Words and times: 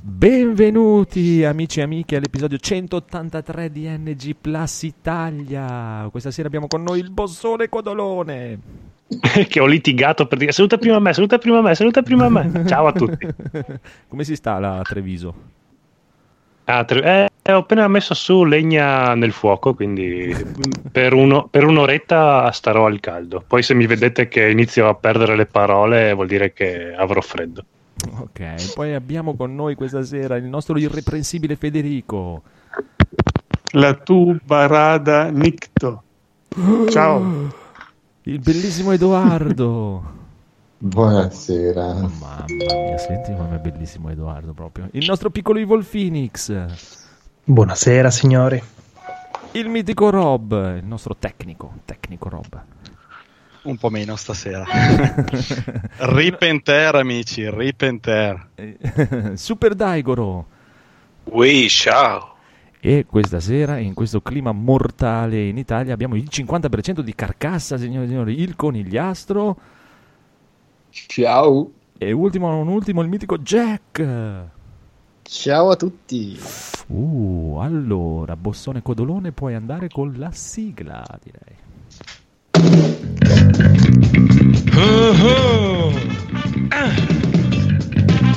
Benvenuti 0.00 1.44
amici 1.44 1.80
e 1.80 1.82
amiche 1.82 2.16
all'episodio 2.16 2.56
183 2.56 3.70
di 3.70 3.88
NG 3.88 4.36
Plus 4.40 4.84
Italia. 4.84 6.06
Questa 6.10 6.30
sera 6.30 6.46
abbiamo 6.46 6.68
con 6.68 6.84
noi 6.84 7.00
il 7.00 7.10
bossone 7.10 7.68
Codolone. 7.68 8.58
che 9.48 9.60
ho 9.60 9.66
litigato 9.66 10.26
per 10.26 10.38
dire 10.38 10.52
saluta 10.52 10.78
prima 10.78 11.00
me, 11.00 11.12
saluta 11.12 11.38
prima 11.38 11.60
me, 11.60 11.74
saluta 11.74 12.02
prima 12.02 12.28
me. 12.28 12.62
Ciao 12.68 12.86
a 12.86 12.92
tutti. 12.92 13.26
Come 14.06 14.22
si 14.22 14.36
sta 14.36 14.60
la 14.60 14.82
Treviso? 14.84 15.34
Ah, 16.64 16.84
tre- 16.84 17.28
eh, 17.42 17.52
ho 17.52 17.58
appena 17.58 17.88
messo 17.88 18.14
su 18.14 18.44
legna 18.44 19.14
nel 19.14 19.32
fuoco, 19.32 19.74
quindi 19.74 20.32
per, 20.92 21.12
uno- 21.12 21.48
per 21.48 21.64
un'oretta 21.64 22.52
starò 22.52 22.86
al 22.86 23.00
caldo. 23.00 23.42
Poi 23.44 23.62
se 23.62 23.74
mi 23.74 23.86
vedete 23.86 24.28
che 24.28 24.48
inizio 24.48 24.88
a 24.88 24.94
perdere 24.94 25.34
le 25.34 25.46
parole 25.46 26.12
vuol 26.12 26.28
dire 26.28 26.52
che 26.52 26.94
avrò 26.94 27.20
freddo. 27.20 27.64
Ok, 28.18 28.74
poi 28.74 28.94
abbiamo 28.94 29.34
con 29.34 29.54
noi 29.54 29.74
questa 29.74 30.02
sera 30.02 30.36
il 30.36 30.44
nostro 30.44 30.78
irreprensibile 30.78 31.56
Federico. 31.56 32.42
La 33.72 33.94
tu 33.94 34.36
barada 34.44 35.28
nicto. 35.30 36.02
Ciao. 36.88 37.52
Il 38.22 38.38
bellissimo 38.40 38.92
Edoardo. 38.92 40.16
Buonasera. 40.78 41.86
Oh, 41.86 42.00
mamma 42.02 42.44
mia, 42.46 42.98
senti 42.98 43.34
come 43.34 43.56
è 43.56 43.58
bellissimo 43.58 44.10
Edoardo 44.10 44.52
proprio. 44.52 44.88
Il 44.92 45.04
nostro 45.06 45.30
piccolo 45.30 45.58
Evil 45.58 45.84
Phoenix. 45.84 46.52
Buonasera 47.44 48.10
signori. 48.10 48.62
Il 49.52 49.68
mitico 49.68 50.10
Rob, 50.10 50.76
il 50.76 50.84
nostro 50.84 51.16
tecnico, 51.18 51.72
tecnico 51.84 52.28
Rob. 52.28 52.62
Un 53.62 53.76
po' 53.76 53.90
meno 53.90 54.16
stasera. 54.16 54.64
Ripenter, 55.98 56.94
amici, 56.94 57.48
ripenter. 57.50 58.50
Super 59.34 59.74
Daigoro. 59.74 60.46
Ui, 61.24 61.68
ciao. 61.68 62.36
E 62.80 63.06
questa 63.06 63.40
sera, 63.40 63.78
in 63.78 63.92
questo 63.92 64.20
clima 64.20 64.52
mortale 64.52 65.48
in 65.48 65.58
Italia, 65.58 65.92
abbiamo 65.92 66.14
il 66.14 66.28
50% 66.30 67.00
di 67.00 67.14
carcassa, 67.14 67.76
signore 67.76 68.04
e 68.04 68.08
signori, 68.08 68.40
il 68.40 68.54
conigliastro. 68.54 69.56
Ciao. 70.90 71.70
E 71.98 72.12
ultimo, 72.12 72.50
non 72.50 72.68
ultimo, 72.68 73.02
il 73.02 73.08
mitico 73.08 73.38
Jack. 73.38 74.46
Ciao 75.22 75.70
a 75.70 75.76
tutti. 75.76 76.38
Uh, 76.86 77.58
allora, 77.60 78.36
Bossone 78.36 78.80
Codolone, 78.80 79.32
puoi 79.32 79.54
andare 79.54 79.88
con 79.88 80.14
la 80.16 80.30
sigla, 80.30 81.04
direi. 81.22 82.97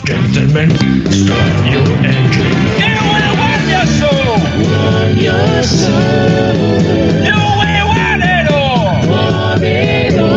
Gentlemen, 0.05 0.69
start 1.11 1.65
your 1.71 1.87
engine. 2.03 2.57
¡Io 2.79 3.01
vuole 3.07 3.29
guardia 3.37 3.81
solo! 3.99 4.33
Guardia 4.67 5.63
solo. 5.63 6.67
¡Io 7.25 7.37
vuole 7.55 7.81
guardero! 7.89 8.59
Guardiero. 9.07 10.27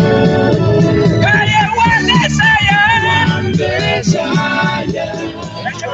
¡Calle 1.20 1.60
guardia 1.74 2.22
saya! 2.30 2.80
Guardia 3.02 4.04
saya. 4.04 5.06
¡Ecco 5.68 5.90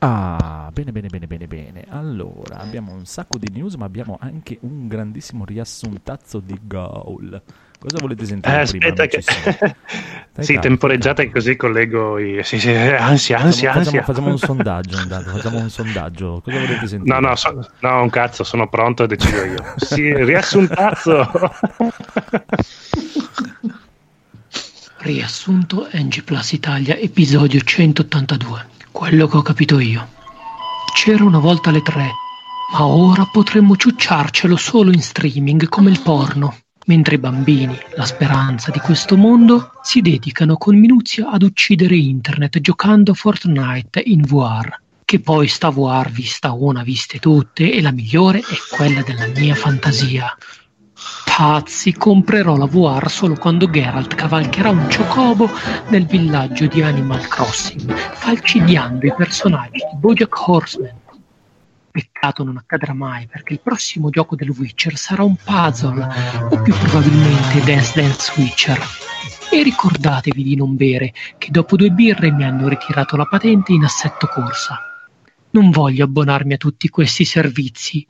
Ah, 0.00 0.43
bene, 0.74 0.92
bene, 0.92 1.08
bene, 1.08 1.26
bene, 1.26 1.46
bene. 1.46 1.84
Allora, 1.88 2.58
abbiamo 2.58 2.92
un 2.92 3.06
sacco 3.06 3.38
di 3.38 3.48
news, 3.50 3.74
ma 3.76 3.86
abbiamo 3.86 4.18
anche 4.20 4.58
un 4.60 4.88
grandissimo 4.88 5.44
riassuntazzo 5.46 6.40
di 6.40 6.58
Gaul. 6.62 7.40
Cosa 7.78 7.98
volete 7.98 8.24
sentire 8.26 8.62
Eh, 8.62 8.66
prima? 8.66 8.92
aspetta 8.92 9.06
che... 9.06 9.22
Dai, 10.34 10.44
sì, 10.44 10.54
calma, 10.54 10.60
temporeggiate 10.60 11.30
così 11.30 11.54
collego 11.56 12.18
i... 12.18 12.42
Sì, 12.42 12.58
sì, 12.58 12.70
ansia, 12.70 13.38
ansia, 13.38 13.38
Facciamo, 13.38 13.48
ansia. 13.48 13.72
facciamo, 13.72 14.02
facciamo 14.02 14.30
un 14.30 14.38
sondaggio, 14.38 14.96
intanto, 15.00 15.30
facciamo 15.30 15.58
un 15.58 15.70
sondaggio. 15.70 16.40
Cosa 16.42 16.58
volete 16.58 16.86
sentire? 16.88 17.20
No, 17.20 17.28
no, 17.28 17.36
so- 17.36 17.68
no, 17.80 18.02
un 18.02 18.10
cazzo, 18.10 18.42
sono 18.42 18.68
pronto 18.68 19.04
e 19.04 19.06
decido 19.06 19.44
io. 19.44 19.72
Sì, 19.76 20.12
riassuntazzo. 20.24 21.30
Riassunto 24.98 25.88
NG 25.92 26.22
Plus 26.24 26.52
Italia, 26.52 26.96
episodio 26.96 27.60
182. 27.60 28.66
Quello 28.90 29.26
che 29.26 29.36
ho 29.36 29.42
capito 29.42 29.78
io. 29.78 30.08
C'era 30.94 31.24
una 31.24 31.40
volta 31.40 31.68
alle 31.68 31.82
tre, 31.82 32.12
ma 32.72 32.86
ora 32.86 33.26
potremmo 33.26 33.76
ciucciarcelo 33.76 34.56
solo 34.56 34.90
in 34.90 35.02
streaming 35.02 35.68
come 35.68 35.90
il 35.90 36.00
porno. 36.00 36.56
Mentre 36.86 37.16
i 37.16 37.18
bambini, 37.18 37.76
la 37.96 38.06
speranza 38.06 38.70
di 38.70 38.78
questo 38.78 39.16
mondo, 39.16 39.72
si 39.82 40.00
dedicano 40.00 40.56
con 40.56 40.78
minuzia 40.78 41.28
ad 41.30 41.42
uccidere 41.42 41.96
internet 41.96 42.60
giocando 42.60 43.10
a 43.10 43.14
Fortnite 43.14 44.00
in 44.06 44.22
VR. 44.22 44.80
Che 45.04 45.20
poi 45.20 45.48
sta 45.48 45.68
VR 45.68 46.08
vista 46.10 46.52
una, 46.52 46.82
viste 46.82 47.18
tutte, 47.18 47.70
e 47.70 47.82
la 47.82 47.90
migliore 47.90 48.38
è 48.38 48.74
quella 48.74 49.02
della 49.02 49.26
mia 49.26 49.56
fantasia. 49.56 50.34
Pazzi, 51.36 51.92
comprerò 51.92 52.56
la 52.56 52.66
VR 52.66 53.10
solo 53.10 53.34
quando 53.34 53.68
Geralt 53.68 54.14
cavalcherà 54.14 54.70
un 54.70 54.88
ciocobo 54.88 55.50
nel 55.88 56.06
villaggio 56.06 56.68
di 56.68 56.80
Animal 56.80 57.26
Crossing, 57.26 57.92
falcidiando 57.92 59.04
i 59.04 59.12
personaggi 59.12 59.78
di 59.78 59.96
Bojack 59.96 60.46
Horseman. 60.46 60.94
Peccato 61.90 62.44
non 62.44 62.56
accadrà 62.56 62.94
mai, 62.94 63.26
perché 63.26 63.54
il 63.54 63.60
prossimo 63.60 64.10
gioco 64.10 64.36
del 64.36 64.50
Witcher 64.50 64.96
sarà 64.96 65.24
un 65.24 65.34
puzzle, 65.34 66.06
o 66.50 66.62
più 66.62 66.72
probabilmente 66.72 67.64
Dance 67.64 68.00
Dance 68.00 68.32
Witcher. 68.36 68.78
E 69.50 69.62
ricordatevi 69.64 70.40
di 70.40 70.54
non 70.54 70.76
bere, 70.76 71.12
che 71.36 71.50
dopo 71.50 71.74
due 71.74 71.90
birre 71.90 72.30
mi 72.30 72.44
hanno 72.44 72.68
ritirato 72.68 73.16
la 73.16 73.26
patente 73.26 73.72
in 73.72 73.82
assetto 73.82 74.28
corsa. 74.28 74.78
Non 75.50 75.70
voglio 75.70 76.04
abbonarmi 76.04 76.52
a 76.52 76.58
tutti 76.58 76.88
questi 76.88 77.24
servizi, 77.24 78.06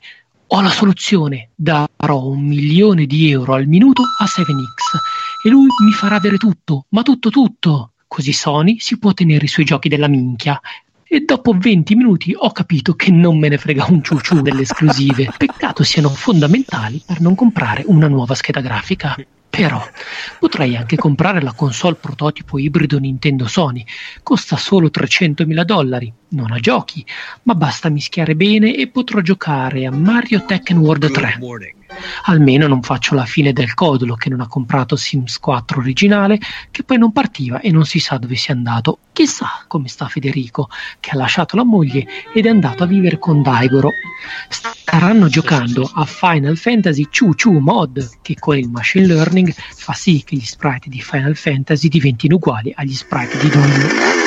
ho 0.47 0.61
la 0.61 0.69
soluzione, 0.69 1.49
darò 1.55 2.25
un 2.27 2.43
milione 2.43 3.05
di 3.05 3.31
euro 3.31 3.53
al 3.53 3.67
minuto 3.67 4.03
a 4.03 4.25
7X 4.25 5.45
e 5.45 5.49
lui 5.49 5.67
mi 5.83 5.91
farà 5.91 6.15
avere 6.15 6.37
tutto, 6.37 6.85
ma 6.89 7.01
tutto 7.01 7.29
tutto. 7.29 7.91
Così 8.07 8.31
Sony 8.31 8.77
si 8.79 8.99
può 8.99 9.13
tenere 9.13 9.45
i 9.45 9.49
suoi 9.49 9.65
giochi 9.65 9.89
della 9.89 10.07
minchia. 10.07 10.59
E 11.07 11.21
dopo 11.21 11.53
20 11.53 11.95
minuti 11.95 12.35
ho 12.37 12.51
capito 12.51 12.95
che 12.95 13.11
non 13.11 13.37
me 13.37 13.49
ne 13.49 13.57
frega 13.57 13.85
un 13.89 14.03
ciuciù 14.03 14.41
delle 14.41 14.61
esclusive. 14.61 15.31
Peccato 15.37 15.83
siano 15.83 16.09
fondamentali 16.09 17.01
per 17.05 17.21
non 17.21 17.35
comprare 17.35 17.83
una 17.87 18.07
nuova 18.07 18.35
scheda 18.35 18.61
grafica. 18.61 19.15
Però 19.55 19.81
potrei 20.39 20.75
anche 20.75 20.97
comprare 20.97 21.41
la 21.41 21.53
console 21.53 21.95
prototipo 21.95 22.59
ibrido 22.59 22.99
Nintendo 22.99 23.47
Sony. 23.47 23.85
Costa 24.21 24.57
solo 24.57 24.89
300.000 24.89 25.63
dollari. 25.63 26.11
Non 26.29 26.51
ha 26.51 26.59
giochi, 26.59 27.05
ma 27.43 27.55
basta 27.55 27.89
mischiare 27.89 28.35
bene 28.35 28.75
e 28.75 28.87
potrò 28.87 29.21
giocare 29.21 29.85
a 29.85 29.91
Mario 29.91 30.43
Tekken 30.43 30.77
World 30.77 31.09
3. 31.09 31.39
Almeno 32.25 32.67
non 32.67 32.81
faccio 32.81 33.15
la 33.15 33.25
fine 33.25 33.53
del 33.53 33.73
codolo 33.73 34.15
che 34.15 34.29
non 34.29 34.41
ha 34.41 34.47
comprato 34.47 34.95
Sims 34.95 35.39
4 35.39 35.79
originale, 35.79 36.39
che 36.71 36.83
poi 36.83 36.97
non 36.97 37.13
partiva 37.13 37.61
e 37.61 37.71
non 37.71 37.85
si 37.85 37.99
sa 37.99 38.17
dove 38.17 38.35
sia 38.35 38.53
andato. 38.53 38.99
Chissà 39.13 39.63
come 39.67 39.87
sta 39.87 40.07
Federico, 40.07 40.69
che 40.99 41.11
ha 41.11 41.15
lasciato 41.15 41.55
la 41.55 41.63
moglie 41.63 42.05
ed 42.33 42.45
è 42.45 42.49
andato 42.49 42.83
a 42.83 42.87
vivere 42.87 43.17
con 43.17 43.41
Daigoro. 43.41 43.91
Staranno 44.87 45.29
giocando 45.29 45.89
a 45.95 46.05
Final 46.05 46.55
Fantasy 46.57 47.07
Chu 47.09 47.33
Chu 47.33 47.57
Mod, 47.57 48.07
che 48.21 48.35
con 48.37 48.55
il 48.55 48.69
machine 48.69 49.07
learning 49.07 49.51
fa 49.51 49.93
sì 49.93 50.21
che 50.23 50.35
gli 50.35 50.45
sprite 50.45 50.89
di 50.89 51.01
Final 51.01 51.35
Fantasy 51.35 51.87
diventino 51.87 52.35
uguali 52.35 52.71
agli 52.75 52.93
sprite 52.93 53.35
di 53.39 53.49
Doom. 53.49 54.24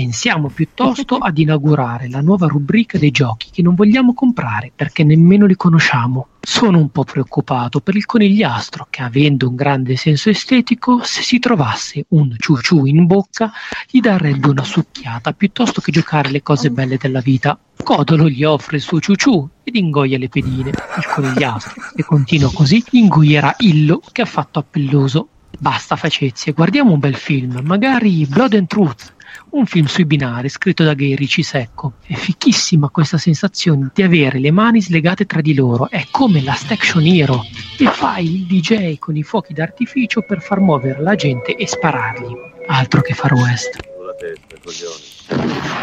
Pensiamo 0.00 0.48
piuttosto 0.48 1.18
ad 1.18 1.36
inaugurare 1.36 2.08
la 2.08 2.22
nuova 2.22 2.46
rubrica 2.46 2.96
dei 2.96 3.10
giochi 3.10 3.50
che 3.52 3.60
non 3.60 3.74
vogliamo 3.74 4.14
comprare 4.14 4.72
perché 4.74 5.04
nemmeno 5.04 5.44
li 5.44 5.56
conosciamo. 5.56 6.28
Sono 6.40 6.78
un 6.78 6.88
po' 6.88 7.04
preoccupato 7.04 7.80
per 7.80 7.96
il 7.96 8.06
conigliastro 8.06 8.86
che, 8.88 9.02
avendo 9.02 9.46
un 9.50 9.56
grande 9.56 9.96
senso 9.96 10.30
estetico, 10.30 11.02
se 11.02 11.20
si 11.20 11.38
trovasse 11.38 12.06
un 12.08 12.34
ciuciù 12.38 12.86
in 12.86 13.04
bocca, 13.04 13.52
gli 13.90 14.00
darebbe 14.00 14.48
una 14.48 14.64
succhiata 14.64 15.34
piuttosto 15.34 15.82
che 15.82 15.92
giocare 15.92 16.30
le 16.30 16.42
cose 16.42 16.70
belle 16.70 16.96
della 16.96 17.20
vita. 17.20 17.58
Codolo 17.84 18.26
gli 18.26 18.42
offre 18.42 18.78
il 18.78 18.82
suo 18.82 19.00
ciuciù 19.00 19.46
ed 19.62 19.76
ingoia 19.76 20.16
le 20.16 20.30
pedine. 20.30 20.70
Il 20.70 21.06
conigliastro, 21.14 21.74
se 21.94 22.02
continua 22.04 22.50
così, 22.50 22.82
ingoierà 22.92 23.54
Illo 23.58 24.00
che 24.12 24.22
ha 24.22 24.26
fatto 24.26 24.60
appelloso. 24.60 25.28
Basta 25.58 25.94
facezie, 25.96 26.52
guardiamo 26.52 26.92
un 26.92 27.00
bel 27.00 27.16
film, 27.16 27.60
magari 27.64 28.24
Blood 28.24 28.54
and 28.54 28.66
Truth, 28.66 29.12
un 29.52 29.66
film 29.66 29.86
sui 29.86 30.04
binari 30.04 30.48
scritto 30.48 30.84
da 30.84 30.94
Gay 30.94 31.16
Secco. 31.26 31.94
È 32.06 32.14
fichissima 32.14 32.88
questa 32.88 33.18
sensazione 33.18 33.90
di 33.92 34.02
avere 34.02 34.38
le 34.38 34.50
mani 34.50 34.80
slegate 34.80 35.26
tra 35.26 35.40
di 35.40 35.54
loro, 35.54 35.88
è 35.88 36.06
come 36.10 36.42
la 36.42 36.56
Action 36.68 37.04
Hero 37.04 37.42
e 37.78 37.86
fai 37.86 38.24
il 38.24 38.46
DJ 38.46 38.98
con 38.98 39.16
i 39.16 39.22
fuochi 39.22 39.52
d'artificio 39.52 40.22
per 40.22 40.40
far 40.40 40.60
muovere 40.60 41.02
la 41.02 41.14
gente 41.14 41.56
e 41.56 41.66
sparargli. 41.66 42.34
Altro 42.66 43.00
che 43.00 43.14
Far 43.14 43.32
West. 43.34 43.78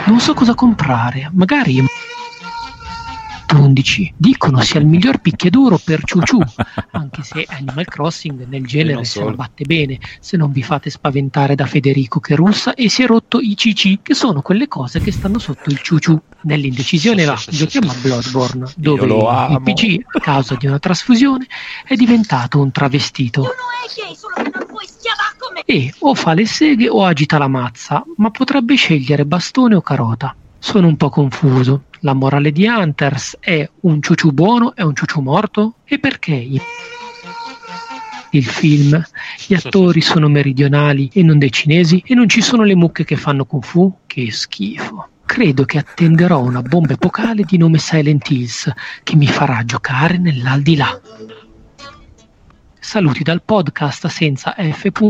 Non 0.05 0.19
so 0.19 0.33
cosa 0.33 0.53
comprare, 0.53 1.29
magari 1.33 1.83
11. 3.53 4.13
Dicono 4.15 4.61
sia 4.61 4.79
il 4.79 4.85
miglior 4.85 5.19
picchiaduro 5.19 5.79
per 5.83 6.03
Ciuciù, 6.03 6.39
anche 6.91 7.17
anche 7.17 7.23
se 7.23 7.45
Animal 7.47 7.85
Crossing 7.85 8.45
nel 8.47 8.65
genere 8.65 9.03
se 9.03 9.23
la 9.23 9.31
batte 9.31 9.65
bene, 9.65 9.99
se 10.19 10.37
non 10.37 10.51
vi 10.51 10.61
fate 10.61 10.89
spaventare 10.89 11.55
da 11.55 11.65
Federico 11.65 12.19
che 12.19 12.35
russa 12.35 12.73
e 12.73 12.89
si 12.89 13.03
è 13.03 13.07
rotto 13.07 13.39
i 13.39 13.55
CC, 13.55 14.01
che 14.01 14.13
sono 14.13 14.41
quelle 14.41 14.67
cose 14.67 14.99
che 14.99 15.11
stanno 15.11 15.39
sotto 15.39 15.69
il 15.69 15.81
ciuciù. 15.81 16.19
Nell'indecisione 16.41 17.25
va, 17.25 17.39
giochiamo 17.47 17.91
a 17.91 17.95
Bloodborne, 18.01 18.71
dove 18.75 19.05
lo 19.05 19.29
il. 19.49 19.61
PC, 19.61 19.97
a 20.05 20.19
causa 20.19 20.55
di 20.55 20.67
una 20.67 20.79
trasfusione, 20.79 21.47
è 21.85 21.95
diventato 21.95 22.59
un 22.59 22.71
travestito. 22.71 23.45
E 25.65 25.93
o 25.99 26.13
fa 26.13 26.33
le 26.33 26.45
seghe 26.45 26.87
o 26.87 27.03
agita 27.03 27.37
la 27.37 27.47
mazza, 27.47 28.03
ma 28.17 28.29
potrebbe 28.29 28.75
scegliere 28.75 29.25
bastone 29.25 29.75
o 29.75 29.81
carota. 29.81 30.35
Sono 30.59 30.87
un 30.87 30.97
po' 30.97 31.09
confuso. 31.09 31.83
La 32.01 32.13
morale 32.13 32.51
di 32.51 32.67
Hunters 32.67 33.37
è 33.39 33.69
un 33.81 34.01
ciuciù 34.01 34.31
buono 34.31 34.75
e 34.75 34.83
un 34.83 34.95
ciuciù 34.95 35.21
morto? 35.21 35.75
E 35.85 35.99
perché 35.99 36.47
il 38.31 38.45
film, 38.45 39.01
gli 39.47 39.53
attori 39.53 40.01
sono 40.01 40.27
meridionali 40.27 41.09
e 41.13 41.23
non 41.23 41.39
dei 41.39 41.51
cinesi 41.51 42.03
e 42.05 42.13
non 42.13 42.27
ci 42.27 42.41
sono 42.41 42.63
le 42.63 42.75
mucche 42.75 43.05
che 43.05 43.15
fanno 43.15 43.45
kung 43.45 43.63
fu? 43.63 43.99
Che 44.05 44.31
schifo. 44.31 45.07
Credo 45.25 45.65
che 45.65 45.77
attenderò 45.77 46.39
una 46.41 46.61
bomba 46.61 46.93
epocale 46.93 47.43
di 47.43 47.57
nome 47.57 47.79
Silent 47.79 48.29
Hills 48.29 48.71
che 49.03 49.15
mi 49.15 49.27
farà 49.27 49.63
giocare 49.65 50.17
nell'aldilà. 50.17 50.99
Saluti 52.79 53.23
dal 53.23 53.41
podcast 53.43 54.07
senza 54.07 54.55
f.i.g.a. 54.57 55.01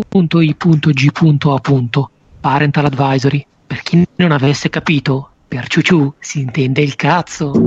Parental 2.39 2.85
Advisory. 2.85 3.45
Per 3.67 3.81
chi 3.81 4.07
non 4.15 4.31
avesse 4.31 4.69
capito, 4.69 5.31
per 5.47 5.67
ciuciù 5.67 6.13
si 6.19 6.41
intende 6.41 6.81
il 6.81 6.95
cazzo. 6.95 7.51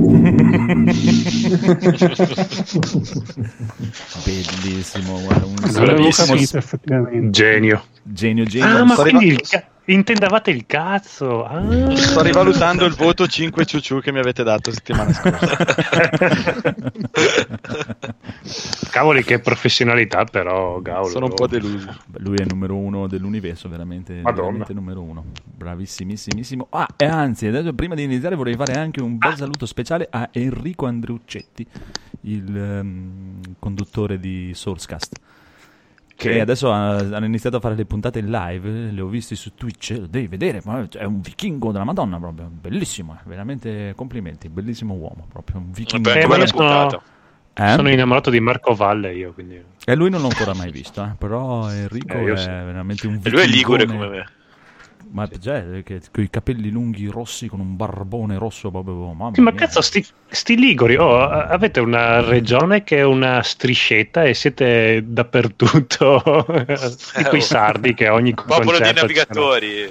Bellissimo, 4.23 5.19
guarda, 5.21 5.45
un 5.45 5.55
bravissimo 5.55 6.27
capito 6.33 6.57
effettivamente. 6.57 7.29
Genio. 7.29 7.83
genio 8.03 8.45
genio. 8.45 8.67
Ah, 8.67 8.83
ma 8.83 8.95
quindi 8.95 9.27
il 9.27 9.41
ca- 9.41 9.65
intendavate 9.93 10.51
il 10.51 10.65
cazzo? 10.65 11.45
Ah. 11.45 11.95
Sto 11.95 12.21
rivalutando 12.21 12.85
il 12.85 12.93
voto 12.93 13.27
5 13.27 13.65
ciuciù 13.65 14.01
che 14.01 14.11
mi 14.11 14.19
avete 14.19 14.43
dato 14.43 14.71
settimana 14.71 15.11
scorsa. 15.11 15.57
Cavoli, 18.91 19.23
che 19.23 19.39
professionalità, 19.39 20.25
però, 20.25 20.79
Gaul. 20.79 21.09
Sono 21.09 21.27
un 21.27 21.33
po' 21.33 21.47
deluso. 21.47 21.95
Lui 22.17 22.37
è 22.37 22.41
il 22.41 22.47
numero 22.49 22.75
uno 22.75 23.07
dell'universo, 23.07 23.69
veramente, 23.69 24.15
Madonna. 24.15 24.47
veramente 24.47 24.73
numero 24.73 25.01
uno. 25.01 25.25
Bravissimissimo. 25.43 26.67
Ah, 26.71 26.87
e 26.97 27.05
anzi, 27.05 27.47
adesso 27.47 27.73
prima 27.73 27.95
di 27.95 28.03
iniziare 28.03 28.35
vorrei 28.35 28.55
fare 28.55 28.73
anche 28.73 29.01
un 29.01 29.17
bel 29.17 29.35
saluto 29.35 29.65
speciale 29.65 30.07
a 30.09 30.29
Enrico 30.31 30.85
Andreuccetti, 30.85 31.65
il 32.21 32.55
ehm, 32.55 33.39
conduttore 33.59 34.19
di 34.19 34.51
Sourcecast. 34.53 35.19
Che 36.29 36.39
adesso 36.41 36.71
ha- 36.71 36.97
hanno 36.97 37.25
iniziato 37.25 37.57
a 37.57 37.59
fare 37.59 37.75
le 37.75 37.85
puntate 37.85 38.19
in 38.19 38.29
live, 38.29 38.91
le 38.91 39.01
ho 39.01 39.07
viste 39.07 39.35
su 39.35 39.53
Twitch, 39.55 39.95
lo 39.99 40.07
devi 40.07 40.27
vedere, 40.27 40.61
ma 40.65 40.87
è 40.89 41.03
un 41.03 41.21
vichingo 41.21 41.71
della 41.71 41.83
Madonna 41.83 42.19
proprio, 42.19 42.49
bellissimo, 42.51 43.13
eh, 43.13 43.27
veramente 43.27 43.93
complimenti, 43.95 44.49
bellissimo 44.49 44.93
uomo, 44.93 45.27
proprio 45.31 45.57
un 45.57 45.71
vichingo. 45.71 46.09
Eh, 46.11 46.27
bella 46.27 46.45
puntata. 46.45 47.01
Eh? 47.53 47.73
sono 47.73 47.89
innamorato 47.89 48.29
di 48.29 48.39
Marco 48.39 48.73
Valle 48.73 49.13
io, 49.13 49.33
quindi... 49.33 49.61
E 49.85 49.95
lui 49.95 50.09
non 50.09 50.21
l'ho 50.21 50.29
ancora 50.29 50.53
mai 50.53 50.71
visto, 50.71 51.03
eh, 51.03 51.15
però 51.17 51.69
Enrico 51.69 52.13
Eh, 52.17 52.31
è 52.31 52.37
sì. 52.37 52.47
veramente 52.47 53.07
un 53.07 53.19
E 53.21 53.29
lui 53.29 53.41
è 53.41 53.45
ligure 53.45 53.85
come 53.85 54.07
me. 54.07 54.25
Ma 55.11 55.27
già, 55.27 55.61
che, 55.83 56.01
con 56.09 56.23
i 56.23 56.29
capelli 56.29 56.69
lunghi 56.69 57.07
rossi, 57.07 57.47
con 57.47 57.59
un 57.59 57.75
barbone 57.75 58.37
rosso, 58.37 58.71
proprio, 58.71 59.13
mamma 59.13 59.31
Sì, 59.33 59.41
ma 59.41 59.51
mia. 59.51 59.59
cazzo, 59.59 59.81
sti, 59.81 60.05
sti 60.29 60.57
liguri, 60.57 60.95
oh, 60.95 61.19
avete 61.21 61.81
una 61.81 62.21
regione 62.21 62.83
che 62.83 62.97
è 62.97 63.03
una 63.03 63.43
striscetta 63.43 64.23
e 64.23 64.33
siete 64.33 65.03
dappertutto, 65.05 66.45
di 67.17 67.23
quei 67.25 67.41
oh. 67.41 67.43
sardi 67.43 67.93
che 67.93 68.07
ogni 68.07 68.33
Popolo 68.33 68.79
di 68.79 68.91
navigatori. 68.93 69.89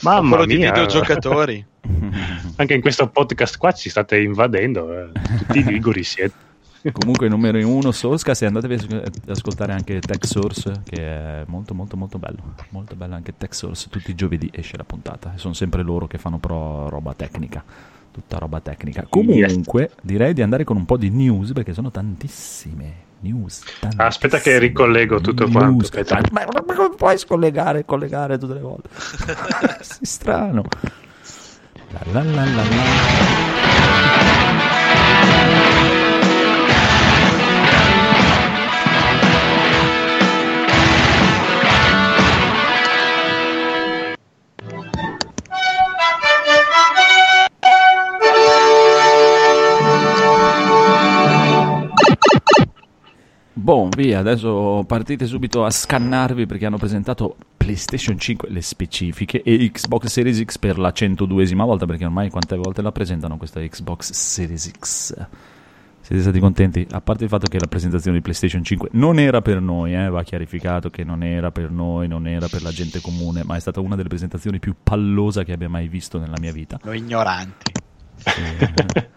Mamma 0.00 0.20
Popolo 0.20 0.46
di 0.46 0.56
mia, 0.56 0.70
videogiocatori. 0.70 1.66
anche 2.56 2.74
in 2.74 2.80
questo 2.80 3.08
podcast 3.08 3.58
qua 3.58 3.72
ci 3.72 3.90
state 3.90 4.18
invadendo, 4.18 4.98
eh. 4.98 5.08
tutti 5.38 5.58
i 5.58 5.64
liguri 5.64 6.02
siete. 6.02 6.52
Comunque 6.92 7.28
numero 7.28 7.56
uno 7.66 7.92
Sourcecast 7.92 8.42
e 8.42 8.46
andatevi 8.46 8.74
a 8.74 8.78
ad 9.04 9.28
ascoltare 9.28 9.72
anche 9.72 10.00
Tech 10.00 10.26
Source 10.26 10.82
che 10.84 10.96
è 10.96 11.44
molto 11.46 11.74
molto 11.74 11.96
molto 11.96 12.18
bello. 12.18 12.54
Molto 12.70 12.94
bello 12.94 13.14
anche 13.14 13.34
Tech 13.38 13.54
Source, 13.54 13.88
tutti 13.88 14.10
i 14.10 14.14
giovedì 14.14 14.50
esce 14.52 14.76
la 14.76 14.84
puntata. 14.84 15.32
Sono 15.36 15.54
sempre 15.54 15.82
loro 15.82 16.06
che 16.06 16.18
fanno 16.18 16.38
pro 16.38 16.88
roba 16.90 17.14
tecnica. 17.14 17.64
Tutta 18.10 18.38
roba 18.38 18.60
tecnica. 18.60 19.06
Comunque 19.08 19.92
direi 20.02 20.34
di 20.34 20.42
andare 20.42 20.64
con 20.64 20.76
un 20.76 20.84
po' 20.84 20.96
di 20.96 21.10
news 21.10 21.52
perché 21.52 21.72
sono 21.72 21.90
tantissime 21.90 22.92
news. 23.20 23.62
Ah, 23.96 24.06
Aspetta 24.06 24.38
che 24.38 24.50
tantissime 24.52 24.58
ricollego 24.58 25.20
tutto 25.20 25.48
quanto. 25.48 25.70
news. 25.70 25.84
aspetta. 25.84 26.20
Ma 26.32 26.44
ma 26.52 26.74
come 26.74 26.94
puoi 26.96 27.16
scollegare 27.18 27.84
collegare 27.84 28.36
tutte 28.38 28.54
le 28.54 28.60
volte? 28.60 28.88
Sei 29.80 29.98
strano. 30.02 30.64
La 31.90 32.00
la 32.12 32.22
la 32.22 32.44
la 32.44 32.62
la. 32.62 33.42
Boh, 53.56 53.88
via, 53.88 54.18
adesso 54.18 54.84
partite 54.84 55.26
subito 55.26 55.64
a 55.64 55.70
scannarvi 55.70 56.44
perché 56.44 56.66
hanno 56.66 56.76
presentato 56.76 57.36
PlayStation 57.56 58.18
5, 58.18 58.50
le 58.50 58.60
specifiche, 58.60 59.42
e 59.42 59.70
Xbox 59.70 60.06
Series 60.06 60.42
X 60.44 60.58
per 60.58 60.76
la 60.76 60.92
102esima 60.92 61.64
volta, 61.64 61.86
perché 61.86 62.04
ormai 62.04 62.30
quante 62.30 62.56
volte 62.56 62.82
la 62.82 62.90
presentano 62.90 63.36
questa 63.36 63.60
Xbox 63.60 64.10
Series 64.10 64.70
X? 64.76 65.14
Siete 66.00 66.20
stati 66.20 66.40
contenti? 66.40 66.84
A 66.90 67.00
parte 67.00 67.22
il 67.22 67.30
fatto 67.30 67.46
che 67.46 67.60
la 67.60 67.68
presentazione 67.68 68.16
di 68.16 68.22
PlayStation 68.22 68.64
5 68.64 68.88
non 68.92 69.20
era 69.20 69.40
per 69.40 69.60
noi, 69.60 69.94
eh, 69.94 70.08
va 70.08 70.24
chiarificato 70.24 70.90
che 70.90 71.04
non 71.04 71.22
era 71.22 71.52
per 71.52 71.70
noi, 71.70 72.08
non 72.08 72.26
era 72.26 72.48
per 72.48 72.60
la 72.60 72.72
gente 72.72 73.00
comune, 73.00 73.44
ma 73.44 73.54
è 73.54 73.60
stata 73.60 73.78
una 73.78 73.94
delle 73.94 74.08
presentazioni 74.08 74.58
più 74.58 74.74
pallosa 74.82 75.44
che 75.44 75.52
abbia 75.52 75.68
mai 75.68 75.86
visto 75.86 76.18
nella 76.18 76.36
mia 76.40 76.52
vita. 76.52 76.80
Noi 76.82 76.98
ignoranti. 76.98 77.72
Sì. 78.16 79.12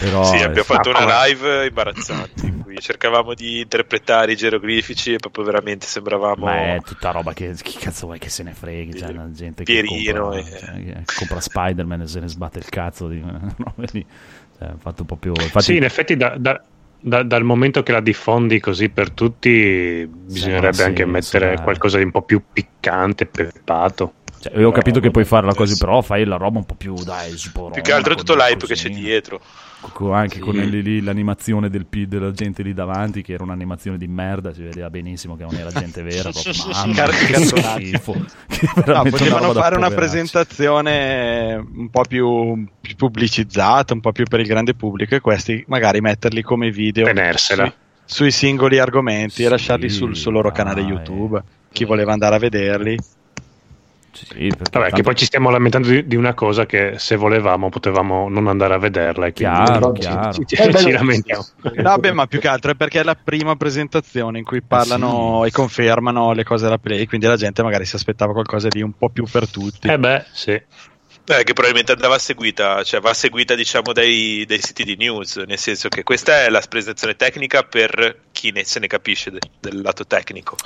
Però 0.00 0.24
sì, 0.24 0.36
abbiamo 0.36 0.62
fatto 0.64 0.88
una 0.88 1.24
live 1.26 1.66
imbarazzante 1.66 2.46
in 2.46 2.62
cui 2.62 2.78
cercavamo 2.80 3.34
di 3.34 3.60
interpretare 3.60 4.32
i 4.32 4.36
geroglifici 4.36 5.12
e 5.12 5.18
proprio 5.18 5.44
veramente 5.44 5.86
sembravamo 5.86 6.46
Ma 6.46 6.74
è 6.76 6.80
tutta 6.82 7.10
roba 7.10 7.34
che 7.34 7.52
chi 7.62 7.76
cazzo 7.76 8.06
vuoi 8.06 8.18
che 8.18 8.30
se 8.30 8.42
ne 8.42 8.54
freghi? 8.54 8.98
C'è 8.98 9.08
una 9.08 9.30
gente 9.30 9.62
che 9.62 9.82
Pierino 9.82 10.30
compra, 10.30 10.40
e- 10.40 10.58
cioè, 10.58 11.04
che 11.04 11.14
compra 11.14 11.40
Spider-Man 11.40 12.00
e 12.00 12.06
se 12.06 12.20
ne 12.20 12.28
sbatte 12.28 12.58
il 12.58 12.68
cazzo 12.70 13.08
di. 13.08 13.22
Cioè, 14.60 14.68
ha 14.68 14.76
fatto 14.78 15.04
proprio 15.04 15.32
infatti, 15.38 15.64
Sì, 15.64 15.76
in 15.76 15.84
effetti 15.84 16.16
da- 16.16 16.36
da- 16.36 16.62
da- 17.00 17.22
dal 17.22 17.44
momento 17.44 17.82
che 17.82 17.92
la 17.92 18.00
diffondi 18.00 18.60
così 18.60 18.90
per 18.90 19.10
tutti, 19.10 20.06
bisognerebbe 20.10 20.74
sì, 20.74 20.82
anche 20.82 21.04
mettere 21.06 21.56
sì. 21.56 21.62
qualcosa 21.62 21.96
di 21.96 22.04
un 22.04 22.10
po' 22.10 22.22
più 22.22 22.42
piccante, 22.52 23.24
peppato. 23.24 24.14
cioè, 24.38 24.58
io 24.58 24.68
ho 24.68 24.72
capito 24.72 25.00
che 25.00 25.10
puoi 25.10 25.24
farla 25.24 25.54
così, 25.54 25.78
però 25.78 26.02
fai 26.02 26.24
la 26.26 26.36
roba 26.36 26.58
un 26.58 26.66
po' 26.66 26.74
più 26.74 26.92
dai, 26.94 27.36
sporona, 27.38 27.72
più 27.72 27.82
che 27.82 27.92
altro 27.92 28.14
tutto 28.14 28.34
l'hype 28.34 28.66
che 28.66 28.74
c'è 28.74 28.90
dietro. 28.90 29.40
Co- 29.80 30.12
anche 30.12 30.34
Sì. 30.36 30.40
con 30.40 30.54
lì- 30.54 30.82
lì 30.82 31.00
l'animazione 31.02 31.70
del 31.70 31.86
P 31.86 32.04
della 32.04 32.32
gente 32.32 32.62
lì 32.62 32.74
davanti, 32.74 33.22
che 33.22 33.32
era 33.32 33.42
un'animazione 33.44 33.96
di 33.96 34.06
merda, 34.08 34.52
si 34.52 34.62
vedeva 34.62 34.90
benissimo 34.90 35.36
che 35.36 35.42
non 35.44 35.54
era 35.54 35.70
gente 35.70 36.02
vera. 36.02 36.30
proprio, 36.30 36.52
Car- 36.94 37.12
schifo. 37.14 38.14
No, 38.86 39.02
potevano 39.04 39.52
fare 39.54 39.76
una 39.76 39.90
presentazione 39.90 41.54
un 41.54 41.88
po' 41.90 42.02
più, 42.08 42.66
più 42.80 42.94
pubblicizzata, 42.96 43.94
un 43.94 44.00
po' 44.00 44.12
più 44.12 44.24
per 44.24 44.40
il 44.40 44.46
grande 44.46 44.74
pubblico 44.74 45.14
e 45.14 45.20
questi 45.20 45.64
magari 45.68 46.00
metterli 46.00 46.42
come 46.42 46.70
video 46.70 47.06
Tenersela. 47.06 47.64
sui, 47.64 47.72
sui 48.04 48.30
singoli 48.30 48.78
argomenti 48.78 49.42
e 49.42 49.44
Sì, 49.46 49.50
lasciarli 49.50 49.88
sul, 49.88 50.16
sul 50.16 50.32
loro 50.32 50.50
canale 50.52 50.82
dai. 50.82 50.90
YouTube. 50.90 51.42
Chi 51.72 51.84
voleva 51.84 52.12
andare 52.12 52.34
a 52.34 52.38
vederli. 52.38 52.98
Sì, 54.12 54.48
Vabbè, 54.50 54.56
che 54.64 54.68
tanto- 54.90 55.02
poi 55.02 55.14
ci 55.14 55.24
stiamo 55.24 55.50
lamentando 55.50 55.88
di, 55.88 56.06
di 56.06 56.16
una 56.16 56.34
cosa 56.34 56.66
che 56.66 56.94
se 56.98 57.14
volevamo 57.16 57.68
potevamo 57.68 58.28
non 58.28 58.48
andare 58.48 58.74
a 58.74 58.78
vederla. 58.78 59.26
E 59.26 59.32
quindi 59.32 59.54
Chiaro, 59.54 59.92
ci- 59.94 60.00
chiaro. 60.00 60.32
Ci, 60.32 60.44
ci- 60.46 60.54
Eh, 60.56 60.74
ci 60.74 60.84
no. 60.86 60.96
lamentiamo. 60.96 61.46
No, 61.76 61.96
beh, 61.98 62.12
ma 62.12 62.26
più 62.26 62.40
che 62.40 62.48
altro 62.48 62.72
è 62.72 62.74
perché 62.74 63.00
è 63.00 63.02
la 63.04 63.16
prima 63.22 63.54
presentazione 63.56 64.38
in 64.38 64.44
cui 64.44 64.62
parlano 64.62 65.44
e 65.44 65.50
confermano 65.50 66.32
le 66.32 66.44
cose 66.44 66.64
della 66.64 66.78
Play, 66.78 67.06
quindi 67.06 67.26
la 67.26 67.36
gente 67.36 67.62
magari 67.62 67.84
si 67.84 67.94
aspettava 67.96 68.32
qualcosa 68.32 68.68
di 68.68 68.82
un 68.82 68.92
po' 68.92 69.08
più 69.10 69.24
per 69.30 69.48
tutti. 69.48 69.88
Eh 69.88 69.98
beh, 69.98 70.24
sì. 70.32 70.60
Eh, 71.26 71.44
che 71.44 71.52
probabilmente 71.52 71.92
andava 71.92 72.18
seguita, 72.18 72.82
cioè 72.82 73.00
va 73.00 73.14
seguita 73.14 73.54
diciamo 73.54 73.92
dai, 73.92 74.44
dai 74.48 74.60
siti 74.60 74.82
di 74.82 74.96
news, 74.96 75.36
nel 75.46 75.58
senso 75.58 75.88
che 75.88 76.02
questa 76.02 76.44
è 76.44 76.48
la 76.50 76.60
presentazione 76.68 77.14
tecnica 77.14 77.62
per 77.62 78.22
chi 78.32 78.50
ne, 78.50 78.64
se 78.64 78.80
ne 78.80 78.88
capisce 78.88 79.30
de- 79.30 79.38
del 79.60 79.80
lato 79.80 80.04
tecnico 80.06 80.56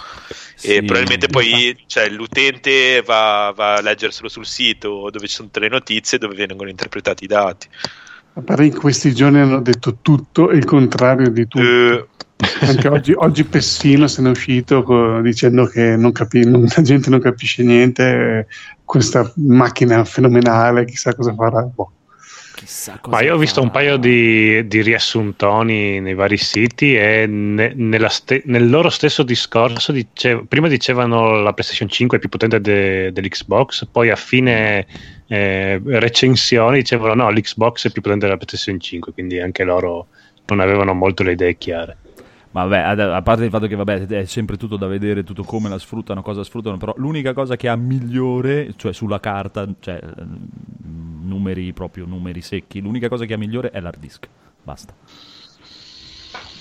Sì, 0.55 0.75
e 0.77 0.83
probabilmente 0.83 1.27
poi 1.27 1.77
cioè, 1.87 2.09
l'utente 2.09 3.03
va, 3.05 3.53
va 3.55 3.75
a 3.75 3.81
leggerselo 3.83 4.29
sul 4.29 4.47
sito 4.47 5.11
dove 5.11 5.27
ci 5.27 5.35
sono 5.35 5.49
tutte 5.49 5.61
le 5.61 5.69
notizie 5.69 6.17
dove 6.17 6.35
vengono 6.35 6.71
interpretati 6.71 7.25
i 7.25 7.27
dati. 7.29 7.69
A 8.37 8.41
parte 8.41 8.65
in 8.65 8.75
questi 8.79 9.15
giorni 9.15 9.41
hanno 9.41 9.61
detto 9.61 9.99
tutto 10.01 10.51
e 10.51 10.57
il 10.57 10.65
contrario 10.65 11.29
di 11.31 11.47
tutto. 11.47 11.63
Eh, 11.63 12.09
Anche 12.61 12.89
oggi, 12.89 13.13
oggi 13.15 13.45
Pessino 13.45 14.09
se 14.09 14.21
n'è 14.21 14.29
uscito 14.29 14.83
co- 14.83 15.21
dicendo 15.21 15.67
che 15.67 15.97
non 15.97 16.11
capi- 16.13 16.45
non- 16.45 16.67
la 16.75 16.83
gente 16.83 17.09
non 17.09 17.21
capisce 17.21 17.63
niente, 17.63 18.49
questa 18.85 19.31
macchina 19.37 20.05
fenomenale, 20.05 20.85
chissà 20.85 21.15
cosa 21.15 21.35
farà. 21.35 21.63
Boh. 21.63 21.91
Chissà 22.55 23.01
Ma 23.09 23.21
io 23.21 23.35
ho 23.35 23.39
visto 23.39 23.61
un 23.61 23.71
paio 23.73 23.97
di, 23.97 24.67
di 24.69 24.81
riassuntoni 24.81 26.01
nei 26.01 26.15
vari 26.15 26.37
siti 26.37 26.95
e 26.97 27.27
ne- 27.27 27.73
nella 27.75 28.09
ste- 28.09 28.43
nel 28.47 28.71
loro 28.71 28.91
stesso 28.91 29.25
discorso 29.25 29.91
dice- 29.91 30.45
prima 30.47 30.69
dicevano 30.69 31.43
la 31.43 31.53
PlayStation 31.53 31.89
5 31.89 32.17
è 32.17 32.21
più 32.21 32.29
potente 32.29 32.61
de- 32.61 33.11
dell'Xbox, 33.13 33.87
poi 33.91 34.11
a 34.11 34.17
fine 34.17 34.87
eh, 35.27 35.81
recensioni 35.85 36.79
dicevano 36.79 37.25
no, 37.25 37.31
l'Xbox 37.31 37.89
è 37.89 37.91
più 37.91 38.01
potente 38.03 38.27
della 38.27 38.37
PlayStation 38.39 38.79
5, 38.79 39.13
quindi 39.13 39.41
anche 39.41 39.65
loro 39.65 40.07
non 40.47 40.61
avevano 40.61 40.95
molto 40.95 41.25
le 41.25 41.33
idee 41.33 41.57
chiare. 41.57 41.97
Ma 42.55 42.67
vabbè, 42.67 43.03
a 43.03 43.23
parte 43.23 43.43
il 43.43 43.51
fatto 43.51 43.67
che 43.67 43.75
vabbè, 43.75 44.07
è 44.07 44.25
sempre 44.27 44.57
tutto 44.57 44.77
da 44.77 44.87
vedere, 44.87 45.25
tutto 45.25 45.43
come 45.43 45.69
la 45.69 45.77
sfruttano, 45.77 46.23
cosa 46.23 46.45
sfruttano, 46.45 46.77
però 46.77 46.95
l'unica 46.99 47.33
cosa 47.33 47.57
che 47.57 47.67
ha 47.67 47.75
migliore, 47.75 48.75
cioè 48.77 48.93
sulla 48.93 49.19
carta, 49.19 49.67
cioè 49.81 49.99
eh, 50.01 50.25
numeri 51.23 51.73
proprio, 51.73 52.07
numeri 52.07 52.43
secchi, 52.43 52.81
l'unica 52.81 53.09
cosa 53.09 53.25
che 53.25 53.35
ha 53.35 53.39
migliore 53.39 53.71
è 53.71 53.81
l'hard 53.81 53.99
disk, 53.99 54.29
basta. 54.63 54.95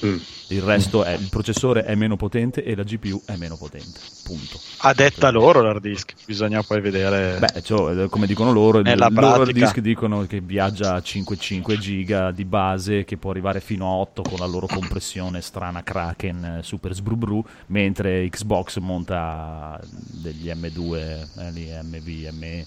Mm. 0.06 0.18
Il 0.50 0.62
resto 0.62 1.04
è 1.04 1.14
il 1.14 1.30
processore 1.30 1.84
è 1.84 1.96
meno 1.96 2.16
potente 2.16 2.64
e 2.64 2.76
la 2.76 2.84
GPU 2.84 3.22
è 3.26 3.36
meno 3.38 3.56
potente, 3.56 4.00
punto. 4.24 4.60
A 4.80 4.94
detta 4.94 5.30
loro 5.30 5.62
l'hard 5.62 5.82
disk, 5.82 6.14
bisogna 6.26 6.62
poi 6.62 6.82
vedere. 6.82 7.40
Beh, 7.40 7.62
cioè, 7.64 8.08
come 8.10 8.28
dicono 8.28 8.52
loro, 8.52 8.80
il 8.80 8.86
loro 8.86 9.04
hard 9.04 9.44
pratica. 9.44 9.52
disk 9.52 9.80
dicono 9.80 10.26
che 10.28 10.42
viaggia 10.42 10.96
a 10.96 10.98
5,5 10.98 11.78
giga 11.78 12.32
di 12.32 12.46
base, 12.46 13.04
che 13.06 13.18
può 13.18 13.32
arrivare 13.32 13.62
fino 13.62 13.88
a 13.88 13.96
8 13.96 14.22
con 14.22 14.38
la 14.40 14.46
loro 14.46 14.68
compressione 14.68 15.42
strana 15.42 15.82
Kraken 15.82 16.46
eh, 16.46 16.64
super 16.64 16.94
sbrubru, 16.94 17.44
mentre 17.68 18.28
Xbox 18.30 18.78
monta 18.78 19.80
degli 19.90 20.50
M2, 20.50 20.96
eh, 21.40 21.52
lì, 21.52 21.70
MV, 21.82 22.34
ME 22.38 22.66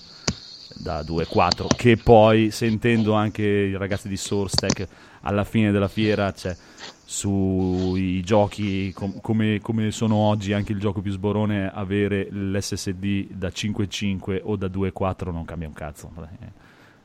da 0.79 1.03
2.4, 1.03 1.67
che 1.77 1.97
poi 1.97 2.51
sentendo 2.51 3.13
anche 3.13 3.43
i 3.43 3.77
ragazzi 3.77 4.09
di 4.09 4.17
SourceTech 4.17 4.89
alla 5.27 5.45
fine 5.45 5.71
della 5.71 5.89
fiera, 5.89 6.33
cioè 6.33 6.57
sui 7.09 8.21
giochi 8.23 8.93
com- 8.93 9.21
come, 9.21 9.61
come 9.61 9.93
sono 9.93 10.17
oggi 10.17 10.53
anche 10.53 10.73
il 10.73 10.81
gioco 10.81 11.01
più 11.01 11.13
sborone 11.13 11.71
avere 11.73 12.29
l'SSD 12.31 13.29
da 13.31 13.47
5.5 13.49 14.41
o 14.43 14.57
da 14.57 14.67
2.4 14.67 15.31
non 15.31 15.45
cambia 15.45 15.69
un 15.69 15.75
cazzo 15.75 16.11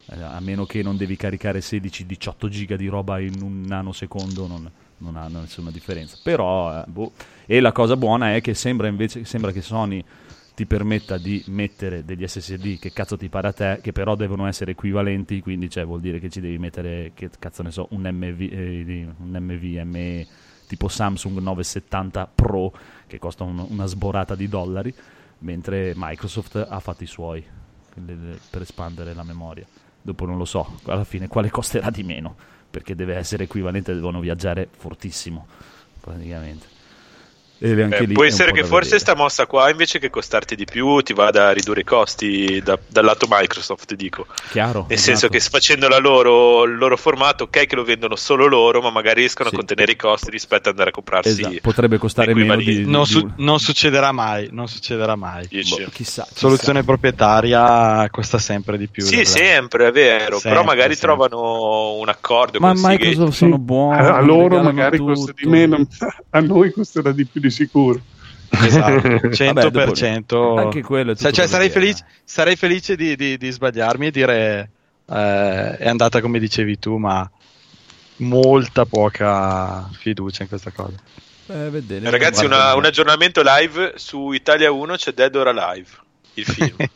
Eh, 0.08 0.20
a 0.20 0.40
meno 0.40 0.66
che 0.66 0.82
non 0.82 0.98
devi 0.98 1.16
caricare 1.16 1.60
16-18 1.60 2.48
giga 2.48 2.76
di 2.76 2.88
roba 2.88 3.20
in 3.20 3.44
un 3.44 3.62
nanosecondo 3.62 4.48
non, 4.48 4.70
non 4.98 5.16
ha 5.16 5.28
nessuna 5.28 5.70
differenza 5.70 6.18
però 6.24 6.80
eh, 6.80 6.84
boh. 6.88 7.12
e 7.46 7.60
la 7.60 7.72
cosa 7.72 7.96
buona 7.96 8.34
è 8.34 8.42
che 8.42 8.56
sembra 8.56 8.88
invece 8.88 9.24
sembra 9.24 9.52
che 9.52 9.62
Sony 9.62 10.04
ti 10.54 10.66
permetta 10.66 11.18
di 11.18 11.44
mettere 11.48 12.04
degli 12.04 12.28
SSD 12.28 12.78
che 12.80 12.92
cazzo 12.92 13.18
ti 13.18 13.30
pare 13.30 13.48
a 13.48 13.54
te, 13.54 13.80
che 13.82 13.92
però 13.92 14.16
devono 14.16 14.46
essere 14.48 14.72
equivalenti, 14.72 15.42
quindi 15.42 15.70
cioè, 15.70 15.86
vuol 15.86 16.02
dire 16.02 16.20
che 16.20 16.30
ci 16.30 16.42
devi 16.42 16.58
mettere, 16.58 17.12
che 17.14 17.30
cazzo 17.40 17.64
ne 17.64 17.72
so, 17.72 17.88
un, 17.92 18.02
MV, 18.02 18.42
eh, 19.96 20.28
tipo 20.68 20.88
Samsung 20.88 21.40
970 21.40 22.28
Pro 22.34 22.74
che 23.08 23.20
costa 23.20 23.44
un- 23.44 23.66
una 23.70 23.86
sborata 23.86 24.36
di 24.36 24.48
dollari, 24.48 24.94
mentre 25.40 25.94
Microsoft 25.96 26.66
ha 26.68 26.80
fatto 26.80 27.04
i 27.04 27.08
suoi 27.08 27.44
per 28.50 28.62
espandere 28.62 29.14
la 29.14 29.24
memoria. 29.24 29.66
Dopo 30.02 30.26
non 30.26 30.38
lo 30.38 30.46
so, 30.46 30.80
alla 30.86 31.04
fine 31.04 31.28
quale 31.28 31.50
costerà 31.50 31.90
di 31.90 32.04
meno, 32.04 32.36
perché 32.70 32.96
deve 32.96 33.16
essere 33.16 33.44
equivalente, 33.44 33.94
devono 33.94 34.20
viaggiare 34.20 34.68
fortissimo, 34.72 35.46
praticamente. 36.00 36.71
Anche 37.64 37.98
Eh, 37.98 38.06
lì 38.06 38.14
può 38.14 38.24
essere 38.24 38.52
che 38.52 38.64
forse 38.64 38.96
vedere. 38.96 39.00
sta 39.00 39.16
mossa 39.16 39.46
qua 39.46 39.70
invece 39.70 40.00
che 40.00 40.10
costarti 40.10 40.56
di 40.56 40.66
più 40.66 41.00
ti 41.02 41.14
vada 41.14 41.50
a 41.50 41.52
ridurre 41.52 41.82
i 41.82 41.84
costi 41.84 42.60
da- 42.64 42.80
dal 42.88 43.06
lato 43.06 43.28
Microsoft, 43.30 43.94
dico. 43.94 44.26
Chiaro, 44.50 44.86
Nel 44.90 44.98
senso 44.98 45.28
esatto. 45.28 45.34
che 45.34 45.40
facendo 45.42 45.88
la 45.88 46.00
loro, 46.00 46.64
il 46.64 46.76
loro 46.78 46.98
formato, 46.98 47.44
ok 47.44 47.68
che 47.68 47.76
lo 47.76 47.84
vendono 47.84 48.16
solo 48.16 48.48
loro, 48.48 48.82
ma 48.82 48.90
magari 48.90 49.20
riescono 49.20 49.50
Sì. 49.50 49.54
a 49.56 49.58
contenere 49.60 49.92
i 49.92 49.96
costi 49.96 50.32
rispetto 50.32 50.70
ad 50.70 50.74
andare 50.76 50.90
a 50.90 50.94
comprarsi 50.94 51.30
Esatto, 51.30 51.56
potrebbe 51.62 51.98
costare 52.00 52.34
meno 52.34 52.56
di, 52.56 52.84
non, 52.86 53.04
di 53.04 53.10
su- 53.10 53.20
un- 53.20 53.34
non 53.38 53.60
succederà 53.60 54.12
mai, 54.12 54.50
non 54.52 54.68
succederà 54.68 55.16
mai. 55.16 55.44
Boh, 55.44 55.48
chissà, 55.60 55.86
chissà. 55.92 56.28
Soluzione 56.34 56.84
proprietaria 56.84 58.08
costa 58.10 58.38
sempre 58.40 58.78
di 58.78 58.88
più. 58.88 59.04
Sì, 59.04 59.24
sempre, 59.26 59.88
è 59.88 59.92
vero, 59.92 60.40
Sempre, 60.40 60.50
però 60.50 60.64
magari 60.64 60.96
sempre. 60.96 61.28
trovano 61.28 61.94
un 61.94 62.10
accordo 62.10 62.60
Ma. 62.60 62.74
Microsoft 62.76 63.34
sono 63.34 63.58
buoni. 63.60 64.00
a 64.02 64.20
loro 64.22 64.62
magari 64.62 64.98
tutto. 64.98 65.14
costa 65.14 65.34
di 65.36 65.48
meno, 65.48 65.78
a 66.32 66.40
noi 66.40 66.72
costerà 66.72 67.12
di 67.12 67.26
più 67.26 67.40
di 67.40 67.50
sicuro. 67.52 68.02
Esatto, 68.50 69.08
Vabbè, 69.46 69.70
dopo- 69.70 69.94
100%. 69.94 70.58
Anche 70.58 70.82
quello 70.82 71.16
Cioè, 71.16 71.32
cioè, 71.32 71.48
sarei, 71.48 71.70
felice, 71.70 72.06
sarei 72.24 72.56
felice 72.56 72.96
di, 72.96 73.16
di- 73.16 73.38
di 73.38 73.50
sbagliarmi 73.52 74.08
e 74.08 74.12
dire 74.12 74.70
eh, 75.10 75.78
è 75.78 75.88
andata 75.88 76.22
come 76.22 76.40
dicevi 76.40 76.78
tu, 76.80 76.98
ma 76.98 77.30
molta 78.18 78.86
poca 78.86 79.90
fiducia 79.94 80.44
in 80.44 80.50
questa 80.50 80.72
cosa. 80.72 80.96
Eh, 81.48 81.70
vedere. 81.70 82.10
Ragazzi, 82.10 82.46
una- 82.46 82.76
un 82.76 82.86
aggiornamento 82.86 83.42
live 83.44 83.94
su 83.96 84.32
Italia 84.32 84.72
1 84.72 84.96
c'è 84.96 85.12
Dead 85.14 85.34
or 85.36 85.48
Alive, 85.48 85.90
il 86.36 86.46
film. 86.46 86.76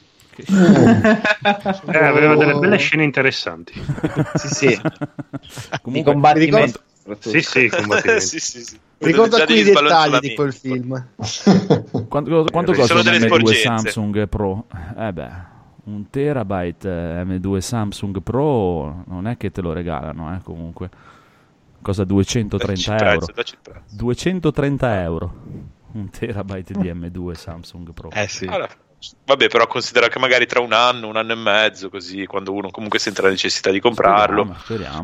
Eh, 1.88 1.98
aveva 1.98 2.36
delle 2.36 2.56
belle 2.56 2.78
scene 2.78 3.04
interessanti. 3.06 3.72
Sì, 4.36 4.48
sì. 4.50 4.68
I 4.68 5.80
Comunque, 5.82 6.12
combattimenti. 6.12 6.80
Sì, 7.20 7.42
sì, 7.42 7.70
combattimenti. 7.70 8.26
sì, 8.26 8.40
sì, 8.40 8.64
sì. 8.64 8.80
Già 8.98 9.08
alcuni 9.08 9.46
degli 9.46 9.72
dettagli 9.72 10.20
di 10.20 10.36
quel 10.36 10.54
film. 10.54 11.08
quanto, 12.08 12.46
quanto 12.52 12.74
costa 12.74 12.96
un 12.96 13.04
delle 13.04 13.18
M2 13.20 13.26
sporgenze. 13.26 13.62
Samsung 13.62 14.28
Pro? 14.28 14.66
Eh 14.98 15.14
beh, 15.14 15.30
un 15.86 16.10
terabyte 16.10 16.90
eh, 16.90 17.24
M2 17.24 17.58
Samsung 17.58 18.22
Pro 18.22 19.04
non 19.08 19.28
è 19.28 19.38
che 19.38 19.52
te 19.52 19.62
lo 19.62 19.74
regalano, 19.74 20.34
eh, 20.36 20.40
comunque. 20.44 20.90
Cosa 21.82 22.04
230 22.04 22.66
Dacci 22.68 22.90
il 22.90 23.14
euro? 23.14 23.26
prezzo. 23.62 23.96
230 23.96 25.02
euro. 25.02 25.34
Un 25.92 26.10
terabyte 26.10 26.74
di 26.74 26.92
M2 26.92 27.32
Samsung 27.34 27.94
Pro. 27.94 28.10
Eh 28.12 28.28
sì. 28.28 28.46
Allora, 28.46 28.68
vabbè, 29.26 29.48
però 29.50 29.68
considera 29.68 30.08
che 30.08 30.20
magari 30.20 30.46
tra 30.46 30.60
un 30.60 30.74
anno, 30.74 31.08
un 31.08 31.16
anno 31.18 31.34
e 31.34 31.36
mezzo, 31.36 31.90
così, 31.90 32.26
quando 32.26 32.54
uno 32.54 32.70
comunque 32.72 33.00
sente 33.00 33.22
la 33.22 33.30
necessità 33.30 33.70
di 33.72 33.80
comprarlo, 33.80 34.56
Speriamo, 34.60 34.60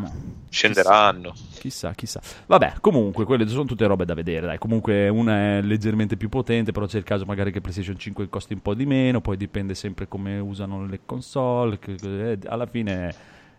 speriamo. 0.10 0.14
scenderanno. 0.50 1.34
Chissà, 1.60 1.94
chissà. 1.94 2.20
Vabbè, 2.48 2.76
comunque, 2.82 3.26
quelle 3.26 3.48
sono 3.48 3.66
tutte 3.66 3.86
robe 3.86 4.06
da 4.06 4.14
vedere. 4.16 4.48
Dai. 4.48 4.58
Comunque, 4.58 5.08
una 5.10 5.58
è 5.58 5.62
leggermente 5.62 6.18
più 6.18 6.30
potente, 6.30 6.72
però 6.72 6.86
c'è 6.88 6.98
il 6.98 7.04
caso 7.04 7.26
magari 7.26 7.52
che 7.52 7.62
PlayStation 7.62 7.98
5 7.98 8.30
costi 8.30 8.54
un 8.54 8.62
po' 8.62 8.74
di 8.74 8.86
meno. 8.86 9.22
Poi 9.22 9.38
dipende 9.38 9.76
sempre 9.76 10.08
come 10.08 10.40
usano 10.40 10.86
le 10.86 11.02
console. 11.06 11.78
che- 11.78 11.96
che- 11.96 12.32
eh, 12.32 12.40
alla 12.48 12.66
fine, 12.66 13.14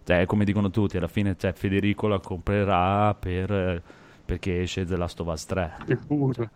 cioè, 0.05 0.27
come 0.27 0.45
dicono 0.45 0.71
tutti, 0.71 0.97
alla 0.97 1.07
fine 1.09 1.37
cioè, 1.39 1.53
Federico 1.53 2.09
la 2.09 2.19
comprerà 2.19 3.15
per, 3.15 3.53
eh, 3.53 3.83
perché 4.25 4.63
esce 4.63 4.85
The 4.85 4.97
Last 4.97 5.21
of 5.21 5.29
Us 5.29 5.47
3. 5.47 5.73
Sicuro. 5.87 6.51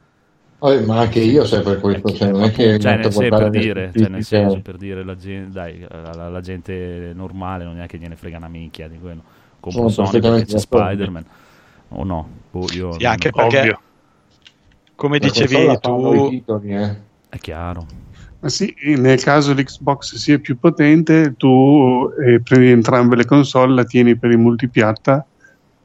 Vabbè, 0.58 0.84
ma 0.86 1.00
anche 1.00 1.20
io 1.20 1.44
sempre 1.44 1.78
questo, 1.78 2.12
cioè, 2.12 2.30
non 2.30 2.44
è 2.44 2.50
che 2.50 2.78
Cioè, 2.78 2.96
nel, 2.96 3.12
guardare 3.12 3.50
per 3.50 3.60
dire, 3.60 3.92
cioè, 3.94 4.08
nel 4.08 4.24
senso, 4.24 4.60
per 4.60 4.76
dire, 4.76 5.04
la 5.04 5.14
gente, 5.14 5.50
dai, 5.52 5.86
la, 5.88 6.28
la 6.30 6.40
gente 6.40 7.12
normale 7.14 7.64
non 7.64 7.78
è 7.80 7.86
che 7.86 7.98
gliene 7.98 8.16
frega 8.16 8.38
una 8.38 8.48
minchia 8.48 8.88
di 8.88 8.98
quello. 8.98 9.22
Compro 9.60 9.88
Sono 9.88 10.06
Sony 10.08 10.20
perché 10.20 10.44
c'è. 10.44 10.58
Spider-Man. 10.58 11.24
O 11.90 12.04
no? 12.04 12.28
Boh, 12.50 12.66
io 12.72 12.92
Sì, 12.92 13.02
non- 13.02 13.12
anche 13.12 13.30
perché, 13.30 13.58
Ovvio. 13.58 13.80
come 14.94 15.18
La 15.18 15.26
dicevi 15.26 15.78
tu, 15.80 16.28
titoli, 16.30 16.74
eh. 16.74 16.96
È 17.28 17.38
chiaro. 17.38 17.86
Ma 18.40 18.48
sì, 18.48 18.74
nel 18.96 19.22
caso 19.22 19.52
l'Xbox 19.52 20.14
sia 20.16 20.38
più 20.38 20.58
potente, 20.58 21.34
tu 21.36 22.10
eh, 22.24 22.40
prendi 22.40 22.70
entrambe 22.70 23.16
le 23.16 23.24
console, 23.24 23.74
la 23.74 23.84
tieni 23.84 24.16
per 24.16 24.30
il 24.30 24.38
multipiatta. 24.38 25.26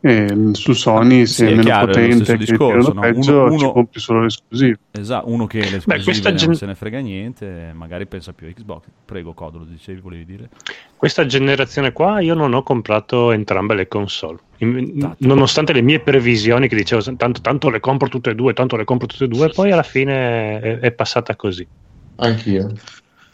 E 0.04 0.36
su 0.54 0.74
Sony, 0.74 1.28
se 1.28 1.34
Sì, 1.34 1.44
è 1.44 1.46
è 1.46 1.50
meno 1.52 1.62
chiaro, 1.62 1.92
è 1.92 1.94
potente 1.94 2.24
che 2.26 2.38
discorso, 2.38 2.92
no? 2.94 3.02
peggio, 3.02 3.42
Uno- 3.44 3.50
ci 3.58 3.64
uno- 3.64 3.72
compri 3.72 4.00
solo 4.00 4.22
l'esclusivo. 4.24 4.78
Esatto, 4.92 5.30
uno 5.30 5.46
che 5.46 5.60
le 5.60 5.78
esclusive 5.78 6.04
questa 6.04 6.30
non 6.30 6.38
gen- 6.38 6.54
se 6.56 6.66
ne 6.66 6.74
frega 6.76 7.00
niente, 7.00 7.72
magari 7.76 8.08
pensa 8.08 8.34
più 8.34 8.48
a 8.48 8.52
Xbox. 8.52 8.86
Prego, 9.06 9.34
Codolo, 9.34 9.64
dicevi, 9.64 10.00
volevi 10.02 10.26
dire? 10.26 10.50
Questa 10.96 11.28
generazione 11.28 11.92
qua 11.92 12.20
io 12.20 12.34
non 12.34 12.54
ho 12.56 12.64
comprato 12.64 13.32
entrambe 13.32 13.76
le 13.76 13.88
console. 13.88 14.40
In- 14.58 14.98
Tanto. 15.00 15.18
nonostante 15.20 15.72
le 15.72 15.82
mie 15.82 16.00
previsioni 16.00 16.68
che 16.68 16.76
dicevo 16.76 17.02
tanto, 17.16 17.40
tanto 17.42 17.70
le 17.70 17.80
compro 17.80 18.10
tutte 18.10 18.32
e 18.32 18.36
due, 18.36 18.54
tanto 18.54 18.76
le 18.78 18.86
compro 18.86 19.06
tutte 19.06 19.26
e 19.26 19.28
due, 19.28 19.50
poi 19.50 19.72
alla 19.72 19.84
fine 19.84 20.60
è, 20.60 20.80
è 20.80 20.92
passata 20.94 21.36
così. 21.36 21.68
Anch'io. 22.16 22.72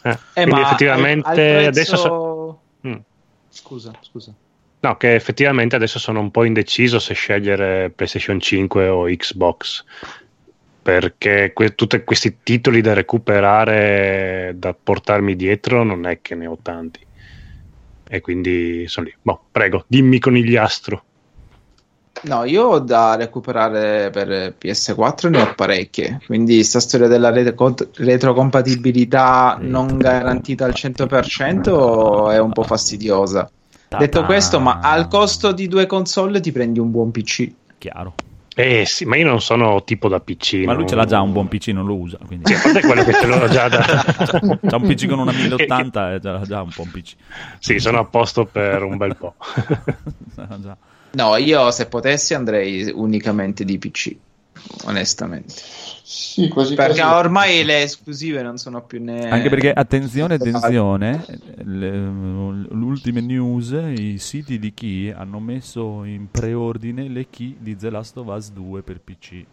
Eh, 0.02 0.10
Eh, 0.10 0.18
quindi 0.34 0.50
ma 0.52 0.62
effettivamente 0.62 1.28
al- 1.28 1.30
al 1.30 1.34
prezzo- 1.34 1.68
adesso 1.68 1.96
so- 1.96 2.60
Mm. 2.86 2.94
Scusa, 3.50 3.90
scusa. 4.02 4.32
No, 4.80 4.96
che 4.96 5.14
effettivamente 5.14 5.74
adesso 5.74 5.98
sono 5.98 6.20
un 6.20 6.30
po' 6.30 6.44
indeciso 6.44 6.98
se 7.00 7.14
scegliere 7.14 7.90
PlayStation 7.90 8.38
5 8.38 8.88
o 8.88 9.04
Xbox. 9.06 9.84
Perché 10.82 11.52
que- 11.52 11.74
tutti 11.74 12.02
questi 12.04 12.38
titoli 12.42 12.80
da 12.80 12.94
recuperare, 12.94 14.54
da 14.56 14.74
portarmi 14.80 15.34
dietro, 15.34 15.82
non 15.82 16.06
è 16.06 16.20
che 16.22 16.34
ne 16.34 16.46
ho 16.46 16.58
tanti. 16.62 17.04
E 18.08 18.20
quindi 18.20 18.86
sono 18.86 19.06
lì. 19.06 19.14
Boh, 19.20 19.42
prego, 19.50 19.84
dimmi 19.86 20.18
conigliastro. 20.18 21.02
No, 22.22 22.44
io 22.44 22.64
ho 22.64 22.78
da 22.80 23.14
recuperare 23.14 24.10
per 24.10 24.54
PS4 24.58 25.28
ne 25.28 25.40
ho 25.40 25.54
parecchie, 25.54 26.20
quindi 26.26 26.64
sta 26.64 26.80
storia 26.80 27.06
della 27.06 27.30
retro- 27.30 27.74
retrocompatibilità 27.94 29.56
non 29.60 29.98
garantita 29.98 30.64
al 30.64 30.74
100% 30.74 32.30
è 32.30 32.40
un 32.40 32.50
po' 32.50 32.64
fastidiosa. 32.64 33.48
Detto 33.96 34.24
questo, 34.24 34.60
ma 34.60 34.80
al 34.82 35.08
costo 35.08 35.52
di 35.52 35.66
due 35.68 35.86
console 35.86 36.40
ti 36.40 36.52
prendi 36.52 36.78
un 36.78 36.90
buon 36.90 37.10
PC. 37.10 37.50
Chiaro. 37.78 38.14
Eh 38.54 38.84
sì, 38.86 39.04
ma 39.04 39.16
io 39.16 39.24
non 39.24 39.40
sono 39.40 39.84
tipo 39.84 40.08
da 40.08 40.18
PC. 40.18 40.64
Ma 40.64 40.72
lui 40.72 40.80
non- 40.80 40.88
ce 40.88 40.94
l'ha 40.96 41.04
già 41.04 41.20
un 41.20 41.32
buon 41.32 41.46
PC, 41.46 41.68
non 41.68 41.86
lo 41.86 41.94
usa. 41.94 42.18
Quindi... 42.26 42.52
Sì, 42.52 42.54
a 42.54 42.60
parte 42.60 42.80
quello 42.80 43.04
che 43.04 43.12
ce 43.12 43.26
l'ho 43.26 43.48
già 43.48 43.68
da... 43.68 43.78
C'ha 43.80 44.76
un 44.76 44.86
PC 44.86 45.06
con 45.06 45.20
una 45.20 45.30
1080 45.32 46.14
e 46.14 46.18
già, 46.20 46.40
già 46.42 46.62
un 46.62 46.70
un 46.76 46.90
PC. 46.90 47.14
Sì, 47.60 47.78
sono 47.78 48.00
a 48.00 48.04
posto 48.04 48.46
per 48.46 48.82
un 48.82 48.96
bel 48.96 49.16
po'. 49.16 49.34
No, 51.10 51.36
io 51.36 51.70
se 51.70 51.86
potessi 51.86 52.34
andrei 52.34 52.92
unicamente 52.94 53.64
di 53.64 53.78
PC, 53.78 54.14
onestamente. 54.84 55.54
Sì, 56.02 56.48
quasi 56.48 56.74
Perché 56.74 57.00
quasi. 57.00 57.14
ormai 57.14 57.64
le 57.64 57.82
esclusive 57.82 58.40
non 58.42 58.56
sono 58.56 58.82
più 58.82 59.02
né... 59.02 59.28
Anche 59.28 59.50
perché, 59.50 59.72
attenzione, 59.72 60.34
attenzione, 60.34 61.24
le, 61.64 61.90
l'ultime 62.70 63.20
news, 63.20 63.70
i 63.70 64.16
siti 64.18 64.58
di 64.58 64.72
Key 64.72 65.10
hanno 65.10 65.38
messo 65.38 66.04
in 66.04 66.30
preordine 66.30 67.08
le 67.08 67.26
key 67.28 67.56
di 67.58 67.76
The 67.76 67.90
Last 67.90 68.16
of 68.16 68.26
Us 68.28 68.50
2 68.52 68.82
per 68.82 69.00
PC. 69.00 69.44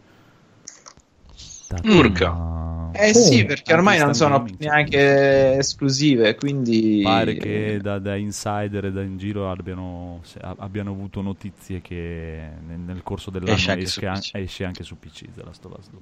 Urca. 1.84 2.54
Eh 2.98 3.12
sì, 3.12 3.44
perché 3.44 3.74
ormai 3.74 3.98
non 3.98 4.14
sono 4.14 4.38
gaming, 4.38 4.58
neanche 4.58 5.56
esclusive, 5.58 6.34
quindi... 6.34 7.02
Pare 7.02 7.34
che 7.36 7.78
da, 7.82 7.98
da 7.98 8.14
insider 8.16 8.86
e 8.86 8.92
da 8.92 9.02
in 9.02 9.18
giro 9.18 9.50
abbiano, 9.50 10.20
se- 10.22 10.40
abbiano 10.40 10.92
avuto 10.92 11.20
notizie 11.20 11.82
che 11.82 12.48
nel, 12.66 12.78
nel 12.78 13.02
corso 13.02 13.30
dell'anno 13.30 13.52
Esce 13.54 13.70
anche 13.72 13.84
esce, 13.84 14.00
su 14.00 14.06
an- 14.06 14.18
PC. 14.18 14.30
esce 14.34 14.64
anche 14.64 14.82
su 14.82 14.98
PC 14.98 15.24
The 15.34 15.42
Last 15.44 15.64
of 15.66 15.76
Us 15.78 15.88
2. 15.90 16.00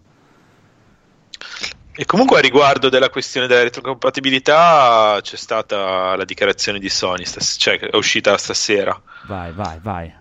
E 1.97 2.05
comunque 2.07 2.39
a 2.39 2.41
riguardo 2.41 2.89
della 2.89 3.09
questione 3.09 3.47
della 3.47 3.63
retrocompatibilità 3.63 5.19
c'è 5.21 5.37
stata 5.37 6.15
la 6.17 6.25
dichiarazione 6.25 6.79
di 6.79 6.89
Sony, 6.89 7.25
stas- 7.25 7.57
cioè 7.59 7.79
è 7.79 7.97
uscita 7.97 8.37
stasera. 8.37 9.01
Vai, 9.27 9.53
vai, 9.53 9.79
vai. 9.81 10.13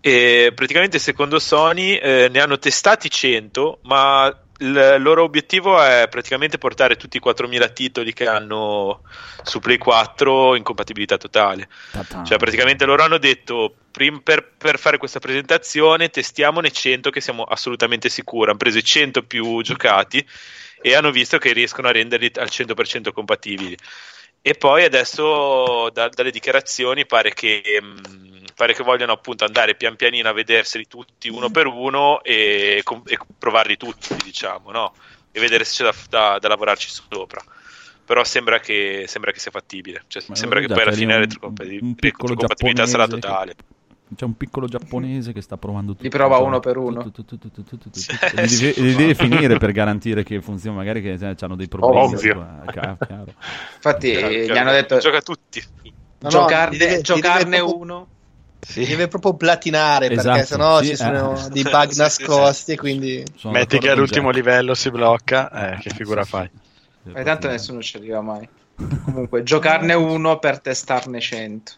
E 0.00 0.52
praticamente 0.54 0.98
secondo 0.98 1.38
Sony 1.38 1.94
eh, 1.94 2.28
ne 2.30 2.40
hanno 2.40 2.58
testati 2.58 3.08
100, 3.08 3.80
ma 3.84 4.34
il 4.58 4.96
loro 4.98 5.24
obiettivo 5.24 5.82
è 5.82 6.06
praticamente 6.08 6.58
portare 6.58 6.96
tutti 6.96 7.16
i 7.16 7.20
4000 7.20 7.68
titoli 7.68 8.12
che 8.12 8.26
hanno 8.26 9.02
su 9.42 9.58
Play 9.58 9.78
4 9.78 10.54
in 10.54 10.62
compatibilità 10.62 11.16
totale. 11.16 11.68
Ta-ta. 11.90 12.22
Cioè 12.24 12.38
praticamente 12.38 12.84
loro 12.84 13.02
hanno 13.02 13.18
detto 13.18 13.74
per, 13.90 14.52
per 14.56 14.78
fare 14.78 14.98
questa 14.98 15.18
presentazione 15.18 16.10
testiamone 16.10 16.70
100 16.70 17.10
che 17.10 17.20
siamo 17.20 17.42
assolutamente 17.42 18.08
sicuri. 18.08 18.50
Hanno 18.50 18.58
preso 18.58 18.78
i 18.78 18.84
100 18.84 19.22
più 19.24 19.60
giocati 19.62 20.24
e 20.80 20.94
hanno 20.94 21.10
visto 21.10 21.38
che 21.38 21.52
riescono 21.52 21.88
a 21.88 21.92
renderli 21.92 22.30
al 22.36 22.48
100% 22.50 23.12
compatibili. 23.12 23.76
E 24.46 24.52
poi 24.52 24.84
adesso 24.84 25.88
da- 25.90 26.10
dalle 26.10 26.30
dichiarazioni 26.30 27.06
pare 27.06 27.32
che, 27.32 27.62
mh, 27.80 28.33
pare 28.54 28.74
che 28.74 28.82
vogliano 28.82 29.12
appunto 29.12 29.44
andare 29.44 29.74
pian 29.74 29.96
pianino 29.96 30.28
a 30.28 30.32
vederseli 30.32 30.86
tutti 30.86 31.28
uno 31.28 31.50
per 31.50 31.66
uno 31.66 32.22
e, 32.22 32.82
e 33.06 33.18
provarli 33.38 33.76
tutti, 33.76 34.14
diciamo, 34.22 34.70
no? 34.70 34.94
E 35.32 35.40
vedere 35.40 35.64
se 35.64 35.82
c'è 35.82 35.90
da, 35.90 35.94
da- 36.08 36.38
da 36.38 36.48
lavorarci 36.48 36.88
sopra. 36.88 37.42
Però 38.04 38.22
sembra 38.22 38.60
che, 38.60 39.04
sembra 39.08 39.32
che 39.32 39.38
sia 39.38 39.50
fattibile. 39.50 40.04
Cioè, 40.06 40.22
sembra 40.32 40.60
che 40.60 40.66
poi 40.66 40.82
alla 40.82 40.92
fine 40.92 41.14
la 41.14 41.20
retrocompatibilità 41.20 42.86
sarà 42.86 43.06
giapponese 43.06 43.08
totale. 43.08 43.54
C'è 44.14 44.24
un 44.26 44.36
piccolo 44.36 44.66
giapponese 44.68 45.32
che 45.32 45.40
sta 45.40 45.56
provando 45.56 45.92
tutto. 45.92 46.04
Li 46.04 46.10
prova 46.10 46.36
uno 46.36 46.60
per 46.60 46.76
uno. 46.76 47.10
Li 48.34 48.94
deve, 48.94 49.14
finire 49.14 49.56
per 49.56 49.72
garantire 49.72 50.22
che 50.22 50.40
funzioni. 50.42 50.76
Magari 50.76 51.00
che 51.02 51.18
hanno 51.40 51.56
dei 51.56 51.66
problemi. 51.66 52.04
Ovvio. 52.04 52.46
Eh. 52.68 53.34
Infatti 53.74 54.12
gli 54.12 54.56
hanno 54.56 54.70
detto 54.70 54.98
Gioca 54.98 55.22
tutti. 55.22 55.62
Giocarne, 56.18 57.58
uno. 57.60 58.08
Li 58.74 58.86
deve 58.86 59.08
proprio 59.08 59.34
platinare 59.34 60.08
perché 60.08 60.20
Esatto, 60.20 60.44
sennò 60.46 60.82
sì, 60.82 60.88
ci 60.88 60.96
sono 60.96 61.46
eh. 61.46 61.50
dei 61.52 61.62
bug 61.62 61.88
Sì, 61.88 61.94
sì, 61.94 62.00
nascosti 62.00 62.72
e 62.72 62.76
quindi 62.76 63.24
Metti 63.50 63.78
che 63.78 63.90
all'ultimo 63.90 64.30
livello 64.30 64.74
si 64.74 64.90
blocca, 64.90 65.50
eh, 65.76 65.78
che 65.80 65.90
figura 65.90 66.22
Sì, 66.22 66.28
sì. 66.28 66.36
fai? 66.36 66.50
Ma 67.12 67.22
tanto 67.22 67.48
nessuno 67.48 67.80
ci 67.82 67.96
arriva 67.96 68.20
mai. 68.20 68.48
Comunque, 69.04 69.44
giocarne 69.44 69.94
uno 69.94 70.38
per 70.38 70.60
testarne 70.60 71.20
100. 71.20 71.72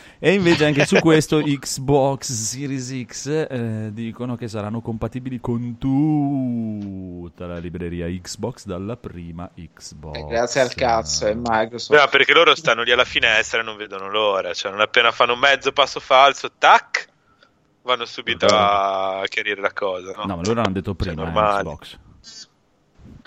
E 0.22 0.34
invece 0.34 0.66
anche 0.66 0.84
su 0.84 0.98
questo 0.98 1.40
Xbox 1.42 2.30
Series 2.30 3.06
X 3.06 3.46
eh, 3.48 3.88
dicono 3.90 4.36
che 4.36 4.48
saranno 4.48 4.82
compatibili 4.82 5.40
con 5.40 5.78
tutta 5.78 7.46
la 7.46 7.56
libreria 7.56 8.06
Xbox 8.06 8.66
dalla 8.66 8.98
prima 8.98 9.50
Xbox. 9.54 10.18
Eh, 10.18 10.26
grazie 10.26 10.60
al 10.60 10.74
cazzo, 10.74 11.26
è 11.26 11.32
Microsoft. 11.34 11.98
No, 11.98 12.06
perché 12.10 12.34
loro 12.34 12.54
stanno 12.54 12.82
lì 12.82 12.92
alla 12.92 13.06
finestra 13.06 13.60
e 13.60 13.62
non 13.62 13.78
vedono 13.78 14.10
l'ora. 14.10 14.52
Cioè, 14.52 14.70
non 14.70 14.82
appena 14.82 15.10
fanno 15.10 15.32
un 15.32 15.38
mezzo 15.38 15.72
passo 15.72 16.00
falso, 16.00 16.52
tac, 16.58 17.08
vanno 17.80 18.04
subito 18.04 18.44
a 18.46 19.22
chiarire 19.26 19.60
la 19.62 19.72
cosa. 19.72 20.12
No, 20.16 20.24
No, 20.26 20.36
ma 20.36 20.42
loro 20.44 20.60
hanno 20.60 20.72
detto 20.72 20.94
prima 20.94 21.12
eh, 21.12 21.16
normale. 21.16 21.62
Xbox. 21.62 21.98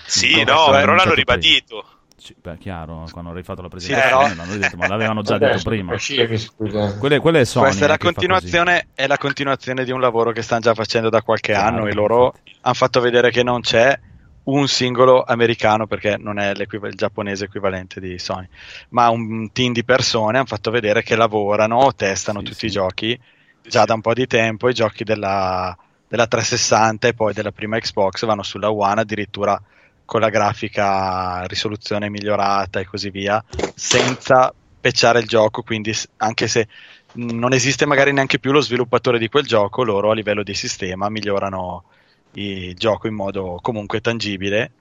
Sì, 0.05 0.43
No, 0.43 0.67
no, 0.67 0.71
però 0.71 0.93
l'hanno 0.93 1.15
ribadito. 1.15 1.85
Sì, 2.23 2.33
beh, 2.41 2.57
chiaro, 2.57 3.05
quando 3.11 3.31
ho 3.31 3.33
rifatto 3.33 3.61
la 3.61 3.67
presentazione 3.67 4.33
l'hanno 4.33 4.55
detto, 4.55 4.77
ma 4.77 4.87
l'avevano 4.87 5.23
già 5.23 5.37
Vabbè, 5.37 5.55
detto 5.57 5.69
prima. 5.69 5.93
Quelle, 6.97 7.19
quelle 7.19 7.41
è 7.41 7.43
Sony. 7.43 7.65
Questa 7.65 7.83
è 7.83 7.87
la 7.89 7.97
continuazione, 7.97 8.87
è 8.93 9.07
la 9.07 9.17
continuazione 9.17 9.83
di 9.83 9.91
un 9.91 9.99
lavoro 9.99 10.31
che 10.31 10.41
stanno 10.41 10.61
già 10.61 10.73
facendo 10.73 11.09
da 11.09 11.21
qualche 11.21 11.51
Chiaro, 11.51 11.75
anno 11.75 11.87
e 11.87 11.93
loro 11.93 12.25
infatti. 12.27 12.55
hanno 12.61 12.73
fatto 12.75 13.01
vedere 13.01 13.29
che 13.29 13.43
non 13.43 13.59
c'è 13.59 13.99
un 14.43 14.67
singolo 14.69 15.23
americano 15.23 15.85
perché 15.85 16.15
non 16.17 16.39
è 16.39 16.51
il 16.51 16.93
giapponese 16.95 17.43
equivalente 17.45 17.99
di 17.99 18.17
Sony, 18.17 18.47
ma 18.89 19.09
un 19.09 19.51
team 19.51 19.73
di 19.73 19.83
persone 19.83 20.37
hanno 20.37 20.45
fatto 20.45 20.71
vedere 20.71 21.03
che 21.03 21.17
lavorano, 21.17 21.93
testano 21.93 22.39
Sì, 22.39 22.45
tutti 22.45 22.59
sì. 22.59 22.65
i 22.67 22.71
giochi 22.71 23.19
già 23.61 23.83
da 23.83 23.93
un 23.95 24.01
po' 24.01 24.13
di 24.13 24.27
tempo, 24.27 24.69
i 24.69 24.73
giochi 24.73 25.03
della, 25.03 25.75
della 26.07 26.27
360 26.27 27.07
e 27.09 27.13
poi 27.13 27.33
della 27.33 27.51
prima 27.51 27.77
Xbox 27.79 28.25
vanno 28.25 28.43
sulla 28.43 28.71
One 28.71 29.01
addirittura 29.01 29.61
con 30.05 30.21
la 30.21 30.29
grafica 30.29 31.45
risoluzione 31.45 32.09
migliorata 32.09 32.79
e 32.79 32.85
così 32.85 33.09
via, 33.09 33.43
senza 33.73 34.53
pecciare 34.79 35.19
il 35.19 35.27
gioco, 35.27 35.63
quindi 35.63 35.93
anche 36.17 36.47
se 36.47 36.67
non 37.13 37.53
esiste 37.53 37.85
magari 37.85 38.11
neanche 38.11 38.39
più 38.39 38.51
lo 38.51 38.61
sviluppatore 38.61 39.19
di 39.19 39.29
quel 39.29 39.45
gioco, 39.45 39.83
loro 39.83 40.11
a 40.11 40.13
livello 40.15 40.43
di 40.43 40.53
sistema 40.53 41.09
migliorano 41.09 41.85
il 42.31 42.73
gioco 42.75 43.07
in 43.07 43.13
modo 43.15 43.59
comunque 43.61 44.01
tangibile 44.01 44.73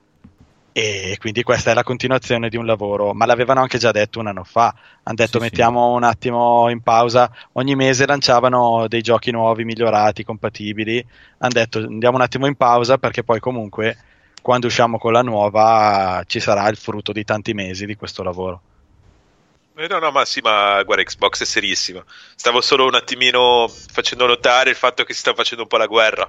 e 0.74 1.16
quindi 1.20 1.42
questa 1.42 1.70
è 1.70 1.74
la 1.74 1.82
continuazione 1.82 2.48
di 2.48 2.56
un 2.56 2.64
lavoro, 2.64 3.12
ma 3.12 3.26
l'avevano 3.26 3.60
anche 3.60 3.76
già 3.76 3.90
detto 3.90 4.20
un 4.20 4.28
anno 4.28 4.42
fa, 4.42 4.74
hanno 5.02 5.16
detto 5.16 5.38
Sì, 5.38 5.44
sì. 5.44 5.44
mettiamo 5.44 5.92
un 5.92 6.02
attimo 6.02 6.70
in 6.70 6.80
pausa, 6.82 7.30
ogni 7.52 7.74
mese 7.74 8.06
lanciavano 8.06 8.88
dei 8.88 9.02
giochi 9.02 9.30
nuovi, 9.30 9.64
migliorati, 9.64 10.24
compatibili, 10.24 11.06
hanno 11.38 11.52
detto 11.52 11.78
andiamo 11.78 12.16
un 12.16 12.22
attimo 12.22 12.46
in 12.46 12.56
pausa 12.56 12.96
perché 12.96 13.22
poi 13.22 13.38
comunque 13.38 13.98
quando 14.42 14.66
usciamo 14.66 14.98
con 14.98 15.12
la 15.12 15.22
nuova 15.22 16.22
ci 16.26 16.40
sarà 16.40 16.68
il 16.68 16.76
frutto 16.76 17.12
di 17.12 17.24
tanti 17.24 17.54
mesi 17.54 17.86
di 17.86 17.94
questo 17.94 18.22
lavoro. 18.22 18.60
Eh, 19.74 19.86
no, 19.88 19.98
no, 19.98 20.10
ma 20.10 20.24
sì, 20.26 20.40
ma 20.40 20.82
guarda, 20.82 21.02
Xbox 21.02 21.42
è 21.42 21.46
serissima. 21.46 22.04
Stavo 22.34 22.60
solo 22.60 22.86
un 22.86 22.94
attimino 22.94 23.68
facendo 23.68 24.26
notare 24.26 24.70
il 24.70 24.76
fatto 24.76 25.04
che 25.04 25.14
si 25.14 25.20
sta 25.20 25.32
facendo 25.32 25.62
un 25.62 25.68
po' 25.68 25.78
la 25.78 25.86
guerra, 25.86 26.28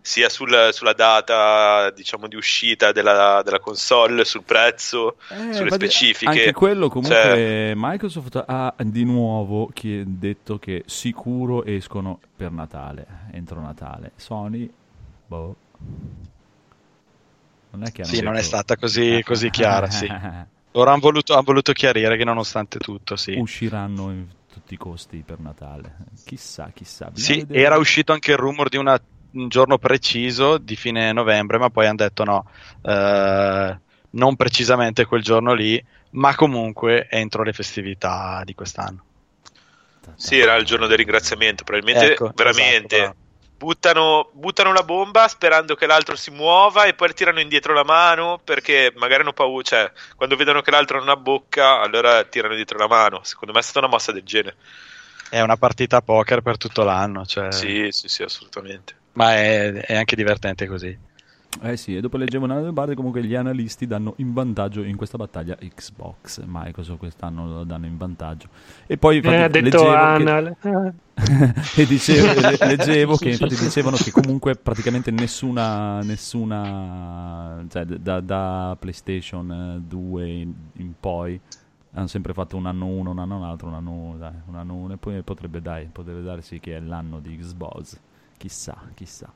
sia 0.00 0.30
sul- 0.30 0.70
sulla 0.72 0.94
data, 0.94 1.90
diciamo, 1.90 2.28
di 2.28 2.36
uscita 2.36 2.92
della, 2.92 3.42
della 3.44 3.58
console, 3.58 4.24
sul 4.24 4.42
prezzo, 4.42 5.16
Eh, 5.28 5.52
sulle 5.52 5.70
specifiche. 5.70 6.30
Anche 6.30 6.52
quello 6.52 6.88
comunque 6.88 7.14
Cioè, 7.14 7.72
Microsoft 7.76 8.42
ha 8.46 8.74
di 8.78 9.04
nuovo 9.04 9.70
detto 9.74 10.58
che 10.58 10.84
sicuro 10.86 11.64
escono 11.64 12.20
per 12.34 12.50
Natale, 12.52 13.06
entro 13.32 13.60
Natale. 13.60 14.12
Sony, 14.16 14.70
boh. 15.26 15.56
Non 17.70 17.84
è 17.84 17.92
che 17.92 18.02
hanno 18.02 18.12
Sì, 18.12 18.20
non 18.22 18.36
è 18.36 18.42
stata 18.42 18.76
così, 18.76 19.22
così 19.24 19.50
chiara, 19.50 19.88
sì. 19.90 20.06
Loro 20.72 20.90
hanno 20.90 21.00
voluto, 21.00 21.34
han 21.36 21.44
voluto 21.44 21.72
chiarire 21.72 22.16
che 22.16 22.24
nonostante 22.24 22.78
tutto, 22.78 23.16
sì. 23.16 23.32
Usciranno 23.36 24.10
in 24.10 24.26
tutti 24.46 24.74
i 24.74 24.76
costi 24.76 25.22
per 25.22 25.38
Natale. 25.40 25.96
Chissà, 26.24 26.70
chissà. 26.74 27.10
bisogna 27.10 27.34
Sì, 27.34 27.46
vedere. 27.46 27.60
era 27.64 27.76
uscito 27.78 28.12
anche 28.12 28.32
il 28.32 28.36
rumor 28.36 28.68
di 28.68 28.76
una- 28.76 29.00
un 29.32 29.48
giorno 29.48 29.78
preciso 29.78 30.58
di 30.58 30.76
fine 30.76 31.12
novembre, 31.12 31.58
ma 31.58 31.70
poi 31.70 31.86
hanno 31.86 31.96
detto 31.96 32.24
no, 32.24 32.44
eh, 32.82 33.80
non 34.10 34.36
precisamente 34.36 35.04
quel 35.04 35.22
giorno 35.22 35.52
lì, 35.52 35.82
ma 36.10 36.34
comunque 36.34 37.06
entro 37.08 37.42
le 37.42 37.52
festività 37.52 38.42
di 38.44 38.54
quest'anno. 38.54 39.04
sì, 40.16 40.38
era 40.38 40.56
il 40.56 40.64
giorno 40.64 40.86
del 40.86 40.96
ringraziamento. 40.98 41.64
Probabilmente, 41.64 42.12
Ecco, 42.12 42.32
veramente, 42.34 42.96
esatto. 42.96 43.16
Buttano, 43.58 44.30
buttano 44.32 44.72
la 44.72 44.84
bomba 44.84 45.26
sperando 45.26 45.74
che 45.74 45.86
l'altro 45.86 46.14
si 46.16 46.30
muova 46.30 46.84
e 46.84 46.94
poi 46.94 47.12
tirano 47.12 47.40
indietro 47.40 47.74
la 47.74 47.84
mano 47.84 48.40
perché 48.42 48.92
magari 48.96 49.22
hanno 49.22 49.32
paura. 49.32 49.62
Cioè, 49.62 49.92
quando 50.16 50.36
vedono 50.36 50.62
che 50.62 50.70
l'altro 50.70 50.98
non 50.98 51.08
ha 51.08 51.16
bocca, 51.16 51.80
allora 51.80 52.22
tirano 52.24 52.52
indietro 52.52 52.78
la 52.78 52.86
mano. 52.86 53.20
Secondo 53.24 53.52
me 53.52 53.60
è 53.60 53.62
stata 53.62 53.80
una 53.80 53.88
mossa 53.88 54.12
del 54.12 54.22
genere. 54.22 54.56
è 55.28 55.40
una 55.40 55.56
partita 55.56 55.98
a 55.98 56.02
poker 56.02 56.40
per 56.40 56.56
tutto 56.56 56.84
l'anno. 56.84 57.26
Cioè... 57.26 57.52
Sì, 57.52 57.88
sì, 57.90 58.08
sì, 58.08 58.22
assolutamente. 58.22 58.94
Ma 59.12 59.34
è, 59.34 59.72
è 59.72 59.96
anche 59.96 60.16
divertente 60.16 60.66
così. 60.66 60.96
Eh 61.60 61.76
sì, 61.76 61.96
e 61.96 62.00
dopo 62.00 62.18
leggevo 62.18 62.44
una 62.44 62.56
delle 62.60 62.72
barre 62.72 62.94
comunque 62.94 63.24
gli 63.24 63.34
analisti 63.34 63.86
danno 63.86 64.14
in 64.18 64.32
vantaggio 64.32 64.82
in 64.82 64.96
questa 64.96 65.16
battaglia 65.16 65.56
Xbox, 65.56 66.42
Microsoft 66.46 66.98
quest'anno 66.98 67.46
lo 67.48 67.64
danno 67.64 67.86
in 67.86 67.96
vantaggio. 67.96 68.48
E 68.86 68.96
poi 68.98 69.16
infatti, 69.16 69.40
Eh, 69.40 69.42
ha 69.42 69.48
detto 69.48 69.60
leggevo 69.60 69.94
Anal. 69.94 70.56
che, 70.60 70.92
e 71.82 71.86
dicevo, 71.86 72.32
le- 72.32 72.58
leggevo 72.60 73.16
che 73.18 73.30
infatti 73.30 73.56
dicevano 73.56 73.98
che 73.98 74.10
comunque 74.12 74.56
praticamente 74.56 75.10
nessuna, 75.10 76.02
nessuna 76.02 77.64
cioè 77.68 77.84
da, 77.86 78.20
da 78.20 78.76
PlayStation 78.78 79.82
2 79.86 80.28
in, 80.28 80.54
in 80.74 80.92
poi 81.00 81.40
hanno 81.92 82.06
sempre 82.06 82.34
fatto 82.34 82.56
un 82.56 82.66
anno 82.66 82.86
uno, 82.86 83.10
un 83.10 83.18
anno 83.18 83.40
l'altro, 83.40 83.68
un 83.68 83.74
anno 83.74 84.16
dai, 84.18 84.34
un 84.46 84.54
anno 84.54 84.74
uno 84.74 84.92
e 84.94 84.96
poi 84.98 85.22
potrebbe, 85.22 85.60
dai, 85.60 85.88
potrebbe 85.90 86.22
darsi 86.22 86.60
che 86.60 86.76
è 86.76 86.80
l'anno 86.80 87.18
di 87.20 87.36
Xbox, 87.36 87.98
chissà, 88.36 88.78
chissà. 88.94 89.32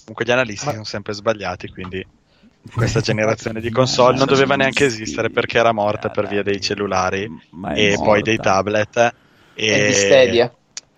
Comunque 0.00 0.24
gli 0.24 0.30
analisti 0.30 0.66
sono 0.70 0.84
sempre 0.84 1.12
sbagliati, 1.12 1.68
quindi 1.68 2.04
questa 2.74 3.00
generazione 3.00 3.60
di 3.60 3.70
console 3.70 4.16
non 4.16 4.26
doveva 4.26 4.56
neanche 4.56 4.84
esistere 4.86 5.30
perché 5.30 5.58
era 5.58 5.72
morta 5.72 6.08
per 6.10 6.26
via 6.28 6.42
dei 6.42 6.60
cellulari 6.60 7.28
Ma 7.50 7.72
e 7.74 7.90
morta. 7.90 8.04
poi 8.04 8.22
dei 8.22 8.36
tablet. 8.38 8.96
E, 9.54 9.66
E 9.66 9.86
di 9.86 9.92
Stadia. 9.94 10.52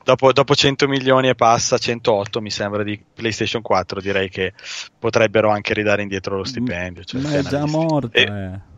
Dopo, 0.04 0.32
dopo 0.34 0.54
100 0.54 0.86
milioni 0.86 1.28
e 1.28 1.34
passa, 1.34 1.78
108 1.78 2.42
mi 2.42 2.50
sembra 2.50 2.82
di 2.82 3.02
PlayStation 3.14 3.62
4, 3.62 4.02
direi 4.02 4.28
che 4.28 4.52
potrebbero 4.98 5.48
anche 5.50 5.72
ridare 5.72 6.02
indietro 6.02 6.36
lo 6.36 6.44
stipendio. 6.44 7.04
Cioè, 7.04 7.22
Ma 7.22 7.32
è 7.32 7.42
già 7.42 7.64
morta, 7.66 8.10
Eh, 8.18 8.22
eh. 8.22 8.72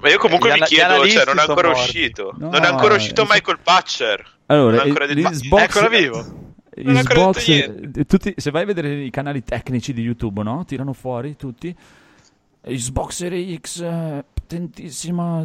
Ma 0.00 0.10
io 0.10 0.18
comunque 0.18 0.50
Gli 0.54 0.60
mi 0.60 0.66
chiedo, 0.66 1.08
cioè, 1.08 1.24
non 1.24 1.38
è 1.38 1.40
ancora 1.40 1.68
morti. 1.68 1.82
uscito. 1.82 2.34
No, 2.36 2.50
non 2.50 2.62
è 2.62 2.66
ancora 2.66 2.94
uscito 2.96 3.22
eh, 3.22 3.26
Michael 3.30 3.58
Patcher. 3.62 4.26
Allora, 4.46 4.76
non 4.76 4.84
è 4.84 4.88
ancora 4.88 5.04
eh, 5.06 5.14
di- 5.14 5.22
l'Xbox- 5.22 5.58
È 5.60 5.64
ancora 5.64 5.88
vivo. 5.88 6.26
Xbox, 6.82 8.04
tutti, 8.06 8.34
se 8.36 8.50
vai 8.50 8.62
a 8.62 8.66
vedere 8.66 9.02
i 9.02 9.10
canali 9.10 9.42
tecnici 9.42 9.92
di 9.92 10.02
YouTube, 10.02 10.42
no? 10.42 10.64
Tirano 10.64 10.92
fuori 10.92 11.36
tutti. 11.36 11.74
Xbox 12.60 13.14
Series 13.14 13.60
X, 13.60 13.82
potentissima, 14.34 15.42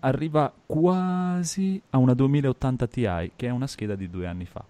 arriva 0.00 0.52
quasi 0.66 1.80
a 1.90 1.98
una 1.98 2.14
2080 2.14 2.86
Ti, 2.86 3.32
che 3.36 3.46
è 3.46 3.50
una 3.50 3.66
scheda 3.66 3.94
di 3.94 4.08
due 4.08 4.26
anni 4.26 4.46
fa. 4.46 4.64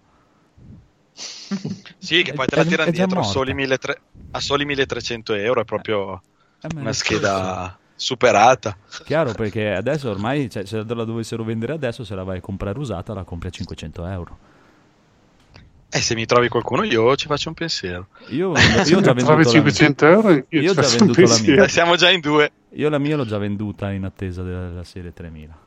Sì, 1.13 2.21
che 2.21 2.33
poi 2.33 2.45
te 2.47 2.55
la 2.55 2.65
tirano 2.65 2.91
dietro 2.91 3.19
a 3.19 3.23
soli, 3.23 3.53
1300 3.53 4.09
a 4.31 4.39
soli 4.39 4.65
1300 4.65 5.33
euro, 5.33 5.61
è 5.61 5.65
proprio 5.65 6.21
Eh, 6.61 6.67
una 6.75 6.93
scheda 6.93 7.77
superata. 7.95 8.77
Chiaro, 9.03 9.33
perché 9.33 9.71
adesso 9.71 10.09
ormai, 10.09 10.49
cioè, 10.49 10.65
se 10.65 10.83
la 10.83 11.03
dovessero 11.03 11.43
vendere 11.43 11.73
adesso, 11.73 12.03
se 12.03 12.15
la 12.15 12.23
vai 12.23 12.37
a 12.37 12.41
comprare 12.41 12.77
usata, 12.79 13.13
la 13.13 13.23
compri 13.23 13.47
a 13.47 13.51
500 13.51 14.05
euro. 14.05 14.37
E 15.93 15.99
se 15.99 16.15
mi 16.15 16.25
trovi 16.25 16.47
qualcuno 16.47 16.83
io 16.83 17.15
ci 17.17 17.27
faccio 17.27 17.49
un 17.49 17.55
pensiero. 17.55 18.07
Io, 18.29 18.53
io 18.85 18.97
ho 18.97 19.01
già 19.01 19.13
venduto 19.13 19.25
Trovi 19.25 19.43
la 19.43 19.49
500 19.49 20.05
euro? 20.07 20.29
Io, 20.31 20.45
Io 20.49 20.61
ci 20.61 20.67
ho 20.69 20.73
già 20.73 20.81
faccio 20.83 21.03
un 21.03 21.11
venduto 21.11 21.21
la 21.21 21.27
mia. 21.27 21.35
pensiero. 21.35 21.63
Eh, 21.63 21.67
siamo 21.67 21.95
già 21.97 22.09
in 22.09 22.19
due. 22.21 22.51
Io 22.75 22.89
la 22.89 22.97
mia 22.97 23.17
l'ho 23.17 23.25
già 23.25 23.37
venduta 23.37 23.91
in 23.91 24.05
attesa 24.05 24.41
della 24.41 24.83
serie 24.85 25.11
3000. 25.11 25.57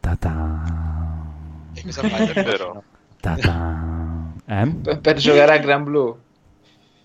Ta-ta. 0.00 0.62
E 1.74 1.82
cosa 1.82 2.08
fai? 2.08 2.28
È 2.28 2.42
vero. 2.44 2.82
Ta-ta. 3.20 4.32
Eh? 4.46 4.66
Per, 4.82 5.00
per 5.00 5.16
giocare 5.16 5.52
a 5.52 5.58
Gran 5.58 5.84
Blue. 5.84 6.14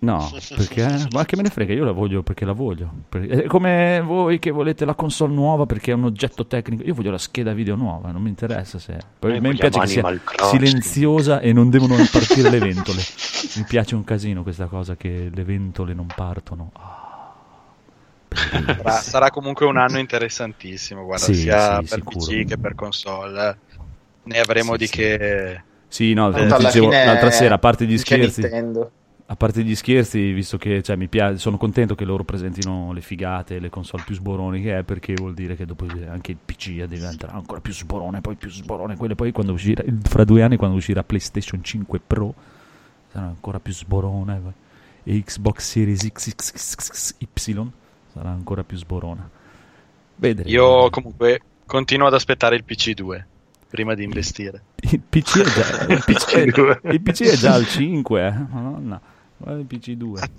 No, 0.02 0.32
perché? 0.56 1.08
Ma 1.12 1.26
che 1.26 1.36
me 1.36 1.42
ne 1.42 1.50
frega, 1.50 1.74
io 1.74 1.84
la 1.84 1.92
voglio 1.92 2.24
perché 2.24 2.46
la 2.46 2.54
voglio. 2.54 2.90
È 3.10 3.44
come 3.48 4.02
voi 4.02 4.40
che 4.40 4.50
volete 4.50 4.86
la 4.86 4.94
console 4.96 5.34
nuova 5.34 5.66
perché 5.66 5.92
è 5.92 5.94
un 5.94 6.06
oggetto 6.06 6.46
tecnico. 6.48 6.84
Io 6.84 6.94
voglio 6.94 7.12
la 7.12 7.18
scheda 7.18 7.52
video 7.54 7.76
nuova, 7.76 8.12
non 8.12 8.22
mi 8.22 8.30
interessa 8.30 8.80
se. 8.80 8.98
Poi 9.20 9.32
a 9.36 9.42
me 9.42 9.50
Noi 9.50 9.58
piace 9.58 9.80
che 9.80 9.88
sia 9.88 10.02
Crossing. 10.24 10.64
silenziosa 10.64 11.40
e 11.42 11.52
non 11.52 11.70
devono 11.70 11.96
partire 12.12 12.50
le 12.50 12.60
ventole. 12.60 13.02
Mi 13.58 13.64
piace 13.68 13.96
un 13.96 14.04
casino 14.06 14.42
questa 14.44 14.68
cosa 14.68 14.96
che 14.96 15.30
le 15.34 15.44
ventole 15.44 15.94
non 15.94 16.08
partono. 16.16 16.72
Ah, 16.74 17.08
Sarà, 18.32 18.92
sarà 18.92 19.30
comunque 19.32 19.66
un 19.66 19.78
anno 19.78 19.98
interessantissimo, 19.98 21.04
guarda, 21.04 21.26
Sì, 21.26 21.34
sia 21.34 21.80
sì, 21.82 21.90
per 21.90 22.00
sicuro. 22.06 22.26
PC 22.26 22.46
che 22.46 22.58
per 22.58 22.76
console. 22.76 23.58
Ne 24.24 24.40
avremo 24.40 24.74
Sì, 24.74 24.78
di 24.78 24.86
sì. 24.86 24.92
che... 24.94 25.62
Sì, 25.88 26.14
no, 26.14 26.30
come 26.32 26.46
dicevo 26.58 26.90
l'altra 26.90 27.32
sera, 27.32 27.56
a 27.56 27.60
parte 27.60 27.86
gli 27.86 27.98
scherzi, 27.98 28.42
Nintendo. 28.42 28.92
A 29.32 29.36
parte 29.36 29.62
gli 29.64 29.76
scherzi, 29.76 30.32
visto 30.32 30.58
che 30.58 30.82
cioè, 30.82 30.96
mi 30.96 31.08
piace, 31.08 31.38
sono 31.38 31.58
contento 31.58 31.94
che 31.94 32.04
loro 32.04 32.24
presentino 32.24 32.92
le 32.94 33.02
figate, 33.02 33.60
le 33.60 33.70
console 33.70 34.02
più 34.04 34.16
sboroni 34.16 34.60
che 34.60 34.80
è, 34.80 34.84
perché 34.84 35.14
vuol 35.14 35.36
dire 35.36 35.56
che 35.56 35.68
dopo 35.68 35.86
anche 36.10 36.32
il 36.32 36.38
PC 36.44 36.84
diventerà 36.86 37.34
ancora 37.34 37.62
più 37.62 37.72
sborone, 37.72 38.22
poi 38.22 38.36
più 38.36 38.50
sborone, 38.50 38.98
quelle 38.98 39.14
poi 39.14 39.32
quando 39.32 39.54
uscirà, 39.54 39.84
fra 40.02 40.24
due 40.24 40.42
anni 40.42 40.58
quando 40.58 40.78
uscirà 40.78 41.04
PlayStation 41.04 41.64
5 41.64 42.00
Pro, 42.08 42.34
sarà 43.12 43.28
ancora 43.28 43.60
più 43.60 43.72
sborone, 43.72 44.42
e 45.04 45.24
Xbox 45.24 45.62
Series 45.62 46.10
XXY 46.12 47.70
sarà 48.12 48.30
ancora 48.30 48.64
più 48.64 48.78
sborona. 48.78 49.30
Vedremo. 50.16 50.50
Io 50.50 50.90
comunque 50.90 51.40
continuo 51.68 52.08
ad 52.08 52.16
aspettare 52.16 52.56
il 52.56 52.64
PC2 52.68 53.24
prima 53.70 53.94
di 53.94 54.04
investire. 54.04 54.64
Il 54.78 55.02
PC 55.08 55.40
è 55.40 55.44
già, 55.44 55.86
il 55.94 56.04
PC 56.04 56.34
è, 56.34 56.90
il 56.92 57.02
PC 57.02 57.22
è 57.26 57.36
già 57.36 57.54
al 57.54 57.68
5, 57.68 58.26
eh. 58.26 58.32
Madonna. 58.32 59.18
Guarda 59.40 59.60
il 59.62 59.68
PC2. 59.70 60.30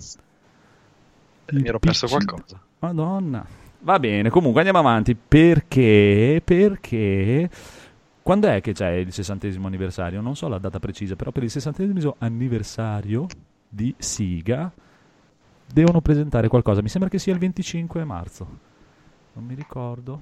Mi 1.53 1.67
ero 1.67 1.79
perso 1.81 2.07
PC. 2.07 2.13
qualcosa. 2.13 2.61
Madonna. 2.81 3.45
Va 3.83 3.99
bene, 3.99 4.29
comunque 4.31 4.61
andiamo 4.61 4.79
avanti. 4.87 5.15
Perché? 5.17 6.41
Perché? 6.45 7.51
Quando 8.23 8.47
è 8.49 8.61
che 8.61 8.73
c'è 8.73 8.91
il 8.93 9.13
sessantesimo 9.13 9.67
anniversario? 9.67 10.21
Non 10.21 10.37
so 10.37 10.47
la 10.49 10.59
data 10.59 10.79
precisa, 10.79 11.17
però 11.17 11.31
per 11.33 11.43
il 11.43 11.51
sessantesimo 11.51 12.15
anniversario 12.19 13.27
di 13.69 13.93
Siga 13.99 14.71
devono 15.73 16.01
presentare 16.01 16.49
qualcosa. 16.49 16.83
Mi 16.83 16.89
sembra 16.89 17.09
che 17.11 17.19
sia 17.19 17.33
il 17.33 17.39
25 17.39 18.05
marzo. 18.05 18.47
Non 19.33 19.45
mi 19.45 19.55
ricordo. 19.55 20.21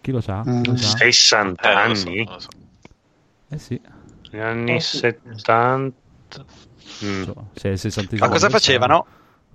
Chi 0.00 0.10
lo 0.10 0.20
sa? 0.20 0.42
Mm. 0.46 0.62
Lo 0.64 0.76
sa? 0.76 0.96
60 0.96 1.70
Eh, 1.70 1.74
non 1.74 1.88
lo 1.88 1.94
so, 1.94 2.08
anni? 2.08 2.24
lo 2.24 2.38
so. 2.38 2.48
Eh 3.48 3.58
sì. 3.58 3.80
Gli 4.30 4.38
anni 4.38 4.74
Oh, 4.74 4.78
sì. 4.80 4.96
70. 4.96 5.92
Mm. 7.04 7.22
So, 7.22 7.46
se 7.54 8.16
Ma 8.18 8.28
cosa 8.28 8.48
facevano? 8.48 9.06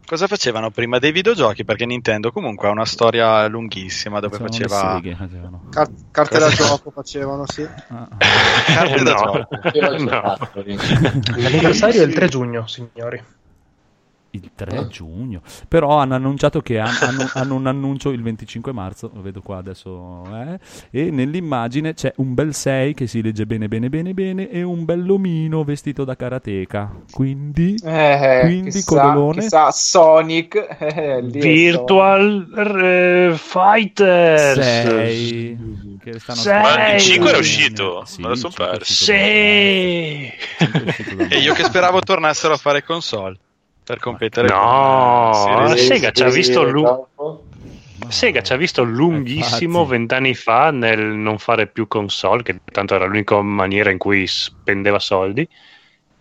Cosa 0.06 0.28
facevano 0.28 0.72
prima 0.72 1.00
dei 1.00 1.12
videogiochi? 1.12 1.66
Perché 1.66 1.86
Nintendo 1.86 2.32
comunque 2.32 2.70
ha 2.70 2.72
una 2.72 2.86
storia 2.86 3.46
lunghissima 3.48 4.22
dove 4.22 4.38
Facevano 4.38 4.70
faceva 4.70 4.94
seghe, 4.96 5.16
facevano. 5.16 5.63
Car- 5.70 5.92
carte 6.12 6.40
da 6.40 6.48
gioco 6.48 6.92
facevano, 6.92 7.44
sì. 7.46 7.68
Ah. 7.90 8.08
carte 8.18 9.04
da 9.04 9.12
No. 9.12 9.20
gioco. 9.20 9.48
No. 10.04 10.38
L'anniversario 11.36 12.04
è 12.04 12.06
il 12.06 12.13
3 12.13 12.28
giugno, 12.30 12.66
signori. 12.68 13.22
Il 14.38 14.52
3 14.56 14.88
giugno. 14.88 15.41
Però 15.67 15.97
hanno 15.97 16.15
annunciato 16.15 16.62
che 16.62 16.80
han- 16.80 16.95
hanno, 17.02 17.28
hanno 17.34 17.56
un 17.56 17.67
annuncio 17.67 18.10
il 18.12 18.21
25 18.21 18.71
marzo, 18.71 19.10
lo 19.13 19.21
vedo 19.21 19.41
qua 19.41 19.58
adesso, 19.58 20.23
eh, 20.34 20.60
e 20.91 21.10
nell'immagine 21.12 21.93
c'è 21.93 22.13
un 22.17 22.34
bel 22.34 22.54
6 22.54 22.93
che 22.93 23.08
si 23.08 23.21
legge 23.21 23.45
bene 23.45 23.67
bene 23.67 23.89
bene 23.89 24.13
bene 24.13 24.50
e 24.50 24.62
un 24.63 24.86
bell'omino 24.86 25.63
vestito 25.63 26.04
da 26.04 26.15
karateka. 26.15 26.91
Quindi, 27.12 27.76
Eh, 27.84 28.39
quindi 28.43 28.71
chissà, 28.71 29.15
chissà, 29.34 29.71
Sonic. 29.71 30.56
eh, 30.80 31.17
è 31.17 31.21
Virtual 31.23 32.54
eh, 32.56 33.34
Fighters 33.36 34.60
6 34.60 35.97
che 36.04 36.19
stanno 36.19 36.39
Sei! 36.39 36.62
Ma 36.62 36.93
il 36.93 37.00
5 37.02 37.30
era 37.30 37.41
Sì, 37.41 37.43
uscito? 37.43 38.04
sì, 38.06 38.21
Me 38.21 38.28
lo 38.28 38.34
il 38.34 38.39
son 38.39 38.52
5 38.52 38.65
è 38.65 38.69
perso. 38.78 38.93
Sì. 39.04 39.12
il 39.13 40.34
5 40.58 40.80
è 40.84 40.88
uscito 40.88 41.15
da- 41.15 41.28
E 41.28 41.38
io 41.39 41.54
che 41.54 41.63
speravo 41.63 42.00
tornassero 42.02 42.54
a 42.54 42.58
fare 42.58 42.84
console 42.84 43.38
per 43.88 44.00
competere 44.00 44.50
No, 44.50 45.32
con 45.32 45.71
eh, 45.71 45.78
Sega 45.78 46.12
ci 46.12 46.21
ha 46.23 46.30
visto 46.30 46.63
lu- 46.63 46.82
dopo. 46.84 47.45
Ma- 48.02 48.12
Sega 48.12 48.41
ci 48.41 48.52
ha 48.52 48.58
visto 48.58 48.84
lunghissimo 48.84 49.86
vent'anni 49.86 50.36
fa 50.36 50.71
nel 50.71 51.00
non 51.00 51.38
fare 51.38 51.67
più 51.67 51.88
console, 51.88 52.43
che 52.43 52.58
tanto 52.69 52.95
era 52.95 53.06
l'unica 53.06 53.39
maniera 53.41 53.89
in 53.89 53.97
cui 53.97 54.28
spendeva 54.28 55.00
soldi. 55.00 55.47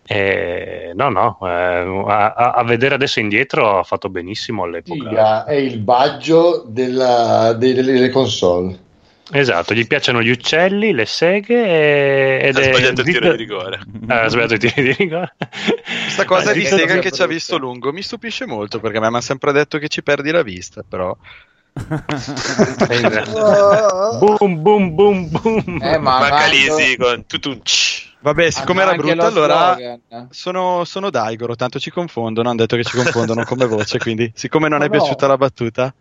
E 0.09 0.93
no, 0.95 1.09
no, 1.09 1.39
eh, 1.43 2.05
a, 2.07 2.33
a- 2.33 2.51
a 2.53 2.63
vedere 2.63 2.95
adesso 2.95 3.19
indietro 3.19 3.81
ha 3.81 3.83
fatto 3.83 4.09
benissimo 4.09 4.63
all'epoca. 4.63 5.09
Giga 5.09 5.45
è 5.45 5.55
il 5.55 5.79
baggio 5.79 6.65
della- 6.69 7.53
delle, 7.55 7.83
delle 7.83 8.11
console. 8.11 8.85
Esatto, 9.33 9.75
gli 9.75 9.87
piacciono 9.87 10.23
gli 10.23 10.31
uccelli, 10.31 10.93
le 10.93 11.05
seghe 11.05 11.65
e- 11.65 12.47
ed 12.49 12.57
Ha 12.57 12.61
è 12.61 12.73
sbagliato 12.73 13.01
il 13.01 13.07
tiro 13.07 13.31
di 13.33 13.37
rigore. 13.37 13.81
Ah, 14.07 14.23
ha 14.23 14.29
sbagliato 14.29 14.55
i 14.55 14.59
tiri 14.59 14.83
di 14.83 14.93
rigore. 14.93 15.35
Questa 16.05 16.25
cosa 16.25 16.51
Ah, 16.51 16.53
di 16.53 16.65
Sega 16.65 16.99
che 17.01 17.11
ci 17.11 17.23
ha 17.23 17.27
visto 17.27 17.59
lungo 17.59 17.93
mi 17.93 18.03
stupisce 18.03 18.47
molto 18.47 18.79
perché 18.79 18.99
a 18.99 19.01
me 19.01 19.09
mi 19.09 19.15
hanno 19.15 19.23
sempre 19.23 19.51
detto 19.53 19.79
che 19.79 19.89
ci 19.89 20.03
perdi 20.05 20.31
la 20.31 20.43
vista, 20.43 20.83
però 20.89 21.17
boom, 24.21 24.63
boom, 24.63 24.95
boom, 24.95 25.29
boom. 25.31 25.79
Eh, 25.83 25.99
ma 25.99 26.19
Manca 26.21 26.29
tanto- 26.29 26.55
Lisi 26.55 26.97
con 26.97 27.27
tutun. 27.27 27.61
Vabbè, 28.27 28.51
siccome 28.51 28.83
era 28.83 28.95
brutta 28.95 29.15
lo 29.15 29.25
allora 29.25 29.79
sono, 30.31 30.85
sono 30.85 31.11
Daigoro, 31.11 31.55
tanto 31.55 31.79
ci 31.79 31.91
confondono, 31.91 32.49
hanno 32.49 32.59
detto 32.59 32.77
che 32.77 32.83
ci 32.83 32.97
confondono 32.97 33.45
come 33.45 33.67
voce, 33.67 33.99
quindi 33.99 34.33
siccome 34.35 34.69
non 34.69 34.81
Ma 34.81 34.87
è 34.87 34.89
no. 34.91 34.97
piaciuta 34.99 35.27
la 35.29 35.37
battuta 35.37 35.95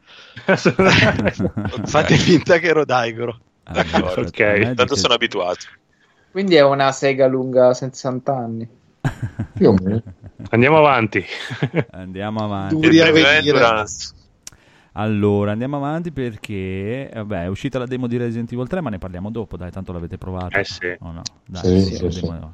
fate 1.86 2.16
finta 2.16 2.58
che 2.58 2.68
ero 2.68 2.84
Daigoro. 2.84 3.40
Ah, 3.64 3.80
aspetta, 3.80 4.22
ok, 4.22 4.74
tanto 4.74 4.96
sono 4.96 5.14
abituato. 5.14 5.66
Quindi 6.32 6.56
è 6.56 6.64
una 6.64 6.92
sega 6.92 7.28
lunga 7.28 7.74
60 7.74 8.36
anni. 8.36 8.68
Più 9.54 9.70
o 9.70 9.74
meno. 9.74 10.02
Andiamo 10.50 10.78
avanti. 10.78 11.24
Andiamo 11.92 12.44
avanti. 12.44 12.76
Duri 12.76 13.00
a 13.00 13.06
Il 13.06 13.12
premio 13.12 13.54
vedere. 13.54 13.86
Allora, 14.98 15.52
andiamo 15.52 15.76
avanti 15.76 16.12
perché 16.12 17.10
vabbè, 17.14 17.44
è 17.44 17.48
uscita 17.48 17.78
la 17.80 17.86
demo 17.86 18.08
di 18.08 18.16
Resident 18.18 18.52
Evil 18.54 18.68
3, 18.68 18.80
ma 18.82 18.90
ne 18.90 18.98
parliamo 18.98 19.30
dopo, 19.30 19.58
dai, 19.58 19.70
tanto 19.70 19.92
l'avete 19.92 20.18
provato. 20.18 20.58
Eh 20.58 20.64
sì. 20.64 20.98
O 21.00 21.12
no? 21.12 21.22
Dai, 21.46 21.62
Sì, 21.64 21.80
sì, 21.80 21.96
sì, 21.96 22.04
la 22.04 22.10
sì. 22.12 22.22
demo- 22.22 22.54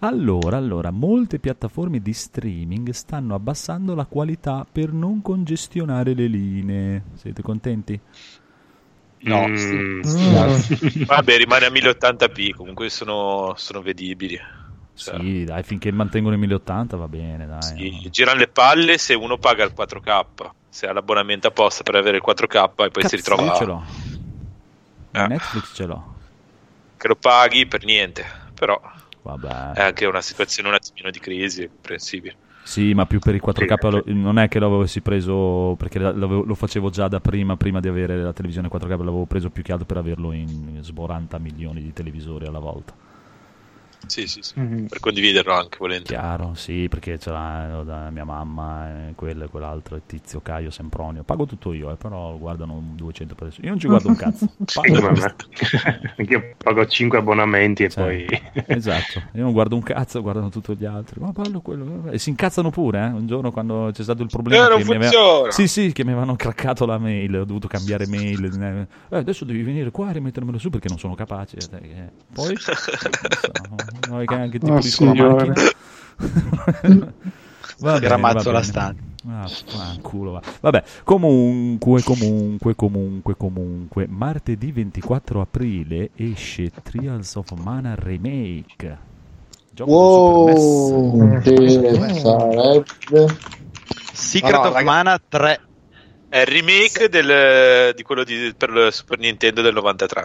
Allora, 0.00 0.58
allora, 0.58 0.90
molte 0.90 1.38
piattaforme 1.38 2.00
di 2.00 2.12
streaming 2.12 2.90
stanno 2.90 3.34
abbassando 3.34 3.94
la 3.94 4.04
qualità 4.04 4.66
per 4.70 4.92
non 4.92 5.22
congestionare 5.22 6.12
le 6.14 6.26
linee. 6.26 7.02
Siete 7.14 7.42
contenti? 7.42 7.98
No, 9.20 9.46
Mm, 9.48 10.02
Vabbè, 11.06 11.36
rimane 11.38 11.66
a 11.66 11.70
1080p, 11.70 12.52
comunque 12.54 12.88
sono, 12.90 13.54
sono 13.56 13.82
vedibili. 13.82 14.38
Cioè, 14.98 15.16
Sì, 15.20 15.44
dai, 15.44 15.62
finché 15.62 15.92
mantengono 15.92 16.34
i 16.34 16.38
1080 16.38 16.96
va 16.96 17.06
bene, 17.06 17.46
dai. 17.46 17.62
sì, 17.62 18.08
girano 18.10 18.40
le 18.40 18.48
palle 18.48 18.98
se 18.98 19.14
uno 19.14 19.38
paga 19.38 19.62
il 19.64 19.72
4K, 19.76 20.24
se 20.68 20.88
ha 20.88 20.92
l'abbonamento 20.92 21.46
apposta 21.46 21.84
per 21.84 21.94
avere 21.94 22.16
il 22.16 22.22
4K 22.26 22.64
e 22.64 22.70
poi 22.74 22.90
Cazzo, 22.90 23.08
si 23.08 23.16
ritrova 23.16 23.42
io 23.44 23.54
ce 23.54 23.64
l'ho. 23.64 23.84
Eh. 25.12 25.26
Netflix 25.26 25.72
ce 25.74 25.86
l'ho. 25.86 26.14
che 26.96 27.06
lo 27.08 27.14
paghi 27.14 27.64
per 27.66 27.84
niente, 27.84 28.24
però 28.54 28.80
Vabbè. 29.22 29.72
è 29.74 29.82
anche 29.82 30.04
una 30.04 30.20
situazione 30.20 30.68
un 30.68 30.74
attimino 30.74 31.10
di 31.10 31.20
crisi, 31.20 31.62
è 31.62 31.68
comprensibile. 31.68 32.34
Sì, 32.64 32.92
ma 32.92 33.06
più 33.06 33.18
per 33.20 33.34
i 33.36 33.40
4K 33.40 34.02
Sì. 34.04 34.12
non 34.14 34.38
è 34.38 34.48
che 34.48 34.58
l'avessi 34.58 35.00
preso 35.00 35.74
perché 35.78 35.98
lo 36.00 36.54
facevo 36.54 36.90
già 36.90 37.06
da 37.08 37.20
prima, 37.20 37.56
prima 37.56 37.78
di 37.80 37.88
avere 37.88 38.20
la 38.20 38.32
televisione 38.32 38.68
4K, 38.68 38.88
l'avevo 38.90 39.24
preso 39.26 39.48
più 39.48 39.62
che 39.62 39.70
altro 39.72 39.86
per 39.86 39.96
averlo 39.96 40.32
in 40.32 40.78
sboranta 40.82 41.38
milioni 41.38 41.80
di 41.82 41.92
televisori 41.92 42.46
alla 42.46 42.58
volta. 42.58 42.92
Sì, 44.06 44.26
sì, 44.26 44.40
sì. 44.42 44.58
Mhm. 44.58 44.86
Per 44.86 45.00
condividerlo 45.00 45.52
anche 45.52 45.76
volendo. 45.78 46.04
Chiaro, 46.04 46.54
sì, 46.54 46.86
perché 46.88 47.18
ce 47.18 47.30
l'ha 47.30 47.80
eh, 47.80 47.84
da 47.84 48.10
mia 48.10 48.24
mamma, 48.24 49.08
e 49.08 49.12
quello 49.14 49.44
e 49.44 49.48
quell'altro, 49.48 50.00
Tizio, 50.06 50.40
Caio, 50.40 50.70
Sempronio. 50.70 51.24
Pago 51.24 51.44
tutto 51.46 51.72
io, 51.72 51.90
eh, 51.90 51.96
però 51.96 52.36
guardano 52.38 52.82
200 52.94 53.34
persone. 53.34 53.64
Io 53.66 53.72
non 53.72 53.80
ci 53.80 53.86
guardo 53.86 54.08
un 54.08 54.16
cazzo. 54.16 54.50
Pago. 54.72 55.12
Anch'io 56.16 56.54
pago 56.56 56.86
5 56.86 57.18
abbonamenti 57.18 57.84
e 57.84 57.90
Sì, 57.90 58.00
poi... 58.00 58.26
esatto, 58.66 59.22
io 59.32 59.42
non 59.42 59.52
guardo 59.52 59.74
un 59.74 59.82
cazzo, 59.82 60.22
guardano 60.22 60.48
tutti 60.48 60.74
gli 60.76 60.84
altri. 60.86 61.20
Ma 61.20 61.32
parlo 61.32 61.60
quello. 61.60 62.10
E 62.10 62.18
si 62.18 62.30
incazzano 62.30 62.70
pure, 62.70 63.00
eh. 63.00 63.08
Un 63.08 63.26
giorno 63.26 63.50
quando 63.52 63.90
c'è 63.92 64.02
stato 64.02 64.22
il 64.22 64.28
problema. 64.30 64.66
Eh, 64.66 64.68
non 64.70 64.78
che 64.78 64.84
mi 64.84 64.94
aveva- 64.94 65.10
funziona! 65.10 65.50
Sì, 65.50 65.68
sì, 65.68 65.92
che 65.92 66.04
mi 66.04 66.10
avevano 66.12 66.34
craccato 66.36 66.86
la 66.86 66.98
mail, 66.98 67.34
ho 67.40 67.44
dovuto 67.44 67.68
cambiare 67.68 68.06
mail. 68.06 68.86
Eh, 69.10 69.16
adesso 69.16 69.44
devi 69.44 69.62
venire 69.62 69.90
qua 69.90 70.08
e 70.10 70.12
rimettermelo 70.14 70.56
su 70.58 70.70
perché 70.70 70.88
non 70.88 70.98
sono 70.98 71.14
capace. 71.14 71.56
Eh, 71.58 72.10
Poi, 72.32 72.54
no, 74.08 74.24
che 74.24 74.34
anche 74.34 74.58
ti 74.58 74.70
Oh, 74.70 74.74
pulisco 74.74 75.04
la 75.04 75.14
macchina. 75.14 75.54
Va 77.80 77.92
bene, 77.94 78.08
ramazzo 78.08 78.50
la 78.50 78.62
stanza. 78.62 79.02
Ah, 79.28 79.44
ah, 79.44 79.96
culo, 80.02 80.32
va. 80.32 80.42
Vabbè, 80.60 80.82
comunque, 81.04 82.02
comunque, 82.02 82.74
comunque, 82.74 83.36
comunque, 83.36 84.06
martedì 84.08 84.72
24 84.72 85.40
aprile 85.40 86.10
esce 86.16 86.70
Trials 86.82 87.34
of 87.36 87.50
Mana 87.62 87.94
Remake. 87.96 88.98
Gioco. 89.70 89.90
Wow, 89.90 91.40
che 91.40 91.68
sarebbe 91.70 93.26
Secret 94.12 94.52
No, 94.54 94.62
no, 94.62 94.68
of 94.68 94.74
raga- 94.74 94.84
Mana 94.84 95.20
3. 95.28 95.60
È 96.28 96.38
il 96.40 96.46
remake 96.46 97.08
del- 97.08 97.94
di 97.94 98.02
quello 98.02 98.24
di- 98.24 98.52
per 98.56 98.70
il 98.70 98.92
Super 98.92 99.18
Nintendo 99.18 99.62
del 99.62 99.72
93. 99.74 100.22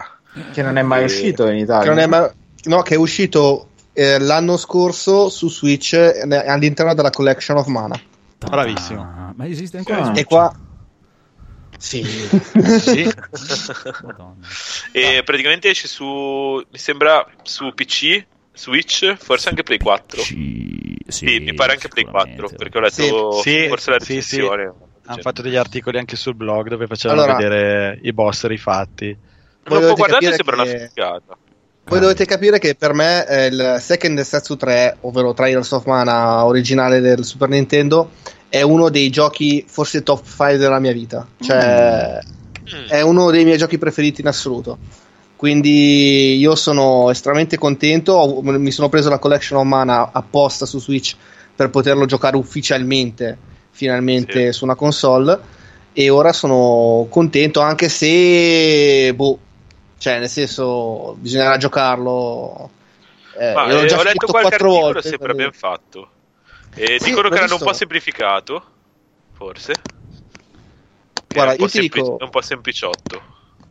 Che 0.52 0.62
non 0.62 0.76
è 0.76 0.82
mai 0.82 1.02
Eh, 1.02 1.04
uscito 1.04 1.46
in 1.48 1.58
Italia. 1.58 1.82
Che 1.82 1.88
non 1.88 1.98
è 1.98 2.06
ma- 2.06 2.30
no, 2.64 2.82
che 2.82 2.94
è 2.94 2.98
uscito 2.98 3.68
eh, 3.92 4.18
l'anno 4.18 4.56
scorso 4.56 5.28
su 5.28 5.48
Switch 5.48 5.92
eh, 5.94 6.22
all'interno 6.46 6.94
della 6.94 7.10
Collection 7.10 7.56
of 7.56 7.66
Mana. 7.66 8.00
Bravissimo. 8.38 9.00
Ah, 9.02 9.32
ma 9.34 9.46
esiste 9.46 9.78
ancora? 9.78 10.12
E 10.12 10.24
qua. 10.24 10.54
Sì. 11.78 12.02
Sì. 12.04 13.10
E 14.92 15.22
praticamente 15.24 15.68
esce 15.70 15.88
su, 15.88 16.04
mi 16.70 16.78
sembra, 16.78 17.26
su 17.42 17.72
PC, 17.74 18.24
Switch, 18.52 19.14
forse 19.16 19.48
anche 19.48 19.62
Play 19.62 19.78
4. 19.78 20.22
Sì, 20.22 20.96
sì, 21.08 21.26
Sì, 21.26 21.38
mi 21.40 21.54
pare 21.54 21.72
anche 21.72 21.88
Play 21.88 22.04
4, 22.04 22.48
sicuramente. 22.48 22.56
perché 22.56 22.78
ho 22.78 22.80
letto 22.80 23.32
Sì, 23.42 23.66
forse 23.68 23.90
la 23.90 24.00
sì, 24.00 24.06
sì. 24.22 24.36
recensione. 24.36 24.72
Hanno 25.06 25.20
fatto 25.20 25.42
degli 25.42 25.56
articoli 25.56 25.98
anche 25.98 26.16
sul 26.16 26.34
blog 26.34 26.68
dove 26.68 26.86
facevano 26.86 27.22
Allora- 27.22 27.36
vedere 27.38 27.98
i 28.02 28.12
boss 28.12 28.46
rifatti. 28.46 29.06
Non 29.66 29.78
Voi 29.78 29.86
può 29.88 29.94
guardare, 29.96 30.34
sembra 30.34 30.54
una 30.56 30.64
che- 30.64 30.88
figata. 30.88 31.36
Voi 31.86 32.00
dovete 32.00 32.24
capire 32.24 32.58
che 32.58 32.74
per 32.74 32.94
me 32.94 33.26
eh, 33.26 33.46
il 33.46 33.76
Second 33.78 34.18
Setsu 34.20 34.56
3, 34.56 34.96
ovvero 35.02 35.34
Trials 35.34 35.70
of 35.72 35.84
Mana 35.84 36.44
originale 36.46 37.00
del 37.00 37.24
Super 37.24 37.48
Nintendo, 37.50 38.10
è 38.48 38.62
uno 38.62 38.88
dei 38.88 39.10
giochi 39.10 39.64
forse 39.68 40.02
top 40.02 40.24
5 40.24 40.56
della 40.56 40.78
mia 40.80 40.92
vita. 40.92 41.26
Cioè, 41.40 42.18
Mm. 42.64 42.86
è 42.88 43.02
uno 43.02 43.30
dei 43.30 43.44
miei 43.44 43.58
giochi 43.58 43.76
preferiti 43.76 44.22
in 44.22 44.26
assoluto. 44.26 44.78
Quindi 45.36 46.38
io 46.38 46.54
sono 46.54 47.10
estremamente 47.10 47.58
contento. 47.58 48.14
Ho- 48.14 48.40
mi 48.40 48.70
sono 48.70 48.88
preso 48.88 49.10
la 49.10 49.18
collection 49.18 49.60
of 49.60 49.66
mana 49.66 50.08
apposta 50.10 50.64
su 50.64 50.80
Switch 50.80 51.14
per 51.54 51.68
poterlo 51.68 52.06
giocare 52.06 52.38
ufficialmente, 52.38 53.36
finalmente 53.70 54.46
Sì. 54.46 54.52
su 54.52 54.64
una 54.64 54.76
console. 54.76 55.38
E 55.92 56.08
ora 56.08 56.32
sono 56.32 57.06
contento, 57.10 57.60
anche 57.60 57.90
se, 57.90 59.12
boh, 59.14 59.38
cioè, 59.98 60.18
nel 60.18 60.28
senso, 60.28 61.14
bisognerà 61.18 61.56
giocarlo. 61.56 62.70
Eh, 63.38 63.52
Ma, 63.52 63.66
eh, 63.66 63.86
già 63.86 63.98
ho 63.98 64.02
letto 64.02 64.26
qualche 64.26 64.48
quattro 64.50 64.68
articolo, 64.68 64.80
volte. 64.92 65.02
sembra 65.08 65.32
quindi- 65.32 65.42
ben 65.42 65.52
fatto. 65.52 66.08
E 66.74 66.96
Sì, 67.00 67.08
dicono 67.10 67.28
che 67.28 67.40
l'hanno 67.40 67.54
un 67.54 67.60
po' 67.62 67.72
semplificato, 67.72 68.64
forse. 69.32 69.72
Guarda, 71.32 71.52
è 71.52 71.54
un 71.54 71.56
po' 71.58 71.64
io 71.64 71.68
ti 71.68 71.80
dico- 71.80 72.18
è 72.18 72.22
un 72.22 72.30
po' 72.30 72.40
sempliciotto. 72.42 73.22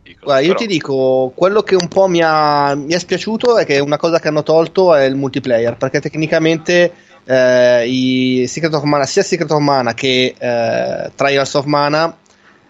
dicono, 0.03 0.25
Guarda, 0.25 0.45
io 0.45 0.53
ti 0.55 0.67
dico, 0.67 1.31
quello 1.33 1.63
che 1.63 1.75
un 1.75 1.87
po' 1.87 2.07
mi, 2.07 2.21
ha, 2.21 2.75
mi 2.75 2.93
è 2.93 2.99
spiaciuto 2.99 3.57
è 3.57 3.65
che 3.65 3.79
una 3.79 3.97
cosa 3.97 4.19
che 4.19 4.27
hanno 4.27 4.43
tolto 4.43 4.93
è 4.93 5.03
il 5.05 5.15
multiplayer, 5.15 5.77
perché 5.77 6.01
tecnicamente 6.01 6.93
eh, 7.25 7.87
i 7.87 8.45
Secret 8.47 8.73
of 8.73 8.83
Mana, 8.83 9.05
sia 9.05 9.23
Secret 9.23 9.49
of 9.51 9.59
Mana 9.61 9.93
che 9.93 10.35
eh, 10.37 11.11
Trials 11.15 11.53
of 11.53 11.63
Mana 11.65 12.17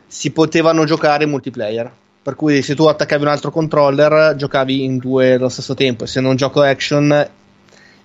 si 0.06 0.30
potevano 0.32 0.86
giocare 0.86 1.24
in 1.24 1.32
multiplayer. 1.32 1.92
Per 2.24 2.36
cui 2.36 2.62
se 2.62 2.74
tu 2.74 2.86
attaccavi 2.86 3.22
un 3.24 3.28
altro 3.28 3.52
controller, 3.52 4.36
giocavi 4.38 4.84
in 4.86 4.98
due 4.98 5.34
allo 5.34 5.50
stesso 5.50 5.74
tempo. 5.74 6.06
Se 6.06 6.22
non 6.22 6.38
gioco 6.38 6.62
action, 6.62 7.30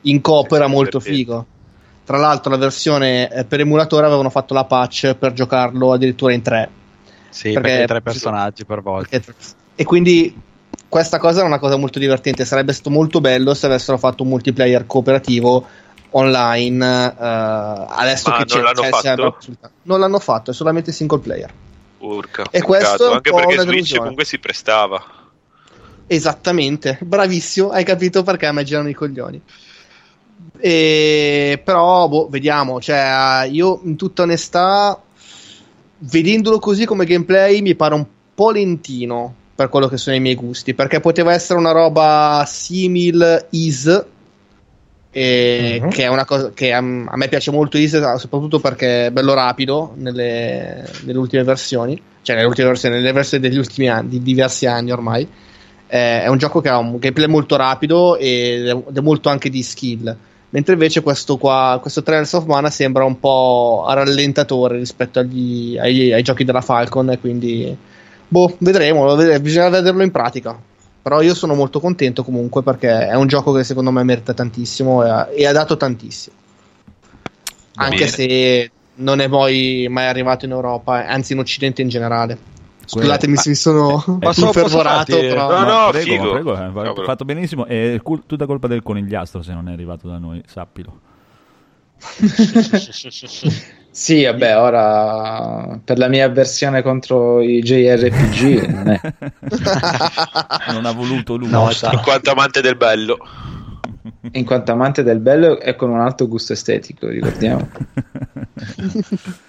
in 0.02 0.20
coop 0.20 0.50
era 0.52 0.66
molto 0.66 0.98
figo. 0.98 1.46
Tra 2.04 2.16
l'altro, 2.16 2.50
la 2.50 2.56
versione 2.56 3.30
eh, 3.30 3.44
per 3.44 3.60
emulatore 3.60 4.06
avevano 4.06 4.28
fatto 4.30 4.54
la 4.54 4.64
patch 4.64 5.14
per 5.14 5.34
giocarlo 5.34 5.92
addirittura 5.92 6.32
in 6.32 6.42
tre. 6.42 6.68
Sì, 7.30 7.52
Perché- 7.52 7.68
perché, 7.70 7.86
tre 7.86 8.00
personaggi 8.02 8.64
per 8.64 8.82
volta. 8.82 9.20
E, 9.76 9.84
quindi 9.84 10.34
questa 10.88 11.18
cosa 11.18 11.42
è 11.42 11.44
una 11.44 11.58
cosa 11.60 11.76
molto 11.76 11.98
divertente. 12.00 12.44
Sarebbe 12.44 12.72
stato 12.72 12.90
molto 12.90 13.20
bello 13.20 13.54
se 13.54 13.66
avessero 13.66 13.98
fatto 13.98 14.24
un 14.24 14.30
multiplayer 14.30 14.84
cooperativo 14.86 15.64
online. 16.10 16.84
eh, 17.12 17.14
adesso 17.20 18.30
Ma 18.30 18.36
che 18.38 18.44
non 18.46 18.46
c'è, 18.46 18.60
l'hanno 18.62 18.80
c'è- 18.80 18.88
fatto? 18.88 19.36
sembra- 19.38 19.70
non 19.82 20.00
l'hanno 20.00 20.18
fatto, 20.18 20.50
è 20.50 20.54
solamente 20.54 20.90
single 20.90 21.18
player. 21.20 21.52
Urca, 21.98 22.46
E 22.50 22.62
questo 22.62 23.10
anche 23.10 23.32
perché 23.32 23.58
Switch 23.60 23.96
comunque 23.96 24.24
si 24.24 24.38
prestava. 24.38 25.02
Esattamente, 26.06 26.98
bravissimo, 27.00 27.70
hai 27.70 27.84
capito 27.84 28.22
perché 28.22 28.46
a 28.46 28.52
me 28.52 28.64
girano 28.64 28.88
i 28.88 28.94
coglioni. 28.94 29.42
E, 30.58 31.60
però, 31.62 32.08
boh, 32.08 32.28
vediamo. 32.28 32.80
Cioè, 32.80 33.48
io 33.50 33.80
in 33.84 33.96
tutta 33.96 34.22
onestà, 34.22 35.00
vedendolo 35.98 36.58
così 36.58 36.84
come 36.86 37.04
gameplay, 37.04 37.60
mi 37.60 37.74
pare 37.74 37.94
un 37.94 38.06
po' 38.34 38.50
lentino 38.52 39.34
per 39.54 39.68
quello 39.68 39.88
che 39.88 39.96
sono 39.96 40.16
i 40.16 40.20
miei 40.20 40.34
gusti. 40.36 40.74
Perché 40.74 41.00
poteva 41.00 41.32
essere 41.32 41.58
una 41.58 41.72
roba 41.72 42.44
simil 42.46 43.46
Is. 43.50 44.04
Mhm. 45.18 45.90
Che 45.90 46.02
è 46.02 46.06
una 46.08 46.24
cosa 46.24 46.50
che 46.54 46.72
a, 46.72 46.80
me 46.80 47.28
piace 47.28 47.50
molto 47.50 47.78
Is, 47.78 48.16
soprattutto 48.16 48.60
perché 48.60 49.06
è 49.06 49.10
bello 49.10 49.34
rapido 49.34 49.92
nelle, 49.96 50.84
nelle 51.04 51.18
ultime 51.18 51.42
versioni, 51.42 52.00
cioè 52.22 52.36
nelle 52.36 52.48
ultime 52.48 52.68
versioni, 52.68 52.96
nelle 52.96 53.12
versioni 53.12 53.46
degli 53.46 53.58
ultimi 53.58 53.88
anni, 53.88 54.08
di 54.08 54.22
diversi 54.22 54.66
anni 54.66 54.92
ormai. 54.92 55.26
Eh, 55.90 56.22
è 56.22 56.28
un 56.28 56.36
gioco 56.36 56.60
che 56.60 56.68
ha 56.68 56.76
un 56.76 56.98
gameplay 56.98 57.26
molto 57.26 57.56
rapido 57.56 58.16
ed 58.16 58.66
è, 58.66 59.00
molto 59.00 59.28
anche 59.28 59.48
di 59.48 59.62
skill. 59.62 60.16
Mentre 60.50 60.74
invece 60.74 61.02
questo 61.02 61.36
qua, 61.36 61.78
questo 61.80 62.02
Trials 62.02 62.32
of 62.32 62.44
Mana 62.44 62.70
sembra 62.70 63.04
un 63.04 63.18
po' 63.18 63.84
a 63.86 63.94
rallentatore 63.94 64.78
rispetto 64.78 65.18
agli, 65.18 65.76
ai, 65.78 66.12
ai 66.12 66.22
giochi 66.22 66.44
della 66.44 66.62
Falcon. 66.62 67.18
Quindi, 67.20 67.76
boh, 68.28 68.54
vedremo. 68.58 69.14
bisogna 69.40 69.68
vederlo 69.68 70.02
in 70.02 70.10
pratica. 70.10 70.58
Però 71.00 71.22
io 71.22 71.34
sono 71.34 71.54
molto 71.54 71.80
contento 71.80 72.22
comunque 72.22 72.62
perché 72.62 73.06
è 73.08 73.14
un 73.14 73.26
gioco 73.28 73.52
che 73.52 73.64
secondo 73.64 73.90
me 73.90 74.02
merita 74.02 74.34
tantissimo 74.34 75.04
e 75.04 75.08
ha, 75.08 75.28
e 75.30 75.46
ha 75.46 75.52
dato 75.52 75.76
tantissimo. 75.76 76.36
Anche 77.76 77.96
Bene. 77.96 78.08
se 78.10 78.70
non 78.96 79.20
è 79.20 79.28
poi 79.28 79.86
mai 79.88 80.06
arrivato 80.06 80.44
in 80.44 80.50
Europa, 80.50 81.06
anzi 81.06 81.32
in 81.32 81.38
Occidente 81.38 81.80
in 81.82 81.88
generale. 81.88 82.56
Scusatemi 82.84 83.36
se 83.36 83.50
mi 83.50 83.54
sono 83.54 84.02
Ma 84.20 84.32
sono 84.32 84.46
infervorato. 84.48 85.12
passati- 85.12 85.26
Però... 85.26 85.42
No, 85.50 85.56
Ma 85.64 85.84
no, 85.84 85.90
prego, 85.90 86.10
figo. 86.10 86.30
prego, 86.32 86.52
eh, 86.54 86.70
va- 86.70 86.82
Cavolo. 86.84 87.04
fatto 87.04 87.24
benissimo. 87.24 87.66
È 87.66 88.00
cul- 88.02 88.22
tutta 88.26 88.46
colpa 88.46 88.66
del 88.66 88.82
conigliastro 88.82 89.42
se 89.42 89.52
non 89.52 89.68
è 89.68 89.72
arrivato 89.72 90.08
da 90.08 90.18
noi, 90.18 90.42
sappilo. 90.46 91.00
Sì, 93.90 94.22
vabbè, 94.22 94.56
ora 94.56 95.80
per 95.82 95.98
la 95.98 96.06
mia 96.06 96.26
avversione 96.26 96.82
contro 96.82 97.40
i 97.40 97.60
JRPG 97.60 98.66
non 98.68 98.90
è. 98.90 99.00
non 100.70 100.84
ha 100.84 100.92
voluto 100.92 101.34
lui. 101.34 101.48
No. 101.48 101.68
In 101.68 102.00
quanto 102.04 102.30
amante 102.30 102.60
del 102.60 102.76
bello. 102.76 103.18
in 104.32 104.44
quanto 104.44 104.70
amante 104.70 105.02
del 105.02 105.18
bello 105.18 105.58
e 105.58 105.74
con 105.74 105.90
un 105.90 105.98
alto 105.98 106.28
gusto 106.28 106.52
estetico, 106.52 107.08
ricordiamo. 107.08 107.68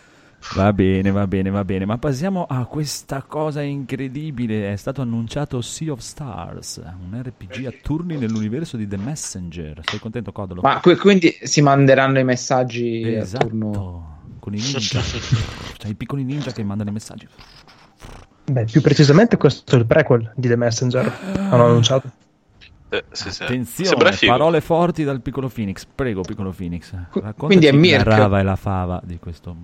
Va 0.55 0.73
bene, 0.73 1.12
va 1.12 1.27
bene, 1.27 1.49
va 1.51 1.63
bene. 1.63 1.85
Ma 1.85 1.97
passiamo 1.97 2.45
a 2.49 2.65
questa 2.65 3.21
cosa 3.21 3.62
incredibile. 3.62 4.71
È 4.73 4.75
stato 4.75 5.01
annunciato 5.01 5.62
Sea 5.62 5.91
of 5.91 5.99
Stars, 5.99 6.81
un 6.83 7.21
RPG 7.21 7.65
a 7.67 7.73
turni 7.81 8.17
nell'universo 8.17 8.75
di 8.75 8.88
The 8.88 8.97
Messenger. 8.97 9.81
Sei 9.85 9.99
contento, 9.99 10.31
Codolo? 10.31 10.62
Ma 10.62 10.79
qui- 10.79 10.95
quindi 10.95 11.38
si 11.43 11.62
manderanno 11.62 12.19
i 12.19 12.23
messaggi 12.23 13.03
a 13.15 13.25
turno. 13.38 13.69
Esatto, 13.69 14.17
con 14.39 14.55
i 14.55 14.59
ninja. 14.59 15.01
C'hai 15.77 15.91
i 15.91 15.95
piccoli 15.95 16.23
ninja 16.23 16.51
che 16.51 16.63
mandano 16.63 16.89
i 16.89 16.93
messaggi. 16.93 17.27
Beh, 18.45 18.65
più 18.65 18.81
precisamente 18.81 19.38
questo 19.38 19.75
è 19.75 19.79
il 19.79 19.85
prequel 19.85 20.31
di 20.35 20.47
The 20.47 20.55
Messenger. 20.55 21.17
Hanno 21.38 21.65
annunciato. 21.65 22.09
Eh, 22.89 23.05
sì, 23.12 23.29
sì. 23.29 23.43
Attenzione, 23.43 24.17
parole 24.25 24.62
forti 24.62 25.03
dal 25.03 25.21
piccolo 25.21 25.47
Phoenix. 25.47 25.85
Prego, 25.93 26.21
piccolo 26.21 26.49
Phoenix. 26.49 26.91
Raccontaci 26.91 27.35
quindi 27.45 27.67
è 27.67 27.71
la 27.71 27.77
Mirk. 27.77 28.03
rava 28.07 28.39
e 28.39 28.43
la 28.43 28.55
fava 28.55 28.99
di 29.03 29.19
questo. 29.19 29.55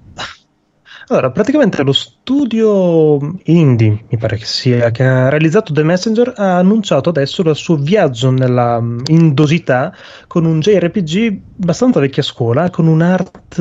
Allora, 1.07 1.29
praticamente 1.29 1.83
lo 1.83 1.91
studio 1.91 3.19
indie, 3.43 4.05
mi 4.09 4.17
pare 4.17 4.37
che 4.37 4.45
sia, 4.45 4.89
che 4.89 5.03
ha 5.03 5.29
realizzato 5.29 5.71
The 5.71 5.83
Messenger, 5.83 6.33
ha 6.35 6.57
annunciato 6.57 7.09
adesso 7.09 7.43
il 7.43 7.55
suo 7.55 7.75
viaggio 7.75 8.31
nella 8.31 8.81
mm, 8.81 8.99
indosità 9.09 9.93
con 10.25 10.45
un 10.45 10.59
JRPG 10.59 11.41
abbastanza 11.61 11.99
vecchia 11.99 12.23
scuola, 12.23 12.71
con 12.71 12.87
un'art, 12.87 13.55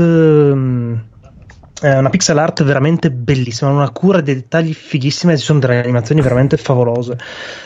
eh, 1.82 1.98
una 1.98 2.08
pixel 2.10 2.38
art 2.38 2.62
veramente 2.62 3.10
bellissima, 3.10 3.70
una 3.70 3.90
cura 3.90 4.20
dei 4.20 4.34
dettagli 4.34 4.72
fighissima 4.72 5.32
e 5.32 5.38
ci 5.38 5.44
sono 5.44 5.58
delle 5.58 5.78
animazioni 5.80 6.20
veramente 6.20 6.56
favolose. 6.56 7.18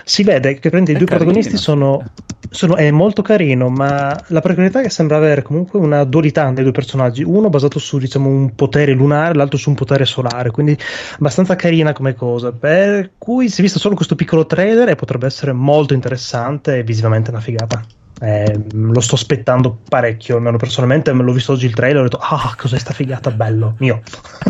Si 0.04 0.22
vede 0.22 0.58
che 0.58 0.68
i 0.68 0.70
È 0.70 0.70
due 0.70 0.80
carino. 0.82 1.06
protagonisti 1.06 1.56
sono, 1.56 2.02
sono- 2.50 2.76
è 2.76 2.90
molto 2.90 3.22
carino, 3.22 3.68
ma 3.68 4.18
la 4.28 4.40
peculiarità 4.40 4.80
è 4.80 4.82
che 4.84 4.90
sembra 4.90 5.16
avere 5.18 5.42
comunque 5.42 5.78
una 5.78 6.04
dualità 6.04 6.50
nei 6.50 6.62
due 6.62 6.72
personaggi, 6.72 7.22
uno 7.22 7.50
basato 7.50 7.78
su 7.78 7.98
diciamo 7.98 8.28
un 8.28 8.54
potere 8.54 8.92
lunare, 8.92 9.34
l'altro 9.34 9.58
su 9.58 9.68
un 9.68 9.74
potere 9.76 10.04
solare, 10.04 10.50
quindi 10.50 10.76
abbastanza 11.18 11.54
carina 11.56 11.92
come 11.92 12.14
cosa. 12.14 12.50
Per 12.52 13.12
cui 13.18 13.48
si 13.48 13.60
è 13.60 13.62
visto 13.62 13.78
solo 13.78 13.94
questo 13.94 14.14
piccolo 14.14 14.46
trailer 14.46 14.88
e 14.88 14.94
potrebbe 14.94 15.26
essere 15.26 15.52
molto 15.52 15.92
interessante 15.94 16.78
e 16.78 16.82
visivamente 16.82 17.30
una 17.30 17.40
figata. 17.40 17.84
Eh, 18.20 18.60
lo 18.72 19.00
sto 19.00 19.14
aspettando 19.14 19.78
parecchio, 19.88 20.36
almeno 20.36 20.56
personalmente 20.56 21.12
me 21.12 21.22
l'ho 21.22 21.32
visto 21.32 21.52
oggi 21.52 21.66
il 21.66 21.74
trailer 21.74 21.98
e 21.98 22.00
ho 22.00 22.02
detto 22.04 22.18
ah 22.18 22.54
cos'è 22.56 22.78
sta 22.78 22.92
figata 22.92 23.30
bello 23.30 23.76
mio. 23.78 24.02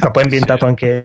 Ma 0.00 0.10
poi 0.10 0.22
è 0.22 0.24
ambientato 0.24 0.66
anche 0.66 1.04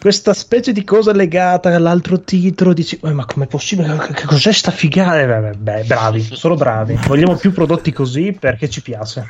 questa 0.00 0.32
specie 0.34 0.72
di 0.72 0.84
cosa 0.84 1.12
legata 1.12 1.74
all'altro 1.74 2.20
titolo 2.20 2.72
dici 2.72 2.98
"Eh, 3.02 3.12
ma 3.12 3.24
com'è 3.24 3.46
possibile? 3.46 3.96
Che, 4.06 4.12
che 4.14 4.24
cos'è 4.26 4.52
sta 4.52 4.70
figata 4.70 5.20
Eh, 5.20 5.26
beh, 5.26 5.56
beh, 5.56 5.82
bravi 5.84 6.20
solo 6.32 6.54
bravi. 6.54 6.98
Vogliamo 7.06 7.36
più 7.36 7.52
prodotti 7.52 7.92
così 7.92 8.36
perché 8.38 8.68
ci 8.70 8.82
piace. 8.82 9.26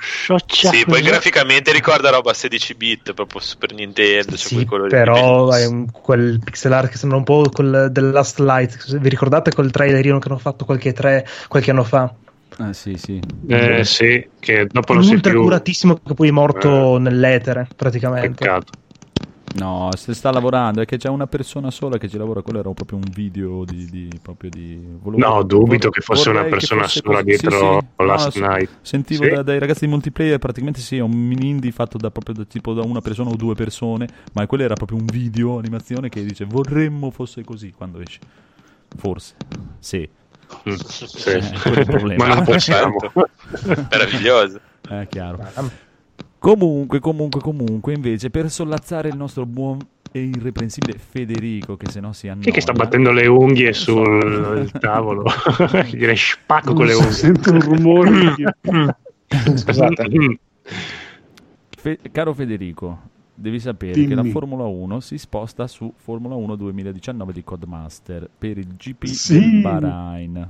Sì, 0.46 0.84
poi 0.84 1.00
graficamente 1.02 1.72
ricorda 1.72 2.10
roba 2.10 2.32
16 2.34 2.74
bit, 2.74 3.12
proprio 3.12 3.40
Super 3.40 3.72
Nintendo, 3.74 4.32
c'è 4.32 4.36
Sì, 4.36 4.66
però 4.88 5.48
un- 5.66 5.86
quel 5.90 6.40
pixel 6.42 6.72
art 6.72 6.90
che 6.90 6.98
sembra 6.98 7.18
un 7.18 7.24
po' 7.24 7.48
quel 7.52 7.88
del 7.90 8.10
Last 8.10 8.38
Light 8.38 8.98
vi 8.98 9.08
ricordate 9.08 9.52
quel 9.52 9.70
trailerino 9.70 10.18
che 10.18 10.28
hanno 10.28 10.38
fatto 10.38 10.64
qualche, 10.64 10.92
tre, 10.92 11.26
qualche 11.54 11.70
anno 11.70 11.84
fa 11.84 12.12
Ah, 12.58 12.72
sì, 12.72 12.96
sì. 12.96 13.20
Eh, 13.48 13.82
sì, 13.84 14.28
che 14.38 14.66
dopo 14.70 14.92
non 14.94 15.02
si 15.02 15.14
ultra 15.14 15.32
più... 15.32 15.42
curatissimo 15.42 15.98
che 16.04 16.14
poi 16.14 16.28
è 16.28 16.30
morto 16.30 16.98
nell'etere 16.98 17.66
praticamente 17.74 18.44
Peccato. 18.44 18.72
No, 19.56 19.90
se 19.96 20.14
sta 20.14 20.30
lavorando, 20.32 20.80
è 20.80 20.84
che 20.84 20.96
c'è 20.96 21.08
una 21.08 21.26
persona 21.26 21.70
sola 21.72 21.98
che 21.98 22.08
ci 22.08 22.16
lavora, 22.16 22.42
quello 22.42 22.58
era 22.60 22.70
proprio 22.72 22.98
un 22.98 23.04
video 23.12 23.64
di, 23.64 23.86
di- 23.90 24.08
proprio 24.22 24.50
di... 24.50 24.78
volevo- 25.00 25.24
No, 25.28 25.42
dubito 25.42 25.88
vorrei- 25.88 25.90
che 25.90 26.00
fosse 26.00 26.30
una 26.30 26.44
persona 26.44 26.82
fosse 26.82 27.00
sola 27.00 27.22
così. 27.22 27.24
dietro 27.24 27.58
No, 27.96 28.04
Last 28.04 28.30
se- 28.30 28.40
Night. 28.40 28.70
Sentivo 28.82 29.24
Sì? 29.24 29.30
da- 29.30 29.42
dai 29.42 29.58
ragazzi 29.58 29.84
di 29.84 29.90
multiplayer, 29.90 30.38
praticamente 30.38 30.80
sì, 30.80 30.96
è 30.96 31.00
un 31.02 31.12
mini 31.12 31.48
indie 31.50 31.70
fatto 31.72 31.98
da, 31.98 32.10
proprio 32.10 32.34
da, 32.36 32.44
tipo 32.44 32.72
da 32.72 32.82
una 32.82 33.00
persona 33.00 33.30
o 33.30 33.36
due 33.36 33.54
persone, 33.54 34.06
ma 34.32 34.46
quello 34.46 34.62
era 34.64 34.74
proprio 34.74 34.98
un 34.98 35.06
video, 35.06 35.58
animazione 35.58 36.08
che 36.08 36.24
dice 36.24 36.44
vorremmo 36.44 37.10
fosse 37.10 37.42
così 37.44 37.72
quando 37.72 38.00
esce. 38.00 38.20
Forse, 38.96 39.34
sì. 39.80 40.08
Mm, 40.68 40.74
sì. 40.74 41.30
Eh. 41.30 42.16
Ma 42.16 42.26
non 42.26 42.44
possiamo. 42.46 42.96
Meraviglioso. 43.90 44.60
È 44.88 45.06
chiaro. 45.08 45.38
Comunque, 46.38 47.00
comunque, 47.00 47.40
comunque, 47.40 47.94
invece, 47.94 48.30
per 48.30 48.50
sollazzare 48.50 49.08
il 49.08 49.16
nostro 49.16 49.46
buon 49.46 49.78
e 50.12 50.20
irreprensibile 50.20 50.98
Federico, 50.98 51.76
che 51.76 51.90
se 51.90 52.00
no 52.00 52.12
si 52.12 52.28
annoia... 52.28 52.44
Chi 52.44 52.50
è 52.50 52.52
che 52.52 52.60
sta 52.60 52.72
battendo 52.72 53.10
le 53.10 53.26
unghie 53.26 53.72
sul 53.72 54.70
tavolo? 54.78 55.24
Gliele 55.90 56.14
spacco 56.14 56.72
con 56.72 56.86
le 56.86 56.94
unghie. 56.94 57.12
si 57.12 57.20
sente 57.20 57.50
un 57.50 57.60
rumore. 57.60 58.34
Scusate. 59.54 60.38
Fe- 61.76 61.98
caro 62.12 62.32
Federico, 62.32 63.00
devi 63.34 63.58
sapere 63.58 63.92
Dimmi. 63.92 64.06
che 64.08 64.14
la 64.14 64.24
Formula 64.24 64.64
1 64.64 65.00
si 65.00 65.18
sposta 65.18 65.66
su 65.66 65.92
Formula 65.96 66.34
1 66.34 66.54
2019 66.56 67.32
di 67.32 67.42
Codemaster 67.44 68.28
per 68.38 68.58
il 68.58 68.74
GP 68.76 69.04
Sì. 69.06 69.38
del 69.38 69.60
Bahrain. 69.60 70.48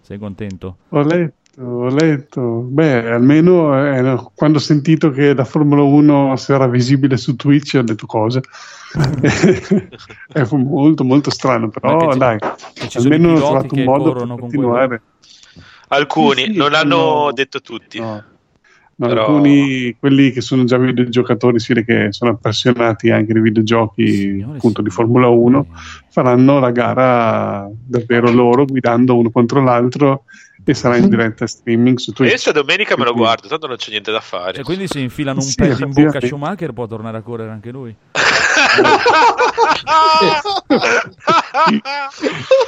Sei 0.00 0.18
contento? 0.18 0.76
Ho 0.90 1.00
letto, 1.02 1.62
ho 1.62 1.88
letto. 1.88 2.42
Beh, 2.68 3.10
almeno 3.10 3.76
eh, 3.92 4.00
no, 4.00 4.30
quando 4.34 4.58
ho 4.58 4.60
sentito 4.60 5.10
che 5.10 5.34
la 5.34 5.44
Formula 5.44 5.82
1 5.82 6.36
sarà 6.36 6.68
visibile 6.68 7.16
su 7.16 7.34
Twitch 7.34 7.74
ho 7.78 7.82
detto 7.82 8.06
cosa. 8.06 8.40
È 10.32 10.46
molto 10.52 11.04
molto 11.04 11.30
strano, 11.30 11.68
però 11.68 12.12
ci- 12.12 12.18
dai, 12.18 12.38
almeno 12.94 13.28
hanno 13.30 13.38
trovato 13.38 13.74
un 13.74 13.82
modo 13.84 14.12
per 14.12 14.26
continuare. 14.38 15.02
Alcuni, 15.88 16.42
Sì, 16.44 16.52
sì, 16.52 16.56
non 16.56 16.70
l'hanno 16.70 16.96
sono- 16.96 17.32
detto 17.32 17.60
tutti. 17.60 17.98
No. 18.00 18.22
Però- 18.98 19.26
Alcuni, 19.26 19.94
quelli 19.98 20.30
che 20.30 20.40
sono 20.40 20.64
già 20.64 20.78
videogiocatori, 20.78 21.58
si 21.60 21.74
vede 21.74 21.84
che 21.84 22.06
sono 22.12 22.30
appassionati 22.30 23.10
anche 23.10 23.34
di 23.34 23.40
videogiochi 23.40 24.06
Signore, 24.06 24.56
appunto 24.56 24.80
di. 24.80 24.88
Formula 24.88 25.26
1, 25.28 25.66
faranno 26.08 26.58
la 26.60 26.70
gara 26.70 27.68
davvero 27.86 28.30
loro 28.30 28.64
guidando 28.64 29.18
uno 29.18 29.30
contro 29.30 29.62
l'altro 29.62 30.22
e 30.64 30.72
sarà 30.72 30.96
in 30.96 31.10
diretta 31.10 31.46
streaming 31.46 31.98
su 31.98 32.12
E 32.12 32.14
Twitch. 32.14 32.30
io 32.32 32.38
sta 32.38 32.52
domenica 32.52 32.96
me 32.96 33.04
lo 33.04 33.12
guardo, 33.12 33.48
tanto 33.48 33.66
non 33.66 33.76
c'è 33.76 33.90
niente 33.90 34.10
da 34.10 34.20
fare. 34.20 34.54
Cioè, 34.54 34.64
quindi 34.64 34.86
se 34.88 34.98
infilano 35.00 35.40
un 35.40 35.44
Sì, 35.44 35.56
pezzo 35.56 35.84
in 35.84 35.92
bocca 35.92 36.16
a. 36.18 36.26
Schumacher 36.26 36.72
può 36.72 36.86
tornare 36.86 37.18
a 37.18 37.20
correre 37.20 37.50
anche 37.50 37.70
lui? 37.70 37.94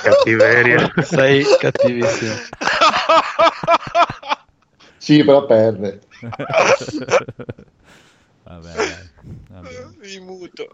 Cattiveria. 0.03 0.93
Sei 1.03 1.45
cattivissimo. 1.59 2.35
Sì, 5.09 5.25
però 5.25 5.47
perde. 5.47 6.01
Vabbè. 8.45 8.73
Vabbè. 9.49 9.71
Mi 10.05 10.21
muto. 10.21 10.69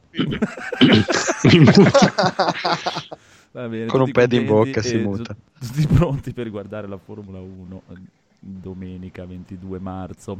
Va 3.53 3.68
bene, 3.68 3.87
Con 3.87 4.01
un 4.01 4.11
pad 4.11 4.33
in 4.33 4.47
bocca 4.47 4.83
si 4.83 4.97
muta. 4.97 5.37
Tutti 5.61 5.87
pronti 5.87 6.33
per 6.33 6.51
guardare 6.51 6.88
la 6.88 6.99
Formula 6.99 7.38
1 7.38 7.83
eh, 7.90 7.92
domenica 8.40 9.25
22 9.25 9.79
marzo. 9.79 10.38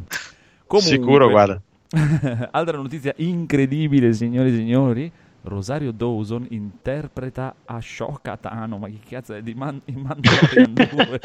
Comunque, 0.67 0.93
Sicuro, 0.93 1.31
guarda. 1.31 1.63
Altra 2.51 2.77
notizia 2.77 3.15
incredibile, 3.19 4.13
signori 4.13 4.49
e 4.49 4.57
signori. 4.57 5.13
Rosario 5.45 5.93
Dawson 5.93 6.47
interpreta 6.51 7.55
Ashoka 7.67 8.37
Tano. 8.39 8.79
Ma 8.79 8.87
che 8.89 8.99
cazzo 9.09 9.35
è 9.35 9.43
di 9.43 9.55
Man- 9.55 9.81
in 9.87 10.01
Mandalorian 10.01 10.73
2? 10.73 11.21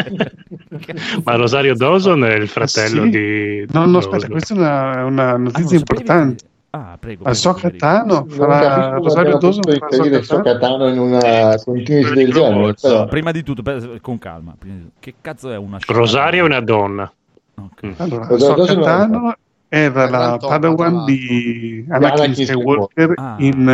Ma 1.23 1.35
Rosario 1.35 1.73
Dawson 1.75 2.23
è 2.25 2.33
il 2.35 2.47
fratello 2.47 3.01
Ah, 3.01 3.05
sì? 3.05 3.09
di... 3.11 3.65
No, 3.71 3.85
no, 3.85 3.97
aspetta, 3.99 4.27
questa 4.27 4.53
è 4.53 4.57
una, 4.57 5.05
una 5.05 5.29
Ah, 5.31 5.37
notizia 5.37 5.61
sapevi 5.63 5.75
importante. 5.77 6.35
che- 6.43 6.47
Ah, 6.71 6.97
prego. 6.99 7.23
Al 7.23 7.31
prego. 7.31 7.33
Socatano 7.33 8.13
Non 8.13 8.29
farà 8.29 8.89
Rosario 8.97 9.37
Dawson 9.37 9.63
farà 9.63 9.87
Socatano. 9.89 10.21
Socatano 10.21 10.87
in 10.89 10.99
una 10.99 11.55
continuity 11.65 12.13
del 12.13 12.31
genere. 12.31 12.73
Però. 12.79 13.05
Prima 13.07 13.31
di 13.31 13.41
tutto, 13.43 13.61
per- 13.63 13.99
con 14.01 14.17
calma. 14.19 14.55
Che 14.99 15.13
cazzo 15.19 15.49
è 15.49 15.57
una 15.57 15.77
Ashoka 15.77 15.97
Rosario 15.97 16.45
è 16.45 16.49
Tano? 16.49 16.55
una 16.55 16.59
donna. 16.63 17.13
Ok. 17.55 17.93
Allora, 17.97 18.27
Rosario 18.27 18.55
Dawson 18.75 19.33
era 19.69 20.09
la 20.09 20.37
Padawan 20.37 21.05
di 21.05 21.85
Anakin 21.89 22.33
Skywalker 22.35 23.13
Ah. 23.15 23.35
in 23.37 23.65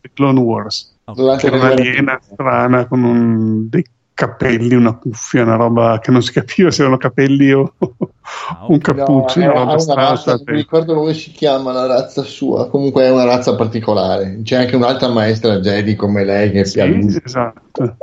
The 0.00 0.10
Clone 0.14 0.38
Wars. 0.40 0.94
Ok. 1.04 1.16
Durante 1.16 1.48
Che 1.48 1.54
era 1.54 1.64
un'aliena 1.64 2.20
strana 2.22 2.86
con 2.86 3.02
un- 3.02 3.68
dei 3.68 3.84
capelli, 4.14 4.74
una 4.74 4.92
cuffia, 4.92 5.42
una 5.42 5.56
roba 5.56 5.98
che 6.00 6.10
non 6.10 6.22
si 6.22 6.32
capiva 6.32 6.70
se 6.70 6.82
erano 6.82 6.98
capelli 6.98 7.50
o 7.50 7.72
un 8.68 8.78
cappuccio, 8.78 9.40
No, 9.40 9.46
una 9.46 9.58
roba 9.60 9.78
strana. 9.78 10.08
razza, 10.10 10.32
non 10.34 10.42
mi 10.46 10.56
ricordo 10.56 10.94
come 10.94 11.14
si 11.14 11.30
chiama 11.32 11.72
la 11.72 11.86
razza 11.86 12.22
sua, 12.22 12.68
comunque 12.68 13.04
è 13.04 13.10
una 13.10 13.24
razza 13.24 13.56
particolare. 13.56 14.38
C'è 14.44 14.56
anche 14.56 14.76
un'altra 14.76 15.08
maestra 15.08 15.58
Jedi 15.58 15.96
come 15.96 16.24
lei 16.24 16.50
che 16.52 16.60
è 16.60 16.70
più 16.70 17.10
Sì, 17.10 17.20
esatto. 17.24 17.82
Un 17.82 17.96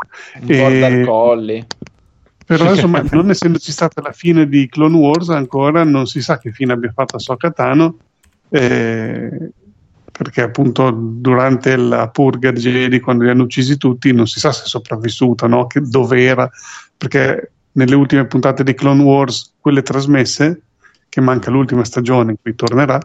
border 0.48 1.06
collie. 1.06 1.68
Però 2.50 2.68
insomma, 2.74 3.04
non 3.12 3.30
essendoci 3.30 3.72
stata 3.72 4.02
la 4.02 4.12
fine 4.12 4.50
di 4.50 4.68
Clone 4.68 4.98
Wars, 4.98 5.30
ancora 5.30 5.84
non 5.84 6.08
si 6.08 6.20
sa 6.20 6.40
che 6.40 6.52
fine 6.52 6.74
abbia 6.74 6.92
fatto 6.92 7.18
Ahsoka 7.18 7.52
Tano, 7.52 7.98
eh, 8.50 9.52
perché 10.12 10.42
appunto 10.42 10.90
durante 10.90 11.76
la 11.76 12.10
purga 12.10 12.52
Jedi, 12.52 13.00
quando 13.02 13.24
li 13.24 13.30
hanno 13.30 13.44
uccisi 13.44 13.78
tutti, 13.78 14.12
non 14.14 14.26
si 14.26 14.40
sa 14.40 14.52
se 14.52 14.64
è 14.64 14.68
sopravvissuta, 14.68 15.46
no? 15.46 15.68
che, 15.68 15.82
dove 15.82 16.24
era, 16.24 16.50
perché 16.98 17.52
nelle 17.74 17.94
ultime 17.94 18.26
puntate 18.26 18.64
di 18.64 18.74
Clone 18.74 19.04
Wars, 19.04 19.54
quelle 19.60 19.84
trasmesse, 19.84 20.62
che 21.08 21.22
manca 21.22 21.52
l'ultima 21.52 21.84
stagione 21.84 22.32
in 22.32 22.38
cui 22.42 22.56
tornerà, 22.56 23.00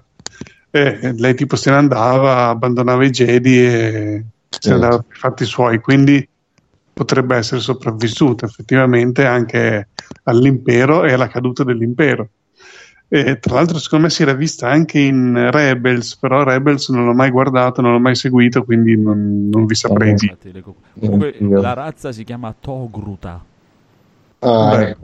eh, 0.70 1.12
lei 1.18 1.34
tipo 1.34 1.56
se 1.56 1.68
ne 1.68 1.76
andava, 1.76 2.48
abbandonava 2.48 3.04
i 3.04 3.10
Jedi 3.10 3.62
e 3.62 4.24
se 4.48 4.70
ne 4.70 4.74
andava 4.74 4.98
per 5.00 5.14
i 5.14 5.18
fatti 5.18 5.44
suoi, 5.44 5.80
quindi 5.80 6.26
potrebbe 6.94 7.36
essere 7.36 7.60
sopravvissuta 7.60 8.46
effettivamente 8.46 9.26
anche 9.26 9.88
all'impero 10.24 11.04
e 11.04 11.12
alla 11.12 11.28
caduta 11.28 11.64
dell'impero. 11.64 12.28
E 13.08 13.38
tra 13.38 13.54
l'altro, 13.54 13.78
secondo 13.78 14.06
me 14.06 14.10
si 14.10 14.22
era 14.22 14.32
vista 14.32 14.68
anche 14.68 14.98
in 14.98 15.50
Rebels, 15.50 16.16
però 16.16 16.42
Rebels 16.42 16.88
non 16.88 17.04
l'ho 17.04 17.12
mai 17.12 17.30
guardato, 17.30 17.80
non 17.80 17.92
l'ho 17.92 18.00
mai 18.00 18.14
seguito, 18.16 18.64
quindi 18.64 18.96
non, 18.96 19.48
non 19.48 19.66
vi 19.66 19.74
saprei 19.74 20.14
dire. 20.14 20.36
Le 20.40 20.62
co- 20.62 20.74
Comunque 20.98 21.36
la 21.38 21.74
razza 21.74 22.10
si 22.12 22.24
chiama 22.24 22.54
Togruta. 22.58 23.44
Ah, 24.40 24.76
Beh, 24.76 24.96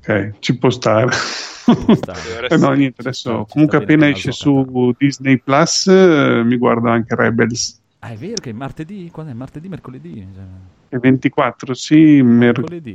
ok, 0.00 0.38
ci 0.38 0.56
può 0.58 0.70
stare. 0.70 1.08
Eh 1.66 2.58
no, 2.58 2.72
niente, 2.72 3.00
adesso 3.00 3.46
comunque 3.48 3.78
appena 3.78 4.06
esce 4.10 4.30
su 4.32 4.92
Disney 4.98 5.38
Plus 5.38 5.86
eh, 5.86 6.42
mi 6.44 6.58
guardo 6.58 6.90
anche 6.90 7.14
Rebels. 7.14 7.80
Ah, 8.04 8.10
è 8.10 8.16
vero 8.16 8.34
che 8.34 8.50
è 8.50 8.52
martedì? 8.52 9.08
Quando 9.10 9.32
è 9.32 9.34
martedì, 9.34 9.66
mercoledì? 9.66 10.12
Cioè, 10.34 10.44
E 10.90 10.98
24, 10.98 11.72
sì, 11.72 12.20
mercoledì. 12.20 12.94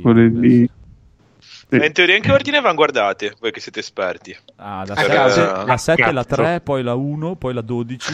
Ma 1.70 1.84
in 1.84 1.92
teoria 1.92 2.14
in 2.14 2.22
che 2.22 2.30
ordine 2.30 2.60
vanno 2.60 2.76
guardate? 2.76 3.34
Voi 3.40 3.50
che 3.50 3.58
siete 3.58 3.80
esperti. 3.80 4.36
Ah, 4.56 4.84
la 4.86 4.94
Per- 4.94 5.04
7, 5.10 5.40
eh, 5.40 5.64
la 5.66 5.76
7, 5.76 6.12
la 6.12 6.24
cazzo. 6.24 6.42
3, 6.42 6.60
poi 6.60 6.82
la 6.84 6.94
1, 6.94 7.34
poi 7.34 7.54
la 7.54 7.60
12. 7.60 8.10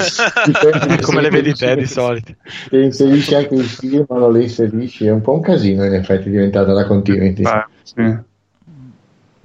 Come 1.02 1.20
le 1.20 1.28
vedi 1.28 1.52
te 1.52 1.76
di 1.76 1.84
solito. 1.86 2.34
Le 2.70 2.84
inserisci 2.84 3.34
anche 3.34 3.54
il 3.56 3.64
film, 3.64 4.06
non 4.08 4.32
le 4.32 4.42
inserisci, 4.44 5.04
è 5.04 5.10
un 5.10 5.20
po' 5.20 5.34
un 5.34 5.40
casino 5.42 5.84
in 5.84 5.92
effetti 5.92 6.28
è 6.28 6.30
diventata 6.30 6.72
la 6.72 6.86
continuity. 6.86 7.42
Ah, 7.44 7.68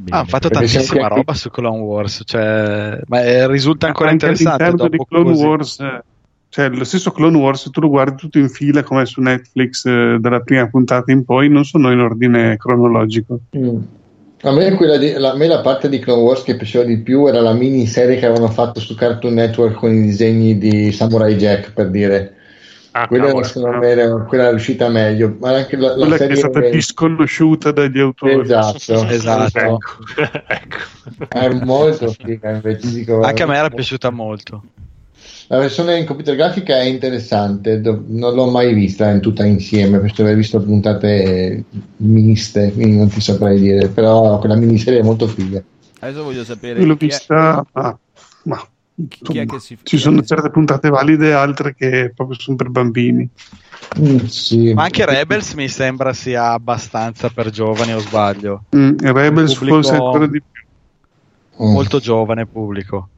hanno 0.10 0.26
fatto 0.26 0.47
Perché 0.47 0.66
tantissima 0.68 0.84
siamo 0.84 1.08
qui- 1.08 1.18
roba 1.18 1.34
su 1.34 1.49
Clone 1.49 1.80
Wars, 1.80 2.22
cioè, 2.26 2.99
ma 3.08 3.22
eh, 3.24 3.45
risulta 3.47 3.88
ancora 3.88 4.10
anche 4.10 4.26
interessante 4.26 4.64
all'interno 4.64 4.89
di 4.89 4.97
dopo 4.97 5.10
Clone 5.10 5.32
così. 5.32 5.45
Wars, 5.45 5.80
eh, 5.80 6.04
cioè 6.52 6.68
lo 6.68 6.84
stesso 6.84 7.12
Clone 7.12 7.38
Wars, 7.38 7.62
se 7.62 7.70
tu 7.70 7.80
lo 7.80 7.88
guardi 7.88 8.18
tutto 8.18 8.38
in 8.38 8.49
fila 8.49 8.84
come 8.84 9.06
su 9.06 9.22
Netflix 9.22 9.86
eh, 9.86 10.18
dalla 10.20 10.41
prima 10.41 10.68
puntata 10.68 11.10
in 11.10 11.24
poi, 11.24 11.47
non 11.47 11.64
sono 11.64 11.89
in 11.93 11.99
ordine 11.99 12.58
cronologico. 12.58 13.39
Mm. 13.58 13.78
A 14.41 14.52
me, 14.52 14.74
quella 14.74 14.97
di- 14.97 15.14
la, 15.14 15.32
a 15.32 15.36
me 15.38 15.47
la 15.47 15.62
parte 15.62 15.88
di 15.88 15.99
Clone 15.99 16.24
Wars 16.24 16.43
che 16.43 16.58
piaceva 16.58 16.84
di 16.84 16.97
più 16.97 17.26
era 17.26 17.39
la 17.39 17.54
miniserie 17.54 18.18
che 18.18 18.26
avevano 18.26 18.52
fatto 18.52 18.82
su 18.82 18.95
Cartoon 18.95 19.36
Network 19.36 19.76
con 19.76 19.93
i 19.93 20.02
disegni 20.02 20.58
di 20.58 20.91
Samurai 20.91 21.36
Jack, 21.36 21.72
per 21.72 21.89
dire. 21.89 22.36
quella, 23.08 23.28
cavolo. 23.28 23.45
secondo 23.45 23.78
me 23.78 23.88
era, 23.88 24.14
quella 24.24 24.47
è 24.47 24.49
riuscita 24.49 24.89
meglio. 24.89 25.38
Ma 25.39 25.56
anche 25.56 25.78
la, 25.78 25.91
la 25.91 25.93
Quella 25.93 26.18
che 26.18 26.18
serie 26.18 26.34
è 26.34 26.38
stata 26.38 26.60
disconosciuta 26.60 27.72
dagli 27.72 27.99
autori. 27.99 28.41
Esatto. 28.41 29.06
Esatto. 29.08 29.78
è 31.30 31.49
molto 31.64 32.10
figa 32.10 32.49
invece 32.49 32.91
dico, 32.91 33.22
Anche 33.22 33.43
a 33.43 33.45
me 33.45 33.56
era 33.56 33.70
piaciuta 33.70 34.10
molto. 34.10 34.64
La 35.52 35.58
versione 35.58 35.97
in 35.97 36.06
computer 36.06 36.34
grafica 36.38 36.78
è 36.78 36.86
interessante, 36.86 37.82
do- 37.82 38.06
non 38.08 38.34
l'ho 38.36 38.49
mai 38.49 38.74
vista 38.74 39.10
in 39.10 39.20
tutta 39.20 39.43
insieme, 39.43 39.99
penso 39.99 40.16
di 40.16 40.22
aver 40.22 40.36
visto 40.36 40.62
puntate 40.62 41.66
miste, 41.97 42.72
quindi 42.72 42.95
non 42.95 43.10
ti 43.10 43.20
saprei 43.20 43.60
dire, 43.60 43.89
però 43.89 44.39
quella 44.39 44.56
miniserie 44.56 44.99
è 44.99 45.04
molto 45.04 45.28
figa. 45.28 45.62
Adesso 45.99 46.24
voglio 46.24 46.45
sapere 46.45 46.82
l'ho 46.86 46.95
chi 46.95 47.04
è- 47.04 47.10
vista, 47.10 47.66
ma, 47.74 47.99
ma, 48.43 48.56
chi 48.95 49.04
è 49.04 49.41
insomma, 49.41 49.45
che 49.45 49.60
si- 49.60 49.78
ci 49.84 49.97
sono 49.97 50.24
certe 50.24 50.52
puntate 50.52 50.88
valide 50.88 51.34
altre 51.34 51.76
che 51.76 52.14
proprio 52.16 52.39
sono 52.39 52.56
per 52.56 52.70
bambini. 52.70 53.30
sì. 54.28 54.74
Ma 54.74 54.84
anche 54.84 55.06
Rebels 55.06 55.52
mi 55.56 55.68
sembra 55.68 56.14
sia 56.14 56.54
abbastanza 56.54 57.28
per 57.28 57.49
giovani 57.49 57.91
o 57.91 57.99
sbaglio. 57.99 58.64
Mm, 58.74 58.99
Rebels 58.99 59.56
Pubblico 59.56 59.82
forse 59.82 59.95
ancora 59.95 60.28
di 60.28 60.41
più. 60.41 61.68
Molto 61.74 61.99
giovane 61.99 62.45
pubblico. 62.45 63.10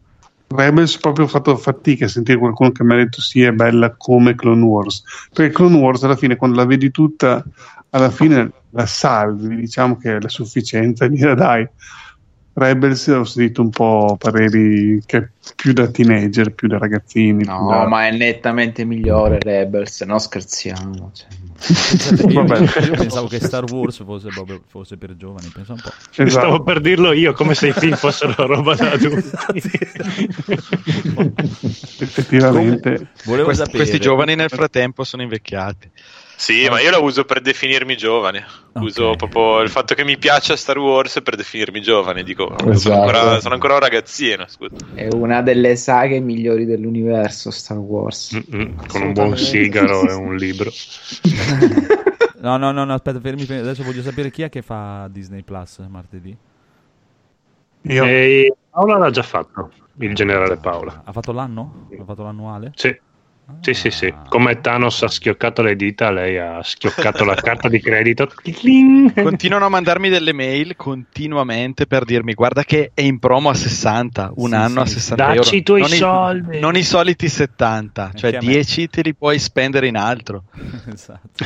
Rebels 0.55 0.97
proprio 0.97 1.27
fatto 1.27 1.55
fatica 1.57 2.05
a 2.05 2.09
sentire 2.09 2.37
qualcuno 2.37 2.71
che 2.71 2.83
mi 2.83 2.93
ha 2.93 2.97
detto 2.97 3.21
sì 3.21 3.41
è 3.41 3.51
bella 3.51 3.95
come 3.95 4.35
Clone 4.35 4.63
Wars. 4.63 5.03
Perché 5.33 5.53
Clone 5.53 5.77
Wars 5.77 6.03
alla 6.03 6.15
fine 6.15 6.35
quando 6.35 6.57
la 6.57 6.65
vedi 6.65 6.91
tutta 6.91 7.43
alla 7.89 8.09
fine 8.09 8.51
la 8.71 8.85
salvi 8.85 9.55
diciamo 9.55 9.97
che 9.97 10.15
è 10.15 10.19
la 10.19 10.29
sufficienza 10.29 11.05
dire 11.07 11.35
dai 11.35 11.67
Rebels 12.55 13.07
ho 13.07 13.23
sentito 13.23 13.61
un 13.63 13.69
po' 13.71 14.15
pareri 14.19 15.01
che 15.05 15.29
più 15.55 15.73
da 15.73 15.87
teenager 15.87 16.51
più 16.53 16.67
da 16.67 16.77
ragazzini 16.77 17.43
No, 17.43 17.67
da- 17.67 17.87
ma 17.87 18.05
è 18.07 18.11
nettamente 18.15 18.85
migliore 18.85 19.39
Rebels, 19.39 20.01
no 20.01 20.19
scherziamo. 20.19 21.11
cioè. 21.13 21.27
Io, 22.29 22.43
Vabbè. 22.45 22.85
io 22.85 22.91
pensavo 22.95 23.27
che 23.27 23.39
Star 23.39 23.63
Wars 23.71 24.03
fosse, 24.03 24.27
proprio, 24.27 24.61
fosse 24.67 24.97
per 24.97 25.15
giovani, 25.15 25.49
pensa 25.53 25.73
un 25.73 25.79
po'. 25.81 25.91
Esatto. 26.21 26.29
Stavo 26.29 26.61
per 26.63 26.81
dirlo 26.81 27.11
io, 27.13 27.31
come 27.33 27.55
se 27.55 27.69
i 27.69 27.73
film 27.73 27.95
fossero 27.95 28.35
roba 28.45 28.75
da 28.75 28.91
adulti. 28.93 29.29
effettivamente 31.99 33.07
Volevo 33.25 33.45
Questi, 33.45 33.63
sapere- 33.63 33.77
questi 33.83 33.99
giovani 33.99 34.35
nel 34.35 34.49
frattempo 34.49 35.03
sono 35.03 35.21
invecchiati. 35.23 35.89
Sì, 36.35 36.67
ma 36.69 36.81
io 36.81 36.91
la 36.91 36.99
uso 36.99 37.23
per 37.25 37.41
definirmi 37.41 37.95
giovane. 37.95 38.45
Uso 38.73 39.15
proprio 39.15 39.61
il 39.61 39.69
fatto 39.69 39.93
che 39.95 40.03
mi 40.03 40.17
piaccia 40.17 40.55
Star 40.55 40.77
Wars 40.77 41.21
per 41.23 41.35
definirmi 41.35 41.81
giovane. 41.81 42.23
Dico, 42.23 42.53
sono, 42.57 42.71
Esatto. 42.71 42.99
ancora, 42.99 43.39
sono 43.39 43.53
ancora 43.53 43.73
un 43.75 43.79
ragazzino. 43.79 44.45
Scusa. 44.47 44.75
È 44.93 45.07
una 45.13 45.41
delle 45.41 45.75
saghe 45.75 46.19
migliori 46.19 46.65
dell'universo 46.65 47.51
Star 47.51 47.77
Wars. 47.77 48.37
Con 48.49 49.01
un 49.01 49.13
buon 49.13 49.37
sigaro 49.37 50.09
e 50.09 50.13
un 50.13 50.35
libro. 50.35 50.69
No, 52.43 52.57
no, 52.57 52.73
no, 52.73 52.83
no, 52.83 52.93
aspetta, 52.93 53.21
fermi, 53.21 53.45
fermi. 53.45 53.61
Adesso 53.61 53.83
voglio 53.83 54.01
sapere 54.01 54.29
chi 54.29 54.41
è 54.41 54.49
che 54.49 54.61
fa 54.61 55.07
Disney 55.09 55.43
Plus 55.43 55.77
martedì. 55.87 56.35
Io. 57.83 58.03
E 58.03 58.53
Paola 58.69 58.97
l'ha 58.97 59.11
già 59.11 59.23
fatto, 59.23 59.71
il 59.99 60.13
generale 60.13 60.57
Paola. 60.57 61.03
Ha 61.05 61.11
fatto 61.13 61.31
l'anno? 61.31 61.87
Ha 61.97 62.03
fatto 62.03 62.23
l'annuale? 62.23 62.73
Sì. 62.75 62.93
Sì, 63.59 63.73
sì, 63.73 63.91
sì. 63.91 64.13
Come 64.29 64.59
Thanos 64.61 65.03
ha 65.03 65.07
schioccato 65.07 65.61
le 65.61 65.75
dita, 65.75 66.11
lei 66.11 66.37
ha 66.37 66.61
schioccato 66.63 67.23
la 67.25 67.35
carta 67.35 67.67
di 67.69 67.79
credito. 67.81 68.29
Continuano 69.13 69.65
a 69.65 69.69
mandarmi 69.69 70.09
delle 70.09 70.33
mail 70.33 70.75
continuamente 70.75 71.85
per 71.85 72.03
dirmi 72.05 72.33
guarda 72.33 72.63
che 72.63 72.91
è 72.93 73.01
in 73.01 73.19
promo 73.19 73.49
a 73.49 73.53
60, 73.53 74.31
un 74.35 74.49
Sì, 74.49 74.55
anno 74.55 74.85
sì. 74.85 74.91
a 74.91 74.99
60 74.99 75.25
Dacci 75.25 75.37
euro. 75.37 75.55
i 75.57 75.63
tuoi 75.63 75.79
non 75.81 75.89
soldi. 75.89 76.59
non 76.59 76.75
i 76.75 76.83
soliti 76.83 77.27
70, 77.29 78.11
cioè 78.15 78.33
Anche 78.33 78.45
a 78.45 78.47
me. 78.47 78.53
10 78.53 78.89
te 78.89 79.01
li 79.01 79.13
puoi 79.13 79.39
spendere 79.39 79.87
in 79.87 79.97
altro. 79.97 80.43
esatto. 80.91 81.45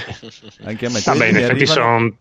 Anche 0.66 0.86
a 0.86 0.90
me. 0.90 1.02
Vabbè, 1.04 1.26
in 1.28 1.36
effetti 1.36 1.52
arrivano- 1.64 1.82
sono, 1.82 2.18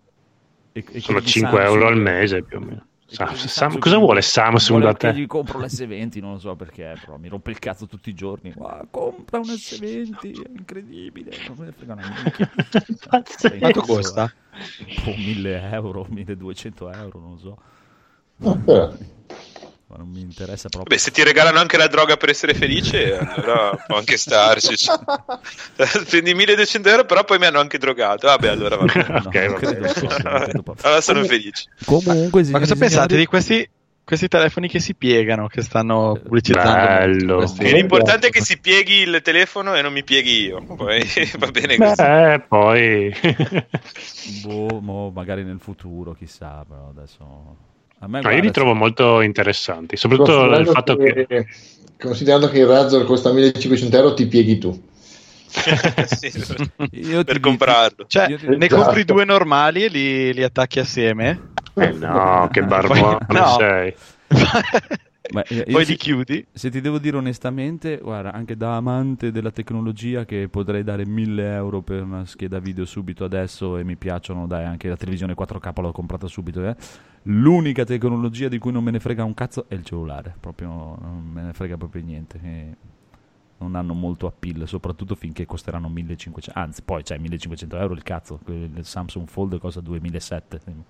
e- 0.72 0.84
e 0.92 1.00
sono 1.00 1.18
quelli 1.18 1.20
di 1.20 1.26
5 1.30 1.58
Samsung. 1.58 1.74
euro 1.74 1.86
al 1.86 1.96
mese 1.98 2.42
più 2.42 2.56
o 2.56 2.60
meno. 2.60 2.86
Sa- 3.08 3.24
quelli 3.26 3.40
di 3.42 3.48
Sam- 3.48 3.70
Samsung 3.70 3.82
cosa 3.82 3.98
vuole 3.98 4.22
Samsung 4.22 4.80
vuole 4.80 4.84
da 4.92 4.94
te? 4.94 5.12
gli 5.14 5.26
compro 5.26 5.58
l'S20, 5.60 6.20
non 6.20 6.32
lo 6.32 6.38
so 6.38 6.56
perché, 6.56 6.96
però 6.98 7.16
mi 7.16 7.28
rompe 7.28 7.50
il 7.50 7.58
cazzo 7.58 7.86
tutti 7.86 8.10
i 8.10 8.14
giorni. 8.14 8.52
Ah, 8.60 8.84
compra 8.90 9.38
un 9.38 9.46
S20, 9.46 10.42
è 10.42 10.50
incredibile, 10.56 11.38
non 11.46 11.56
me 11.58 11.66
ne 11.66 11.72
frega 11.72 11.92
una 11.92 12.02
minchia. 12.02 12.50
Quanto 13.58 13.80
costa? 13.82 14.24
eh. 14.24 15.10
Oh, 15.10 15.14
1000 15.16 15.70
euro, 15.70 16.06
1200 16.08 16.90
euro, 16.90 17.20
non 17.20 17.30
lo 17.32 17.38
so. 17.38 17.58
Però. 18.64 18.92
Ma 19.96 20.02
non 20.02 20.12
mi 20.12 20.20
interessa 20.20 20.68
proprio. 20.68 20.94
Beh, 20.94 21.00
se 21.00 21.10
ti 21.10 21.22
regalano 21.22 21.58
anche 21.58 21.78
la 21.78 21.86
droga 21.88 22.16
per 22.18 22.28
essere 22.28 22.52
felice, 22.52 23.16
allora 23.16 23.70
può 23.86 23.96
anche 23.96 24.18
starci. 24.18 24.74
Spendi 26.04 26.34
1200 26.34 26.88
euro, 26.88 27.04
però 27.06 27.24
poi 27.24 27.38
mi 27.38 27.46
hanno 27.46 27.60
anche 27.60 27.78
drogato. 27.78 28.26
Vabbè, 28.26 28.48
allora 28.48 28.76
va 28.76 28.84
bene. 28.84 29.06
No, 29.08 29.20
non 29.22 29.30
credo 29.30 30.62
proprio. 30.62 30.76
Allora 30.82 31.00
sono 31.00 31.24
felice. 31.24 31.64
Comunque, 31.84 32.42
Ma 32.50 32.58
cosa 32.58 32.74
e 32.74 32.76
pensate 32.76 33.06
signori- 33.06 33.16
di 33.16 33.26
questi, 33.26 33.70
questi 34.04 34.28
telefoni 34.28 34.68
che 34.68 34.80
si 34.80 34.94
piegano, 34.94 35.46
che 35.46 35.62
stanno 35.62 36.20
pubblicizzando? 36.22 36.86
Bello. 36.86 37.54
E 37.58 37.72
l'importante 37.72 38.26
è 38.26 38.30
che 38.30 38.42
si 38.42 38.58
pieghi 38.58 38.96
il 38.96 39.20
telefono 39.22 39.74
e 39.74 39.80
non 39.80 39.92
mi 39.94 40.04
pieghi 40.04 40.42
io. 40.42 40.62
Poi 40.76 41.02
va 41.38 41.50
bene 41.50 41.76
così. 41.76 42.02
Beh, 42.02 42.44
poi 42.46 43.14
Boh, 44.42 44.80
mo 44.80 45.10
magari 45.10 45.42
nel 45.42 45.60
futuro, 45.60 46.12
chissà, 46.12 46.62
però 46.68 46.88
adesso... 46.90 47.74
A 48.00 48.08
me, 48.08 48.20
No, 48.20 48.28
io 48.28 48.28
guarda, 48.28 48.40
li 48.42 48.50
trovo 48.52 48.74
molto 48.74 49.20
interessanti, 49.22 49.96
soprattutto 49.96 50.32
il 50.44 50.66
Considerando 50.66 50.72
fatto 50.72 50.96
che... 50.96 51.26
che, 51.26 51.46
considerando 51.98 52.48
che 52.50 52.58
il 52.58 52.66
Razor 52.66 53.04
costa 53.06 53.32
1500 53.32 53.96
euro, 53.96 54.14
ti 54.14 54.26
pieghi 54.26 54.58
tu. 54.58 54.88
Sì, 55.48 56.26
Io 57.08 57.18
ti 57.18 57.24
per 57.24 57.34
dico- 57.36 57.48
comprarlo. 57.48 58.04
Cioè, 58.06 58.28
Io 58.28 58.36
ti- 58.38 58.46
ne 58.48 58.66
Esatto. 58.66 58.82
compri 58.82 59.04
due 59.04 59.24
normali 59.24 59.84
e 59.84 59.88
li, 59.88 60.34
li 60.34 60.42
attacchi 60.42 60.78
assieme? 60.78 61.40
Eh 61.74 61.92
no, 61.92 62.48
che 62.52 62.62
barbone 62.64 63.18
No. 63.28 63.56
sei. 63.58 63.94
Eh, 65.28 65.54
io 65.54 65.64
Poi 65.72 65.84
se- 65.84 65.92
li 65.92 65.96
chiudi? 65.98 66.46
Se 66.52 66.70
ti 66.70 66.80
devo 66.80 66.98
dire 66.98 67.16
onestamente, 67.16 67.98
guarda, 68.02 68.32
anche 68.32 68.56
da 68.56 68.76
amante 68.76 69.30
della 69.30 69.50
tecnologia 69.50 70.24
che 70.24 70.48
potrei 70.48 70.82
dare 70.84 71.04
1000 71.06 71.54
euro 71.54 71.82
per 71.82 72.02
una 72.02 72.24
scheda 72.26 72.58
video 72.58 72.84
subito 72.84 73.24
adesso 73.24 73.76
e 73.78 73.84
mi 73.84 73.96
piacciono, 73.96 74.46
dai, 74.46 74.64
anche 74.64 74.88
la 74.88 74.96
televisione 74.96 75.34
4K 75.34 75.80
l'ho 75.80 75.92
comprata 75.92 76.26
subito, 76.26 76.66
eh. 76.66 76.76
L'unica 77.24 77.84
tecnologia 77.84 78.48
di 78.48 78.58
cui 78.58 78.72
non 78.72 78.84
me 78.84 78.90
ne 78.92 79.00
frega 79.00 79.24
un 79.24 79.34
cazzo 79.34 79.66
è 79.68 79.74
il 79.74 79.84
cellulare, 79.84 80.34
proprio 80.38 80.68
non 80.68 81.28
me 81.32 81.42
ne 81.42 81.52
frega 81.52 81.76
proprio 81.76 82.02
niente. 82.02 82.40
e 82.42 82.76
non 83.58 83.74
hanno 83.74 83.94
molto 83.94 84.26
appeal, 84.26 84.68
soprattutto 84.68 85.14
finché 85.14 85.46
costeranno 85.46 85.88
1500, 85.88 86.58
anzi 86.58 86.82
poi 86.82 87.02
c'è 87.02 87.16
1500 87.16 87.78
euro 87.78 87.94
il 87.94 88.02
cazzo, 88.02 88.38
il 88.48 88.84
Samsung 88.84 89.28
Fold 89.28 89.58
costa 89.58 89.80
2700. 89.80 90.84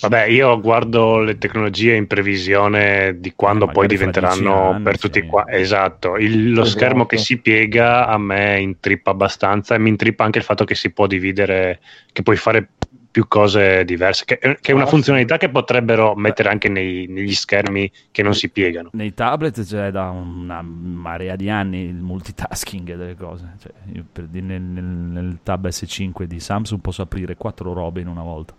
Vabbè, 0.00 0.24
io 0.24 0.60
guardo 0.60 1.18
le 1.20 1.36
tecnologie 1.38 1.94
in 1.94 2.06
previsione 2.06 3.16
di 3.20 3.32
quando 3.34 3.68
Eh, 3.68 3.72
poi 3.72 3.86
diventeranno 3.86 4.70
anni, 4.72 4.82
per 4.82 4.98
tutti 4.98 5.20
sì. 5.20 5.26
qua. 5.26 5.44
Esatto, 5.48 6.16
Il- 6.16 6.52
lo 6.52 6.62
Esatto. 6.62 6.78
schermo 6.78 7.06
che 7.06 7.18
si 7.18 7.38
piega 7.38 8.06
a 8.06 8.16
me 8.18 8.60
intrippa 8.60 9.10
abbastanza 9.10 9.74
e 9.74 9.78
mi 9.78 9.90
intrippa 9.90 10.24
anche 10.24 10.38
il 10.38 10.44
fatto 10.44 10.64
che 10.64 10.74
si 10.74 10.90
può 10.90 11.06
dividere, 11.06 11.80
che 12.12 12.22
puoi 12.22 12.36
fare 12.36 12.68
più 13.12 13.28
cose 13.28 13.84
diverse, 13.84 14.24
che, 14.24 14.38
che 14.38 14.58
è 14.62 14.72
una 14.72 14.84
Ah, 14.84 14.86
funzionalità 14.86 15.36
che 15.36 15.50
potrebbero 15.50 16.14
mettere 16.14 16.48
anche 16.48 16.70
nei- 16.70 17.06
negli 17.08 17.34
schermi 17.34 17.92
che 18.10 18.22
non 18.22 18.34
si 18.34 18.48
piegano. 18.48 18.88
Nei 18.94 19.12
tablet 19.12 19.62
c'è 19.66 19.90
da 19.90 20.08
una 20.08 20.62
marea 20.62 21.36
di 21.36 21.50
anni 21.50 21.80
il 21.84 21.94
multitasking 21.96 22.94
delle 22.96 23.14
cose. 23.14 23.52
Cioè, 23.60 23.70
io 23.92 24.04
per 24.10 24.24
dire, 24.28 24.46
nel, 24.46 24.62
nel- 24.62 24.84
nel 24.84 25.38
Tab 25.42 25.66
S5 25.68 26.24
di 26.24 26.40
Samsung 26.40 26.80
posso 26.80 27.02
aprire 27.02 27.36
quattro 27.36 27.74
robe 27.74 28.00
in 28.00 28.06
una 28.08 28.22
volta. 28.22 28.54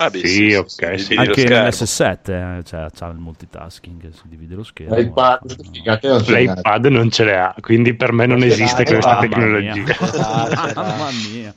Ah, 0.00 0.10
beh, 0.10 0.26
Sì, 0.26 0.52
ok, 0.54 1.00
sì. 1.00 1.08
dividi 1.08 1.14
lo 1.14 1.20
Anche 1.20 1.40
schermo. 1.40 1.64
nell'S7 1.64 2.30
eh, 2.58 2.62
c'è, 2.62 2.86
c'ha 2.94 3.06
il 3.08 3.18
multitasking, 3.18 4.10
si 4.10 4.22
divide 4.28 4.54
lo 4.54 4.62
schermo. 4.62 4.94
L'iPad, 4.94 5.40
spiegate, 5.60 6.08
non 6.08 6.22
ce 6.24 6.30
l'ha. 6.32 6.38
L'iPad 6.38 6.86
non 6.86 7.10
ce 7.10 7.24
le 7.24 7.36
ha, 7.36 7.54
quindi 7.60 7.94
per 7.94 8.12
me 8.12 8.26
non 8.26 8.38
Non 8.38 8.48
ce 8.48 8.54
esiste 8.54 8.84
l'ha, 8.84 8.90
questa 8.90 9.18
tecnologia. 9.18 9.74
mia. 9.74 9.84
Ah, 10.20 10.48
l'ha. 10.48 10.72
Mamma 10.74 11.08
mia. 11.32 11.54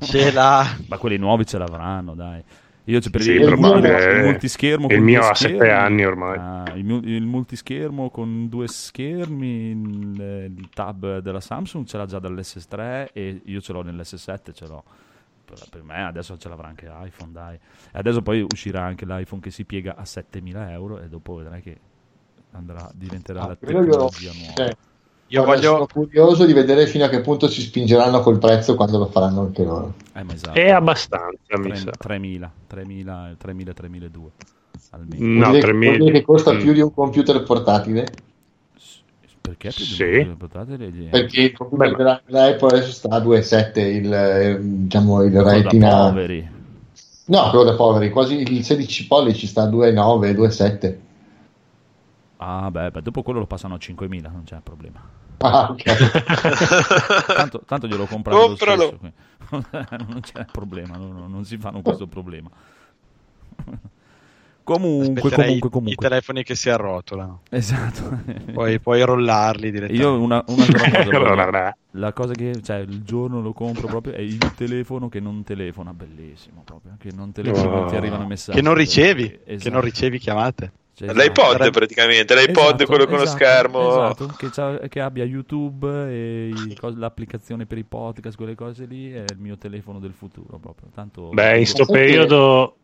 Ce 0.00 0.32
l'ha. 0.32 0.76
Ma 0.88 0.96
quelli 0.98 1.16
nuovi 1.18 1.46
ce 1.46 1.56
l'avranno, 1.58 2.14
dai. 2.14 2.42
Io 2.84 3.00
c'è 3.00 3.10
per 3.10 3.20
Sì, 3.20 3.32
il, 3.32 3.42
il 3.42 4.20
multischermo 4.24 4.86
Il 4.88 4.96
con 4.96 5.04
mio 5.04 5.20
due 5.20 5.28
ha 5.28 5.34
sette 5.34 5.54
schermi. 5.56 5.70
anni 5.70 6.04
ormai. 6.04 6.38
Ah, 6.38 6.72
il, 6.74 6.84
mu- 6.84 7.02
il 7.04 7.26
multischermo 7.26 8.08
con 8.10 8.48
due 8.48 8.66
schermi, 8.66 9.70
il, 9.70 10.52
il 10.56 10.68
tab 10.74 11.18
della 11.18 11.40
Samsung 11.40 11.84
ce 11.86 11.96
l'ha 11.98 12.06
già 12.06 12.18
dall'S3 12.18 13.08
e 13.12 13.42
io 13.44 13.60
ce 13.60 13.72
l'ho 13.74 13.82
nell'S7, 13.84 14.52
ce 14.54 14.66
l'ho. 14.66 14.82
Per, 15.48 15.66
per 15.70 15.82
me 15.82 16.04
adesso 16.04 16.36
ce 16.36 16.48
l'avrà 16.50 16.68
anche 16.68 16.86
l'iPhone, 16.86 17.32
dai. 17.32 17.54
E 17.54 17.98
adesso 17.98 18.20
poi 18.20 18.42
uscirà 18.42 18.82
anche 18.82 19.06
l'iPhone 19.06 19.40
che 19.40 19.50
si 19.50 19.64
piega 19.64 19.96
a 19.96 20.04
7000 20.04 20.70
euro 20.72 21.00
e 21.00 21.08
dopo 21.08 21.36
vedrai 21.36 21.62
che 21.62 21.76
andrà, 22.52 22.90
diventerà 22.94 23.46
la 23.46 23.52
Ah, 23.52 23.56
quello 23.56 23.78
io- 23.78 23.84
tecnologia 23.90 24.32
nuova. 24.32 24.52
cioè, 24.54 24.76
Io 25.30 25.44
voglio... 25.44 25.60
Sono 25.72 25.86
curioso 25.86 26.44
di 26.46 26.52
vedere 26.54 26.86
fino 26.86 27.04
a 27.04 27.08
che 27.08 27.20
punto 27.20 27.48
si 27.48 27.60
spingeranno 27.62 28.20
col 28.20 28.38
prezzo 28.38 28.74
quando 28.74 28.98
lo 28.98 29.06
faranno 29.06 29.42
anche 29.42 29.62
loro. 29.64 29.92
Eh, 30.14 30.22
ma 30.22 30.32
esatto. 30.32 30.58
È 30.58 30.70
abbastanza, 30.70 31.56
mi 31.58 31.68
Tre- 31.68 31.76
sa. 31.76 31.90
3000, 31.98 32.50
3000, 32.66 33.34
3000, 33.38 33.72
3002 33.74 34.30
almeno. 34.90 35.24
No, 35.26 35.30
Vuol 35.38 35.50
dire- 35.50 35.60
3000 35.60 35.90
vuol 35.96 35.98
dire 36.04 36.18
che 36.18 36.24
costa 36.24 36.52
Mm. 36.54 36.58
più 36.60 36.72
di 36.72 36.80
un 36.80 36.92
computer 36.94 37.42
portatile? 37.42 38.06
Perché 39.48 39.70
Sì. 39.70 40.02
un 40.18 40.36
portatile? 40.36 40.90
Di- 40.90 41.04
Perché 41.04 41.40
il 41.40 41.52
computer 41.52 41.96
della, 41.96 42.20
dell'Apple 42.24 42.68
adesso 42.68 42.92
sta 42.92 43.08
a 43.08 43.20
2,7 43.20 43.80
il, 43.80 44.12
eh, 44.12 44.58
diciamo, 44.60 45.22
il 45.22 45.32
Cosa 45.32 45.42
da 45.44 45.52
retina. 45.62 45.96
poveri. 45.96 46.50
No, 47.26 47.50
quello 47.50 47.64
da 47.64 47.74
poveri, 47.74 48.10
quasi 48.10 48.36
il 48.40 48.64
16 48.64 49.06
pollici 49.06 49.46
sta 49.46 49.62
a 49.62 49.66
2,9, 49.66 50.34
2,7. 50.34 51.00
Ah, 52.38 52.70
beh, 52.70 52.90
beh, 52.90 53.02
dopo 53.02 53.22
quello 53.22 53.40
lo 53.40 53.46
passano 53.46 53.74
a 53.74 53.78
5000, 53.78 54.28
non 54.30 54.44
c'è 54.44 54.60
problema. 54.62 55.00
Ah, 55.38 55.68
ok. 55.70 57.26
tanto, 57.34 57.62
tanto 57.64 57.86
glielo 57.86 58.06
comprano 58.06 58.40
lo 58.40 58.46
Compralo. 58.56 58.82
stesso. 58.82 58.98
non 60.08 60.20
c'è 60.20 60.44
problema, 60.50 60.96
non- 60.96 61.26
non 61.30 61.44
si 61.44 61.56
fanno 61.58 61.80
questo 61.82 62.06
problema. 62.06 62.50
Comunque, 64.72 65.06
Aspetterei 65.22 65.44
comunque, 65.58 65.68
i 65.68 65.72
comunque. 65.72 66.08
telefoni 66.08 66.42
che 66.42 66.54
si 66.54 66.68
arrotolano. 66.70 67.40
Esatto. 67.50 68.20
Poi 68.52 68.78
puoi 68.80 69.02
rollarli 69.02 69.70
direttamente. 69.70 70.02
Io 70.02 70.20
una, 70.20 70.44
un'altra 70.46 71.04
cosa, 71.04 71.76
la 71.92 72.12
cosa 72.12 72.32
che, 72.34 72.60
cioè, 72.62 72.76
il 72.78 73.02
giorno 73.02 73.40
lo 73.40 73.52
compro 73.52 73.86
proprio 73.86 74.12
è 74.14 74.20
il 74.20 74.38
telefono 74.54 75.08
che 75.08 75.20
non 75.20 75.42
telefona, 75.42 75.92
bellissimo 75.94 76.62
proprio, 76.64 76.96
che 76.98 77.10
non 77.14 77.32
telefona, 77.32 77.70
non 77.80 77.88
ti 77.88 77.94
Oh. 77.94 77.98
arrivano 77.98 78.24
i 78.24 78.26
messaggi. 78.26 78.58
Che 78.58 78.64
non 78.64 78.74
ricevi, 78.74 79.38
Esatto. 79.44 79.62
che 79.64 79.70
non 79.70 79.80
ricevi 79.80 80.18
chiamate. 80.18 80.72
Cioè, 80.98 81.12
L'iPod 81.12 81.52
Sarebbe- 81.52 81.70
praticamente, 81.70 82.34
l'iPod 82.34 82.64
Esatto, 82.64 82.86
quello 82.86 83.06
con 83.06 83.18
lo 83.18 83.22
esatto, 83.22 83.36
schermo. 83.38 83.88
esatto, 83.88 84.34
che, 84.36 84.88
che 84.88 85.00
abbia 85.00 85.22
YouTube 85.24 85.88
e 86.10 86.48
i 86.48 86.74
cos- 86.80 86.96
l'applicazione 86.96 87.66
per 87.66 87.78
i 87.78 87.84
podcast, 87.84 88.36
quelle 88.36 88.56
cose 88.56 88.84
lì, 88.84 89.12
è 89.12 89.20
il 89.30 89.38
mio 89.38 89.56
telefono 89.56 90.00
del 90.00 90.12
futuro 90.12 90.58
proprio. 90.58 90.88
Tanto 90.92 91.28
Beh, 91.28 91.58
in 91.60 91.66
sto 91.66 91.86
periodo... 91.86 92.74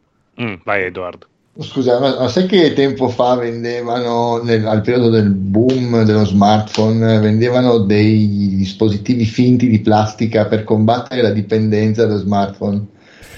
Mm, 0.41 0.55
vai 0.65 0.85
Edoardo. 0.85 1.27
Scusa, 1.57 2.01
ma, 2.01 2.19
ma 2.19 2.29
sai 2.29 2.47
che 2.47 2.73
tempo 2.73 3.09
fa 3.09 3.37
vendevano, 3.37 4.39
nel- 4.43 4.67
al 4.67 4.81
periodo 4.81 5.09
del 5.09 5.31
boom 5.31 6.03
dello 6.03 6.25
smartphone, 6.25 7.21
vendevano 7.21 7.79
dei 7.79 8.57
dispositivi 8.57 9.25
finti 9.25 9.69
di 9.69 9.81
plastica 9.81 10.47
per 10.47 10.65
combattere 10.65 11.23
la 11.23 11.31
dipendenza 11.31 12.07
dallo 12.07 12.19
smartphone? 12.19 12.87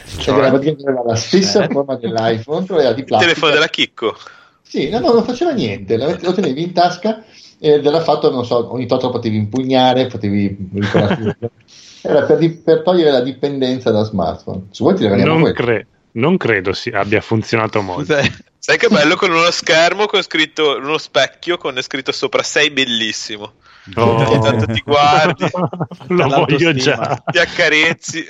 Cioè, 0.07 0.23
Cioè? 0.23 0.39
era 0.39 0.49
praticamente 0.49 0.89
aveva 0.89 1.05
la 1.05 1.15
stessa 1.17 1.69
forma 1.69 1.97
dell'iPhone, 1.97 2.65
però 2.65 2.79
era 2.81 2.93
di 2.95 3.01
Il 3.01 3.07
plastica. 3.07 3.33
telefono 3.35 3.53
della 3.53 3.69
Chicco. 3.69 4.17
Sì, 4.63 4.89
no, 4.89 4.99
no, 5.01 5.13
non 5.13 5.25
faceva 5.25 5.53
niente, 5.53 5.97
lo 5.99 6.33
tenevi 6.33 6.63
in 6.63 6.73
tasca 6.73 7.23
e 7.59 7.81
della 7.81 8.01
fatto, 8.01 8.31
non 8.31 8.47
so, 8.47 8.73
ogni 8.73 8.87
tanto 8.87 9.07
lo 9.07 9.13
potevi 9.13 9.37
impugnare, 9.37 10.07
potevi 10.07 10.71
ricordarti. 10.73 11.35
Era 12.01 12.23
per, 12.23 12.39
di- 12.39 12.51
per 12.51 12.83
togliere 12.83 13.11
la 13.11 13.21
dipendenza 13.21 13.91
da 13.91 14.05
smartphone. 14.05 14.69
Se 14.71 14.83
vuoi 14.83 14.95
ti 14.95 15.03
regaliamo 15.03 15.33
Non, 15.33 15.41
questo. 15.43 15.63
cre- 15.63 15.87
non 16.17 16.37
credo 16.37 16.73
si 16.73 16.91
abbia 16.91 17.21
funzionato 17.21 17.81
molto. 17.83 18.15
Cos'è? 18.15 18.31
Sai 18.59 18.79
che 18.79 18.89
bello 18.89 19.17
con 19.17 19.31
uno 19.31 19.51
schermo 19.51 20.07
con 20.07 20.23
scritto 20.23 20.77
uno 20.79 20.99
specchio 20.99 21.57
con 21.57 21.81
scritto 21.83 22.11
sopra 22.13 22.43
sei 22.43 22.71
bellissimo. 22.71 23.55
Oh. 23.95 24.17
Ogni 24.17 24.41
tanto 24.41 24.67
ti 24.73 24.83
guardi, 24.85 25.45
Lo 26.09 26.29
voglio 26.29 26.73
già. 26.75 27.23
ti 27.31 27.39
accarezzi. 27.39 28.25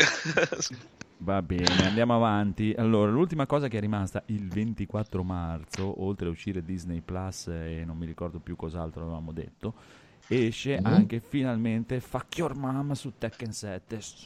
Va 1.18 1.40
bene, 1.40 1.86
andiamo 1.86 2.14
avanti. 2.14 2.74
Allora, 2.76 3.10
l'ultima 3.10 3.46
cosa 3.46 3.68
che 3.68 3.78
è 3.78 3.80
rimasta 3.80 4.22
il 4.26 4.46
24 4.48 5.22
marzo, 5.22 6.02
oltre 6.04 6.26
a 6.26 6.30
uscire 6.30 6.62
Disney 6.62 7.00
Plus 7.00 7.46
e 7.46 7.84
non 7.86 7.96
mi 7.96 8.04
ricordo 8.04 8.38
più 8.38 8.54
cos'altro 8.54 9.02
avevamo 9.04 9.32
detto, 9.32 9.72
esce 10.28 10.78
Mhm. 10.78 10.84
anche 10.86 11.22
finalmente 11.26 12.00
Fuck 12.00 12.36
Your 12.36 12.54
Mom 12.54 12.92
su 12.92 13.12
Tekken 13.16 13.52
7. 13.52 14.00
Sì. 14.02 14.18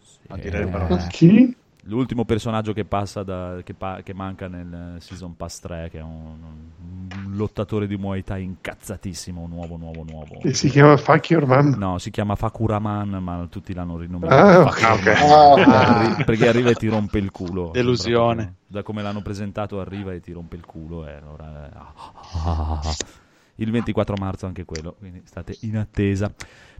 Sì. 0.00 0.18
A 0.28 0.36
dire 0.38 0.58
il 0.58 0.66
bravo. 0.66 0.96
Chi? 1.08 1.54
L'ultimo 1.86 2.24
personaggio 2.24 2.72
che 2.72 2.84
passa 2.84 3.24
da, 3.24 3.60
che, 3.64 3.74
pa- 3.74 4.02
che 4.04 4.14
manca 4.14 4.46
nel 4.46 4.96
Season 5.00 5.36
Pass 5.36 5.58
3, 5.60 5.88
che 5.90 5.98
è 5.98 6.02
un, 6.02 6.36
un 6.78 7.34
lottatore 7.34 7.88
di 7.88 7.96
Muay 7.96 8.22
Thai 8.22 8.44
incazzatissimo, 8.44 9.48
nuovo, 9.48 9.76
nuovo, 9.76 10.04
nuovo. 10.08 10.38
Che 10.38 10.54
si 10.54 10.68
chiama 10.68 10.96
Fuck 10.96 11.30
Your 11.30 11.46
Mom. 11.46 11.74
No, 11.76 11.98
si 11.98 12.10
chiama 12.10 12.36
Fakuraman, 12.36 13.08
ma 13.20 13.46
tutti 13.50 13.74
l'hanno 13.74 13.98
rinominato. 13.98 14.60
Ah, 14.60 14.70
Fuck 14.70 14.80
Your 14.80 14.92
ok. 14.92 15.04
Man. 15.58 15.70
Ah. 15.72 15.98
Arri- 15.98 16.24
perché 16.24 16.46
arriva 16.48 16.70
e 16.70 16.74
ti 16.74 16.86
rompe 16.86 17.18
il 17.18 17.32
culo. 17.32 17.70
Delusione. 17.72 18.54
Da 18.68 18.84
come 18.84 19.02
l'hanno 19.02 19.20
presentato 19.20 19.80
arriva 19.80 20.12
e 20.12 20.20
ti 20.20 20.30
rompe 20.30 20.54
il 20.54 20.64
culo. 20.64 21.06
E 21.08 21.12
allora, 21.14 21.68
ah, 21.74 21.92
ah, 22.44 22.80
ah. 22.80 22.94
Il 23.56 23.70
24 23.70 24.16
marzo 24.18 24.46
anche 24.46 24.64
quello, 24.64 24.94
quindi 24.98 25.22
state 25.24 25.56
in 25.62 25.76
attesa. 25.76 26.32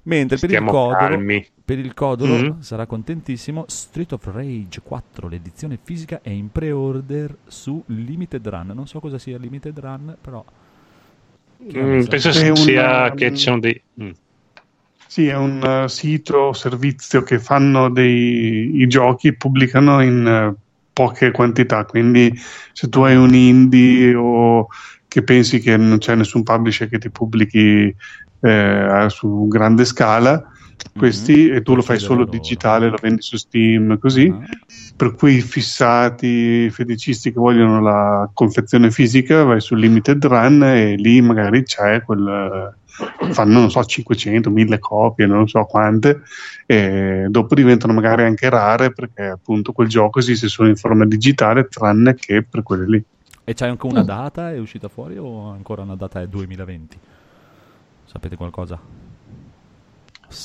Mentre 0.05 0.37
per 0.39 0.51
il 0.51 0.65
codolo, 0.65 1.23
per 1.65 1.79
il 1.79 1.95
codolo 1.95 2.37
Mm. 2.37 2.61
sarà 2.61 2.87
contentissimo. 2.87 3.65
Street 3.69 4.13
of 4.13 4.27
Rage 4.33 4.81
4, 4.83 5.29
l'edizione 5.29 5.79
fisica, 5.81 6.21
è 6.23 6.31
in 6.31 6.51
pre-order 6.51 7.37
su 7.47 7.83
Limited 7.87 8.47
Run. 8.49 8.73
Non 8.75 8.87
so 8.89 8.99
cosa 8.99 9.19
sia 9.19 9.39
Limited 9.39 9.79
Run, 9.79 10.17
però. 10.21 10.45
Mm, 11.65 12.05
penso 12.05 12.29
È 12.31 12.55
sia 12.57 12.83
una- 13.05 13.15
che 13.15 13.31
ci 13.35 13.43
sono 13.43 13.61
dei... 13.61 13.81
mm. 14.03 14.11
Sì, 15.07 15.27
è 15.29 15.37
un 15.37 15.63
eh, 15.63 15.89
sito 15.89 16.37
o 16.39 16.53
servizio 16.55 17.23
che 17.23 17.39
fanno 17.39 17.91
dei 17.91 18.81
i 18.81 18.87
giochi, 18.89 19.35
pubblicano 19.37 20.01
in 20.03 20.27
eh, 20.27 20.55
poche 20.93 21.31
quantità, 21.31 21.85
quindi 21.85 22.33
se 22.73 22.89
tu 22.89 23.03
hai 23.03 23.15
un 23.15 23.35
indie 23.35 24.15
o 24.15 24.67
che 25.07 25.23
pensi 25.23 25.61
che 25.61 25.77
non 25.77 25.99
c'è 25.99 26.15
nessun 26.15 26.43
publisher 26.43 26.89
che 26.89 26.99
ti 26.99 27.11
pubblichi 27.11 27.95
eh, 28.43 29.07
su 29.09 29.47
grande 29.49 29.85
scala, 29.85 30.45
questi 30.97 31.49
e 31.49 31.63
tu 31.63 31.75
lo 31.75 31.83
fai 31.83 31.99
solo 31.99 32.25
digitale, 32.25 32.89
lo 32.89 32.97
vendi 33.01 33.23
su 33.23 33.37
Steam, 33.37 33.99
così. 33.99 34.35
Ah. 34.35 34.45
Per 34.97 35.15
quei 35.15 35.41
fissati 35.41 36.69
feticisti 36.71 37.33
che 37.33 37.39
vogliono 37.39 37.81
la 37.81 38.29
confezione 38.33 38.91
fisica, 38.91 39.45
vai 39.45 39.61
su 39.61 39.75
Limited 39.75 40.25
Run 40.25 40.63
e 40.65 40.95
lì 40.97 41.21
magari 41.21 41.63
c'è 41.63 42.03
quel. 42.03 42.75
fanno 43.31 43.59
non 43.61 43.71
so 43.71 43.83
500, 43.83 44.51
1000 44.51 44.79
copie, 44.79 45.27
non 45.27 45.49
so 45.49 45.65
quante, 45.65 46.23
e 46.67 47.27
dopo 47.29 47.55
diventano 47.55 47.93
magari 47.95 48.25
anche 48.25 48.51
rare 48.51 48.93
perché 48.93 49.23
appunto 49.23 49.73
quel 49.73 49.89
gioco 49.89 50.19
esiste 50.19 50.49
solo 50.49 50.69
in 50.69 50.77
forma 50.77 51.07
digitale, 51.07 51.69
tranne 51.69 52.15
che 52.15 52.43
per 52.43 52.63
quelle 52.63 52.87
lì. 52.87 53.05
E 53.45 53.55
c'è 53.55 53.67
anche 53.67 53.87
una 53.87 54.05
data? 54.05 54.53
È 54.53 54.59
uscita 54.59 54.89
fuori 54.89 55.17
o 55.17 55.51
ancora 55.51 55.83
una 55.83 55.97
data 55.97 56.21
è 56.21 56.27
2020? 56.29 56.99
Sapete 58.13 58.37
qualcosa? 58.37 58.79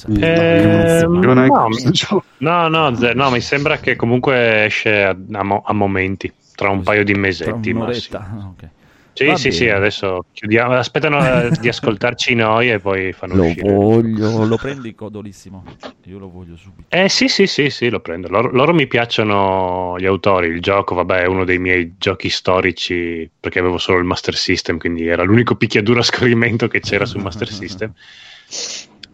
Eh, 0.09 1.05
no, 1.07 2.70
no, 2.70 2.89
no, 2.89 3.13
no, 3.13 3.30
mi 3.32 3.41
sembra 3.41 3.78
che 3.80 3.95
comunque 3.95 4.65
esce 4.65 5.03
a, 5.03 5.09
a 5.34 5.43
mo- 5.43 5.63
a 5.65 5.74
momenti, 5.74 6.32
tra 6.55 6.70
un 6.70 6.84
paio 6.84 7.03
di 7.03 7.11
Tra 7.11 7.22
mesetti. 7.22 7.74
ma 7.74 7.91
sì. 7.91 8.11
un'oretta? 8.11 8.20
Ah, 8.20 8.47
ok. 8.47 8.70
Sì, 9.18 9.26
Va 9.26 9.36
sì, 9.36 9.51
sì, 9.51 9.65
bene. 9.65 9.78
adesso 9.78 10.26
chiudiamo. 10.32 10.74
Aspettano 10.76 11.26
eh, 11.26 11.49
di 11.59 11.68
ascoltarci 11.68 12.36
noi 12.36 12.70
e 12.70 12.80
poi 12.80 13.13
fanno 13.13 13.34
Lo 13.34 13.45
uscire. 13.45 13.74
voglio, 13.74 14.45
lo 14.45 14.57
prendi 14.57 14.93
codolissimo. 14.93 15.63
Io 16.05 16.20
lo 16.20 16.30
voglio 16.30 16.55
subito. 16.55 16.88
Eh 16.95 17.09
sì, 17.09 17.28
sì, 17.28 17.47
sì, 17.47 17.72
sì, 17.72 17.89
lo 17.89 17.99
prendo. 17.99 18.28
Loro, 18.28 18.51
loro 18.51 18.76
mi 18.76 18.86
piacciono 18.86 19.95
gli 19.97 20.05
autori. 20.05 20.49
Il 20.49 20.61
gioco, 20.61 20.93
vabbè, 20.93 21.22
è 21.22 21.26
uno 21.26 21.45
dei 21.45 21.57
miei 21.57 21.95
giochi 21.97 22.30
storici 22.30 23.28
perché 23.39 23.57
avevo 23.57 23.80
solo 23.80 23.97
il 23.97 24.03
Master 24.03 24.36
System, 24.36 24.78
quindi 24.78 25.07
era 25.07 25.24
l'unico 25.24 25.55
picchiaduro 25.55 25.99
a 26.01 26.03
scorrimento 26.03 26.68
che 26.68 26.80
c'era 26.80 27.05
sul 27.05 27.24
Master 27.24 27.49
System. 27.51 27.91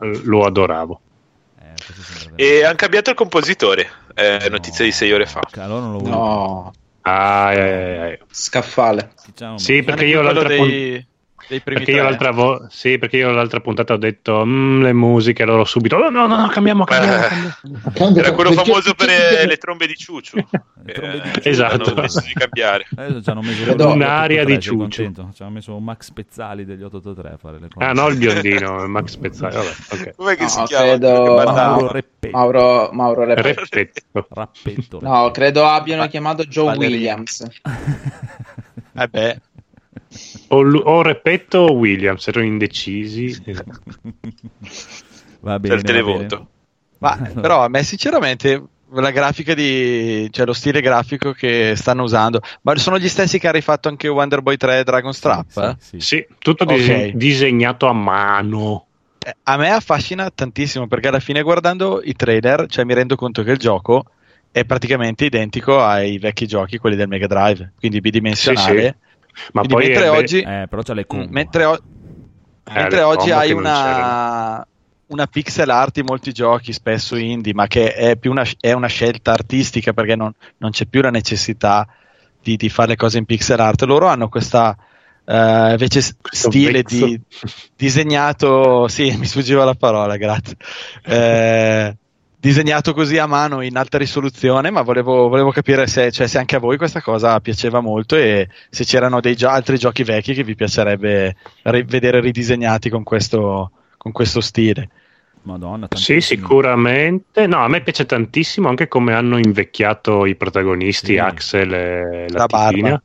Eh, 0.01 0.19
Lo 0.25 0.43
adoravo. 0.43 0.99
E 2.35 2.63
hanno 2.63 2.75
cambiato 2.75 3.09
il 3.11 3.15
compositore. 3.15 3.87
Eh, 4.15 4.47
notizia 4.49 4.83
di 4.85 4.91
sei 4.91 5.11
ore 5.11 5.25
fa. 5.25 5.41
Allora 5.57 5.79
non 5.79 5.91
lo 5.93 5.97
voglio. 5.99 6.11
No, 6.11 6.73
Ah, 7.05 7.51
eh, 7.53 7.57
eh, 7.57 8.11
eh. 8.13 8.19
scaffale. 8.29 9.13
Diciamo, 9.25 9.57
Sì, 9.57 9.83
perché 9.83 10.05
io 10.05 10.21
l'altra 10.21 10.47
dei, 10.47 10.57
pun- 10.57 10.67
dei 10.67 10.77
primi 10.77 11.12
perché 11.63 11.91
io 11.91 12.03
l'altra 12.03 12.31
vo- 12.31 12.65
sì, 12.69 12.97
perché 12.97 13.17
io 13.17 13.31
l'altra 13.31 13.59
puntata 13.59 13.93
ho 13.93 13.97
detto 13.97 14.43
"Mm, 14.45 14.81
le 14.83 14.93
musiche, 14.93 15.45
loro 15.45 15.65
subito. 15.65 15.95
"Oh, 15.97 16.09
no, 16.09 16.25
no, 16.27 16.35
no, 16.37 16.47
cambiamo, 16.47 16.83
cambiamo. 16.83 17.23
Eh, 17.25 17.29
cambiamo". 17.93 18.17
era 18.17 18.31
quello 18.33 18.49
Perché- 18.51 18.65
famoso 18.69 18.93
per 18.93 19.07
perché- 19.07 19.39
eh, 19.41 19.45
le 19.47 19.57
trombe 19.57 19.87
di 19.87 19.95
Ciuciu. 19.95 20.37
Eh, 20.85 21.21
Esatto. 21.43 21.91
Hanno 21.91 22.01
deciso 22.01 22.25
di 22.27 22.33
cambiare. 22.33 22.85
Adesso 22.93 23.21
ci 23.23 23.29
hanno 23.29 23.39
messo 23.39 23.63
Credo- 23.63 23.85
quello 23.85 23.93
Un'aria 23.93 24.41
883, 24.41 24.55
di 24.55 24.59
Ciuccio. 24.61 25.31
Ci 25.33 25.41
hanno 25.43 25.51
messo 25.51 25.79
Max 25.79 26.11
Pezzali 26.11 26.65
degli 26.65 26.83
883 26.83 27.29
a 27.33 27.37
fare 27.37 27.59
le 27.61 27.67
cose. 27.73 27.85
Ah, 27.85 27.93
no, 27.93 28.07
il 28.09 28.17
biondino, 28.17 28.85
Max 28.89 29.15
Pezzali. 29.15 29.55
Vabbè, 29.55 29.69
ok. 29.91 30.11
Com'è 30.17 30.35
che 30.35 30.43
No, 30.43 30.49
si 30.49 30.63
chiama? 30.63 30.83
credo-? 30.85 31.41
Mauro 31.45 31.91
Reppetto. 31.91 32.37
Mauro. 32.91 33.25
Perfetto. 33.33 34.27
Rappetto. 34.29 34.99
No, 35.01 35.31
credo 35.31 35.65
abbiano 35.65 36.05
chiamato 36.07 36.43
Joe 36.43 36.65
Ballerino. 36.75 36.89
Williams. 36.97 37.45
Eh 38.95 39.07
beh, 39.07 39.41
O, 40.49 40.57
o 40.61 41.01
Repetto 41.01 41.59
o 41.59 41.71
Williams, 41.73 42.27
erano 42.27 42.45
indecisi. 42.45 43.33
Va 45.41 45.59
Per 45.59 45.59
bene, 45.59 45.75
il 45.75 45.81
va 45.81 45.87
televoto. 45.87 46.35
bene. 46.37 46.47
ma 46.99 47.17
però 47.41 47.63
a 47.63 47.67
me 47.67 47.83
sinceramente 47.83 48.63
la 48.95 49.11
grafica 49.11 49.53
di 49.55 50.27
cioè 50.31 50.45
lo 50.45 50.53
stile 50.53 50.79
grafico 50.79 51.33
che 51.33 51.73
stanno 51.75 52.03
usando, 52.03 52.39
ma 52.61 52.75
sono 52.77 52.97
gli 52.99 53.09
stessi 53.09 53.39
che 53.39 53.47
ha 53.47 53.51
rifatto 53.51 53.89
anche 53.89 54.07
Wonder 54.07 54.41
Boy 54.41 54.55
3 54.55 54.83
Dragon 54.83 55.13
Strap? 55.13 55.49
Sì, 55.49 55.59
eh? 55.59 55.75
sì, 55.79 55.99
sì. 55.99 56.05
Sì, 56.05 56.25
tutto 56.37 56.63
Ok. 56.63 56.73
dise- 56.75 57.11
disegnato 57.15 57.87
a 57.87 57.93
mano. 57.93 58.85
Eh, 59.25 59.35
A 59.43 59.57
me 59.57 59.69
affascina 59.71 60.29
tantissimo 60.29 60.87
perché 60.87 61.07
alla 61.07 61.19
fine 61.19 61.41
guardando 61.41 62.01
i 62.03 62.13
trailer, 62.13 62.67
cioè 62.67 62.85
mi 62.85 62.93
rendo 62.93 63.15
conto 63.15 63.43
che 63.43 63.51
il 63.51 63.57
gioco 63.57 64.05
è 64.51 64.63
praticamente 64.65 65.25
identico 65.25 65.81
ai 65.83 66.19
vecchi 66.19 66.45
giochi, 66.45 66.77
quelli 66.77 66.95
del 66.95 67.07
Mega 67.07 67.25
Drive, 67.27 67.73
quindi 67.79 67.99
bidimensionale. 67.99 68.97
Ma 69.53 69.61
Quindi 69.61 69.67
poi 69.73 69.83
mentre 69.87 70.05
è 70.05 70.11
oggi, 70.11 70.39
Eh, 70.39 70.65
però 70.69 70.81
c'ha 70.81 70.93
le 70.93 71.05
combo. 71.05 71.27
mentre, 71.31 71.65
o- 71.65 71.73
Eh, 72.65 72.73
mentre 72.73 72.97
le 72.97 73.03
oggi 73.03 73.29
combo 73.29 73.37
hai 73.39 73.51
una, 73.51 74.67
una 75.07 75.27
pixel 75.27 75.69
art 75.69 75.97
in 75.97 76.05
molti 76.05 76.31
giochi, 76.31 76.71
spesso 76.73 77.15
indie, 77.15 77.53
ma 77.53 77.67
che 77.67 77.93
è 77.93 78.15
più 78.17 78.31
una, 78.31 78.45
è 78.59 78.71
una 78.71 78.87
scelta 78.87 79.31
artistica 79.31 79.93
perché 79.93 80.15
non, 80.15 80.31
non 80.57 80.71
c'è 80.71 80.85
più 80.85 81.01
la 81.01 81.09
necessità 81.09 81.87
di, 82.41 82.55
di 82.55 82.69
fare 82.69 82.89
le 82.89 82.95
cose 82.95 83.17
in 83.17 83.25
pixel 83.25 83.59
art. 83.59 83.83
Loro 83.83 84.07
hanno 84.07 84.29
questa 84.29 84.75
eh, 85.25 85.71
invece 85.71 86.01
stile 86.31 86.83
di 86.83 87.19
disegnato, 87.75 88.87
sì, 88.87 89.11
mi 89.17 89.25
sfuggiva 89.25 89.63
la 89.65 89.75
parola, 89.75 90.15
grazie. 90.17 90.55
Eh, 91.03 91.95
disegnato 92.43 92.93
così 92.93 93.17
a 93.17 93.25
mano 93.25 93.61
in 93.61 93.77
alta 93.77 93.97
risoluzione, 93.97 94.69
ma 94.69 94.81
volevo, 94.81 95.29
volevo 95.29 95.51
capire 95.51 95.87
se, 95.87 96.11
cioè, 96.11 96.27
se 96.27 96.37
anche 96.39 96.57
a 96.57 96.59
voi 96.59 96.75
questa 96.75 97.01
cosa 97.01 97.39
piaceva 97.39 97.79
molto 97.79 98.17
e 98.17 98.49
se 98.69 98.83
c'erano 98.83 99.21
dei 99.21 99.37
gio- 99.37 99.47
altri 99.47 99.77
giochi 99.77 100.03
vecchi 100.03 100.33
che 100.33 100.43
vi 100.43 100.53
piacerebbe 100.53 101.37
ri- 101.61 101.83
vedere 101.83 102.19
ridisegnati 102.19 102.89
con 102.89 103.03
questo, 103.03 103.71
con 103.95 104.11
questo 104.11 104.41
stile. 104.41 104.89
Madonna, 105.43 105.87
Sì, 105.89 106.07
tantissimi. 106.07 106.41
sicuramente. 106.41 107.47
No, 107.47 107.59
a 107.63 107.69
me 107.69 107.79
piace 107.81 108.05
tantissimo 108.05 108.67
anche 108.67 108.89
come 108.89 109.13
hanno 109.13 109.37
invecchiato 109.37 110.25
i 110.25 110.35
protagonisti, 110.35 111.13
Sì. 111.13 111.17
Axel 111.17 111.73
e 111.73 112.25
la, 112.27 112.39
La 112.39 112.45
barba. 112.45 113.01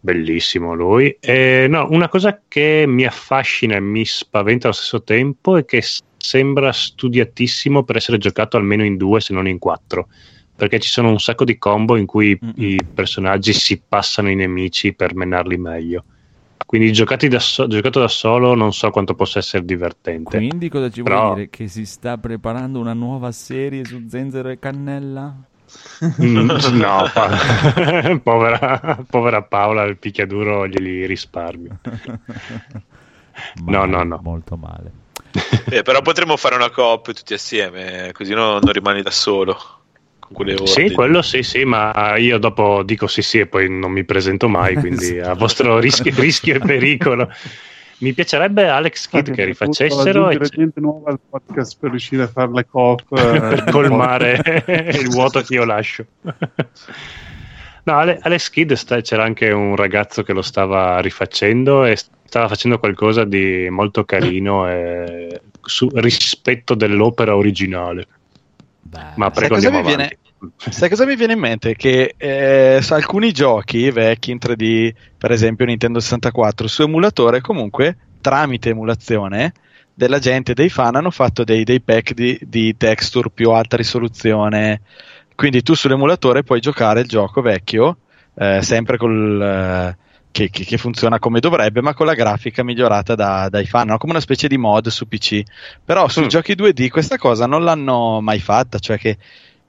Bellissimo 0.00 0.72
lui. 0.74 1.14
E, 1.20 1.66
no, 1.68 1.86
una 1.90 2.08
cosa 2.08 2.40
che 2.48 2.84
mi 2.86 3.04
affascina 3.04 3.76
e 3.76 3.80
mi 3.80 4.06
spaventa 4.06 4.68
allo 4.68 4.74
stesso 4.76 5.02
tempo 5.02 5.58
è 5.58 5.66
che 5.66 5.82
sembra 6.20 6.70
studiatissimo 6.72 7.82
per 7.82 7.96
essere 7.96 8.18
giocato 8.18 8.56
almeno 8.56 8.84
in 8.84 8.96
due, 8.96 9.20
se 9.20 9.32
non 9.32 9.48
in 9.48 9.58
quattro. 9.58 10.08
Perché 10.54 10.78
ci 10.78 10.90
sono 10.90 11.08
un 11.08 11.18
sacco 11.18 11.44
di 11.44 11.56
combo 11.56 11.96
in 11.96 12.04
cui 12.04 12.38
Mm-mm. 12.42 12.52
i 12.56 12.78
personaggi 12.92 13.52
si 13.54 13.80
passano 13.86 14.28
i 14.28 14.34
nemici 14.34 14.92
per 14.92 15.14
menarli 15.14 15.56
meglio. 15.56 16.04
Quindi 16.66 16.92
da 16.92 17.40
so- 17.40 17.66
giocato 17.66 17.98
da 17.98 18.06
solo 18.08 18.54
non 18.54 18.72
so 18.72 18.90
quanto 18.90 19.14
possa 19.14 19.38
essere 19.38 19.64
divertente. 19.64 20.36
Quindi 20.36 20.68
cosa 20.68 20.90
ci 20.90 21.02
Però- 21.02 21.34
dire? 21.34 21.48
Che 21.48 21.66
si 21.66 21.84
sta 21.86 22.18
preparando 22.18 22.78
una 22.78 22.92
nuova 22.92 23.32
serie 23.32 23.84
su 23.84 24.04
Zenzero 24.08 24.50
e 24.50 24.58
Cannella? 24.58 25.34
Mm, 26.22 26.48
no, 26.78 27.10
pa- 27.12 28.18
povera, 28.22 29.04
povera 29.08 29.42
Paola, 29.42 29.82
il 29.84 29.96
picchiaduro 29.96 30.66
glieli 30.68 31.06
risparmio. 31.06 31.78
No, 33.64 33.86
no, 33.86 34.02
no. 34.02 34.20
Molto 34.22 34.56
male. 34.56 34.92
Eh, 35.70 35.82
però 35.82 36.02
potremmo 36.02 36.36
fare 36.36 36.54
una 36.54 36.70
coop 36.70 37.12
tutti 37.12 37.34
assieme, 37.34 38.10
così 38.12 38.34
no- 38.34 38.58
non 38.58 38.72
rimani 38.72 39.02
da 39.02 39.10
solo. 39.10 39.56
Con 40.18 40.32
quelle 40.32 40.54
ore. 40.54 40.66
Sì, 40.66 40.90
quello 40.90 41.22
sì, 41.22 41.42
sì, 41.42 41.64
ma 41.64 42.16
io 42.16 42.38
dopo 42.38 42.82
dico 42.82 43.06
sì, 43.06 43.22
sì 43.22 43.38
e 43.40 43.46
poi 43.46 43.70
non 43.70 43.92
mi 43.92 44.04
presento 44.04 44.48
mai, 44.48 44.74
quindi 44.78 45.18
a 45.18 45.34
vostro 45.34 45.78
rischio, 45.78 46.12
rischio 46.16 46.56
e 46.56 46.58
pericolo. 46.58 47.28
Mi 47.98 48.14
piacerebbe 48.14 48.66
Alex 48.66 49.08
Kidd 49.08 49.30
che 49.30 49.44
rifacessero 49.44 50.30
e 50.30 50.38
gente 50.38 50.80
nuova 50.80 51.10
al 51.10 51.20
podcast 51.20 51.76
per 51.78 51.90
riuscire 51.90 52.22
a 52.22 52.28
fare 52.28 52.50
le 52.50 52.66
coop 52.66 53.02
eh, 53.10 53.38
per 53.40 53.64
colmare 53.70 54.64
il 54.94 55.08
vuoto 55.10 55.42
che 55.42 55.54
io 55.54 55.64
lascio. 55.64 56.06
No, 57.84 57.98
Alex 57.98 58.50
Kidd 58.50 58.72
sta- 58.72 59.00
c'era 59.00 59.24
anche 59.24 59.50
un 59.50 59.74
ragazzo 59.76 60.22
che 60.22 60.32
lo 60.32 60.42
stava 60.42 61.00
rifacendo 61.00 61.84
e 61.84 61.96
stava 61.96 62.48
facendo 62.48 62.78
qualcosa 62.78 63.24
di 63.24 63.68
molto 63.70 64.04
carino 64.04 64.68
e 64.68 65.40
su- 65.62 65.88
rispetto 65.94 66.74
dell'opera 66.74 67.36
originale. 67.36 68.06
Ma 69.14 69.30
Sai 69.30 69.30
prego 69.30 69.54
cosa, 69.54 69.68
andiamo 69.68 69.78
mi 69.78 69.78
avanti. 69.78 70.18
viene, 70.38 70.52
sai 70.56 70.88
cosa 70.88 71.04
mi 71.06 71.16
viene 71.16 71.32
in 71.34 71.38
mente? 71.38 71.74
Che 71.76 72.14
eh, 72.16 72.78
su 72.82 72.92
alcuni 72.94 73.32
giochi 73.32 73.90
vecchi 73.90 74.30
in 74.30 74.38
3D, 74.38 74.94
per 75.16 75.30
esempio 75.32 75.64
Nintendo 75.66 76.00
64, 76.00 76.66
su 76.66 76.82
emulatore, 76.82 77.40
comunque 77.40 77.96
tramite 78.20 78.70
emulazione 78.70 79.52
della 79.92 80.18
gente, 80.18 80.54
dei 80.54 80.70
fan, 80.70 80.94
hanno 80.96 81.10
fatto 81.10 81.44
dei, 81.44 81.64
dei 81.64 81.80
pack 81.82 82.14
di, 82.14 82.38
di 82.42 82.76
texture 82.76 83.30
più 83.30 83.50
alta 83.50 83.76
risoluzione. 83.76 84.80
Quindi 85.40 85.62
tu 85.62 85.72
sull'emulatore 85.72 86.42
puoi 86.42 86.60
giocare 86.60 87.00
il 87.00 87.06
gioco 87.08 87.40
vecchio, 87.40 87.96
eh, 88.34 88.60
sempre 88.60 88.98
col. 88.98 89.40
eh, 89.40 89.96
che, 90.30 90.50
che- 90.50 90.64
che 90.66 90.76
funziona 90.76 91.18
come 91.18 91.40
dovrebbe, 91.40 91.80
ma 91.80 91.94
con 91.94 92.04
la 92.04 92.12
grafica 92.12 92.62
migliorata 92.62 93.14
da- 93.14 93.48
dai 93.48 93.64
fan, 93.64 93.86
no? 93.88 93.96
come 93.96 94.12
una 94.12 94.20
specie 94.20 94.48
di 94.48 94.58
mod 94.58 94.88
su 94.88 95.08
PC. 95.08 95.40
Però 95.82 96.08
sui 96.08 96.24
Mm. 96.24 96.28
giochi 96.28 96.54
2D 96.54 96.88
questa 96.90 97.16
cosa 97.16 97.46
non 97.46 97.64
l'hanno 97.64 98.20
mai 98.20 98.38
fatta, 98.38 98.78
cioè 98.78 98.98
che 98.98 99.16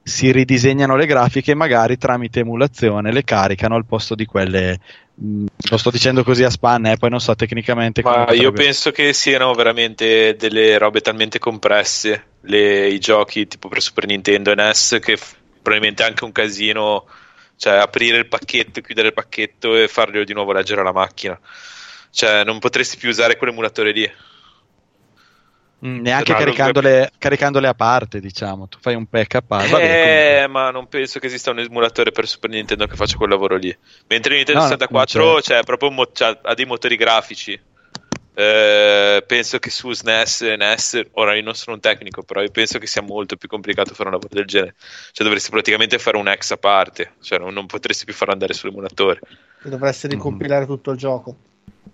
si 0.02 0.30
ridisegnano 0.30 0.94
le 0.94 1.06
grafiche 1.06 1.52
e 1.52 1.54
magari 1.54 1.96
tramite 1.96 2.40
emulazione 2.40 3.10
le 3.10 3.24
caricano 3.24 3.74
al 3.74 3.86
posto 3.86 4.14
di 4.14 4.26
quelle. 4.26 4.78
mh, 5.14 5.44
lo 5.70 5.76
sto 5.78 5.90
dicendo 5.90 6.22
così 6.22 6.42
a 6.44 6.50
spanne, 6.50 6.92
eh, 6.92 6.96
poi 6.98 7.08
non 7.10 7.20
so 7.20 7.34
tecnicamente 7.34 8.02
come 8.02 8.24
Ma 8.26 8.32
io 8.32 8.50
penso 8.52 8.90
che 8.90 9.12
siano 9.14 9.52
veramente 9.54 10.36
delle 10.38 10.76
robe 10.78 11.00
talmente 11.00 11.38
compresse 11.38 12.24
le- 12.42 12.88
i 12.88 12.98
giochi 12.98 13.46
tipo 13.46 13.68
per 13.68 13.80
Super 13.82 14.06
Nintendo 14.06 14.50
e 14.50 14.54
NES 14.54 14.98
che 15.00 15.16
f- 15.16 15.36
probabilmente 15.62 16.02
anche 16.02 16.24
un 16.24 16.32
casino, 16.32 17.06
cioè 17.56 17.74
aprire 17.74 18.18
il 18.18 18.28
pacchetto, 18.28 18.80
chiudere 18.80 19.08
il 19.08 19.14
pacchetto 19.14 19.76
e 19.76 19.88
farglielo 19.88 20.24
di 20.24 20.34
nuovo 20.34 20.52
leggere 20.52 20.80
alla 20.80 20.92
macchina. 20.92 21.38
Cioè, 22.10 22.44
non 22.44 22.58
potresti 22.58 22.96
più 22.96 23.08
usare 23.08 23.36
quell'emulatore 23.36 23.92
lì. 23.92 24.12
Mm, 25.84 26.00
neanche 26.00 26.32
Ma 26.32 26.38
non 26.38 26.46
caricandole, 26.46 27.10
caricandole 27.18 27.66
a 27.66 27.74
parte, 27.74 28.20
diciamo. 28.20 28.68
Tu 28.68 28.78
fai 28.80 28.94
un 28.94 29.06
pack 29.06 29.34
a 29.36 29.42
parte. 29.42 30.42
Eh, 30.42 30.46
ma 30.46 30.70
non 30.70 30.86
penso 30.86 31.18
che 31.18 31.26
esista 31.26 31.50
un 31.50 31.58
emulatore 31.58 32.12
per 32.12 32.28
Super 32.28 32.50
Nintendo 32.50 32.86
che 32.86 32.94
faccia 32.94 33.16
quel 33.16 33.30
lavoro 33.30 33.56
lì. 33.56 33.76
Mentre 34.06 34.36
Nintendo 34.36 34.60
No, 34.60 34.66
no, 34.66 34.72
64 34.72 35.24
non 35.24 35.40
c'è 35.40 35.62
proprio 35.64 35.90
mo- 35.90 36.10
c'ha- 36.12 36.38
ha 36.42 36.54
dei 36.54 36.66
motori 36.66 36.94
grafici. 36.94 37.60
Eh, 38.34 39.22
penso 39.26 39.58
che 39.58 39.68
su 39.68 39.92
SNES 39.92 40.40
e 40.42 40.56
NES, 40.56 41.02
ora 41.12 41.34
io 41.34 41.42
non 41.42 41.54
sono 41.54 41.76
un 41.76 41.82
tecnico, 41.82 42.22
però 42.22 42.40
io 42.40 42.50
penso 42.50 42.78
che 42.78 42.86
sia 42.86 43.02
molto 43.02 43.36
più 43.36 43.48
complicato 43.48 43.92
fare 43.94 44.08
un 44.08 44.14
lavoro 44.14 44.34
del 44.34 44.46
genere. 44.46 44.74
Cioè, 45.12 45.26
dovresti 45.26 45.50
praticamente 45.50 45.98
fare 45.98 46.16
un 46.16 46.28
ex 46.28 46.50
a 46.52 46.56
parte, 46.56 47.12
cioè 47.20 47.38
non, 47.38 47.52
non 47.52 47.66
potresti 47.66 48.04
più 48.06 48.14
farlo 48.14 48.32
andare 48.32 48.54
sull'emulatore. 48.54 49.20
Dovresti 49.62 50.08
ricompilare 50.08 50.64
tutto 50.66 50.92
il 50.92 50.96
gioco. 50.98 51.36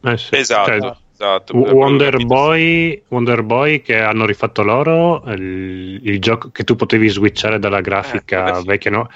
Eh 0.04 0.16
sì. 0.16 0.36
Esatto, 0.36 0.70
Cioè, 0.70 0.96
esatto. 1.12 1.56
Wonder 1.56 2.16
che- 2.16 2.24
Boy, 2.24 3.02
Wonder 3.08 3.42
Boy 3.42 3.82
che 3.82 3.98
hanno 3.98 4.24
rifatto 4.24 4.62
loro 4.62 5.24
il, 5.32 5.98
il 6.04 6.20
gioco 6.20 6.50
che 6.52 6.62
tu 6.62 6.76
potevi 6.76 7.08
switchare 7.08 7.58
dalla 7.58 7.80
grafica 7.80 8.58
Eh, 8.58 8.62
vecchia 8.62 8.92
no? 8.92 9.08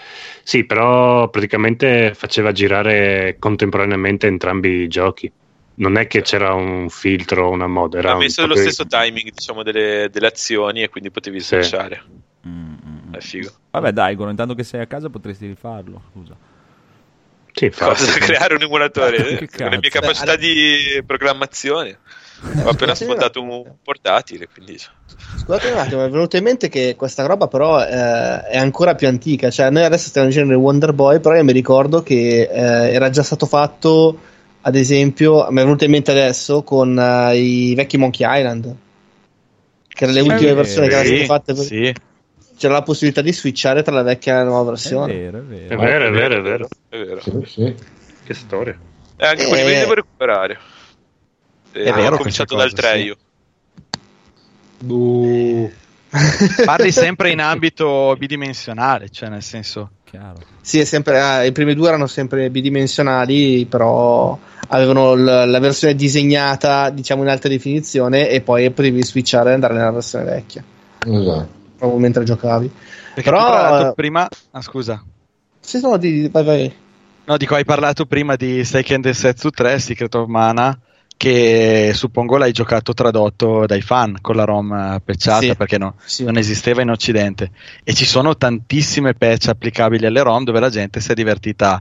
sì 0.43 0.65
però 0.65 1.29
praticamente 1.29 2.15
faceva 2.15 2.51
girare 2.51 3.37
contemporaneamente 3.39 4.27
entrambi 4.27 4.69
i 4.83 4.89
giochi 4.89 5.31
non 5.77 5.97
è 5.97 6.07
che 6.07 6.23
c'era 6.23 6.53
un 6.53 6.89
filtro 6.91 7.47
o 7.47 7.51
una 7.51 7.67
mod 7.67 7.95
era 7.95 8.13
ha 8.13 8.17
messo 8.17 8.47
lo 8.47 8.57
stesso 8.57 8.87
timing, 8.87 9.31
diciamo, 9.33 9.63
delle, 9.63 10.09
delle 10.11 10.27
azioni 10.27 10.83
e 10.83 10.89
quindi 10.89 11.11
potevi 11.11 11.41
Sì. 11.41 11.61
switchare. 11.61 12.03
Mm, 12.47 12.75
mm. 12.75 13.15
È 13.15 13.21
figo. 13.21 13.51
Vabbè, 13.71 13.93
dai, 13.93 14.15
Goro, 14.15 14.31
intanto 14.31 14.55
che 14.55 14.65
sei 14.65 14.81
a 14.81 14.87
casa 14.87 15.09
potresti 15.09 15.47
rifarlo. 15.47 16.03
Scusa. 16.13 16.37
sì. 17.53 17.71
Cosa 17.71 18.13
creare 18.19 18.55
un 18.55 18.63
emulatore 18.63 19.37
Che 19.47 19.49
con 19.57 19.69
le 19.69 19.79
mie 19.79 19.91
capacità 19.91 20.37
di 20.37 21.03
programmazione. 21.07 21.99
Ho 22.65 22.71
appena 22.71 22.95
sfondato 22.95 23.41
un 23.41 23.77
portatile, 23.85 24.49
quindi 24.53 24.77
Scusate 24.77 25.71
un 25.71 25.79
attimo, 25.79 26.01
mi 26.01 26.09
è 26.09 26.11
venuto 26.11 26.37
in 26.37 26.43
mente 26.43 26.69
che 26.69 26.97
questa 26.97 27.25
roba 27.27 27.47
però 27.47 27.81
eh, 27.81 28.43
è 28.47 28.59
ancora 28.59 28.95
più 28.95 29.07
antica. 29.07 29.51
Cioè, 29.51 29.71
noi 29.71 29.85
adesso 29.85 30.09
stiamo 30.09 30.27
dicendo 30.27 30.53
il 30.53 30.59
Wonder 30.59 30.93
Boy, 30.93 31.21
però 31.21 31.37
io 31.37 31.45
mi 31.45 31.53
ricordo 31.53 32.03
che 32.03 32.49
eh, 32.51 32.93
era 32.93 33.11
già 33.11 33.23
stato 33.23 33.47
fatto, 33.47 34.19
ad 34.63 34.75
esempio, 34.77 35.47
mi 35.51 35.61
è 35.61 35.65
venuto 35.65 35.85
in 35.85 35.91
mente 35.91 36.11
adesso 36.11 36.63
con 36.63 36.99
eh, 36.99 37.37
i 37.37 37.75
vecchi 37.75 37.97
Monkey 37.99 38.27
Island. 38.39 38.77
Che 39.89 40.05
erano 40.05 40.19
le 40.19 40.25
Sì, 40.25 40.31
ultime 40.31 40.51
è 40.51 40.55
versioni 40.55 40.89
che 40.89 40.95
erano 40.95 41.09
state 41.09 41.25
fatte. 41.27 41.55
per- 41.55 41.65
sì. 41.65 41.95
C'era 42.57 42.75
la 42.75 42.83
possibilità 42.83 43.23
di 43.23 43.33
switchare 43.33 43.83
tra 43.83 43.93
la 43.95 44.03
vecchia 44.03 44.35
e 44.35 44.37
la 44.39 44.45
nuova 44.45 44.63
È 44.63 44.67
versione. 44.67 45.13
vero, 45.15 45.39
è 45.39 45.41
è 45.41 45.45
vero. 45.77 45.81
vero 45.81 46.07
è 46.07 46.11
vero 46.13 46.35
è 46.37 46.41
vero 46.43 46.69
è 46.89 46.97
vero. 46.99 47.21
Sì, 47.21 47.31
sì. 47.47 47.75
che 48.25 48.35
storia 48.35 48.79
E 49.17 49.27
anche 49.27 49.43
Eh. 49.43 49.47
quelli 49.49 49.65
me 49.65 49.71
li 49.73 49.79
devo 49.79 49.95
recuperare. 49.95 50.59
Eh, 51.73 51.83
È 51.85 51.93
vero 51.93 52.15
ho 52.15 52.19
cominciato 52.19 52.55
dal 52.55 52.71
cose, 52.71 52.83
3 52.83 52.93
sì. 52.99 53.05
io. 53.05 53.17
Parli 56.65 56.93
sempre 56.93 57.31
in 57.31 57.41
ambito 57.43 58.15
bidimensionale, 58.19 59.09
cioè 59.11 59.29
nel 59.29 59.43
senso. 59.43 59.91
Chiaro. 60.05 60.39
Sì, 60.61 60.79
è 60.79 60.85
sempre, 60.85 61.21
ah, 61.21 61.45
i 61.45 61.53
primi 61.53 61.75
due 61.75 61.89
erano 61.89 62.07
sempre 62.07 62.51
bidimensionali, 62.51 63.65
però 63.67 64.39
avevano 64.69 65.15
l- 65.15 65.25
la 65.49 65.59
versione 65.59 65.95
disegnata, 65.95 66.91
diciamo, 66.91 67.23
in 67.23 67.29
alta 67.29 67.49
definizione 67.49 68.29
e 68.29 68.41
poi 68.41 68.71
potevi 68.71 69.03
switchare 69.05 69.51
e 69.51 69.55
andare 69.55 69.75
nella 69.75 69.91
versione 69.91 70.25
vecchia, 70.25 70.63
Esatto. 71.07 71.49
proprio 71.77 71.99
mentre 72.01 72.25
giocavi. 72.25 72.71
Perché 73.15 73.29
Però- 73.31 73.45
tu 73.45 73.53
hai 73.53 73.61
parlato 73.61 73.93
prima. 73.95 74.29
Ah, 74.53 74.63
scusa. 74.63 75.03
Sì, 75.61 75.81
no, 75.81 75.97
di, 75.97 76.29
vai, 76.33 76.45
vai. 76.45 76.73
No, 77.25 77.37
dico, 77.37 77.55
hai 77.55 77.65
parlato 77.65 78.07
prima 78.07 78.35
di 78.37 78.65
Seiken 78.65 79.01
Densetsu 79.01 79.51
3, 79.51 79.79
Secret 79.79 80.13
of 80.17 80.27
Mana, 80.29 80.77
che 81.17 81.93
suppongo 81.95 82.37
l'hai 82.37 82.51
giocato 82.51 82.95
tradotto 82.95 83.65
dai 83.67 83.81
fan 83.81 84.17
con 84.21 84.35
la 84.35 84.43
ROM 84.45 84.73
eh, 84.73 85.01
patchata 85.05 85.41
Sì. 85.41 85.55
perché 85.55 85.79
no- 85.79 85.95
Sì. 86.05 86.25
non 86.25 86.37
esisteva 86.37 86.83
in 86.83 86.91
Occidente. 86.91 87.51
E 87.85 87.93
ci 87.95 88.05
sono 88.05 88.37
tantissime 88.37 89.15
patch 89.15 89.49
applicabili 89.49 90.05
alle 90.07 90.23
ROM 90.23 90.43
dove 90.43 90.59
la 90.59 90.69
gente 90.71 90.99
si 90.99 91.13
è 91.13 91.15
divertita 91.15 91.81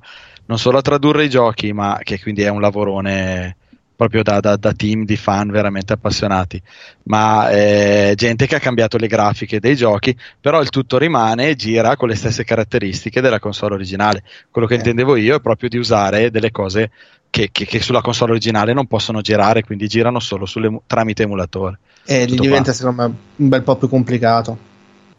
non 0.52 0.60
solo 0.60 0.80
a 0.80 0.82
tradurre 0.82 1.24
i 1.24 1.30
giochi, 1.30 1.72
ma 1.72 1.98
che 2.04 2.20
quindi 2.20 2.42
è 2.42 2.50
un 2.50 2.60
lavorone 2.60 3.56
proprio 3.96 4.22
da, 4.22 4.42
da- 4.42 4.58
da 4.58 4.74
team 4.74 5.06
di 5.06 5.16
fan 5.16 5.50
veramente 5.50 5.94
appassionati. 5.94 6.62
Ma 7.04 7.50
eh, 7.52 8.12
gente 8.18 8.48
che 8.48 8.56
ha 8.56 8.60
cambiato 8.60 8.98
le 8.98 9.08
grafiche 9.08 9.62
dei 9.62 9.78
giochi, 9.78 10.14
però 10.42 10.60
il 10.60 10.68
tutto 10.70 10.98
rimane 10.98 11.48
e 11.50 11.56
gira 11.56 11.96
con 11.96 12.10
le 12.10 12.16
stesse 12.16 12.44
caratteristiche 12.44 13.22
della 13.22 13.40
console 13.40 13.76
originale. 13.76 14.24
Quello 14.50 14.68
che 14.68 14.74
Eh. 14.74 14.78
intendevo 14.78 15.16
io 15.16 15.38
è 15.38 15.40
proprio 15.40 15.70
di 15.70 15.78
usare 15.78 16.30
delle 16.32 16.52
cose 16.52 16.92
che, 17.30 17.48
che- 17.50 17.66
che 17.66 17.80
sulla 17.80 18.02
console 18.02 18.32
originale 18.32 18.74
non 18.74 18.88
possono 18.88 19.22
girare, 19.22 19.64
quindi 19.64 19.88
girano 19.88 20.20
solo 20.20 20.46
sulle- 20.46 20.82
tramite 20.86 21.24
emulatore. 21.24 21.80
E 22.04 22.26
lì 22.26 22.32
Tutto 22.32 22.42
diventa 22.42 22.64
qua. 22.66 22.74
secondo 22.74 23.02
me 23.08 23.16
un 23.38 23.48
bel 23.48 23.62
po' 23.62 23.78
più 23.78 23.88
complicato. 23.88 24.58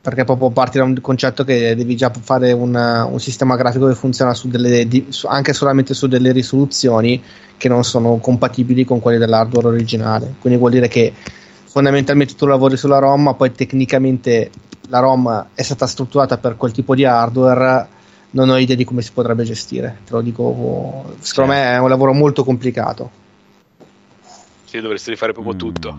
Perché 0.03 0.25
proprio 0.25 0.51
parti 0.51 0.79
da 0.79 0.85
un 0.85 1.01
concetto 1.01 1.45
che 1.45 1.77
devi 1.77 1.95
già 1.97 2.11
fare 2.11 2.51
un, 2.51 2.75
un 2.75 3.21
sistema 3.21 3.55
grafico 3.55 3.87
che 3.87 3.95
funziona 3.95 4.35
su 4.35 4.49
delle, 4.49 4.89
di- 4.89 5.07
su- 5.11 5.29
anche 5.29 5.53
solamente 5.53 5.95
su 5.95 6.09
delle 6.09 6.33
risoluzioni 6.33 7.23
che 7.57 7.69
non 7.69 7.85
sono 7.85 8.17
compatibili 8.17 8.85
con 8.85 8.99
quelle 8.99 9.19
dell'hardware 9.19 9.69
originale. 9.69 10.35
Quindi 10.41 10.59
vuol 10.59 10.73
dire 10.73 10.89
che 10.89 11.13
fondamentalmente 11.15 12.35
tu 12.35 12.47
lavori 12.47 12.77
sulla 12.77 12.99
ROM, 12.99 13.23
ma 13.23 13.35
poi 13.35 13.53
tecnicamente 13.53 14.51
la 14.89 14.99
ROM 14.99 15.47
è 15.55 15.63
stata 15.63 15.87
strutturata 15.87 16.37
per 16.37 16.57
quel 16.57 16.73
tipo 16.73 16.97
di 16.97 17.05
hardware. 17.05 17.87
Non 18.31 18.49
ho 18.49 18.57
idea 18.57 18.75
di 18.75 18.85
come 18.85 19.03
si 19.03 19.13
potrebbe 19.13 19.45
gestire. 19.45 19.99
Te 20.05 20.15
lo 20.15 20.21
dico, 20.21 21.15
secondo 21.21 21.53
me 21.53 21.75
è 21.75 21.79
un 21.79 21.89
lavoro 21.89 22.13
molto 22.13 22.43
complicato. 22.43 23.09
Sì, 24.65 24.81
dovresti 24.81 25.11
rifare 25.11 25.33
proprio 25.33 25.55
Mm. 25.55 25.59
tutto. 25.59 25.99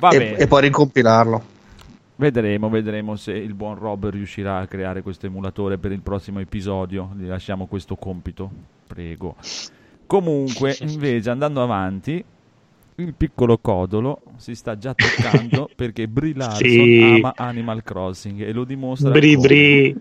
Va 0.00 0.08
E, 0.08 0.18
bene. 0.18 0.36
e 0.38 0.46
poi 0.48 0.62
ricompilarlo. 0.62 1.51
Vedremo, 2.16 2.68
vedremo 2.68 3.16
se 3.16 3.32
il 3.32 3.54
buon 3.54 3.78
Rob 3.78 4.08
riuscirà 4.08 4.58
a 4.58 4.66
creare 4.66 5.02
questo 5.02 5.26
emulatore 5.26 5.78
per 5.78 5.92
il 5.92 6.02
prossimo 6.02 6.40
episodio. 6.40 7.10
Gli 7.16 7.26
lasciamo 7.26 7.66
questo 7.66 7.96
compito, 7.96 8.50
prego. 8.86 9.36
Comunque, 10.06 10.76
invece, 10.82 11.30
andando 11.30 11.62
avanti, 11.62 12.22
il 12.96 13.14
piccolo 13.14 13.58
Codolo 13.58 14.20
si 14.36 14.54
sta 14.54 14.76
già 14.76 14.94
toccando 14.94 15.70
perché 15.74 16.06
Brie 16.06 16.34
Larson 16.34 16.68
Sì. 16.68 17.20
ama 17.22 17.32
Animal 17.36 17.82
Crossing 17.82 18.42
e 18.42 18.52
lo 18.52 18.64
dimostra 18.64 19.10
Bri 19.10 19.36
Bri 19.38 19.96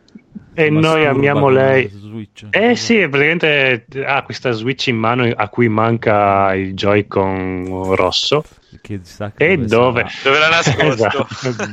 e 0.54 0.70
noi 0.70 1.06
amiamo 1.06 1.48
lei 1.48 1.88
Switch. 1.90 2.48
Eh 2.50 2.76
sì, 2.76 3.08
praticamente 3.08 3.86
ha 4.06 4.22
questa 4.24 4.52
Switch 4.52 4.88
in 4.88 4.98
mano 4.98 5.24
a 5.24 5.48
cui 5.48 5.70
manca 5.70 6.54
il 6.56 6.74
Joy-Con 6.74 7.96
rosso. 7.96 8.44
Che 8.80 9.00
sa 9.04 9.32
che 9.32 9.52
E 9.52 9.58
dove? 9.58 10.06
Dove 10.24 10.40
l'ha 10.40 10.50
nascosto? 10.50 11.28
Esatto, 11.28 11.28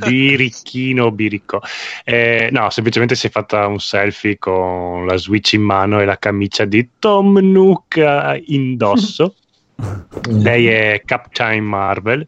Birichino, 0.05 1.11
biricco. 1.11 1.61
Eh, 2.03 2.49
no, 2.51 2.69
semplicemente 2.69 3.15
si 3.15 3.27
è 3.27 3.29
fatta 3.29 3.67
un 3.67 3.79
selfie 3.79 4.37
con 4.37 5.05
la 5.05 5.15
Switch 5.17 5.53
in 5.53 5.61
mano 5.61 6.01
e 6.01 6.05
la 6.05 6.17
camicia 6.17 6.65
di 6.65 6.89
Tom 6.99 7.37
Nook 7.37 7.95
eh, 7.97 8.43
indosso. 8.47 9.35
Lei 10.29 10.67
è 10.67 11.01
Captain 11.05 11.63
Marvel, 11.63 12.27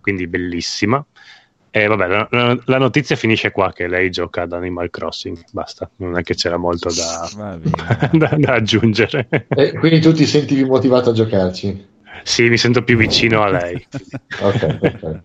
quindi 0.00 0.26
bellissima. 0.26 1.04
E 1.74 1.86
vabbè, 1.86 2.06
la, 2.06 2.28
la- 2.30 2.58
la 2.66 2.78
notizia 2.78 3.16
finisce 3.16 3.50
qua 3.50 3.72
che 3.72 3.88
lei 3.88 4.10
gioca 4.10 4.42
ad 4.42 4.52
Animal 4.52 4.90
Crossing. 4.90 5.42
Basta, 5.52 5.88
non 5.96 6.18
è 6.18 6.22
che 6.22 6.34
c'era 6.34 6.58
molto 6.58 6.90
da, 6.92 7.30
da- 8.12 8.34
da 8.36 8.52
aggiungere. 8.52 9.26
E 9.48 9.72
quindi 9.78 10.00
tu 10.00 10.12
ti 10.12 10.26
sentivi 10.26 10.64
motivato 10.64 11.08
a 11.10 11.12
giocarci? 11.14 11.88
Sì, 12.22 12.48
mi 12.48 12.56
sento 12.58 12.82
più 12.82 12.96
vicino 12.96 13.42
a 13.42 13.48
lei. 13.50 13.86
Ok, 14.40 14.58
perfetto. 14.78 15.22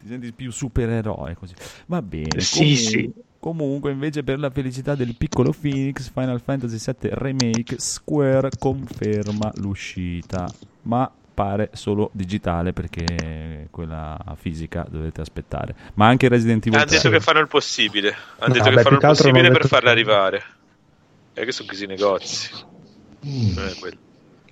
Ti 0.00 0.06
senti 0.06 0.32
più 0.32 0.50
supereroe 0.50 1.34
così. 1.34 1.54
Va 1.86 2.00
bene. 2.02 2.40
Sì, 2.40 2.58
comunque, 2.58 2.76
sì. 2.76 3.12
Comunque, 3.40 3.90
invece, 3.92 4.22
per 4.24 4.38
la 4.38 4.50
felicità 4.50 4.94
del 4.94 5.14
piccolo 5.16 5.52
Phoenix, 5.52 6.10
Final 6.12 6.40
Fantasy 6.40 6.76
VII 7.00 7.10
Remake 7.14 7.76
Square 7.78 8.50
conferma 8.58 9.50
l'uscita, 9.56 10.52
ma 10.82 11.10
pare 11.34 11.70
solo 11.74 12.10
digitale 12.12 12.72
perché 12.72 13.68
quella 13.70 14.18
fisica 14.36 14.84
dovete 14.90 15.20
aspettare. 15.20 15.74
Ma 15.94 16.08
anche 16.08 16.26
Resident 16.28 16.66
Evil 16.66 16.78
Hanno 16.80 16.88
3. 16.88 16.96
detto 16.96 17.10
che 17.10 17.20
fanno 17.20 17.38
il 17.40 17.48
possibile. 17.48 18.08
Hanno 18.38 18.54
No, 18.54 18.60
detto 18.60 18.70
beh, 18.70 18.76
che 18.76 18.82
fanno 18.82 18.96
il 18.96 19.02
possibile 19.02 19.42
per 19.42 19.52
detto 19.52 19.68
farla 19.68 19.92
che- 19.92 20.00
arrivare. 20.00 20.42
È 21.32 21.44
che 21.44 21.52
sono 21.52 21.68
chiusi 21.68 21.84
i 21.84 21.86
negozi. 21.86 22.50
Non 23.20 23.66
è 23.68 23.74
quello. 23.78 23.98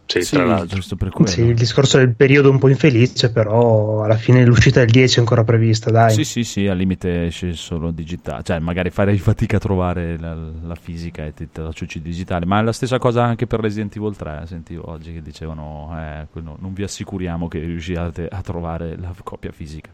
Sì, 0.07 0.23
Sì, 0.23 0.37
tra 0.37 0.45
l'altro. 0.45 0.77
giusto 0.77 0.95
per 0.95 1.11
quello. 1.11 1.29
Sì, 1.31 1.43
il 1.43 1.55
discorso 1.57 1.99
del 1.99 2.15
periodo 2.15 2.49
un 2.51 2.59
po' 2.59 2.69
infelice, 2.69 3.31
però 3.33 4.03
alla 4.05 4.17
fine 4.17 4.45
l'uscita 4.47 4.81
del 4.81 4.91
10 4.91 5.17
è 5.17 5.21
ancora 5.21 5.43
prevista, 5.43 5.91
dai. 5.91 6.15
Sì, 6.15 6.25
sì, 6.25 6.45
sì, 6.45 6.67
al 6.69 6.77
limite 6.77 7.27
esce 7.27 7.53
solo 7.55 7.91
digitale, 7.91 8.43
cioè 8.45 8.59
magari 8.61 8.91
farei 8.91 9.19
fatica 9.19 9.57
a 9.57 9.61
trovare 9.61 10.17
la, 10.19 10.35
la 10.35 10.75
fisica 10.77 11.25
e 11.25 11.33
te 11.35 11.49
la 11.55 11.73
ciucci 11.73 12.01
digitale, 12.01 12.47
ma 12.47 12.61
è 12.61 12.63
la 12.63 12.73
stessa 12.73 12.99
cosa 12.99 13.25
anche 13.25 13.47
per 13.49 13.61
Resident 13.61 13.97
Evil 13.97 14.15
3, 14.17 14.45
sentivo 14.47 14.89
oggi 14.91 15.13
che 15.13 15.23
dicevano, 15.23 15.91
eh, 15.99 16.27
non 16.35 16.73
vi 16.73 16.85
assicuriamo 16.85 17.49
che 17.49 17.59
riusciate 17.59 18.29
a 18.29 18.41
trovare 18.43 18.97
la 18.97 19.13
copia 19.25 19.51
fisica, 19.51 19.91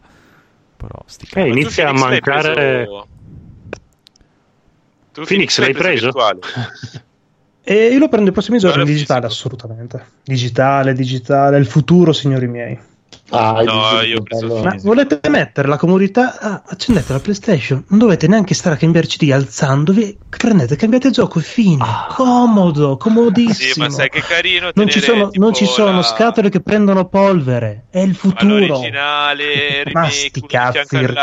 però 0.77 1.01
sti 1.05 1.27
Eh, 1.33 1.47
inizia 1.47 1.89
a 1.89 1.93
mancare. 1.93 2.53
preso- 2.53 3.07
Tu 5.13 5.23
Phoenix 5.25 5.59
l'hai 5.59 5.73
preso? 5.73 6.11
E 7.65 7.87
io 7.87 7.97
lo 7.99 8.09
prendo 8.09 8.29
i 8.29 8.33
prossimi 8.33 8.57
giorni 8.57 8.83
digitale, 8.83 9.25
assolutamente. 9.25 10.05
Digitale, 10.23 10.93
digitale, 10.93 11.57
il 11.57 11.65
futuro, 11.65 12.11
signori 12.11 12.47
miei. 12.47 12.77
Ah, 13.29 13.61
No, 13.63 14.01
io 14.01 14.21
parlo- 14.21 14.61
Ma 14.61 14.75
volete 14.83 15.19
mettere 15.29 15.67
la 15.67 15.77
comodità? 15.77 16.37
Ah, 16.39 16.61
accendete 16.67 17.13
la 17.13 17.19
PlayStation, 17.19 17.83
non 17.87 17.99
dovete 17.99 18.27
neanche 18.27 18.53
stare 18.53 18.75
a 18.75 18.77
cambiare 18.77 19.07
CD 19.07 19.31
alzandovi. 19.31 20.17
Prendete, 20.29 20.75
cambiate 20.75 21.09
gioco 21.09 21.39
e 21.39 21.41
fine. 21.41 21.83
Comodo, 22.09 22.97
comodissimo. 22.97 23.73
Sì, 23.73 23.79
ma 23.79 23.89
sai 23.89 24.09
che 24.09 24.21
carino 24.21 24.69
non 24.75 24.87
ci 24.89 24.99
sono, 24.99 25.29
non 25.33 25.53
ci 25.53 25.65
sono 25.65 25.95
la- 25.97 26.03
scatole 26.03 26.49
che 26.49 26.59
prendono 26.59 27.05
polvere. 27.07 27.85
È 27.89 27.99
il 27.99 28.13
futuro. 28.13 28.81
Ma 29.93 30.09
sti 30.09 30.43
fianco 30.45 30.47
cazzi 30.47 30.95
il. 30.97 31.13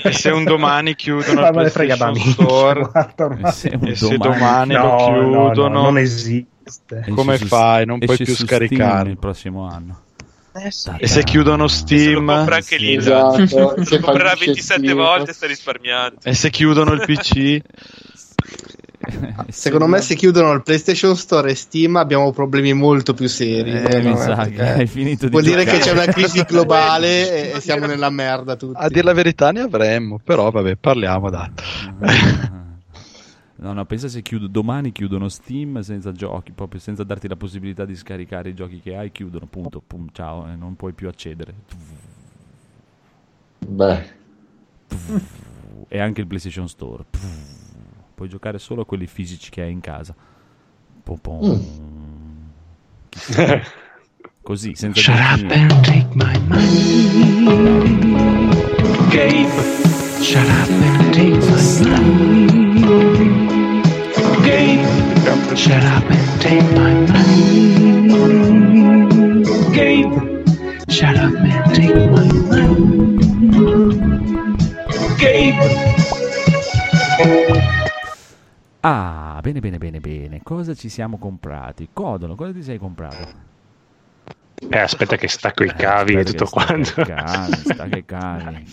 E 0.02 0.12
se 0.12 0.30
un 0.30 0.44
domani 0.44 0.94
chiudono 0.94 1.40
Ma 1.40 1.48
il 1.62 1.72
PlayStation. 1.72 2.14
Store 2.16 2.80
Guarda, 2.92 3.24
ormai. 3.24 3.52
Se 3.52 3.70
un 3.80 3.88
e 3.88 3.94
se 3.96 4.16
domani- 4.16 4.74
domani 4.74 4.74
No, 4.74 4.82
lo 4.82 5.20
no, 5.22 5.28
no, 5.42 5.44
chiudono, 5.46 5.82
non 5.82 5.98
esiste. 5.98 7.04
come 7.14 7.38
fai? 7.38 7.86
Non 7.86 7.98
puoi 7.98 8.16
più 8.16 8.34
scaricarlo. 8.34 9.10
il 9.10 9.18
prossimo 9.18 9.66
anno. 9.68 10.02
E 10.98 11.06
se 11.06 11.22
chiudono 11.24 11.68
Se 11.68 11.80
lo 11.80 11.86
Steam, 11.86 12.26
compra 12.26 12.56
anche 12.56 12.76
lì, 12.76 12.96
Esatto, 12.96 13.46
se 13.46 13.58
lo 13.58 13.74
comprerà 14.00 14.30
fallisce 14.30 14.44
27 14.46 14.62
Steam. 14.80 14.96
volte 14.96 15.32
sta 15.32 15.46
risparmiando. 15.46 16.16
e 16.24 16.34
se 16.34 16.50
chiudono 16.50 16.92
il 16.92 17.00
PC, 17.00 17.60
Secondo 19.48 19.86
me, 19.86 20.00
se 20.02 20.14
chiudono 20.14 20.52
il 20.52 20.62
PlayStation 20.62 21.16
Store 21.16 21.50
e 21.50 21.54
Steam, 21.54 21.96
abbiamo 21.96 22.30
problemi 22.32 22.72
molto 22.74 23.14
più 23.14 23.28
seri. 23.28 23.72
Eh, 23.72 24.02
mi 24.02 24.16
sa 24.16 24.46
che 24.46 24.62
hai 24.62 24.86
finito 24.86 25.24
di 25.24 25.30
Vuol 25.32 25.42
dire 25.42 25.64
che 25.64 25.78
giocare. 25.78 25.84
c'è 25.84 25.90
una 26.02 26.12
crisi 26.12 26.42
globale 26.46 27.50
e, 27.52 27.56
e 27.56 27.60
siamo 27.60 27.86
nella 27.86 28.10
merda 28.10 28.56
tutti. 28.56 28.76
a 28.76 28.88
dire 28.88 29.02
la 29.02 29.12
verità 29.14 29.50
ne 29.52 29.60
avremmo, 29.60 30.20
però 30.22 30.50
vabbè, 30.50 30.76
parliamo 30.76 31.30
da. 31.30 31.50
No, 33.62 33.74
no, 33.74 33.84
pensa 33.84 34.08
se 34.08 34.22
chiudo, 34.22 34.46
domani 34.46 34.90
chiudono 34.90 35.28
Steam 35.28 35.80
senza 35.80 36.12
giochi, 36.12 36.50
proprio 36.52 36.80
senza 36.80 37.04
darti 37.04 37.28
la 37.28 37.36
possibilità 37.36 37.84
di 37.84 37.94
scaricare 37.94 38.48
i 38.48 38.54
giochi 38.54 38.80
che 38.80 38.96
hai, 38.96 39.12
chiudono, 39.12 39.44
punto, 39.46 39.82
pum, 39.86 40.08
ciao, 40.12 40.48
e 40.48 40.56
non 40.56 40.76
puoi 40.76 40.94
più 40.94 41.08
accedere. 41.08 41.54
Beh, 43.66 44.18
E 45.88 45.98
anche 45.98 46.22
il 46.22 46.26
PlayStation 46.26 46.68
Store. 46.68 47.04
Puoi 48.14 48.28
giocare 48.30 48.58
solo 48.58 48.82
a 48.82 48.86
quelli 48.86 49.06
fisici 49.06 49.50
che 49.50 49.60
hai 49.62 49.72
in 49.72 49.80
casa. 49.80 50.14
Pom. 51.02 51.62
Chissà. 53.10 53.60
Così, 54.42 54.74
senza 54.74 55.00
Shut 55.00 55.14
up 55.18 55.36
niente. 55.36 55.54
and 55.54 55.84
take 55.84 56.08
my 56.14 56.38
money. 56.48 57.44
Gabe. 59.10 59.50
Shut 60.22 60.48
up 60.48 60.70
and 60.70 61.12
take 61.12 61.38
my 61.84 61.98
money. 61.98 63.49
Gabe. 64.42 65.56
Shut 65.56 65.84
up 65.84 66.10
and 66.10 66.40
take 66.40 66.62
my 66.74 66.94
money. 67.10 67.74
Gabe. 69.72 70.44
Shut 70.88 71.16
up 71.16 71.34
and 71.34 71.74
take 71.74 71.94
my 72.10 72.26
money. 72.48 73.18
Gabe. 75.18 75.58
Ah, 78.80 79.38
bene, 79.42 79.60
bene, 79.60 79.78
bene, 79.78 80.00
bene. 80.00 80.40
Cosa 80.42 80.74
ci 80.74 80.88
siamo 80.88 81.18
comprati? 81.18 81.88
Codolo, 81.92 82.34
cosa 82.34 82.52
ti 82.52 82.62
sei 82.62 82.78
comprato? 82.78 83.48
Eh, 84.68 84.78
aspetta 84.78 85.16
che 85.16 85.26
stacco 85.28 85.64
i 85.64 85.72
cavi 85.74 86.14
e 86.14 86.24
tutto 86.24 86.44
quanto. 86.46 86.84
stacca 86.84 87.02
i 87.02 87.14
cavi, 87.14 87.54
stacca 87.56 87.96
i 87.96 88.04
cavi. 88.04 88.66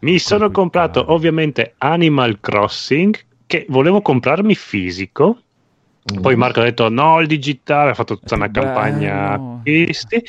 Mi 0.00 0.18
sono 0.18 0.50
comprato 0.50 1.12
ovviamente 1.12 1.74
Animal 1.78 2.40
Crossing 2.40 3.26
che 3.48 3.64
volevo 3.70 4.00
comprarmi 4.02 4.54
fisico. 4.54 5.40
Poi 6.22 6.36
Marco 6.36 6.60
ha 6.60 6.64
detto 6.64 6.88
no, 6.88 7.20
il 7.20 7.26
digitale, 7.26 7.90
ha 7.90 7.94
fatto 7.94 8.18
tutta 8.18 8.34
una 8.34 8.50
campagna 8.50 9.36
bello. 9.36 9.56
acquisti. 9.56 10.22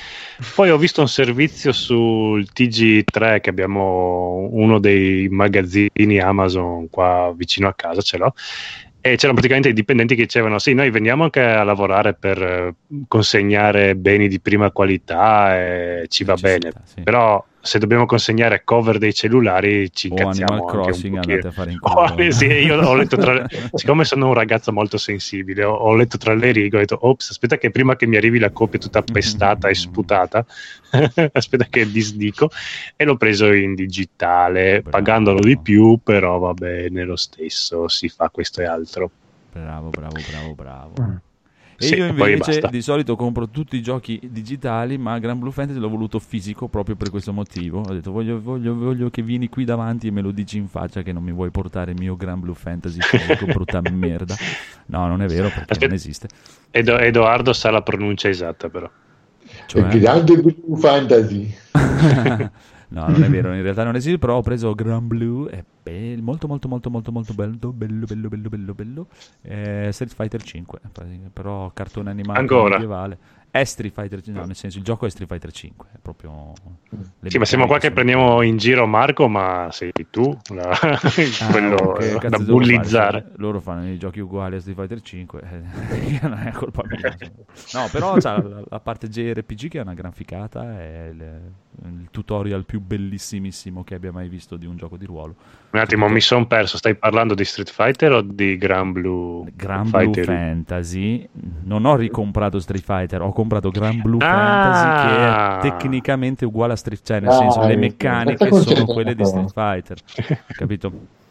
Poi 0.55 0.69
ho 0.71 0.77
visto 0.77 0.99
un 0.99 1.07
servizio 1.07 1.71
sul 1.71 2.45
TG3 2.53 3.39
che 3.39 3.49
abbiamo 3.49 4.49
uno 4.51 4.79
dei 4.79 5.29
magazzini 5.29 6.19
Amazon 6.19 6.89
qua 6.89 7.33
vicino 7.35 7.67
a 7.69 7.73
casa, 7.73 8.01
ce 8.01 8.17
l'ho. 8.17 8.33
E 9.01 9.15
c'erano 9.15 9.33
praticamente 9.33 9.69
i 9.69 9.73
dipendenti 9.73 10.15
che 10.15 10.23
dicevano: 10.23 10.59
Sì, 10.59 10.73
noi 10.73 10.89
veniamo 10.89 11.23
anche 11.23 11.41
a 11.41 11.63
lavorare 11.63 12.13
per 12.13 12.41
eh, 12.41 12.75
consegnare 13.07 13.95
beni 13.95 14.27
di 14.27 14.41
prima 14.41 14.71
qualità 14.71 15.57
e 15.57 16.05
ci 16.09 16.25
va 16.25 16.35
Ci 16.35 16.41
bene. 16.41 16.69
sta, 16.71 16.81
sì. 16.83 17.01
Però 17.03 17.41
se 17.61 17.77
dobbiamo 17.77 18.05
consegnare 18.05 18.63
cover 18.63 18.97
dei 18.97 19.13
cellulari 19.13 19.91
ci 19.91 20.07
O 20.07 20.11
incazziamo 20.11 20.53
Animal 20.53 20.69
anche 20.69 20.81
Crossing 20.81 21.13
un 21.13 21.19
andate 21.19 21.47
a 21.47 21.51
fare 21.51 21.71
in 21.71 21.77
Oh, 21.81 22.13
culo. 22.13 22.31
sì, 22.31 22.45
io 22.45 22.79
ho 22.81 22.93
letto 22.95 23.17
tra 23.17 23.45
siccome 23.73 24.05
sono 24.05 24.27
un 24.27 24.33
ragazzo 24.33 24.71
molto 24.71 24.97
sensibile 24.97 25.63
ho, 25.63 25.73
ho 25.73 25.93
letto 25.95 26.17
tra 26.17 26.33
le 26.33 26.51
righe 26.51 26.77
ho 26.77 26.79
detto 26.79 26.97
ops 27.01 27.31
aspetta 27.31 27.57
che 27.57 27.69
prima 27.69 27.95
che 27.95 28.07
mi 28.07 28.15
arrivi 28.15 28.39
la 28.39 28.49
copia 28.51 28.79
tutta 28.79 29.01
pestata 29.01 29.67
e 29.67 29.75
sputata 29.75 30.45
aspetta 31.33 31.65
che 31.69 31.89
disdico 31.91 32.49
e 32.95 33.03
l'ho 33.03 33.17
preso 33.17 33.51
in 33.51 33.75
digitale 33.75 34.79
Bravo. 34.81 34.89
pagandolo 34.89 35.39
di 35.39 35.57
più 35.57 35.99
però 36.01 36.37
va 36.37 36.53
bene 36.53 37.03
lo 37.03 37.15
stesso 37.17 37.87
si 37.87 38.07
fa 38.09 38.29
questo 38.29 38.61
e 38.61 38.65
altro 38.65 39.11
Bravo, 39.51 39.89
bravo, 39.89 40.15
bravo, 40.29 40.53
bravo. 40.53 41.19
E 41.79 41.85
Sì, 41.85 41.95
io 41.95 42.07
invece 42.07 42.61
di 42.69 42.81
solito 42.81 43.15
compro 43.15 43.47
tutti 43.49 43.77
i 43.77 43.81
giochi 43.81 44.19
digitali, 44.29 44.97
ma 44.97 45.17
Gran 45.17 45.39
Blue 45.39 45.51
Fantasy 45.51 45.79
l'ho 45.79 45.87
voluto 45.89 46.19
fisico 46.19 46.67
proprio 46.67 46.95
per 46.97 47.09
questo 47.09 47.31
motivo. 47.31 47.79
Ho 47.79 47.93
detto 47.93 48.11
voglio, 48.11 48.41
voglio, 48.41 48.75
voglio 48.75 49.09
che 49.09 49.21
vieni 49.21 49.47
qui 49.47 49.63
davanti 49.63 50.07
e 50.07 50.11
me 50.11 50.19
lo 50.21 50.31
dici 50.31 50.57
in 50.57 50.67
faccia 50.67 51.01
che 51.03 51.13
non 51.13 51.23
mi 51.23 51.31
vuoi 51.31 51.51
portare 51.51 51.91
il 51.91 51.97
mio 51.97 52.17
Gran 52.17 52.39
Blue 52.41 52.53
Fantasy 52.55 52.99
fisico, 52.99 53.45
brutta 53.51 53.79
merda. 53.91 54.35
No, 54.87 55.07
non 55.07 55.21
è 55.21 55.27
vero 55.27 55.43
perché 55.47 55.61
Aspetta. 55.71 55.85
non 55.85 55.95
esiste. 55.95 56.27
Edo- 56.71 56.97
Edoardo 56.99 57.53
sa 57.53 57.71
la 57.71 57.81
pronuncia 57.81 58.27
esatta 58.27 58.67
però 58.69 58.89
Cioè- 59.65 59.93
il 59.93 59.99
grande 60.01 60.35
Blue 60.37 60.77
Fantasy. 60.77 61.53
no, 62.89 63.07
non 63.07 63.23
è 63.23 63.29
vero, 63.29 63.53
in 63.53 63.61
realtà 63.61 63.83
non 63.83 63.95
esiste, 63.95 64.17
però 64.19 64.37
ho 64.37 64.41
preso 64.41 64.73
Gran 64.75 65.07
Blue, 65.07 65.49
è 65.49 65.63
bel- 65.81 66.21
molto 66.21 66.47
molto 66.47 66.67
molto 66.67 66.89
molto 66.89 67.11
molto 67.11 67.33
bello, 67.33 67.71
bello 67.71 68.05
bello 68.05 68.27
bello 68.29 68.49
bello 68.49 68.73
bello. 68.73 69.07
Eh, 69.41 69.89
Street 69.91 70.13
Fighter 70.13 70.41
5, 70.43 70.79
però 71.33 71.71
cartone 71.73 72.09
animato 72.09 72.39
Ancora? 72.39 72.69
medievale. 72.71 73.17
È 73.51 73.63
Street 73.63 73.91
Fighter 73.91 74.21
5, 74.21 74.39
no, 74.41 74.45
nel 74.45 74.55
senso 74.55 74.77
il 74.77 74.83
gioco 74.83 75.07
è 75.07 75.09
Street 75.09 75.27
Fighter 75.27 75.51
5, 75.51 75.87
è 75.93 75.97
proprio 75.99 76.53
le 77.19 77.29
sì 77.31 77.39
ma 77.39 77.45
siamo 77.45 77.65
qua 77.65 77.77
che 77.77 77.81
sono- 77.87 77.93
prendiamo 77.95 78.43
in 78.43 78.57
giro 78.57 78.85
Marco 78.85 79.27
ma 79.27 79.69
sei 79.71 79.91
tu 80.11 80.37
la- 80.53 80.69
Ah, 80.69 80.99
quello 81.51 81.97
cazzo 82.19 82.29
da 82.29 82.43
bullizzare 82.43 83.21
fare? 83.21 83.33
Loro 83.37 83.59
fanno 83.59 83.89
i 83.89 83.97
giochi 83.97 84.19
uguali 84.19 84.55
a 84.57 84.59
Street 84.59 84.77
Fighter 84.77 85.01
5, 85.01 85.41
eh, 85.41 86.19
non 86.29 86.37
è 86.45 86.51
colpa 86.51 86.83
mia. 86.85 87.17
No, 87.73 87.87
però 87.91 88.17
c'ha 88.17 88.39
la, 88.39 88.61
la 88.69 88.79
parte 88.79 89.09
JRPG 89.09 89.67
che 89.67 89.79
è 89.79 89.81
una 89.81 89.95
gran 89.95 90.11
ficata, 90.11 90.79
è 90.79 91.09
il, 91.11 91.41
il 91.85 92.07
tutorial 92.11 92.65
più 92.65 92.81
bellissimissimo 92.81 93.83
che 93.83 93.95
abbia 93.95 94.11
mai 94.11 94.27
visto 94.29 94.57
di 94.57 94.65
un 94.65 94.75
gioco 94.75 94.97
di 94.97 95.05
ruolo. 95.05 95.35
Un 95.71 95.79
attimo, 95.79 96.07
mi 96.09 96.19
sono 96.21 96.45
perso. 96.47 96.77
Stai 96.77 96.95
parlando 96.95 97.33
di 97.35 97.45
Street 97.45 97.69
Fighter 97.69 98.11
o 98.11 98.21
di 98.21 98.57
Gran 98.57 98.91
Blue 98.91 99.49
Gran 99.55 99.89
Blue 99.89 100.03
Fighter? 100.03 100.25
Fantasy, 100.25 101.27
non 101.63 101.85
ho 101.85 101.95
ricomprato 101.95 102.59
Street 102.59 102.83
Fighter, 102.83 103.21
ho 103.21 103.31
comprato 103.31 103.69
Gran 103.69 104.01
Blue 104.01 104.19
Ah! 104.23 104.27
Fantasy 104.27 105.61
che 105.61 105.67
è 105.69 105.71
tecnicamente 105.71 106.45
uguale 106.45 106.73
a 106.73 106.75
Street 106.75 106.99
Fighter, 107.03 107.21
nel 107.21 107.31
Ah, 107.31 107.37
senso 107.37 107.65
le 107.67 107.75
meccaniche 107.75 108.51
sono 108.51 108.85
quelle 108.85 109.15
di. 109.15 109.25
Street 109.25 109.51
Fighter, 109.53 109.97
capito? 110.55 110.91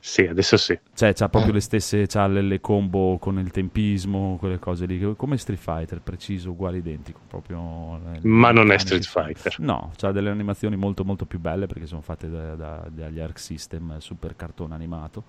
Sì, 0.00 0.22
adesso 0.22 0.56
sì. 0.56 0.78
Cioè, 0.94 1.12
c'ha 1.12 1.28
proprio 1.28 1.52
le 1.52 1.60
stesse, 1.60 2.06
c'ha 2.06 2.26
le, 2.28 2.40
le 2.40 2.60
combo 2.60 3.18
con 3.18 3.38
il 3.38 3.50
tempismo, 3.50 4.36
quelle 4.38 4.58
cose 4.58 4.86
lì, 4.86 5.14
come 5.16 5.36
Street 5.36 5.58
Fighter, 5.60 6.00
preciso, 6.00 6.50
uguale, 6.50 6.78
identico, 6.78 7.20
proprio... 7.26 7.98
le- 8.04 8.12
le 8.12 8.28
Ma 8.28 8.52
non 8.52 8.70
è 8.70 8.78
Street 8.78 9.04
Fighter. 9.04 9.56
No, 9.58 9.90
c'ha 9.96 10.12
delle 10.12 10.30
animazioni 10.30 10.76
molto 10.76 11.04
molto 11.04 11.26
più 11.26 11.40
belle 11.40 11.66
perché 11.66 11.86
sono 11.86 12.00
fatte 12.00 12.30
da- 12.30 12.54
da- 12.54 12.88
dagli 12.90 13.18
Arc 13.18 13.38
System 13.38 13.98
super 13.98 14.36
cartone 14.36 14.74
animato, 14.74 15.24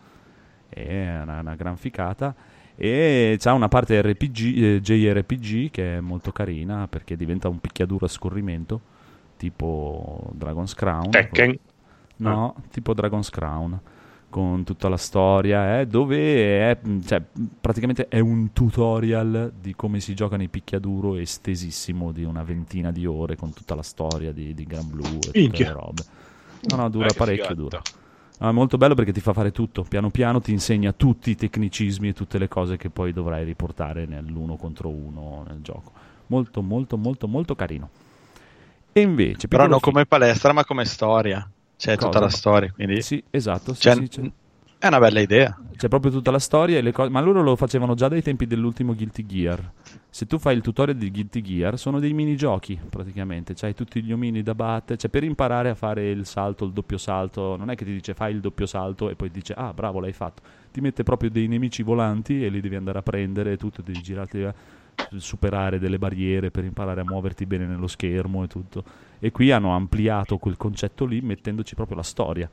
è 0.69 1.19
una, 1.21 1.39
una 1.39 1.55
gran 1.55 1.75
ficata. 1.75 2.35
E 2.75 3.35
c'ha 3.39 3.51
una 3.53 3.67
parte 3.67 4.01
RPG, 4.01 4.57
eh, 4.63 4.81
JRPG 4.81 5.69
che 5.71 5.97
è 5.97 5.99
molto 5.99 6.31
carina 6.31 6.87
perché 6.87 7.17
diventa 7.17 7.49
un 7.49 7.59
picchiaduro 7.59 8.05
a 8.05 8.07
scorrimento, 8.07 8.79
tipo 9.35 10.29
Dragon's 10.33 10.73
Crown. 10.75 11.09
Tekken? 11.09 11.57
No, 12.17 12.55
tipo 12.71 12.93
Dragon's 12.93 13.29
Crown 13.29 13.79
con 14.29 14.63
tutta 14.63 14.89
la 14.89 14.97
storia, 14.97 15.79
eh, 15.79 15.87
dove 15.87 16.71
è, 16.71 16.79
cioè, 17.05 17.21
praticamente 17.59 18.07
è 18.07 18.19
un 18.19 18.53
tutorial 18.53 19.53
di 19.59 19.75
come 19.75 19.99
si 19.99 20.13
gioca 20.13 20.37
nei 20.37 20.49
picchiaduro 20.49 21.15
estesissimo 21.15 22.11
di 22.11 22.23
una 22.23 22.43
ventina 22.43 22.91
di 22.91 23.05
ore 23.05 23.35
con 23.35 23.53
tutta 23.53 23.75
la 23.75 23.81
storia 23.83 24.31
di, 24.31 24.53
di 24.53 24.65
Gran 24.65 24.89
Blue 24.89 25.29
e 25.29 25.33
tutte 25.33 25.57
Minchia. 25.57 25.65
le 25.65 25.71
robe. 25.71 26.05
No, 26.65 26.75
no, 26.75 26.89
dura 26.89 27.09
Eh, 27.09 27.13
che 27.13 27.21
parecchio, 27.21 27.55
figata. 27.55 27.55
dura. 27.55 27.83
No, 28.39 28.49
è 28.49 28.51
molto 28.51 28.77
bello 28.77 28.95
perché 28.95 29.11
ti 29.11 29.19
fa 29.21 29.33
fare 29.33 29.51
tutto, 29.51 29.83
piano 29.83 30.11
piano 30.11 30.39
ti 30.41 30.51
insegna 30.51 30.93
tutti 30.93 31.31
i 31.31 31.35
tecnicismi 31.35 32.09
e 32.09 32.13
tutte 32.13 32.37
le 32.37 32.47
cose 32.47 32.77
che 32.77 32.89
poi 32.89 33.11
dovrai 33.13 33.43
riportare 33.43 34.05
nell'uno 34.05 34.55
contro 34.55 34.89
uno 34.89 35.43
nel 35.47 35.61
gioco. 35.61 35.91
Molto, 36.27 36.61
molto, 36.61 36.97
molto, 36.97 37.27
molto 37.27 37.55
carino. 37.55 37.89
E 38.93 39.01
invece, 39.01 39.47
Però 39.47 39.67
non 39.67 39.79
fi- 39.79 39.79
come 39.81 40.05
palestra, 40.05 40.53
ma 40.53 40.63
come 40.63 40.85
storia. 40.85 41.45
C'è 41.79 41.95
Cosa? 41.95 42.05
tutta 42.07 42.19
la 42.19 42.29
storia, 42.29 42.71
quindi... 42.73 43.01
Sì, 43.01 43.23
esatto, 43.29 43.73
sì, 43.73 43.81
Cioè, 43.83 43.95
sì, 43.95 44.07
c'è- 44.09 44.31
È 44.79 44.87
una 44.87 44.99
bella 44.99 45.21
idea. 45.21 45.57
C'è 45.77 45.87
proprio 45.87 46.11
tutta 46.11 46.29
la 46.29 46.39
storia 46.39 46.77
e 46.77 46.81
le 46.81 46.91
cose, 46.91 47.09
ma 47.09 47.21
loro 47.21 47.41
lo 47.41 47.55
facevano 47.55 47.95
già 47.95 48.09
dai 48.09 48.21
tempi 48.21 48.45
dell'ultimo 48.47 48.93
Guilty 48.93 49.25
Gear. 49.25 49.71
Se 50.09 50.25
tu 50.25 50.37
fai 50.39 50.55
il 50.57 50.61
tutorial 50.61 50.97
di 50.97 51.09
Guilty 51.09 51.41
Gear, 51.41 51.77
sono 51.79 51.99
dei 51.99 52.11
minigiochi 52.11 52.77
praticamente. 52.89 53.53
C'hai 53.53 53.73
tutti 53.73 54.03
gli 54.03 54.11
omini 54.11 54.43
da 54.43 54.55
battere, 54.55 54.97
cioè 54.97 55.09
per 55.09 55.23
imparare 55.23 55.69
a 55.69 55.75
fare 55.75 56.09
il 56.09 56.25
salto, 56.25 56.65
il 56.65 56.73
doppio 56.73 56.97
salto, 56.97 57.55
non 57.55 57.69
è 57.69 57.75
che 57.75 57.85
ti 57.85 57.93
dice 57.93 58.13
fai 58.13 58.33
il 58.33 58.41
doppio 58.41 58.65
salto 58.65 59.09
e 59.09 59.15
poi 59.15 59.31
dice 59.31 59.53
ah 59.53 59.73
bravo 59.73 60.01
l'hai 60.01 60.11
fatto. 60.13 60.41
Ti 60.71 60.81
mette 60.81 61.03
proprio 61.03 61.29
dei 61.29 61.47
nemici 61.47 61.81
volanti 61.81 62.43
e 62.43 62.49
li 62.49 62.59
devi 62.59 62.75
andare 62.75 62.97
a 62.99 63.01
prendere 63.03 63.53
e 63.53 63.57
tutto, 63.57 63.81
devi 63.81 64.01
girarti 64.01 64.43
a 64.43 64.53
superare 65.17 65.79
delle 65.79 65.97
barriere 65.97 66.51
per 66.51 66.63
imparare 66.65 67.01
a 67.01 67.05
muoverti 67.05 67.45
bene 67.45 67.65
nello 67.65 67.87
schermo 67.87 68.43
e 68.43 68.47
tutto. 68.47 68.83
E 69.19 69.31
qui 69.31 69.51
hanno 69.51 69.71
ampliato 69.71 70.37
quel 70.37 70.57
concetto 70.57 71.05
lì 71.05 71.21
mettendoci 71.21 71.75
proprio 71.75 71.97
la 71.97 72.03
storia 72.03 72.49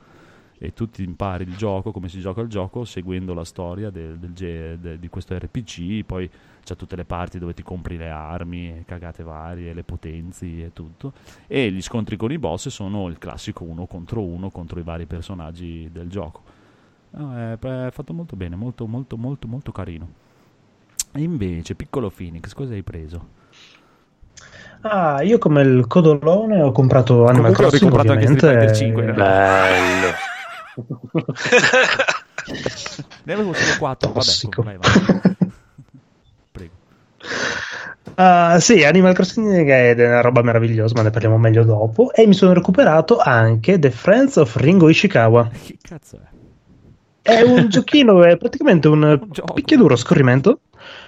e 0.59 0.73
tu 0.73 0.89
ti 0.89 1.03
impari 1.03 1.43
il 1.43 1.55
gioco, 1.55 1.91
come 1.91 2.09
si 2.09 2.19
gioca 2.19 2.41
il 2.41 2.47
gioco, 2.47 2.83
seguendo 2.83 3.33
la 3.33 3.45
storia 3.45 3.89
del, 3.89 4.17
del 4.17 4.77
de- 4.79 4.99
di 4.99 5.07
questo 5.07 5.37
RPG, 5.37 6.03
poi 6.03 6.29
c'è 6.63 6.75
tutte 6.75 6.95
le 6.95 7.05
parti 7.05 7.37
dove 7.37 7.53
ti 7.53 7.61
compri 7.61 7.95
le 7.95 8.09
armi, 8.09 8.83
cagate 8.85 9.23
varie, 9.23 9.73
le 9.73 9.83
potenzi 9.83 10.63
e 10.63 10.73
tutto, 10.73 11.13
e 11.45 11.71
gli 11.71 11.81
scontri 11.81 12.17
con 12.17 12.31
i 12.31 12.39
boss 12.39 12.69
sono 12.69 13.07
il 13.07 13.19
classico 13.19 13.63
uno 13.63 13.85
contro 13.85 14.21
uno 14.23 14.49
contro 14.49 14.79
i 14.79 14.83
vari 14.83 15.05
personaggi 15.05 15.89
del 15.91 16.09
gioco. 16.09 16.41
No, 17.11 17.35
è, 17.37 17.57
è 17.57 17.91
fatto 17.91 18.13
molto 18.13 18.35
bene, 18.35 18.55
molto 18.55 18.87
molto 18.87 19.15
molto 19.15 19.47
molto 19.47 19.71
carino. 19.71 20.25
E 21.13 21.21
invece, 21.21 21.75
piccolo 21.75 22.09
Phoenix, 22.09 22.53
cosa 22.53 22.73
hai 22.73 22.83
preso? 22.83 23.36
Ah, 24.89 25.21
io 25.21 25.37
come 25.37 25.61
il 25.61 25.85
codolone 25.87 26.61
ho 26.61 26.71
comprato 26.71 27.25
Animal 27.25 27.53
Comunque 27.53 27.65
ho 27.65 27.69
Crossing 27.69 27.91
ricomprato 27.91 28.11
anche 28.13 28.25
ovviamente. 28.25 28.47
Street 28.47 28.69
Fighter 28.69 28.75
5. 28.75 29.13
Bello. 29.13 30.13
ne 33.23 33.33
avevo 33.33 33.53
solo 33.53 33.77
4, 33.77 34.07
vabbè, 34.07 34.19
Tossico. 34.19 34.63
vai, 34.63 34.77
vai. 34.77 34.91
Prego. 36.51 36.71
Ah, 38.15 38.59
sì, 38.59 38.83
Animal 38.83 39.13
Crossing 39.13 39.67
è 39.67 40.05
una 40.05 40.21
roba 40.21 40.41
meravigliosa, 40.41 40.93
ma 40.95 41.01
ne 41.03 41.09
parliamo 41.09 41.37
meglio 41.37 41.63
dopo. 41.63 42.13
E 42.13 42.25
mi 42.25 42.33
sono 42.33 42.53
recuperato 42.53 43.17
anche 43.17 43.77
The 43.79 43.91
Friends 43.91 44.37
of 44.37 44.55
Ringo 44.55 44.89
Ishikawa. 44.89 45.49
Che 45.65 45.77
cazzo 45.81 46.17
è? 46.17 46.25
È 47.21 47.41
un 47.41 47.67
giochino, 47.67 48.23
è 48.23 48.37
praticamente 48.37 48.87
un 48.87 49.19
gioco. 49.29 49.53
picchiaduro 49.53 49.95
scorrimento 49.97 50.61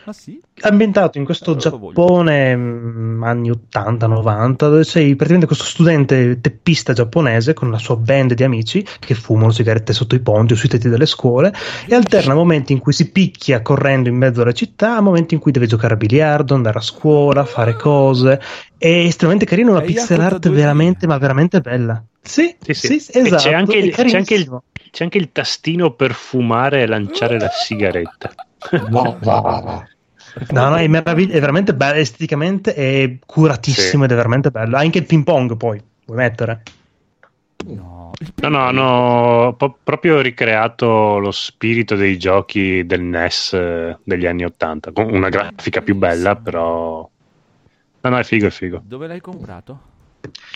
Ah 0.10 0.14
sì? 0.14 0.42
ambientato 0.62 1.20
in 1.20 1.24
questo 1.24 1.52
Allora 1.52 1.70
voglio. 1.70 1.94
Giappone 1.94 2.56
mm, 2.56 3.24
anni 3.24 3.52
80-90 3.52 4.56
dove 4.56 4.84
sei 4.84 5.10
praticamente 5.10 5.46
questo 5.46 5.66
studente 5.66 6.42
teppista 6.42 6.94
giapponese 6.94 7.54
con 7.54 7.70
la 7.70 7.78
sua 7.78 7.96
band 7.96 8.34
di 8.34 8.44
amici 8.44 8.84
che 8.98 9.14
fumano 9.14 9.52
sigarette 9.52 9.94
sotto 9.94 10.16
i 10.16 10.20
ponti 10.20 10.54
o 10.54 10.56
sui 10.56 10.68
tetti 10.68 10.90
delle 10.90 11.06
scuole 11.06 11.54
e 11.88 11.94
alterna 11.94 12.34
momenti 12.34 12.74
in 12.74 12.80
cui 12.80 12.92
si 12.92 13.12
picchia 13.12 13.62
correndo 13.62 14.10
in 14.10 14.16
mezzo 14.16 14.42
alla 14.42 14.52
città 14.52 14.96
a 14.98 15.02
momenti 15.02 15.36
in 15.36 15.40
cui 15.40 15.52
deve 15.52 15.68
giocare 15.68 15.94
a 15.94 15.98
biliardo, 15.98 16.56
andare 16.56 16.80
a 16.80 16.82
scuola, 16.82 17.46
fare 17.46 17.76
cose 17.76 18.42
è 18.80 18.88
estremamente 18.88 19.46
carino, 19.46 19.72
una 19.72 19.82
pixel 19.82 20.22
art 20.22 20.48
2D. 20.48 20.52
veramente 20.54 21.06
ma 21.06 21.20
veramente 21.20 21.62
bella 21.62 22.04
sì, 22.22 22.56
Sì, 22.60 22.74
sì. 22.74 23.00
sì, 23.00 23.12
E 23.12 23.20
esatto 23.20 23.44
c'è 23.44 23.54
anche, 23.54 23.78
il, 23.78 23.94
c'è, 23.94 24.16
anche 24.16 24.34
il, 24.34 24.60
c'è 24.92 25.04
anche 25.04 25.18
il 25.20 25.32
tastino 25.32 25.94
per 25.94 26.14
fumare 26.14 26.82
e 26.82 26.88
lanciare 26.88 27.40
la 27.40 27.50
sigaretta. 27.50 28.34
No, 28.90 29.18
va, 29.22 29.40
va, 29.40 29.62
va. 29.62 29.88
No, 30.50 30.70
no, 30.70 30.76
è, 30.76 30.88
meravigli- 30.88 31.32
è 31.32 31.40
veramente 31.40 31.74
bello 31.74 32.00
esteticamente, 32.00 32.74
è 32.74 33.18
curatissimo 33.26 34.04
Sì. 34.04 34.04
ed 34.04 34.12
è 34.12 34.16
veramente 34.16 34.52
bello. 34.52 34.78
Anche 34.78 35.00
il 35.00 35.06
ping 35.06 35.24
pong 35.24 35.58
poi, 35.58 35.82
puoi 36.06 36.18
mettere. 36.18 36.64
No. 37.66 38.12
No, 38.42 38.50
no, 38.50 38.60
hanno 38.60 39.54
po- 39.58 39.78
proprio 39.82 40.20
ricreato 40.20 41.20
lo 41.20 41.32
spirito 41.32 41.96
dei 41.96 42.18
giochi 42.18 42.86
del 42.86 43.02
NES 43.02 43.54
eh, 43.54 43.98
degli 44.04 44.26
anni 44.26 44.44
80, 44.44 44.92
con 44.92 45.14
una 45.14 45.30
grafica 45.30 45.82
più 45.82 45.96
bella, 45.96 46.36
però... 46.36 47.08
No, 48.02 48.10
no, 48.10 48.18
è 48.18 48.24
figo, 48.24 48.48
è 48.48 48.50
figo. 48.50 48.82
Dove 48.84 49.08
l'hai 49.08 49.22
comprato? 49.22 49.80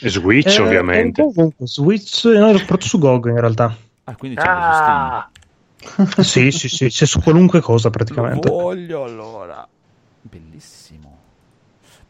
Switch, 0.02 0.58
Eh, 0.58 0.62
ovviamente. 0.62 1.26
Switch, 1.64 2.26
no, 2.26 2.52
l'ho 2.52 2.58
comprato 2.58 2.86
su 2.86 3.00
GOG 3.00 3.28
in 3.28 3.40
realtà. 3.40 3.76
Ah, 4.06 4.16
quindi 4.16 4.38
c'è 4.38 4.48
ah. 4.48 5.30
sì, 6.20 6.52
sì, 6.52 6.68
sì, 6.68 6.88
c'è 6.90 7.06
su 7.06 7.22
qualunque 7.22 7.62
cosa 7.62 7.88
Lo 7.88 7.92
praticamente. 7.92 8.50
voglio 8.50 9.04
allora. 9.04 9.62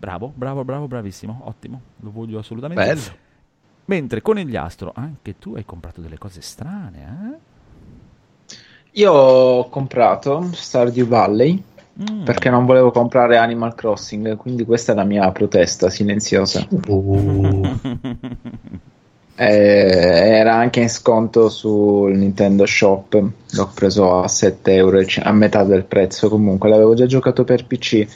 Bravo, 0.03 0.33
bravo, 0.35 0.65
bravo, 0.65 0.87
bravissimo. 0.87 1.43
Ottimo. 1.45 1.79
Lo 2.01 2.11
voglio 2.11 2.39
assolutamente. 2.39 2.83
Bello. 2.83 3.01
Mentre 3.85 4.21
Conigliastro, 4.21 4.91
anche 4.93 5.39
tu 5.39 5.53
hai 5.55 5.63
comprato 5.63 6.01
delle 6.01 6.17
cose 6.17 6.41
strane, 6.41 7.39
eh? 8.49 8.55
Io 8.95 9.13
ho 9.13 9.69
comprato 9.69 10.49
Stardew 10.51 11.07
Valley 11.07 11.63
Mm. 11.93 12.23
perché 12.23 12.49
non 12.49 12.65
volevo 12.65 12.89
comprare 12.89 13.37
Animal 13.37 13.75
Crossing, 13.75 14.35
quindi 14.35 14.65
questa 14.65 14.93
è 14.93 14.95
la 14.95 15.03
mia 15.03 15.31
protesta 15.31 15.91
silenziosa. 15.91 16.67
Uh, 16.87 17.61
Eh, 19.35 19.45
era 19.47 20.53
anche 20.53 20.79
in 20.79 20.89
sconto 20.89 21.49
sul 21.49 22.15
Nintendo 22.15 22.67
Shop, 22.67 23.13
l'ho 23.49 23.71
preso 23.73 24.19
a 24.19 24.27
7 24.27 24.75
euro, 24.75 24.99
a 25.23 25.31
metà 25.31 25.63
del 25.63 25.85
prezzo 25.85 26.29
comunque, 26.29 26.69
l'avevo 26.69 26.93
già 26.93 27.07
giocato 27.07 27.43
per 27.43 27.65
PC. 27.65 28.07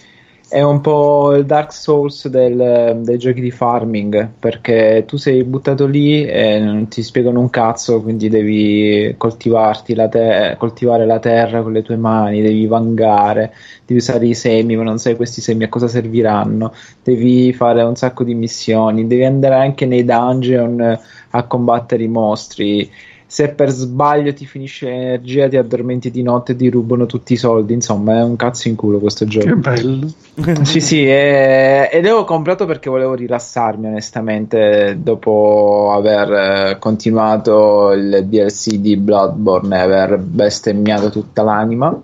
È 0.50 0.62
un 0.62 0.80
po' 0.80 1.36
il 1.36 1.46
Dark 1.46 1.74
Souls 1.74 2.30
del- 2.30 3.02
dei 3.04 3.18
giochi 3.18 3.42
di 3.42 3.52
farming, 3.52 4.30
perché 4.40 5.04
tu 5.06 5.18
sei 5.18 5.44
buttato 5.44 5.86
lì 5.86 6.24
e 6.26 6.58
non 6.60 6.88
ti 6.88 7.04
spiegano 7.04 7.42
un 7.42 7.50
cazzo, 7.50 8.02
quindi 8.02 8.30
devi 8.30 9.14
coltivarti 9.18 9.94
la 9.94 10.08
te- 10.08 10.56
coltivare 10.58 11.06
la 11.06 11.20
terra 11.20 11.62
con 11.62 11.74
le 11.74 11.82
tue 11.82 11.98
mani, 11.98 12.42
devi 12.42 12.66
vangare, 12.66 13.54
devi 13.86 14.00
usare 14.00 14.26
i 14.26 14.34
semi, 14.34 14.78
ma 14.78 14.84
non 14.84 15.00
sai 15.00 15.18
questi 15.18 15.42
semi 15.42 15.66
a 15.66 15.70
cosa 15.70 15.90
serviranno, 15.90 16.74
devi 17.04 17.52
fare 17.52 17.82
un 17.84 17.96
sacco 17.98 18.24
di 18.24 18.34
missioni, 18.34 19.06
devi 19.06 19.26
andare 19.26 19.56
anche 19.56 19.86
nei 19.86 20.06
dungeon 20.06 20.98
a 21.32 21.44
combattere 21.44 22.04
i 22.04 22.08
mostri. 22.08 22.90
Se 23.30 23.50
per 23.50 23.70
sbaglio 23.70 24.34
ti 24.34 24.46
finisce 24.46 24.86
l'energia, 24.88 25.50
ti 25.50 25.58
addormenti 25.58 26.10
di 26.10 26.24
notte 26.24 26.54
e 26.54 26.56
ti 26.56 26.70
rubano 26.70 27.06
tutti 27.06 27.34
i 27.34 27.38
soldi. 27.38 27.74
Insomma, 27.74 28.20
è 28.20 28.24
un 28.24 28.38
cazzo 28.38 28.70
in 28.70 28.76
culo 28.76 29.00
questo 29.00 29.26
Che 29.26 29.32
gioco. 29.32 29.56
bello. 29.58 30.08
Sì, 30.64 30.80
sì, 30.80 31.06
e, 31.06 31.90
ed 31.92 32.06
l'ho 32.06 32.24
comprato 32.24 32.66
perché 32.66 32.90
volevo 32.90 33.16
rilassarmi, 33.16 33.88
onestamente, 33.88 34.98
dopo 35.02 35.92
aver 35.94 36.32
eh, 36.32 36.78
continuato 36.80 37.92
il 37.92 38.26
DLC 38.30 38.76
di 38.76 38.96
Bloodborne 38.96 39.76
e 39.76 39.80
aver 39.82 40.18
bestemmiato 40.20 41.10
tutta 41.10 41.44
l'anima 41.44 42.00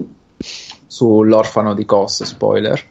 sull'orfano 0.86 1.74
di 1.74 1.86
Cos, 1.86 2.24
spoiler. 2.24 2.82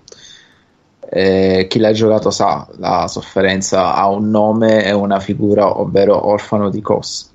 Eh, 1.14 1.66
chi 1.68 1.78
l'ha 1.78 1.93
giocato 1.93 2.30
sa, 2.30 2.66
la 2.78 3.07
sofferenza 3.07 3.95
ha 3.95 4.09
un 4.09 4.30
nome 4.30 4.85
e 4.85 4.93
una 4.93 5.20
figura, 5.20 5.78
ovvero 5.78 6.28
orfano 6.28 6.70
di 6.70 6.80
Cos. 6.80 7.30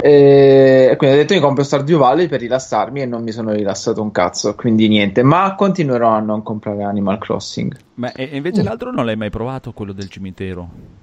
E 0.00 0.94
quindi 0.96 1.16
ho 1.16 1.18
detto 1.18 1.34
mi 1.34 1.40
compro 1.40 1.64
Stardew 1.64 1.98
Valley 1.98 2.28
per 2.28 2.40
rilassarmi 2.40 3.02
e 3.02 3.06
non 3.06 3.22
mi 3.22 3.32
sono 3.32 3.52
rilassato 3.52 4.00
un 4.00 4.12
cazzo, 4.12 4.54
quindi 4.54 4.86
niente, 4.86 5.22
ma 5.22 5.54
continuerò 5.56 6.08
a 6.10 6.20
non 6.20 6.42
comprare 6.42 6.84
Animal 6.84 7.18
Crossing. 7.18 7.76
Ma 7.94 8.12
e 8.12 8.30
invece 8.32 8.62
l'altro 8.62 8.92
non 8.92 9.04
l'hai 9.04 9.16
mai 9.16 9.30
provato, 9.30 9.72
quello 9.72 9.92
del 9.92 10.08
cimitero? 10.08 10.60
Non 10.60 10.96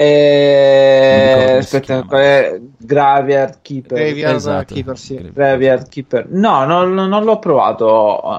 E... 0.00 1.56
Aspetta, 1.58 2.06
è? 2.08 2.58
Graveyard 2.78 3.58
Keeper. 3.60 3.98
Graveyard 3.98 4.36
Esatto. 4.36 4.74
Keeper, 4.74 4.98
sì. 4.98 5.30
Graveyard 5.30 5.88
Keeper. 5.90 6.26
No, 6.30 6.64
non, 6.64 6.94
non 6.94 7.22
l'ho 7.22 7.38
provato, 7.38 7.86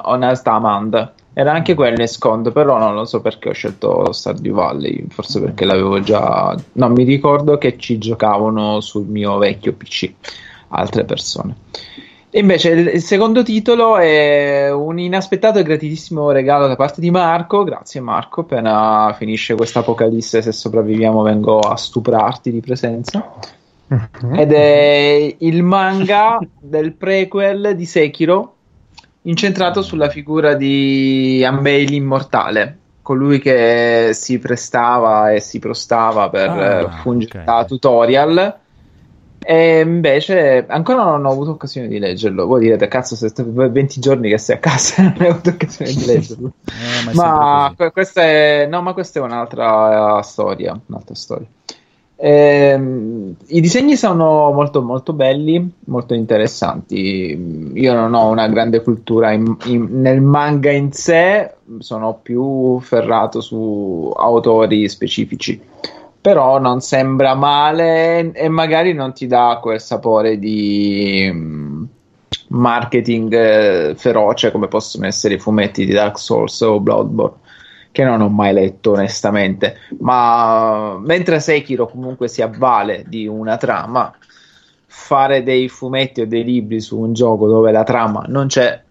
onestamente. 0.10 1.12
Era 1.34 1.54
anche 1.54 1.76
quello 1.76 2.02
in 2.02 2.08
sconto, 2.08 2.52
però 2.52 2.78
non 2.78 2.94
lo 2.94 3.06
so 3.06 3.22
perché 3.22 3.50
ho 3.50 3.54
scelto 3.54 4.12
Stardew 4.12 4.54
Valley. 4.54 5.06
Forse 5.10 5.40
perché 5.40 5.66
l'avevo 5.66 6.02
già. 6.02 6.56
No, 6.74 6.90
mi 6.90 7.04
ricordo 7.04 7.58
che 7.58 7.78
ci 7.78 7.98
giocavano 7.98 8.82
sul 8.82 9.08
mio 9.08 9.38
vecchio 9.38 9.74
PC 9.74 10.14
altre 10.70 11.06
persone. 11.06 11.56
E 12.34 12.40
invece 12.40 12.70
il, 12.70 12.88
il 12.88 13.02
secondo 13.02 13.44
titolo 13.44 13.98
è 13.98 14.72
un 14.72 14.98
inaspettato 15.00 15.60
e 15.60 15.64
gratitissimo 15.64 16.32
regalo 16.32 16.68
da 16.68 16.78
parte 16.78 17.02
di 17.02 17.12
Marco. 17.12 17.64
Grazie 17.64 18.00
Marco, 18.00 18.42
appena 18.42 19.14
finisce 19.18 19.56
questa 19.56 19.80
apocalisse, 19.80 20.42
se 20.42 20.52
sopravviviamo 20.54 21.22
vengo 21.22 21.60
a 21.60 21.76
stuprarti 21.76 22.52
di 22.52 22.62
presenza. 22.62 23.34
Mhm. 23.88 24.40
Ed 24.40 24.54
è 24.54 25.36
il 25.40 25.64
manga 25.64 26.40
del 26.58 26.94
prequel 26.94 27.76
di 27.76 27.86
Sekiro, 27.86 28.56
incentrato 29.24 29.82
sulla 29.82 30.10
figura 30.10 30.54
di 30.56 31.44
Ambei 31.46 31.88
l'immortale, 31.88 32.78
colui 33.02 33.40
che 33.40 34.12
si 34.14 34.40
prestava 34.40 35.32
e 35.32 35.40
si 35.40 35.60
prostava 35.60 36.30
per 36.30 36.50
Ah, 36.50 36.80
eh, 36.82 36.90
fungere 37.02 37.40
ok. 37.40 37.46
da 37.46 37.66
tutorial. 37.66 38.60
E 39.44 39.80
invece 39.80 40.66
ancora 40.68 41.04
non 41.04 41.26
ho 41.26 41.32
avuto 41.32 41.52
occasione 41.52 41.88
di 41.88 41.98
leggerlo. 41.98 42.46
Voi 42.46 42.62
direte, 42.62 42.88
cazzo, 42.88 43.16
se 43.16 43.30
sto 43.30 43.44
20 43.52 44.00
giorni 44.00 44.30
che 44.30 44.38
sei 44.38 44.58
a 44.58 44.60
casa 44.60 45.02
non 45.04 45.16
hai 45.18 45.28
avuto 45.30 45.50
occasione 45.50 45.92
di 45.94 46.06
leggerlo. 46.06 46.54
Eh, 46.66 47.14
ma 47.16 47.74
Ma 47.76 47.90
questa 47.92 48.22
è, 48.22 48.68
no, 48.70 48.82
ma 48.84 48.94
questa 48.94 49.20
è 49.20 49.24
un'altra 49.24 50.20
eh, 50.20 50.24
storia, 50.24 50.80
un'altra 50.86 51.16
storia. 51.16 51.48
Ehm, 52.24 53.36
I 53.48 53.62
disegni 53.62 53.96
sono 53.96 54.52
molto, 54.52 54.84
molto 54.84 55.14
belli, 55.14 55.72
molto 55.86 56.14
interessanti. 56.14 57.72
Io 57.74 57.94
non 57.96 58.14
ho 58.14 58.30
una 58.30 58.48
grande 58.48 58.82
cultura 58.84 59.32
in- 59.32 59.58
in- 59.66 59.88
nel 60.02 60.22
manga 60.22 60.70
in 60.72 60.92
sé, 60.92 61.56
sono 61.80 62.20
più 62.22 62.80
ferrato 62.80 63.42
su 63.42 64.12
autori 64.16 64.88
specifici. 64.88 65.60
Però 66.22 66.60
non 66.60 66.82
sembra 66.82 67.34
male 67.34 68.32
e 68.34 68.48
magari 68.48 68.94
non 68.94 69.14
ti 69.14 69.26
dà 69.26 69.58
quel 69.60 69.82
sapore 69.82 70.38
di 70.38 71.28
mm, 71.34 71.84
marketing 72.50 73.34
eh, 73.34 73.94
feroce 73.96 74.52
come 74.52 74.68
possono 74.68 75.08
essere 75.08 75.36
i 75.36 75.40
fumetti 75.40 75.84
di 75.86 75.94
Dark 75.94 76.20
Souls 76.20 76.62
o 76.62 76.80
Bloodborne 76.80 77.38
che 77.92 78.04
non 78.04 78.22
ho 78.22 78.30
mai 78.30 78.54
letto 78.54 78.92
onestamente, 78.92 79.78
ma 80.00 80.98
mentre 81.00 81.40
Sekiro 81.40 81.88
comunque 81.88 82.28
si 82.28 82.42
avvale 82.42 83.04
di 83.08 83.28
una 83.28 83.58
trama, 83.58 84.14
fare 84.86 85.44
dei 85.44 85.68
fumetti 85.68 86.22
o 86.22 86.28
dei 86.28 86.44
libri 86.44 86.80
su 86.80 87.00
un 87.00 87.14
gioco 87.14 87.48
dove 87.48 87.72
la 87.72 87.84
trama 87.84 88.24
non 88.28 88.48
c'è 88.48 88.82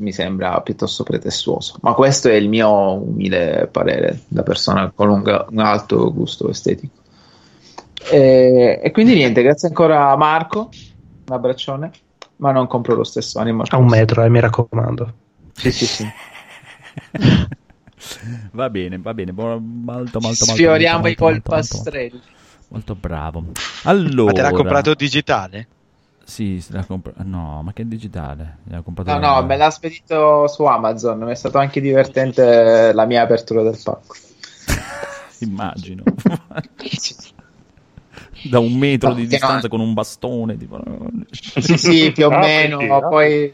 mi 0.00 0.12
sembra 0.12 0.60
piuttosto 0.62 1.04
pretestuoso, 1.04 1.76
ma 1.82 1.92
questo 1.92 2.28
è 2.28 2.32
il 2.32 2.48
mio 2.48 2.94
umile 2.94 3.68
parere 3.70 4.20
da 4.28 4.42
persona 4.42 4.90
con 4.94 5.10
un, 5.10 5.46
un 5.50 5.58
alto 5.58 6.12
gusto 6.12 6.48
estetico. 6.48 6.94
E, 8.10 8.80
e 8.82 8.90
quindi 8.92 9.14
niente, 9.14 9.42
grazie 9.42 9.68
ancora 9.68 10.10
a 10.10 10.16
Marco, 10.16 10.70
un 11.26 11.34
abbraccione, 11.34 11.90
ma 12.36 12.50
non 12.50 12.66
compro 12.66 12.94
lo 12.94 13.04
stesso 13.04 13.38
Animal 13.38 13.66
A 13.70 13.76
un 13.76 13.88
metro, 13.88 14.22
eh, 14.22 14.30
mi 14.30 14.40
raccomando. 14.40 15.12
Sì, 15.52 15.70
sì, 15.70 15.84
sì. 15.84 16.08
Va 18.52 18.70
bene, 18.70 18.98
va 18.98 19.14
bene, 19.14 19.32
molto, 19.32 19.60
molto, 19.60 20.20
molto, 20.20 20.44
Sfioriamo 20.44 21.00
molto, 21.00 21.08
i 21.08 21.16
molto, 21.18 21.24
molto, 21.24 21.50
polpastrelli. 21.50 22.20
Molto 22.68 22.94
bravo. 22.94 23.44
Allora, 23.84 24.32
Ma 24.32 24.32
te 24.32 24.42
l'ha 24.42 24.52
comprato 24.52 24.94
digitale? 24.94 25.66
Sì, 26.24 26.64
l'ha 26.68 26.84
comprato. 26.84 27.22
No, 27.24 27.60
ma 27.62 27.72
che 27.72 27.86
digitale? 27.86 28.58
L'ha 28.64 28.82
comprato 28.82 29.12
No, 29.12 29.18
no, 29.18 29.44
me 29.44 29.56
l'ha 29.56 29.70
spedito 29.70 30.46
su 30.46 30.64
Amazon. 30.64 31.28
È 31.28 31.34
stato 31.34 31.58
anche 31.58 31.80
divertente 31.80 32.92
la 32.92 33.04
mia 33.04 33.22
apertura 33.22 33.62
del 33.62 33.78
pacco. 33.82 34.14
Immagino. 35.40 36.04
da 38.44 38.58
un 38.60 38.72
metro 38.74 39.08
No, 39.08 39.14
di 39.16 39.22
che 39.22 39.26
no. 39.26 39.30
distanza 39.38 39.68
con 39.68 39.80
un 39.80 39.92
bastone. 39.92 40.56
Tipo... 40.56 40.80
Sì, 41.30 41.76
sì, 41.76 42.12
più 42.12 42.26
o 42.26 42.30
Ah, 42.30 42.38
meno. 42.38 43.08
Poi 43.08 43.52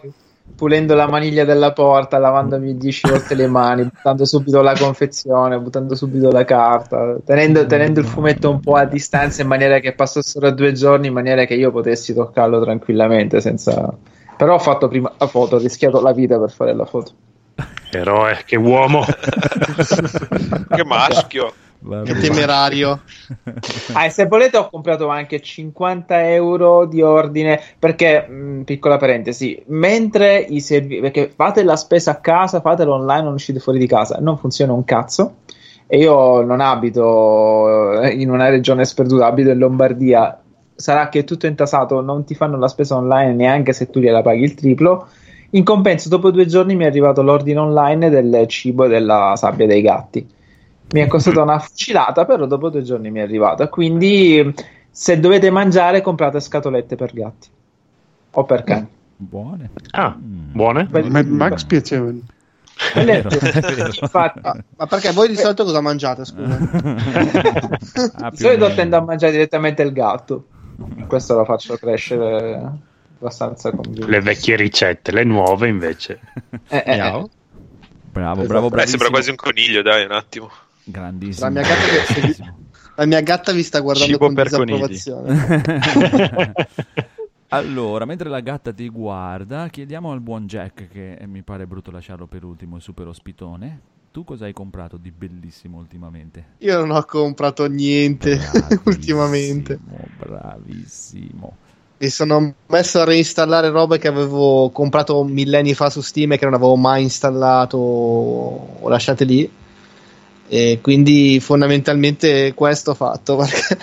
pulendo 0.56 0.94
la 0.94 1.06
maniglia 1.06 1.44
della 1.44 1.72
porta, 1.72 2.18
lavandomi 2.18 2.76
10 2.76 3.08
volte 3.10 3.34
le 3.34 3.46
mani, 3.46 3.84
buttando 3.92 4.24
subito 4.24 4.62
la 4.62 4.74
confezione, 4.76 5.58
buttando 5.58 5.94
subito 5.94 6.30
la 6.30 6.44
carta, 6.44 7.16
tenendo, 7.24 7.66
tenendo 7.66 8.00
il 8.00 8.06
fumetto 8.06 8.50
un 8.50 8.60
po' 8.60 8.74
a 8.74 8.84
distanza 8.84 9.42
in 9.42 9.48
maniera 9.48 9.78
che 9.78 9.92
passassero 9.92 10.50
due 10.50 10.72
giorni, 10.72 11.08
in 11.08 11.12
maniera 11.12 11.44
che 11.44 11.54
io 11.54 11.70
potessi 11.70 12.14
toccarlo 12.14 12.60
tranquillamente 12.62 13.40
senza... 13.40 13.92
Però 14.36 14.54
ho 14.54 14.58
fatto 14.58 14.88
prima 14.88 15.12
la 15.16 15.26
foto, 15.26 15.56
ho 15.56 15.58
rischiato 15.58 16.00
la 16.00 16.12
vita 16.12 16.38
per 16.38 16.50
fare 16.50 16.74
la 16.74 16.84
foto. 16.84 17.12
Eroe, 17.90 18.42
che 18.44 18.56
uomo. 18.56 19.04
che 20.68 20.84
maschio. 20.84 21.52
Che 22.04 22.14
temerario. 22.14 23.00
Ah, 23.92 24.06
e 24.06 24.10
se 24.10 24.26
volete 24.26 24.56
ho 24.56 24.68
comprato 24.68 25.08
anche 25.08 25.40
50 25.40 26.30
euro 26.32 26.86
di 26.86 27.02
ordine 27.02 27.60
perché, 27.78 28.26
mh, 28.26 28.62
piccola 28.62 28.96
parentesi, 28.96 29.62
mentre 29.66 30.38
i 30.38 30.60
servizi, 30.60 31.00
perché 31.00 31.32
fate 31.34 31.62
la 31.62 31.76
spesa 31.76 32.12
a 32.12 32.16
casa, 32.16 32.60
fatelo 32.60 32.94
online, 32.94 33.22
non 33.22 33.34
uscite 33.34 33.60
fuori 33.60 33.78
di 33.78 33.86
casa, 33.86 34.18
non 34.20 34.38
funziona 34.38 34.72
un 34.72 34.84
cazzo. 34.84 35.36
E 35.86 35.98
io 35.98 36.42
non 36.42 36.60
abito 36.60 38.00
eh, 38.00 38.10
in 38.10 38.30
una 38.30 38.48
regione 38.48 38.84
sperduta, 38.84 39.26
abito 39.26 39.50
in 39.50 39.58
Lombardia. 39.58 40.40
Sarà 40.74 41.08
che 41.08 41.20
è 41.20 41.24
tutto 41.24 41.46
intasato, 41.46 42.00
non 42.00 42.24
ti 42.24 42.34
fanno 42.34 42.58
la 42.58 42.68
spesa 42.68 42.96
online 42.96 43.34
neanche 43.34 43.72
se 43.72 43.88
tu 43.88 44.00
gliela 44.00 44.22
paghi 44.22 44.42
il 44.42 44.54
triplo. 44.54 45.06
In 45.50 45.62
compenso, 45.62 46.08
dopo 46.08 46.32
due 46.32 46.46
giorni 46.46 46.74
mi 46.74 46.84
è 46.84 46.88
arrivato 46.88 47.22
l'ordine 47.22 47.60
online 47.60 48.10
del 48.10 48.46
cibo 48.48 48.84
e 48.84 48.88
della 48.88 49.34
sabbia 49.36 49.66
dei 49.66 49.80
gatti. 49.80 50.26
Mi 50.92 51.00
è 51.00 51.06
costato 51.08 51.42
una 51.42 51.58
fucilata, 51.58 52.24
però 52.24 52.46
dopo 52.46 52.68
due 52.70 52.82
giorni 52.82 53.10
mi 53.10 53.18
è 53.18 53.22
arrivata. 53.22 53.68
Quindi, 53.68 54.54
se 54.90 55.18
dovete 55.18 55.50
mangiare, 55.50 56.00
comprate 56.00 56.40
scatolette 56.40 56.96
per 56.96 57.12
gatti 57.12 57.48
o 58.32 58.44
per 58.44 58.62
cani. 58.64 58.86
Buone. 59.16 59.70
Ah, 59.92 60.14
Mm. 60.16 60.52
buone? 60.52 60.88
A 60.92 61.00
Mad 61.08 61.26
Max 61.26 61.64
vero. 63.74 63.90
Infatti, 64.00 64.40
Ah, 64.42 64.56
ma 64.76 64.86
perché 64.86 65.10
voi 65.12 65.28
di 65.28 65.36
solito 65.36 65.64
cosa 65.64 65.80
mangiate? 65.80 66.24
Scusa. 66.24 66.58
Ah, 68.20 68.30
di 68.30 68.36
solito 68.36 68.72
tendo 68.74 68.96
a 68.96 69.00
mangiare 69.00 69.32
direttamente 69.32 69.82
il 69.82 69.92
gatto. 69.92 70.46
Questo 71.06 71.34
lo 71.34 71.44
faccio 71.44 71.76
crescere 71.78 72.60
abbastanza 73.18 73.70
convinto. 73.70 74.06
Le 74.06 74.20
vecchie 74.20 74.56
ricette, 74.56 75.10
le 75.12 75.24
nuove 75.24 75.68
invece. 75.68 76.20
Eh, 76.68 76.82
eh, 76.86 76.92
eh. 76.98 77.26
Bravo, 78.12 78.40
Esatto. 78.40 78.46
bravo, 78.46 78.68
Beh, 78.68 78.86
sembra 78.86 79.08
quasi 79.08 79.30
un 79.30 79.36
coniglio, 79.36 79.80
dai, 79.82 80.04
un 80.04 80.12
attimo. 80.12 80.50
Grandissimo. 80.88 81.46
La 81.46 81.50
mia 81.50 81.62
gatta 81.62 81.84
che- 81.84 82.20
Bravissimo. 82.20 82.58
La 82.94 83.06
mia 83.06 83.20
gatta 83.20 83.52
vi 83.52 83.62
sta 83.62 83.80
guardando 83.80 84.12
Cibo 84.12 84.24
con 84.24 84.34
per 84.34 84.44
disapprovazione. 84.44 86.52
allora, 87.48 88.04
mentre 88.04 88.28
la 88.28 88.40
gatta 88.40 88.72
ti 88.72 88.88
guarda, 88.88 89.68
chiediamo 89.68 90.12
al 90.12 90.20
buon 90.20 90.46
Jack, 90.46 90.88
che 90.88 91.18
mi 91.26 91.42
pare 91.42 91.66
brutto 91.66 91.90
lasciarlo 91.90 92.26
per 92.26 92.44
ultimo, 92.44 92.76
il 92.76 92.82
super 92.82 93.08
ospitone. 93.08 93.80
Tu 94.12 94.24
cosa 94.24 94.44
hai 94.46 94.52
comprato 94.54 94.96
di 94.96 95.10
bellissimo 95.10 95.76
ultimamente? 95.76 96.52
Io 96.58 96.78
non 96.78 96.90
ho 96.92 97.04
comprato 97.04 97.66
niente 97.66 98.36
Bravissimo, 98.52 98.80
ultimamente. 98.84 99.78
Bravissimo. 100.18 101.56
Mi 101.98 102.08
sono 102.08 102.54
messo 102.68 103.00
a 103.00 103.04
reinstallare 103.04 103.68
robe 103.70 103.98
che 103.98 104.08
avevo 104.08 104.70
comprato 104.70 105.22
millenni 105.24 105.74
fa 105.74 105.90
su 105.90 106.00
Steam 106.00 106.32
e 106.32 106.38
che 106.38 106.44
non 106.44 106.54
avevo 106.54 106.76
mai 106.76 107.02
installato 107.02 107.76
o 107.76 108.88
lasciate 108.88 109.24
lì. 109.24 109.50
E 110.48 110.78
quindi 110.80 111.40
fondamentalmente 111.40 112.54
questo 112.54 112.92
ho 112.92 112.94
fatto 112.94 113.34
perché 113.38 113.78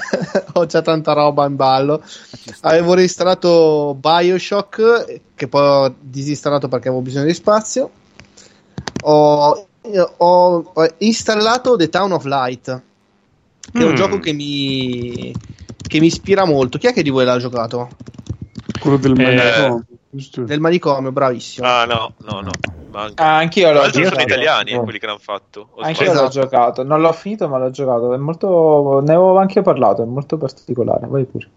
ho 0.54 0.66
già 0.66 0.82
tanta 0.82 1.14
roba 1.14 1.46
in 1.46 1.56
ballo. 1.56 2.02
Sta. 2.06 2.70
Avevo 2.70 2.94
reinstallato 2.94 3.98
Bioshock, 4.00 5.20
che 5.36 5.48
poi 5.48 5.62
ho 5.62 5.96
disinstallato 6.00 6.68
perché 6.68 6.88
avevo 6.88 7.04
bisogno 7.04 7.26
di 7.26 7.34
spazio. 7.34 7.90
Ho, 9.06 9.68
ho- 10.18 10.72
ho 10.74 10.88
installato 11.00 11.76
The 11.76 11.90
Town 11.90 12.14
of 12.14 12.24
Light, 12.24 12.82
che 13.72 13.80
è 13.82 13.84
un 13.84 13.92
Mm. 13.92 13.96
gioco 13.96 14.20
che 14.20 14.32
mi, 14.32 15.34
che 15.86 16.00
mi 16.00 16.06
ispira 16.08 16.46
molto. 16.46 16.78
Chi 16.78 16.88
è 16.88 16.94
che 16.94 17.04
di 17.04 17.10
voi 17.10 17.26
l'ha 17.26 17.38
giocato? 17.40 17.90
Quello 18.80 18.98
del 18.98 19.12
Eh, 19.20 19.24
manicomio, 19.36 19.86
giusto? 20.16 20.42
Del 20.44 20.60
manicomio, 20.60 21.12
bravissimo. 21.12 21.68
Ah, 21.68 21.86
no, 21.86 22.14
no, 22.20 22.42
no. 22.42 22.52
Manca. 22.92 23.24
Ah, 23.24 23.38
anch'io 23.38 23.72
l'ho 23.72 23.90
giocato. 23.90 24.10
sono 24.16 24.22
italiani 24.22 24.72
eh, 24.72 24.80
quelli 24.80 25.00
che 25.00 25.06
l'hanno 25.08 25.18
fatto. 25.20 25.70
O 25.72 25.82
Anch'io 25.82 26.06
sbaglio? 26.06 26.22
l'ho 26.22 26.28
giocato, 26.30 26.84
non 26.84 27.02
l'ho 27.02 27.12
finito, 27.12 27.48
ma 27.48 27.58
l'ho 27.58 27.72
giocato. 27.72 28.14
È 28.14 28.18
molto. 28.18 29.00
Ne 29.04 29.12
avevo 29.14 29.38
anche 29.40 29.62
parlato, 29.62 30.04
è 30.04 30.06
molto 30.06 30.38
particolare. 30.38 31.08
Vai 31.08 31.26
pure. 31.26 31.50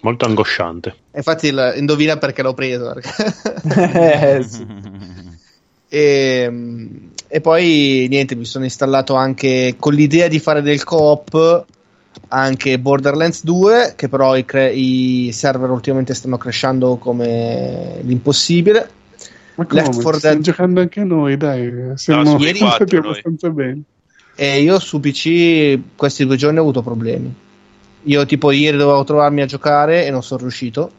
Molto 0.00 0.24
angosciante. 0.24 0.94
Infatti, 1.14 1.46
il- 1.48 1.74
indovina 1.76 2.16
perché 2.16 2.42
l'ho 2.42 2.54
preso. 2.54 2.92
perché- 2.92 3.34
Eh, 4.38 4.42
sì. 4.42 4.66
e, 5.88 6.52
e 7.28 7.40
poi 7.40 8.06
niente, 8.08 8.34
mi 8.34 8.44
sono 8.44 8.64
installato 8.64 9.14
anche 9.14 9.76
con 9.78 9.92
l'idea 9.94 10.28
di 10.28 10.38
fare 10.40 10.62
del 10.62 10.82
co-op 10.84 11.64
anche 12.28 12.78
Borderlands 12.78 13.44
2, 13.44 13.94
che 13.96 14.08
però 14.08 14.36
i, 14.36 14.44
cre- 14.44 14.72
i 14.72 15.30
server 15.32 15.70
ultimamente 15.70 16.14
stanno 16.14 16.38
crescendo 16.38 16.96
come 16.96 18.00
l'impossibile. 18.02 18.90
Ma 19.56 19.66
come? 19.66 19.80
Left 19.82 20.00
4 20.00 20.18
Stiamo 20.18 20.34
Dead. 20.36 20.44
giocando 20.44 20.80
anche 20.80 21.04
noi, 21.04 21.36
dai. 21.36 21.92
Siamo 21.96 22.38
stati 22.38 22.94
noi. 22.94 23.04
abbastanza 23.04 23.50
bene. 23.50 23.82
E 24.36 24.60
io 24.62 24.78
su 24.78 25.00
PC 25.00 25.78
questi 25.96 26.24
due 26.24 26.36
giorni 26.36 26.58
ho 26.58 26.62
avuto 26.62 26.82
problemi. 26.82 27.34
Io 28.04 28.24
tipo 28.24 28.50
ieri 28.50 28.78
dovevo 28.78 29.04
trovarmi 29.04 29.42
a 29.42 29.46
giocare 29.46 30.06
e 30.06 30.10
non 30.10 30.22
sono 30.22 30.40
riuscito. 30.40 30.90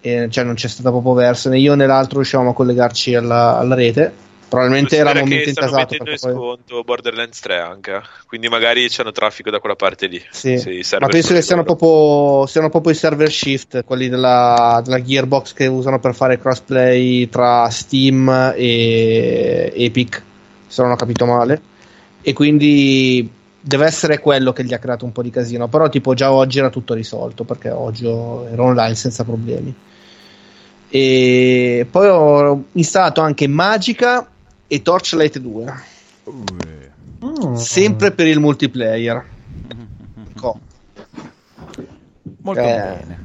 E, 0.00 0.28
cioè 0.30 0.44
non 0.44 0.54
c'è 0.54 0.68
stata 0.68 0.90
proprio 0.90 1.14
verso 1.14 1.48
né 1.48 1.58
io 1.58 1.74
né 1.74 1.86
l'altro 1.86 2.16
riuscivamo 2.16 2.50
a 2.50 2.54
collegarci 2.54 3.14
alla, 3.14 3.56
alla 3.56 3.74
rete. 3.74 4.12
Probabilmente 4.48 4.96
era 4.96 5.10
spera 5.10 5.24
molto 5.24 5.44
che 5.44 5.50
stanno 5.50 5.66
intasato. 5.66 5.92
mettendo 5.92 6.10
in 6.12 6.18
poi- 6.20 6.32
sconto 6.32 6.82
Borderlands 6.84 7.40
3 7.40 7.58
anche. 7.58 8.02
Quindi 8.26 8.48
magari 8.48 8.86
c'hanno 8.88 9.10
traffico 9.10 9.50
da 9.50 9.58
quella 9.58 9.74
parte 9.74 10.06
lì. 10.06 10.22
Sì, 10.30 10.54
ma 11.00 11.08
penso 11.08 11.34
che 11.34 11.42
siano 11.42 11.64
proprio, 11.64 12.46
siano 12.46 12.70
proprio 12.70 12.92
i 12.92 12.96
server 12.96 13.30
shift, 13.30 13.84
quelli 13.84 14.08
della, 14.08 14.80
della 14.84 15.02
Gearbox 15.02 15.52
che 15.52 15.66
usano 15.66 15.98
per 15.98 16.14
fare 16.14 16.38
crossplay 16.38 17.28
tra 17.28 17.68
Steam 17.70 18.52
e 18.56 19.72
Epic, 19.74 20.22
se 20.66 20.82
non 20.82 20.92
ho 20.92 20.96
capito 20.96 21.26
male. 21.26 21.60
E 22.22 22.32
quindi 22.32 23.28
deve 23.60 23.84
essere 23.84 24.20
quello 24.20 24.52
che 24.52 24.64
gli 24.64 24.74
ha 24.74 24.78
creato 24.78 25.04
un 25.04 25.12
po' 25.12 25.22
di 25.22 25.30
casino. 25.30 25.66
Però, 25.66 25.88
tipo, 25.88 26.14
già 26.14 26.30
oggi 26.30 26.60
era 26.60 26.70
tutto 26.70 26.94
risolto 26.94 27.42
perché 27.42 27.70
oggi 27.70 28.06
ero 28.06 28.64
online 28.64 28.94
senza 28.94 29.24
problemi. 29.24 29.74
E 30.88 31.86
poi 31.90 32.08
ho 32.08 32.64
installato 32.72 33.20
anche 33.20 33.48
Magica 33.48 34.30
e 34.66 34.82
Torchlight 34.82 35.38
2, 35.38 35.74
Mm. 37.24 37.54
sempre 37.54 38.10
per 38.10 38.26
il 38.26 38.40
multiplayer. 38.40 39.24
Co- 40.36 40.60
Molto 42.42 42.60
Eh, 42.60 42.64
bene. 42.64 43.24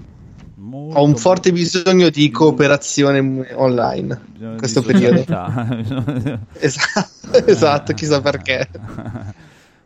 Molto 0.56 0.98
Ho 1.00 1.04
un 1.04 1.16
forte 1.18 1.52
bisogno 1.52 2.10
di 2.10 2.30
cooperazione 2.30 3.48
online 3.56 4.22
in 4.40 4.56
questo 4.58 4.82
periodo. 4.84 5.20
Esatto, 6.60 7.38
esatto, 7.46 7.94
chissà 7.94 8.22
perché. 8.22 8.70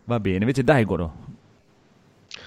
Va 0.04 0.20
bene, 0.20 0.40
invece 0.40 0.64
Daigoro. 0.64 1.25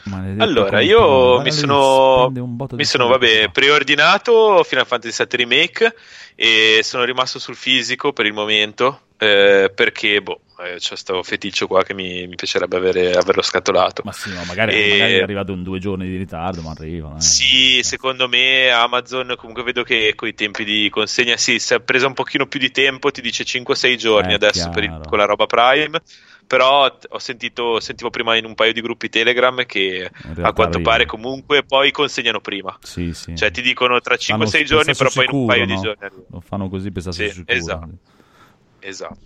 Maledetto 0.08 0.42
Allora, 0.42 0.80
io 0.80 1.40
mi 1.40 1.50
sono, 1.52 2.30
mi 2.30 2.84
sono 2.84 3.06
vabbè, 3.08 3.50
preordinato 3.50 4.62
Final 4.64 4.86
Fantasy 4.86 5.24
VII 5.24 5.36
Remake 5.36 5.94
e 6.34 6.80
sono 6.82 7.04
rimasto 7.04 7.38
sul 7.38 7.56
fisico 7.56 8.12
per 8.12 8.26
il 8.26 8.32
momento 8.32 9.02
eh, 9.18 9.72
perché 9.74 10.22
boh, 10.22 10.40
eh, 10.60 10.76
c'è 10.78 10.88
questo 10.88 11.22
feticcio 11.22 11.66
qua 11.66 11.82
che 11.82 11.92
mi, 11.92 12.26
mi 12.28 12.36
piacerebbe 12.36 12.76
avere, 12.76 13.12
averlo 13.14 13.42
scatolato. 13.42 14.02
Ma 14.04 14.12
sì, 14.12 14.30
no, 14.30 14.44
magari, 14.44 14.72
E- 14.76 14.88
magari 14.90 15.14
è 15.14 15.22
arrivato 15.22 15.52
in 15.52 15.62
due 15.64 15.80
giorni 15.80 16.06
di 16.08 16.16
ritardo, 16.16 16.62
ma 16.62 16.70
arriva. 16.70 17.16
eh. 17.16 17.20
Sì, 17.20 17.80
secondo 17.82 18.28
me 18.28 18.70
Amazon 18.70 19.34
comunque 19.36 19.64
vedo 19.64 19.82
che 19.82 20.12
con 20.14 20.28
i 20.28 20.34
tempi 20.34 20.64
di 20.64 20.88
consegna 20.88 21.36
sì, 21.36 21.58
si 21.58 21.74
è 21.74 21.80
presa 21.80 22.06
un 22.06 22.14
pochino 22.14 22.46
più 22.46 22.60
di 22.60 22.70
tempo, 22.70 23.10
ti 23.10 23.20
dice 23.20 23.44
5-6 23.44 23.96
giorni 23.96 24.30
Eh, 24.30 24.34
adesso 24.34 24.70
per 24.70 24.84
il- 24.84 25.00
con 25.08 25.18
la 25.18 25.24
roba 25.24 25.46
Prime. 25.46 26.00
Però 26.48 26.90
ho 27.10 27.18
sentito, 27.18 27.78
sentivo 27.78 28.10
prima 28.10 28.34
in 28.34 28.46
un 28.46 28.54
paio 28.54 28.72
di 28.72 28.80
gruppi 28.80 29.08
Telegram 29.10 29.64
che 29.66 30.10
a 30.40 30.52
quanto 30.54 30.78
arriva. 30.78 30.90
pare 30.90 31.04
comunque 31.06 31.62
poi 31.62 31.90
consegnano 31.92 32.40
prima. 32.40 32.76
Sì, 32.82 33.12
sì. 33.12 33.36
Cioè 33.36 33.50
ti 33.52 33.60
dicono 33.62 34.00
tra 34.00 34.16
Fanno 34.16 34.44
5-6 34.44 34.64
giorni, 34.64 34.94
però 34.96 35.10
sul 35.10 35.24
poi 35.24 35.24
in 35.26 35.30
un 35.30 35.40
sicuro, 35.40 35.46
paio 35.46 35.66
no? 35.66 35.74
di 35.74 35.80
giorni 35.82 36.04
arriva. 36.04 36.22
Lo 36.30 36.40
fanno 36.40 36.68
così 36.70 36.90
per 36.90 37.02
stare 37.02 37.16
Sì, 37.16 37.32
sicuro. 37.34 37.52
esatto. 37.56 37.90
Esatto. 38.80 39.18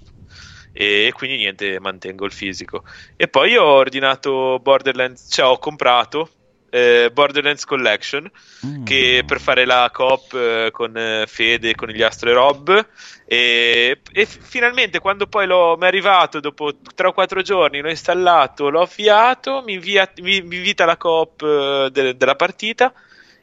E 0.72 1.12
quindi 1.14 1.36
niente, 1.36 1.78
mantengo 1.78 2.24
il 2.24 2.32
fisico. 2.32 2.82
E 3.14 3.28
poi 3.28 3.56
ho 3.56 3.64
ordinato 3.64 4.58
Borderlands, 4.60 5.28
cioè 5.30 5.46
ho 5.46 5.58
comprato 5.58 6.28
eh, 6.74 7.10
Borderlands 7.12 7.66
Collection 7.66 8.30
Mm. 8.64 8.84
che 8.84 9.24
per 9.26 9.40
fare 9.40 9.64
la 9.66 9.90
coop 9.92 10.32
eh, 10.34 10.68
con 10.72 10.96
eh, 10.96 11.24
Fede, 11.26 11.74
con 11.74 11.88
gli 11.88 12.00
Astro 12.00 12.30
e 12.30 12.32
Rob. 12.32 12.86
E, 13.26 14.00
e 14.12 14.24
f- 14.26 14.38
finalmente 14.40 14.98
quando 15.00 15.26
poi 15.26 15.46
l'ho, 15.46 15.76
mi 15.76 15.84
è 15.84 15.86
arrivato 15.88 16.38
dopo 16.40 16.72
3 16.94 17.08
o 17.08 17.12
4 17.12 17.42
giorni, 17.42 17.80
l'ho 17.80 17.88
installato, 17.90 18.70
l'ho 18.70 18.82
avviato, 18.82 19.62
mi, 19.66 19.74
invia- 19.74 20.10
mi- 20.22 20.40
mi 20.42 20.56
invita 20.56 20.84
la 20.84 20.96
coop 20.96 21.42
eh, 21.42 21.88
de- 21.92 22.16
della 22.16 22.36
partita 22.36 22.92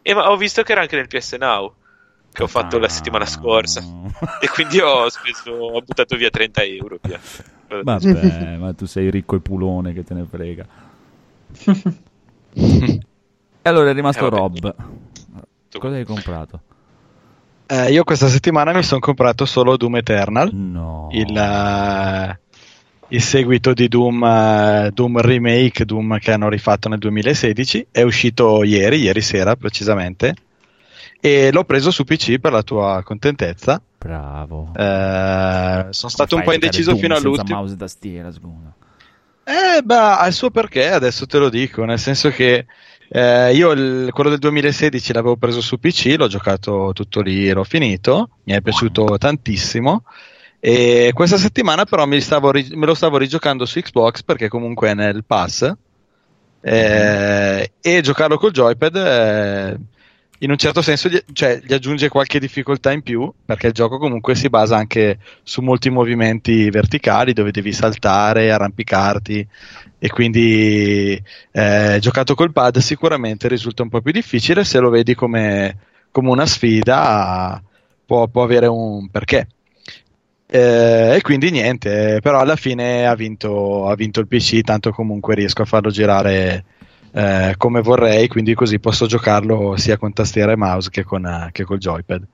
e 0.02 0.14
ma- 0.14 0.32
ho 0.32 0.38
visto 0.38 0.64
che 0.64 0.72
era 0.72 0.82
anche 0.82 0.96
nel 0.96 1.08
PS 1.08 1.34
Now 1.34 1.74
che 2.32 2.44
ho 2.44 2.48
fatto 2.48 2.78
la 2.78 2.88
settimana 2.88 3.26
scorsa 3.26 3.84
e 4.40 4.48
quindi 4.50 4.80
ho 4.80 5.10
speso 5.10 5.52
ho 5.52 5.82
buttato 5.82 6.16
via 6.16 6.30
30 6.30 6.64
euro 6.64 6.98
via. 7.02 7.20
Vabbè, 7.68 8.56
ma 8.58 8.74
tu 8.74 8.86
sei 8.86 9.10
ricco 9.12 9.36
e 9.36 9.40
pulone 9.42 9.94
che 9.94 10.04
te 10.04 10.14
ne 10.14 10.26
frega. 10.30 10.66
allora 13.70 13.90
è 13.90 13.94
rimasto 13.94 14.26
Eh. 14.26 14.30
Rob. 14.30 14.76
Cosa 15.78 15.96
hai 15.96 16.04
comprato? 16.04 16.62
Eh, 17.68 17.92
io 17.92 18.04
questa 18.04 18.28
settimana 18.28 18.74
mi 18.74 18.82
sono 18.84 19.00
comprato 19.00 19.46
solo 19.46 19.78
Doom 19.78 19.98
Eternal, 19.98 20.50
No. 20.52 21.08
il, 21.12 21.38
eh, 21.38 22.40
il 23.10 23.22
seguito 23.22 23.74
di 23.74 23.88
Doom, 23.88 24.24
eh, 24.24 24.90
Doom 24.92 25.20
Remake, 25.22 25.86
Doom 25.86 26.18
che 26.18 26.32
hanno 26.32 26.50
rifatto 26.50 26.90
nel 26.90 26.98
2016. 26.98 27.88
È 27.92 28.02
uscito 28.02 28.64
ieri, 28.64 28.98
ieri 29.02 29.22
sera 29.22 29.56
precisamente, 29.56 30.34
e 31.22 31.52
l'ho 31.52 31.64
preso 31.64 31.92
su 31.92 32.04
PC 32.04 32.40
per 32.40 32.52
la 32.54 32.64
tua 32.64 33.04
contentezza. 33.04 33.80
Bravo. 34.00 34.72
Eh, 34.76 35.86
sono 35.90 36.10
stato 36.12 36.36
un 36.36 36.42
po' 36.44 36.54
indeciso 36.54 36.96
fino 36.96 37.14
all'ultimo. 37.16 37.58
mouse 37.60 37.76
tastiera, 37.76 38.32
scusa. 38.32 38.74
Eh, 39.44 39.82
beh, 39.84 39.96
ha 39.96 40.26
il 40.28 40.34
suo 40.34 40.50
perché, 40.50 40.90
adesso 40.90 41.26
te 41.28 41.38
lo 41.38 41.50
dico, 41.50 41.84
nel 41.84 42.00
senso 42.00 42.30
che 42.30 42.66
eh, 43.10 43.54
io 43.54 43.72
il- 43.72 44.10
quello 44.12 44.30
del 44.30 44.40
2016 44.40 45.14
l'avevo 45.14 45.36
preso 45.38 45.62
su 45.62 45.80
PC, 45.80 46.16
l'ho 46.18 46.28
giocato 46.28 46.92
tutto 46.94 47.22
lì, 47.22 47.50
l'ho 47.52 47.64
finito, 47.64 48.30
mi 48.44 48.54
è 48.54 48.62
piaciuto 48.62 49.18
tantissimo. 49.18 50.04
E 50.60 51.12
questa 51.14 51.38
settimana 51.38 51.86
però 51.86 52.06
ri- 52.06 52.70
me 52.76 52.86
lo 52.86 52.94
stavo 52.94 53.18
rigiocando 53.18 53.66
su 53.66 53.80
Xbox 53.80 54.24
perché 54.24 54.50
comunque 54.50 54.90
è 54.90 54.94
nel 54.94 55.24
pass 55.26 55.72
eh, 56.62 57.72
e 57.80 58.02
giocarlo 58.02 58.38
col 58.38 58.52
joypad 58.52 58.96
eh, 58.96 59.78
in 60.42 60.50
un 60.52 60.58
certo 60.58 60.82
senso 60.82 61.08
gli, 61.10 61.18
cioè, 61.34 61.60
gli 61.64 61.74
aggiunge 61.74 62.10
qualche 62.10 62.40
difficoltà 62.40 62.92
in 62.92 63.02
più 63.02 63.32
perché 63.46 63.68
il 63.68 63.74
gioco 63.74 63.98
comunque 63.98 64.36
si 64.36 64.50
basa 64.50 64.76
anche 64.78 65.20
su 65.44 65.62
molti 65.62 65.90
movimenti 65.90 66.70
verticali 66.70 67.34
dove 67.34 67.52
devi 67.52 67.72
saltare, 67.74 68.52
arrampicarti 68.52 69.48
e 70.00 70.10
quindi 70.10 71.22
eh, 71.52 71.98
giocato 72.00 72.34
col 72.34 72.54
pad 72.54 72.78
sicuramente 72.78 73.48
risulta 73.48 73.84
un 73.84 73.90
po' 73.90 74.02
più 74.02 74.12
difficile 74.12 74.64
se 74.64 74.80
lo 74.80 74.90
vedi 74.90 75.14
come, 75.14 75.78
come 76.10 76.30
una 76.30 76.46
sfida 76.46 77.62
può, 78.06 78.28
può 78.28 78.44
avere 78.44 78.68
un 78.68 79.10
perché 79.10 79.48
eh, 80.52 81.16
e 81.16 81.22
quindi 81.22 81.52
niente, 81.52 82.20
però 82.24 82.40
alla 82.40 82.56
fine 82.56 83.06
ha 83.06 83.14
vinto, 83.14 83.88
ha 83.88 83.94
vinto 83.94 84.20
il 84.20 84.28
PC, 84.28 84.62
tanto 84.62 84.90
comunque 84.92 85.36
riesco 85.36 85.62
a 85.62 85.66
farlo 85.66 85.92
girare 85.92 86.64
eh, 87.12 87.54
come 87.56 87.82
vorrei, 87.82 88.28
quindi 88.28 88.56
così 88.56 88.80
posso 88.80 89.06
giocarlo 89.06 89.78
sia 89.78 89.98
con 89.98 90.12
tastiera 90.12 90.52
e 90.52 90.56
mouse 90.56 90.90
che, 90.90 91.04
con, 91.04 91.50
che 91.52 91.64
col 91.64 91.78
joypad. 91.78 92.26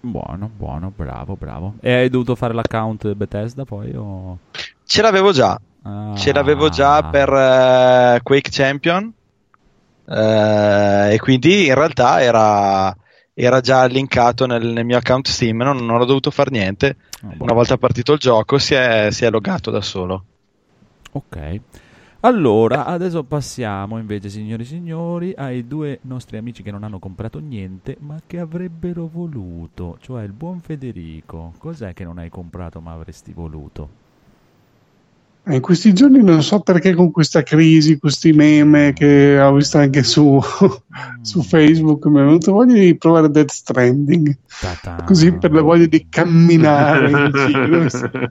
Buono, 0.00 0.50
buono, 0.54 0.92
bravo, 0.94 1.36
bravo. 1.36 1.74
E 1.80 1.92
hai 1.92 2.08
dovuto 2.08 2.34
fare 2.34 2.54
l'account 2.54 3.12
Bethesda 3.14 3.64
poi? 3.64 3.94
O... 3.94 4.38
Ce 4.84 5.02
l'avevo 5.02 5.32
già, 5.32 5.60
Ah. 5.82 6.14
ce 6.16 6.32
l'avevo 6.32 6.68
già 6.68 7.02
per 7.04 7.28
eh, 7.32 8.20
Quake 8.22 8.50
Champion 8.50 9.10
eh, 10.06 11.12
e 11.14 11.18
quindi 11.18 11.66
in 11.66 11.74
realtà 11.74 12.20
era, 12.20 12.94
era 13.32 13.60
già 13.60 13.84
linkato 13.86 14.46
nel, 14.46 14.66
nel 14.66 14.84
mio 14.84 14.96
account 14.98 15.28
Steam, 15.28 15.58
non, 15.62 15.84
non 15.84 16.00
ho 16.00 16.04
dovuto 16.04 16.30
fare 16.30 16.50
niente. 16.50 16.96
Una 17.38 17.52
volta 17.52 17.76
partito 17.76 18.12
il 18.12 18.18
gioco 18.18 18.58
si 18.58 18.74
è, 18.74 19.08
si 19.10 19.24
è 19.24 19.30
loggato 19.30 19.70
da 19.70 19.80
solo. 19.80 20.24
Ok. 21.12 21.60
Allora, 22.28 22.84
adesso 22.84 23.24
passiamo 23.24 23.96
invece, 23.96 24.28
signori 24.28 24.62
e 24.62 24.66
signori, 24.66 25.32
ai 25.34 25.66
due 25.66 25.98
nostri 26.02 26.36
amici 26.36 26.62
che 26.62 26.70
non 26.70 26.82
hanno 26.82 26.98
comprato 26.98 27.38
niente, 27.38 27.96
ma 28.00 28.20
che 28.26 28.38
avrebbero 28.38 29.08
voluto, 29.10 29.96
cioè 30.02 30.24
il 30.24 30.32
buon 30.32 30.60
Federico. 30.60 31.54
Cos'è 31.56 31.94
che 31.94 32.04
non 32.04 32.18
hai 32.18 32.28
comprato 32.28 32.82
ma 32.82 32.92
avresti 32.92 33.32
voluto? 33.32 34.07
In 35.50 35.62
questi 35.62 35.94
giorni 35.94 36.22
non 36.22 36.42
so 36.42 36.60
perché 36.60 36.94
con 36.94 37.10
questa 37.10 37.42
crisi, 37.42 37.98
questi 37.98 38.32
meme 38.32 38.92
che 38.92 39.40
ho 39.40 39.54
visto 39.54 39.78
anche 39.78 40.02
su, 40.02 40.38
su 41.22 41.42
Facebook, 41.42 42.04
mi 42.06 42.20
è 42.20 42.24
venuto 42.24 42.52
voglia 42.52 42.74
di 42.74 42.94
provare 42.96 43.30
Death 43.30 43.52
Stranding. 43.52 44.36
Così 45.06 45.32
per 45.32 45.52
la 45.52 45.62
voglia 45.62 45.86
di 45.86 46.06
camminare 46.10 47.10
in 47.10 47.30
giro. 47.32 48.30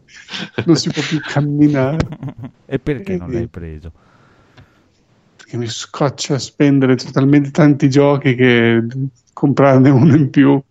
Non 0.65 0.75
si 0.75 0.91
può 0.91 1.01
più 1.01 1.19
camminare. 1.21 2.07
E 2.67 2.77
perché 2.77 3.17
non 3.17 3.31
l'hai 3.31 3.47
preso? 3.47 3.91
Perché 5.37 5.57
mi 5.57 5.67
scoccia 5.67 6.37
spendere 6.37 6.97
talmente 6.97 7.49
tanti 7.49 7.89
giochi 7.89 8.35
che 8.35 8.85
comprarne 9.33 9.89
uno 9.89 10.15
in 10.15 10.29
più. 10.29 10.61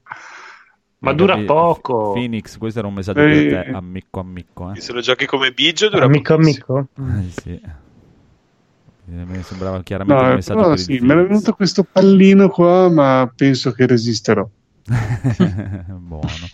Ma 0.99 1.13
dura 1.13 1.37
poco. 1.45 2.13
Phoenix, 2.13 2.57
questo 2.59 2.79
era 2.79 2.89
un 2.89 2.95
messaggio 2.95 3.21
Eh. 3.21 3.47
per 3.47 3.65
te, 3.65 3.71
amico 3.71 4.21
amico. 4.21 4.73
Eh? 4.73 4.81
Se 4.81 4.93
lo 4.93 5.01
giochi 5.01 5.27
come 5.27 5.53
Biggio 5.53 5.89
dura 5.89 6.05
Amico, 6.07 6.35
amico. 6.35 6.89
Eh, 6.99 7.31
sì. 7.31 7.61
Eh, 9.09 9.25
Mi 9.25 9.43
sembrava 9.43 9.83
chiaramente 9.83 10.23
un 10.23 10.29
No, 10.31 10.35
messaggio 10.35 10.59
però 10.59 10.71
per 10.71 10.79
sì, 10.79 10.93
mi 10.99 11.11
era 11.11 11.15
Phoenix. 11.15 11.29
venuto 11.29 11.53
questo 11.53 11.85
pallino 11.85 12.49
qua, 12.49 12.89
ma 12.89 13.31
penso 13.35 13.71
che 13.73 13.87
resisterò. 13.87 14.49
Buono. 15.87 16.51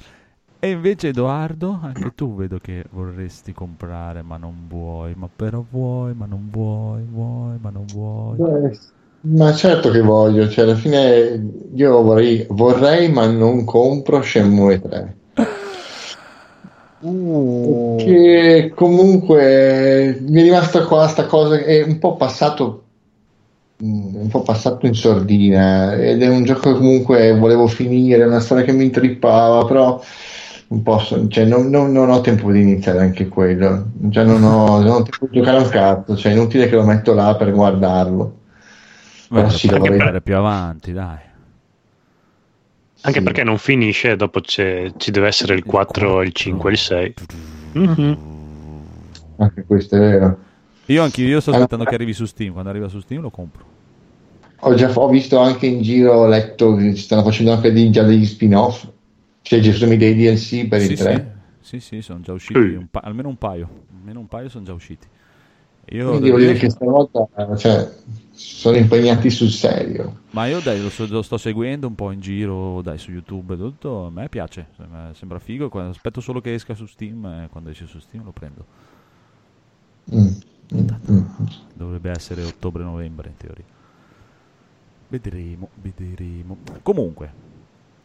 E 0.58 0.70
invece 0.70 1.08
Edoardo, 1.08 1.78
anche 1.82 2.14
tu 2.14 2.34
vedo 2.36 2.58
che 2.58 2.84
vorresti 2.90 3.52
comprare 3.52 4.22
ma 4.22 4.36
non 4.36 4.66
vuoi, 4.68 5.12
ma 5.16 5.28
però 5.34 5.64
vuoi, 5.68 6.14
ma 6.14 6.26
non 6.26 6.48
vuoi, 6.50 7.02
vuoi, 7.04 7.58
ma 7.60 7.70
non 7.70 7.84
vuoi. 7.86 8.36
Beh, 8.36 8.78
ma 9.22 9.52
certo 9.54 9.90
che 9.90 10.00
voglio, 10.00 10.48
cioè 10.48 10.64
alla 10.64 10.74
fine 10.76 11.40
io 11.74 12.02
vorrei, 12.02 12.46
vorrei 12.50 13.10
ma 13.10 13.26
non 13.26 13.64
compro 13.64 14.22
Shenmue 14.22 14.80
3. 14.80 15.16
Che 17.96 18.72
comunque 18.74 20.18
mi 20.20 20.40
è 20.40 20.42
rimasta 20.44 20.84
qua 20.84 21.06
sta 21.08 21.26
cosa, 21.26 21.56
è 21.58 21.82
un 21.82 21.98
po' 21.98 22.16
passato 22.16 22.84
mm, 23.84 24.14
un 24.16 24.28
po' 24.28 24.42
passato 24.42 24.86
in 24.86 24.94
sordina 24.94 25.94
ed 25.96 26.22
è 26.22 26.28
un 26.28 26.44
gioco 26.44 26.72
che 26.72 26.78
comunque 26.78 27.36
volevo 27.38 27.66
finire, 27.66 28.24
una 28.24 28.40
storia 28.40 28.64
che 28.64 28.72
mi 28.72 28.84
intrippava, 28.84 29.64
però 29.66 30.00
non 30.68 30.82
posso, 30.82 31.26
cioè 31.28 31.44
non, 31.44 31.68
non- 31.70 31.92
non 31.92 32.10
ho 32.10 32.20
tempo 32.20 32.50
di 32.50 32.60
iniziare 32.60 33.00
anche 33.00 33.28
quello, 33.28 33.86
cioè 34.10 34.24
non 34.24 34.42
ho, 34.44 34.80
non 34.80 34.90
ho 34.90 35.02
tempo 35.02 35.26
di 35.30 35.38
giocare 35.38 35.58
a 35.58 35.62
un 35.62 35.68
cazzo, 35.68 36.16
cioè 36.16 36.32
è 36.32 36.34
inutile 36.34 36.68
che 36.68 36.76
lo 36.76 36.84
metto 36.84 37.14
là 37.14 37.34
per 37.36 37.52
guardarlo. 37.52 38.40
Beh, 39.32 39.48
sì, 39.50 39.66
vorrei- 39.68 39.88
comprare 39.88 40.20
più 40.20 40.36
avanti, 40.36 40.92
dai. 40.92 41.18
Anche 43.04 43.18
Sì. 43.18 43.24
perché 43.24 43.42
non 43.44 43.56
finisce, 43.58 44.14
dopo 44.14 44.40
c'è- 44.40 44.92
ci 44.98 45.10
deve 45.10 45.26
essere 45.28 45.54
il 45.54 45.64
4, 45.64 46.22
il 46.22 46.32
5 46.32 46.68
e 46.70 46.72
il 46.72 46.78
6. 46.78 47.14
Mhm. 47.72 48.18
Anche 49.38 49.64
questo 49.64 49.96
è 49.96 49.98
vero. 49.98 50.38
Io 50.86 51.02
anche 51.02 51.22
io 51.22 51.40
sto 51.40 51.50
Allora- 51.50 51.64
aspettando 51.64 51.88
che 51.88 51.94
arrivi 51.96 52.12
su 52.12 52.26
Steam, 52.26 52.52
quando 52.52 52.70
arriva 52.70 52.88
su 52.88 53.00
Steam 53.00 53.22
lo 53.22 53.30
compro. 53.30 53.64
ho 54.64 54.74
già 54.74 54.92
ho 54.94 55.08
visto 55.08 55.38
anche 55.40 55.66
in 55.66 55.82
giro, 55.82 56.12
ho 56.12 56.26
letto 56.28 56.76
che 56.76 56.94
ci 56.94 57.02
stanno 57.02 57.24
facendo 57.24 57.52
anche 57.52 57.72
dei- 57.72 57.90
già 57.90 58.04
degli 58.04 58.24
spin-off. 58.24 58.86
Cioè, 59.40 59.60
ci 59.60 59.72
sono 59.72 59.96
dei 59.96 60.14
DLC 60.14 60.68
per 60.68 60.80
Sì, 60.82 60.92
il 60.92 60.98
3. 60.98 61.34
sì, 61.60 61.80
sì, 61.80 61.96
sì, 61.96 62.02
sono 62.02 62.20
già 62.20 62.32
usciti, 62.32 62.58
un 62.60 62.86
pa- 62.88 63.00
almeno 63.02 63.26
un 63.28 63.36
paio, 63.38 63.68
almeno 63.98 64.20
un 64.20 64.28
paio 64.28 64.48
sono 64.48 64.64
già 64.64 64.72
usciti. 64.72 65.04
Io 65.90 66.10
Quindi 66.10 66.26
devo 66.26 66.38
dire 66.38 66.52
che 66.54 66.70
stavolta 66.70 67.26
cioè, 67.56 67.90
sono 68.32 68.76
impegnati 68.76 69.30
sul 69.30 69.50
serio. 69.50 70.20
Ma 70.30 70.46
io 70.46 70.60
dai, 70.60 70.80
lo, 70.80 70.90
so- 70.90 71.06
lo 71.06 71.22
sto 71.22 71.36
seguendo 71.36 71.86
un 71.86 71.94
po' 71.94 72.10
in 72.10 72.20
giro, 72.20 72.80
dai, 72.82 72.98
su 72.98 73.10
YouTube 73.10 73.56
tutto, 73.56 74.06
a 74.06 74.10
me 74.10 74.28
piace, 74.28 74.68
sembra, 75.12 75.38
figo, 75.38 75.68
aspetto 75.88 76.20
solo 76.20 76.40
che 76.40 76.54
esca 76.54 76.74
su 76.74 76.86
Steam 76.86 77.24
e 77.24 77.48
quando 77.50 77.70
esce 77.70 77.86
su 77.86 77.98
Steam 77.98 78.24
lo 78.24 78.32
prendo. 78.32 78.64
Mm, 80.14 80.28
mm, 80.74 81.12
mm. 81.12 81.24
Dovrebbe 81.74 82.10
essere 82.10 82.42
ottobre-novembre 82.42 83.28
in 83.28 83.36
teoria. 83.36 83.64
Vedremo, 85.08 85.68
vedremo. 85.74 86.56
Comunque, 86.82 87.51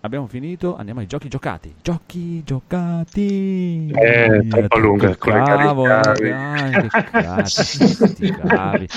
abbiamo 0.07 0.27
finito, 0.27 0.75
andiamo 0.75 1.01
ai 1.01 1.05
giochi 1.05 1.27
giocati. 1.27 1.75
Giochi 1.81 2.43
giocati! 2.43 3.91
Eh, 3.93 4.45
troppo 4.49 4.77
lunga, 4.79 5.15
cavolo, 5.15 5.87
caricavi. 5.89 6.87
dai, 7.11 8.31
cavi. 8.31 8.87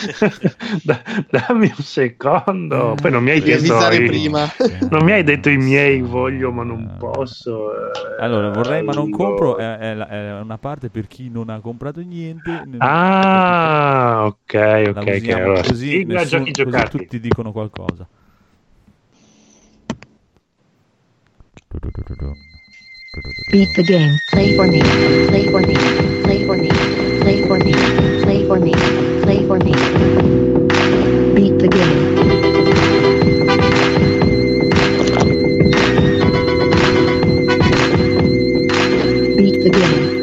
Da- 0.83 1.03
dammi 1.29 1.67
un 1.67 1.83
secondo. 1.83 2.97
Poi 3.01 3.11
non 3.11 3.23
mi 3.23 3.31
hai 3.31 3.43
chiesto 3.43 3.77
prima. 3.89 4.49
Non 4.89 5.05
mi 5.05 5.13
hai 5.13 5.25
detto 5.25 5.51
i 5.51 5.57
miei 5.59 6.01
voglio 6.01 6.51
ma 6.53 6.63
non 6.63 6.95
posso. 6.99 7.73
eh, 7.73 8.23
Allora, 8.23 8.51
vorrei 8.51 8.83
ma 8.83 8.93
non 8.93 9.11
compro, 9.11 9.57
è, 9.57 9.77
è 9.77 9.97
è 9.97 10.41
una 10.41 10.59
parte 10.59 10.89
per 10.91 11.07
chi 11.07 11.29
non 11.29 11.51
ha 11.51 11.61
comprato 11.61 12.01
niente. 12.01 12.51
Ah, 12.79 14.23
ok, 14.27 14.55
ok. 14.89 15.29
Allora, 15.31 15.63
così, 15.63 15.89
sigla 15.89 16.21
nessun- 16.21 16.39
giochi 16.39 16.53
così 16.53 16.71
giocati. 16.71 16.99
tutti 16.99 17.21
dicono 17.21 17.53
qualcosa. 17.53 18.07
Beat 23.53 23.69
the 23.77 23.85
game. 23.85 24.19
Play 24.33 24.57
for 24.57 24.67
me. 24.67 24.81
Play 25.29 25.47
for 25.53 25.61
me. 25.61 25.75
Play 26.25 26.45
for 26.45 26.57
me. 26.57 26.69
Play 27.23 27.47
for 27.47 27.59
me. 27.59 27.73
Play 28.25 28.45
for 28.49 28.59
me. 28.59 28.73
Play 29.23 29.47
for 29.47 29.59
me. 29.59 29.73
Beat 31.33 31.59
the 31.63 31.69
game. 31.69 32.01
Beat 39.37 39.63
the 39.63 39.71
game. 39.71 40.21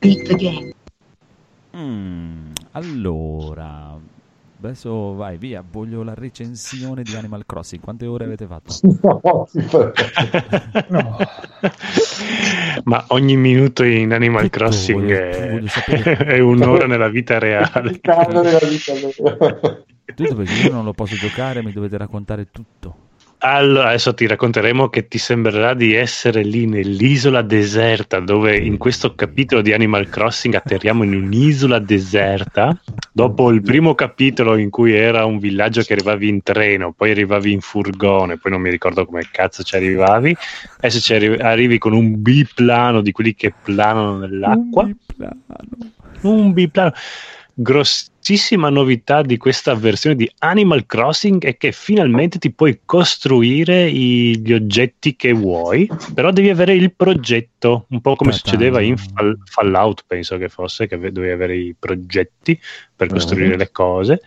Beat 0.00 0.28
the 0.28 0.34
game. 0.36 0.72
Mm, 1.72 2.52
allora, 2.72 3.85
adesso 4.66 5.14
vai 5.14 5.36
via, 5.38 5.64
voglio 5.68 6.02
la 6.02 6.14
recensione 6.14 7.02
di 7.02 7.14
Animal 7.16 7.44
Crossing. 7.46 7.82
Quante 7.82 8.06
ore 8.06 8.24
avete 8.24 8.46
fatto? 8.46 8.72
No, 9.02 9.20
fa- 9.66 9.92
Ma 12.84 13.04
ogni 13.08 13.36
minuto 13.36 13.82
in 13.84 14.12
Animal 14.12 14.44
Tutto, 14.44 14.58
Crossing 14.58 15.00
voglio- 15.00 15.16
è, 15.18 15.50
voglio 15.50 15.68
è 16.24 16.38
un'ora 16.38 16.86
nella 16.86 17.08
vita 17.08 17.38
reale. 17.38 17.98
Tutto 20.14 20.34
perché 20.34 20.52
io 20.66 20.72
non 20.72 20.84
lo 20.84 20.92
posso 20.92 21.14
giocare, 21.16 21.62
mi 21.62 21.72
dovete 21.72 21.96
raccontare 21.96 22.48
tutto. 22.50 23.04
Allora, 23.38 23.88
adesso 23.88 24.14
ti 24.14 24.26
racconteremo 24.26 24.88
che 24.88 25.08
ti 25.08 25.18
sembrerà 25.18 25.74
di 25.74 25.94
essere 25.94 26.42
lì 26.42 26.66
nell'isola 26.66 27.42
deserta, 27.42 28.18
dove 28.18 28.56
in 28.56 28.78
questo 28.78 29.14
capitolo 29.14 29.60
di 29.60 29.74
Animal 29.74 30.08
Crossing 30.08 30.54
atterriamo 30.54 31.02
in 31.04 31.14
un'isola 31.14 31.78
deserta. 31.78 32.76
Dopo 33.12 33.50
il 33.50 33.60
primo 33.62 33.94
capitolo 33.94 34.56
in 34.56 34.70
cui 34.70 34.94
era 34.94 35.26
un 35.26 35.38
villaggio 35.38 35.82
che 35.82 35.92
arrivavi 35.92 36.28
in 36.28 36.42
treno, 36.42 36.92
poi 36.92 37.10
arrivavi 37.10 37.52
in 37.52 37.60
furgone, 37.60 38.38
poi 38.38 38.52
non 38.52 38.60
mi 38.62 38.70
ricordo 38.70 39.04
come 39.04 39.28
cazzo 39.30 39.62
ci 39.62 39.76
arrivavi. 39.76 40.34
Adesso 40.78 41.00
ci 41.00 41.14
arri- 41.14 41.40
arrivi 41.40 41.76
con 41.76 41.92
un 41.92 42.22
biplano 42.22 43.02
di 43.02 43.12
quelli 43.12 43.34
che 43.34 43.54
planano 43.62 44.16
nell'acqua. 44.18 44.82
Un 44.82 44.96
biplano. 45.06 45.40
Un 46.22 46.52
biplano. 46.52 46.92
Grossissima 47.58 48.68
novità 48.68 49.22
di 49.22 49.38
questa 49.38 49.74
versione 49.74 50.14
di 50.14 50.30
Animal 50.40 50.84
Crossing 50.84 51.42
è 51.42 51.56
che 51.56 51.72
finalmente 51.72 52.38
ti 52.38 52.52
puoi 52.52 52.80
costruire 52.84 53.88
i- 53.88 54.38
gli 54.40 54.52
oggetti 54.52 55.16
che 55.16 55.32
vuoi, 55.32 55.88
però 56.12 56.30
devi 56.32 56.50
avere 56.50 56.74
il 56.74 56.92
progetto, 56.94 57.86
un 57.88 58.02
po' 58.02 58.14
come 58.14 58.32
Ta-ta. 58.32 58.42
succedeva 58.42 58.82
in 58.82 58.98
Fall- 58.98 59.38
Fallout, 59.44 60.04
penso 60.06 60.36
che 60.36 60.50
fosse, 60.50 60.86
che 60.86 60.98
dovevi 60.98 61.32
avere 61.32 61.56
i 61.56 61.74
progetti 61.78 62.60
per 62.94 63.08
costruire 63.08 63.56
le 63.56 63.70
cose. 63.70 64.20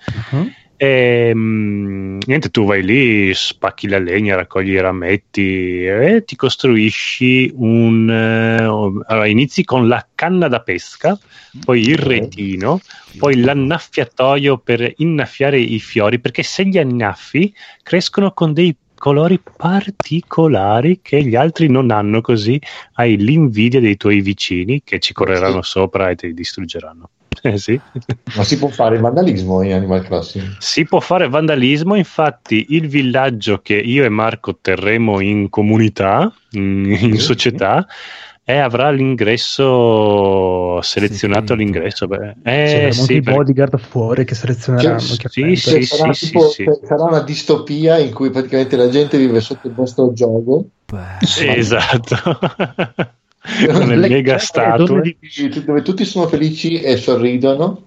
E, 0.82 1.34
mm, 1.36 2.20
niente, 2.26 2.50
tu 2.52 2.64
vai 2.64 2.82
lì, 2.82 3.34
spacchi 3.34 3.90
la 3.90 4.00
legna, 4.00 4.38
raccogli 4.38 4.70
i 4.70 4.80
rametti 4.80 5.84
e 5.84 6.24
ti 6.26 6.38
costruisci 6.38 7.52
un. 7.54 8.10
eh, 8.10 8.64
allora, 8.64 9.26
inizi 9.26 9.66
con 9.66 9.90
la 9.90 10.08
canna 10.16 10.48
da 10.48 10.62
pesca, 10.62 11.20
poi 11.66 11.82
il 11.82 11.98
retino, 11.98 12.80
poi 13.18 13.42
l'annaffiatoio 13.42 14.60
per 14.60 14.94
innaffiare 14.98 15.60
i 15.60 15.80
fiori, 15.80 16.20
perché 16.20 16.44
se 16.44 16.64
li 16.64 16.78
annaffi 16.78 17.54
crescono 17.84 18.32
con 18.32 18.54
dei 18.54 18.74
colori 18.96 19.38
particolari 19.58 21.02
che 21.02 21.22
gli 21.24 21.36
altri 21.36 21.68
non 21.68 21.92
hanno, 21.92 22.22
così 22.22 22.58
hai 22.94 23.18
l'invidia 23.18 23.82
dei 23.82 23.98
tuoi 23.98 24.22
vicini 24.22 24.82
che 24.82 25.00
ci 25.00 25.12
correranno 25.12 25.62
sopra 25.62 26.10
e 26.10 26.16
ti 26.16 26.34
distruggeranno. 26.34 27.10
Eh 27.42 27.58
sì. 27.58 27.82
Ma 28.36 28.44
si 28.44 28.58
può 28.58 28.68
fare 28.70 28.96
il 28.96 29.02
vandalismo 29.02 29.62
in 29.62 29.74
Animal 29.74 30.04
Crossing? 30.04 30.56
Si 30.60 30.86
può 30.86 31.00
fare 31.00 31.30
vandalismo, 31.30 31.96
infatti 31.96 32.68
il 32.70 32.88
villaggio 32.88 33.60
che 33.62 33.76
io 33.76 34.04
e 34.04 34.10
Marco 34.10 34.58
terremo 34.62 35.20
in 35.20 35.50
comunità, 35.50 36.32
in, 36.52 36.86
in 36.86 37.14
Sì, 37.14 37.20
società, 37.20 37.88
e 38.44 38.58
avrà 38.58 38.90
l'ingresso 38.90 40.82
selezionato 40.82 41.54
all'ingresso. 41.54 42.08
Beh, 42.08 42.36
eh, 42.44 42.74
avremo 42.76 42.92
sì, 42.92 43.14
i 43.16 43.22
per- 43.22 43.34
bodyguard 43.36 43.78
fuori 43.78 44.26
che 44.26 44.36
selezioneranno. 44.36 45.00
Sì, 45.00 45.18
chiaramente. 45.18 45.60
sì, 45.62 45.70
Cioè, 45.70 45.82
sarà, 45.84 46.14
sì, 46.14 46.26
tipo- 46.26 46.48
sì. 46.50 46.64
cioè, 46.64 46.80
sarà 46.84 47.04
una 47.04 47.22
distopia 47.22 47.98
in 48.00 48.14
cui 48.14 48.32
praticamente 48.32 48.76
la 48.76 48.90
gente 48.90 49.18
vive 49.18 49.40
sotto 49.40 49.68
il 49.68 49.74
vostro 49.74 50.12
gioco. 50.14 50.66
Beh, 50.90 51.26
Sì, 51.26 51.48
esatto. 51.48 52.16
Con 53.72 53.88
le 53.88 53.96
mega 53.96 54.34
Jack, 54.34 54.42
statue. 54.42 54.86
Dove, 54.86 55.64
dove 55.66 55.82
tutti 55.82 56.06
sono 56.06 56.28
felici 56.28 56.82
e 56.82 56.98
sorridono, 56.98 57.84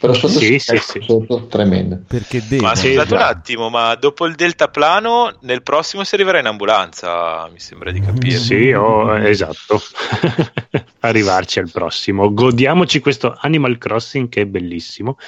però 0.00 0.12
sotto 0.14 0.38
Sì, 0.38 0.58
sì, 0.58 0.76
sì. 0.78 1.00
sotto 1.02 1.46
tremendo. 1.46 2.00
perché 2.06 2.42
devo. 2.46 2.64
Ma 2.64 2.74
scusate 2.74 3.14
un 3.14 3.20
attimo, 3.20 3.70
ma 3.70 3.94
dopo 3.94 4.26
il 4.26 4.34
deltaplano, 4.34 5.36
nel 5.42 5.62
prossimo 5.62 6.02
si 6.04 6.14
arriverà 6.14 6.38
in 6.40 6.46
ambulanza, 6.46 7.48
mi 7.52 7.60
sembra 7.60 7.92
di 7.92 8.00
capire. 8.00 8.36
Sì, 8.36 8.72
oh, 8.72 9.16
esatto. 9.16 9.80
Arrivarci 11.00 11.58
al 11.60 11.70
prossimo. 11.70 12.32
Godiamoci 12.34 13.00
questo 13.00 13.36
Animal 13.40 13.78
Crossing 13.78 14.28
che 14.28 14.42
è 14.42 14.46
bellissimo. 14.46 15.18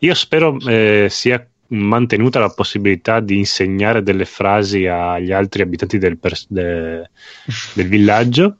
Io 0.00 0.14
spero 0.14 0.56
eh, 0.66 1.08
sia 1.10 1.44
mantenuta 1.72 2.40
la 2.40 2.50
possibilità 2.50 3.20
di 3.20 3.38
insegnare 3.38 4.02
delle 4.02 4.24
frasi 4.24 4.86
agli 4.86 5.30
altri 5.30 5.62
abitanti 5.62 5.98
del, 5.98 6.18
pers- 6.18 6.46
de- 6.48 7.08
del 7.74 7.86
villaggio. 7.88 8.56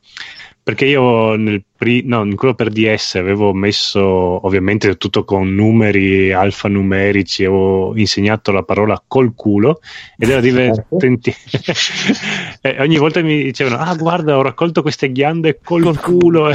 Perché 0.70 0.84
io 0.84 1.34
nel 1.34 1.64
pri- 1.76 2.04
no, 2.06 2.22
in 2.24 2.36
quello 2.36 2.54
per 2.54 2.68
DS 2.70 3.16
avevo 3.16 3.52
messo 3.52 4.00
ovviamente 4.00 4.96
tutto 4.98 5.24
con 5.24 5.52
numeri 5.52 6.32
alfanumerici, 6.32 7.44
avevo 7.44 7.96
insegnato 7.96 8.52
la 8.52 8.62
parola 8.62 9.02
col 9.04 9.34
culo 9.34 9.80
ed 10.16 10.28
era 10.28 10.40
divertente. 10.40 11.34
e 12.62 12.76
ogni 12.78 12.98
volta 12.98 13.20
mi 13.20 13.42
dicevano: 13.42 13.78
Ah, 13.78 13.96
guarda, 13.96 14.38
ho 14.38 14.42
raccolto 14.42 14.80
queste 14.80 15.10
ghiande 15.10 15.58
col, 15.60 15.98
culo. 15.98 16.50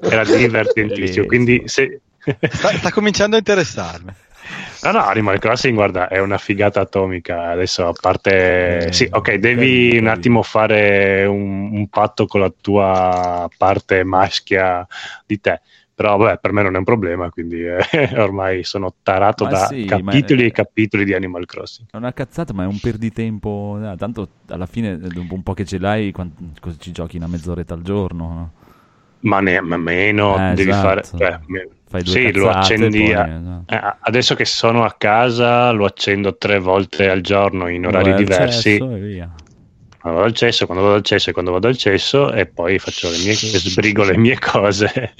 era 0.00 0.24
divertentissimo. 0.24 1.26
Quindi, 1.26 1.64
se. 1.66 2.00
Sta, 2.48 2.70
sta 2.70 2.90
cominciando 2.90 3.36
a 3.36 3.38
interessarmi. 3.38 4.12
No, 4.82 4.90
no, 4.92 4.98
Animal 5.00 5.38
Crossing, 5.38 5.74
guarda, 5.74 6.08
è 6.08 6.18
una 6.20 6.36
figata 6.36 6.80
atomica. 6.80 7.50
Adesso, 7.50 7.88
a 7.88 7.92
parte, 7.98 8.92
sì, 8.92 9.06
ok, 9.10 9.34
devi 9.36 9.96
un 9.96 10.06
attimo 10.08 10.42
fare 10.42 11.24
un, 11.24 11.70
un 11.72 11.88
patto 11.88 12.26
con 12.26 12.40
la 12.40 12.52
tua 12.60 13.48
parte 13.56 14.04
maschia 14.04 14.86
di 15.24 15.40
te. 15.40 15.62
Però, 15.94 16.16
vabbè, 16.16 16.38
per 16.38 16.52
me 16.52 16.62
non 16.62 16.74
è 16.74 16.78
un 16.78 16.84
problema, 16.84 17.30
quindi 17.30 17.64
eh, 17.64 17.78
ormai 18.20 18.62
sono 18.64 18.94
tarato 19.02 19.44
Ma 19.44 19.50
da 19.50 19.66
sì, 19.68 19.84
capitoli 19.86 20.42
ma- 20.42 20.46
e 20.48 20.50
capitoli 20.50 21.04
di 21.04 21.14
Animal 21.14 21.46
Crossing. 21.46 21.88
È 21.90 21.96
una 21.96 22.12
cazzata, 22.12 22.52
ma 22.52 22.64
è 22.64 22.66
un 22.66 22.80
perditempo. 22.80 23.78
eh, 23.80 23.96
tanto 23.96 24.28
alla 24.48 24.66
fine, 24.66 24.98
dopo 24.98 25.34
un 25.34 25.42
po' 25.42 25.54
che 25.54 25.64
ce 25.64 25.78
l'hai, 25.78 26.10
quan- 26.12 26.34
cosa 26.60 26.76
ci 26.78 26.90
giochi 26.92 27.16
una 27.16 27.28
mezz'oretta 27.28 27.72
al 27.74 27.82
giorno? 27.82 28.28
no? 28.34 28.52
Ma, 29.24 29.40
ne, 29.40 29.60
ma 29.60 29.76
meno 29.76 30.36
Eh, 30.50 30.54
devi 30.54 30.70
esatto. 30.70 31.16
fare. 31.16 31.40
cioè, 31.46 31.66
Fai 31.88 32.04
sì, 32.04 32.32
lo 32.32 32.50
accendi. 32.50 32.98
poi, 33.04 33.14
a- 33.14 33.62
eh, 33.66 33.96
adesso 34.00 34.34
che 34.34 34.44
sono 34.44 34.84
a 34.84 34.94
casa, 34.98 35.70
lo 35.70 35.84
accendo 35.86 36.36
tre 36.36 36.58
volte 36.58 37.08
al 37.08 37.20
giorno 37.20 37.68
in 37.68 37.86
orari 37.86 38.10
al 38.10 38.16
diversi. 38.16 38.78
Quando 38.78 40.20
vado 40.20 40.24
al 40.24 40.34
cesso, 40.34 40.66
quando 40.66 40.84
vado 40.84 40.96
al 40.96 41.02
cesso 41.02 41.30
e 41.30 41.32
quando 41.32 41.52
vado 41.52 41.68
al 41.68 41.76
cesso 41.78 42.30
e 42.32 42.44
poi 42.46 42.78
faccio 42.78 43.08
le 43.08 43.16
mie, 43.18 43.32
sbrigo 43.58 44.04
le 44.04 44.18
mie 44.18 44.38
cose. 44.38 45.14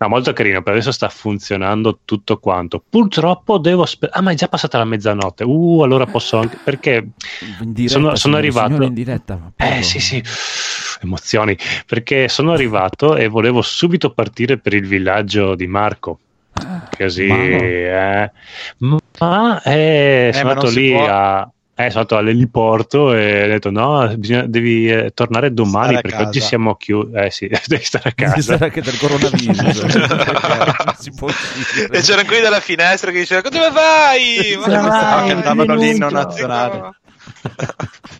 No, 0.00 0.08
molto 0.08 0.32
carino, 0.32 0.62
per 0.62 0.74
adesso 0.74 0.92
sta 0.92 1.08
funzionando 1.08 2.00
tutto 2.04 2.38
quanto. 2.38 2.82
Purtroppo 2.88 3.58
devo 3.58 3.82
aspettare. 3.82 4.18
Ah, 4.18 4.22
ma 4.22 4.30
è 4.30 4.34
già 4.34 4.46
passata 4.46 4.78
la 4.78 4.84
mezzanotte. 4.84 5.42
Uh, 5.42 5.80
allora 5.82 6.06
posso 6.06 6.38
anche. 6.38 6.56
Perché 6.62 7.08
In 7.60 7.72
diretta, 7.72 7.92
sono, 7.98 8.14
sono 8.14 8.36
arrivato. 8.36 8.80
in 8.82 8.94
diretta. 8.94 9.52
Eh 9.56 9.82
sì, 9.82 9.98
sì, 9.98 10.22
emozioni. 11.02 11.56
Perché 11.84 12.28
sono 12.28 12.52
arrivato 12.52 13.16
e 13.16 13.26
volevo 13.26 13.60
subito 13.60 14.12
partire 14.12 14.58
per 14.58 14.72
il 14.74 14.86
villaggio 14.86 15.56
di 15.56 15.66
Marco. 15.66 16.20
Così, 16.96 17.26
Ma 17.26 17.36
no. 17.36 17.42
eh. 17.42 18.30
ma 19.20 19.62
eh, 19.62 20.30
sono 20.32 20.44
ma 20.44 20.50
andato 20.50 20.70
lì 20.70 20.90
può. 20.92 21.06
a. 21.08 21.50
Eh, 21.80 21.90
sono 21.90 22.00
andato 22.02 22.16
all'eliporto 22.16 23.14
e 23.14 23.44
ho 23.44 23.46
detto 23.46 23.70
no, 23.70 24.12
bisogna- 24.16 24.46
devi 24.46 24.90
eh, 24.90 25.12
tornare 25.14 25.54
domani 25.54 25.92
perché 25.94 26.10
casa. 26.10 26.24
oggi 26.26 26.40
siamo 26.40 26.74
chiusi. 26.74 27.12
Eh 27.14 27.30
sì, 27.30 27.48
devi 27.66 27.84
stare 27.84 28.08
a 28.08 28.12
Devi 28.16 28.30
casa. 28.32 28.42
stare 28.42 28.64
anche 28.64 28.82
del 28.82 28.98
coronavirus. 28.98 29.84
Uscire. 31.20 31.96
E 31.96 32.00
c'erano 32.00 32.26
quelli 32.26 32.42
dalla 32.42 32.58
finestra 32.60 33.12
che 33.12 33.20
dicevano 33.20 33.48
dove 33.48 33.70
vai? 33.70 34.56
Ma 34.58 34.66
Dove 34.66 34.88
vai? 34.88 35.26
che 35.26 35.32
andavano 35.34 35.74
l'inno 35.76 36.10
nazionale. 36.10 36.90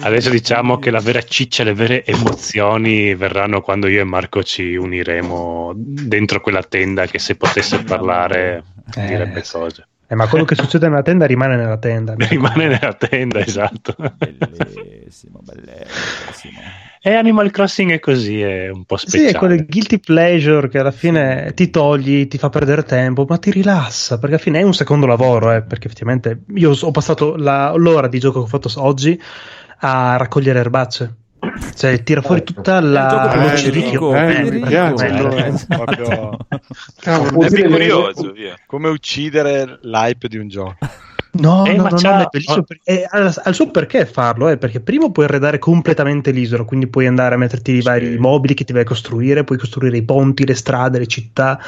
Adesso 0.00 0.28
diciamo 0.28 0.78
che 0.78 0.90
la 0.90 1.00
vera 1.00 1.22
ciccia, 1.22 1.64
le 1.64 1.72
vere 1.72 2.04
emozioni 2.04 3.14
verranno 3.14 3.62
quando 3.62 3.86
io 3.88 4.02
e 4.02 4.04
Marco 4.04 4.42
ci 4.42 4.76
uniremo 4.76 5.72
dentro 5.74 6.40
quella 6.40 6.62
tenda 6.62 7.06
che 7.06 7.18
se 7.18 7.36
potesse 7.36 7.82
parlare 7.84 8.62
Eh, 8.96 9.06
direbbe 9.06 9.42
cose. 9.50 9.86
Eh, 10.10 10.14
ma 10.14 10.26
quello 10.26 10.44
che 10.46 10.54
succede 10.56 10.88
nella 10.88 11.02
tenda 11.02 11.26
rimane 11.26 11.56
nella 11.56 11.76
tenda. 11.76 12.14
Rimane 12.16 12.66
nella 12.68 12.94
tenda, 12.94 13.40
esatto. 13.40 13.94
Bellissimo, 14.16 15.40
bellissimo. 15.42 16.60
E 17.00 17.14
Animal 17.14 17.50
Crossing 17.50 17.92
è 17.92 18.00
così, 18.00 18.40
è 18.40 18.68
un 18.70 18.84
po' 18.84 18.96
Sì, 18.96 19.06
speciale. 19.08 19.30
è 19.30 19.34
quel 19.38 19.66
guilty 19.66 19.98
pleasure 19.98 20.68
che 20.68 20.78
alla 20.78 20.90
fine 20.90 21.52
ti 21.54 21.70
togli, 21.70 22.26
ti 22.26 22.38
fa 22.38 22.48
perdere 22.48 22.82
tempo, 22.84 23.24
ma 23.28 23.38
ti 23.38 23.50
rilassa, 23.50 24.18
perché 24.18 24.34
alla 24.34 24.42
fine 24.44 24.58
è 24.60 24.62
un 24.62 24.74
secondo 24.74 25.06
lavoro, 25.06 25.52
eh, 25.52 25.62
perché 25.62 25.86
effettivamente 25.86 26.40
io 26.54 26.72
ho 26.78 26.90
passato 26.90 27.36
la- 27.36 27.72
l'ora 27.76 28.08
di 28.08 28.18
gioco 28.18 28.40
che 28.40 28.44
ho 28.46 28.48
fatto 28.48 28.70
oggi 28.82 29.20
a 29.80 30.16
raccogliere 30.16 30.58
erbacce. 30.58 31.14
Cioè, 31.74 32.02
tira 32.02 32.20
fuori 32.22 32.42
tutta 32.42 32.80
la... 32.80 33.08
gioco 33.08 33.28
più 33.28 33.40
lo 33.40 33.46
bello, 33.46 33.56
cerichio. 33.56 34.12
bello, 34.94 35.36
Eh. 35.36 35.54
Proprio 35.68 36.36
Cavolo, 37.00 37.46
È 37.46 37.50
più 37.50 37.68
curioso, 37.68 38.32
via. 38.32 38.56
come 38.66 38.88
uccidere 38.88 39.78
l'hype 39.82 40.28
di 40.28 40.36
un 40.38 40.48
gioco. 40.48 40.76
No, 41.40 41.64
Eh, 41.66 41.74
no, 41.76 41.82
ma 41.84 41.88
no, 41.90 42.00
no, 42.00 42.18
è 42.20 42.26
bellissimo. 42.30 42.62
per- 42.64 42.80
è- 42.82 43.04
ha, 43.08 43.32
ha 43.44 43.48
il 43.48 43.54
suo 43.54 43.70
perché 43.70 44.06
farlo, 44.06 44.48
eh, 44.48 44.58
perché 44.58 44.80
prima 44.80 45.10
puoi 45.10 45.26
arredare 45.26 45.58
completamente 45.58 46.30
l'isola, 46.30 46.64
quindi 46.64 46.88
puoi 46.88 47.06
andare 47.06 47.34
a 47.34 47.38
metterti 47.38 47.72
i 47.72 47.82
vari 47.82 48.18
mobili 48.18 48.54
che 48.54 48.64
ti 48.64 48.72
vai 48.72 48.82
a 48.82 48.84
costruire, 48.84 49.44
puoi 49.44 49.58
costruire 49.58 49.96
i 49.96 50.04
ponti, 50.04 50.44
le 50.46 50.54
strade, 50.54 50.98
le 50.98 51.06
città, 51.06 51.60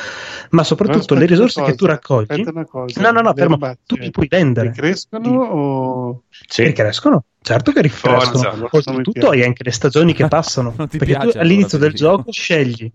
ma 0.50 0.64
soprattutto 0.64 1.14
Però 1.14 1.20
le 1.20 1.26
risorse 1.26 1.60
una 1.60 1.70
che 1.70 1.76
tu 1.76 1.84
cosa, 1.86 1.92
raccogli. 1.94 2.42
cosa, 2.64 3.00
No, 3.00 3.10
no, 3.12 3.20
no, 3.20 3.34
fermo. 3.34 3.54
erbacce 3.54 3.80
Tu 3.86 3.96
li 3.96 4.10
puoi 4.10 4.26
vendere. 4.28 4.70
Crescono 4.72 5.42
o... 5.42 6.22
Sì. 6.48 6.62
Che 6.64 6.72
crescono? 6.72 7.24
Certo 7.42 7.72
che 7.72 7.80
ricrescono. 7.80 8.50
Mi 8.54 8.68
Oltretutto 8.72 9.30
hai 9.30 9.42
anche 9.44 9.62
le 9.64 9.70
stagioni 9.72 10.12
che 10.12 10.26
passano. 10.28 10.74
Perché 10.74 11.16
tu 11.16 11.30
all'inizio 11.36 11.78
del 11.78 11.92
gioco 11.94 12.32
scegli. 12.32 12.90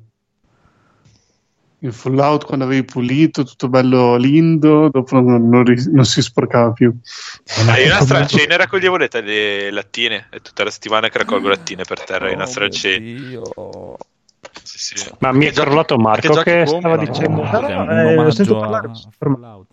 Il 1.85 1.93
Fallout 1.93 2.45
quando 2.45 2.65
avevi 2.65 2.83
pulito, 2.83 3.43
tutto 3.43 3.69
bello 3.69 4.15
lindo, 4.15 4.89
dopo 4.89 5.19
non, 5.21 5.47
non 5.47 5.63
ri- 5.63 5.91
non 5.91 6.03
si 6.03 6.21
sporcava 6.21 6.71
più. 6.71 6.91
Eh, 7.75 7.79
io 7.81 7.85
in 7.85 7.91
Astralcene 7.91 8.57
raccoglievo 8.57 8.97
le, 8.97 9.07
le 9.11 9.69
lattine, 9.71 10.27
è 10.31 10.41
tutta 10.41 10.63
la 10.63 10.71
settimana 10.71 11.09
che 11.09 11.19
raccolgo 11.19 11.47
lattine 11.47 11.83
per 11.83 12.03
terra 12.03 12.31
in 12.31 12.39
Oh, 12.39 12.43
Astralcene. 12.43 12.99
mio 12.99 13.17
Dio. 13.19 13.97
Sì, 14.63 14.79
sì. 14.97 15.09
Ma 15.19 15.31
mi 15.31 15.45
è 15.45 15.51
crollato 15.51 15.97
Marco 15.97 16.33
che 16.41 16.43
che, 16.61 16.65
stava 16.65 16.95
compri? 16.97 17.05
dicendo... 17.11 17.43
No, 17.43 17.51
No, 17.59 17.83
no, 17.83 18.27
eh, 18.27 18.31
sento 18.31 18.57
a- 18.57 18.59
parlare. 18.61 18.91
Fallout. 19.19 19.67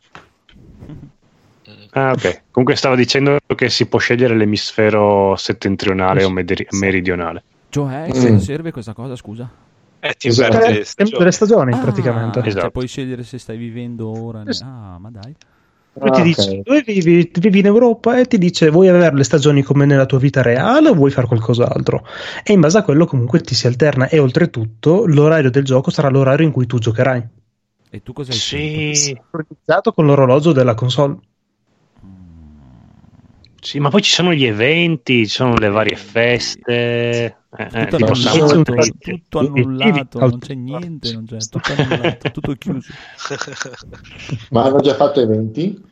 Ah, 1.93 2.11
ok. 2.13 2.43
Comunque 2.51 2.77
stava 2.77 2.95
dicendo 2.95 3.39
che 3.57 3.71
si 3.71 3.87
può 3.87 3.99
scegliere 3.99 4.37
l'emisfero 4.37 5.35
settentrionale 5.37 6.25
o 6.25 6.31
meridionale. 6.31 7.43
Cioè, 7.71 8.09
Mm. 8.09 8.13
se 8.13 8.39
serve 8.41 8.71
questa 8.71 8.93
cosa, 8.93 9.17
scusa? 9.17 9.49
Eh, 10.05 10.15
ti 10.15 10.29
Esatto. 10.29 10.59
Eh, 10.59 10.71
le 10.71 10.85
cambio 10.85 10.85
stagioni. 10.85 11.19
delle 11.19 11.31
stagioni, 11.33 11.71
Ah, 11.73 11.79
praticamente. 11.79 12.41
Cioè, 12.43 12.49
Esatto. 12.49 12.71
puoi 12.71 12.89
scegliere 12.89 13.23
se 13.23 13.39
stai 13.39 13.57
vivendo 13.57 14.09
ora. 14.09 14.43
Eh 14.43 14.53
sì. 14.53 14.65
Ah, 14.65 14.99
ma 14.99 15.11
dai. 15.11 15.35
Poi 15.93 16.11
ti 16.11 16.21
Ah, 16.21 16.25
dice 16.25 16.57
ok. 16.57 16.63
dove 16.65 16.83
vivi? 16.87 17.31
Vivi 17.39 17.59
in 17.61 17.67
Europa 17.67 18.19
e 18.19 18.25
ti 18.27 18.39
dice 18.39 18.71
vuoi 18.71 18.89
avere 18.89 19.15
le 19.15 19.25
stagioni 19.25 19.63
come 19.63 19.85
nella 19.85 20.07
tua 20.07 20.19
vita 20.19 20.41
reale 20.43 20.89
o 20.89 20.95
vuoi 20.95 21.11
fare 21.11 21.27
qualcos'altro? 21.27 22.05
E 22.43 22.53
in 22.53 22.61
base 22.61 22.79
a 22.79 22.83
quello 22.83 23.05
comunque 23.07 23.41
ti 23.41 23.55
si 23.55 23.67
alterna 23.67 24.09
e 24.09 24.19
oltretutto 24.19 25.07
l'orario 25.07 25.51
del 25.51 25.65
gioco 25.65 25.91
sarà 25.91 26.09
l'orario 26.09 26.47
in 26.47 26.53
cui 26.53 26.67
tu 26.67 26.79
giocherai. 26.79 27.23
E 27.91 28.03
tu 28.03 28.13
cosa 28.15 28.33
hai? 28.33 28.39
Sì, 28.39 28.91
Sincronizzato 28.91 29.93
con 29.93 30.07
l'orologio 30.07 30.53
della 30.53 30.75
console. 30.75 31.19
sì, 33.61 33.79
ma 33.79 33.91
poi 33.91 34.03
ci 34.03 34.13
sono 34.13 34.33
gli 34.33 34.45
eventi, 34.45 35.27
ci 35.27 35.35
sono 35.35 35.55
le 35.55 35.69
varie 35.69 35.97
feste. 35.97 37.42
Eh, 37.55 37.69
eh, 37.71 37.87
Tutto 37.87 38.15
sì, 38.15 38.29
annullato, 38.29 38.83
sì, 38.83 38.93
sì. 38.99 39.11
Tutto 39.11 39.39
annullato, 39.41 40.19
non 40.21 40.39
c'è 40.39 40.55
niente, 40.55 41.13
non 41.13 41.27
c'è, 41.27 41.37
tutto 41.37 41.73
annullato, 41.77 42.31
tutto 42.31 42.53
chiuso. 42.55 42.93
Ma 44.51 44.65
hanno 44.65 44.81
già 44.81 44.95
fatto 44.95 45.21
eventi? 45.21 45.91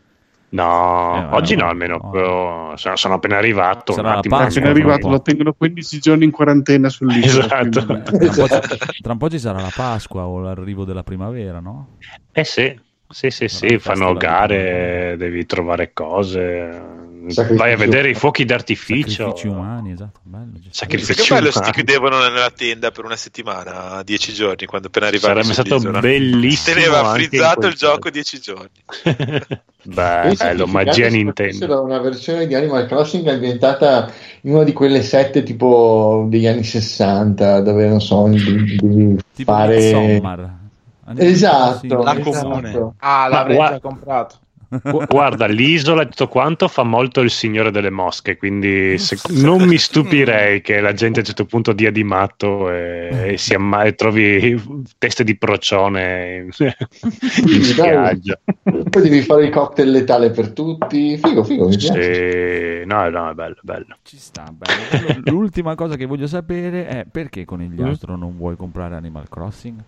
No, 0.53 1.28
Eh, 1.31 1.35
oggi 1.37 1.55
no, 1.57 1.65
no, 1.65 1.69
almeno. 1.70 2.01
no. 2.03 2.11
però 2.11 2.77
sono, 2.77 3.15
appena 3.15 3.37
arrivato. 3.37 3.93
Sarà 3.93 4.12
un 4.12 4.16
attimo. 4.16 4.37
Pasqua, 4.37 4.62
appena 4.62 4.70
arrivato, 4.70 5.09
lo 5.11 5.20
tengono 5.20 5.53
15 5.53 5.99
giorni 6.01 6.24
in 6.24 6.31
quarantena 6.31 6.89
sull'isola. 6.89 7.45
Esatto. 7.45 7.85
quindi- 7.85 8.03
Tra 8.05 8.27
un, 8.27 8.35
po' 8.35 8.49
ci, 8.49 9.03
tra 9.03 9.12
un 9.12 9.19
po' 9.19 9.28
ci 9.28 9.39
sarà 9.39 9.61
la 9.61 9.73
Pasqua 9.74 10.24
o 10.24 10.41
l'arrivo 10.41 10.85
della 10.85 11.03
primavera, 11.03 11.61
no? 11.61 11.99
Eh 12.32 12.45
sì, 12.45 12.74
sì, 13.07 13.31
sì, 13.31 13.49
sì, 13.49 13.66
il 13.66 13.81
fanno 13.81 14.15
gare, 14.15 15.15
devi 15.19 15.45
trovare 15.45 15.93
cose. 15.93 17.09
Sacrifici 17.28 17.59
Vai 17.59 17.72
a 17.72 17.76
vedere 17.76 18.10
i 18.10 18.14
fuochi 18.14 18.44
d'artificio. 18.44 19.10
Sacrifici 19.24 19.47
umani, 19.48 19.92
esatto. 19.92 20.20
Bello. 20.22 20.52
Sacrifici 20.70 21.22
Che 21.22 21.34
bello 21.34 21.51
chiudevano 21.70 22.18
nella 22.20 22.51
tenda 22.55 22.90
per 22.90 23.05
una 23.05 23.16
settimana, 23.16 24.02
dieci 24.05 24.32
giorni, 24.32 24.66
quando 24.66 24.86
appena 24.88 25.06
arrivavano 25.09 25.42
Sarebbe 25.42 25.55
stato 25.55 25.78
sull'isola. 25.80 26.01
bellissimo. 26.01 26.74
Teneva 26.76 27.12
frizzato 27.12 27.66
il 27.66 27.74
gioco 27.74 27.98
caso. 27.98 28.10
dieci 28.10 28.40
giorni. 28.40 28.70
Bello, 29.82 30.22
Pensa 30.28 30.55
che 30.55 30.66
magia 30.66 30.92
se 30.92 31.09
Nintendo. 31.16 31.52
facessero 31.52 31.82
una 31.82 31.98
versione 32.01 32.47
di 32.47 32.55
Animal 32.55 32.86
Crossing 32.86 33.26
ambientata 33.28 34.12
in 34.42 34.52
una 34.55 34.64
di 34.64 34.72
quelle 34.74 35.02
sette 35.02 35.42
tipo 35.42 36.26
degli 36.28 36.47
anni 36.47 36.64
60 36.64 37.60
dove 37.62 37.88
non 37.88 38.01
so 38.01 38.28
devi, 38.28 38.76
devi 38.76 39.16
Tipo 39.34 39.52
fare 39.52 39.76
esatto. 41.16 42.02
La 42.02 42.14
esatto. 42.14 42.30
comune. 42.30 42.92
Ah, 42.98 43.22
Ma 43.22 43.28
l'avrei 43.28 43.56
guarda- 43.56 43.74
già 43.76 43.80
comprato. 43.80 44.34
Gu- 44.70 45.06
Guarda, 45.06 45.47
l'isola 45.47 46.02
e 46.02 46.06
tutto 46.06 46.28
quanto 46.28 46.68
fa 46.68 46.84
molto 46.84 47.20
il 47.22 47.30
Signore 47.30 47.72
delle 47.72 47.90
Mosche, 47.90 48.36
quindi 48.36 48.97
se- 48.98 49.18
non 49.40 49.62
mi 49.66 49.76
stupirei 49.78 50.60
che 50.60 50.80
la 50.80 50.92
gente 50.92 51.18
a 51.18 51.22
un 51.22 51.26
certo 51.26 51.44
punto 51.44 51.72
dia 51.72 51.90
di 51.90 52.05
matto 52.05 52.70
e, 52.70 53.32
e 53.32 53.36
si 53.36 53.52
amma- 53.55 53.82
e 53.82 53.94
trovi 53.94 54.62
teste 54.97 55.24
di 55.24 55.36
procione 55.36 56.36
in, 56.36 56.51
in 57.52 57.64
spiaggia. 57.64 58.38
poi 58.62 59.02
devi 59.02 59.22
fare 59.22 59.47
il 59.47 59.51
cocktail 59.51 59.90
letale 59.90 60.30
per 60.30 60.52
tutti 60.52 61.16
figo 61.16 61.42
figo 61.42 61.66
mi 61.66 61.76
piace 61.76 62.80
Sì, 62.82 62.86
no, 62.86 63.09
no, 63.10 63.30
è 63.30 63.34
bello, 63.34 63.56
bello. 63.62 63.97
Ci 64.02 64.18
sta, 64.18 64.44
bello. 64.52 65.20
L'ultima 65.24 65.74
cosa 65.74 65.97
che 65.97 66.06
voglio 66.06 66.26
sapere 66.28 66.86
è 66.86 67.06
perché 67.10 67.44
con 67.44 67.60
il 67.60 67.82
Astro 67.82 68.16
non 68.16 68.36
vuoi 68.36 68.55
comprare 68.56 68.94
Animal 68.94 69.28
Crossing? 69.28 69.82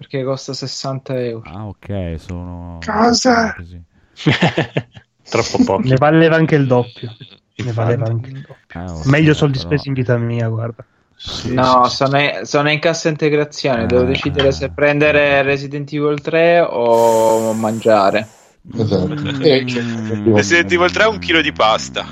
Perché 0.00 0.24
costa 0.24 0.54
60 0.54 1.20
euro. 1.20 1.42
Ah, 1.44 1.66
ok, 1.66 2.14
sono... 2.16 2.78
Cosa? 2.82 3.52
Così. 3.54 3.78
Troppo 5.28 5.62
poco. 5.64 5.82
Ne 5.86 5.96
valeva 5.96 6.36
anche 6.36 6.54
il 6.54 6.66
doppio. 6.66 7.14
Ne 7.56 7.72
valeva 7.72 8.06
anche 8.06 8.30
il 8.30 8.40
doppio. 8.40 8.80
Ah, 8.80 8.94
ok, 8.94 9.04
Meglio 9.04 9.34
soldi 9.34 9.58
però- 9.58 9.68
spesi 9.68 9.88
in 9.88 9.94
vita 9.94 10.16
mia, 10.16 10.48
guarda. 10.48 10.82
Sì, 11.14 11.52
No, 11.52 11.84
sì, 11.84 11.90
sì. 11.90 11.96
sono, 11.96 12.18
sono 12.44 12.70
in 12.70 12.78
cassa 12.78 13.10
integrazione. 13.10 13.84
Devo 13.84 14.04
Ah. 14.04 14.06
decidere 14.06 14.52
se 14.52 14.70
prendere 14.70 15.42
Resident 15.42 15.92
Evil 15.92 16.18
3 16.22 16.60
o 16.60 17.52
mangiare. 17.52 18.26
Esatto. 18.74 19.06
Mm. 19.14 19.42
Eh, 19.42 19.66
certo. 19.66 20.34
Resident 20.34 20.72
Evil 20.72 20.90
3 20.90 21.04
un 21.04 21.18
chilo 21.18 21.42
di 21.42 21.52
pasta. 21.52 22.06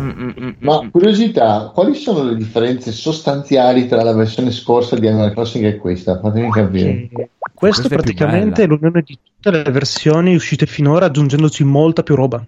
Mm, 0.00 0.10
mm, 0.10 0.30
mm, 0.40 0.50
ma 0.60 0.88
curiosità 0.90 1.72
quali 1.74 1.94
sono 1.94 2.22
le 2.22 2.36
differenze 2.36 2.92
sostanziali 2.92 3.88
tra 3.88 4.02
la 4.04 4.12
versione 4.12 4.52
scorsa 4.52 4.96
di 4.96 5.08
Animal 5.08 5.32
Crossing 5.32 5.64
e 5.64 5.76
questa? 5.76 6.20
Fatemi 6.20 6.50
capire. 6.50 7.08
Questo 7.10 7.28
Questa 7.52 7.86
è 7.86 7.88
praticamente 7.88 8.62
è 8.62 8.66
l'unione 8.66 9.02
di 9.02 9.18
tutte 9.20 9.50
le 9.50 9.70
versioni 9.72 10.34
uscite 10.36 10.66
finora, 10.66 11.06
aggiungendoci 11.06 11.64
molta 11.64 12.04
più 12.04 12.14
roba. 12.14 12.44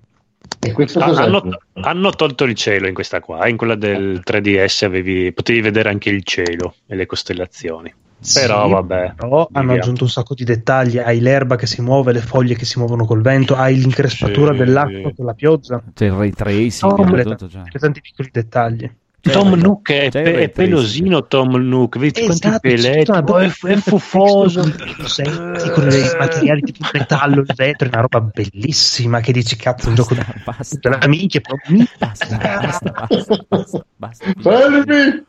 e 0.60 0.72
questo 0.72 1.00
Ah, 1.00 1.06
hanno, 1.06 1.42
hanno 1.74 2.10
tolto 2.10 2.44
il 2.44 2.54
cielo 2.54 2.86
in 2.86 2.94
questa 2.94 3.20
qua, 3.20 3.48
in 3.48 3.56
quella 3.56 3.74
del 3.74 4.22
3DS 4.24 4.84
avevi, 4.84 5.32
potevi 5.32 5.60
vedere 5.60 5.88
anche 5.88 6.10
il 6.10 6.22
cielo 6.22 6.74
e 6.86 6.94
le 6.94 7.06
costellazioni. 7.06 7.92
Però 8.34 8.66
Sì, 8.66 8.72
vabbè. 8.72 9.14
Però 9.16 9.48
hanno 9.52 9.72
aggiunto 9.72 10.04
un 10.04 10.10
sacco 10.10 10.34
di 10.34 10.44
dettagli. 10.44 10.98
Hai 10.98 11.20
l'erba 11.20 11.56
che 11.56 11.66
si 11.66 11.80
muove, 11.80 12.12
le 12.12 12.20
foglie 12.20 12.54
che 12.54 12.64
si 12.64 12.78
muovono 12.78 13.06
col 13.06 13.22
vento, 13.22 13.56
hai 13.56 13.76
l'increspatura 13.76 14.52
Sì. 14.52 14.58
dell'acqua 14.58 15.12
con 15.14 15.24
la 15.24 15.34
pioggia. 15.34 15.82
C'è 15.94 16.06
il 16.06 16.12
ray 16.12 16.30
tracing, 16.30 16.98
e 16.98 17.16
le- 17.16 17.22
tutto, 17.22 17.48
cioè. 17.48 17.62
C'è 17.70 17.78
tanti 17.78 18.00
piccoli 18.00 18.28
dettagli. 18.32 18.90
Tom 19.22 19.52
Nook 19.52 19.92
è, 19.92 20.08
c'è 20.08 20.22
pe- 20.22 20.40
è 20.44 20.48
pelosino 20.48 21.26
Tom 21.26 21.54
Nook, 21.56 21.98
vedi 21.98 22.24
quanti 22.24 22.46
Esatto, 22.46 22.68
c'è 22.68 22.74
peletti, 22.74 23.10
una 23.10 23.40
è, 23.42 23.50
è 23.66 23.76
fuffoso. 23.76 24.62
Senti, 25.04 25.70
con 25.74 25.90
i 25.90 26.10
materiali 26.18 26.60
tipo 26.62 26.84
il 26.84 26.90
metallo, 26.94 27.40
il 27.40 27.52
vetro, 27.54 27.86
è 27.86 27.90
una 27.92 28.00
roba 28.00 28.20
bellissima 28.22 29.20
che 29.20 29.32
dici 29.32 29.56
cazzo 29.56 29.90
un 29.90 29.94
gioco 29.94 30.14
di 30.14 30.20
Basta, 30.42 30.76
della 30.80 31.06
minchia 31.06 31.40
proprio 31.40 31.84
basta, 31.98 32.36
basta, 32.36 32.90
basta, 32.90 33.44
basta, 33.46 33.84
basta. 33.96 34.32
Fermi! 34.40 35.24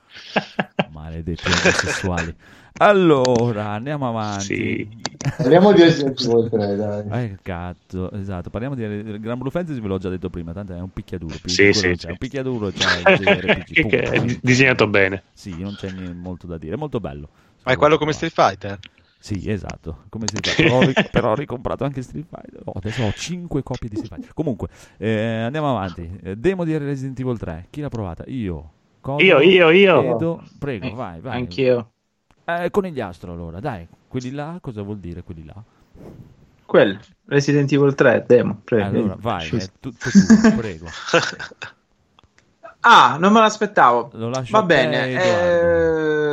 Maledetti 0.93 1.49
omosessuali. 1.49 2.35
Allora, 2.81 3.69
andiamo 3.69 4.07
avanti. 4.07 4.43
Sì. 4.43 4.89
Parliamo 5.37 5.71
di 5.71 5.83
Resident 5.83 6.19
Evil 6.19 6.49
3, 6.49 6.75
dai. 6.75 7.23
Eh, 7.25 7.37
cazzo, 7.43 8.11
esatto, 8.11 8.49
parliamo 8.49 8.73
di 8.73 9.19
Gran 9.19 9.37
Blue 9.37 9.51
Fantasy, 9.51 9.79
ve 9.79 9.87
l'ho 9.87 9.99
già 9.99 10.09
detto 10.09 10.31
prima, 10.31 10.51
tanto 10.51 10.73
è 10.73 10.79
un 10.79 10.91
picchiaduro. 10.91 11.35
Sì, 11.45 11.73
sì, 11.73 11.93
sì. 11.95 12.07
un 12.07 12.17
picchiaduro 12.17 12.71
c'è 12.71 13.11
il 13.11 13.19
JRPG, 13.21 13.87
che, 13.87 14.01
è 14.01 14.39
disegnato 14.41 14.87
bene. 14.87 15.21
Sì, 15.31 15.55
non 15.59 15.75
c'è 15.75 15.91
molto 15.91 16.47
da 16.47 16.57
dire, 16.57 16.73
è 16.73 16.77
molto 16.77 16.99
bello. 16.99 17.29
Ma 17.61 17.71
è 17.71 17.75
quello 17.75 17.99
come 17.99 18.13
Street 18.13 18.33
Fighter? 18.33 18.79
Sì, 19.19 19.47
esatto, 19.47 20.05
come 20.09 20.25
Street 20.25 20.49
Fighter. 20.49 20.93
Però, 20.93 21.09
però 21.11 21.31
ho 21.33 21.35
ricomprato 21.35 21.83
anche 21.83 22.01
Street 22.01 22.25
Fighter. 22.27 22.61
Oh, 22.63 22.71
adesso 22.71 23.03
ho 23.03 23.11
5 23.11 23.61
copie 23.61 23.89
di 23.89 23.97
Street 23.97 24.15
Fighter. 24.15 24.33
Comunque, 24.33 24.69
eh, 24.97 25.41
andiamo 25.41 25.69
avanti. 25.69 26.19
Eh, 26.23 26.35
Demo 26.35 26.63
di 26.63 26.75
Resident 26.75 27.19
Evil 27.19 27.37
3. 27.37 27.67
Chi 27.69 27.81
l'ha 27.81 27.89
provata? 27.89 28.23
Io. 28.25 28.71
Codolo, 29.01 29.23
Io, 29.23 29.39
io, 29.39 29.69
io. 29.69 30.15
Edo. 30.15 30.43
Prego, 30.57 30.95
vai, 30.95 31.19
vai. 31.21 31.37
Anch'io. 31.37 31.91
Eh, 32.59 32.71
conigliastro 32.71 33.31
allora, 33.31 33.59
dai. 33.59 33.87
Quelli 34.07 34.31
là, 34.31 34.57
cosa 34.61 34.81
vuol 34.81 34.97
dire 34.99 35.23
quelli 35.23 35.45
là? 35.45 35.55
Quello, 36.65 36.99
Resident 37.25 37.71
Evil 37.71 37.95
3, 37.95 38.25
demo, 38.27 38.61
prego. 38.63 38.97
Allora, 38.97 39.15
vai, 39.19 39.47
è 39.49 39.67
tutto 39.79 40.09
tuo, 40.09 40.55
prego. 40.57 40.87
Ah, 42.81 43.17
non 43.19 43.31
me 43.33 43.39
l'aspettavo. 43.41 44.09
Lo 44.13 44.29
lascio 44.29 44.51
Va 44.53 44.63
bene. 44.63 45.11
Eh, 45.11 46.31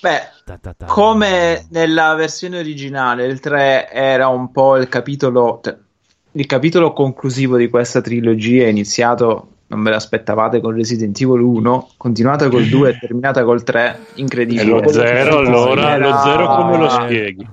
Beh, 0.00 0.20
Ta 0.44 0.58
ta 0.58 0.72
ta. 0.74 0.86
come 0.86 1.66
nella 1.70 2.14
versione 2.14 2.58
originale, 2.58 3.26
il 3.26 3.40
3 3.40 3.90
era 3.90 4.28
un 4.28 4.52
po' 4.52 4.76
il 4.76 4.88
capitolo, 4.88 5.60
cioè, 5.62 5.76
il 6.32 6.46
capitolo 6.46 6.92
conclusivo 6.92 7.56
di 7.56 7.68
questa 7.68 8.00
trilogia, 8.00 8.64
è 8.64 8.68
iniziato, 8.68 9.55
non 9.68 9.82
ve 9.82 9.90
l'aspettavate, 9.90 10.60
con 10.60 10.74
Resident 10.74 11.20
Evil 11.20 11.40
1, 11.40 11.90
continuata 11.96 12.48
col 12.48 12.66
2 12.66 12.90
e 12.90 12.98
terminata 13.00 13.42
col 13.44 13.62
3, 13.64 13.98
E 14.14 14.20
incredibile. 14.20 14.64
lo 14.80 14.88
zero, 14.88 15.38
allora, 15.38 15.94
Era- 15.94 16.08
lo 16.08 16.16
zero 16.22 16.46
come 16.46 16.78
lo 16.78 16.88
spieghi? 16.88 17.46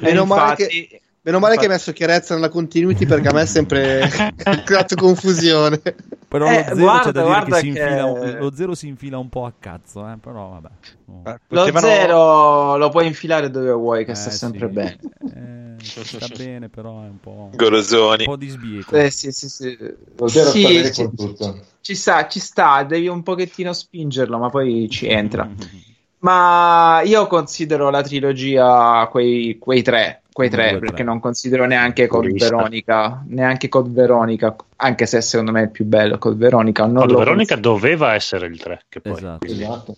Meno, 0.00 0.24
male 0.26 0.42
infatti- 0.50 0.66
che, 0.66 1.00
meno 1.26 1.40
male 1.40 1.56
che 1.56 1.62
hai 1.62 1.68
messo 1.68 1.92
chiarezza 1.92 2.34
nella 2.34 2.48
continuity 2.48 3.04
perché 3.04 3.26
a 3.28 3.32
me 3.32 3.42
è 3.42 3.46
sempre 3.46 4.08
creato 4.64 4.94
confusione. 4.94 5.80
Però 6.28 6.46
Eh, 6.46 6.58
lo 6.58 6.62
zero 6.64 6.76
guarda, 6.76 7.02
c'è 7.02 7.10
da 7.12 7.20
dire 7.22 7.24
guarda 7.34 7.54
che 7.60 7.60
si 7.66 7.70
che- 7.72 7.78
infila, 7.80 8.04
un- 8.04 8.36
lo 8.38 8.52
zero 8.54 8.74
si 8.74 8.86
infila 8.88 9.18
un 9.18 9.28
po' 9.28 9.44
a 9.44 9.52
cazzo, 9.58 10.08
eh, 10.08 10.16
però 10.20 10.48
vabbè. 10.50 10.68
Oh. 11.06 11.22
Eh, 11.30 11.38
Lo 11.48 11.60
potevano- 11.60 11.86
zero 11.86 12.76
lo 12.76 12.88
puoi 12.90 13.06
infilare 13.06 13.50
dove 13.50 13.72
vuoi, 13.72 14.04
che 14.04 14.12
Eh, 14.12 14.14
sta 14.14 14.30
sì. 14.30 14.36
sempre 14.38 14.68
bene. 14.68 14.98
Eh, 15.34 15.84
sta 15.84 16.26
bene, 16.36 16.68
però 16.68 17.02
è 17.02 17.06
un 17.08 17.18
po', 17.20 17.48
un 17.50 17.56
Golosoni. 17.56 18.24
po' 18.24 18.36
di 18.36 18.48
sbieco. 18.48 18.94
Eh, 18.96 19.10
sì, 19.10 19.30
sì, 19.32 19.48
sì. 19.48 19.76
Lo 20.16 20.28
zero 20.28 20.50
Sì, 20.50 20.84
sta 20.84 21.02
con 21.04 21.14
tutto. 21.16 21.60
Ci 21.80 21.94
sta, 21.94 22.26
ci 22.28 22.38
sta, 22.40 22.82
devi 22.82 23.06
un 23.08 23.22
pochettino 23.22 23.72
spingerlo, 23.72 24.38
ma 24.38 24.48
poi 24.50 24.88
ci 24.90 25.06
entra. 25.08 25.48
Ma 26.18 27.02
io 27.04 27.26
considero 27.26 27.90
la 27.90 28.02
trilogia 28.02 29.06
quei, 29.10 29.58
quei 29.58 29.82
tre, 29.82 30.22
quei 30.36 30.50
tre, 30.50 30.68
tre. 30.68 30.78
perché 30.80 31.02
non 31.02 31.18
considero 31.18 31.64
neanche 31.64 32.08
Purista. 32.08 32.54
Veronica, 32.54 33.24
neanche 33.26 33.70
Code 33.70 33.88
Veronica, 33.90 34.54
anche 34.76 35.06
se 35.06 35.22
secondo 35.22 35.50
me 35.50 35.60
è 35.60 35.62
il 35.62 35.70
più 35.70 35.86
bello 35.86 36.18
Code 36.18 36.36
Veronica. 36.36 36.84
Lo 36.84 37.06
Veronica 37.16 37.56
doveva 37.56 38.12
essere 38.12 38.46
il 38.46 38.58
3, 38.58 38.82
che 38.90 39.00
poi, 39.00 39.12
Esatto. 39.12 39.38
quindi- 39.46 39.62
Esatto. 39.62 39.96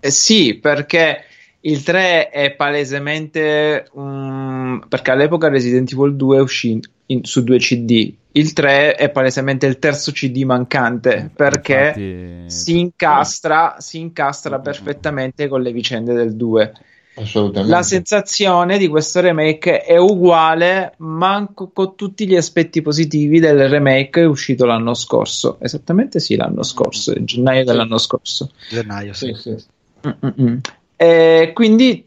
Eh, 0.00 0.10
sì, 0.10 0.58
perché 0.60 1.24
il 1.60 1.82
3 1.82 2.28
è 2.28 2.50
palesemente 2.50 3.86
un... 3.92 4.78
perché 4.86 5.10
all'epoca 5.10 5.48
Resident 5.48 5.90
Evil 5.90 6.16
2 6.16 6.38
uscì 6.40 6.78
in- 7.06 7.24
su 7.24 7.42
due 7.42 7.56
CD. 7.56 8.12
Il 8.32 8.52
3 8.52 8.94
è 8.94 9.08
palesemente 9.08 9.64
il 9.64 9.78
terzo 9.78 10.12
CD 10.12 10.42
mancante 10.42 11.30
perché 11.34 11.94
Infatti, 11.96 12.50
si 12.50 12.78
incastra, 12.78 13.76
si 13.78 14.00
incastra 14.00 14.58
perfettamente 14.58 15.48
con 15.48 15.62
le 15.62 15.72
vicende 15.72 16.12
del 16.12 16.36
2. 16.36 16.72
Assolutamente. 17.20 17.74
La 17.74 17.82
sensazione 17.82 18.78
di 18.78 18.88
questo 18.88 19.20
remake 19.20 19.82
è 19.82 19.96
uguale, 19.96 20.94
manco 20.98 21.70
con 21.72 21.94
tutti 21.96 22.26
gli 22.26 22.36
aspetti 22.36 22.82
positivi 22.82 23.40
del 23.40 23.68
remake 23.68 24.22
uscito 24.22 24.64
l'anno 24.64 24.94
scorso. 24.94 25.58
Esattamente 25.60 26.20
sì, 26.20 26.36
l'anno 26.36 26.62
scorso, 26.62 27.12
in 27.16 27.24
gennaio 27.24 27.64
dell'anno 27.64 27.98
scorso. 27.98 28.50
Gennaio, 28.70 29.12
sì. 29.12 29.34
Sì, 29.34 29.56
sì. 29.56 30.60
E 30.96 31.50
quindi 31.54 32.06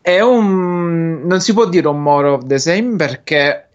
è 0.00 0.20
un 0.20 1.22
non 1.24 1.40
si 1.40 1.52
può 1.52 1.68
dire 1.68 1.88
un 1.88 2.00
more 2.00 2.28
of 2.28 2.46
the 2.46 2.58
same 2.58 2.96
perché 2.96 3.65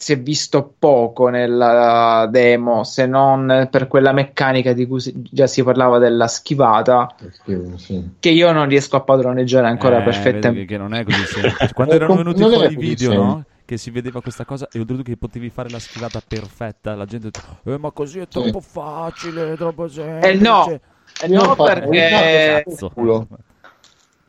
si 0.00 0.14
è 0.14 0.18
visto 0.18 0.72
poco 0.78 1.28
nella 1.28 2.26
demo 2.30 2.84
se 2.84 3.04
non 3.04 3.68
per 3.70 3.86
quella 3.86 4.12
meccanica 4.12 4.72
di 4.72 4.86
cui 4.86 4.98
si- 4.98 5.12
già 5.30 5.46
si 5.46 5.62
parlava 5.62 5.98
della 5.98 6.26
schivata 6.26 7.14
Scrivo, 7.30 7.76
sì. 7.76 8.12
che 8.18 8.30
io 8.30 8.50
non 8.50 8.66
riesco 8.66 8.96
a 8.96 9.02
padroneggiare 9.02 9.66
ancora 9.66 10.00
eh, 10.00 10.02
perfettamente 10.02 10.64
che 10.64 10.78
non 10.78 10.94
è 10.94 11.04
così 11.04 11.22
semplice. 11.26 11.74
Quando 11.74 11.92
erano 11.96 12.14
venuti 12.14 12.42
è 12.42 12.48
fuori 12.48 12.72
i 12.72 12.76
video, 12.76 13.12
no? 13.12 13.44
Che 13.66 13.76
si 13.76 13.90
vedeva 13.90 14.22
questa 14.22 14.46
cosa 14.46 14.68
e 14.72 14.78
oltretutto 14.78 15.10
che 15.10 15.18
potevi 15.18 15.50
fare 15.50 15.68
la 15.68 15.78
schivata 15.78 16.22
perfetta, 16.26 16.94
la 16.94 17.04
gente 17.04 17.30
eh, 17.64 17.76
ma 17.76 17.90
così 17.90 18.20
è 18.20 18.26
troppo 18.26 18.60
facile, 18.60 19.54
troppo 19.56 19.86
semplice. 19.86 20.30
Eh 20.30 20.34
no, 20.36 20.80
eh 21.22 21.28
no 21.28 21.54
perché 21.56 22.62
Cazzo. 22.64 22.90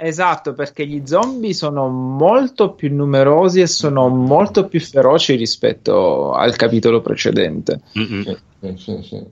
Esatto, 0.03 0.53
perché 0.53 0.87
gli 0.87 1.03
zombie 1.05 1.53
sono 1.53 1.87
molto 1.87 2.73
più 2.73 2.91
numerosi 2.93 3.61
e 3.61 3.67
sono 3.67 4.07
molto 4.07 4.67
più 4.67 4.79
feroci 4.79 5.35
rispetto 5.35 6.33
al 6.33 6.55
capitolo 6.55 7.01
precedente. 7.01 7.81
Mm-mm. 7.97 8.23
Sì, 8.59 8.75
sì, 8.77 8.99
sì. 9.03 9.23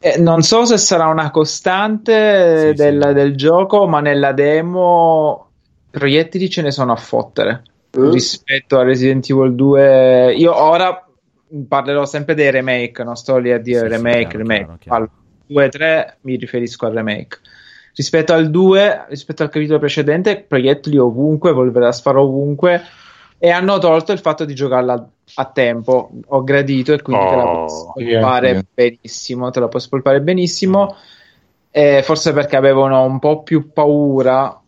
Eh, 0.00 0.18
non 0.18 0.42
so 0.42 0.64
se 0.64 0.78
sarà 0.78 1.06
una 1.06 1.30
costante 1.30 2.70
Sì, 2.70 2.74
del, 2.74 3.02
sì. 3.06 3.12
del 3.14 3.36
gioco, 3.36 3.86
ma 3.86 4.00
nella 4.00 4.32
demo 4.32 5.50
proiettili 5.90 6.50
ce 6.50 6.62
ne 6.62 6.70
sono 6.72 6.90
a 6.92 6.96
fottere 6.96 7.62
Eh? 7.92 8.10
rispetto 8.10 8.78
a 8.78 8.82
Resident 8.82 9.30
Evil 9.30 9.54
2. 9.54 10.34
Io 10.34 10.54
ora 10.54 11.06
parlerò 11.68 12.04
sempre 12.04 12.34
dei 12.34 12.50
remake, 12.50 13.04
non 13.04 13.14
sto 13.14 13.36
lì 13.38 13.52
a 13.52 13.58
dire 13.58 13.78
Sì, 13.78 13.86
sì, 13.86 13.90
remake, 13.92 14.18
chiaro, 14.26 14.38
remake. 14.38 14.64
chiaro, 14.64 14.78
chiaro. 14.80 15.02
Al 15.02 15.10
2 15.46 15.64
e 15.64 15.68
3 15.68 16.16
mi 16.22 16.34
riferisco 16.36 16.86
al 16.86 16.92
remake. 16.94 17.38
Rispetto 17.96 18.34
al 18.34 18.50
2, 18.50 19.06
rispetto 19.08 19.42
al 19.42 19.48
capitolo 19.48 19.78
precedente, 19.78 20.44
proiettili 20.46 20.98
ovunque, 20.98 21.54
polvere 21.54 21.86
da 21.86 21.92
sparo 21.92 22.22
ovunque. 22.24 22.82
E 23.38 23.48
hanno 23.50 23.78
tolto 23.78 24.12
il 24.12 24.18
fatto 24.18 24.44
di 24.44 24.54
giocarla 24.54 25.08
a 25.34 25.44
tempo. 25.46 26.10
Ho 26.26 26.44
gradito 26.44 26.92
e 26.92 27.00
quindi 27.00 27.26
te 27.26 27.36
la 27.36 27.42
Oh, 27.44 27.64
puoi 27.64 27.68
sì, 27.70 27.84
spolpare 28.10 28.48
anch'io. 28.50 28.66
benissimo. 28.74 29.50
Te 29.50 29.60
la 29.60 29.68
puoi 29.68 29.80
spolpare 29.82 30.20
benissimo. 30.20 30.94
Eh, 31.70 32.02
forse 32.02 32.32
perché 32.32 32.56
avevano 32.56 33.02
un 33.04 33.18
po' 33.18 33.42
più 33.42 33.70
paura 33.72 34.58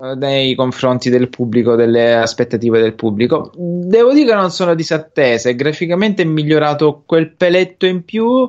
eh, 0.00 0.14
nei 0.16 0.54
confronti 0.54 1.10
del 1.10 1.28
pubblico, 1.28 1.74
delle 1.76 2.14
aspettative 2.16 2.80
del 2.80 2.94
pubblico. 2.94 3.50
Devo 3.56 4.12
dire 4.12 4.26
che 4.30 4.34
non 4.34 4.50
sono 4.50 4.74
disattese. 4.74 5.54
Graficamente 5.56 6.22
è 6.22 6.26
migliorato 6.26 7.02
quel 7.06 7.30
peletto 7.34 7.86
in 7.86 8.04
più 8.04 8.48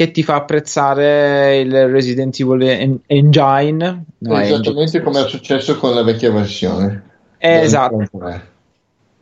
che 0.00 0.12
ti 0.12 0.22
fa 0.22 0.36
apprezzare 0.36 1.58
il 1.58 1.88
Resident 1.88 2.40
Evil 2.40 2.62
en- 2.62 3.00
Engine. 3.04 4.04
No, 4.16 4.34
È 4.34 4.38
Engine. 4.38 4.54
esattamente 4.54 5.02
come 5.02 5.26
è 5.26 5.28
successo 5.28 5.76
con 5.76 5.94
la 5.94 6.02
vecchia 6.02 6.30
versione. 6.32 7.02
Eh, 7.36 7.60
esatto. 7.60 8.08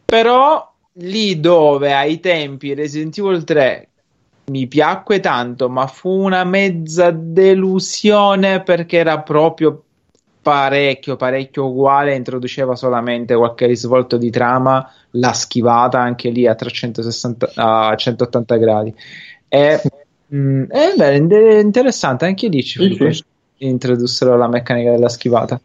Però 0.05 0.72
lì 0.92 1.40
dove 1.40 1.92
ai 1.92 2.20
tempi 2.20 2.74
Resident 2.74 3.18
Evil 3.18 3.42
3 3.42 3.88
mi 4.52 4.68
piacque 4.68 5.18
tanto, 5.18 5.68
ma 5.68 5.88
fu 5.88 6.10
una 6.10 6.44
mezza 6.44 7.10
delusione 7.10 8.62
perché 8.62 8.98
era 8.98 9.18
proprio 9.18 9.82
parecchio, 10.40 11.16
parecchio 11.16 11.66
uguale, 11.66 12.14
introduceva 12.14 12.76
solamente 12.76 13.34
qualche 13.34 13.66
risvolto 13.66 14.16
di 14.16 14.30
trama, 14.30 14.88
la 15.10 15.32
schivata 15.32 15.98
anche 15.98 16.30
lì 16.30 16.46
a 16.46 16.55
360 16.55 17.50
a 17.56 17.96
180 17.96 18.56
gradi. 18.59 18.94
E, 19.48 19.80
mm, 20.34 20.64
è 20.64 20.94
beh, 20.96 21.16
in- 21.16 21.60
interessante, 21.60 22.24
anche 22.24 22.48
lì 22.48 22.62
ci 22.62 22.78
Sì, 22.80 23.12
sì. 23.12 23.24
introdussero 23.66 24.36
la 24.36 24.48
meccanica 24.48 24.90
della 24.90 25.09
schivata. 25.09 25.60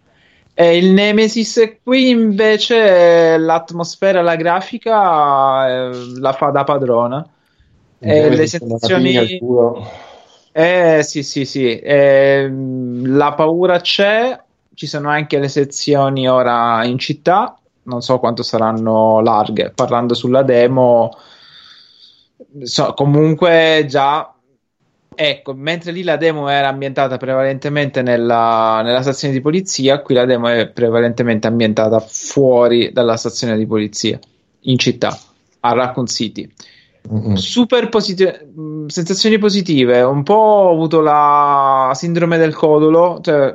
E 0.55 0.77
il 0.77 0.91
Nemesis 0.91 1.77
qui 1.83 2.09
invece 2.09 3.37
l'atmosfera 3.37 4.21
la 4.21 4.35
grafica 4.35 5.67
eh, 5.67 5.91
la 6.19 6.33
fa 6.33 6.49
da 6.49 6.63
padrona. 6.63 7.27
E 7.99 8.29
le 8.29 8.47
sensazioni... 8.47 9.39
Eh 10.55 11.01
sì 11.01 11.23
sì 11.23 11.45
sì, 11.45 11.79
Ehm, 11.81 13.15
la 13.17 13.33
paura 13.33 13.79
c'è, 13.79 14.39
ci 14.75 14.85
sono 14.85 15.09
anche 15.09 15.39
le 15.39 15.47
sezioni 15.47 16.27
ora 16.29 16.85
in 16.85 16.99
città, 16.99 17.57
non 17.83 18.01
so 18.01 18.19
quanto 18.19 18.43
saranno 18.43 19.19
larghe. 19.21 19.71
Parlando 19.71 20.13
sulla 20.13 20.43
demo, 20.43 21.17
so- 22.61 22.93
comunque 22.93 23.85
già 23.87 24.32
Ecco, 25.15 25.53
mentre 25.53 25.91
lì 25.91 26.03
la 26.03 26.17
demo 26.17 26.49
era 26.49 26.67
ambientata 26.67 27.17
prevalentemente 27.17 28.01
nella, 28.01 28.81
nella 28.83 29.01
stazione 29.01 29.33
di 29.33 29.41
polizia, 29.41 30.01
qui 30.01 30.15
la 30.15 30.25
demo 30.25 30.47
è 30.47 30.67
prevalentemente 30.67 31.47
ambientata 31.47 31.99
fuori 31.99 32.91
dalla 32.91 33.17
stazione 33.17 33.57
di 33.57 33.65
polizia, 33.65 34.19
in 34.61 34.77
città, 34.77 35.17
a 35.61 35.73
Raccoon 35.73 36.07
City. 36.07 36.49
Super 37.33 37.89
positive, 37.89 38.45
mh, 38.55 38.85
sensazioni 38.85 39.37
positive. 39.37 40.01
Un 40.01 40.23
po' 40.23 40.33
ho 40.33 40.71
avuto 40.71 41.01
la 41.01 41.91
sindrome 41.93 42.37
del 42.37 42.55
codolo, 42.55 43.19
cioè 43.21 43.53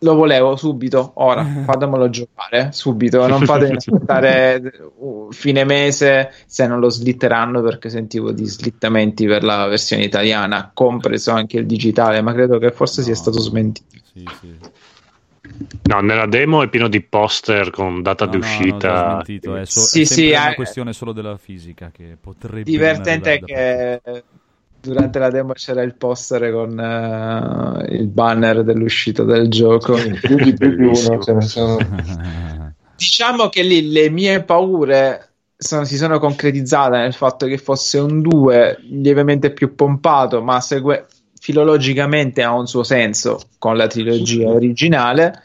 lo 0.00 0.14
volevo 0.14 0.56
subito, 0.56 1.12
ora 1.16 1.44
fatemelo 1.64 2.10
giocare 2.10 2.70
subito. 2.72 3.26
Non 3.26 3.44
fatemi 3.44 3.76
aspettare 3.76 4.60
uh, 4.96 5.28
fine 5.30 5.64
mese 5.64 6.32
se 6.46 6.66
non 6.66 6.80
lo 6.80 6.88
slitteranno 6.88 7.62
perché 7.62 7.88
sentivo 7.88 8.32
di 8.32 8.44
slittamenti 8.46 9.26
per 9.26 9.42
la 9.42 9.66
versione 9.66 10.04
italiana, 10.04 10.70
compreso 10.72 11.32
anche 11.32 11.58
il 11.58 11.66
digitale, 11.66 12.20
ma 12.20 12.32
credo 12.32 12.58
che 12.58 12.70
forse 12.70 13.02
sia 13.02 13.14
stato 13.14 13.40
smentito. 13.40 13.86
No, 15.84 16.00
nella 16.00 16.26
demo 16.26 16.62
è 16.62 16.68
pieno 16.68 16.88
di 16.88 17.00
poster 17.00 17.70
con 17.70 18.02
data 18.02 18.26
No, 18.26 18.32
di 18.32 18.36
no, 18.36 18.42
no, 18.42 18.46
uscita. 18.46 19.22
smentito, 19.22 19.56
è, 19.56 19.64
so- 19.64 19.80
Sì, 19.80 20.02
è 20.02 20.04
sì, 20.04 20.28
una 20.30 20.52
eh, 20.52 20.54
questione 20.54 20.92
solo 20.92 21.12
della 21.12 21.36
fisica 21.38 21.90
che 21.90 22.16
potrebbe 22.20 22.62
Divertente 22.64 23.34
è 23.34 23.40
che 23.40 24.00
durante 24.80 25.18
la 25.18 25.30
demo 25.30 25.52
c'era 25.52 25.82
il 25.82 25.94
poster 25.94 26.52
con 26.52 26.78
eh, 26.78 27.96
il 27.96 28.06
banner 28.08 28.62
dell'uscita 28.62 29.24
del 29.24 29.48
gioco. 29.48 29.94
più 30.20 30.36
di 30.36 30.54
più 30.54 30.76
di 30.76 30.84
uno, 30.84 31.20
ce 31.20 31.32
ne 31.32 31.40
sono. 31.42 31.78
Diciamo 32.96 33.48
che 33.48 33.62
lì 33.62 33.90
le 33.90 34.10
mie 34.10 34.42
paure 34.42 35.28
sono- 35.56 35.84
si 35.84 35.96
sono 35.96 36.18
concretizzate 36.18 36.96
nel 36.96 37.12
fatto 37.12 37.46
che 37.46 37.58
fosse 37.58 37.98
un 37.98 38.20
2 38.20 38.78
lievemente 38.90 39.52
più 39.52 39.74
pompato, 39.74 40.42
ma 40.42 40.60
segue 40.60 41.06
filologicamente 41.40 42.42
ha 42.42 42.52
un 42.52 42.66
suo 42.66 42.82
senso 42.82 43.40
con 43.58 43.76
la 43.76 43.86
trilogia 43.86 44.48
originale. 44.48 45.42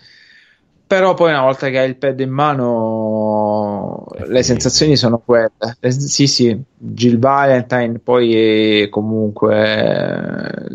Però 0.94 1.15
poi 1.15 1.32
una 1.32 1.41
volta 1.41 1.70
che 1.70 1.80
hai 1.80 1.90
il 1.90 1.98
pad 1.98 2.20
in 2.20 2.30
mano 2.30 4.06
le 4.28 4.44
sensazioni 4.44 4.95
sono 4.95 5.18
quelle. 5.18 5.49
Eh, 5.80 5.91
sì, 5.91 6.28
sì, 6.28 6.56
Jill 6.78 7.18
Valentine 7.18 7.98
poi 7.98 8.84
eh, 8.84 8.90
comunque 8.91 10.68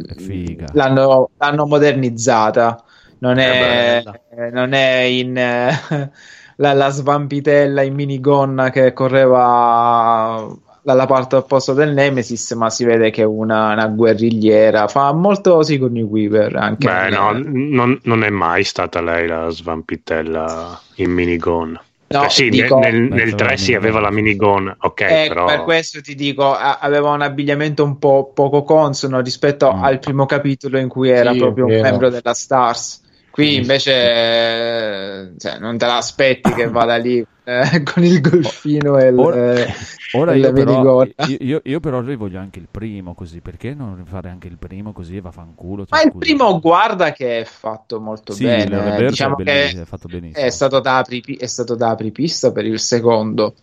l'hanno, 0.73 1.31
l'hanno 1.39 1.67
modernizzata. 1.67 2.83
Non 3.19 3.39
è, 3.39 4.03
eh, 4.31 4.51
non 4.51 4.73
è 4.73 5.03
in 5.03 5.37
eh, 5.37 5.71
la, 6.57 6.73
la 6.73 6.89
svampitella 6.89 7.83
in 7.83 7.95
minigonna 7.95 8.71
che 8.71 8.93
correva 8.93 10.49
dalla 10.89 11.05
parte 11.05 11.37
opposta 11.37 11.75
del 11.75 11.93
Nemesis, 11.93 12.53
ma 12.53 12.71
si 12.71 12.83
vede 12.87 13.11
che 13.11 13.21
è 13.21 13.27
una, 13.27 13.75
una 13.75 13.87
guerrigliera. 13.89 14.89
Fa 14.89 15.13
molto 15.13 15.63
Sigourney 15.63 16.01
Weaver 16.01 16.57
anche. 16.57 16.87
Beh, 16.89 17.11
no, 17.11 17.33
non, 17.45 18.01
non 18.05 18.25
è 18.25 18.31
mai 18.31 18.65
stata 18.65 19.03
lei 19.03 19.27
la 19.29 19.51
svampitella 19.51 20.81
in 20.95 21.11
minigun. 21.11 21.79
No, 22.11 22.25
Eh 22.25 22.31
sì, 22.31 22.49
dico- 22.49 22.79
nel, 22.79 22.95
nel, 22.95 23.09
Beh, 23.11 23.17
nel 23.17 23.35
3 23.35 23.57
sì 23.59 23.75
aveva 23.75 24.01
la 24.01 24.11
minigun, 24.11 24.75
ok, 24.81 25.01
Eh, 25.03 25.25
però... 25.29 25.45
Per 25.45 25.63
questo 25.65 26.01
ti 26.01 26.15
dico, 26.15 26.55
a- 26.55 26.79
aveva 26.81 27.11
un 27.11 27.21
abbigliamento 27.21 27.85
un 27.85 27.99
po' 27.99 28.33
poco 28.35 28.63
consono 28.63 29.21
rispetto 29.21 29.71
al 29.71 29.99
primo 29.99 30.25
capitolo 30.25 30.79
in 30.79 30.89
cui 30.89 31.11
era 31.11 31.33
Sì, 31.33 31.37
proprio 31.37 31.67
un 31.67 31.73
vero. 31.73 31.83
membro 31.83 32.09
della 32.09 32.33
Stars. 32.33 33.03
Qui 33.39 33.55
invece 33.55 33.93
eh, 33.93 35.33
cioè, 35.39 35.59
non 35.61 35.79
te 35.79 35.87
l'aspetti 35.87 36.53
che 36.55 36.69
vada 36.69 36.97
lì 36.97 37.19
eh, 37.45 37.83
con 37.85 38.03
il 38.03 38.21
golfino 38.21 38.99
e 38.99 39.07
il, 39.07 39.17
Ora- 39.17 39.55
eh, 39.63 39.73
Ora 40.11 40.35
io 40.35 40.47
la 40.49 40.53
però, 40.53 41.05
io, 41.05 41.37
io- 41.39 41.61
io 41.63 41.79
però 41.79 42.01
rivoglio 42.01 42.41
anche 42.41 42.59
il 42.59 42.67
primo 42.69 43.15
così, 43.15 43.41
perché 43.41 43.75
non 43.75 44.03
fare 44.07 44.29
anche 44.29 44.49
il 44.49 44.57
primo 44.57 44.93
così 44.93 45.17
e 45.17 45.21
va 45.21 45.31
fanculo? 45.31 45.87
Ma 45.89 45.99
Cioè, 45.99 46.07
il 46.07 46.11
scusa. 46.13 46.25
primo 46.25 46.61
guarda 46.61 47.13
che 47.13 47.41
è 47.41 47.45
fatto 47.45 48.01
molto 48.01 48.33
Sì, 48.33 48.43
il 48.43 48.67
bene. 48.67 48.83
Rebirth 48.91 49.11
Diciamo 49.11 49.39
è 49.39 49.45
che 49.45 49.71
è 49.71 49.85
fatto 49.85 50.09
benissimo. 50.09 50.47
è 50.47 50.51
stato 50.51 50.81
da, 50.81 50.97
apripi- 50.99 51.37
è 51.37 51.47
stato 51.47 51.75
da 51.77 51.91
apripista 51.91 52.51
per 52.51 52.65
il 52.67 52.81
secondo. 52.81 53.55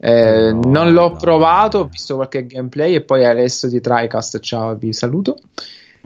Eh, 0.00 0.52
non 0.52 0.92
l'ho 0.92 1.10
provato, 1.16 1.80
ho 1.80 1.84
visto 1.84 2.14
qualche 2.14 2.46
gameplay 2.46 2.94
e 2.94 3.02
poi 3.02 3.24
adesso 3.26 3.68
di 3.68 3.80
TriCast, 3.80 4.38
ciao, 4.40 4.74
vi 4.76 4.92
saluto. 4.92 5.36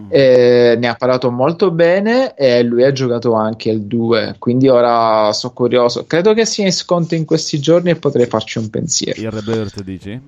Mm. 0.03 0.09
Eh, 0.11 0.77
ne 0.79 0.89
ha 0.89 0.95
parlato 0.95 1.31
molto 1.31 1.71
bene 1.71 2.35
e 2.35 2.63
lui 2.63 2.85
ha 2.85 2.93
giocato 2.93 3.35
anche 3.35 3.71
il 3.71 3.83
2, 3.83 4.37
quindi 4.39 4.69
ora 4.69 5.33
sono 5.33 5.53
curioso. 5.53 6.05
Credo 6.07 6.35
che 6.35 6.45
sia 6.45 6.65
in 6.65 6.73
sconto 6.73 7.15
in 7.15 7.25
questi 7.25 7.59
giorni 7.61 7.91
e 7.91 7.97
potrei 7.97 8.27
farci 8.27 8.59
un 8.59 8.69
pensiero. 8.71 9.21
Il 9.21 9.31
Rebirth 9.31 9.83
dici? 9.83 10.21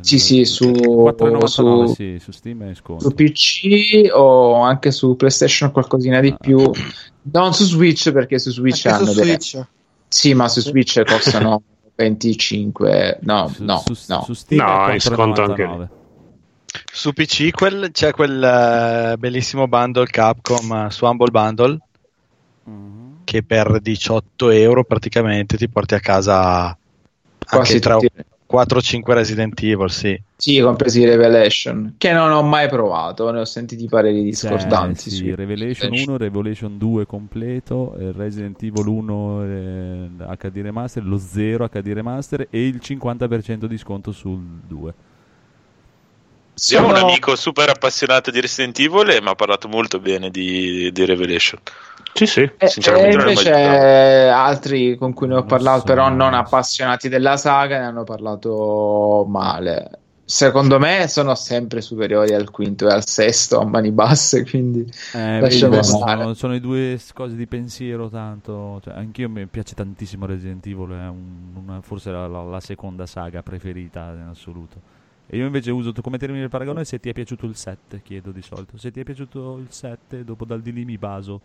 Sì, 0.00 0.20
sì, 0.20 0.44
su, 0.44 0.70
4,99 0.70 1.44
su, 1.46 1.86
sì, 1.94 2.18
su 2.20 2.30
Steam 2.30 2.70
è 2.70 2.74
sconto. 2.74 3.08
su 3.08 3.14
PC 3.14 4.08
o 4.12 4.60
anche 4.60 4.92
su 4.92 5.16
PlayStation 5.16 5.72
qualcosina 5.72 6.20
di 6.20 6.32
più. 6.38 6.70
Non 7.32 7.52
su 7.54 7.64
Switch 7.64 8.12
perché 8.12 8.38
su 8.38 8.50
Switch 8.52 8.86
Anche 8.86 8.98
su 8.98 9.10
hanno 9.10 9.12
delle- 9.18 9.40
Switch. 9.40 9.66
Sì, 10.06 10.32
ma 10.34 10.48
su 10.48 10.60
Switch 10.60 11.02
costano 11.04 11.60
25. 11.96 13.18
No, 13.22 13.52
no, 13.58 13.82
no. 14.06 14.22
su 14.24 14.32
Steam 14.34 14.64
No, 14.64 14.86
è 14.86 14.92
in 14.94 15.00
sconto 15.00 15.42
4,99. 15.42 15.50
anche 15.50 15.88
Su 16.92 17.12
PC 17.12 17.50
quel- 17.50 17.90
c'è 17.92 18.12
quel 18.12 18.42
eh, 18.42 19.16
bellissimo 19.18 19.68
bundle 19.68 20.06
Capcom 20.06 20.72
eh, 20.72 20.90
su 20.90 21.04
Humble 21.04 21.30
Bundle 21.30 21.78
che 23.24 23.42
per 23.42 23.80
18 23.80 24.50
euro 24.50 24.84
praticamente 24.84 25.56
ti 25.56 25.68
porti 25.68 25.94
a 25.94 26.00
casa 26.00 26.76
Quasi 27.44 27.72
anche 27.72 27.80
tra 27.80 27.96
tutti. 27.96 28.24
4 28.46 28.78
o 28.78 28.80
5 28.80 29.14
Resident 29.14 29.60
Evil, 29.60 29.90
sì. 29.90 30.20
Sì, 30.36 30.60
compresi 30.60 31.04
Revelation, 31.04 31.94
che 31.98 32.12
non 32.12 32.30
ho 32.30 32.42
mai 32.42 32.68
provato, 32.68 33.28
ne 33.32 33.40
ho 33.40 33.44
sentiti 33.44 33.86
pareri 33.86 34.22
discordanti. 34.22 35.08
Eh, 35.08 35.10
sì, 35.10 35.34
Revelation 35.34 35.92
1, 35.92 36.16
Revelation 36.16 36.78
2 36.78 37.06
completo, 37.06 37.96
eh, 37.98 38.12
Resident 38.12 38.62
Evil 38.62 38.86
1 38.86 39.42
eh, 39.42 40.08
HD 40.38 40.60
Remaster, 40.60 41.04
lo 41.04 41.18
0 41.18 41.68
HD 41.68 41.92
Remaster 41.92 42.46
e 42.48 42.66
il 42.66 42.80
50% 42.80 43.64
di 43.64 43.76
sconto 43.76 44.12
sul 44.12 44.40
2. 44.68 44.94
Abbiamo 46.58 46.88
un 46.88 46.94
Sono- 46.96 47.06
amico 47.08 47.36
super 47.36 47.68
appassionato 47.68 48.30
di 48.30 48.40
Resident 48.40 48.78
Evil 48.78 49.10
e 49.10 49.20
mi 49.20 49.28
ha 49.28 49.34
parlato 49.34 49.68
molto 49.68 49.98
bene 50.00 50.30
di, 50.30 50.90
di 50.90 51.04
Revelation. 51.04 51.60
Sì, 52.14 52.26
sì. 52.26 52.40
E, 52.40 52.54
e 52.56 52.66
Sinceramente 52.68 53.14
non 53.16 53.26
l'ho 53.26 53.32
mai 53.34 53.44
invece 53.44 53.60
eh, 53.60 54.28
altri 54.28 54.96
con 54.96 55.12
cui 55.12 55.26
ne 55.28 55.34
ho 55.34 55.44
parlato, 55.44 55.84
però 55.84 56.08
non 56.08 56.32
appassionati 56.32 57.10
della 57.10 57.36
saga, 57.36 57.78
ne 57.78 57.84
hanno 57.84 58.04
parlato 58.04 59.26
male. 59.28 59.90
Secondo 60.24 60.78
me 60.78 61.06
sono 61.08 61.34
sempre 61.34 61.82
superiori 61.82 62.32
al 62.32 62.50
quinto 62.50 62.88
e 62.88 62.92
al 62.92 63.06
sesto 63.06 63.60
a 63.60 63.64
mani 63.66 63.92
basse, 63.92 64.42
quindi 64.48 64.80
Eh, 65.12 65.40
lasciamo 65.40 65.72
vedi, 65.74 65.84
stare. 65.86 66.20
sono, 66.22 66.34
sono 66.34 66.54
i 66.54 66.60
due 66.60 66.98
cose 67.12 67.36
di 67.36 67.46
pensiero 67.46 68.08
tanto. 68.08 68.80
Cioè, 68.82 68.94
anch'io 68.94 69.28
mi 69.28 69.44
piace 69.46 69.74
tantissimo 69.74 70.24
Resident 70.24 70.66
Evil, 70.66 70.88
è 70.90 71.06
un- 71.08 71.52
una- 71.62 71.80
forse 71.82 72.10
la, 72.10 72.26
la- 72.26 72.42
la 72.42 72.60
seconda 72.60 73.04
saga 73.04 73.42
preferita 73.42 74.10
in 74.16 74.28
assoluto. 74.30 74.94
E 75.28 75.36
io 75.36 75.46
invece 75.46 75.70
uso 75.70 75.92
come 76.02 76.18
termine 76.18 76.42
di 76.42 76.48
paragone 76.48 76.84
se 76.84 77.00
ti 77.00 77.08
è 77.08 77.12
piaciuto 77.12 77.46
il 77.46 77.56
7, 77.56 78.00
chiedo 78.02 78.30
di 78.30 78.42
solito. 78.42 78.78
Se 78.78 78.90
ti 78.90 79.00
è 79.00 79.02
piaciuto 79.02 79.58
il 79.58 79.68
7, 79.70 80.24
dopo 80.24 80.44
dal 80.44 80.60
di 80.60 80.72
lì 80.72 80.84
mi 80.84 80.98
baso. 80.98 81.40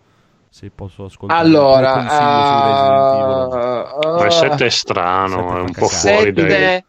Se 0.49 0.69
posso 0.73 1.05
ascoltare 1.05 1.47
il 1.47 1.55
Allora, 1.55 1.93
consiglio 1.93 2.43
su 2.45 2.59
Resident 2.67 3.13
Evil. 3.13 4.11
uh, 4.11 4.19
Ma 4.19 4.25
il 4.25 4.31
7 4.31 4.65
è 4.65 4.69
strano, 4.69 5.57
è 5.57 5.61
un 5.61 5.71
po' 5.71 5.87
fuori 5.87 6.31
dai... 6.33 6.49
7 6.49 6.85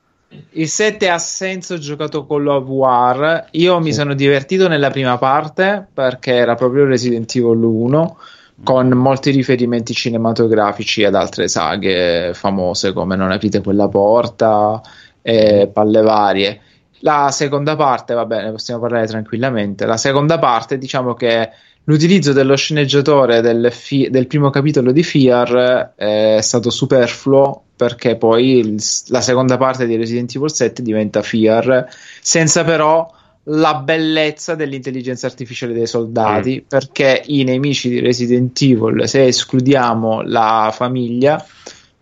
il 0.52 0.69
7 0.69 1.09
ha 1.09 1.19
senso 1.19 1.78
giocato 1.78 2.24
con 2.24 2.43
Love 2.43 2.70
War. 2.70 3.47
Io 3.52 3.81
mi 3.81 3.93
sono 3.93 4.14
divertito 4.14 4.69
nella 4.69 4.90
prima 4.90 5.19
parte 5.19 5.86
perché 5.93 6.32
era 6.32 6.55
proprio 6.55 6.86
Resident 6.86 7.35
Evil 7.35 7.62
1 7.62 8.19
con 8.62 8.89
molti 8.89 9.31
riferimenti 9.31 9.93
cinematografici 9.93 11.05
ad 11.05 11.14
altre 11.14 11.48
saghe 11.48 12.32
famose 12.35 12.93
come 12.93 13.16
Non 13.16 13.32
aprite 13.32 13.60
quella 13.60 13.89
porta 13.89 14.81
e 15.20 15.69
palle 15.73 16.01
varie. 16.01 16.60
La 17.04 17.30
seconda 17.32 17.76
parte, 17.76 18.14
va 18.14 18.24
bene, 18.24 18.50
possiamo 18.52 18.80
parlare 18.80 19.06
tranquillamente. 19.06 19.86
La 19.86 19.96
seconda 19.96 20.38
parte, 20.38 20.78
diciamo 20.78 21.14
che 21.14 21.50
l'utilizzo 21.84 22.32
dello 22.32 22.54
sceneggiatore 22.56 23.40
del, 23.40 23.70
fi- 23.72 24.08
del 24.08 24.26
primo 24.28 24.50
capitolo 24.50 24.92
di 24.92 25.02
Fear 25.02 25.94
eh, 25.96 26.36
è 26.36 26.40
stato 26.40 26.70
superfluo 26.70 27.62
perché 27.74 28.16
poi 28.16 28.58
il- 28.58 28.82
la 29.08 29.20
seconda 29.20 29.56
parte 29.56 29.86
di 29.86 29.96
Resident 29.96 30.32
Evil 30.36 30.52
7 30.52 30.80
diventa 30.82 31.22
Fear, 31.22 31.88
senza 32.20 32.62
però 32.62 33.10
la 33.46 33.74
bellezza 33.74 34.54
dell'intelligenza 34.54 35.26
artificiale 35.26 35.72
dei 35.72 35.88
soldati, 35.88 36.64
perché 36.68 37.22
i 37.26 37.42
nemici 37.42 37.88
di 37.88 37.98
Resident 37.98 38.56
Evil, 38.62 39.08
se 39.08 39.26
escludiamo 39.26 40.22
la 40.22 40.70
famiglia, 40.72 41.44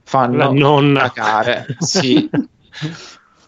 fanno 0.03 0.37
La 0.37 0.51
nonna. 0.53 1.11
cacare. 1.11 1.65
Sì. 1.79 2.29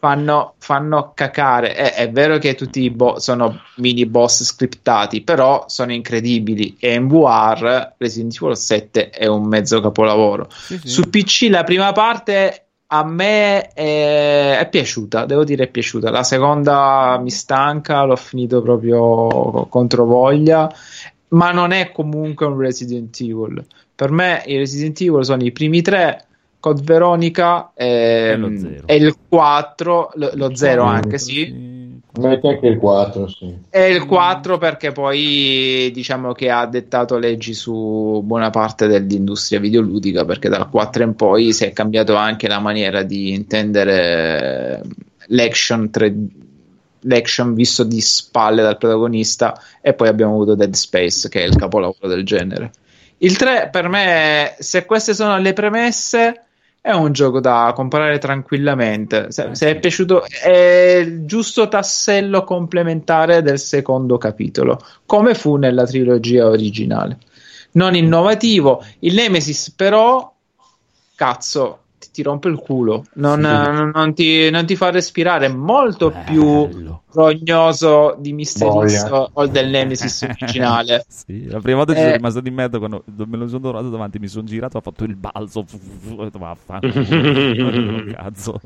fanno, 0.02 0.54
fanno 0.58 1.12
cacare. 1.14 1.74
È, 1.76 1.94
è 1.94 2.10
vero 2.10 2.38
che 2.38 2.56
tutti 2.56 2.82
i 2.82 2.90
bo- 2.90 3.20
sono 3.20 3.60
mini 3.76 4.04
boss 4.04 4.42
scriptati, 4.42 5.20
però 5.20 5.66
sono 5.68 5.92
incredibili. 5.92 6.76
E 6.80 6.94
in 6.94 7.06
VR 7.06 7.94
Resident 7.98 8.36
Evil 8.42 8.56
7 8.56 9.10
è 9.10 9.26
un 9.26 9.46
mezzo 9.46 9.80
capolavoro. 9.80 10.48
Su 10.50 11.08
PC 11.08 11.46
la 11.50 11.62
prima 11.62 11.92
parte 11.92 12.66
a 12.88 13.04
me 13.04 13.68
è, 13.68 14.58
è 14.58 14.68
piaciuta, 14.68 15.24
devo 15.24 15.44
dire 15.44 15.64
è 15.64 15.68
piaciuta. 15.68 16.10
La 16.10 16.24
seconda 16.24 17.16
mi 17.22 17.30
stanca, 17.30 18.02
l'ho 18.02 18.16
finito 18.16 18.60
proprio 18.60 19.68
contro 19.70 20.04
voglia, 20.04 20.68
ma 21.28 21.52
non 21.52 21.70
è 21.70 21.92
comunque 21.92 22.46
un 22.46 22.58
Resident 22.58 23.16
Evil. 23.20 23.64
Per 23.94 24.10
me 24.10 24.42
i 24.46 24.56
Resident 24.56 25.00
Evil 25.00 25.24
sono 25.24 25.44
i 25.44 25.52
primi 25.52 25.80
tre, 25.80 26.26
Code 26.62 26.82
Veronica 26.84 27.72
ehm, 27.74 28.82
e, 28.86 28.94
il 28.94 29.16
4, 29.28 30.12
lo, 30.14 30.30
lo 30.34 30.55
0 30.55 30.84
anche 30.84 31.18
sì. 31.18 31.51
Metti 32.20 32.47
anche 32.47 32.68
il 32.68 32.78
4, 32.78 33.26
sì. 33.26 33.52
E 33.68 33.90
il 33.90 34.06
4 34.06 34.59
perché 34.59 34.93
poi 34.93 35.90
diciamo 35.93 36.34
che 36.34 36.51
ha 36.51 36.64
dettato 36.66 37.18
leggi 37.18 37.52
su 37.52 38.22
buona 38.22 38.51
parte 38.51 38.86
dell'industria 38.86 39.59
videoludica 39.59 40.24
perché 40.24 40.48
dal 40.48 40.70
4 40.70 41.02
in 41.02 41.16
poi 41.16 41.52
si 41.52 41.64
è 41.64 41.72
cambiato 41.72 42.14
anche 42.14 42.47
la 42.47 42.60
maniera 42.60 43.02
di 43.02 43.32
intendere 43.32 44.82
l'action, 45.26 45.90
tre- 45.90 46.14
l'action 47.01 47.55
visto 47.55 47.82
di 47.82 48.01
spalle 48.01 48.62
dal 48.62 48.78
protagonista 48.78 49.60
e 49.80 49.94
poi 49.94 50.06
abbiamo 50.06 50.34
avuto 50.34 50.55
Dead 50.55 50.74
Space 50.74 51.28
che 51.28 51.43
è 51.43 51.44
il 51.44 51.56
capolavoro 51.56 52.06
del 52.06 52.24
genere. 52.24 52.70
Il 53.18 53.36
3 53.36 53.68
per 53.72 53.89
me, 53.89 54.55
se 54.60 54.84
queste 54.84 55.12
sono 55.12 55.39
le 55.39 55.52
premesse, 55.52 56.44
è 56.82 56.90
un 56.90 57.12
gioco 57.12 57.38
da 57.38 57.72
comprare 57.76 58.18
tranquillamente. 58.18 59.30
Se, 59.30 59.54
se 59.54 59.70
è 59.70 59.78
piaciuto, 59.78 60.24
è 60.24 61.00
il 61.00 61.24
giusto 61.24 61.68
tassello 61.68 62.42
complementare 62.42 63.40
del 63.40 63.60
secondo 63.60 64.18
capitolo, 64.18 64.80
come 65.06 65.34
fu 65.34 65.54
nella 65.54 65.86
trilogia 65.86 66.48
originale. 66.48 67.18
Non 67.74 67.94
innovativo. 67.94 68.84
Il 68.98 69.14
Nemesis, 69.14 69.70
però, 69.70 70.34
cazzo, 71.14 71.81
ti, 72.02 72.10
ti 72.10 72.22
rompe 72.22 72.48
il 72.48 72.56
culo. 72.56 73.04
Non, 73.14 73.36
Sì. 73.36 73.42
non- 73.42 73.90
non 73.94 74.14
ti, 74.14 74.50
non 74.50 74.66
ti 74.66 74.74
fa 74.76 74.90
respirare. 74.90 75.46
È 75.46 75.48
molto 75.52 76.12
più 76.26 76.68
rognoso 77.12 78.16
di 78.18 78.32
Mystery 78.32 78.88
X 78.88 79.08
Boia. 79.08 79.28
o 79.34 79.46
del 79.46 79.68
Nemesis 79.68 80.22
originale. 80.28 81.04
Sì, 81.08 81.44
la 81.46 81.60
prima 81.60 81.78
volta 81.78 81.92
ci 81.92 82.00
sono 82.00 82.12
Eh. 82.12 82.16
rimasto 82.16 82.40
di 82.40 82.50
merda 82.50 82.78
quando 82.78 83.04
me 83.06 83.36
lo 83.36 83.46
sono 83.48 83.60
trovato 83.60 83.90
davanti, 83.90 84.18
mi 84.18 84.28
sono 84.28 84.44
girato, 84.44 84.78
ho 84.78 84.80
fatto 84.80 85.04
il 85.04 85.14
balzo, 85.16 85.60
ho 86.16 86.24
detto 86.24 86.38
vaffanculo, 86.38 86.92
cazzo. 88.12 88.60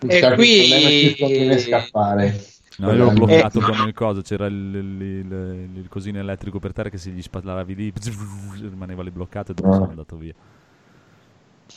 E 0.00 0.06
che 0.20 0.34
qui- 0.34 1.14
problema 1.18 1.58
scappare. 1.58 2.40
No, 2.80 2.92
io 2.92 2.96
l'ho 3.04 3.10
Eh. 3.10 3.14
bloccato 3.14 3.58
con 3.60 3.88
il 3.88 3.92
coso, 3.92 4.20
c'era 4.22 4.46
il, 4.46 4.54
il, 4.54 5.02
il- 5.02 5.68
il 5.82 5.86
cosino 5.88 6.20
elettrico 6.20 6.60
per 6.60 6.72
terra 6.72 6.88
che 6.90 6.96
se 6.98 7.10
gli 7.10 7.20
sparavi 7.20 7.74
lì 7.74 7.92
rimaneva 8.70 9.02
lì 9.02 9.10
bloccato 9.10 9.50
e 9.50 9.54
dopo 9.54 9.68
Ah. 9.70 9.72
sono 9.74 9.88
andato 9.88 10.16
via. 10.16 10.32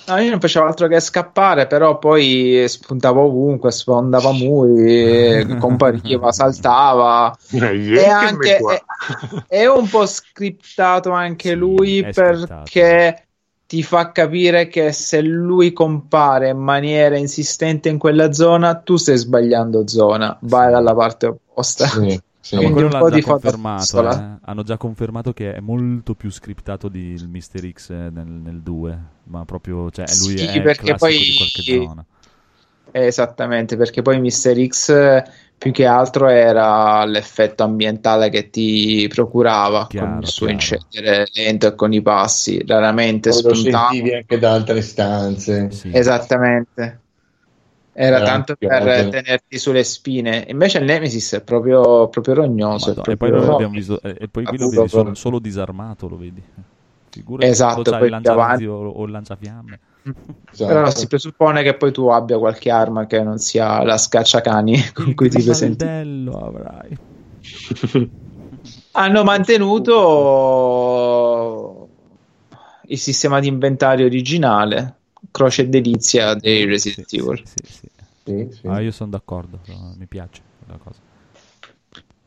No, 0.07 0.17
io 0.17 0.29
non 0.29 0.39
facevo 0.39 0.65
altro 0.65 0.87
che 0.87 0.99
scappare, 0.99 1.67
però 1.67 1.97
poi 1.99 2.65
spuntava 2.67 3.19
ovunque, 3.21 3.71
sfondava 3.71 4.31
muri, 4.33 5.57
compariva, 5.59 6.31
saltava. 6.31 7.35
e 7.51 8.05
anche 8.07 8.57
è, 8.57 8.83
è 9.47 9.65
un 9.67 9.87
po' 9.87 10.05
scriptato 10.05 11.11
anche 11.11 11.53
lui 11.53 11.99
è 11.99 12.11
scriptato. 12.11 12.63
perché 12.63 13.25
ti 13.71 13.83
fa 13.83 14.11
capire 14.11 14.67
che 14.67 14.91
se 14.91 15.21
lui 15.21 15.71
compare 15.71 16.49
in 16.49 16.57
maniera 16.57 17.17
insistente 17.17 17.87
in 17.87 17.97
quella 17.97 18.33
zona, 18.33 18.75
tu 18.75 18.97
stai 18.97 19.15
sbagliando 19.15 19.87
zona, 19.87 20.37
vai 20.41 20.71
dalla 20.71 20.93
parte 20.93 21.27
opposta. 21.27 21.87
No, 22.49 22.61
ma 22.61 22.69
quello 22.69 22.87
un 22.87 22.91
l'hanno 22.91 23.03
po' 23.03 23.09
già 23.09 23.15
di 23.15 23.21
confermato. 23.21 24.09
eh. 24.11 24.37
Hanno 24.41 24.63
già 24.63 24.77
confermato 24.77 25.31
che 25.33 25.53
è 25.53 25.59
molto 25.61 26.15
più 26.15 26.29
scriptato 26.29 26.89
di 26.89 26.99
il 27.13 27.27
Mister 27.29 27.69
X 27.71 27.89
eh, 27.91 28.09
nel, 28.11 28.27
nel 28.27 28.61
2. 28.61 28.99
Ma 29.25 29.45
proprio, 29.45 29.89
cioè, 29.89 30.15
lui 30.15 30.37
Sì, 30.37 30.45
è 30.45 30.51
il 30.57 30.63
perché 30.63 30.83
classico 30.83 31.23
poi- 31.23 31.25
di 31.25 31.33
qualche 31.33 31.63
zona. 31.65 32.05
Esattamente, 32.93 33.77
perché 33.77 34.01
poi 34.01 34.19
Mister 34.19 34.57
X 34.67 35.23
più 35.57 35.71
che 35.71 35.85
altro 35.85 36.27
era 36.27 37.05
l'effetto 37.05 37.63
ambientale 37.63 38.29
che 38.29 38.49
ti 38.49 39.07
procurava 39.07 39.87
con 39.95 40.17
il 40.21 40.27
suo 40.27 40.47
incedere 40.49 41.27
lento 41.33 41.67
e 41.67 41.75
con 41.75 41.93
i 41.93 42.01
passi, 42.01 42.61
raramente 42.65 43.29
Poi 43.29 43.41
lo 43.43 43.53
sentivi 43.53 44.13
anche 44.13 44.39
da 44.39 44.53
altre 44.53 44.81
stanze. 44.81 45.69
Esattamente. 45.91 46.99
Era 47.93 48.17
Era 48.17 48.25
tanto 48.25 48.55
per 48.55 48.71
alto. 48.71 49.09
tenerti 49.09 49.57
sulle 49.57 49.83
spine. 49.83 50.45
Invece 50.47 50.77
il 50.77 50.85
Nemesis 50.85 51.33
è 51.33 51.43
proprio, 51.43 52.07
proprio 52.07 52.35
rognoso. 52.35 52.91
è 52.91 52.93
E 53.11 53.17
poi 53.17 53.29
proprio- 53.29 53.49
l'abbiamo 53.51 53.73
visto, 53.73 54.01
e 54.01 54.15
e 54.19 54.27
poi 54.29 54.45
qui 54.45 54.57
lo 54.57 54.69
vedi 54.69 54.87
solo, 54.87 54.87
proprio- 54.87 55.13
solo 55.15 55.39
disarmato, 55.39 56.07
lo 56.07 56.17
vedi. 56.17 56.41
Figura 57.09 57.45
Esatto, 57.45 57.83
poi 57.83 57.93
il 57.93 57.99
più 57.99 58.09
lanciarazzi 58.09 58.63
avanti- 58.63 58.65
o, 58.67 58.87
o 58.89 59.03
il 59.05 59.11
lanciafiamme. 59.11 59.79
Però 60.57 60.89
si 60.89 61.07
presuppone 61.07 61.63
che 61.63 61.75
poi 61.75 61.91
tu 61.91 62.07
abbia 62.07 62.37
qualche 62.39 62.69
arma 62.71 63.05
che 63.05 63.21
non 63.21 63.37
sia 63.37 63.83
la 63.83 63.97
scacciacani 63.97 64.91
con 64.93 65.13
cui 65.13 65.29
ti 65.29 65.43
presenti. 65.43 65.83
Avrai. 65.83 66.97
Hanno 68.93 69.23
mantenuto 69.23 69.89
il 72.87 72.97
sistema 72.97 73.39
di 73.39 73.47
inventario 73.47 74.05
originale, 74.05 75.00
croce 75.31 75.63
e 75.63 75.67
delizia 75.67 76.35
dei 76.35 76.65
Resident 76.65 77.11
Evil. 77.13 77.43
Ah, 78.65 78.81
io 78.81 78.91
sono 78.91 79.09
d'accordo, 79.09 79.59
mi 79.97 80.05
piace 80.05 80.41
la 80.67 80.77
cosa. 80.77 80.99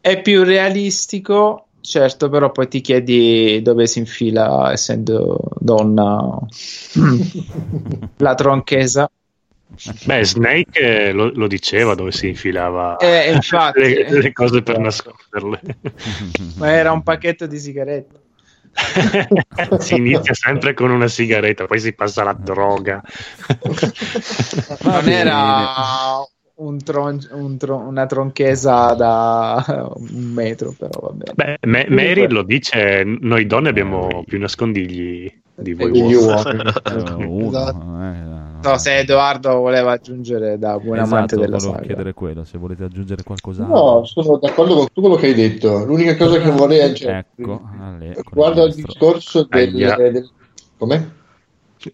È 0.01 0.21
più 0.21 0.43
realistico, 0.43 1.69
certo, 1.81 2.29
però 2.29 2.51
poi 2.51 2.69
ti 2.69 2.81
chiedi 2.81 3.61
dove 3.63 3.87
si 3.87 4.01
infila, 4.01 4.73
essendo 4.73 5.39
donna, 5.59 6.39
la 8.19 8.35
tronchesa. 8.35 9.11
Beh, 10.05 10.25
Snake 10.25 10.79
eh, 10.79 11.13
lo, 11.13 11.31
lo 11.35 11.47
diceva 11.47 11.95
dove 11.95 12.13
si 12.13 12.29
infilava 12.29 12.97
Eh, 12.99 13.33
infatti. 13.33 13.81
le, 13.81 14.21
le 14.21 14.33
cose 14.33 14.63
per 14.63 14.79
nasconderle. 14.79 15.61
Ma 16.57 16.71
era 16.71 16.93
un 16.93 17.03
pacchetto 17.03 17.47
di 17.47 17.59
sigarette. 17.59 18.24
si 19.79 19.95
inizia 19.95 20.35
sempre 20.35 20.75
con 20.75 20.91
una 20.91 21.09
sigaretta, 21.09 21.67
poi 21.67 21.81
si 21.81 21.93
passa 21.95 22.23
alla 22.23 22.37
droga. 22.39 23.01
non 24.83 25.09
era 25.09 26.23
un 26.57 26.79
tron- 26.83 27.29
un 27.33 27.57
tron- 27.57 27.87
una 27.87 28.07
tronchesa 28.07 28.95
da 28.95 29.93
un 29.95 30.33
metro, 30.33 30.75
però 30.77 30.99
vabbè. 31.01 31.33
Beh, 31.35 31.59
Ma- 31.69 31.85
Mary 31.89 32.29
lo 32.29 32.43
dice, 32.43 33.05
noi 33.05 33.47
donne 33.47 33.69
abbiamo 33.69 34.25
più 34.27 34.39
nascondigli 34.39 35.33
di 35.55 35.75
voi 35.75 35.91
uomini. 35.91 36.15
Esatto. 36.15 36.81
No, 38.65 38.79
se 38.79 38.99
Edoardo 38.99 39.55
voleva 39.57 39.93
aggiungere 39.93 40.59
da 40.59 40.79
buon 40.79 40.99
amante 40.99 41.35
esatto, 41.35 41.41
della 41.41 41.59
volevo 41.59 41.73
saga. 41.73 41.87
chiedere 41.87 42.15
quello, 42.15 42.45
se 42.45 42.59
volete 42.59 42.85
aggiungere 42.85 43.23
qualcos'altro. 43.23 43.75
No, 43.77 44.05
sono 44.05 44.39
d'accordo 44.39 44.75
con 44.75 44.87
tutto 44.87 45.01
quello 45.03 45.17
che 45.17 45.27
hai 45.27 45.35
detto. 45.35 45.85
L'unica 45.85 46.17
cosa 46.17 46.41
che 46.41 46.51
vorrei 46.51 46.81
aggiungere 46.81 47.27
Ecco, 47.37 47.61
riguardo 48.01 48.63
al 48.63 48.73
discorso 48.73 49.45
del, 49.45 49.75
Aia. 49.75 49.97
del- 49.97 50.31
Come? 50.79 51.13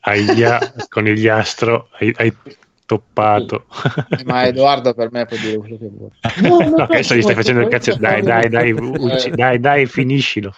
Aia, 0.02 0.72
conigliastro, 0.88 1.88
hai, 1.98 2.14
hai 2.16 2.32
toppato. 2.91 3.67
Ma 4.25 4.47
Edoardo 4.47 4.95
per 4.95 5.11
me 5.12 5.25
può 5.25 5.37
dire 5.37 5.57
quello 5.59 5.79
che 5.79 5.89
vuole. 5.89 6.12
No, 6.77 6.83
adesso 6.83 7.15
gli 7.15 7.23
stai 7.23 7.37
facendo 7.37 7.61
il 7.61 7.69
cazzo. 7.69 7.95
Dai, 7.97 8.21
dai, 8.21 8.49
dai, 8.49 8.73
ucci- 8.75 9.31
dai, 9.31 9.61
dai, 9.61 9.87
finiscilo. 9.87 10.53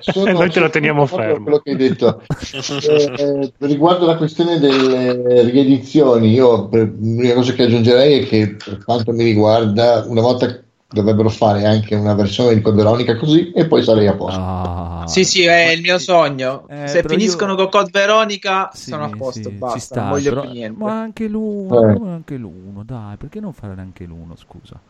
Sono- 0.00 0.32
Noi 0.36 0.50
te 0.50 0.58
lo 0.58 0.68
teniamo 0.68 1.06
fermo. 1.06 1.44
quello 1.44 1.58
che 1.60 1.70
hai 1.70 1.76
detto. 1.76 2.22
Eh, 2.52 3.14
eh, 3.18 3.52
riguardo 3.58 4.04
la 4.06 4.16
questione 4.16 4.58
delle 4.58 5.44
riedizioni, 5.48 6.32
io 6.32 6.68
per- 6.68 6.92
l'unica 6.98 7.34
cosa 7.34 7.52
che 7.52 7.62
aggiungerei 7.62 8.20
è 8.20 8.26
che 8.26 8.56
per 8.64 8.82
quanto 8.84 9.12
mi 9.12 9.22
riguarda, 9.22 10.04
una 10.08 10.22
volta 10.22 10.60
dovrebbero 11.00 11.28
fare 11.28 11.64
anche 11.64 11.94
una 11.94 12.14
versione 12.14 12.54
di 12.54 12.60
Code 12.60 12.76
Veronica 12.76 13.16
così 13.16 13.52
e 13.52 13.66
poi 13.66 13.82
sarei 13.82 14.06
a 14.06 14.14
posto. 14.14 14.40
Ah, 14.40 15.04
Sì, 15.06 15.24
sì, 15.24 15.44
è 15.44 15.70
il 15.70 15.80
mio 15.82 15.98
sogno. 15.98 16.66
Eh, 16.68 16.88
Se 16.88 17.02
finiscono 17.06 17.52
io- 17.52 17.56
con 17.58 17.68
Code 17.68 17.90
Veronica, 17.92 18.70
Sì, 18.74 18.90
sono 18.90 19.04
a 19.04 19.10
posto. 19.16 19.42
sì, 19.42 19.50
ci 19.50 19.50
basta, 19.52 19.78
sta, 19.78 20.00
non 20.00 20.10
voglio 20.10 20.28
però- 20.30 20.40
più 20.42 20.50
niente. 20.50 20.82
Ma 20.82 21.00
anche 21.00 21.28
l'uno, 21.28 21.80
Eh. 22.06 22.10
anche 22.10 22.36
l'uno, 22.36 22.82
dai, 22.84 23.16
perché 23.16 23.40
non 23.40 23.52
fare 23.52 23.74
neanche 23.74 24.04
l'uno, 24.04 24.34
scusa? 24.36 24.80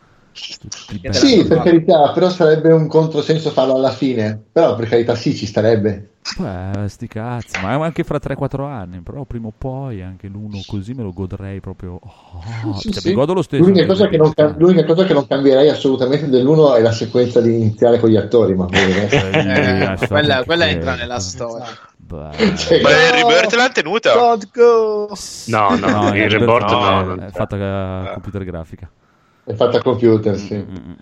Sì, 1.11 1.45
per 1.47 1.61
carità, 1.63 2.11
però 2.13 2.29
sarebbe 2.29 2.71
un 2.71 2.87
controsenso 2.87 3.49
farlo 3.49 3.73
alla 3.75 3.89
fine. 3.91 4.39
Però 4.51 4.75
per 4.75 4.87
carità 4.87 5.15
sì, 5.15 5.35
ci 5.35 5.45
starebbe. 5.45 6.11
Beh, 6.35 6.87
sti 6.87 7.07
cazzi, 7.07 7.59
ma 7.61 7.73
anche 7.73 8.03
fra 8.03 8.19
3-4 8.19 8.65
anni, 8.65 8.99
però 8.99 9.23
prima 9.23 9.47
o 9.47 9.53
poi 9.57 10.01
anche 10.01 10.27
l'uno 10.27 10.61
così 10.67 10.93
me 10.93 11.01
lo 11.03 11.11
godrei 11.13 11.59
proprio. 11.61 11.99
Oh, 12.01 12.73
Sì, 12.77 12.91
cioè, 12.91 13.01
sì. 13.01 13.07
mi 13.09 13.13
godo 13.15 13.33
lo 13.33 13.41
stesso. 13.41 13.63
L'unica 13.63 13.85
cosa, 13.85 14.07
che 14.07 14.17
non, 14.17 14.31
l'unica 14.57 14.83
cosa 14.85 15.05
che 15.05 15.13
non 15.13 15.25
cambierei 15.25 15.69
assolutamente 15.69 16.27
dell'uno 16.29 16.75
è 16.75 16.81
la 16.81 16.91
sequenza 16.91 17.41
di 17.41 17.55
iniziale 17.55 17.99
con 17.99 18.09
gli 18.09 18.17
attori, 18.17 18.53
ma 18.55 18.65
poi 18.65 18.91
resto- 18.93 19.15
Eh, 19.15 19.79
lascia 19.85 20.07
quella, 20.07 20.43
quella 20.43 20.67
entra 20.67 20.95
nella 20.95 21.19
storia. 21.19 21.65
Cioè, 21.65 22.81
Beh, 22.81 23.05
il 23.05 23.11
Rebirth 23.13 23.53
l'hanno 23.55 23.71
tenuta. 23.73 24.13
God 24.13 24.49
go! 24.53 25.09
No, 25.47 25.69
no, 25.75 25.87
No, 25.89 26.15
il 26.15 26.29
report 26.29 26.69
no, 26.69 27.01
no. 27.03 27.15
è- 27.15 27.25
è 27.27 27.31
fatta 27.31 27.55
a 27.55 28.11
computer 28.13 28.43
grafica. 28.43 28.89
È 29.43 29.53
fatta 29.53 29.77
a 29.77 29.81
computer, 29.81 30.37
sì. 30.37 30.55
Mm, 30.55 30.93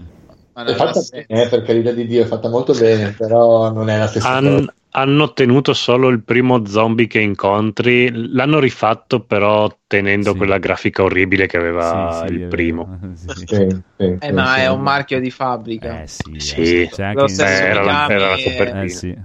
Ma 0.53 0.61
È 0.63 0.67
non 0.67 0.75
fatta 0.75 1.01
bene, 1.11 1.25
eh, 1.27 1.47
per 1.49 1.63
carità 1.63 1.91
di 1.91 2.07
Dio, 2.07 2.23
è 2.23 2.25
fatta 2.25 2.47
molto 2.47 2.73
bene, 2.73 3.11
però 3.17 3.71
non 3.71 3.89
è 3.89 3.97
la 3.97 4.07
stessa 4.07 4.29
Han- 4.29 4.43
cosa. 4.59 4.73
Hanno 4.95 5.33
tenuto 5.33 5.73
solo 5.73 6.07
il 6.07 6.23
primo 6.23 6.65
zombie 6.65 7.05
che 7.07 7.19
incontri, 7.19 8.09
l'hanno 8.31 8.59
rifatto 8.59 9.19
però 9.25 9.69
tenendo 9.87 10.31
Sì. 10.31 10.37
quella 10.37 10.57
grafica 10.57 11.03
orribile 11.03 11.47
che 11.47 11.57
aveva 11.57 12.23
Sì, 12.23 12.27
sì, 12.27 12.33
il 12.33 12.47
primo. 12.47 12.97
Eh, 13.97 14.17
sì, 14.19 14.31
ma 14.31 14.55
è 14.55 14.69
un 14.69 14.81
marchio 14.81 15.19
di 15.19 15.29
fabbrica. 15.31 16.01
Eh 16.03 16.07
sì, 16.07 16.39
Sì. 16.39 16.81
eh, 16.81 16.89
c'è 16.89 17.03
anche 17.03 17.21
Lo 17.21 17.27
stesso 17.27 17.63
era 17.63 17.83
la- 17.83 17.91
Mikami, 17.91 18.13
era 18.13 18.29
la 18.29 18.35
eh, 18.35 18.43
copertina. 18.43 18.83
eh 18.83 18.89
sì, 18.89 19.15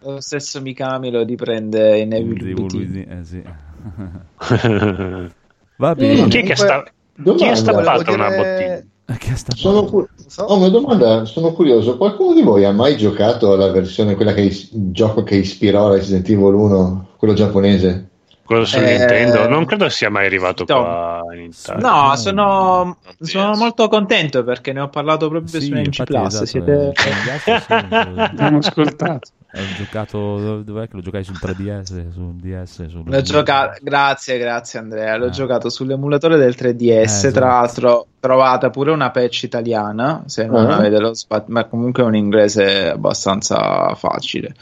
Lo 0.00 0.20
stesso 0.20 0.60
Mikami 0.60 1.10
lo 1.10 1.24
riprende 1.24 1.98
in 1.98 2.12
Evil 2.12 3.06
eh 3.08 3.24
sì. 3.24 3.42
Va 5.76 5.94
bene. 5.94 6.28
Chi 6.28 6.38
è 6.38 6.42
che, 6.44 6.54
sta, 6.56 6.82
chi 6.82 6.90
Domanda. 7.22 7.50
ha 7.50 7.54
stappato 7.56 8.12
una 8.12 8.30
bottiglia? 8.30 8.82
Che 9.16 9.36
sta- 9.36 9.54
Sono, 9.56 9.84
cu- 9.84 10.06
una 10.48 10.68
domanda, 10.68 11.24
sono 11.24 11.52
curioso. 11.52 11.96
Qualcuno 11.96 12.34
di 12.34 12.42
voi 12.42 12.64
ha 12.66 12.72
mai 12.72 12.96
giocato 12.98 13.52
alla 13.52 13.70
versione, 13.70 14.14
quella 14.14 14.34
che 14.34 14.42
is- 14.42 14.70
il 14.72 14.90
gioco 14.92 15.22
che 15.22 15.36
ispirò 15.36 15.90
Resident 15.90 16.28
Evil 16.28 16.52
1, 16.54 17.08
quello 17.16 17.32
giapponese? 17.32 18.08
Quello 18.44 18.64
su 18.66 18.76
Eh, 18.78 18.96
Nintendo? 18.98 19.48
Non 19.48 19.64
credo 19.64 19.88
sia 19.88 20.10
mai 20.10 20.26
arrivato 20.26 20.64
Tom. 20.64 20.78
qua 20.82 21.22
in 21.34 21.40
Italia. 21.50 21.88
No, 21.90 22.12
Eh, 22.12 22.16
sono, 22.18 22.44
non 22.84 23.14
sono 23.20 23.54
molto 23.56 23.88
contento 23.88 24.44
perché 24.44 24.72
ne 24.72 24.80
ho 24.80 24.88
parlato 24.88 25.28
proprio 25.28 25.58
Sì, 25.60 25.66
su 25.68 25.74
infatti, 25.76 26.12
Plus. 26.12 26.26
esatto, 26.26 26.46
Siete... 26.46 26.92
eh, 26.92 27.52
Abbiamo 28.24 28.58
ascoltato. 28.58 29.28
Ho 29.50 29.74
giocato 29.76 30.60
dov'è 30.62 30.88
che 30.88 30.96
lo 30.96 31.00
giocai 31.00 31.24
sul 31.24 31.38
3DS, 31.40 32.10
sul 32.12 32.34
DS, 32.34 32.86
sul 32.86 33.02
L'ho 33.06 33.20
giocato, 33.22 33.78
grazie, 33.82 34.36
grazie 34.38 34.78
Andrea. 34.78 35.16
L'ho 35.16 35.28
Eh. 35.28 35.30
giocato 35.30 35.70
sull'emulatore 35.70 36.36
del 36.36 36.54
3DS. 36.54 37.24
Eh, 37.24 37.30
Tra 37.30 37.30
esatto. 37.30 37.40
l'altro, 37.46 38.06
trovata 38.20 38.68
pure 38.68 38.90
una 38.90 39.10
patch 39.10 39.44
italiana. 39.44 40.22
Se 40.26 40.44
non 40.44 40.66
Ah. 40.70 40.76
avete 40.76 40.98
lo 40.98 41.14
spa- 41.14 41.44
ma 41.48 41.64
comunque 41.64 42.02
è 42.02 42.06
un 42.06 42.14
inglese 42.14 42.90
abbastanza 42.90 43.94
facile. 43.94 44.54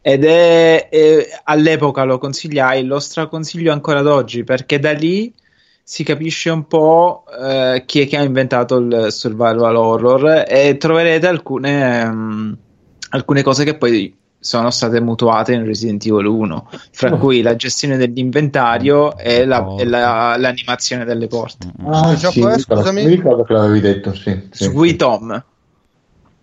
Ed 0.00 0.24
è, 0.24 0.88
eh, 0.90 1.28
all'epoca 1.44 2.04
lo 2.04 2.16
consigliai, 2.16 2.86
lo 2.86 3.00
straconsiglio 3.00 3.70
ancora 3.70 3.98
ad 3.98 4.06
oggi 4.06 4.44
perché 4.44 4.78
da 4.78 4.92
lì 4.92 5.30
si 5.84 6.04
capisce 6.04 6.48
un 6.48 6.66
po' 6.66 7.24
eh, 7.38 7.82
chi 7.84 8.00
è 8.00 8.08
che 8.08 8.16
ha 8.16 8.22
inventato 8.22 8.78
il 8.78 9.08
survival 9.10 9.76
horror 9.76 10.44
e 10.48 10.76
troverete 10.78 11.26
alcune, 11.28 12.04
mm, 12.06 12.52
alcune 13.10 13.42
cose 13.42 13.64
che 13.64 13.76
poi 13.76 14.16
sono 14.42 14.70
state 14.70 15.00
mutuate 15.00 15.52
in 15.52 15.64
Resident 15.64 16.04
Evil 16.04 16.26
1, 16.26 16.68
fra 16.90 17.12
Oh. 17.12 17.18
cui 17.18 17.42
la 17.42 17.54
gestione 17.54 17.96
dell'inventario 17.96 19.16
e, 19.16 19.44
la- 19.44 19.76
e 19.78 19.84
la- 19.84 20.34
l'animazione 20.36 21.04
delle 21.04 21.28
porte. 21.28 21.68
Ah, 21.86 22.10
Che 22.10 22.16
gioco 22.16 22.32
sì, 22.32 22.40
è, 22.40 22.44
mi 22.44 22.56
ricordo- 22.56 22.82
scusami? 22.82 23.04
Mi 23.04 23.14
ricordo 23.14 23.44
che 23.44 23.52
l'avevi 23.52 23.80
detto, 23.80 24.14
sì. 24.14 24.48
sì. 24.50 24.64
Sui 24.64 24.96
Tom. 24.96 25.44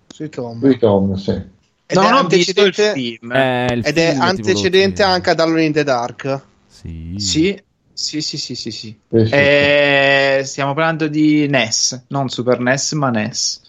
Sui 0.07 0.30
Tom. 0.30 0.59
Lui 0.61 0.77
Tom, 0.80 1.13
sì. 1.15 1.31
Ed 1.31 1.97
non 1.97 2.05
è 2.05 2.13
ho 2.19 2.27
visto 2.27 2.51
il 2.61 2.65
antecedente- 2.67 2.93
film. 2.93 3.31
Eh, 3.34 3.65
il 3.73 3.85
Ed 3.85 3.97
è 3.97 4.01
film, 4.01 4.11
tipo, 4.13 4.23
antecedente 4.23 5.03
anche 5.03 5.30
ad 5.31 5.39
Alone 5.39 5.63
in 5.65 5.71
the 5.73 5.84
Dark. 5.84 6.41
Sì. 6.67 7.15
Sì, 7.17 7.61
sì, 7.91 8.21
sì, 8.21 8.38
sì, 8.38 8.55
sì, 8.55 8.71
sì. 8.71 8.97
Sì, 9.11 9.26
sì, 9.26 9.34
Eh, 9.34 10.41
stiamo 10.45 10.73
parlando 10.73 11.07
di 11.07 11.47
NES, 11.47 12.05
non 12.07 12.30
Super 12.30 12.59
NES, 12.59 12.91
ma 12.93 13.09
NES. 13.09 13.61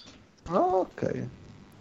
Ah, 0.51 0.59
ok. 0.59 1.25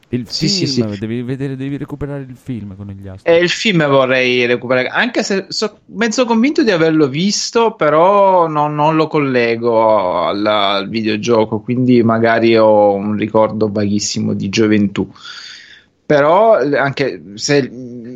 Il 0.09 0.27
Sì, 0.27 0.47
film, 0.47 0.65
sì, 0.65 0.67
sì. 0.67 0.97
Devi, 0.97 1.21
vedere, 1.21 1.55
devi 1.55 1.77
recuperare 1.77 2.21
il 2.21 2.35
film 2.35 2.75
con 2.75 2.87
gli 2.87 3.07
astri. 3.07 3.31
E 3.31 3.37
il 3.37 3.49
film 3.49 3.85
vorrei 3.87 4.45
recuperare, 4.47 4.87
anche 4.87 5.21
se 5.23 5.45
sono 5.49 5.81
mezzo 5.87 6.25
convinto 6.25 6.63
di 6.63 6.71
averlo 6.71 7.07
visto, 7.07 7.75
però 7.75 8.47
non, 8.47 8.73
non 8.73 8.95
lo 8.95 9.07
collego 9.07 10.25
al, 10.25 10.43
al 10.45 10.89
videogioco, 10.89 11.59
quindi 11.59 12.01
magari 12.01 12.57
ho 12.57 12.93
un 12.93 13.15
ricordo 13.15 13.69
vaghissimo 13.71 14.33
di 14.33 14.49
gioventù. 14.49 15.07
Però 16.05 16.57
anche 16.57 17.21
se, 17.35 17.69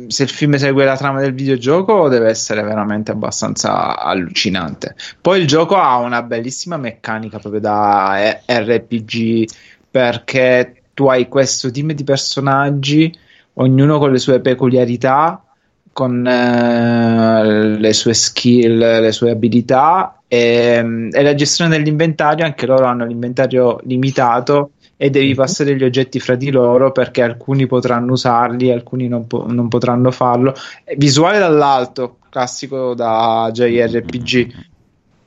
se 0.08 0.22
il 0.24 0.28
film 0.28 0.56
segue 0.56 0.84
la 0.84 0.96
trama 0.96 1.20
del 1.20 1.32
videogioco 1.32 2.08
deve 2.08 2.28
essere 2.28 2.62
veramente 2.64 3.12
abbastanza 3.12 3.96
allucinante. 3.96 4.96
Poi 5.20 5.40
il 5.40 5.46
gioco 5.46 5.76
ha 5.76 5.98
una 5.98 6.22
bellissima 6.22 6.76
meccanica 6.76 7.38
proprio 7.38 7.60
da 7.60 8.20
eh, 8.20 8.42
RPG 8.48 9.44
perché 9.88 10.82
tu 10.94 11.06
hai 11.06 11.28
questo 11.28 11.70
team 11.70 11.92
di 11.92 12.04
personaggi, 12.04 13.12
ognuno 13.54 13.98
con 13.98 14.12
le 14.12 14.18
sue 14.18 14.40
peculiarità, 14.40 15.44
con 15.92 16.26
eh, 16.26 17.78
le 17.78 17.92
sue 17.92 18.14
skill, 18.14 18.78
le 18.78 19.12
sue 19.12 19.30
abilità 19.30 20.22
e, 20.26 21.08
e 21.12 21.22
la 21.22 21.34
gestione 21.34 21.76
dell'inventario, 21.76 22.44
anche 22.44 22.66
loro 22.66 22.86
hanno 22.86 23.04
l'inventario 23.04 23.78
limitato 23.84 24.70
e 24.96 25.10
devi 25.10 25.34
passare 25.34 25.76
gli 25.76 25.84
oggetti 25.84 26.18
fra 26.20 26.34
di 26.34 26.50
loro 26.50 26.92
perché 26.92 27.22
alcuni 27.22 27.66
potranno 27.66 28.12
usarli, 28.12 28.70
alcuni 28.70 29.08
non, 29.08 29.26
po- 29.26 29.46
non 29.48 29.68
potranno 29.68 30.10
farlo. 30.10 30.54
Visuale 30.96 31.38
dall'alto, 31.38 32.18
classico 32.28 32.94
da 32.94 33.50
JRPG, 33.52 34.52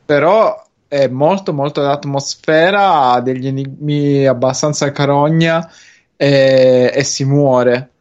però 0.05 0.66
è 0.87 1.07
molto 1.07 1.53
molto 1.53 1.81
l'atmosfera, 1.81 3.11
ha 3.11 3.21
degli 3.21 3.47
enigmi 3.47 4.25
abbastanza 4.25 4.91
carogna 4.91 5.69
e, 6.15 6.91
e 6.93 7.03
si 7.03 7.25
muore. 7.25 7.91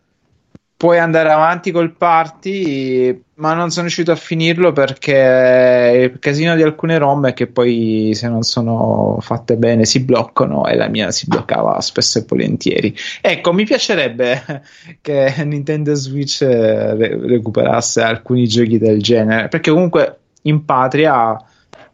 Puoi 0.77 0.99
andare 0.99 1.31
avanti 1.31 1.71
col 1.71 1.97
party, 1.97 3.23
ma 3.37 3.55
non 3.55 3.71
sono 3.71 3.87
riuscito 3.87 4.13
a 4.13 4.17
finirlo 4.17 4.73
perché 4.73 6.11
il 6.13 6.19
casino 6.19 6.55
di 6.55 6.63
alcune 6.63 6.99
ROM 6.99 7.29
è 7.29 7.33
che 7.33 7.47
poi 7.47 8.13
se 8.15 8.29
non 8.29 8.43
sono 8.43 9.17
fatte 9.21 9.57
bene 9.57 9.87
si 9.87 10.01
bloccano 10.01 10.67
e 10.67 10.77
la 10.77 10.89
mia 10.89 11.11
si 11.11 11.27
bloccava 11.29 11.81
spesso 11.81 12.19
e 12.19 12.25
volentieri. 12.29 12.95
Ecco, 13.23 13.55
mi 13.55 13.65
piacerebbe 13.65 14.63
che 15.01 15.35
Nintendo 15.45 15.95
Switch 15.95 16.43
eh, 16.43 16.95
re- 16.95 17.27
recuperasse 17.27 18.03
alcuni 18.03 18.47
giochi 18.47 18.77
del 18.77 19.01
genere, 19.01 19.49
perché 19.49 19.71
comunque 19.71 20.19
in 20.43 20.67
patria 20.67 21.43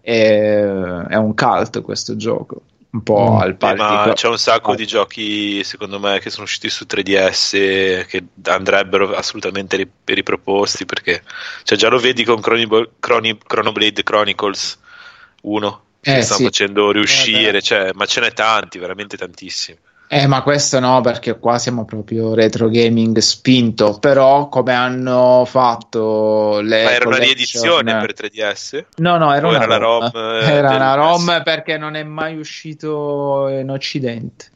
è, 0.02 0.60
è 1.08 1.14
un 1.16 1.34
cult 1.34 1.80
questo 1.80 2.16
gioco, 2.16 2.62
un 2.90 3.02
po' 3.02 3.30
Mm. 3.32 3.36
al 3.40 3.50
Eh, 3.50 3.54
pari 3.54 3.78
ma 3.78 4.04
di- 4.08 4.12
c'è 4.12 4.28
un 4.28 4.36
sacco 4.38 4.74
di 4.74 4.86
giochi, 4.86 5.64
secondo 5.64 5.98
me, 5.98 6.18
che 6.18 6.28
sono 6.28 6.44
usciti 6.44 6.68
su 6.68 6.84
3DS 6.84 8.04
che 8.06 8.24
andrebbero 8.44 9.14
assolutamente 9.14 9.76
ri- 9.76 9.90
riproposti 10.04 10.84
perché 10.84 11.22
cioè, 11.62 11.78
già 11.78 11.88
lo 11.88 11.98
vedi 11.98 12.24
con 12.24 12.40
Chrono- 12.40 12.90
Chrono- 13.00 13.38
Chronoblade 13.46 14.02
Chronicles 14.02 14.78
1 15.42 15.82
che 16.00 16.16
Eh, 16.18 16.22
stanno 16.22 16.38
sì. 16.40 16.44
facendo 16.44 16.90
riuscire, 16.90 17.58
Eh, 17.58 17.62
cioè, 17.62 17.90
ma 17.94 18.04
ce 18.06 18.20
n'è 18.20 18.32
tanti, 18.32 18.78
veramente 18.78 19.16
tantissimi. 19.16 19.78
Eh, 20.08 20.26
ma 20.26 20.42
questo 20.42 20.78
no, 20.78 21.00
perché 21.00 21.38
qua 21.38 21.58
siamo 21.58 21.86
proprio 21.86 22.34
retro 22.34 22.68
gaming 22.68 23.16
spinto. 23.18 23.98
Però, 23.98 24.48
come 24.48 24.74
hanno 24.74 25.44
fatto 25.46 26.60
le. 26.60 26.84
ma 26.84 26.92
era 26.92 27.08
una 27.08 27.16
riedizione 27.16 27.98
per 27.98 28.12
3DS? 28.12 28.84
No, 28.96 29.16
no, 29.16 29.32
era 29.32 29.48
una 29.48 29.62
era 29.62 29.76
ROM. 29.78 30.10
ROM, 30.12 30.22
eh, 30.22 30.44
era 30.44 30.74
una? 30.74 30.94
ROM 30.94 31.42
perché 31.42 31.78
non 31.78 31.94
è 31.94 32.02
mai 32.02 32.36
uscito 32.36 33.48
in 33.48 33.70
Occidente. 33.70 34.50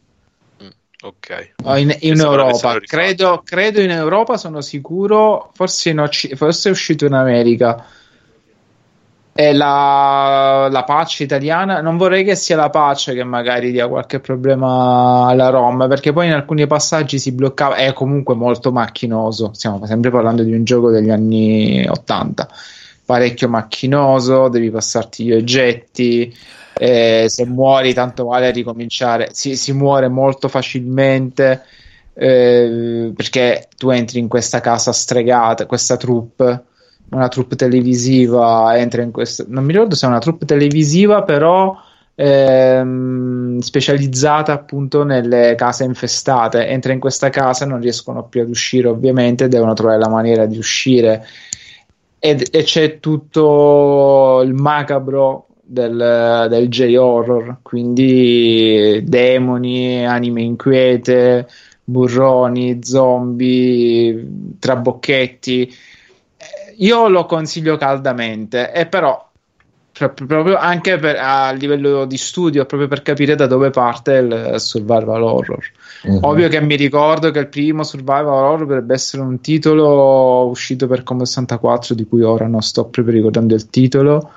Ok. 1.03 1.53
O 1.63 1.77
in, 1.77 1.95
in 2.01 2.19
Europa, 2.19 2.79
credo, 2.81 3.43
credo 3.45 3.81
in 3.81 3.91
Europa, 3.91 4.37
sono 4.37 4.61
sicuro. 4.61 5.51
Forse, 5.55 5.91
in 5.91 6.01
Occ- 6.01 6.35
forse 6.35 6.69
è 6.69 6.73
uscito 6.73 7.07
in 7.07 7.13
America. 7.13 7.87
E 9.39 9.53
la, 9.53 10.67
la 10.71 10.85
patch 10.85 11.21
italiana, 11.21 11.83
non 11.83 11.99
vorrei 11.99 12.25
che 12.25 12.35
sia 12.35 12.57
la 12.57 12.71
patch 12.71 13.13
che 13.13 13.23
magari 13.23 13.71
dia 13.71 13.87
qualche 13.87 14.19
problema 14.19 15.27
alla 15.29 15.51
ROM, 15.51 15.87
perché 15.89 16.13
poi 16.15 16.27
in 16.29 16.33
alcuni 16.33 16.67
passaggi 16.67 17.19
si 17.19 17.33
bloccava, 17.33 17.75
è 17.75 17.93
comunque 17.93 18.35
molto 18.35 18.73
macchinoso. 18.73 19.51
Stiamo 19.53 19.85
sempre 19.85 20.11
parlando 20.11 20.43
di 20.43 20.55
un 20.55 20.65
gioco 20.65 20.91
degli 20.91 21.11
anni 21.11 21.87
80, 21.87 22.49
parecchio 23.05 23.49
macchinoso, 23.51 24.49
devi 24.49 24.71
passarti 24.71 25.25
gli 25.25 25.33
oggetti. 25.35 26.35
eh, 26.79 27.27
se 27.29 27.47
muori, 27.47 27.93
tanto 27.93 28.25
vale 28.25 28.51
ricominciare. 28.51 29.29
Si, 29.33 29.55
si 29.57 29.73
muore 29.73 30.09
molto 30.09 30.49
facilmente 30.49 31.63
eh, 32.15 33.13
perché 33.15 33.69
tu 33.77 33.91
entri 33.91 34.19
in 34.19 34.29
questa 34.29 34.61
casa 34.61 34.93
stregata, 34.93 35.67
questa 35.67 35.97
troupe 35.99 36.65
una 37.11 37.29
troupe 37.29 37.57
televisiva 37.57 38.77
entra 38.77 39.03
in 39.03 39.13
questo 39.13 39.45
non 39.49 39.65
mi 39.65 39.73
ricordo 39.73 39.95
se 39.95 40.07
è 40.07 40.09
una 40.09 40.19
troupe 40.19 40.45
televisiva 40.45 41.23
però 41.23 41.77
ehm, 42.17 43.59
specializzata 43.59 44.53
appunto 44.53 45.05
nelle 45.05 45.55
case 45.57 45.85
infestate. 45.85 46.67
Entra 46.67 46.93
in 46.93 46.99
questa 46.99 47.31
casa 47.31 47.65
non 47.67 47.81
riescono 47.81 48.27
più 48.27 48.41
ad 48.41 48.49
uscire 48.49 48.89
ovviamente 48.89 49.49
devono 49.49 49.75
trovare 49.75 49.99
la 49.99 50.09
maniera 50.09 50.47
di 50.47 50.59
uscire. 50.59 51.25
Ed, 52.19 52.49
e 52.51 52.63
c'è 52.65 52.99
tutto 52.99 54.41
il 54.43 54.55
macabro 54.55 55.47
del, 55.63 56.47
del 56.49 56.69
J-horror 56.69 57.59
quindi 57.61 59.03
demoni 59.05 60.07
anime 60.07 60.43
inquiete 60.43 61.47
burroni 61.85 62.79
zombie 62.83 64.29
trabocchetti 64.59 65.71
io 66.77 67.09
lo 67.09 67.27
consiglio 67.27 67.77
caldamente, 67.77 68.73
e 68.73 68.87
però 68.87 69.27
pro- 69.93 70.13
proprio 70.13 70.57
anche 70.57 70.99
per- 70.99 71.17
a 71.19 71.51
livello 71.53 72.05
di 72.05 72.17
studio, 72.17 72.67
proprio 72.67 72.89
per 72.89 73.03
capire 73.03 73.35
da 73.35 73.47
dove 73.47 73.71
parte 73.71 74.13
il 74.15 74.55
survival 74.61 75.23
horror. 75.23 75.65
Mhm. 76.05 76.19
Ovvio 76.23 76.49
che 76.49 76.61
mi 76.61 76.77
ricordo 76.77 77.31
che 77.31 77.39
il 77.39 77.49
primo 77.49 77.83
survival 77.83 78.27
horror 78.27 78.67
dovrebbe 78.67 78.95
essere 78.95 79.23
un 79.23 79.41
titolo 79.41 80.47
uscito 80.49 80.87
per 80.87 81.03
Commodore 81.03 81.31
64, 81.31 81.95
di 81.95 82.05
cui 82.07 82.23
ora 82.23 82.47
non 82.47 82.61
sto 82.63 82.85
proprio 82.87 83.15
ricordando 83.15 83.55
il 83.55 83.71
titolo, 83.71 84.31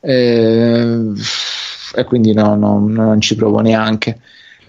eh, 0.00 1.12
e 1.94 2.04
quindi 2.04 2.32
no, 2.32 2.54
no, 2.54 2.84
non 2.86 3.20
ci 3.20 3.34
provo 3.34 3.60
neanche. 3.60 4.20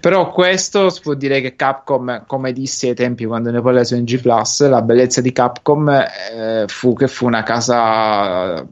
Però 0.04 0.32
questo 0.32 0.90
si 0.90 1.00
può 1.00 1.14
dire 1.14 1.40
che 1.40 1.56
Capcom, 1.56 2.26
come 2.28 2.52
dissi 2.52 2.90
ai 2.90 2.94
tempi 2.94 3.24
quando 3.24 3.52
ne 3.52 3.62
parlai 3.62 3.86
su 3.86 3.96
NG 3.96 4.20
Plus, 4.20 4.68
la 4.68 4.82
bellezza 4.82 5.22
di 5.22 5.32
Capcom 5.32 5.88
eh, 5.90 6.66
fu 6.68 6.94
che 6.94 7.08
fu 7.08 7.26
una 7.26 7.42
casa 7.44 8.68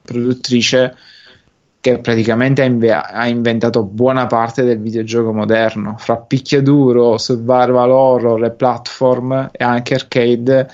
produttrice 0.00 0.96
che 1.80 1.98
praticamente 1.98 2.62
ha, 2.62 2.64
inve- 2.64 2.94
ha 2.94 3.28
inventato 3.28 3.82
buona 3.82 4.26
parte 4.26 4.62
del 4.62 4.80
videogioco 4.80 5.34
moderno, 5.34 5.96
fra 5.98 6.16
picchiaduro, 6.16 7.18
survival 7.18 7.90
horror 7.90 8.42
e 8.42 8.50
platform 8.52 9.50
e 9.52 9.62
anche 9.62 9.92
arcade 9.92 10.66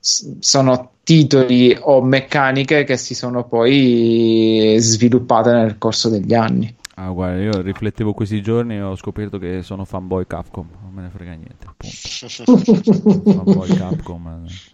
sono 0.00 0.90
titoli 1.02 1.74
o 1.80 2.02
meccaniche 2.02 2.84
che 2.84 2.98
si 2.98 3.14
sono 3.14 3.44
poi 3.44 4.76
sviluppate 4.78 5.50
nel 5.50 5.78
corso 5.78 6.10
degli 6.10 6.34
anni. 6.34 6.76
Ah, 6.96 7.08
guarda, 7.10 7.40
io 7.40 7.60
riflettevo 7.60 8.12
questi 8.12 8.40
giorni 8.40 8.76
e 8.76 8.82
ho 8.82 8.94
scoperto 8.94 9.38
che 9.38 9.62
sono 9.62 9.84
fanboy 9.84 10.26
Capcom, 10.28 10.66
non 10.82 10.92
me 10.92 11.02
ne 11.02 11.10
frega 11.10 11.32
niente, 11.32 11.66
fanboy 13.34 13.76
Capcom. 13.76 14.46
eh. 14.46 14.72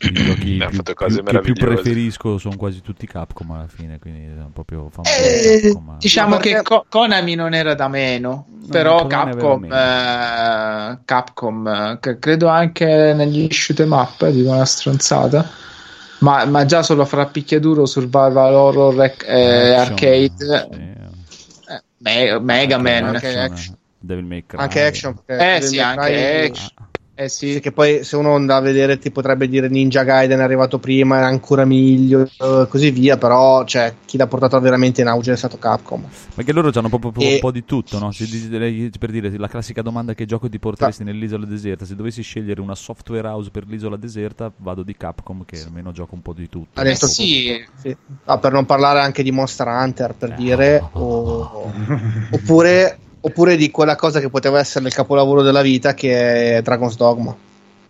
I 0.00 0.12
giochi 0.12 0.58
Ha 0.62 0.68
più, 0.68 0.76
fatto 0.76 0.94
cose 0.94 1.22
più- 1.24 1.32
che 1.32 1.40
più 1.40 1.54
preferisco 1.54 2.38
sono 2.38 2.56
quasi 2.56 2.82
tutti 2.82 3.04
Capcom 3.04 3.50
alla 3.50 3.66
fine, 3.66 3.98
quindi 3.98 4.28
sono 4.32 4.50
proprio 4.52 4.88
Eh, 5.02 5.60
Capcom. 5.72 5.88
eh. 5.90 5.96
diciamo 5.98 6.36
che 6.36 6.62
Co- 6.62 6.86
Konami 6.88 7.34
non 7.34 7.52
era 7.52 7.74
da 7.74 7.88
meno, 7.88 8.46
però 8.70 8.98
Konami 9.08 9.30
aveva 9.32 9.58
Capcom, 9.58 9.72
eh, 9.72 10.98
Capcom 11.04 11.66
eh, 11.66 11.98
che 12.00 12.18
credo 12.20 12.46
anche 12.46 13.12
negli 13.12 13.48
shoot 13.50 13.80
'em 13.80 13.90
up, 13.90 14.22
eh, 14.22 14.30
dico 14.30 14.50
una 14.52 14.64
stronzata, 14.64 15.50
ma, 16.20 16.44
ma 16.44 16.64
già 16.64 16.84
solo 16.84 17.04
fra 17.04 17.26
picchiaduro, 17.26 17.84
survival 17.84 18.54
horror 18.54 19.02
e 19.02 19.16
eh, 19.26 19.72
arcade, 19.74 20.68
sì. 20.70 21.06
Me- 21.98 22.38
Mega 22.40 22.78
Man, 22.78 23.04
anche 23.04 23.26
Action, 23.26 23.42
action. 23.42 23.78
Devil 24.00 24.24
May 24.24 24.44
Cry. 24.46 24.60
Anche 24.60 24.82
action. 24.84 25.20
eh 25.26 25.36
Devil 25.36 25.62
sì, 25.68 25.76
May 25.76 25.84
anche 25.84 26.00
Cry- 26.12 26.46
action, 26.50 26.87
eh 27.20 27.28
sì, 27.28 27.54
Sì, 27.54 27.60
che 27.60 27.72
poi 27.72 28.04
se 28.04 28.14
uno 28.14 28.36
andrà 28.36 28.56
a 28.56 28.60
vedere 28.60 28.96
ti 28.96 29.10
potrebbe 29.10 29.48
dire 29.48 29.68
Ninja 29.68 30.04
Gaiden 30.04 30.38
è 30.38 30.42
arrivato 30.42 30.78
prima, 30.78 31.16
era 31.16 31.26
ancora 31.26 31.64
meglio 31.64 32.22
e 32.22 32.66
così 32.68 32.92
via, 32.92 33.16
però 33.16 33.64
cioè, 33.64 33.92
chi 34.04 34.16
l'ha 34.16 34.28
portato 34.28 34.60
veramente 34.60 35.00
in 35.00 35.08
auge 35.08 35.32
è 35.32 35.36
stato 35.36 35.58
Capcom. 35.58 36.04
Perché 36.36 36.52
loro 36.52 36.70
hanno 36.72 36.88
proprio 36.88 37.24
E- 37.24 37.32
un 37.34 37.38
po' 37.40 37.50
di 37.50 37.64
tutto, 37.64 37.98
no? 37.98 38.12
Per 38.12 39.10
dire 39.10 39.36
la 39.36 39.48
classica 39.48 39.82
domanda 39.82 40.14
che 40.14 40.26
gioco 40.26 40.48
ti 40.48 40.60
porteresti 40.60 41.02
nell'isola 41.02 41.44
deserta, 41.44 41.84
se 41.84 41.96
dovessi 41.96 42.22
scegliere 42.22 42.60
una 42.60 42.76
software 42.76 43.26
house 43.26 43.50
per 43.50 43.66
l'isola 43.66 43.96
deserta, 43.96 44.52
vado 44.58 44.84
di 44.84 44.96
Capcom 44.96 45.44
che 45.44 45.60
almeno 45.60 45.90
gioca 45.90 46.14
un 46.14 46.22
po' 46.22 46.32
di 46.32 46.48
tutto. 46.48 46.80
Adesso 46.80 47.06
Eh 47.06 47.08
sì, 47.08 47.64
Sì. 47.74 47.96
Ah, 48.26 48.38
per 48.38 48.52
non 48.52 48.64
parlare 48.64 49.00
anche 49.00 49.24
di 49.24 49.32
Monster 49.32 49.66
Hunter, 49.66 50.14
per 50.14 50.30
Eh. 50.30 50.34
dire, 50.36 50.84
o- 50.92 51.72
oppure, 52.30 52.98
oppure 53.20 53.56
di 53.56 53.70
quella 53.70 53.96
cosa 53.96 54.20
che 54.20 54.28
poteva 54.30 54.58
essere 54.58 54.86
il 54.86 54.94
capolavoro 54.94 55.42
della 55.42 55.62
vita 55.62 55.94
che 55.94 56.56
è 56.56 56.62
Dragon's 56.62 56.96
Dogma. 56.96 57.34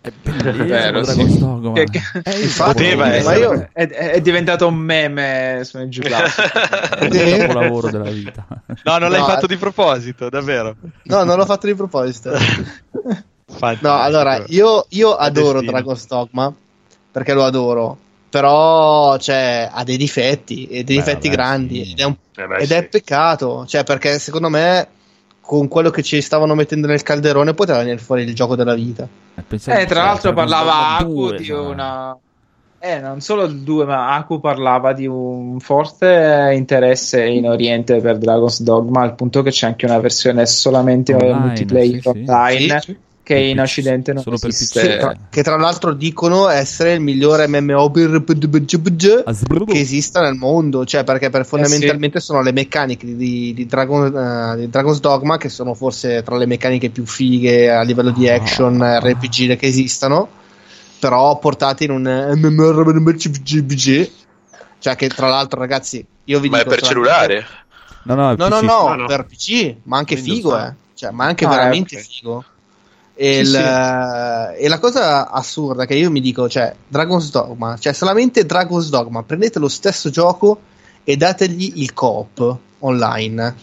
È 0.01 0.11
bellissimo 0.23 0.63
vero, 0.65 1.01
Dragon's 1.01 1.31
sì. 1.33 1.39
Dogma. 1.39 1.73
Che- 1.73 1.83
che- 1.85 2.01
Eh, 2.23 2.41
infatti, 2.41 2.73
Poteva 2.73 3.05
ma 3.05 3.13
essere. 3.15 3.39
io- 3.39 3.69
è, 3.73 3.87
è- 3.87 4.21
diventato 4.21 4.67
un 4.67 4.75
meme 4.75 5.61
su 5.65 5.77
NG 5.77 5.99
Plus. 6.01 6.35
È 6.35 7.05
il 7.05 7.37
capolavoro 7.37 7.89
della 7.89 8.09
vita. 8.09 8.45
No, 8.83 8.97
non 8.97 9.09
l'hai 9.11 9.19
No, 9.19 9.25
fatto 9.25 9.45
eh. 9.45 9.49
di 9.49 9.57
proposito, 9.57 10.29
davvero. 10.29 10.75
No, 11.03 11.23
non 11.23 11.35
l'ho 11.37 11.45
fatto 11.45 11.67
di 11.67 11.75
proposito. 11.75 12.31
No, 13.81 13.99
allora, 13.99 14.43
io, 14.47 14.85
io 14.89 15.17
È 15.17 15.25
adoro 15.25 15.53
destino. 15.59 15.71
Dragon's 15.71 16.07
Dogma 16.07 16.53
perché 17.11 17.33
lo 17.33 17.43
adoro, 17.43 17.97
però 18.29 19.17
cioè, 19.17 19.67
ha 19.71 19.83
dei 19.83 19.97
difetti, 19.97 20.67
e 20.67 20.83
dei 20.83 20.97
Beh, 20.97 21.03
difetti 21.03 21.27
vabbè, 21.27 21.41
grandi, 21.41 21.83
sì. 21.83 21.91
ed, 21.91 21.99
è, 21.99 22.03
un- 22.03 22.15
Eh 22.35 22.45
beh, 22.47 22.57
ed 22.57 22.67
sì. 22.67 22.73
è 22.73 22.83
peccato, 22.83 23.65
cioè, 23.67 23.83
perché 23.83 24.17
secondo 24.19 24.49
me 24.49 24.87
con 25.49 25.67
quello 25.67 25.89
che 25.89 26.03
ci 26.03 26.21
stavano 26.21 26.53
mettendo 26.53 26.85
nel 26.85 27.01
calderone 27.01 27.55
poteva 27.55 27.79
venire 27.79 27.97
fuori 27.97 28.21
il 28.21 28.35
gioco 28.35 28.55
della 28.55 28.75
vita. 28.75 29.07
Eh, 29.33 29.41
pensavo- 29.41 29.79
Eh, 29.79 29.85
tra 29.87 30.03
l'altro 30.03 30.31
parlava 30.31 30.97
Aku 30.97 31.11
2, 31.29 31.37
di 31.37 31.45
sarà. 31.45 31.61
una... 31.61 32.17
Eh, 32.77 32.99
non 32.99 33.19
solo 33.19 33.45
il 33.45 33.55
2, 33.61 33.85
ma 33.85 34.13
Aku 34.13 34.39
parlava 34.39 34.93
di 34.93 35.07
un 35.07 35.59
forte 35.59 36.51
interesse 36.55 37.25
in 37.25 37.49
Oriente 37.49 37.99
per 37.99 38.19
Dragon's 38.19 38.61
Dogma, 38.61 39.01
al 39.01 39.15
punto 39.15 39.41
che 39.41 39.49
c'è 39.49 39.65
anche 39.65 39.85
una 39.87 39.97
versione 39.97 40.45
solamente 40.45 41.15
Online, 41.15 41.33
multiplayer 41.39 41.99
sì, 41.99 42.09
sì. 42.13 42.23
online, 42.27 42.79
Sì, 42.81 42.97
che 43.29 43.35
Per 43.35 43.43
in 43.43 43.59
Occidente 43.59 44.11
non 44.11 44.23
solo 44.23 44.39
per 44.39 44.49
esiste. 44.49 44.79
PC. 44.81 44.87
Che 44.89 44.97
tra, 44.97 45.15
che 45.29 45.43
tra 45.43 45.55
l'altro 45.55 45.93
dicono 45.93 46.47
essere 46.49 46.93
il 46.93 46.99
migliore 46.99 47.47
MMO 47.47 47.91
per- 47.91 48.23
che 48.23 49.79
esista 49.79 50.19
nel 50.21 50.33
mondo, 50.33 50.83
cioè 50.83 51.03
perché 51.03 51.29
per 51.29 51.45
fondamentalmente 51.45 52.19
sono 52.21 52.41
le 52.41 52.51
meccaniche 52.51 53.05
di, 53.15 53.53
di 53.53 53.65
Dragon- 53.67 54.15
eh, 54.17 54.57
di 54.61 54.69
Dragon's 54.69 54.99
Dogma 54.99 55.37
che 55.37 55.49
sono 55.49 55.75
forse 55.75 56.23
tra 56.23 56.37
le 56.37 56.47
meccaniche 56.47 56.89
più 56.89 57.05
fighe 57.05 57.69
a 57.69 57.83
livello 57.83 58.09
di 58.09 58.27
action 58.27 58.81
RPG 58.81 59.57
che 59.57 59.67
esistano, 59.67 60.27
però 60.97 61.37
portate 61.37 61.83
in 61.83 61.91
un 61.91 62.33
MMORPG, 62.35 64.09
cioè 64.79 64.95
che 64.95 65.07
tra 65.09 65.27
l'altro 65.27 65.59
ragazzi, 65.59 66.03
io 66.23 66.39
vi 66.39 66.49
Ma 66.49 66.57
è 66.57 66.63
dico 66.63 66.73
per 66.75 66.83
solamente- 66.83 66.87
cellulare? 66.87 67.45
No, 68.03 68.15
no, 68.15 68.35
No, 68.35 68.47
no, 68.47 68.61
no, 68.61 68.87
No, 68.87 68.95
no. 68.95 69.05
per 69.05 69.25
PC, 69.25 69.75
ma 69.83 69.97
anche 69.97 70.15
Windows, 70.15 70.35
figo, 70.35 70.57
no. 70.57 70.65
eh. 70.65 70.73
Cioè, 70.95 71.11
ma 71.11 71.25
anche 71.25 71.45
Ah, 71.45 71.49
veramente 71.49 71.95
ok. 71.97 72.01
figo. 72.01 72.43
E, 73.21 73.33
Sì, 73.33 73.39
il- 73.41 74.53
sì. 74.55 74.63
e 74.63 74.67
la 74.69 74.79
cosa 74.79 75.29
assurda 75.29 75.85
che 75.85 75.93
io 75.93 76.09
mi 76.09 76.21
dico, 76.21 76.47
cioè, 76.47 76.73
Dragon's 76.87 77.31
Dogma, 77.31 77.77
cioè 77.77 77.91
solamente 77.91 78.45
Dragon's 78.45 78.87
Dogma, 78.89 79.23
prendete 79.23 79.59
lo 79.59 79.67
stesso 79.67 80.09
gioco 80.09 80.61
e 81.03 81.17
dategli 81.17 81.81
il 81.81 81.91
co-op 81.93 82.57
online. 82.79 83.55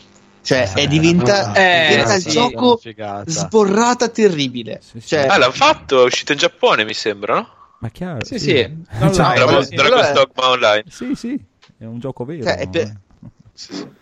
Cioè, 0.43 0.75
è 0.75 0.87
diventa, 0.87 1.55
Eh, 1.55 1.87
diventa 1.89 2.15
il 2.17 2.21
sì, 2.21 2.31
gioco 2.31 2.79
sborrata 3.25 4.09
terribile. 4.09 4.81
Sì, 4.83 5.01
sì. 5.01 5.07
Cioè, 5.09 5.27
Ah, 5.27 5.39
l'hanno 5.39 5.53
fatto, 5.53 6.03
è 6.03 6.05
uscito 6.05 6.33
in 6.33 6.39
Giappone, 6.39 6.85
mi 6.85 6.93
sembra, 6.95 7.35
no? 7.37 7.49
Ma 7.81 7.89
chiaro. 7.89 8.25
Sì, 8.25 8.39
sì. 8.39 8.55
Cioè, 8.55 9.09
Dragon's 9.09 10.13
Dogma 10.13 10.49
Online. 10.51 10.85
Sì, 10.91 11.15
sì, 11.15 11.39
è 11.79 11.85
un 11.85 11.99
gioco 11.99 12.25
vero. 12.27 12.45
Cioè, 12.45 12.57
è 12.59 12.69
per- 12.69 12.93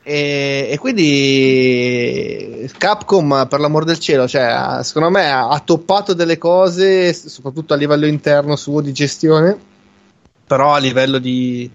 E, 0.03 0.69
e 0.71 0.79
quindi 0.79 2.71
Capcom, 2.77 3.47
per 3.49 3.61
l'amor 3.61 3.85
del 3.85 3.99
cielo, 3.99 4.27
cioè, 4.27 4.79
secondo 4.83 5.11
me 5.11 5.31
ha, 5.31 5.49
ha 5.49 5.61
toppato 5.61 6.13
delle 6.13 6.39
cose, 6.39 7.13
soprattutto 7.13 7.73
a 7.75 7.77
livello 7.77 8.07
interno 8.07 8.57
suo 8.57 8.81
di 8.81 8.93
gestione, 8.93 9.57
però 10.47 10.75
a 10.75 10.79
livello 10.79 11.19
di, 11.19 11.71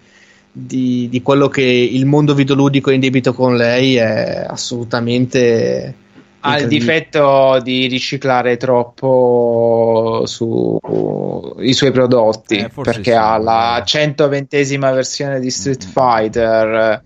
di, 0.52 1.08
di 1.10 1.22
quello 1.22 1.48
che 1.48 1.62
il 1.64 2.06
mondo 2.06 2.34
videoludico 2.34 2.90
è 2.92 2.94
in 2.94 3.00
debito 3.00 3.34
con 3.34 3.56
lei 3.56 3.96
è 3.96 4.46
assolutamente 4.48 5.94
Ha 6.42 6.58
il 6.60 6.68
difetto 6.68 7.60
di 7.64 7.88
riciclare 7.88 8.58
troppo 8.58 10.24
sui 10.26 11.74
suoi 11.74 11.92
prodotti 11.92 12.58
Eh, 12.58 12.70
perché 12.70 13.12
sì, 13.12 13.18
ha 13.18 13.38
la 13.38 13.84
vabbè. 13.84 13.84
120esima 13.86 14.94
versione 14.94 15.40
di 15.40 15.50
Street 15.50 15.86
Mm. 15.86 15.90
Fighter 15.92 17.02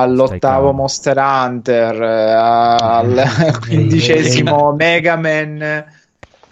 all'ottavo. 0.00 0.72
Monster 0.72 1.16
Hunter 1.18 2.02
eh, 2.02 2.32
al 2.32 3.58
quindicesimo 3.60 4.72
Mega 4.72 5.16
Man 5.16 5.84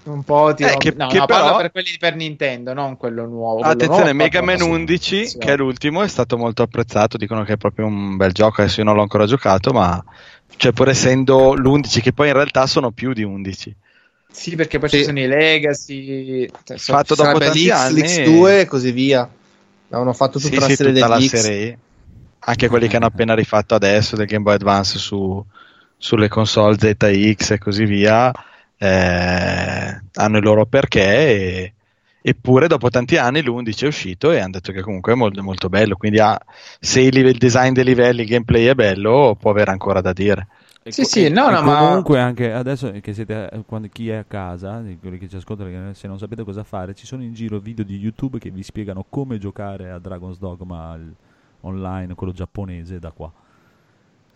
un 0.04 0.24
po' 0.24 0.52
ti 0.52 0.64
Eh, 0.64 0.76
che- 0.78 0.94
no, 0.96 1.06
che 1.06 1.18
no, 1.18 1.26
però- 1.26 1.56
per 1.58 1.70
quelli 1.70 1.96
per 1.98 2.16
Nintendo 2.16 2.72
non 2.74 2.96
quello 2.96 3.24
nuovo 3.26 3.58
quello 3.60 3.70
Attenzione, 3.72 4.02
nuovo 4.12 4.16
Mega 4.16 4.42
Man 4.42 4.60
una 4.60 4.74
11, 4.74 4.98
soddisfazione. 4.98 5.44
che 5.46 5.52
è 5.52 5.56
l'ultimo, 5.56 6.02
è 6.02 6.08
stato 6.08 6.36
molto 6.36 6.62
apprezzato. 6.62 7.16
Dicono 7.16 7.44
che 7.44 7.52
è 7.52 7.56
proprio 7.56 7.86
un 7.86 8.16
bel 8.16 8.32
gioco. 8.32 8.62
Adesso 8.62 8.80
io 8.80 8.86
non 8.86 8.96
l'ho 8.96 9.02
ancora 9.02 9.26
giocato, 9.26 9.72
ma 9.72 10.02
cioè, 10.56 10.72
pur 10.72 10.88
essendo 10.88 11.54
l'11, 11.54 12.00
che 12.00 12.12
poi 12.12 12.28
in 12.28 12.34
realtà 12.34 12.66
sono 12.66 12.90
più 12.90 13.12
di 13.12 13.22
11. 13.22 13.74
sì 14.32 14.56
perché 14.56 14.78
poi 14.80 14.88
Sì. 14.88 14.96
ci 14.98 15.04
sono 15.04 15.20
i 15.20 15.26
Legacy 15.26 16.48
cioè, 16.64 16.78
sono- 16.78 16.98
Fatto 16.98 17.14
dopo 17.14 17.38
tanti 17.38 17.66
l'X, 17.66 17.70
anni. 17.70 18.00
l'X2 18.02 18.58
e 18.60 18.66
così 18.66 18.90
via. 18.90 19.28
Avevano 19.88 20.12
fatto 20.14 20.38
tutta 20.40 20.54
Sì, 20.54 20.58
la 20.60 20.66
sì, 20.68 20.74
serie 20.76 20.92
tutta 20.94 21.06
la 21.06 21.16
degli 21.16 21.28
X. 21.28 21.36
serie. 21.40 21.78
Anche 22.44 22.68
quelli 22.68 22.88
che 22.88 22.96
hanno 22.96 23.06
appena 23.06 23.34
rifatto 23.34 23.74
adesso 23.74 24.16
del 24.16 24.26
Game 24.26 24.42
Boy 24.42 24.54
Advance 24.54 24.98
su- 24.98 25.44
sulle 25.96 26.28
console 26.28 26.76
ZX 26.78 27.50
e 27.52 27.58
così 27.58 27.84
via, 27.84 28.32
eh, 28.76 30.02
hanno 30.14 30.36
il 30.38 30.42
loro 30.44 30.66
perché. 30.66 31.00
E, 31.04 31.74
eppure 32.20 32.66
dopo 32.68 32.88
tanti 32.90 33.16
anni 33.16 33.42
l'11 33.42 33.84
è 33.84 33.88
uscito 33.88 34.30
e 34.32 34.38
hanno 34.40 34.52
detto 34.52 34.72
che 34.72 34.80
comunque 34.82 35.12
è 35.12 35.16
molto, 35.16 35.42
molto 35.42 35.68
bello. 35.68 35.96
Quindi 35.96 36.18
ha- 36.18 36.40
se 36.80 37.00
il 37.00 37.14
live- 37.14 37.30
il 37.30 37.38
design 37.38 37.72
dei 37.72 37.84
livelli, 37.84 38.22
il 38.22 38.28
gameplay 38.28 38.64
è 38.66 38.74
bello, 38.74 39.36
può 39.38 39.50
avere 39.50 39.70
ancora 39.70 40.00
da 40.00 40.12
dire. 40.12 40.48
Sì, 40.84 41.04
sì, 41.04 41.28
no, 41.28 41.48
E 41.48 41.52
no, 41.52 41.62
ma 41.62 41.76
comunque 41.76 42.18
anche 42.18 42.52
adesso 42.52 42.90
che 43.00 43.14
siete 43.14 43.48
eh, 43.50 43.62
quando 43.64 43.88
chi 43.88 44.08
è 44.10 44.16
a 44.16 44.24
casa, 44.24 44.82
quelli 45.00 45.16
che 45.16 45.28
ci 45.28 45.36
ascoltano, 45.36 45.92
se 45.94 46.08
non 46.08 46.18
sapete 46.18 46.42
cosa 46.42 46.64
fare, 46.64 46.94
ci 46.94 47.06
sono 47.06 47.22
in 47.22 47.34
giro 47.34 47.60
video 47.60 47.84
di 47.84 47.96
YouTube 47.98 48.38
che 48.40 48.50
vi 48.50 48.64
spiegano 48.64 49.04
come 49.08 49.38
giocare 49.38 49.90
a 49.92 50.00
Dragon's 50.00 50.38
Dogma 50.38 50.94
il- 50.96 51.14
online, 51.62 52.14
quello 52.14 52.32
giapponese 52.32 52.98
da 52.98 53.10
qua. 53.10 53.30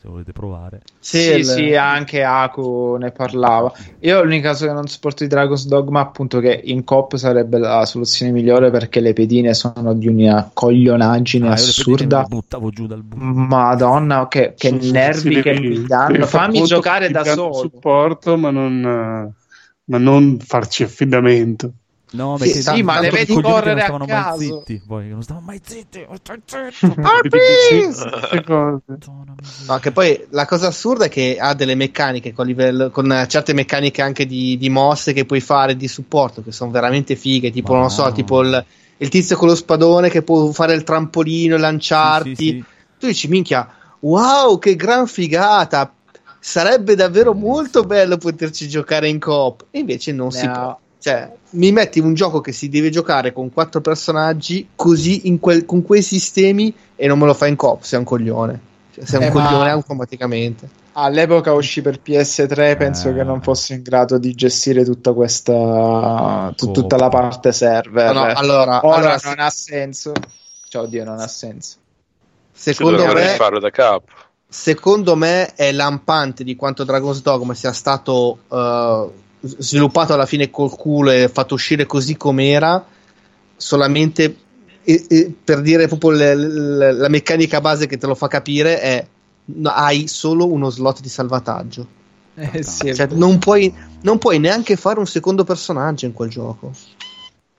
Se 0.00 0.08
volete 0.08 0.32
provare. 0.32 0.80
Sì, 1.00 1.18
il- 1.18 1.44
sì, 1.44 1.74
anche 1.74 2.22
Aku 2.22 2.96
ne 2.96 3.10
parlava. 3.12 3.72
Io 4.00 4.22
l'unica 4.22 4.50
cosa 4.50 4.66
che 4.66 4.72
non 4.72 4.86
sopporto 4.88 5.22
di 5.22 5.28
Dragon's 5.28 5.66
Dogma 5.66 6.00
appunto 6.00 6.38
che 6.40 6.60
in 6.64 6.84
coop 6.84 7.16
sarebbe 7.16 7.58
la 7.58 7.84
soluzione 7.86 8.30
migliore 8.32 8.70
perché 8.70 9.00
le 9.00 9.12
pedine 9.14 9.54
sono 9.54 9.94
di 9.94 10.08
una 10.08 10.50
coglionaggine 10.52 11.46
Ah, 11.46 11.50
le 11.50 11.54
assurda. 11.56 12.18
le 12.20 12.24
buttavo 12.28 12.70
giù 12.70 12.86
dal 12.86 13.02
bu- 13.02 13.16
Madonna, 13.18 14.28
che, 14.28 14.54
che 14.56 14.70
Sì, 14.72 14.80
sì, 14.82 14.92
nervi 14.92 15.34
sì, 15.36 15.42
che 15.42 15.58
mi 15.60 15.82
danno. 15.86 16.26
Fammi 16.26 16.62
giocare 16.64 17.10
da 17.10 17.24
solo. 17.24 17.52
supporto, 17.54 18.36
ma 18.36 18.50
non, 18.50 18.84
eh, 18.84 19.34
ma 19.84 19.98
non 19.98 20.38
farci 20.40 20.82
affidamento. 20.82 21.72
No, 22.16 22.36
Sì, 22.38 22.44
perché 22.44 22.62
sì, 22.62 22.82
ma 22.82 22.94
tanto 22.94 23.10
le 23.10 23.10
vedi 23.10 23.32
correre 23.40 23.70
non 23.70 23.78
a 23.78 23.82
stavano 23.82 24.06
mai 24.06 24.22
caso. 24.22 24.38
zitti, 24.60 24.82
poi 24.86 25.08
non 25.08 25.22
stavano 25.22 25.46
mai 25.46 25.60
zitti. 25.64 25.88
No, 29.66 29.78
che 29.78 29.92
poi 29.92 30.26
la 30.30 30.44
cosa 30.46 30.68
assurda 30.68 31.06
è 31.06 31.08
che 31.08 31.36
ha 31.38 31.54
delle 31.54 31.74
meccaniche 31.74 32.32
con, 32.32 32.46
livello- 32.46 32.90
con 32.90 33.10
eh, 33.12 33.26
certe 33.28 33.52
meccaniche 33.52 34.02
anche 34.02 34.26
di, 34.26 34.56
di 34.58 34.68
mosse 34.68 35.12
che 35.12 35.24
puoi 35.24 35.40
fare 35.40 35.76
di 35.76 35.88
supporto 35.88 36.42
che 36.42 36.52
sono 36.52 36.70
veramente 36.70 37.16
fighe. 37.16 37.50
Tipo, 37.50 37.74
non 37.74 37.90
so, 37.90 38.02
Wow. 38.02 38.12
tipo 38.12 38.40
il, 38.42 38.64
il 38.98 39.08
tizio 39.08 39.36
con 39.36 39.48
lo 39.48 39.54
spadone 39.54 40.08
che 40.08 40.22
può 40.22 40.50
fare 40.52 40.74
il 40.74 40.84
trampolino 40.84 41.56
e 41.56 41.58
lanciarti. 41.58 42.34
Sì, 42.34 42.42
sì, 42.44 42.50
sì. 42.52 42.64
Tu 42.98 43.06
dici, 43.06 43.28
minchia, 43.28 43.68
wow, 44.00 44.58
che 44.58 44.76
gran 44.76 45.06
figata! 45.06 45.92
Sarebbe 46.38 46.94
davvero 46.94 47.34
molto 47.34 47.82
bello 47.82 48.18
poterci 48.18 48.68
giocare 48.68 49.08
in 49.08 49.18
coop. 49.18 49.66
E 49.70 49.80
invece 49.80 50.12
non 50.12 50.30
si 50.30 50.46
No. 50.46 50.52
può. 50.52 50.78
Cioè, 51.06 51.30
mi 51.50 51.70
metti 51.70 52.00
un 52.00 52.14
gioco 52.14 52.40
che 52.40 52.50
si 52.50 52.68
deve 52.68 52.90
giocare 52.90 53.32
con 53.32 53.52
quattro 53.52 53.80
personaggi 53.80 54.70
così 54.74 55.28
in 55.28 55.38
quel- 55.38 55.64
con 55.64 55.82
quei 55.84 56.02
sistemi 56.02 56.74
e 56.96 57.06
non 57.06 57.16
me 57.20 57.26
lo 57.26 57.32
fai 57.34 57.50
in 57.50 57.54
coop, 57.54 57.82
sei 57.82 58.00
un 58.00 58.04
coglione. 58.04 58.60
Cioè, 58.92 59.04
sei 59.04 59.18
un 59.20 59.26
Eh, 59.26 59.30
ma- 59.32 59.46
coglione 59.46 59.70
automaticamente. 59.70 60.68
All'epoca 60.94 61.52
uscì 61.52 61.80
per 61.80 62.00
PS3, 62.00 62.74
penso 62.76 63.10
Eh. 63.10 63.14
che 63.14 63.22
non 63.22 63.40
fosse 63.40 63.74
in 63.74 63.82
grado 63.82 64.18
di 64.18 64.34
gestire 64.34 64.82
tutta 64.82 65.12
questa 65.12 66.52
tu- 66.56 66.64
Coop. 66.64 66.74
tutta 66.74 66.96
la 66.96 67.08
parte 67.08 67.52
server. 67.52 68.12
No, 68.12 68.24
no, 68.24 68.32
allora, 68.34 68.80
Ora 68.84 68.96
allora, 68.96 69.18
non 69.22 69.38
ha 69.38 69.50
senso. 69.50 70.12
Cioè, 70.68 70.82
oddio, 70.82 71.04
non 71.04 71.20
ha 71.20 71.28
senso. 71.28 71.76
secondo 72.52 73.06
me, 73.12 73.26
farlo 73.36 73.60
da 73.60 73.70
capo. 73.70 74.06
secondo 74.48 75.14
me 75.14 75.54
è 75.54 75.70
lampante 75.70 76.42
di 76.42 76.56
quanto 76.56 76.82
Dragon's 76.82 77.22
Dogma 77.22 77.54
sia 77.54 77.72
stato 77.72 78.38
s- 78.48 79.24
sviluppato 79.46 80.12
alla 80.12 80.26
fine 80.26 80.50
col 80.50 80.70
culo 80.76 81.10
e 81.10 81.28
fatto 81.28 81.54
uscire 81.54 81.86
così 81.86 82.16
com'era 82.16 82.84
solamente 83.56 84.36
e- 84.84 85.04
e 85.08 85.34
per 85.42 85.62
dire 85.62 85.88
proprio 85.88 86.10
le- 86.10 86.34
le- 86.34 86.92
la 86.92 87.08
meccanica 87.08 87.60
base 87.60 87.86
che 87.86 87.98
te 87.98 88.06
lo 88.06 88.14
fa 88.14 88.28
capire 88.28 88.80
è 88.80 89.06
no, 89.46 89.70
hai 89.70 90.06
solo 90.08 90.46
uno 90.50 90.70
slot 90.70 91.00
di 91.00 91.08
salvataggio. 91.08 91.86
Eh, 92.34 92.62
sì, 92.62 92.94
cioè, 92.94 93.08
non, 93.12 93.38
puoi, 93.38 93.72
non 94.02 94.18
puoi 94.18 94.38
neanche 94.38 94.76
fare 94.76 94.98
un 94.98 95.06
secondo 95.06 95.42
personaggio 95.42 96.04
in 96.04 96.12
quel 96.12 96.28
gioco. 96.28 96.72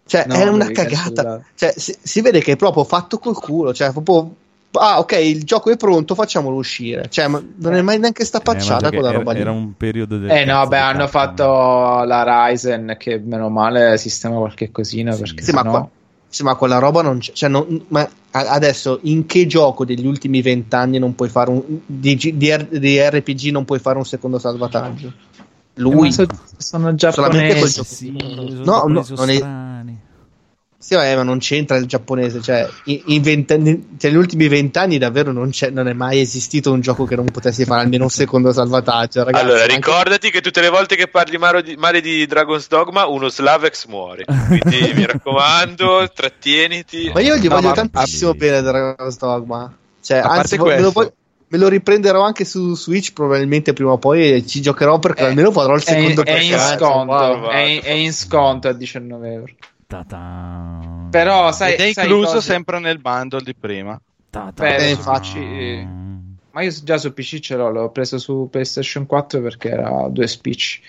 Cioè 0.06 0.26
No, 0.28 0.36
è 0.36 0.48
una 0.48 0.70
cagata. 0.72 1.44
cioè, 1.56 1.74
si, 1.76 1.98
si 2.02 2.22
vede 2.22 2.40
che 2.42 2.54
è 2.54 2.56
proprio 2.56 2.86
fatto 2.86 3.20
col 3.20 3.38
culo 3.38 3.74
cioè 3.74 3.92
proprio 3.92 4.34
ah 4.72 5.00
ok 5.00 5.12
il 5.14 5.44
gioco 5.44 5.72
è 5.72 5.78
pronto 5.78 6.14
facciamolo 6.14 6.56
uscire 6.56 7.08
cioè 7.10 7.28
ma 7.28 7.42
non 7.58 7.74
è 7.74 7.82
mai 7.82 8.00
neanche 8.00 8.26
sta 8.26 8.40
Eh, 8.40 8.44
ma 8.44 8.78
quella 8.90 9.10
era, 9.10 9.18
roba 9.18 9.32
lì 9.32 9.40
era 9.40 9.52
un 9.52 9.74
periodo 9.76 10.18
del 10.18 10.30
Eh 10.30 10.46
no, 10.46 10.68
beh, 10.68 10.78
hanno 10.78 11.08
fatto 11.08 11.44
la 12.04 12.48
Ryzen 12.48 12.96
che 13.00 13.18
meno 13.24 13.50
male 13.50 13.98
sistema 13.98 14.38
qualche 14.38 14.70
cosina 14.72 15.14
Sì. 15.14 15.22
perché 15.22 15.44
Sì, 15.44 15.52
ma, 15.52 15.60
sennò- 15.62 15.72
qua- 15.72 15.90
sì, 16.30 16.44
ma 16.44 16.56
quella 16.56 16.78
roba 16.80 17.02
non 17.02 17.20
c'è. 17.20 17.32
Cioè, 17.32 17.50
non- 17.50 17.86
ma 17.88 18.08
adesso 18.32 19.00
in 19.04 19.26
che 19.26 19.48
gioco 19.48 19.86
degli 19.86 20.06
ultimi 20.06 20.42
vent'anni 20.42 21.00
non 21.00 21.16
puoi 21.16 21.30
fare 21.30 21.50
un. 21.50 21.64
Di, 21.86 22.16
di 22.16 22.36
di 22.70 23.00
RPG 23.00 23.50
non 23.52 23.64
puoi 23.64 23.80
fare 23.80 23.98
un 23.98 24.06
secondo 24.06 24.38
salvataggio? 24.38 25.08
Eh, 25.08 25.42
Lui. 25.76 26.08
ma 26.10 26.12
so- 26.12 26.26
sono 26.58 26.94
giapponesi. 26.96 27.74
gioco. 27.74 27.84
Sì, 27.84 28.14
sono 28.20 28.64
No, 28.66 28.84
no, 28.88 29.06
non 29.16 29.30
è-. 29.30 29.77
Sì, 30.80 30.94
vabbè, 30.94 31.16
ma 31.16 31.24
non 31.24 31.40
c'entra 31.40 31.76
il 31.78 31.86
giapponese. 31.88 32.42
Cioè, 32.42 32.68
in, 32.86 33.02
in 33.08 33.22
vent'anni- 33.22 33.96
cioè, 33.98 34.12
negli 34.12 34.20
ultimi 34.20 34.48
vent'anni 34.48 34.98
davvero 35.00 35.32
non, 35.32 35.50
c'è, 35.50 35.70
non 35.72 35.88
è 35.88 35.94
mai 35.94 36.20
esistito 36.20 36.72
un 36.72 36.82
gioco 36.82 37.04
che 37.06 37.16
non 37.16 37.26
potessi 37.26 37.66
fare 37.66 37.82
almeno 37.82 38.04
un 38.04 38.10
secondo 38.12 38.52
salvataggio. 38.54 39.24
Ragazzi, 39.24 39.44
allora, 39.44 39.62
anche- 39.64 39.76
ricordati 39.76 40.30
che 40.30 40.40
tutte 40.40 40.62
le 40.62 40.70
volte 40.70 40.96
che 40.96 41.08
parli 41.08 41.38
male 41.38 41.64
di, 41.64 41.76
male 41.76 42.00
di 42.00 42.26
Dragon's 42.28 42.68
Dogma, 42.68 43.08
uno 43.08 43.28
Slavex 43.28 43.86
muore. 43.88 44.26
Quindi 44.26 44.94
mi 44.94 45.06
raccomando, 45.06 46.10
trattieniti. 46.14 47.10
Ma 47.14 47.22
io 47.22 47.36
gli 47.38 47.48
No, 47.48 47.56
voglio 47.56 47.68
ma- 47.70 47.74
tantissimo 47.74 48.34
bene 48.36 48.62
Dragon's 48.62 49.18
Dogma. 49.18 49.76
Cioè, 50.02 50.18
A 50.20 50.22
parte 50.28 50.40
anzi, 50.40 50.58
me 50.58 50.62
lo, 50.64 50.66
questo- 50.74 50.92
voglio- 50.92 51.14
me 51.50 51.58
lo 51.58 51.68
riprenderò 51.70 52.22
anche 52.22 52.46
su 52.46 52.76
Switch 52.76 53.14
probabilmente 53.14 53.74
prima 53.74 53.92
o 53.92 53.98
poi 53.98 54.32
e 54.34 54.46
ci 54.46 54.62
giocherò 54.62 55.00
perché 55.00 55.24
Eh, 55.24 55.28
almeno 55.28 55.52
farò 55.52 55.74
il 55.76 55.82
È 55.84 55.92
in, 55.98 56.10
secondo 56.10 56.24
è 56.24 56.40
in 56.40 56.50
personaggio. 56.52 56.86
sconto, 56.86 57.14
wow. 57.14 57.50
è, 57.50 57.58
in, 57.62 57.80
è 57.84 57.92
in 57.92 58.14
sconto 58.14 58.68
a 58.68 58.74
19 58.74 59.32
euro. 59.34 59.54
Ta-ta. 59.88 61.08
Però 61.10 61.52
sai, 61.52 61.74
Ed 61.74 61.80
è 61.80 61.94
sai 61.94 62.06
incluso 62.06 62.34
cosa? 62.34 62.42
sempre 62.42 62.80
nel 62.80 63.00
bundle 63.00 63.42
di 63.42 63.56
prima. 63.56 64.00
Ta-ta. 64.30 64.64
Beh, 64.64 64.90
Eh. 64.92 64.96
PC 64.98 65.88
Ma 66.52 66.62
io 66.64 66.72
già 66.84 66.98
su 66.98 67.14
PC 67.14 67.40
ce 67.40 67.56
l'ho, 67.56 67.70
l'ho 67.72 67.90
preso 67.92 68.18
su 68.18 68.48
PlayStation 68.52 69.06
4 69.06 69.42
perché 69.42 69.70
era 69.70 70.08
due 70.10 70.28
spicci. 70.28 70.82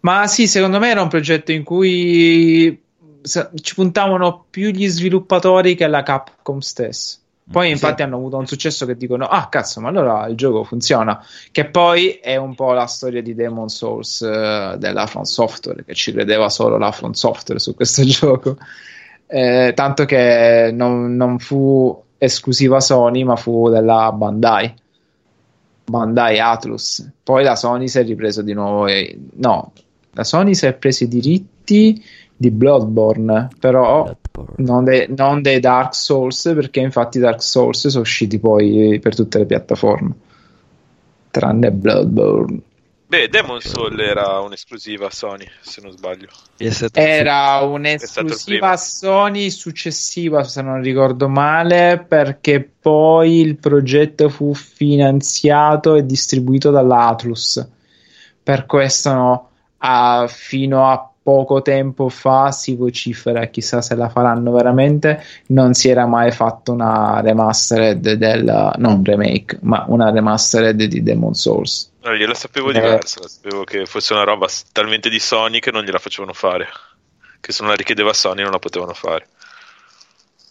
Ma 0.00 0.26
sì, 0.26 0.46
secondo 0.46 0.78
me 0.78 0.88
era 0.88 1.02
un 1.02 1.08
progetto 1.08 1.52
in 1.52 1.64
cui 1.64 2.80
ci 3.22 3.74
puntavano 3.74 4.46
più 4.48 4.70
gli 4.70 4.86
sviluppatori 4.86 5.74
che 5.74 5.86
la 5.88 6.02
Capcom 6.02 6.58
stessa. 6.60 7.18
Poi 7.50 7.68
infatti 7.68 8.02
hanno 8.02 8.16
avuto 8.16 8.36
un 8.36 8.46
successo 8.46 8.86
che 8.86 8.96
dicono, 8.96 9.26
ah 9.26 9.48
cazzo, 9.48 9.80
ma 9.80 9.88
allora 9.88 10.26
il 10.26 10.36
gioco 10.36 10.62
funziona. 10.62 11.20
Che 11.50 11.64
poi 11.66 12.12
è 12.12 12.36
un 12.36 12.54
po' 12.54 12.72
la 12.72 12.86
storia 12.86 13.22
di 13.22 13.34
Demon 13.34 13.68
Souls 13.68 14.22
eh, 14.22 14.76
della 14.78 15.06
Front 15.06 15.26
Software, 15.26 15.84
che 15.84 15.94
ci 15.94 16.12
credeva 16.12 16.48
solo 16.48 16.78
la 16.78 16.92
Front 16.92 17.16
Software 17.16 17.58
su 17.58 17.74
questo 17.74 18.04
gioco. 18.06 18.56
Eh, 19.26 19.72
tanto 19.74 20.04
che 20.04 20.70
non, 20.72 21.16
non 21.16 21.40
fu 21.40 22.00
esclusiva 22.18 22.78
Sony, 22.78 23.24
ma 23.24 23.34
fu 23.34 23.68
della 23.68 24.12
Bandai. 24.12 24.72
Bandai 25.86 26.38
Atlus. 26.38 27.10
Poi 27.22 27.42
la 27.42 27.56
Sony 27.56 27.88
si 27.88 27.98
è 27.98 28.04
ripreso 28.04 28.42
di 28.42 28.52
nuovo. 28.52 28.86
E, 28.86 29.18
no, 29.34 29.72
la 30.12 30.22
Sony 30.22 30.54
si 30.54 30.66
è 30.66 30.72
preso 30.74 31.02
i 31.02 31.08
diritti 31.08 32.00
di 32.36 32.50
Bloodborne, 32.52 33.48
però 33.58 34.08
Bloodborne. 34.32 34.64
non, 34.64 34.84
dei- 34.84 35.06
non 35.16 35.42
dei 35.42 35.60
Dark 35.60 35.94
Souls, 35.94 36.42
perché 36.54 36.80
infatti 36.80 37.18
Dark 37.18 37.42
Souls 37.42 37.88
sono 37.88 38.02
usciti 38.02 38.38
poi 38.38 38.98
per 39.00 39.14
tutte 39.14 39.38
le 39.38 39.46
piattaforme, 39.46 40.12
tranne 41.30 41.70
Bloodborne. 41.70 42.60
Beh, 43.10 43.26
Demon 43.26 43.60
Soul 43.60 43.98
era 43.98 44.38
un'esclusiva 44.38 45.10
Sony, 45.10 45.44
se 45.60 45.80
non 45.82 45.90
sbaglio. 45.90 46.28
PS3. 46.56 46.90
Era 46.92 47.58
un'esclusiva. 47.62 48.76
Sony 48.76 49.50
successiva, 49.50 50.44
se 50.44 50.62
non 50.62 50.80
ricordo 50.80 51.28
male, 51.28 52.04
perché 52.06 52.62
poi 52.80 53.40
il 53.40 53.56
progetto 53.56 54.28
fu 54.28 54.54
finanziato 54.54 55.96
e 55.96 56.06
distribuito 56.06 56.70
dalla 56.70 57.08
Atlus. 57.08 57.68
Per 58.44 58.66
questo 58.66 59.12
no, 59.12 59.50
a- 59.78 60.28
fino 60.28 60.88
a 60.88 61.09
poco 61.22 61.62
tempo 61.62 62.08
fa 62.08 62.50
si 62.50 62.74
vocifera, 62.74 63.46
chissà 63.46 63.82
se 63.82 63.94
la 63.94 64.08
faranno 64.08 64.52
veramente, 64.52 65.22
non 65.48 65.74
si 65.74 65.88
era 65.88 66.06
mai 66.06 66.32
fatto 66.32 66.72
una 66.72 67.20
remastered 67.20 68.12
del, 68.12 68.72
non 68.78 69.04
remake, 69.04 69.58
ma 69.62 69.84
una 69.88 70.10
remastered 70.10 70.82
di 70.82 71.02
Demon 71.02 71.34
Souls. 71.34 71.92
No, 72.02 72.14
gliela 72.14 72.34
sapevo 72.34 72.70
Eh. 72.70 72.72
diversa, 72.72 73.20
sapevo 73.28 73.64
che 73.64 73.84
fosse 73.84 74.14
una 74.14 74.24
roba 74.24 74.46
talmente 74.72 75.10
di 75.10 75.18
Sony 75.18 75.58
che 75.60 75.70
non 75.70 75.84
gliela 75.84 75.98
facevano 75.98 76.32
fare. 76.32 76.66
Che 77.40 77.52
se 77.52 77.62
non 77.62 77.70
la 77.70 77.76
richiedeva 77.76 78.12
Sony 78.12 78.42
non 78.42 78.50
la 78.52 78.58
potevano 78.58 78.92
fare. 78.94 79.26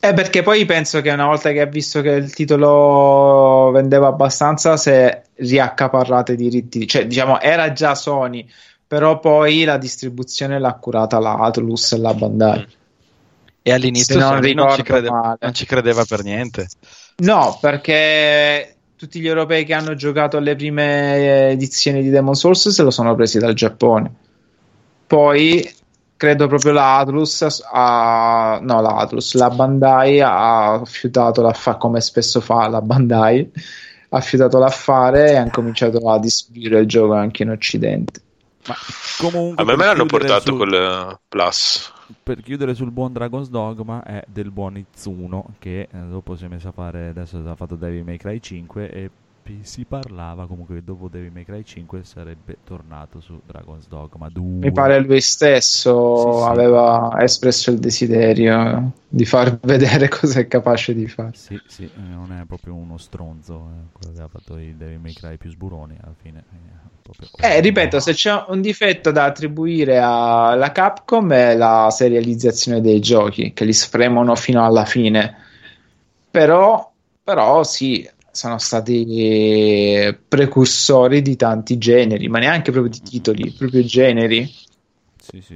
Eh, 0.01 0.13
perché 0.13 0.43
poi 0.43 0.65
penso 0.65 1.01
che 1.01 1.11
una 1.11 1.25
volta 1.25 1.51
che 1.51 1.59
ha 1.59 1.65
visto 1.65 2.01
che 2.01 2.11
il 2.11 2.33
titolo 2.33 3.69
vendeva 3.73 4.07
abbastanza, 4.07 4.77
si 4.77 4.91
è 4.91 5.21
riaccaparrate 5.35 6.33
i 6.33 6.35
diritti, 6.37 6.87
cioè 6.87 7.05
diciamo 7.05 7.41
era 7.41 7.73
già 7.73 7.95
Sony, 7.95 8.49
però 8.89 9.19
poi 9.19 9.65
la 9.65 9.77
distribuzione 9.77 10.57
l'ha 10.57 10.73
curata 10.73 11.19
la 11.19 11.35
Atlus 11.35 11.91
e 11.91 11.97
la 11.99 12.11
Bandai. 12.15 12.67
E 13.61 13.71
all'inizio 13.71 14.17
non 14.17 14.39
non 14.39 14.71
ci, 14.71 14.83
male. 15.11 15.37
non 15.39 15.53
ci 15.53 15.67
credeva 15.67 16.03
per 16.05 16.23
niente. 16.23 16.67
No, 17.17 17.55
perché 17.61 18.77
tutti 18.95 19.19
gli 19.19 19.27
europei 19.27 19.63
che 19.63 19.75
hanno 19.75 19.93
giocato 19.93 20.37
alle 20.37 20.55
prime 20.55 21.49
edizioni 21.51 22.01
di 22.01 22.09
Demon 22.09 22.33
Souls 22.33 22.69
se 22.69 22.81
lo 22.81 22.89
sono 22.89 23.13
presi 23.13 23.37
dal 23.37 23.53
Giappone. 23.53 24.11
Poi 25.05 25.71
credo 26.17 26.47
proprio 26.47 26.71
la 26.71 26.97
Atlus 26.97 27.63
ha, 27.71 28.57
no, 28.59 28.81
la 28.81 28.95
Atlus, 28.95 29.35
la 29.35 29.51
Bandai 29.51 30.19
ha 30.19 30.81
fiutato 30.83 31.43
la 31.43 31.53
fa 31.53 31.75
come 31.75 32.01
spesso 32.01 32.41
fa 32.41 32.67
la 32.67 32.81
Bandai. 32.81 33.51
affidato 34.09 34.57
l'affare 34.57 35.33
e 35.33 35.35
hanno 35.35 35.51
cominciato 35.51 35.99
a 36.09 36.17
distribuire 36.17 36.79
il 36.79 36.87
gioco 36.87 37.13
anche 37.13 37.43
in 37.43 37.51
occidente. 37.51 38.21
Comunque, 39.19 39.63
A 39.63 39.65
me 39.65 39.75
me 39.75 39.85
l'hanno 39.85 40.05
portato 40.05 40.51
su- 40.51 40.57
col 40.57 40.73
eh, 40.73 41.19
Plus. 41.27 41.91
per 42.23 42.41
chiudere 42.41 42.73
sul 42.73 42.91
buon 42.91 43.11
Dragon's 43.13 43.49
Dogma 43.49 44.03
è 44.03 44.23
del 44.27 44.51
buon 44.51 44.77
Izzuno 44.77 45.53
che 45.59 45.81
eh, 45.91 45.97
dopo 46.09 46.35
si 46.35 46.45
è 46.45 46.47
messo 46.47 46.69
a 46.69 46.71
fare 46.71 47.07
adesso 47.09 47.41
ha 47.45 47.55
fatto 47.55 47.75
Devil 47.75 48.03
May 48.03 48.17
Cry 48.17 48.39
5 48.39 48.91
e 48.91 49.09
pi- 49.49 49.63
si 49.63 49.85
parlava 49.85 50.45
comunque 50.47 50.75
che 50.75 50.83
dopo 50.83 51.09
Devil 51.09 51.31
May 51.31 51.43
Cry 51.43 51.63
5 51.63 52.03
sarebbe 52.03 52.59
tornato 52.63 53.19
su 53.19 53.41
Dragon's 53.43 53.87
Dogma 53.87 54.29
2 54.29 54.43
Mi 54.61 54.71
pare 54.71 54.99
lui 54.99 55.21
stesso 55.21 55.93
Sì, 56.11 56.31
sì. 56.33 56.49
aveva 56.51 57.15
espresso 57.19 57.71
il 57.71 57.79
desiderio 57.79 58.93
di 59.07 59.25
far 59.25 59.57
vedere 59.63 60.07
cosa 60.07 60.39
è 60.39 60.47
capace 60.47 60.93
di 60.93 61.07
fare. 61.07 61.33
sì 61.33 61.61
sì 61.65 61.83
eh, 61.85 61.99
non 61.99 62.31
è 62.31 62.45
proprio 62.45 62.75
uno 62.75 62.97
stronzo 62.97 63.69
eh, 63.71 63.89
quello 63.91 64.11
che 64.13 64.21
ha 64.21 64.27
fatto 64.27 64.57
i 64.57 64.75
Devil 64.75 64.99
May 64.99 65.13
Cry 65.13 65.37
più 65.37 65.49
sburoni 65.49 65.97
alla 66.01 66.15
fine 66.15 66.45
eh, 66.51 66.89
proprio- 67.01 67.29
Eh, 67.41 67.61
ripeto, 67.61 67.99
se 68.01 68.13
c'è 68.13 68.43
un 68.49 68.61
difetto 68.61 69.11
da 69.11 69.23
attribuire 69.25 69.97
alla 69.97 70.71
Capcom 70.71 71.31
è 71.31 71.55
la 71.55 71.89
serializzazione 71.89 72.81
dei 72.81 72.99
giochi, 72.99 73.53
che 73.53 73.63
li 73.65 73.73
spremono 73.73 74.35
fino 74.35 74.63
alla 74.65 74.83
fine. 74.85 75.35
Però, 76.29 76.91
però 77.23 77.63
sì, 77.63 78.07
sono 78.31 78.57
stati 78.57 80.15
precursori 80.27 81.21
di 81.21 81.35
tanti 81.35 81.77
generi, 81.77 82.27
ma 82.27 82.39
neanche 82.39 82.71
proprio 82.71 82.91
di 82.91 83.01
titoli, 83.01 83.51
proprio 83.51 83.83
generi. 83.83 84.51
Sì, 85.21 85.41
sì. 85.41 85.55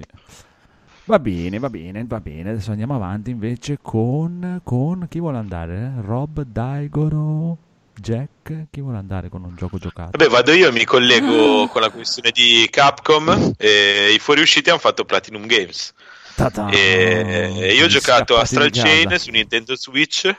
Va 1.05 1.19
bene, 1.19 1.59
va 1.59 1.69
bene, 1.69 2.05
va 2.07 2.19
bene. 2.19 2.51
Adesso 2.51 2.71
andiamo 2.71 2.95
avanti 2.95 3.29
invece 3.31 3.77
con, 3.81 4.61
con 4.63 5.07
chi 5.09 5.19
vuole 5.19 5.37
andare? 5.37 5.93
Rob, 6.01 6.43
Daigoro, 6.43 7.57
Jack? 7.99 8.67
Chi 8.71 8.79
vuole 8.79 8.97
andare 8.97 9.27
con 9.27 9.43
un 9.43 9.55
gioco 9.57 9.77
giocato? 9.77 10.11
Vabbè, 10.17 10.29
vado 10.29 10.53
io 10.53 10.69
e 10.69 10.71
mi 10.71 10.81
Ah. 10.81 10.85
collego 10.85 11.67
con 11.67 11.81
la 11.81 11.89
questione 11.89 12.31
di 12.31 12.67
Capcom. 12.69 13.53
E 13.57 14.13
I 14.15 14.19
fuoriusciti 14.19 14.69
hanno 14.69 14.79
fatto 14.79 15.03
Platinum 15.03 15.45
Games. 15.45 15.93
Ta-ta! 16.35 16.69
E 16.69 17.73
io 17.77 17.85
ho 17.85 17.87
giocato 17.87 18.37
Astral. 18.37 18.71
Chain 18.71 19.17
su 19.19 19.29
Nintendo 19.29 19.75
Switch, 19.75 20.33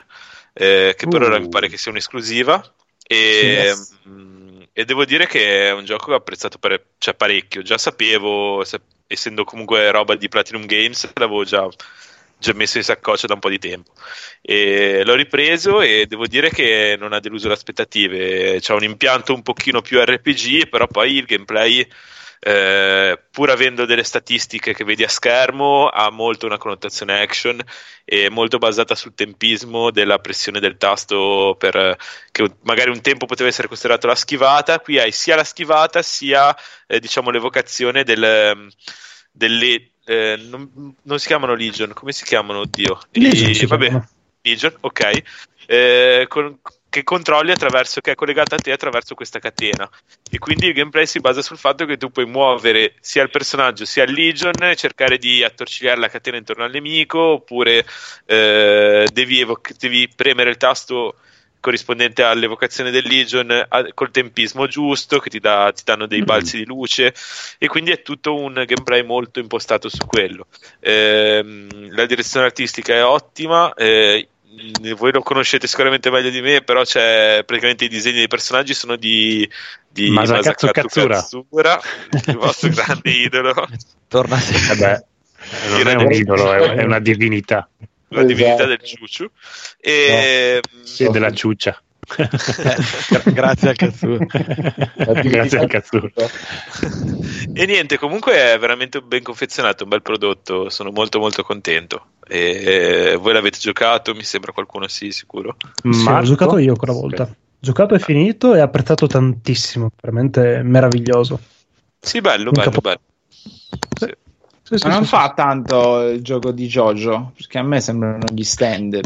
eh, 0.57 0.95
che 0.97 1.07
per 1.07 1.21
Uh. 1.21 1.25
ora 1.25 1.39
mi 1.39 1.49
pare 1.49 1.67
che 1.67 1.77
sia 1.77 1.91
un'esclusiva. 1.91 2.63
E, 3.07 3.15
Yes. 3.43 3.99
mm, 4.07 4.61
e 4.73 4.85
devo 4.85 5.05
dire 5.05 5.27
che 5.27 5.67
è 5.67 5.71
un 5.73 5.85
gioco 5.85 6.05
che 6.07 6.11
ho 6.13 6.15
apprezzato 6.15 6.57
pare- 6.57 6.85
cioè, 6.97 7.13
parecchio. 7.13 7.61
Già 7.61 7.77
sapevo, 7.77 8.63
se- 8.63 8.81
essendo 9.07 9.43
comunque 9.43 9.91
roba 9.91 10.15
di 10.15 10.27
Platinum 10.29 10.65
Games, 10.65 11.11
l'avevo 11.13 11.43
già, 11.43 11.67
già 12.37 12.53
messo 12.53 12.77
in 12.77 12.83
saccoccia 12.83 13.27
da 13.27 13.33
un 13.35 13.39
po' 13.39 13.49
di 13.49 13.59
tempo. 13.59 13.91
E 14.41 15.03
l'ho 15.05 15.13
ripreso 15.15 15.81
e 15.81 16.05
devo 16.07 16.25
dire 16.25 16.49
che 16.49 16.95
non 16.97 17.13
ha 17.13 17.19
deluso 17.19 17.47
le 17.47 17.53
aspettative. 17.53 18.57
C'ha 18.61 18.73
un 18.73 18.83
impianto 18.83 19.33
un 19.33 19.43
pochino 19.43 19.81
più 19.81 20.01
RPG, 20.01 20.67
però 20.69 20.87
poi 20.87 21.17
il 21.17 21.25
gameplay 21.25 21.85
eh, 22.47 23.19
pur 23.31 23.49
avendo 23.49 23.85
delle 23.85 24.03
statistiche 24.03 24.75
che 24.75 24.83
vedi 24.83 25.03
a 25.03 25.07
schermo, 25.07 25.87
ha 25.87 26.11
molto 26.11 26.45
una 26.45 26.59
connotazione 26.59 27.19
action 27.19 27.59
e 28.03 28.29
molto 28.29 28.59
basata 28.59 28.93
sul 28.93 29.15
tempismo 29.15 29.89
della 29.89 30.19
pressione 30.19 30.59
del 30.59 30.77
tasto 30.77 31.55
per, 31.57 31.97
che 32.31 32.51
magari 32.61 32.91
un 32.91 33.01
tempo 33.01 33.25
poteva 33.25 33.49
essere 33.49 33.67
considerato 33.67 34.05
la 34.05 34.13
schivata, 34.13 34.79
qui 34.79 34.99
hai 34.99 35.11
sia 35.11 35.35
la 35.35 35.43
schivata 35.43 36.03
sia 36.03 36.55
eh, 36.85 36.99
diciamo 36.99 37.31
l'evocazione 37.31 38.03
del, 38.03 38.69
delle 39.31 39.89
eh, 40.05 40.39
non, 40.47 40.93
non 41.01 41.17
si 41.17 41.25
chiamano 41.25 41.55
Legion, 41.55 41.93
come 41.93 42.11
si 42.11 42.23
chiamano? 42.25 42.59
Oddio. 42.59 42.99
Legion 43.13 43.49
I- 43.49 43.55
si 43.55 43.65
vabbè. 43.65 44.01
Legion, 44.43 44.75
ok. 44.81 45.21
Eh, 45.65 46.25
con- 46.29 46.59
che 46.95 47.03
controlli 47.03 47.51
attraverso, 47.51 47.99
che 47.99 48.11
è 48.11 48.15
collegata 48.15 48.55
a 48.55 48.59
te 48.59 48.71
attraverso 48.71 49.15
questa 49.15 49.39
catena. 49.39 49.89
E 50.31 50.37
quindi 50.37 50.67
il 50.67 50.73
gameplay 50.73 51.05
si 51.05 51.19
basa 51.19 51.41
sul 51.41 51.57
fatto 51.57 51.85
che 51.85 51.97
tu 51.97 52.09
puoi 52.09 52.25
muovere 52.25 52.93
sia 53.01 53.21
il 53.21 53.29
personaggio 53.29 53.83
sia 53.83 54.05
il 54.05 54.13
Legion, 54.13 54.71
cercare 54.77 55.17
di 55.17 55.43
attorcigliare 55.43 55.99
la 55.99 56.07
catena 56.07 56.37
intorno 56.37 56.63
al 56.63 56.71
nemico, 56.71 57.19
oppure 57.19 57.85
eh, 58.25 59.09
devi, 59.11 59.41
evoc- 59.41 59.75
devi 59.77 60.07
premere 60.07 60.51
il 60.51 60.55
tasto 60.55 61.15
corrispondente 61.59 62.23
all'evocazione 62.23 62.91
del 62.91 63.05
Legion 63.05 63.51
a- 63.51 63.87
col 63.93 64.11
tempismo 64.11 64.65
giusto 64.67 65.19
che 65.19 65.29
ti, 65.29 65.39
dà- 65.39 65.73
ti 65.75 65.81
danno 65.83 66.07
dei 66.07 66.23
balzi 66.23 66.55
di 66.55 66.65
luce. 66.65 67.13
E 67.57 67.67
quindi 67.67 67.91
è 67.91 68.03
tutto 68.03 68.35
un 68.35 68.53
gameplay 68.53 69.03
molto 69.03 69.41
impostato 69.41 69.89
su 69.89 70.05
quello. 70.05 70.47
Ehm, 70.79 71.93
la 71.93 72.05
direzione 72.05 72.45
artistica 72.45 72.93
è 72.93 73.03
ottima 73.03 73.73
eh, 73.73 74.29
voi 74.95 75.11
lo 75.11 75.21
conoscete 75.21 75.67
sicuramente 75.67 76.09
meglio 76.09 76.29
di 76.29 76.41
me 76.41 76.61
però 76.61 76.83
c'è 76.83 77.43
praticamente 77.45 77.85
i 77.85 77.89
disegni 77.89 78.17
dei 78.17 78.27
personaggi 78.27 78.73
sono 78.73 78.95
di, 78.95 79.49
di 79.89 80.09
Masakatsu 80.09 80.67
Katsura. 80.71 81.15
Katsura, 81.15 81.79
il 82.27 82.37
vostro 82.37 82.69
grande 82.69 83.09
idolo 83.11 83.67
Torna 84.07 84.37
sempre. 84.37 84.75
Vabbè, 84.75 85.05
non 85.69 85.87
è 85.87 85.95
un 85.95 86.11
idolo, 86.11 86.53
è, 86.53 86.75
è 86.75 86.83
una 86.83 86.99
divinità. 86.99 87.67
la 88.09 88.23
divinità 88.23 88.63
Esatto. 88.63 88.69
del 88.69 88.81
ciuciu 88.83 89.29
e 89.79 90.61
Sì, 90.83 91.09
della 91.09 91.31
ciuccia. 91.31 91.81
Gra- 92.05 93.31
grazie 93.31 93.69
al 93.69 93.75
cazzo. 93.75 94.17
Grazie 95.23 95.59
al 95.59 95.67
cazzo. 95.67 96.11
E 97.51 97.65
niente, 97.65 97.97
comunque 97.97 98.33
è 98.53 98.59
veramente 98.59 99.01
ben 99.01 99.23
confezionato, 99.23 99.83
un 99.83 99.89
bel 99.89 100.01
prodotto, 100.01 100.69
sono 100.69 100.91
molto 100.91 101.19
molto 101.19 101.43
contento. 101.43 102.07
E 102.27 103.17
voi 103.19 103.33
l'avete 103.33 103.59
giocato, 103.59 104.13
mi 104.13 104.23
sembra 104.23 104.51
qualcuno 104.51 104.87
sì, 104.87 105.11
sicuro. 105.11 105.55
Sì, 105.89 106.07
ho 106.07 106.21
giocato 106.21 106.57
io 106.57 106.75
quella 106.75 106.93
volta. 106.93 107.29
Giocato 107.59 107.95
e 107.95 107.99
finito 107.99 108.53
e 108.53 108.59
apprezzato 108.59 109.07
tantissimo, 109.07 109.89
veramente 109.99 110.61
meraviglioso. 110.63 111.39
Sì, 111.99 112.21
bello, 112.21 112.49
Un 112.49 112.51
bello, 112.51 112.69
capo- 112.69 112.81
bello. 112.81 112.99
Sì. 113.97 114.13
Sì, 114.67 114.79
sì, 114.79 114.87
Ma 114.87 114.93
non 114.93 115.03
sì, 115.03 115.09
fa 115.09 115.31
tanto 115.35 116.01
il 116.09 116.23
gioco 116.23 116.51
di 116.51 116.65
JoJo, 116.65 117.33
perché 117.35 117.59
a 117.59 117.61
me 117.63 117.79
sembrano 117.79 118.25
gli 118.33 118.43
stand. 118.43 118.95
Eh, 118.95 119.03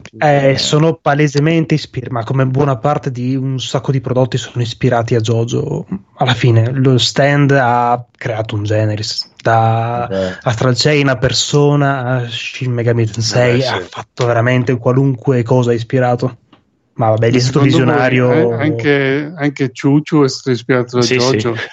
che- 0.53 0.57
sono 0.57 0.93
palesemente 1.01 1.73
ispirati, 1.73 2.13
ma 2.13 2.23
come 2.23 2.45
buona 2.47 2.77
parte 2.77 3.11
di 3.11 3.35
un 3.35 3.59
sacco 3.59 3.91
di 3.91 3.99
prodotti 3.99 4.37
sono 4.37 4.61
ispirati 4.63 5.15
a 5.15 5.19
JoJo. 5.19 5.85
Alla 6.15 6.33
fine, 6.33 6.71
lo 6.71 6.97
stand 6.97 7.51
ha 7.51 8.05
creato 8.17 8.55
un 8.55 8.63
generis. 8.63 9.27
Da 9.41 10.07
Eh, 10.09 10.37
Astral 10.43 10.75
Chain 10.77 11.09
a 11.09 11.17
Persona 11.17 12.05
a 12.05 12.27
Shin 12.29 12.71
Megami 12.71 13.05
Tensei 13.05 13.59
Eh, 13.59 13.61
sì. 13.61 13.67
ha 13.67 13.81
fatto 13.89 14.25
veramente 14.25 14.77
qualunque 14.77 15.43
cosa 15.43 15.73
ispirato. 15.73 16.37
Ma 16.99 17.11
vabbè, 17.11 17.29
lì 17.31 17.37
è 17.37 17.39
stato 17.39 17.63
Secondo 17.63 17.85
voi, 17.93 18.09
visionario. 18.09 18.51
eh, 18.59 18.61
anche, 18.61 19.33
anche 19.37 19.71
Ciuciu 19.71 20.23
è 20.25 20.27
stato 20.27 20.51
ispirato 20.51 20.97
da 20.97 21.01
Sì, 21.01 21.15
Jojo. 21.15 21.55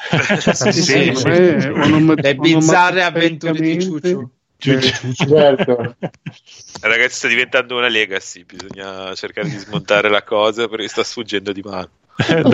sì. 0.53 0.73
Sì, 0.73 0.83
Sì, 0.83 1.15
sì. 1.17 1.27
me, 1.29 1.67
onom- 1.69 2.15
Le 2.21 2.35
bizzarre 2.37 3.03
avventure 3.03 3.53
di 3.61 3.73
onomatopicamente- 3.73 4.31
Ciuciu. 4.59 5.13
certo. 5.29 5.97
Ragazzi, 6.81 7.15
sta 7.17 7.27
diventando 7.29 7.77
una 7.77 7.89
legacy, 7.89 8.45
bisogna 8.45 9.13
cercare 9.17 9.49
di 9.49 9.57
smontare 9.59 10.09
la 10.09 10.23
cosa 10.23 10.69
perché 10.69 10.87
sta 10.87 11.03
sfuggendo 11.03 11.51
di 11.53 11.61
mano. 11.63 11.89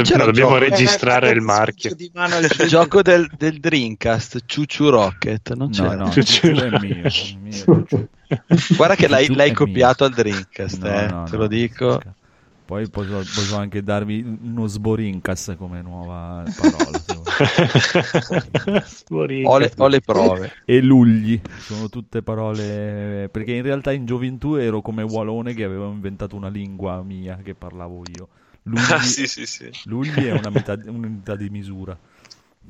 C'era 0.02 0.24
dobbiamo 0.24 0.56
registrare 0.56 1.28
il 1.30 1.40
marchio. 1.42 1.94
Di 1.94 2.10
mano 2.14 2.38
Il 2.38 2.48
gioco 2.68 3.02
del, 3.02 3.30
del 3.36 3.60
Dreamcast, 3.60 4.44
Ciuciu 4.46 4.88
Rocket, 4.88 5.52
non 5.52 5.68
No, 5.72 5.88
c'era. 5.88 5.94
no, 5.94 6.10
Ciucciù. 6.10 6.46
il 6.46 6.60
è 6.62 6.78
mio. 6.80 7.86
Guarda 8.76 8.94
che 8.96 9.08
l'hai, 9.08 9.32
l'hai 9.32 9.52
copiato 9.52 10.04
al 10.04 10.12
Dreamcast, 10.14 10.82
No, 10.82 10.88
eh, 10.88 11.06
no, 11.06 11.24
te 11.24 11.32
no. 11.36 11.38
lo 11.42 11.46
dico. 11.46 12.00
Poi 12.64 12.88
posso, 12.88 13.16
posso 13.18 13.56
anche 13.56 13.82
darvi 13.82 14.38
uno 14.42 14.66
sborincas 14.66 15.54
come 15.58 15.82
nuova 15.82 16.44
parola. 16.56 16.90
Ho 19.44 19.58
le, 19.58 19.72
ho 19.76 19.88
le 19.88 20.00
prove. 20.00 20.52
e 20.64 20.80
lugli 20.80 21.40
sono 21.58 21.88
tutte 21.88 22.22
parole 22.22 23.28
perché 23.30 23.52
in 23.52 23.62
realtà 23.62 23.92
in 23.92 24.06
gioventù 24.06 24.54
ero 24.54 24.80
come 24.80 25.02
Walone 25.02 25.54
che 25.54 25.64
avevo 25.64 25.90
inventato 25.90 26.36
una 26.36 26.48
lingua 26.48 27.02
mia 27.02 27.38
che 27.42 27.54
parlavo 27.54 28.02
io. 28.16 28.28
Lugli, 28.64 28.92
Ah, 28.92 29.00
sì, 29.00 29.26
sì, 29.26 29.44
sì. 29.44 29.68
lugli 29.84 30.24
è 30.24 30.30
una 30.32 30.50
metà- 30.50 30.78
un'unità 30.86 31.34
di 31.34 31.48
misura 31.50 31.98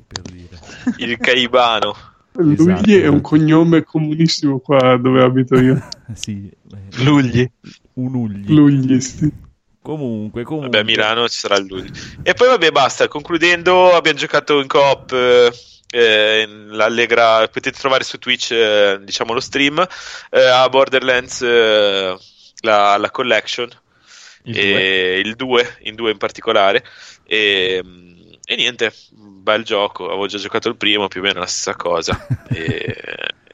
per 0.07 0.21
dire. 0.23 0.57
Il 0.97 1.17
Caibano. 1.17 1.93
Esatto, 2.35 2.89
è 2.89 2.93
esatto. 2.95 3.11
un 3.11 3.21
cognome 3.21 3.83
comunissimo 3.83 4.57
qua 4.59 4.97
dove 4.97 5.21
abito 5.21 5.55
io. 5.59 5.79
sì, 6.13 6.49
eh, 6.49 7.03
Lugli. 7.03 7.47
un 7.93 8.15
ugli. 8.15 8.51
Lugli, 8.51 8.99
sì. 8.99 9.31
Comunque, 9.83 10.43
comunque. 10.43 10.69
Vabbè, 10.69 10.79
a 10.79 10.83
Milano 10.83 11.27
ci 11.27 11.37
sarà 11.37 11.59
lui. 11.59 11.87
E 12.23 12.33
poi, 12.33 12.47
vabbè, 12.47 12.71
basta. 12.71 13.07
Concludendo, 13.07 13.93
abbiamo 13.93 14.17
giocato 14.17 14.59
in 14.59 14.67
coop. 14.67 15.11
eh, 15.11 15.51
eh, 15.91 16.41
in 16.47 16.69
l'Allegra, 16.71 17.47
potete 17.49 17.77
trovare 17.77 18.03
su 18.03 18.17
Twitch, 18.17 18.51
eh, 18.51 18.99
diciamo, 19.01 19.33
lo 19.33 19.39
stream. 19.39 19.85
eh, 20.31 20.41
a 20.41 20.67
Borderlands, 20.69 21.41
eh, 21.41 22.17
la, 22.61 22.97
la 22.97 23.11
collection. 23.11 23.69
Il 24.45 24.57
e 24.57 25.19
il 25.19 25.35
2 25.35 25.77
in 25.83 25.95
2 25.95 26.11
in 26.11 26.17
particolare 26.17 26.83
e, 27.23 27.81
e 28.43 28.55
niente 28.57 28.93
bel 29.11 29.63
gioco 29.63 30.07
avevo 30.07 30.27
già 30.27 30.37
giocato 30.37 30.67
il 30.67 30.75
primo 30.75 31.07
più 31.07 31.21
o 31.21 31.23
meno 31.23 31.39
la 31.39 31.45
stessa 31.45 31.77
cosa 31.77 32.27
e 32.51 32.93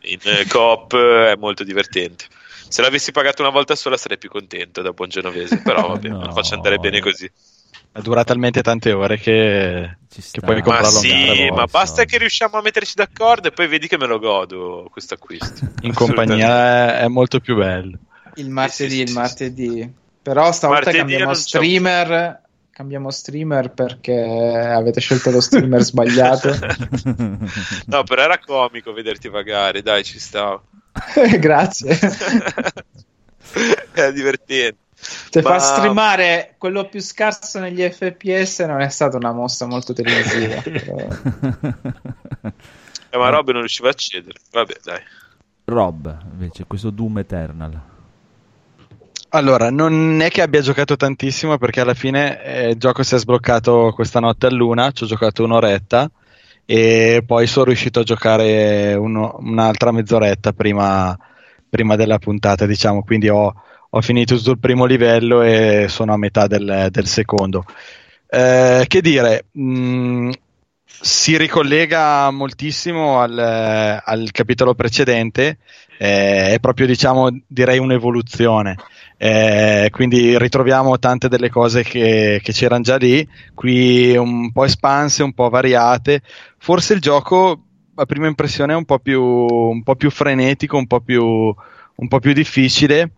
in 0.01 0.19
eh, 0.23 0.47
coop 0.47 0.95
è 0.95 1.35
molto 1.35 1.63
divertente 1.63 2.25
se 2.69 2.81
l'avessi 2.81 3.11
pagato 3.11 3.41
una 3.41 3.51
volta 3.51 3.75
sola 3.75 3.97
sarei 3.97 4.17
più 4.17 4.29
contento 4.29 4.81
da 4.81 4.91
buon 4.91 5.09
genovese 5.09 5.61
però 5.61 5.89
vabbè 5.93 6.07
No. 6.09 6.31
faccio 6.31 6.55
andare 6.55 6.77
bene 6.77 7.01
così 7.01 7.29
dura 8.01 8.23
talmente 8.23 8.61
tante 8.61 8.91
ore 8.91 9.17
che, 9.17 9.97
che 10.09 10.39
puoi 10.41 10.55
Ma 10.57 10.61
comprarlo 10.61 10.99
sì, 10.99 11.11
online. 11.11 11.51
ma 11.51 11.65
basta 11.65 12.05
che 12.05 12.17
riusciamo 12.17 12.57
a 12.57 12.61
metterci 12.61 12.93
d'accordo 12.95 13.47
e 13.47 13.51
poi 13.51 13.67
vedi 13.67 13.87
che 13.87 13.97
me 13.97 14.05
lo 14.05 14.19
godo 14.19 14.87
questo 14.91 15.15
acquisto. 15.15 15.67
In 15.81 15.93
compagnia 15.93 16.99
è, 16.99 17.07
molto 17.07 17.39
più 17.39 17.55
bello. 17.55 17.97
Il 18.35 18.49
martedì, 18.49 19.01
il 19.01 19.11
martedì. 19.11 19.91
Però 20.21 20.51
stavolta 20.51 20.91
Martedì 20.91 20.97
cambiamo 20.97 21.33
streamer. 21.33 22.41
Cambiamo 22.79 23.11
streamer 23.11 23.71
perché 23.73 24.13
avete 24.13 25.01
scelto 25.01 25.31
lo 25.31 25.41
streamer 25.41 25.81
sbagliato. 25.81 26.47
No, 27.87 28.03
però 28.03 28.21
era 28.21 28.39
comico 28.39 28.93
vederti 28.93 29.27
vagare, 29.27 29.81
dai, 29.81 30.05
ci 30.05 30.17
stavo. 30.17 30.63
Grazie. 31.39 31.99
Era 33.91 34.11
divertente. 34.11 34.77
Cioè, 35.29 35.43
Ma- 35.43 35.49
far 35.49 35.61
streamare 35.61 36.55
quello 36.57 36.87
più 36.87 37.01
scarso 37.01 37.59
negli 37.59 37.81
FPS 37.81 38.59
non 38.59 38.79
è 38.79 38.87
stata 38.87 39.17
una 39.17 39.33
mossa 39.33 39.65
molto 39.65 39.91
televisiva. 39.91 40.61
però- 40.63 41.07
Eh, 43.09 43.17
ma 43.17 43.27
Rob 43.29 43.49
non 43.51 43.59
riusciva 43.59 43.89
a 43.89 43.91
accedere. 43.91 44.39
Vabbè, 44.51 44.77
dai. 44.85 45.01
Rob, 45.65 46.17
invece, 46.31 46.63
questo 46.65 46.91
Doom 46.91 47.17
Eternal. 47.17 47.81
Allora, 49.31 49.69
non 49.69 50.21
è 50.21 50.29
che 50.29 50.41
abbia 50.41 50.61
giocato 50.61 50.95
tantissimo 50.95 51.59
perché 51.59 51.81
alla 51.81 51.93
fine 51.93 52.43
eh, 52.43 52.69
il 52.69 52.77
gioco 52.77 53.03
si 53.03 53.13
è 53.13 53.19
sbloccato 53.19 53.91
questa 53.93 54.19
notte 54.19 54.47
a 54.47 54.49
luna, 54.49 54.91
ci 54.91 55.03
ho 55.03 55.07
giocato 55.07 55.43
un'oretta 55.43 56.09
e 56.65 57.21
poi 57.25 57.45
sono 57.45 57.65
riuscito 57.65 57.99
a 57.99 58.03
giocare 58.03 58.95
uno- 58.95 59.35
un'altra 59.39 59.91
mezz'oretta 59.91 60.51
prima, 60.53 61.15
prima 61.69 61.95
della 61.95 62.17
puntata, 62.17 62.65
diciamo, 62.65 63.03
quindi 63.03 63.29
ho, 63.29 63.53
ho 63.89 64.01
finito 64.01 64.33
il 64.33 64.59
primo 64.59 64.85
livello 64.85 65.43
e 65.43 65.85
sono 65.89 66.13
a 66.13 66.17
metà 66.17 66.47
del, 66.47 66.87
del 66.89 67.05
secondo. 67.05 67.65
Eh, 68.27 68.85
che 68.87 69.01
dire, 69.01 69.45
mh, 69.51 70.31
si 70.85 71.37
ricollega 71.37 72.29
moltissimo 72.31 73.19
al, 73.19 73.37
al 74.03 74.29
capitolo 74.31 74.73
precedente, 74.73 75.59
eh, 75.99 76.53
è 76.53 76.59
proprio 76.59 76.87
diciamo 76.87 77.29
direi 77.47 77.77
un'evoluzione. 77.77 78.75
Eh, 79.21 79.89
quindi 79.91 80.37
ritroviamo 80.37 80.97
tante 80.97 81.27
delle 81.27 81.49
cose 81.49 81.83
che, 81.83 82.39
che 82.41 82.53
c'erano 82.53 82.83
già 82.83 82.95
lì, 82.95 83.27
qui 83.53 84.15
un 84.15 84.49
po' 84.53 84.63
espanse, 84.63 85.23
un 85.23 85.33
po' 85.33 85.49
variate. 85.49 86.21
Forse 86.57 86.93
il 86.93 87.01
gioco 87.01 87.63
a 87.95 88.05
prima 88.05 88.27
impressione 88.27 88.71
è 88.71 88.77
un 88.77 88.85
po' 88.85 88.99
più, 88.99 89.21
un 89.21 89.83
po' 89.83 89.95
più 89.95 90.09
frenetico, 90.09 90.77
un 90.77 90.87
po' 90.87 91.01
più, 91.01 91.21
un 91.21 92.07
po' 92.07 92.19
più 92.19 92.31
difficile, 92.31 93.11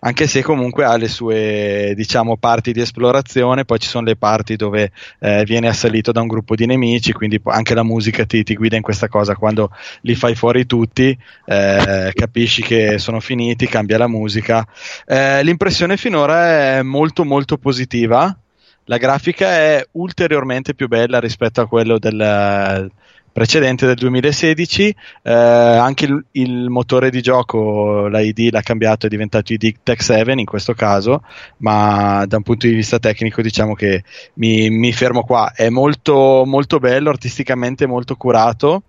anche 0.00 0.26
se 0.26 0.42
comunque 0.42 0.84
ha 0.84 0.96
le 0.96 1.08
sue 1.08 1.92
diciamo 1.96 2.36
parti 2.36 2.72
di 2.72 2.80
esplorazione, 2.80 3.64
poi 3.64 3.78
ci 3.78 3.88
sono 3.88 4.04
le 4.04 4.16
parti 4.16 4.54
dove 4.56 4.92
eh, 5.18 5.44
viene 5.44 5.68
assalito 5.68 6.12
da 6.12 6.20
un 6.20 6.28
gruppo 6.28 6.54
di 6.54 6.66
nemici, 6.66 7.12
quindi 7.12 7.40
anche 7.44 7.74
la 7.74 7.82
musica 7.82 8.24
ti, 8.24 8.42
ti 8.42 8.54
guida 8.54 8.76
in 8.76 8.82
questa 8.82 9.08
cosa, 9.08 9.34
quando 9.34 9.70
li 10.02 10.14
fai 10.14 10.34
fuori 10.34 10.66
tutti 10.66 11.16
eh, 11.46 12.12
capisci 12.14 12.62
che 12.62 12.98
sono 12.98 13.20
finiti, 13.20 13.66
cambia 13.66 13.98
la 13.98 14.08
musica. 14.08 14.66
Eh, 15.06 15.42
l'impressione 15.42 15.96
finora 15.96 16.76
è 16.78 16.82
molto 16.82 17.24
molto 17.24 17.56
positiva, 17.58 18.36
la 18.84 18.98
grafica 18.98 19.48
è 19.48 19.84
ulteriormente 19.92 20.74
più 20.74 20.86
bella 20.86 21.18
rispetto 21.18 21.60
a 21.60 21.66
quello 21.66 21.98
del 21.98 22.90
precedente 23.36 23.84
del 23.84 23.96
2016 23.96 24.96
eh, 25.22 25.32
anche 25.32 26.06
il, 26.06 26.24
il 26.32 26.70
motore 26.70 27.10
di 27.10 27.20
gioco 27.20 28.06
l'ID 28.06 28.48
l'ha 28.50 28.62
cambiato 28.62 29.04
è 29.04 29.08
diventato 29.10 29.52
ID 29.52 29.74
Tech 29.82 30.02
7 30.02 30.32
in 30.32 30.46
questo 30.46 30.72
caso 30.72 31.22
ma 31.58 32.24
da 32.26 32.38
un 32.38 32.42
punto 32.42 32.66
di 32.66 32.72
vista 32.72 32.98
tecnico 32.98 33.42
diciamo 33.42 33.74
che 33.74 34.02
mi, 34.34 34.70
mi 34.70 34.92
fermo 34.92 35.22
qua. 35.22 35.52
È 35.54 35.68
molto 35.68 36.44
molto 36.44 36.78
bello 36.78 37.10
artisticamente 37.10 37.86
molto 37.86 38.16
curato. 38.16 38.82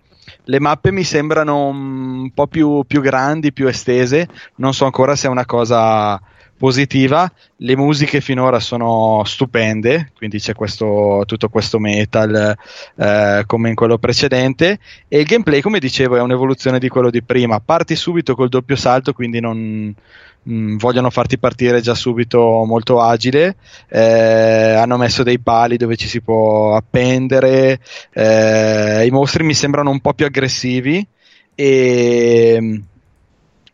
Le 0.44 0.60
mappe 0.60 0.92
mi 0.92 1.04
sembrano 1.04 1.68
un 1.68 2.32
po' 2.34 2.48
più, 2.48 2.84
più 2.86 3.02
grandi, 3.02 3.54
più 3.54 3.68
estese, 3.68 4.28
non 4.56 4.74
so 4.74 4.86
ancora 4.86 5.16
se 5.16 5.28
è 5.28 5.30
una 5.30 5.46
cosa 5.46 6.20
positiva. 6.58 7.32
Le 7.58 7.76
musiche 7.76 8.22
finora 8.22 8.60
sono 8.60 9.24
stupende, 9.26 10.12
quindi 10.16 10.40
c'è 10.40 10.54
questo, 10.54 11.24
tutto 11.26 11.50
questo 11.50 11.80
metal 11.80 12.56
eh, 12.96 13.44
come 13.46 13.70
in 13.70 13.76
quello 13.76 13.98
precedente. 13.98 14.80
E 15.08 15.20
il 15.20 15.26
gameplay, 15.26 15.62
come 15.62 15.80
dicevo, 15.80 16.18
è 16.18 16.22
un'evoluzione 16.22 16.80
di 16.80 16.90
quello 16.90 17.10
di 17.10 17.24
prima. 17.24 17.60
Parti 17.60 17.96
subito 17.96 18.36
col 18.36 18.50
doppio 18.50 18.76
salto, 18.76 19.14
quindi 19.14 19.40
non. 19.40 19.94
mh, 20.44 20.76
Vogliono 20.78 21.10
farti 21.10 21.38
partire 21.38 21.82
già 21.82 21.96
subito 21.96 22.64
molto 22.66 23.02
agile. 23.02 23.56
Eh, 23.90 24.74
hanno 24.74 24.98
messo 24.98 25.24
dei 25.24 25.40
pali 25.40 25.78
dove 25.78 25.96
ci 25.96 26.08
si 26.08 26.22
può 26.22 26.76
appendere. 26.76 27.80
eh, 28.14 29.06
I 29.06 29.10
mostri 29.12 29.44
mi 29.44 29.54
sembrano 29.54 29.90
un 29.90 30.00
po' 30.00 30.14
più 30.14 30.26
aggressivi. 30.26 31.06
E 31.56 32.82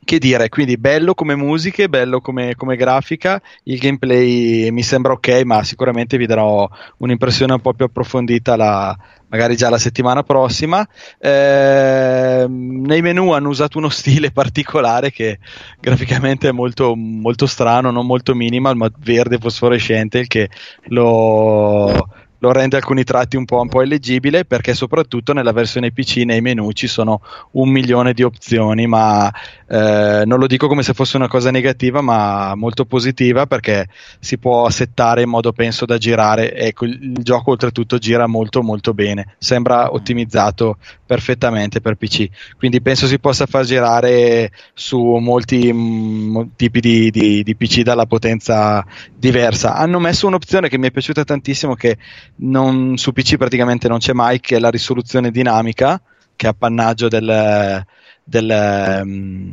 che 0.04 0.20
dire, 0.20 0.50
quindi 0.50 0.78
bello 0.78 1.14
come 1.14 1.36
musiche, 1.36 1.90
bello 1.90 2.22
come, 2.22 2.56
come 2.56 2.76
grafica, 2.76 3.42
il 3.64 3.78
gameplay 3.80 4.70
mi 4.72 4.84
sembra 4.84 5.14
ok, 5.14 5.42
ma 5.46 5.64
sicuramente 5.64 6.18
vi 6.18 6.26
darò 6.26 6.68
un'impressione 6.98 7.54
un 7.54 7.60
po' 7.62 7.74
più 7.74 7.86
approfondita 7.86 8.56
la- 8.56 8.98
magari 9.28 9.56
già 9.56 9.70
la 9.70 9.80
settimana 9.80 10.22
prossima. 10.24 10.88
Ehm, 11.20 12.84
nei 12.86 13.02
menu 13.02 13.32
hanno 13.32 13.50
usato 13.50 13.78
uno 13.80 13.90
stile 13.90 14.32
particolare 14.32 15.12
che 15.12 15.40
graficamente 15.80 16.50
è 16.50 16.52
molto, 16.52 16.96
molto 16.96 17.48
strano, 17.48 17.90
non 17.92 18.06
molto 18.06 18.36
minimal, 18.36 18.76
ma 18.76 18.92
verde 19.00 19.38
fosforescente, 19.40 20.20
il 20.20 20.28
che 20.28 20.50
lo 20.90 22.08
lo 22.44 22.52
rende 22.52 22.76
alcuni 22.76 23.06
tratti 23.06 23.38
un 23.38 23.46
po', 23.46 23.62
un 23.62 23.70
po' 23.70 23.82
illeggibile 23.84 24.44
perché 24.44 24.74
soprattutto 24.74 25.32
nella 25.32 25.54
versione 25.54 25.94
PC 25.94 26.24
nei 26.26 26.42
menu 26.42 26.74
ci 26.74 26.88
sono 26.88 27.22
un 27.52 27.70
milione 27.70 28.12
di 28.12 28.22
opzioni 28.22 28.86
ma 28.86 29.32
eh, 29.66 30.24
non 30.26 30.40
lo 30.40 30.46
dico 30.46 30.68
come 30.68 30.84
se 30.84 30.94
fosse 30.94 31.16
una 31.16 31.30
cosa 31.30 31.52
negativa 31.52 32.02
ma 32.02 32.54
molto 32.56 32.84
positiva 32.84 33.46
perché 33.46 33.88
si 34.20 34.38
può 34.38 34.70
settare 34.70 35.22
in 35.22 35.30
modo 35.30 35.54
penso 35.54 35.86
da 35.86 35.98
girare 35.98 36.54
ecco 36.54 36.84
il, 36.84 37.14
gioco 37.22 37.52
oltretutto 37.52 37.98
gira 37.98 38.28
molto 38.28 38.62
molto 38.62 38.94
bene. 38.94 39.36
Sembra 39.38 39.94
ottimizzato 39.94 40.80
perfettamente 41.06 41.80
per 41.80 41.96
PC 41.96 42.28
quindi 42.58 42.82
penso 42.82 43.08
si 43.08 43.20
possa 43.20 43.46
far 43.46 43.64
girare 43.64 44.52
su 44.74 45.00
molti 45.00 45.72
mm, 45.72 46.42
tipi 46.58 46.82
di, 46.82 47.10
di- 47.10 47.44
di 47.44 47.56
PC 47.56 47.84
dalla 47.84 48.06
potenza 48.06 48.86
diversa. 49.16 49.76
Hanno 49.76 50.00
messo 50.00 50.28
un'opzione 50.28 50.68
che 50.68 50.78
mi 50.78 50.88
è 50.88 50.92
piaciuta 50.92 51.24
tantissimo 51.24 51.76
che 51.76 51.98
non- 52.38 52.98
su 52.98 53.12
PC 53.12 53.38
praticamente 53.38 53.88
non 53.88 54.00
c'è 54.00 54.14
mai 54.14 54.40
che 54.40 54.60
la 54.60 54.70
risoluzione 54.70 55.32
dinamica 55.32 56.02
che 56.36 56.48
è 56.48 56.50
appannaggio 56.50 57.08
del, 57.08 57.86
del, 58.24 59.02
mm, 59.06 59.52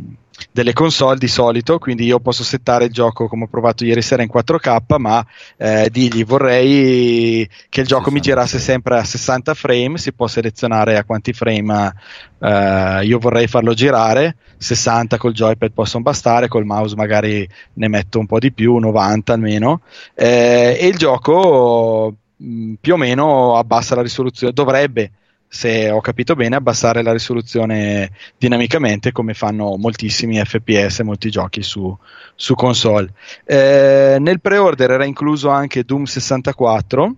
delle 0.53 0.73
console 0.73 1.19
di 1.19 1.29
solito, 1.29 1.79
quindi 1.79 2.05
io 2.05 2.19
posso 2.21 2.43
settare 2.43 2.87
il 2.87 2.93
gioco 2.93 3.29
come 3.29 3.45
ho 3.45 3.47
provato 3.49 3.85
ieri 3.85 4.01
sera 4.03 4.23
in 4.23 4.29
4K, 4.29 4.97
ma 4.99 5.25
eh, 5.57 5.89
digli 5.91 6.25
vorrei 6.25 7.49
che 7.69 7.81
il 7.83 7.87
gioco 7.87 8.11
mi 8.11 8.21
girasse 8.21 8.59
sempre 8.59 8.99
a 8.99 9.05
60 9.05 9.55
frame, 9.55 9.99
si 9.99 10.13
può 10.13 10.27
selezionare 10.27 10.97
a 10.97 11.05
quanti 11.05 11.33
frame 11.33 11.93
eh, 12.41 13.01
io 13.05 13.19
vorrei 13.19 13.47
farlo 13.47 13.75
girare, 13.75 14.37
60 14.57 15.19
col 15.19 15.33
joypad 15.33 15.73
possono 15.73 16.03
bastare, 16.03 16.49
col 16.49 16.65
mouse 16.65 16.97
magari 16.97 17.47
ne 17.75 17.89
metto 17.89 18.19
un 18.19 18.27
po' 18.27 18.39
di 18.39 18.53
più, 18.53 18.77
90 18.77 19.33
almeno, 19.35 19.83
eh, 20.15 20.77
e 20.81 20.87
il 20.87 20.97
gioco 20.97 22.15
mh, 22.41 22.75
più 22.81 22.95
o 22.95 22.97
meno 22.97 23.57
abbassa 23.57 23.95
la 23.95 24.03
risoluzione, 24.03 24.53
dovrebbe 24.53 25.13
se 25.53 25.91
ho 25.91 26.01
capito 26.01 26.37
bene, 26.37 26.55
abbassare 26.55 27.03
la 27.03 27.11
risoluzione 27.11 28.13
dinamicamente 28.39 29.11
come 29.11 29.35
fanno 29.35 29.77
moltissimi 29.77 30.41
FPS, 30.45 31.01
molti 31.01 31.29
giochi 31.29 31.61
su, 31.63 31.97
su 32.37 32.55
console. 32.55 33.13
Eh, 33.45 34.17
nel 34.21 34.41
pre-order 34.41 34.93
era 34.93 35.05
incluso 35.05 35.49
anche 35.49 35.83
Doom 35.83 36.05
64 36.05 37.15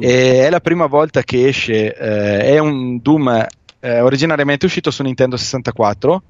e 0.00 0.46
è 0.46 0.50
la 0.50 0.58
prima 0.58 0.86
volta 0.86 1.22
che 1.22 1.46
esce, 1.46 1.94
eh, 1.94 2.40
è 2.54 2.58
un 2.58 3.00
Doom 3.00 3.46
eh, 3.78 4.00
originariamente 4.00 4.66
uscito 4.66 4.90
su 4.90 5.04
Nintendo 5.04 5.36
64, 5.36 6.22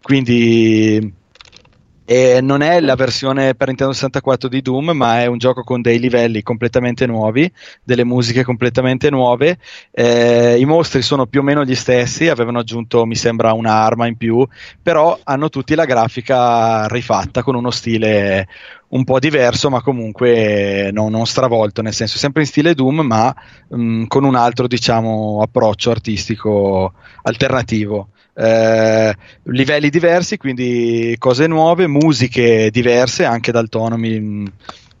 quindi 0.00 1.12
e 2.10 2.40
non 2.40 2.62
è 2.62 2.80
la 2.80 2.94
versione 2.94 3.54
per 3.54 3.66
Nintendo 3.68 3.92
64 3.92 4.48
di 4.48 4.62
Doom, 4.62 4.92
ma 4.92 5.20
è 5.20 5.26
un 5.26 5.36
gioco 5.36 5.62
con 5.62 5.82
dei 5.82 5.98
livelli 5.98 6.42
completamente 6.42 7.04
nuovi, 7.06 7.52
delle 7.84 8.02
musiche 8.04 8.44
completamente 8.44 9.10
nuove. 9.10 9.58
Eh, 9.90 10.56
I 10.58 10.64
mostri 10.64 11.02
sono 11.02 11.26
più 11.26 11.40
o 11.40 11.42
meno 11.42 11.64
gli 11.64 11.74
stessi, 11.74 12.28
avevano 12.28 12.60
aggiunto, 12.60 13.04
mi 13.04 13.14
sembra, 13.14 13.52
un'arma 13.52 14.06
in 14.06 14.16
più, 14.16 14.46
però 14.80 15.18
hanno 15.22 15.50
tutti 15.50 15.74
la 15.74 15.84
grafica 15.84 16.86
rifatta 16.86 17.42
con 17.42 17.54
uno 17.54 17.70
stile 17.70 18.48
un 18.88 19.04
po' 19.04 19.18
diverso, 19.18 19.68
ma 19.68 19.82
comunque 19.82 20.88
no- 20.92 21.10
non 21.10 21.26
stravolto, 21.26 21.82
nel 21.82 21.92
senso 21.92 22.16
sempre 22.16 22.40
in 22.42 22.48
stile 22.48 22.74
Doom, 22.74 23.00
ma 23.00 23.34
mh, 23.68 24.04
con 24.06 24.24
un 24.24 24.34
altro, 24.34 24.66
diciamo, 24.66 25.40
approccio 25.42 25.90
artistico 25.90 26.94
alternativo. 27.22 28.08
Eh, 28.40 29.14
livelli 29.44 29.90
diversi, 29.90 30.36
quindi 30.36 31.16
cose 31.18 31.48
nuove, 31.48 31.88
musiche 31.88 32.70
diverse, 32.70 33.24
anche 33.24 33.50
da 33.50 33.58
autonomi, 33.58 34.20
mh, 34.20 34.52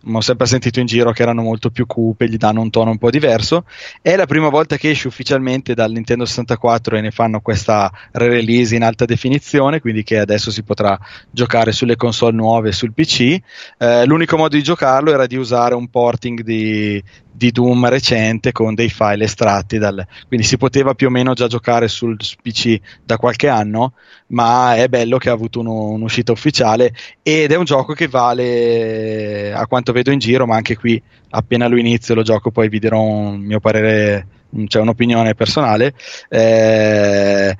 ma 0.08 0.18
ho 0.18 0.20
sempre 0.20 0.46
sentito 0.46 0.80
in 0.80 0.86
giro 0.86 1.12
che 1.12 1.22
erano 1.22 1.42
molto 1.42 1.70
più 1.70 1.86
cupe, 1.86 2.28
gli 2.28 2.36
danno 2.36 2.60
un 2.60 2.70
tono 2.70 2.90
un 2.90 2.98
po' 2.98 3.10
diverso. 3.10 3.64
È 4.02 4.16
la 4.16 4.26
prima 4.26 4.48
volta 4.48 4.76
che 4.76 4.90
esce 4.90 5.06
ufficialmente 5.06 5.74
dal 5.74 5.92
Nintendo 5.92 6.24
64 6.24 6.96
e 6.96 7.00
ne 7.00 7.10
fanno 7.12 7.40
questa 7.40 7.92
re-release 8.12 8.74
in 8.74 8.82
alta 8.82 9.04
definizione, 9.04 9.80
quindi 9.80 10.02
che 10.02 10.18
adesso 10.18 10.50
si 10.50 10.64
potrà 10.64 10.98
giocare 11.30 11.70
sulle 11.70 11.94
console 11.94 12.34
nuove 12.34 12.70
e 12.70 12.72
sul 12.72 12.92
PC. 12.92 13.36
Eh, 13.78 14.04
l'unico 14.04 14.36
modo 14.36 14.56
di 14.56 14.62
giocarlo 14.62 15.12
era 15.12 15.26
di 15.26 15.36
usare 15.36 15.74
un 15.74 15.88
porting 15.88 16.42
di, 16.42 17.02
di 17.38 17.52
Doom 17.52 17.88
recente 17.88 18.50
con 18.50 18.74
dei 18.74 18.90
file 18.90 19.24
estratti 19.24 19.78
dal, 19.78 20.04
quindi 20.26 20.44
si 20.44 20.56
poteva 20.56 20.94
più 20.94 21.06
o 21.06 21.10
meno 21.10 21.34
già 21.34 21.46
giocare 21.46 21.86
sul 21.86 22.16
PC 22.42 22.80
da 23.04 23.16
qualche 23.16 23.48
anno 23.48 23.92
ma 24.28 24.74
è 24.74 24.88
bello 24.88 25.18
che 25.18 25.30
ha 25.30 25.32
avuto 25.32 25.60
uno- 25.60 25.90
un'uscita 25.90 26.32
ufficiale 26.32 26.92
ed 27.22 27.52
è 27.52 27.56
un 27.56 27.64
gioco 27.64 27.92
che 27.94 28.08
vale 28.08 29.52
a 29.54 29.66
quanto 29.68 29.92
vedo 29.92 30.10
in 30.10 30.18
giro 30.18 30.46
ma 30.46 30.56
anche 30.56 30.76
qui 30.76 31.00
appena 31.30 31.68
lo 31.68 31.78
inizio 31.78 32.16
lo 32.16 32.22
gioco 32.22 32.50
poi 32.50 32.68
vi 32.68 32.80
dirò 32.80 33.00
un 33.00 33.38
mio 33.38 33.60
parere 33.60 34.26
cioè 34.66 34.82
un'opinione 34.82 35.34
personale 35.34 35.94
eh, 36.28 37.56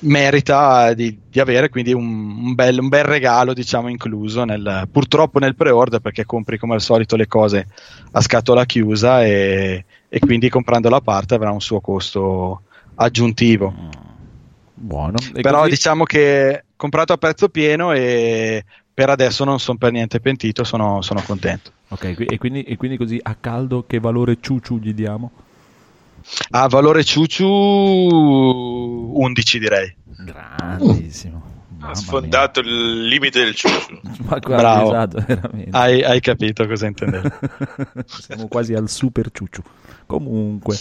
merita 0.00 0.92
di, 0.92 1.18
di 1.30 1.40
avere 1.40 1.68
quindi 1.70 1.92
un, 1.92 2.04
un 2.04 2.54
bel, 2.54 2.78
un 2.78 2.88
bel 2.88 3.04
regalo 3.04 3.54
diciamo 3.54 3.88
incluso 3.88 4.44
nel, 4.44 4.86
purtroppo 4.90 5.38
nel 5.38 5.56
pre-order 5.56 6.00
perché 6.00 6.24
compri 6.24 6.58
come 6.58 6.74
al 6.74 6.82
solito 6.82 7.16
le 7.16 7.26
cose 7.26 7.66
a 8.12 8.20
scatola 8.20 8.66
chiusa 8.66 9.24
e, 9.24 9.84
e 10.08 10.18
quindi 10.18 10.50
comprando 10.50 10.90
la 10.90 11.00
parte 11.00 11.34
avrà 11.34 11.50
un 11.50 11.60
suo 11.60 11.80
costo 11.80 12.62
aggiuntivo 12.96 13.74
Buono. 14.76 15.16
E 15.32 15.40
però 15.40 15.60
così- 15.60 15.70
diciamo 15.70 16.04
che 16.04 16.64
comprato 16.76 17.12
a 17.12 17.16
prezzo 17.16 17.48
pieno 17.48 17.92
e 17.92 18.64
per 18.92 19.08
adesso 19.08 19.44
non 19.44 19.58
sono 19.60 19.78
per 19.78 19.92
niente 19.92 20.20
pentito 20.20 20.62
sono, 20.64 21.00
sono 21.00 21.22
contento 21.22 21.72
Ok, 21.88 22.16
e 22.28 22.38
quindi, 22.38 22.62
e 22.62 22.76
quindi 22.76 22.96
così 22.96 23.18
a 23.22 23.36
caldo 23.36 23.84
che 23.86 24.00
valore 24.00 24.38
ciuciu 24.40 24.78
gli 24.78 24.92
diamo? 24.92 25.30
A 26.50 26.66
valore 26.68 27.04
ciuciu 27.04 27.46
11 27.46 29.58
direi 29.58 29.94
Grandissimo. 30.04 31.52
Ha 31.80 31.94
sfondato 31.94 32.60
il 32.60 33.06
limite 33.06 33.44
del 33.44 33.54
ciuccio. 33.54 34.00
Ma 34.24 34.38
guarda, 34.38 34.56
Bravo. 34.56 34.88
esatto, 34.88 35.24
veramente. 35.26 35.76
hai, 35.76 36.02
hai 36.02 36.20
capito 36.20 36.66
cosa 36.66 36.86
intendevo 36.86 37.28
Siamo 38.06 38.48
quasi 38.48 38.72
al 38.74 38.88
super 38.88 39.30
ciucciu. 39.30 39.62
Comunque, 40.06 40.78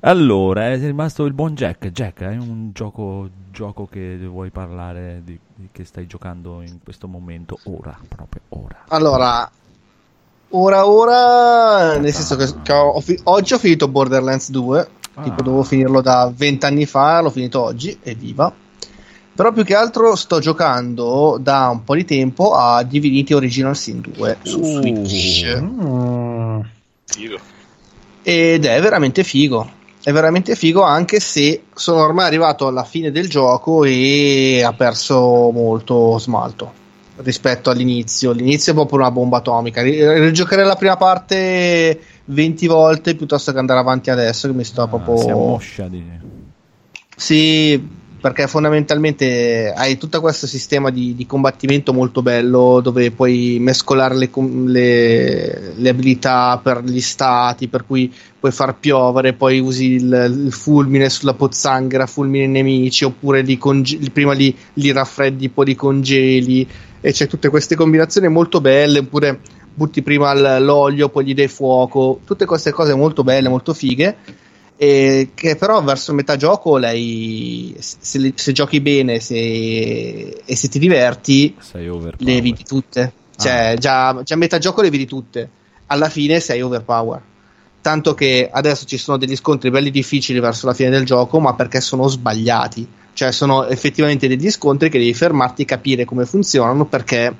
allora 0.00 0.70
è 0.70 0.78
rimasto 0.78 1.24
il 1.24 1.32
buon 1.32 1.54
Jack. 1.54 1.88
Jack, 1.88 2.22
hai 2.22 2.36
un 2.36 2.70
gioco, 2.74 3.30
gioco 3.50 3.86
che 3.86 4.18
vuoi 4.26 4.50
parlare 4.50 5.22
di, 5.24 5.38
di- 5.54 5.68
che 5.72 5.84
stai 5.84 6.06
giocando 6.06 6.60
in 6.60 6.80
questo 6.84 7.08
momento? 7.08 7.58
Ora, 7.64 7.98
proprio 8.06 8.42
ora. 8.50 8.84
Allora, 8.88 9.50
ora 10.50 10.86
ora, 10.86 11.98
nel 11.98 12.12
senso 12.12 12.36
che, 12.36 12.46
che 12.62 12.72
ho 12.72 13.02
oggi 13.24 13.54
ho 13.54 13.58
finito 13.58 13.88
Borderlands 13.88 14.50
2, 14.50 14.88
tipo 15.22 15.42
dovevo 15.42 15.62
finirlo 15.62 16.00
da 16.00 16.30
20 16.34 16.66
anni 16.66 16.86
fa, 16.86 17.20
l'ho 17.20 17.30
finito 17.30 17.62
oggi, 17.62 17.98
evviva. 18.02 18.52
Però 19.34 19.52
più 19.52 19.64
che 19.64 19.74
altro 19.74 20.14
sto 20.14 20.38
giocando 20.38 21.36
da 21.38 21.68
un 21.68 21.84
po' 21.84 21.94
di 21.94 22.06
tempo 22.06 22.54
a 22.54 22.82
Divinity 22.82 23.34
Original 23.34 23.76
Sin 23.76 24.00
2 24.00 24.38
su 24.42 24.62
Switch. 24.62 25.44
Figo. 27.04 27.38
Ed 28.22 28.64
è 28.64 28.80
veramente 28.80 29.24
figo. 29.24 29.70
È 30.02 30.10
veramente 30.10 30.54
figo 30.54 30.82
anche 30.82 31.20
se 31.20 31.64
sono 31.74 32.02
ormai 32.02 32.26
arrivato 32.26 32.66
alla 32.66 32.84
fine 32.84 33.10
del 33.10 33.28
gioco 33.28 33.84
e 33.84 34.62
ha 34.64 34.72
perso 34.72 35.50
molto 35.52 36.18
smalto 36.18 36.84
rispetto 37.16 37.70
all'inizio. 37.70 38.32
L'inizio 38.32 38.72
è 38.72 38.74
proprio 38.74 38.98
una 38.98 39.10
bomba 39.10 39.38
atomica. 39.38 39.82
Ri- 39.82 40.20
Rigiocare 40.20 40.64
la 40.64 40.76
prima 40.76 40.96
parte 40.96 41.98
20 42.24 42.66
volte 42.66 43.14
piuttosto 43.14 43.52
che 43.52 43.58
andare 43.58 43.80
avanti 43.80 44.10
adesso 44.10 44.48
che 44.48 44.54
mi 44.54 44.64
sto 44.64 44.86
proprio... 44.86 45.16
Si 45.16 45.30
ammoscia 45.30 45.88
di... 45.88 46.02
Sì, 47.18 47.82
perché 48.20 48.46
fondamentalmente 48.46 49.72
hai 49.74 49.96
tutto 49.96 50.20
questo 50.20 50.46
sistema 50.46 50.90
di, 50.90 51.14
di 51.14 51.26
combattimento 51.26 51.92
molto 51.92 52.22
bello 52.22 52.80
dove 52.82 53.10
puoi 53.10 53.58
mescolare 53.60 54.16
le, 54.16 54.30
le- 54.66 55.72
le 55.76 55.88
abilità 55.88 56.58
per 56.62 56.82
gli 56.82 57.00
stati, 57.00 57.68
per 57.68 57.86
cui 57.86 58.12
puoi 58.38 58.52
far 58.52 58.76
piovere, 58.78 59.32
poi 59.32 59.60
usi 59.60 59.92
il, 59.92 60.44
il 60.44 60.52
fulmine 60.52 61.08
sulla 61.08 61.34
pozzanghera, 61.34 62.06
fulmine 62.06 62.44
i 62.44 62.48
nemici, 62.48 63.04
oppure 63.04 63.42
li 63.42 63.56
conge- 63.58 63.98
prima 64.10 64.32
li, 64.32 64.54
li 64.74 64.92
raffreddi, 64.92 65.48
poi 65.48 65.66
li 65.66 65.74
congeli, 65.74 66.68
e 67.06 67.12
c'è 67.12 67.28
tutte 67.28 67.50
queste 67.50 67.76
combinazioni 67.76 68.26
molto 68.26 68.60
belle, 68.60 68.98
oppure 68.98 69.38
butti 69.72 70.02
prima 70.02 70.58
l'olio, 70.58 71.08
poi 71.08 71.24
gli 71.24 71.34
dai 71.34 71.46
fuoco, 71.46 72.18
tutte 72.24 72.46
queste 72.46 72.72
cose 72.72 72.96
molto 72.96 73.22
belle, 73.22 73.48
molto 73.48 73.72
fighe 73.74 74.16
e 74.76 75.30
che 75.32 75.54
però 75.54 75.80
verso 75.84 76.12
metà 76.12 76.34
gioco 76.34 76.78
lei 76.78 77.76
se, 77.78 78.32
se 78.34 78.52
giochi 78.52 78.80
bene 78.80 79.20
se, 79.20 79.36
e 80.44 80.56
se 80.56 80.68
ti 80.68 80.80
diverti 80.80 81.54
le 82.18 82.40
vedi 82.40 82.64
tutte. 82.64 83.12
Cioè 83.36 83.76
già, 83.78 84.20
già 84.24 84.34
a 84.34 84.38
metà 84.38 84.58
gioco 84.58 84.82
le 84.82 84.90
vedi 84.90 85.06
tutte. 85.06 85.48
Alla 85.86 86.08
fine 86.08 86.40
sei 86.40 86.60
overpower. 86.60 87.22
Tanto 87.82 88.14
che 88.14 88.48
adesso 88.50 88.84
ci 88.84 88.98
sono 88.98 89.16
degli 89.16 89.36
scontri 89.36 89.70
belli 89.70 89.92
difficili 89.92 90.40
verso 90.40 90.66
la 90.66 90.74
fine 90.74 90.90
del 90.90 91.04
gioco 91.04 91.38
ma 91.38 91.54
perché 91.54 91.80
sono 91.80 92.08
sbagliati 92.08 93.04
cioè 93.16 93.32
sono 93.32 93.64
effettivamente 93.66 94.28
degli 94.28 94.50
scontri 94.50 94.90
che 94.90 94.98
devi 94.98 95.14
fermarti 95.14 95.64
capire 95.64 96.04
come 96.04 96.26
funzionano 96.26 96.84
perché 96.84 97.34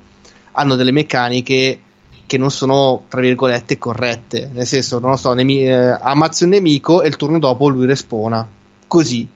hanno 0.53 0.75
delle 0.75 0.91
meccaniche 0.91 1.81
che 2.25 2.39
non 2.39 2.51
sono 2.51 3.05
tra 3.09 3.21
virgolette 3.21 3.77
corrette 3.77 4.49
nel 4.55 4.67
senso 4.67 4.99
non 4.99 5.11
lo 5.11 5.17
so 5.19 5.35
nemi- 5.35 5.69
eh, 5.69 5.75
ammazzi 6.01 6.45
un 6.45 6.51
nemico 6.51 7.03
e 7.03 7.09
il 7.09 7.17
turno 7.17 7.39
dopo 7.39 7.69
lui 7.69 7.85
respona 7.85 8.49
così 8.87 9.29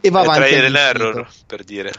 e 0.00 0.10
va 0.10 0.20
È 0.20 0.22
avanti 0.22 0.48
trial 0.48 0.64
and 0.64 0.74
all'infinito. 0.76 1.08
error, 1.18 1.28
per 1.46 1.64
dire. 1.64 1.92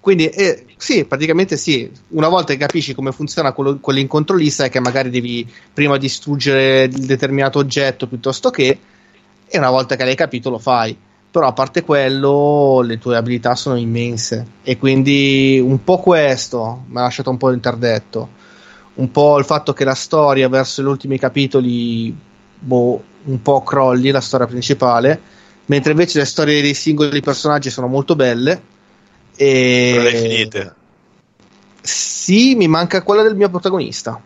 Quindi 0.00 0.26
eh, 0.28 0.64
sì, 0.76 1.04
praticamente 1.04 1.56
sì, 1.56 1.88
una 2.08 2.28
volta 2.28 2.52
che 2.52 2.58
capisci 2.58 2.94
come 2.94 3.12
funziona 3.12 3.52
quello- 3.52 3.78
quell'incontro 3.78 4.34
lì, 4.34 4.50
sai 4.50 4.70
che 4.70 4.80
magari 4.80 5.08
devi 5.08 5.46
prima 5.72 5.96
distruggere 5.98 6.84
il 6.84 7.06
determinato 7.06 7.58
oggetto 7.60 8.06
piuttosto 8.08 8.50
che, 8.50 8.78
e 9.46 9.58
una 9.58 9.70
volta 9.70 9.96
che 9.96 10.04
l'hai 10.04 10.16
capito 10.16 10.50
lo 10.50 10.58
fai. 10.58 10.96
Però 11.30 11.46
a 11.46 11.52
parte 11.52 11.84
quello, 11.84 12.80
le 12.82 12.98
tue 12.98 13.16
abilità 13.16 13.54
sono 13.54 13.76
immense 13.76 14.44
e 14.64 14.76
quindi 14.78 15.62
un 15.64 15.84
po' 15.84 15.98
questo 15.98 16.84
mi 16.88 16.98
ha 16.98 17.02
lasciato 17.02 17.30
un 17.30 17.36
po' 17.36 17.52
interdetto. 17.52 18.28
Un 18.94 19.12
po' 19.12 19.38
il 19.38 19.44
fatto 19.44 19.72
che 19.72 19.84
la 19.84 19.94
storia 19.94 20.48
verso 20.48 20.82
gli 20.82 20.86
ultimi 20.86 21.18
capitoli, 21.18 22.14
boh, 22.58 23.02
un 23.24 23.42
po' 23.42 23.62
crolli 23.62 24.10
la 24.10 24.20
storia 24.20 24.46
principale, 24.46 25.20
mentre 25.66 25.92
invece 25.92 26.18
le 26.18 26.24
storie 26.24 26.62
dei 26.62 26.74
singoli 26.74 27.20
personaggi 27.20 27.70
sono 27.70 27.86
molto 27.86 28.16
belle. 28.16 28.60
E... 29.36 29.92
Non 29.94 30.04
le 30.04 30.16
finite. 30.16 30.74
Sì, 31.80 32.56
mi 32.56 32.66
manca 32.66 33.02
quella 33.02 33.22
del 33.22 33.36
mio 33.36 33.48
protagonista. 33.48 34.20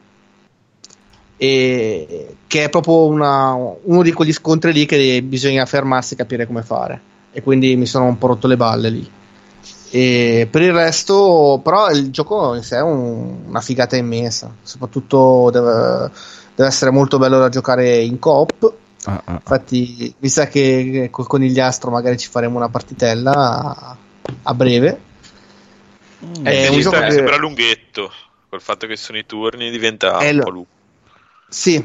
E... 1.37 2.37
Che 2.47 2.65
è 2.65 2.69
proprio 2.71 3.07
una- 3.07 3.53
uno 3.55 4.03
di 4.03 4.13
quegli 4.13 4.33
scontri 4.33 4.73
lì 4.73 4.87
che 4.87 5.23
bisogna 5.23 5.67
fermarsi 5.67 6.15
e 6.15 6.17
capire 6.17 6.47
come 6.47 6.63
fare. 6.63 7.01
E 7.33 7.43
quindi 7.43 7.75
mi 7.77 7.87
sono 7.87 8.05
un 8.07 8.17
po' 8.19 8.29
rotto 8.29 8.47
le 8.47 8.57
balle 8.57 8.91
lì. 8.91 9.11
E 9.91 10.49
per 10.51 10.63
il 10.63 10.73
resto, 10.73 11.61
però, 11.63 11.91
il 11.91 12.11
gioco 12.11 12.55
in 12.55 12.63
sé 12.63 12.77
è 12.77 12.83
un- 12.83 13.45
una 13.49 13.61
figata 13.61 13.97
immensa. 13.97 14.53
Soprattutto 14.63 15.51
deve, 15.53 16.11
deve 16.55 16.69
essere 16.69 16.91
molto 16.91 17.19
bello 17.19 17.39
da 17.39 17.49
giocare 17.49 17.99
in 17.99 18.19
coop. 18.19 18.73
Ah, 19.05 19.13
ah, 19.13 19.23
ah. 19.25 19.33
Infatti, 19.35 20.15
mi 20.19 20.29
sa 20.29 20.47
che 20.47 21.09
col 21.11 21.27
conigliastro 21.27 21.91
magari 21.91 22.17
ci 22.19 22.29
faremo 22.29 22.57
una 22.57 22.69
partitella 22.69 23.33
a, 23.33 23.97
a 24.45 24.55
breve. 24.55 25.01
Eh, 26.43 26.65
È 26.65 26.69
un 26.69 26.77
mi 26.77 26.83
gioco 26.83 27.01
che- 27.01 27.11
sembra 27.13 27.37
lunghetto. 27.37 28.11
Col 28.49 28.61
fatto 28.63 28.87
che 28.87 28.97
sono 28.97 29.19
i 29.19 29.27
turni 29.27 29.71
diventa 29.71 30.19
È 30.19 30.31
un 30.31 30.37
lo- 30.37 30.43
po' 30.45 30.51
lungo. 30.51 30.67
Sì, 31.49 31.85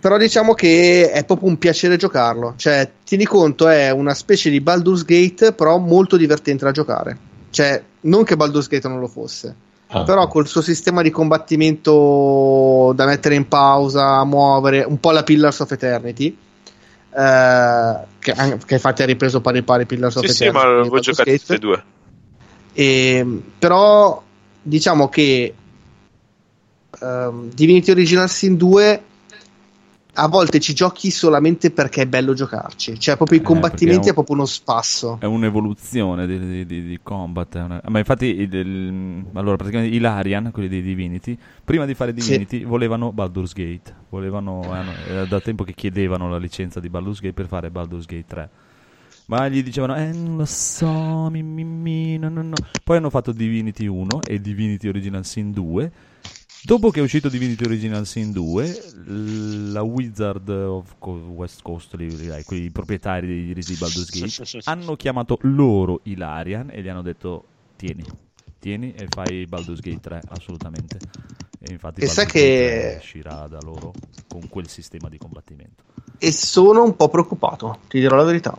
però 0.00 0.16
diciamo 0.16 0.54
che 0.54 1.10
è 1.10 1.24
proprio 1.24 1.48
un 1.48 1.58
piacere 1.58 1.96
giocarlo. 1.96 2.54
Cioè, 2.56 2.90
tieni 3.04 3.24
conto, 3.24 3.68
è 3.68 3.90
una 3.90 4.14
specie 4.14 4.50
di 4.50 4.60
Baldur's 4.60 5.04
Gate, 5.04 5.52
però 5.52 5.78
molto 5.78 6.16
divertente 6.16 6.64
da 6.64 6.70
giocare. 6.72 7.18
Cioè, 7.50 7.82
non 8.02 8.24
che 8.24 8.36
Baldur's 8.36 8.68
Gate 8.68 8.88
non 8.88 8.98
lo 9.00 9.08
fosse, 9.08 9.54
Ah. 9.94 10.04
però 10.04 10.26
col 10.26 10.46
suo 10.46 10.62
sistema 10.62 11.02
di 11.02 11.10
combattimento 11.10 12.92
da 12.94 13.04
mettere 13.06 13.34
in 13.34 13.46
pausa, 13.48 14.24
muovere, 14.24 14.84
un 14.84 14.98
po' 14.98 15.10
la 15.10 15.22
Pillars 15.22 15.60
of 15.60 15.70
Eternity. 15.72 16.36
eh, 17.14 17.94
che, 18.18 18.32
che 18.64 18.74
infatti 18.74 19.02
ha 19.02 19.04
ripreso 19.04 19.42
pari 19.42 19.62
pari 19.62 19.84
Pillars 19.84 20.16
of 20.16 20.24
Sì, 20.24 20.32
sì, 20.32 20.44
Eternity. 20.44 20.66
ma 20.66 20.72
l'ho 20.72 20.80
Baldur's 20.82 21.02
giocato 21.04 21.30
Gate. 21.30 21.38
tutte 21.40 21.54
e 21.54 21.58
due. 21.58 21.84
E, 22.72 23.42
però 23.58 24.22
diciamo 24.62 25.08
che 25.10 25.54
ehm, 27.02 27.50
Divinity 27.54 27.90
Original 27.90 28.28
Sin 28.28 28.56
2 28.56 29.02
a 30.16 30.28
volte 30.28 30.60
ci 30.60 30.74
giochi 30.74 31.10
solamente 31.10 31.70
perché 31.70 32.02
è 32.02 32.06
bello 32.06 32.34
giocarci. 32.34 33.00
Cioè, 33.00 33.16
proprio 33.16 33.38
i 33.38 33.40
Eh, 33.40 33.44
combattimenti 33.44 33.94
perché 33.94 34.02
è 34.02 34.04
è, 34.04 34.08
un- 34.08 34.14
proprio 34.14 34.36
uno 34.36 34.44
spasso. 34.44 35.16
È 35.20 35.24
un'evoluzione 35.24 36.26
di, 36.26 36.66
di- 36.66 36.86
di- 36.86 37.00
combat. 37.02 37.56
è 37.56 37.62
una- 37.62 37.80
Ma 37.88 37.98
infatti, 37.98 38.26
il- 38.26 38.52
il- 38.54 39.24
allora, 39.32 39.56
praticamente 39.56 39.96
i 39.96 39.98
Larian, 39.98 40.50
quelli 40.52 40.68
dei 40.68 40.82
Divinity, 40.82 41.34
prima 41.64 41.86
di 41.86 41.94
fare 41.94 42.12
Sì. 42.14 42.20
Divinity, 42.28 42.64
volevano 42.64 43.10
Baldur's 43.12 43.54
Gate. 43.54 43.94
Volevano, 44.10 44.70
hanno- 44.70 44.92
era 45.08 45.24
da 45.24 45.40
tempo 45.40 45.64
che 45.64 45.72
chiedevano 45.72 46.28
la 46.28 46.36
licenza 46.36 46.78
di 46.78 46.90
Baldur's 46.90 47.20
Gate 47.20 47.32
per 47.32 47.46
fare 47.46 47.70
Baldur's 47.70 48.04
Gate 48.04 48.24
3. 48.26 48.50
Ma 49.26 49.48
gli 49.48 49.62
dicevano, 49.62 49.96
eh, 49.96 50.12
non 50.12 50.36
lo 50.36 50.44
so, 50.44 51.28
mi, 51.30 51.42
mi, 51.42 51.64
mi, 51.64 52.18
no, 52.18 52.28
no, 52.28 52.42
no. 52.42 52.56
Poi 52.84 52.98
hanno 52.98 53.08
fatto 53.08 53.32
Divinity 53.32 53.86
1 53.86 54.20
e 54.26 54.42
Divinity 54.42 54.88
Original 54.88 55.24
Sin 55.24 55.52
2. 55.52 55.90
Dopo 56.64 56.90
che 56.90 57.00
è 57.00 57.02
uscito 57.02 57.28
Divinity 57.28 57.64
Original 57.64 58.06
Sin 58.06 58.30
2, 58.30 58.92
l- 59.06 59.72
la 59.72 59.82
Wizard 59.82 60.48
of 60.48 60.94
West 61.00 61.60
Coast, 61.62 61.94
lì, 61.94 62.16
lì, 62.16 62.26
dai, 62.28 62.44
quei 62.44 62.70
proprietari 62.70 63.52
di, 63.52 63.76
Baldur's 63.76 64.08
Gate, 64.10 64.60
hanno 64.70 64.94
chiamato 64.94 65.38
loro 65.42 66.00
Ilarian 66.04 66.70
e 66.70 66.80
gli 66.82 66.88
hanno 66.88 67.02
detto 67.02 67.44
tieni, 67.74 68.04
tieni 68.60 68.94
e 68.94 69.06
fai 69.08 69.44
Baldur's 69.46 69.80
Gate 69.80 70.00
3 70.00 70.22
assolutamente. 70.28 70.98
E 71.58 71.72
infatti 71.72 72.00
E 72.02 72.06
sai 72.06 72.26
Baldur's 72.26 72.32
che- 72.32 72.86
3 72.90 72.96
uscirà 72.98 73.46
da 73.48 73.58
loro 73.60 73.92
con 74.28 74.48
quel 74.48 74.68
sistema 74.68 75.08
di 75.08 75.18
combattimento. 75.18 75.82
E 76.18 76.30
sono 76.30 76.84
un 76.84 76.94
po' 76.94 77.08
preoccupato, 77.08 77.78
ti 77.88 77.98
dirò 77.98 78.14
la 78.16 78.22
verità. 78.24 78.56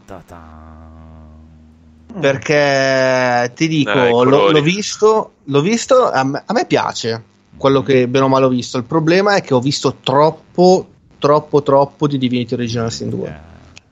Perché 2.20 3.52
ti 3.56 3.68
dico, 3.70 3.92
Eh, 3.92 4.08
i 4.10 4.12
l'ho, 4.12 4.52
l'ho 4.52 4.62
visto, 4.62 5.34
l'ho 5.46 5.62
visto 5.62 6.12
a, 6.12 6.24
me, 6.24 6.44
a 6.46 6.54
me 6.54 6.66
piace 6.66 7.32
quello 7.58 7.82
che 7.82 8.08
bene 8.08 8.26
o 8.26 8.28
male 8.28 8.46
ho 8.46 8.50
visto. 8.50 8.78
Il 8.78 8.84
problema 8.84 9.36
è 9.36 9.42
che 9.42 9.54
ho 9.54 9.60
visto 9.60 9.98
troppo, 10.02 10.88
troppo, 11.20 11.64
troppo 11.64 12.08
di 12.08 12.18
Divinity 12.18 12.54
Original 12.54 12.92
Sin 12.92 13.10
2. 13.10 13.42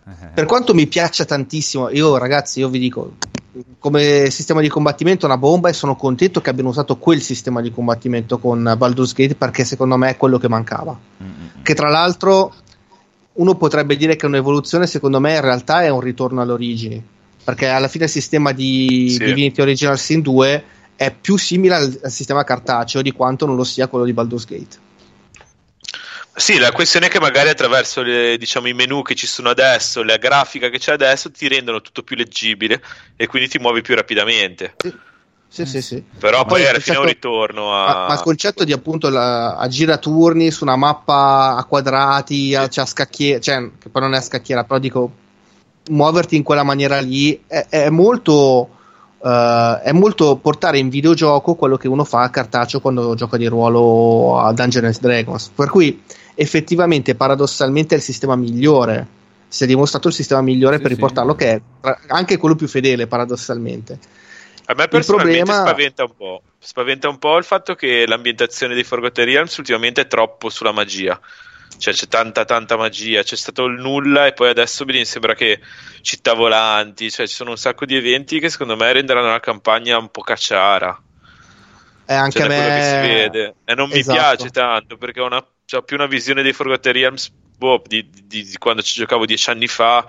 Per 0.34 0.46
quanto 0.46 0.74
mi 0.74 0.88
piaccia 0.88 1.26
tantissimo, 1.26 1.90
io 1.90 2.18
ragazzi, 2.18 2.60
io 2.60 2.70
vi 2.70 2.80
dico, 2.80 3.14
come 3.80 4.30
sistema 4.30 4.62
di 4.62 4.70
combattimento 4.70 5.26
è 5.26 5.30
una 5.30 5.38
bomba 5.38 5.70
e 5.70 5.74
sono 5.74 5.96
contento 5.96 6.42
che 6.42 6.50
abbiano 6.50 6.70
usato 6.70 6.98
quel 6.98 7.22
sistema 7.22 7.62
di 7.62 7.72
combattimento 7.72 8.38
con 8.38 8.76
Baldur's 8.78 9.14
Gate 9.14 9.36
perché 9.36 9.66
secondo 9.66 9.98
me 9.98 10.12
è 10.12 10.18
quello 10.18 10.38
che 10.38 10.48
mancava. 10.48 10.98
Che 11.62 11.74
tra 11.74 11.90
l'altro 11.90 12.54
uno 13.34 13.56
potrebbe 13.56 13.96
dire 13.96 14.16
che 14.16 14.26
è 14.26 14.30
un'evoluzione, 14.30 14.88
secondo 14.88 15.20
me 15.20 15.36
in 15.36 15.42
realtà 15.42 15.84
è 15.84 15.90
un 15.90 16.00
ritorno 16.00 16.42
alle 16.42 16.52
origini. 16.52 17.04
Perché 17.44 17.68
alla 17.68 17.88
fine 17.88 18.06
il 18.06 18.10
sistema 18.10 18.52
di 18.52 19.10
Sì. 19.10 19.24
Divinity 19.26 19.62
Original 19.62 19.98
Sin 19.98 20.22
2 20.22 20.64
è 21.02 21.12
più 21.20 21.36
simile 21.36 21.74
al, 21.74 22.00
al 22.04 22.12
sistema 22.12 22.44
cartaceo 22.44 23.02
di 23.02 23.12
quanto 23.12 23.48
non 23.48 23.56
lo 23.56 23.64
sia 23.64 23.88
quello 23.88 24.06
di 24.06 24.14
Baldur's 24.14 24.46
Gate. 24.46 24.78
Sì, 26.36 26.60
la 26.60 26.72
questione 26.72 27.08
è 27.08 27.10
che 27.10 27.20
magari 27.20 27.50
attraverso 27.50 28.04
le- 28.04 28.38
diciamo, 28.38 28.68
i 28.68 28.74
menu 28.74 29.02
che 29.02 29.16
ci 29.16 29.26
sono 29.26 29.50
adesso, 29.50 30.04
la 30.04 30.18
grafica 30.18 30.70
che 30.70 30.78
c'è 30.78 30.92
adesso, 30.92 31.32
ti 31.32 31.48
rendono 31.48 31.82
tutto 31.82 32.04
più 32.04 32.16
leggibile 32.16 32.84
e 33.16 33.26
quindi 33.26 33.50
ti 33.50 33.58
muovi 33.58 33.82
più 33.82 33.96
rapidamente. 33.96 34.76
Sì, 35.48 35.66
sì, 35.66 35.82
sì. 35.82 36.04
Però 36.20 36.38
Ma 36.38 36.46
poi 36.46 36.68
alla 36.68 36.80
fine 36.80 36.98
è 36.98 37.00
un 37.00 37.08
ritorno 37.08 37.72
Ma, 37.72 38.06
a... 38.06 38.08
ma 38.08 38.14
il 38.14 38.22
concetto 38.22 38.64
di 38.64 38.72
appunto 38.72 39.10
la, 39.10 39.56
a 39.56 39.68
giraturni 39.68 40.52
su 40.52 40.64
una 40.64 40.76
mappa 40.76 41.56
a 41.58 41.66
quadrati, 41.66 42.54
a, 42.54 42.68
cioè 42.68 42.84
a 42.84 42.88
scacchiera, 42.88 43.40
cioè 43.40 43.72
che 43.80 43.90
poi 43.90 44.04
non 44.04 44.14
è 44.14 44.18
a 44.18 44.22
scacchiera, 44.22 44.66
però 44.66 44.78
dico 44.78 45.12
muoverti 45.90 46.36
in 46.36 46.44
quella 46.44 46.64
maniera 46.64 47.00
lì 47.00 47.42
è, 47.48 47.66
è 47.70 47.90
molto 47.90 48.78
eh, 49.24 49.82
è 49.84 49.92
molto 49.92 50.36
portare 50.38 50.78
in 50.80 50.90
videogioco 50.90 51.56
quello 51.56 51.78
che 51.78 51.88
uno 51.88 52.04
fa 52.04 52.24
a 52.24 52.30
cartaceo 52.30 52.80
quando 52.80 53.16
gioca 53.16 53.38
di 53.38 53.48
ruolo 53.48 54.40
a 54.40 54.52
Dungeons 54.54 55.00
Dragons. 55.00 55.50
Per 55.50 55.70
cui 55.70 56.02
effettivamente 56.36 57.16
paradossalmente 57.16 57.96
è 57.96 57.98
il 57.98 58.04
sistema 58.04 58.36
migliore. 58.36 59.20
Si 59.48 59.66
è 59.66 59.68
dimostrato 59.68 60.08
il 60.08 60.14
sistema 60.14 60.42
migliore 60.42 60.80
per 60.80 60.92
riportarlo, 60.92 61.36
che 61.36 61.52
è 61.52 61.62
tra- 61.82 62.00
anche 62.08 62.38
quello 62.38 62.56
più 62.56 62.68
fedele, 62.68 63.08
paradossalmente. 63.08 64.00
A 64.66 64.74
me 64.74 64.88
personalmente 64.88 65.44
problema- 65.44 65.68
spaventa 65.68 66.04
un 66.04 66.16
po'. 66.16 66.42
Spaventa 66.58 67.10
un 67.10 67.18
po' 67.18 67.38
il 67.38 67.44
fatto 67.44 67.76
che 67.76 68.06
l'ambientazione 68.08 68.76
di 68.76 68.84
Forgotten 68.84 69.26
Realms 69.26 69.58
ultimamente 69.58 70.02
è 70.02 70.08
troppo 70.08 70.50
sulla 70.50 70.72
magia. 70.72 71.20
Cioè 71.82 71.96
c'è 71.96 72.08
tanta 72.08 72.46
tanta 72.46 72.78
magia, 72.78 73.24
c'è 73.24 73.36
stato 73.36 73.66
il 73.66 73.80
nulla 73.80 74.28
e 74.28 74.34
poi 74.34 74.50
adesso 74.50 74.86
mi 74.86 75.04
sembra 75.04 75.34
che 75.34 75.60
città 76.02 76.36
volanti, 76.36 77.10
cioè 77.10 77.26
ci 77.26 77.34
sono 77.34 77.50
un 77.50 77.58
sacco 77.58 77.86
di 77.86 77.96
eventi 77.96 78.40
che 78.40 78.50
secondo 78.50 78.76
me 78.76 78.92
renderanno 78.92 79.32
la 79.32 79.40
campagna 79.40 79.98
un 79.98 80.10
po' 80.10 80.22
cacciara. 80.22 81.02
È 82.06 82.14
anche 82.14 82.38
Cioè, 82.38 82.44
a 82.44 82.48
me 82.48 82.56
quello 82.56 82.70
che 82.70 82.82
si 82.84 82.98
vede. 83.00 83.56
E 83.66 83.74
non 83.74 83.90
mi 83.90 83.98
Esatto. 83.98 84.44
piace 84.44 84.50
tanto 84.52 84.98
perché 84.98 85.22
ho, 85.22 85.26
una, 85.26 85.38
ho 85.38 85.82
più 85.82 85.96
una 85.96 86.06
visione 86.06 86.44
dei 86.44 86.54
Forgotten 86.54 86.94
Realms 86.94 87.32
boh, 87.58 87.82
di, 87.84 88.08
di- 88.28 88.44
di 88.44 88.58
quando 88.60 88.84
ci 88.84 89.00
giocavo 89.00 89.26
dieci 89.26 89.50
anni 89.50 89.68
fa, 89.68 90.06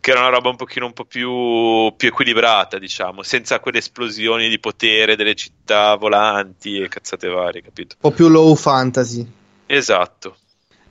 che 0.00 0.12
era 0.12 0.20
una 0.20 0.28
roba 0.28 0.50
un 0.50 0.56
pochino 0.56 0.86
un 0.86 0.92
po' 0.92 1.06
più, 1.06 1.92
più 1.96 2.06
equilibrata, 2.06 2.78
diciamo, 2.78 3.24
senza 3.24 3.58
quelle 3.58 3.78
esplosioni 3.78 4.48
di 4.48 4.60
potere 4.60 5.16
delle 5.16 5.34
città 5.34 5.96
volanti 5.96 6.80
e 6.80 6.86
cazzate 6.86 7.26
varie, 7.26 7.62
capito? 7.62 7.96
un 8.00 8.10
po' 8.10 8.14
più 8.14 8.28
low 8.28 8.54
fantasy. 8.54 9.26
Esatto. 9.66 10.36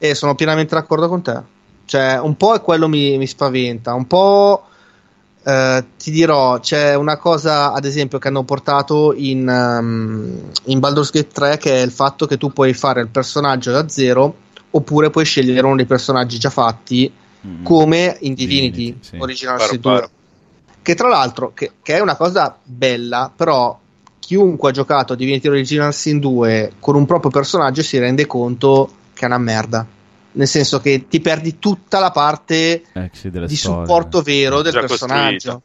E 0.10 0.16
sono 0.16 0.36
pienamente 0.36 0.76
d'accordo 0.76 1.08
con 1.08 1.22
te. 1.22 1.42
Cioè, 1.86 2.20
un 2.20 2.36
po' 2.36 2.56
è 2.56 2.62
quello 2.62 2.88
mi, 2.88 3.18
mi 3.18 3.28
spaventa, 3.28 3.94
un 3.94 4.08
po' 4.08 4.66
eh, 5.44 5.86
ti 5.98 6.10
dirò, 6.10 6.60
c'è 6.60 6.96
una 6.96 7.18
cosa, 7.18 7.72
ad 7.72 7.86
esempio, 7.86 8.18
che 8.18 8.30
hanno 8.30 8.44
portato 8.44 9.14
in, 9.16 9.48
um, 9.48 10.52
in 10.64 10.80
Baldur's 10.80 11.12
Gate 11.12 11.28
3 11.28 11.58
che 11.58 11.76
è 11.76 11.82
il 11.82 11.92
fatto 11.92 12.26
che 12.26 12.38
tu 12.38 12.52
puoi 12.52 12.74
fare 12.74 13.02
il 13.02 13.10
personaggio 13.10 13.72
da 13.72 13.88
zero 13.88 14.38
oppure 14.72 15.12
puoi 15.12 15.24
scegliere 15.24 15.66
uno 15.66 15.76
dei 15.76 15.86
personaggi 15.86 16.40
già 16.40 16.50
fatti 16.50 17.12
come 17.64 18.18
in 18.22 18.34
Divinity, 18.34 18.98
sì. 19.00 19.18
Original 19.18 19.62
Sin 19.62 19.80
2. 19.80 19.94
paro. 19.94 20.10
Che 20.82 20.96
tra 20.96 21.08
l'altro, 21.08 21.52
che, 21.54 21.74
che 21.82 21.96
è 21.96 22.00
una 22.00 22.16
cosa 22.16 22.58
bella, 22.64 23.32
però 23.34 23.80
chiunque 24.20 24.70
ha 24.70 24.74
giocato 24.74 25.14
a 25.14 25.16
Divinity 25.16 25.48
Original 25.48 25.94
Sin 25.94 26.20
2 26.20 26.74
con 26.80 26.96
un 26.96 27.06
proprio 27.06 27.30
personaggio 27.30 27.84
si 27.84 28.00
rende 28.00 28.26
conto 28.26 28.90
che 29.14 29.24
è 29.24 29.28
una 29.28 29.38
merda. 29.38 29.86
Nel 30.36 30.48
senso 30.48 30.80
che 30.82 31.06
ti 31.08 31.22
perdi 31.22 31.60
tutta 31.60 32.00
la 32.00 32.12
parte 32.12 32.84
Eh, 32.94 33.10
sì, 33.14 33.30
di 33.30 33.56
storie. 33.56 33.56
supporto 33.58 34.22
vero 34.22 34.62
del 34.62 34.74
personaggio. 34.74 35.32
costruito. 35.32 35.62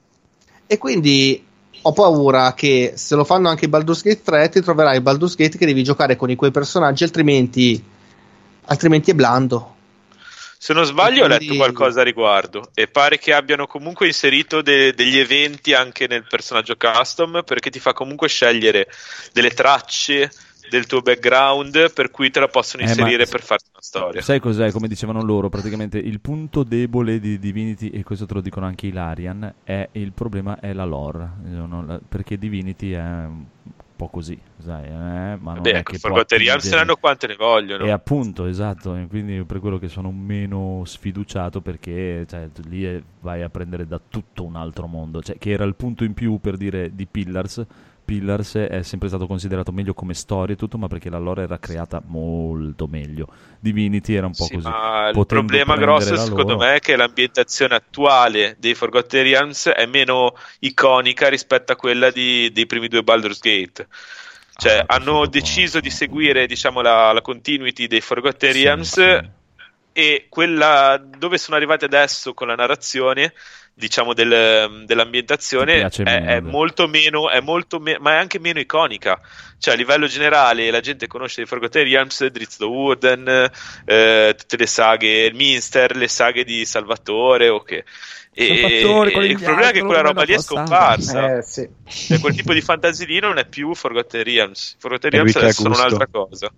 E 0.66 0.78
quindi 0.78 1.44
ho 1.82 1.92
paura 1.92 2.54
che 2.54 2.92
se 2.94 3.16
lo 3.16 3.24
fanno 3.24 3.48
anche 3.48 3.64
in 3.64 3.70
Baldur's 3.70 4.02
Gate 4.02 4.22
3 4.22 4.48
ti 4.48 4.60
troverai 4.60 5.00
Baldur's 5.00 5.34
Gate 5.34 5.58
che 5.58 5.66
devi 5.66 5.82
giocare 5.82 6.14
con 6.14 6.30
i 6.30 6.36
quei 6.36 6.50
personaggi, 6.52 7.02
altrimenti, 7.04 7.82
altrimenti 8.66 9.10
è 9.10 9.14
blando. 9.14 9.74
Se 10.62 10.72
non 10.74 10.84
sbaglio, 10.84 11.24
ho 11.24 11.26
Quindi- 11.26 11.46
letto 11.46 11.56
qualcosa 11.56 12.02
a 12.02 12.04
riguardo 12.04 12.70
e 12.74 12.86
pare 12.86 13.18
che 13.18 13.32
abbiano 13.32 13.66
comunque 13.66 14.06
inserito 14.06 14.60
de- 14.62 14.92
degli 14.94 15.18
eventi 15.18 15.72
anche 15.72 16.06
nel 16.06 16.26
personaggio 16.28 16.76
custom 16.76 17.42
perché 17.44 17.70
ti 17.70 17.80
fa 17.80 17.92
comunque 17.94 18.28
scegliere 18.28 18.86
delle 19.32 19.50
tracce 19.50 20.30
del 20.70 20.86
tuo 20.86 21.02
background 21.02 21.92
per 21.92 22.10
cui 22.10 22.30
te 22.30 22.40
la 22.40 22.48
possono 22.48 22.82
Eh, 22.82 22.86
ma- 22.86 22.92
inserire 22.92 23.26
per 23.26 23.42
farti 23.42 23.68
una 23.72 23.82
storia. 23.82 24.22
Sai 24.22 24.40
cos'è? 24.40 24.70
Come 24.72 24.88
dicevano 24.88 25.22
loro, 25.22 25.50
praticamente 25.50 25.98
il 25.98 26.20
punto 26.20 26.62
debole 26.62 27.20
di 27.20 27.38
Divinity, 27.38 27.88
e 27.90 28.02
questo 28.02 28.24
te 28.24 28.34
lo 28.34 28.40
dicono 28.40 28.64
anche 28.64 28.86
i 28.86 28.92
Larian, 28.92 29.52
è 29.62 29.88
il 29.92 30.12
problema 30.12 30.58
è 30.60 30.72
la 30.72 30.84
lore. 30.84 31.28
Perché 32.08 32.38
Divinity 32.38 32.92
è 32.92 33.00
un 33.00 33.44
po' 33.96 34.08
così, 34.08 34.38
sai, 34.64 34.84
eh, 34.86 34.88
ma 34.90 35.36
non 35.36 35.54
Vabbè, 35.56 35.72
è 35.72 35.76
ecco, 35.76 35.92
che 35.92 35.98
Forgotten 35.98 36.38
attingere- 36.40 36.74
ne 36.76 36.80
hanno 36.80 36.96
quante 36.96 37.26
ne 37.26 37.34
vogliono. 37.36 37.84
E 37.84 37.90
appunto, 37.90 38.46
esatto, 38.46 38.98
quindi 39.10 39.44
per 39.44 39.58
quello 39.60 39.78
che 39.78 39.88
sono 39.88 40.10
meno 40.10 40.82
sfiduciato 40.86 41.60
perché 41.60 42.24
cioè, 42.26 42.48
lì 42.68 42.84
è- 42.84 43.02
vai 43.20 43.42
a 43.42 43.50
prendere 43.50 43.86
da 43.86 44.00
tutto 44.08 44.42
un 44.44 44.56
altro 44.56 44.86
mondo, 44.86 45.20
cioè, 45.20 45.36
che 45.36 45.50
era 45.50 45.64
il 45.64 45.74
punto 45.74 46.04
in 46.04 46.14
più 46.14 46.38
per 46.40 46.56
dire 46.56 46.94
di 46.94 47.06
Pillars. 47.06 47.62
Pillars 48.10 48.56
è 48.56 48.82
sempre 48.82 49.06
stato 49.06 49.28
considerato 49.28 49.70
meglio 49.70 49.94
come 49.94 50.14
storia 50.14 50.54
e 50.54 50.58
tutto, 50.58 50.76
ma 50.78 50.88
perché 50.88 51.08
la 51.10 51.18
lore 51.18 51.42
era 51.44 51.60
creata 51.60 52.02
molto 52.04 52.88
meglio. 52.88 53.28
Divinity 53.60 54.14
era 54.14 54.26
un 54.26 54.32
po' 54.34 54.46
Sì, 54.46 54.54
così. 54.54 54.66
il 54.66 55.26
problema 55.26 55.76
grosso 55.76 56.16
secondo 56.16 56.54
loro- 56.54 56.64
me 56.64 56.74
è 56.74 56.80
che 56.80 56.96
l'ambientazione 56.96 57.76
attuale 57.76 58.56
dei 58.58 58.74
Forgotten 58.74 59.22
Realms 59.22 59.68
è 59.68 59.86
meno 59.86 60.34
iconica 60.58 61.28
rispetto 61.28 61.70
a 61.70 61.76
quella 61.76 62.10
di- 62.10 62.50
dei 62.52 62.66
primi 62.66 62.88
due 62.88 63.04
Baldur's 63.04 63.38
Gate. 63.38 63.86
Cioè, 64.56 64.78
Ah, 64.86 64.96
hanno 64.96 65.26
deciso 65.26 65.78
di 65.78 65.90
seguire 65.90 66.46
diciamo, 66.46 66.80
la, 66.82 67.12
la 67.12 67.22
continuity 67.22 67.86
dei 67.86 68.00
Forgotten 68.00 68.52
Realms 68.52 68.98
e 69.92 70.26
quella 70.28 71.00
dove 71.18 71.38
sono 71.38 71.56
arrivati 71.56 71.84
adesso 71.84 72.34
con 72.34 72.48
la 72.48 72.54
narrazione 72.56 73.32
diciamo 73.80 74.12
del- 74.14 74.84
dell'ambientazione 74.84 75.80
è, 75.80 76.24
è 76.24 76.40
molto 76.40 76.86
meno, 76.86 77.30
è 77.30 77.40
molto 77.40 77.80
me- 77.80 77.98
ma 77.98 78.12
è 78.12 78.16
anche 78.16 78.38
meno 78.38 78.60
iconica. 78.60 79.20
Cioè 79.58 79.74
a 79.74 79.76
livello 79.76 80.06
generale 80.06 80.70
la 80.70 80.80
gente 80.80 81.06
conosce 81.06 81.42
i 81.42 81.46
Forgotten 81.46 81.82
Realms 81.84 82.26
Drizzt 82.26 82.58
Do'Urden 82.60 83.50
eh, 83.84 84.34
tutte 84.38 84.56
le 84.56 84.66
saghe 84.66 85.24
il 85.24 85.34
Minster 85.34 85.96
le 85.96 86.08
saghe 86.08 86.44
di 86.44 86.64
Salvatore 86.64 87.48
ok. 87.48 87.70
E, 87.72 87.84
e 88.32 88.80
il 88.80 89.40
problema 89.42 89.70
è 89.70 89.72
che 89.72 89.82
quella 89.82 90.02
roba 90.02 90.22
lì 90.22 90.34
è 90.34 90.38
scomparsa. 90.38 91.38
Eh, 91.38 91.42
sì. 91.42 91.68
Cioè, 91.84 92.20
quel 92.20 92.36
tipo 92.36 92.52
di 92.52 92.60
fantasy 92.60 93.04
lì 93.04 93.18
non 93.18 93.38
è 93.38 93.46
più 93.46 93.74
Forgotten 93.74 94.22
Realms. 94.22 94.76
Forgotten 94.78 95.10
Realms 95.10 95.42
gusto. 95.42 95.66
un'altra 95.68 96.06
cosa 96.06 96.50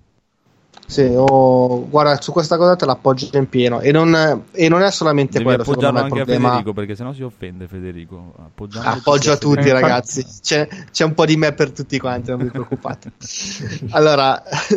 Sì, 0.93 1.11
oh, 1.17 1.89
guarda, 1.89 2.21
su 2.21 2.33
questa 2.33 2.59
cosa 2.59 2.77
te 2.77 2.85
l'appoggio 2.85 3.31
in 3.39 3.49
pieno. 3.49 3.81
E 3.81 3.93
non, 3.93 4.45
e 4.53 4.69
non 4.69 4.83
è 4.83 4.91
solamente 4.91 5.39
Devi 5.39 5.45
quello, 5.45 5.63
appoggiarlo 5.63 5.99
anche 6.01 6.13
a 6.13 6.17
problema. 6.17 6.49
Federico 6.49 6.75
perché 6.75 6.95
sennò 6.95 7.15
si 7.15 7.23
offende 7.23 7.67
Federico. 7.67 8.35
Appoggio 8.83 9.33
a 9.33 9.39
tutti 9.39 9.71
Eh, 9.71 9.73
ragazzi. 9.73 10.23
C'è, 10.43 10.69
c'è 10.91 11.05
un 11.05 11.15
po' 11.15 11.25
di 11.25 11.39
me 11.39 11.55
per 11.55 11.71
tutti 11.71 11.99
quanti, 11.99 12.29
non 12.29 12.41
vi 12.41 12.51
preoccupate. 12.51 13.13
allora, 13.93 14.43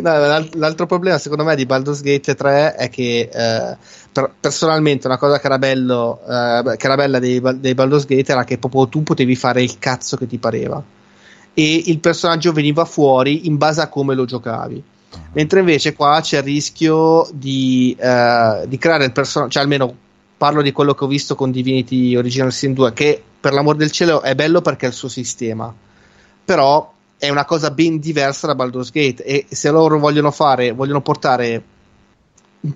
l'altro 0.54 0.86
problema, 0.86 1.18
secondo 1.18 1.44
me, 1.44 1.54
di 1.54 1.66
Baldur's 1.66 2.00
Gate 2.00 2.34
3 2.34 2.76
è 2.76 2.88
che 2.88 3.28
eh, 3.30 3.76
per- 4.10 4.32
personalmente 4.40 5.06
una 5.08 5.18
cosa 5.18 5.38
che 5.38 5.44
era, 5.44 5.58
bello, 5.58 6.18
eh, 6.26 6.76
che 6.78 6.86
era 6.86 6.94
bella 6.94 7.18
dei, 7.18 7.42
dei 7.56 7.74
Baldur's 7.74 8.06
Gate 8.06 8.32
era 8.32 8.44
che 8.44 8.56
proprio 8.56 8.88
tu 8.88 9.02
potevi 9.02 9.36
fare 9.36 9.62
il 9.62 9.78
cazzo 9.78 10.16
che 10.16 10.26
ti 10.26 10.38
pareva. 10.38 10.82
E 11.52 11.82
il 11.84 11.98
personaggio 11.98 12.52
veniva 12.52 12.86
fuori 12.86 13.46
in 13.48 13.58
base 13.58 13.82
a 13.82 13.88
come 13.88 14.14
lo 14.14 14.24
giocavi. 14.24 14.94
Mentre 15.32 15.60
invece 15.60 15.94
qua 15.94 16.20
c'è 16.22 16.38
il 16.38 16.42
rischio 16.44 17.28
di, 17.32 17.96
eh, 17.98 18.64
di 18.66 18.78
creare 18.78 19.04
il 19.04 19.12
personaggio, 19.12 19.52
cioè 19.52 19.62
almeno 19.62 19.94
parlo 20.36 20.62
di 20.62 20.72
quello 20.72 20.94
che 20.94 21.04
ho 21.04 21.08
visto 21.08 21.34
con 21.34 21.50
Divinity 21.50 22.16
Original 22.16 22.52
Sin 22.52 22.74
2, 22.74 22.92
che 22.92 23.22
per 23.40 23.52
l'amor 23.52 23.76
del 23.76 23.90
cielo 23.90 24.22
è 24.22 24.34
bello 24.34 24.60
perché 24.60 24.86
è 24.86 24.88
il 24.88 24.94
suo 24.94 25.08
sistema, 25.08 25.74
però 26.44 26.92
è 27.18 27.28
una 27.28 27.44
cosa 27.44 27.70
ben 27.70 27.98
diversa 27.98 28.46
da 28.46 28.54
Baldur's 28.54 28.90
Gate 28.90 29.24
e 29.24 29.46
se 29.48 29.70
loro 29.70 29.98
vogliono 29.98 30.30
fare, 30.30 30.72
vogliono 30.72 31.00
portare 31.00 31.62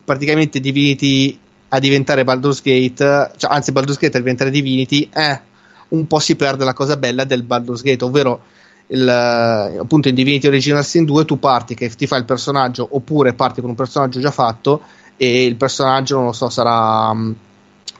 praticamente 0.04 0.60
Divinity 0.60 1.38
a 1.68 1.78
diventare 1.78 2.24
Baldur's 2.24 2.62
Gate, 2.62 3.32
cioè, 3.36 3.52
anzi 3.52 3.72
Baldur's 3.72 3.98
Gate 3.98 4.16
a 4.16 4.20
diventare 4.20 4.50
Divinity, 4.50 5.08
eh, 5.12 5.40
un 5.88 6.06
po' 6.06 6.18
si 6.18 6.36
perde 6.36 6.64
la 6.64 6.72
cosa 6.72 6.96
bella 6.96 7.24
del 7.24 7.42
Baldur's 7.42 7.82
Gate, 7.82 8.04
ovvero 8.04 8.42
il, 8.90 9.08
eh, 9.08 9.78
appunto 9.78 10.08
in 10.08 10.14
Divinity 10.14 10.46
Original 10.46 10.84
Sin 10.84 11.04
2 11.04 11.24
tu 11.24 11.38
parti 11.38 11.74
che 11.74 11.88
ti 11.90 12.06
fai 12.06 12.20
il 12.20 12.24
personaggio 12.24 12.88
oppure 12.90 13.34
parti 13.34 13.60
con 13.60 13.70
un 13.70 13.76
personaggio 13.76 14.20
già 14.20 14.30
fatto 14.30 14.82
e 15.16 15.44
il 15.44 15.56
personaggio 15.56 16.16
non 16.16 16.26
lo 16.26 16.32
so 16.32 16.48
sarà 16.48 17.12
mm, 17.12 17.32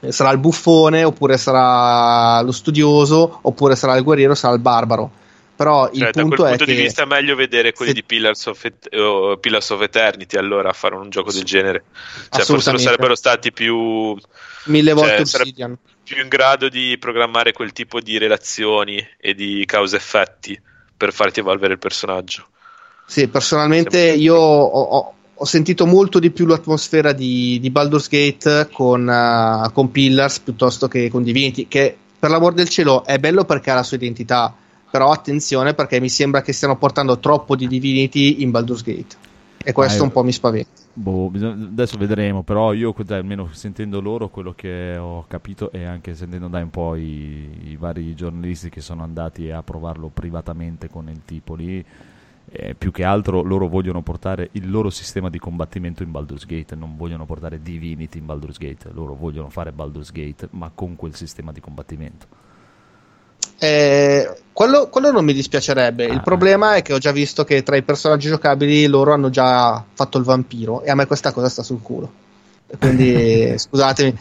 sarà 0.09 0.31
il 0.31 0.39
buffone 0.39 1.03
oppure 1.03 1.37
sarà 1.37 2.41
lo 2.41 2.51
studioso 2.51 3.39
oppure 3.43 3.75
sarà 3.75 3.95
il 3.95 4.03
guerriero 4.03 4.35
sarà 4.35 4.53
il 4.53 4.59
barbaro. 4.59 5.19
Però 5.55 5.85
Cioè, 5.85 6.07
il 6.07 6.09
da 6.11 6.21
punto 6.21 6.35
quel 6.37 6.47
è 6.47 6.49
punto 6.49 6.65
che 6.65 6.73
di 6.73 6.81
vista 6.81 7.03
è 7.03 7.05
meglio 7.05 7.35
vedere 7.35 7.71
quelli 7.71 7.93
di 7.93 8.03
Pillars 8.03 8.47
of, 8.47 8.65
Et- 8.65 8.95
o 8.95 9.37
Pillars 9.37 9.69
of 9.69 9.81
Eternity 9.81 10.35
allora 10.35 10.69
a 10.69 10.73
fare 10.73 10.95
un 10.95 11.11
gioco 11.11 11.31
del 11.31 11.43
genere. 11.43 11.83
Cioè, 12.31 12.43
forse 12.43 12.75
sarebbero 12.79 13.13
stati 13.13 13.51
più, 13.51 14.17
mille 14.65 14.93
volte 14.93 15.17
cioè, 15.17 15.25
sareb- 15.25 15.47
Obsidian. 15.49 15.77
più 16.03 16.19
in 16.19 16.29
grado 16.29 16.67
di 16.67 16.97
programmare 16.99 17.51
quel 17.51 17.73
tipo 17.73 18.01
di 18.01 18.17
relazioni 18.17 19.07
e 19.19 19.35
di 19.35 19.63
cause-effetti 19.67 20.59
per 21.01 21.13
farti 21.13 21.39
evolvere 21.39 21.73
il 21.73 21.79
personaggio. 21.79 22.45
Sì, 23.07 23.27
personalmente 23.27 23.99
io 24.11 24.35
ho, 24.35 24.81
ho- 24.81 25.13
ho 25.33 25.45
sentito 25.45 25.87
molto 25.87 26.19
di 26.19 26.29
più 26.29 26.45
l'atmosfera 26.45 27.11
di, 27.11 27.57
di 27.59 27.71
Baldur's 27.71 28.07
Gate 28.07 28.69
con, 28.71 29.09
eh, 29.09 29.71
con 29.73 29.89
Pillars 29.89 30.39
piuttosto 30.41 30.87
che 30.87 31.09
con 31.09 31.23
Divinity, 31.23 31.67
che 31.67 31.97
per 32.19 32.29
l'amor 32.29 32.53
del 32.53 32.69
cielo 32.69 33.03
è 33.03 33.17
bello 33.17 33.45
perché 33.45 33.71
ha 33.71 33.75
la 33.75 33.83
sua 33.83 33.97
identità, 33.97 34.53
però 34.91 35.09
attenzione 35.11 35.73
perché 35.73 35.99
mi 35.99 36.09
sembra 36.09 36.43
che 36.43 36.53
stiano 36.53 36.77
portando 36.77 37.17
troppo 37.17 37.55
di 37.55 37.67
Divinity 37.67 38.43
in 38.43 38.51
Baldur's 38.51 38.83
Gate 38.83 39.15
e 39.63 39.71
questo 39.71 40.03
Ah, 40.03 40.05
un 40.05 40.11
po' 40.11 40.23
mi 40.23 40.31
spaventa. 40.31 40.80
Boh, 40.93 41.29
bisogna- 41.29 41.67
adesso 41.67 41.97
vedremo, 41.97 42.43
però 42.43 42.73
io 42.73 42.93
dai, 43.05 43.19
almeno 43.19 43.47
sentendo 43.53 44.01
loro 44.01 44.27
quello 44.29 44.53
che 44.53 44.97
ho 44.97 45.23
capito 45.25 45.71
e 45.71 45.85
anche 45.85 46.15
sentendo 46.15 46.47
dai 46.49 46.63
un 46.63 46.69
po' 46.69 46.95
i, 46.95 47.69
i 47.69 47.75
vari 47.77 48.13
giornalisti 48.13 48.69
che 48.69 48.81
sono 48.81 49.01
andati 49.01 49.49
a 49.51 49.63
provarlo 49.63 50.09
privatamente 50.09 50.89
con 50.89 51.07
il 51.09 51.21
tipo 51.23 51.55
lì, 51.55 51.83
eh, 52.49 52.75
più 52.75 52.91
che 52.91 53.05
altro 53.05 53.41
loro 53.41 53.67
vogliono 53.69 54.01
portare 54.01 54.49
il 54.53 54.69
loro 54.69 54.89
sistema 54.89 55.29
di 55.29 55.39
combattimento 55.39 56.03
in 56.03 56.11
Baldur's 56.11 56.45
Gate, 56.45 56.75
non 56.75 56.97
vogliono 56.97 57.25
portare 57.25 57.61
Divinity 57.61 58.17
in 58.19 58.25
Baldur's 58.25 58.57
Gate, 58.57 58.89
loro 58.91 59.15
vogliono 59.15 59.49
fare 59.49 59.71
Baldur's 59.71 60.11
Gate 60.11 60.49
ma 60.51 60.71
con 60.75 60.97
quel 60.97 61.15
sistema 61.15 61.53
di 61.53 61.61
combattimento. 61.61 62.27
Eh, 63.63 64.27
quello, 64.51 64.87
quello 64.87 65.11
non 65.11 65.23
mi 65.23 65.33
dispiacerebbe. 65.33 66.07
Ah. 66.07 66.13
Il 66.13 66.23
problema 66.23 66.75
è 66.75 66.81
che 66.81 66.93
ho 66.93 66.97
già 66.97 67.11
visto 67.11 67.43
che 67.43 67.61
tra 67.61 67.75
i 67.75 67.83
personaggi 67.83 68.27
giocabili 68.27 68.87
loro 68.87 69.13
hanno 69.13 69.29
già 69.29 69.83
fatto 69.93 70.17
il 70.17 70.23
vampiro 70.23 70.81
e 70.81 70.89
a 70.89 70.95
me 70.95 71.05
questa 71.05 71.31
cosa 71.31 71.47
sta 71.47 71.61
sul 71.61 71.79
culo. 71.83 72.11
Quindi 72.79 73.53
scusatemi, 73.59 74.17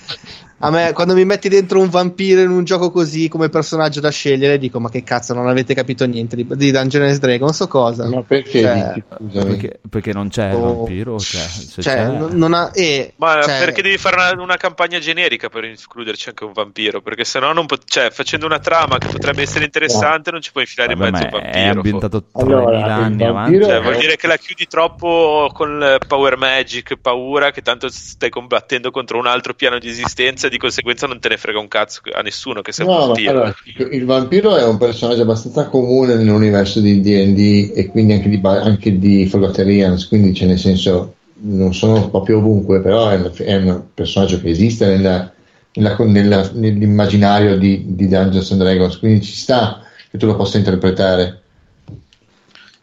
a 0.63 0.71
me 0.71 0.93
quando 0.93 1.15
mi 1.15 1.25
metti 1.25 1.49
dentro 1.49 1.81
un 1.81 1.89
vampiro 1.89 2.41
in 2.43 2.51
un 2.51 2.65
gioco 2.65 2.91
così 2.91 3.29
come 3.29 3.49
personaggio 3.49 4.01
da 4.01 4.11
scegliere, 4.11 4.59
dico: 4.59 4.79
Ma 4.81 4.91
che 4.91 5.03
cazzo, 5.03 5.33
non 5.35 5.49
avete 5.49 5.75
capito 5.75 6.05
niente 6.07 6.37
di, 6.37 6.47
di 6.49 6.71
Dungeons 6.71 7.13
and 7.13 7.21
Dragons 7.21 7.61
o 7.61 7.67
cosa? 7.69 8.07
Ma 8.09 8.23
perché 8.23 8.61
Cioè? 8.61 9.03
Perché, 9.33 9.81
perché 9.89 10.13
non 10.13 10.29
c'è 10.29 10.51
il 10.51 10.55
Oh. 10.57 10.75
vampiro? 10.77 11.19
Cioè, 11.19 11.41
cioè, 11.71 11.83
c'è- 11.83 12.07
non- 12.07 12.53
ha. 12.55 12.71
eh, 12.75 13.13
Ma 13.17 13.41
cioè, 13.43 13.59
perché 13.59 13.81
devi 13.83 13.97
fare 13.97 14.17
una, 14.17 14.43
una 14.43 14.57
campagna 14.57 14.99
generica 14.99 15.49
per 15.49 15.65
includerci 15.65 16.29
anche 16.29 16.45
un 16.45 16.53
vampiro? 16.53 17.01
Perché 17.01 17.25
sennò 17.25 17.53
non 17.53 17.67
pot- 17.67 17.85
cioè, 17.87 18.11
facendo 18.11 18.45
una 18.47 18.59
trama 18.59 18.99
che 18.99 19.09
potrebbe 19.09 19.43
essere 19.43 19.65
interessante, 19.65 20.31
non 20.31 20.41
ci 20.43 20.51
puoi 20.53 20.65
infilare 20.65 20.95
Vabbè, 20.95 21.07
in 21.07 21.13
mezzo 21.15 21.37
un 21.37 21.43
è 21.43 21.53
vampiro. 21.53 21.73
ambientato 21.77 22.25
Allora, 22.33 22.65
3000 22.67 22.85
il 22.87 22.91
anni 23.03 23.25
avanti. 23.25 23.63
Cioè, 23.65 23.81
vuol 23.81 23.97
dire 23.97 24.17
che 24.17 24.27
la 24.27 24.37
chiudi 24.37 24.67
troppo 24.67 25.51
con 25.55 25.97
power 26.07 26.37
magic, 26.37 26.97
paura, 27.01 27.51
che 27.51 27.63
tanto 27.63 27.89
stai 27.89 28.29
combattendo 28.31 28.91
contro 28.91 29.19
un 29.19 29.27
altro 29.27 29.55
piano 29.55 29.79
di 29.79 29.89
esistenza 29.89 30.49
di 30.51 30.59
conseguenza 30.59 31.07
non 31.07 31.21
te 31.21 31.29
ne 31.31 31.37
frega 31.39 31.59
un 31.59 31.69
cazzo 31.69 32.01
a 32.13 32.21
nessuno 32.23 32.63
che 32.63 32.73
un 32.83 32.89
No, 32.89 33.07
ma 33.09 33.21
vampiro. 33.21 33.25
allora, 33.25 33.55
il 33.91 34.05
vampiro 34.07 34.57
è 34.57 34.65
un 34.65 34.79
personaggio 34.79 35.23
abbastanza 35.23 35.69
comune 35.69 36.15
nell'universo 36.15 36.81
di 36.81 37.01
D&D 37.03 37.73
e 37.77 37.87
quindi 37.89 38.15
anche 38.15 38.31
di, 38.31 38.41
anche 38.43 38.99
di 38.99 39.27
Forgotten 39.27 39.67
quindi 40.09 40.33
c'è 40.33 40.47
nel 40.47 40.59
senso 40.59 41.17
non 41.43 41.75
sono 41.75 42.09
proprio 42.09 42.39
ovunque, 42.39 42.81
però 42.81 43.11
è, 43.11 43.17
un- 43.17 43.31
è 43.37 43.57
un 43.57 43.83
personaggio 43.93 44.41
che 44.41 44.49
esiste 44.49 44.87
nella- 44.87 45.31
nella- 45.75 45.97
nella- 46.05 46.51
nell'immaginario 46.55 47.59
di, 47.59 47.85
di 47.95 48.09
Dungeons 48.09 48.51
and 48.53 48.61
Dragons, 48.63 48.99
quindi 48.99 49.25
ci 49.27 49.35
sta 49.35 49.83
che 50.11 50.17
tu 50.19 50.25
lo 50.27 50.37
possa 50.37 50.57
interpretare. 50.59 51.43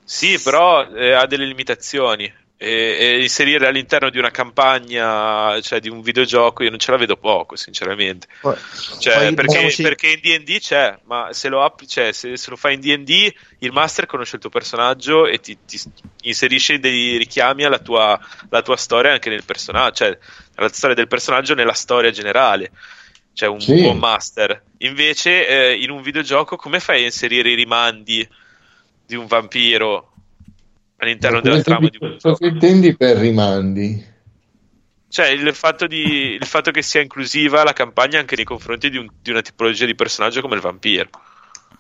Sì, 0.03 0.39
però 0.41 0.87
eh, 0.91 1.11
ha 1.11 1.27
delle 1.27 1.45
limitazioni. 1.45 2.31
E, 2.59 2.97
e 2.99 3.21
inserire 3.21 3.67
all'interno 3.67 4.09
di 4.09 4.17
una 4.17 4.31
campagna, 4.31 5.61
cioè 5.61 5.79
di 5.79 5.89
un 5.89 6.01
videogioco, 6.01 6.63
io 6.63 6.71
non 6.71 6.79
ce 6.79 6.89
la 6.89 6.97
vedo 6.97 7.15
poco, 7.15 7.55
sinceramente. 7.55 8.25
poi- 8.41 8.55
Cioè, 8.99 9.13
poi 9.13 9.33
perché, 9.35 9.51
diciamoci- 9.51 9.83
perché 9.83 10.07
in 10.09 10.19
DD 10.21 10.59
c'è, 10.59 10.97
ma 11.03 11.31
se 11.33 11.49
lo, 11.49 11.63
app- 11.63 11.85
cioè, 11.85 12.11
se, 12.11 12.35
se 12.35 12.49
lo 12.49 12.55
fai 12.55 12.73
in 12.73 12.79
DD, 12.79 13.31
il 13.59 13.71
master 13.71 14.07
conosce 14.07 14.37
il 14.37 14.41
tuo 14.41 14.49
personaggio 14.49 15.27
e 15.27 15.39
ti, 15.39 15.55
ti 15.67 15.79
inserisce 16.23 16.79
dei 16.79 17.17
richiami 17.17 17.63
alla 17.63 17.77
tua, 17.77 18.19
alla 18.49 18.61
tua 18.63 18.75
storia 18.75 19.11
anche 19.11 19.29
nel 19.29 19.45
personaggio, 19.45 20.05
cioè 20.05 20.17
alla 20.55 20.69
storia 20.69 20.95
del 20.95 21.07
personaggio 21.07 21.53
nella 21.53 21.73
storia 21.73 22.09
generale. 22.09 22.71
Cioè, 23.33 23.49
un 23.49 23.61
Sì. 23.61 23.81
buon 23.81 23.99
master. 23.99 24.63
Invece, 24.79 25.47
eh, 25.47 25.75
in 25.75 25.91
un 25.91 26.01
videogioco, 26.01 26.55
come 26.55 26.79
fai 26.79 27.03
a 27.03 27.05
inserire 27.05 27.51
i 27.51 27.55
rimandi 27.55 28.27
di 29.05 29.15
un 29.15 29.27
vampiro 29.27 30.13
all'interno 30.97 31.41
della 31.41 31.61
trama 31.61 31.89
di 31.89 31.97
un 31.99 32.17
cosa 32.21 32.45
intendi 32.45 32.95
per 32.95 33.17
rimandi? 33.17 34.15
Cioè, 35.09 35.27
il 35.29 35.53
fatto, 35.53 35.87
di, 35.87 36.37
il 36.39 36.45
fatto 36.45 36.71
che 36.71 36.81
sia 36.81 37.01
inclusiva 37.01 37.63
la 37.63 37.73
campagna 37.73 38.19
anche 38.19 38.35
nei 38.35 38.43
confronti 38.43 38.89
di, 38.89 38.97
un- 38.97 39.07
di 39.21 39.31
una 39.31 39.41
tipologia 39.41 39.85
di 39.85 39.95
personaggio 39.95 40.41
come 40.41 40.55
il 40.55 40.61
vampiro. 40.61 41.09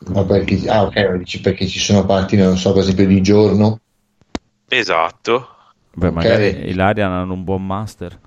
Ma 0.07 0.23
perché, 0.23 0.69
ah, 0.69 0.83
ok, 0.83 1.15
dici 1.17 1.41
perché 1.41 1.67
ci 1.67 1.79
sono 1.79 2.05
parti, 2.05 2.37
non 2.37 2.57
so, 2.57 2.71
per 2.71 2.83
esempio 2.83 3.05
di 3.07 3.21
giorno. 3.21 3.79
Esatto. 4.69 5.49
Beh, 5.93 6.11
magari 6.11 6.69
Ilarian 6.69 7.11
hanno 7.11 7.33
un 7.33 7.43
buon 7.43 7.65
master. 7.65 8.17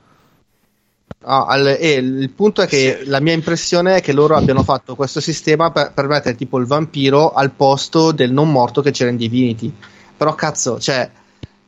Ah, 1.23 1.45
al- 1.47 1.77
e 1.79 1.93
il 1.95 2.31
punto 2.31 2.63
è 2.63 2.67
che 2.67 3.03
la 3.05 3.21
mia 3.21 3.33
impressione 3.35 3.97
è 3.97 4.01
che 4.01 4.13
loro 4.13 4.37
abbiano 4.37 4.63
fatto 4.63 4.95
questo 4.97 5.21
sistema 5.21 5.71
per, 5.71 5.93
per 5.93 6.07
mettere 6.09 6.35
tipo 6.35 6.59
il 6.59 6.67
vampiro 6.67 7.33
al 7.33 7.51
posto 7.53 8.11
del 8.13 8.33
non 8.33 8.51
morto 8.51 8.81
che 8.83 8.91
c'era 8.91 9.11
in 9.11 9.17
Divinity. 9.17 9.73
Però 10.21 10.35
cazzo, 10.35 10.79
cioè, 10.79 11.11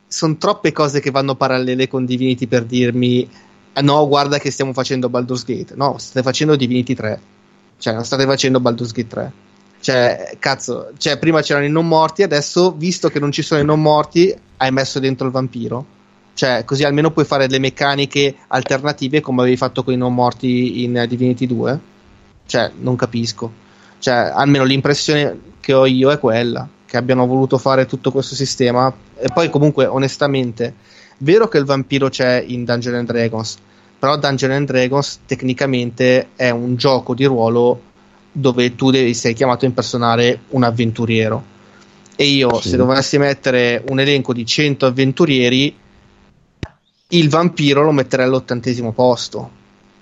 sono 0.07 0.37
troppe 0.37 0.71
cose 0.71 0.99
che 0.99 1.09
vanno 1.09 1.33
parallele 1.33 1.87
con 1.87 2.05
Divinity 2.05 2.45
per 2.45 2.65
dirmi 2.65 3.27
"Ah, 3.73 3.81
no, 3.81 4.07
guarda 4.07 4.37
che 4.37 4.51
stiamo 4.51 4.73
facendo 4.73 5.09
Baldur's 5.09 5.43
Gate. 5.43 5.73
No, 5.75 5.97
state 5.97 6.21
facendo 6.21 6.55
Divinity 6.55 6.93
3. 6.93 7.19
Cioè, 7.79 7.95
non 7.95 8.05
state 8.05 8.25
facendo 8.25 8.59
Baldur's 8.59 8.91
Gate 8.91 9.07
3. 9.07 9.31
Cioè, 9.79 10.35
cazzo, 10.37 10.91
cioè, 10.99 11.17
prima 11.17 11.41
c'erano 11.41 11.65
i 11.65 11.71
non 11.71 11.87
morti, 11.87 12.21
adesso, 12.21 12.71
visto 12.73 13.09
che 13.09 13.19
non 13.19 13.31
ci 13.31 13.41
sono 13.41 13.59
i 13.59 13.65
non 13.65 13.81
morti, 13.81 14.31
hai 14.57 14.71
messo 14.71 14.99
dentro 14.99 15.25
il 15.25 15.31
vampiro. 15.31 15.83
Cioè, 16.35 16.63
così 16.63 16.83
almeno 16.83 17.09
puoi 17.09 17.25
fare 17.25 17.47
le 17.47 17.57
meccaniche 17.57 18.35
alternative 18.49 19.19
come 19.19 19.41
avevi 19.41 19.57
fatto 19.57 19.83
con 19.83 19.93
i 19.93 19.97
non 19.97 20.13
morti 20.13 20.83
in 20.83 20.95
eh, 20.95 21.07
Divinity 21.07 21.47
2. 21.47 21.79
Cioè, 22.45 22.71
non 22.81 22.95
capisco. 22.95 23.51
Cioè, 23.97 24.13
almeno 24.13 24.63
l'impressione 24.63 25.39
che 25.59 25.73
ho 25.73 25.87
io 25.87 26.11
è 26.11 26.19
quella, 26.19 26.67
che 26.93 26.99
abbiano 26.99 27.25
voluto 27.25 27.57
fare 27.57 27.87
tutto 27.87 28.11
questo 28.11 28.35
sistema. 28.35 28.93
E 29.17 29.29
poi 29.33 29.49
comunque, 29.49 29.87
onestamente, 29.87 30.75
vero 31.17 31.47
che 31.47 31.57
il 31.57 31.65
vampiro 31.65 32.07
c'è 32.07 32.43
in 32.45 32.65
Dungeons 32.65 32.97
and 32.99 33.07
Dragons, 33.07 33.57
però 33.97 34.15
Dungeons 34.15 34.53
and 34.53 34.67
Dragons 34.67 35.21
tecnicamente 35.25 36.27
è 36.35 36.51
un 36.51 36.75
gioco 36.75 37.15
di 37.15 37.25
ruolo 37.25 37.81
dove 38.31 38.75
tu 38.75 38.91
devi, 38.91 39.15
sei 39.15 39.33
chiamato 39.33 39.65
a 39.65 39.69
impersonare 39.69 40.41
un 40.49 40.61
avventuriero. 40.61 41.43
E 42.15 42.25
io, 42.25 42.61
Sì. 42.61 42.69
se 42.69 42.77
dovessi 42.77 43.17
mettere 43.17 43.83
un 43.89 43.99
elenco 43.99 44.31
di 44.31 44.45
100 44.45 44.85
avventurieri, 44.85 45.75
il 47.07 47.29
vampiro 47.29 47.81
lo 47.81 47.91
metterei 47.91 48.27
all'ottantesimo 48.27 48.91
posto. 48.91 49.49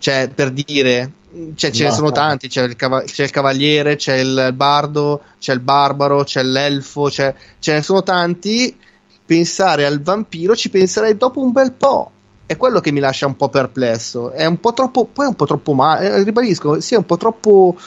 Cioè, 0.02 0.32
per 0.34 0.50
dire, 0.50 1.12
cioè, 1.54 1.70
ce 1.70 1.84
ne 1.84 1.90
No. 1.90 1.96
sono 1.96 2.12
tanti: 2.12 2.48
c'è 2.48 2.64
il, 2.64 2.76
cava- 2.76 3.04
c'è 3.04 3.24
il 3.26 3.30
cavaliere, 3.30 3.98
c'è 3.98 4.16
il 4.16 4.52
bardo, 4.56 5.22
c'è 5.40 5.54
il 5.54 5.60
barbaro, 5.60 6.24
c'è 6.24 6.42
l'elfo, 6.42 7.04
c'è- 7.04 7.36
ce 7.60 7.74
ne 7.74 7.82
sono 7.84 8.02
tanti. 8.02 8.76
Pensare 9.24 9.86
al 9.86 10.02
vampiro 10.02 10.56
ci 10.56 10.70
penserei 10.72 11.16
dopo 11.16 11.40
un 11.40 11.52
bel 11.52 11.72
po'. 11.74 12.10
È 12.48 12.58
quello 12.58 12.80
che 12.80 12.92
mi 12.92 13.00
lascia 13.00 13.28
un 13.28 13.36
po' 13.36 13.48
perplesso. 13.50 14.32
È 14.32 14.44
un 14.46 14.60
po' 14.60 14.74
troppo, 14.74 15.06
poi 15.06 15.26
è 15.26 15.30
un 15.30 15.36
po' 15.36 15.46
troppo 15.46 15.74
ma- 15.74 16.00
eh, 16.00 16.24
ribadisco, 16.24 16.82
sì, 16.82 16.96
è 16.96 16.98
un 16.98 17.06
po' 17.06 17.18
troppo 17.18 17.78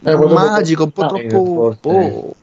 po' 0.00 0.26
magico, 0.28 0.84
un 0.84 0.90
po' 0.92 1.02
borderline, 1.02 1.28
troppo. 1.28 1.88
oh. 1.90 2.34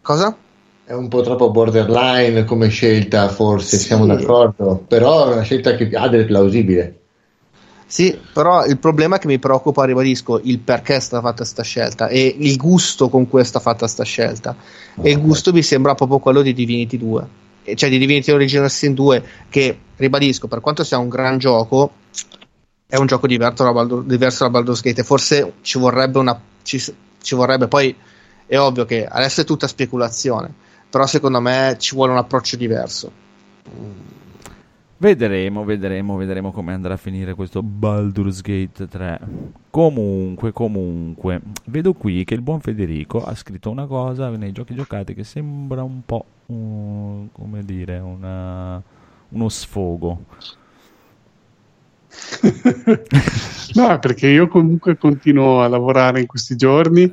Cosa? 0.00 0.36
È 0.84 0.92
un 0.94 1.08
po' 1.08 1.20
troppo 1.20 1.50
borderline 1.50 2.44
come 2.44 2.68
scelta, 2.68 3.28
forse 3.28 3.76
Sì. 3.76 3.84
siamo 3.84 4.06
d'accordo, 4.06 4.82
però 4.88 5.28
è 5.28 5.32
una 5.34 5.42
scelta 5.42 5.76
che 5.76 5.90
ha 5.94 6.08
del 6.08 6.24
plausibile. 6.24 7.01
Sì, 7.92 8.18
però 8.32 8.64
il 8.64 8.78
problema 8.78 9.18
che 9.18 9.26
mi 9.26 9.38
preoccupa, 9.38 9.84
ribadisco, 9.84 10.40
il 10.44 10.60
perché 10.60 10.94
è 10.94 10.98
stata 10.98 11.20
fatta 11.20 11.36
questa 11.42 11.62
scelta 11.62 12.08
e 12.08 12.36
il 12.38 12.56
gusto 12.56 13.10
con 13.10 13.28
cui 13.28 13.42
è 13.42 13.44
stata 13.44 13.62
fatta 13.62 13.80
questa 13.80 14.02
scelta. 14.02 14.56
E 14.98 15.10
il 15.10 15.20
gusto 15.20 15.52
mi 15.52 15.62
sembra 15.62 15.94
proprio 15.94 16.18
quello 16.18 16.40
di 16.40 16.54
Divinity 16.54 16.96
2, 16.96 17.26
E 17.64 17.76
cioè 17.76 17.90
di 17.90 17.98
Divinity 17.98 18.30
Original 18.30 18.70
Sin 18.70 18.94
2, 18.94 19.22
che 19.50 19.78
ribadisco, 19.96 20.48
per 20.48 20.60
quanto 20.60 20.84
sia 20.84 20.96
un 20.96 21.10
gran 21.10 21.36
gioco, 21.36 21.92
è 22.86 22.96
un 22.96 23.04
gioco 23.04 23.26
diverso 23.26 23.62
da, 23.62 23.72
Baldur- 23.72 24.06
diverso 24.06 24.44
da 24.44 24.50
Baldur's 24.50 24.80
Gate 24.80 25.02
forse 25.02 25.56
ci 25.60 25.78
vorrebbe 25.78 26.18
una. 26.18 26.40
Ci, 26.62 26.82
ci 27.20 27.34
vorrebbe 27.34 27.68
poi. 27.68 27.94
È 28.46 28.58
ovvio 28.58 28.86
che 28.86 29.06
adesso 29.06 29.42
è 29.42 29.44
tutta 29.44 29.66
speculazione, 29.66 30.50
però 30.88 31.04
secondo 31.04 31.42
me 31.42 31.76
ci 31.78 31.94
vuole 31.94 32.12
un 32.12 32.18
approccio 32.18 32.56
diverso. 32.56 33.12
Vedremo, 35.02 35.64
vedremo, 35.64 36.14
vedremo 36.14 36.52
come 36.52 36.72
andrà 36.72 36.94
a 36.94 36.96
finire 36.96 37.34
questo 37.34 37.60
Baldur's 37.60 38.40
Gate 38.40 38.86
3. 38.86 39.18
Comunque, 39.68 40.52
comunque, 40.52 41.40
vedo 41.64 41.92
qui 41.92 42.22
che 42.22 42.34
il 42.34 42.40
buon 42.40 42.60
Federico 42.60 43.24
ha 43.24 43.34
scritto 43.34 43.68
una 43.68 43.86
cosa 43.86 44.28
nei 44.28 44.52
giochi 44.52 44.76
giocati 44.76 45.12
che 45.12 45.24
sembra 45.24 45.82
un 45.82 46.02
po', 46.06 46.24
uh, 46.46 47.28
come 47.32 47.64
dire, 47.64 47.98
una- 47.98 48.80
uno 49.30 49.48
sfogo. 49.48 50.24
No, 53.74 53.98
perché 53.98 54.28
io 54.28 54.48
comunque 54.48 54.98
continuo 54.98 55.62
a 55.62 55.68
lavorare 55.68 56.20
in 56.20 56.26
questi 56.26 56.56
giorni 56.56 57.10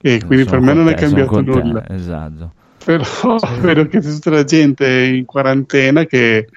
e 0.00 0.24
quindi 0.24 0.46
per 0.46 0.58
me 0.58 0.72
non 0.72 0.88
è 0.88 0.94
te, 0.94 1.06
sono 1.06 1.26
cambiato 1.26 1.60
te, 1.60 1.62
nulla. 1.62 1.88
Esatto. 1.90 2.52
Però 2.82 3.04
vedo 3.60 3.86
che 3.86 4.00
c'è 4.00 4.10
tutta 4.10 4.30
la 4.30 4.44
gente 4.44 5.04
in 5.04 5.26
quarantena 5.26 6.04
che 6.04 6.48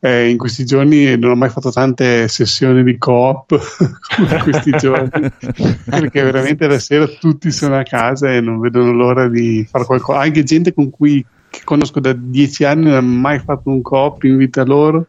eh, 0.00 0.28
in 0.28 0.38
questi 0.38 0.64
giorni 0.64 1.16
non 1.18 1.32
ho 1.32 1.34
mai 1.36 1.50
fatto 1.50 1.70
tante 1.70 2.26
sessioni 2.26 2.82
di 2.82 2.96
coop 2.96 3.48
come 4.16 4.34
in 4.34 4.42
questi 4.42 4.70
giorni 4.72 5.30
perché 5.84 6.22
veramente 6.22 6.66
la 6.66 6.78
sera 6.78 7.06
tutti 7.06 7.50
sono 7.50 7.76
a 7.78 7.82
casa 7.82 8.32
e 8.32 8.40
non 8.40 8.60
vedono 8.60 8.92
l'ora 8.92 9.28
di 9.28 9.66
fare 9.70 9.84
qualcosa. 9.84 10.20
Anche 10.20 10.42
gente 10.42 10.72
con 10.72 10.90
cui 10.90 11.24
che 11.50 11.60
conosco 11.64 12.00
da 12.00 12.14
dieci 12.16 12.64
anni 12.64 12.84
non 12.84 12.94
ha 12.94 13.00
mai 13.00 13.40
fatto 13.40 13.68
un 13.68 13.82
coop 13.82 14.22
in 14.22 14.36
vita 14.36 14.64
loro 14.64 15.08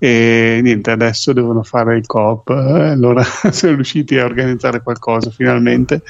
e 0.00 0.60
niente, 0.62 0.92
adesso 0.92 1.32
devono 1.32 1.64
fare 1.64 1.96
il 1.96 2.06
coop. 2.06 2.50
eh, 2.50 2.90
allora 2.90 3.22
siamo 3.50 3.74
riusciti 3.74 4.16
a 4.16 4.24
organizzare 4.24 4.80
qualcosa 4.80 5.30
finalmente 5.30 6.02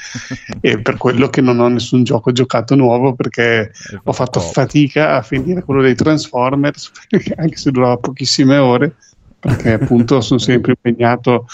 e 0.61 0.79
per 0.79 0.97
quello 0.97 1.27
che 1.29 1.41
non 1.41 1.59
ho 1.59 1.67
nessun 1.69 2.03
gioco 2.03 2.31
giocato 2.31 2.75
nuovo 2.75 3.15
perché 3.15 3.71
ho 4.03 4.11
fatto 4.13 4.39
fatica 4.39 5.15
a 5.15 5.23
finire 5.23 5.63
quello 5.63 5.81
dei 5.81 5.95
Transformers 5.95 6.91
anche 7.37 7.57
se 7.57 7.71
durava 7.71 7.97
pochissime 7.97 8.57
ore 8.57 8.95
perché 9.39 9.73
appunto 9.73 10.21
sono 10.21 10.39
sempre 10.39 10.75
impegnato 10.79 11.47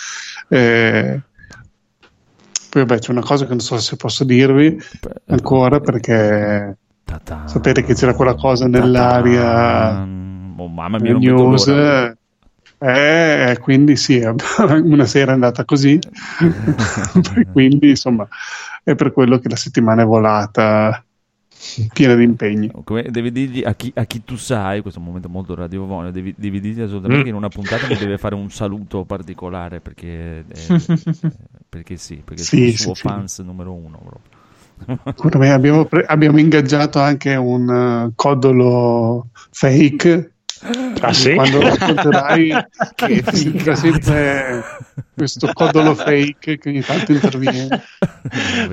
eh, 0.50 1.22
poi 2.70 2.86
vabbè 2.86 3.00
c'è 3.00 3.12
una 3.12 3.22
cosa 3.22 3.46
che 3.46 3.52
non 3.52 3.62
so 3.62 3.78
se 3.78 3.96
posso 3.96 4.26
dirvi 4.26 4.78
ancora 5.28 5.80
perché 5.80 6.78
sapete 7.46 7.84
che 7.84 7.94
c'era 7.94 8.14
quella 8.14 8.36
cosa 8.36 8.68
nell'aria 8.68 10.24
Oh, 10.58 10.70
mamma 10.70 11.00
mia, 11.00 11.18
news. 11.18 11.68
Eh, 12.78 13.58
quindi 13.62 13.96
sì 13.96 14.20
una 14.84 15.06
sera 15.06 15.32
è 15.32 15.34
andata 15.34 15.66
così 15.66 15.98
quindi 17.52 17.90
insomma 17.90 18.28
è 18.84 18.96
per 18.96 19.12
quello 19.12 19.40
che 19.40 19.50
la 19.50 19.56
settimana 19.56 20.04
è 20.04 20.06
volata 20.06 21.04
piena 21.94 22.16
di 22.16 22.24
impegni 22.24 22.72
Come 22.84 23.04
devi 23.04 23.32
dirgli 23.32 23.64
a 23.64 23.74
chi, 23.74 23.92
a 23.96 24.06
chi 24.06 24.24
tu 24.24 24.36
sai, 24.36 24.82
questo 24.82 25.00
è 25.00 25.02
un 25.02 25.08
momento 25.08 25.30
molto 25.30 25.56
radiofonico, 25.56 26.12
devi, 26.12 26.34
devi 26.38 26.60
dirgli 26.60 26.82
assolutamente 26.82 27.22
Mm. 27.22 27.24
che 27.24 27.30
in 27.30 27.36
una 27.36 27.50
puntata 27.50 27.88
mi 27.88 27.98
deve 27.98 28.18
fare 28.18 28.36
un 28.36 28.50
saluto 28.52 29.06
particolare 29.06 29.80
perché, 29.82 30.44
eh, 30.48 30.76
perché 31.70 31.96
sì, 31.98 32.22
perché 32.24 32.44
Sì, 32.44 32.58
sono 32.58 32.66
il 32.68 32.78
sì, 32.78 32.84
suo 32.84 32.94
sì. 32.94 33.02
fans 33.02 33.40
numero 33.40 33.74
uno 33.74 33.98
proprio. 33.98 34.32
Abbiamo, 35.54 35.86
pre- 35.86 36.06
abbiamo 36.06 36.40
ingaggiato 36.40 37.00
anche 37.00 37.36
un 37.36 37.70
eh, 37.70 38.12
codolo 38.16 39.30
fake. 39.52 40.35
Ah, 41.02 41.14
sì? 41.14 41.34
Quando 41.36 41.60
lo 41.62 41.68
ascolterai, 41.68 42.66
che 42.96 43.24
sentirà 43.32 43.76
sempre 43.76 44.64
questo 45.14 45.50
codolo 45.54 45.94
fake 45.96 46.58
che 46.58 46.70
ogni 46.70 46.82
tanto 46.82 47.12
interviene. 47.12 47.84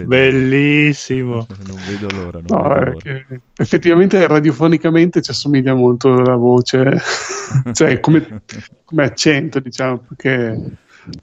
Bellissimo. 0.05 1.47
Non 1.67 1.77
vedo 1.87 2.07
l'ora. 2.15 2.41
Non 2.41 2.47
No, 2.49 2.63
vedo 2.69 2.75
l'ora. 2.85 2.93
che 2.97 3.27
effettivamente 3.57 4.27
radiofonicamente 4.27 5.21
ci 5.23 5.31
assomiglia 5.31 5.75
molto 5.75 6.21
la 6.21 6.37
voce, 6.37 7.01
cioè 7.73 8.01
come, 8.01 8.43
come 8.85 9.03
accento, 9.05 9.61
diciamo, 9.61 9.99
perché 10.09 10.59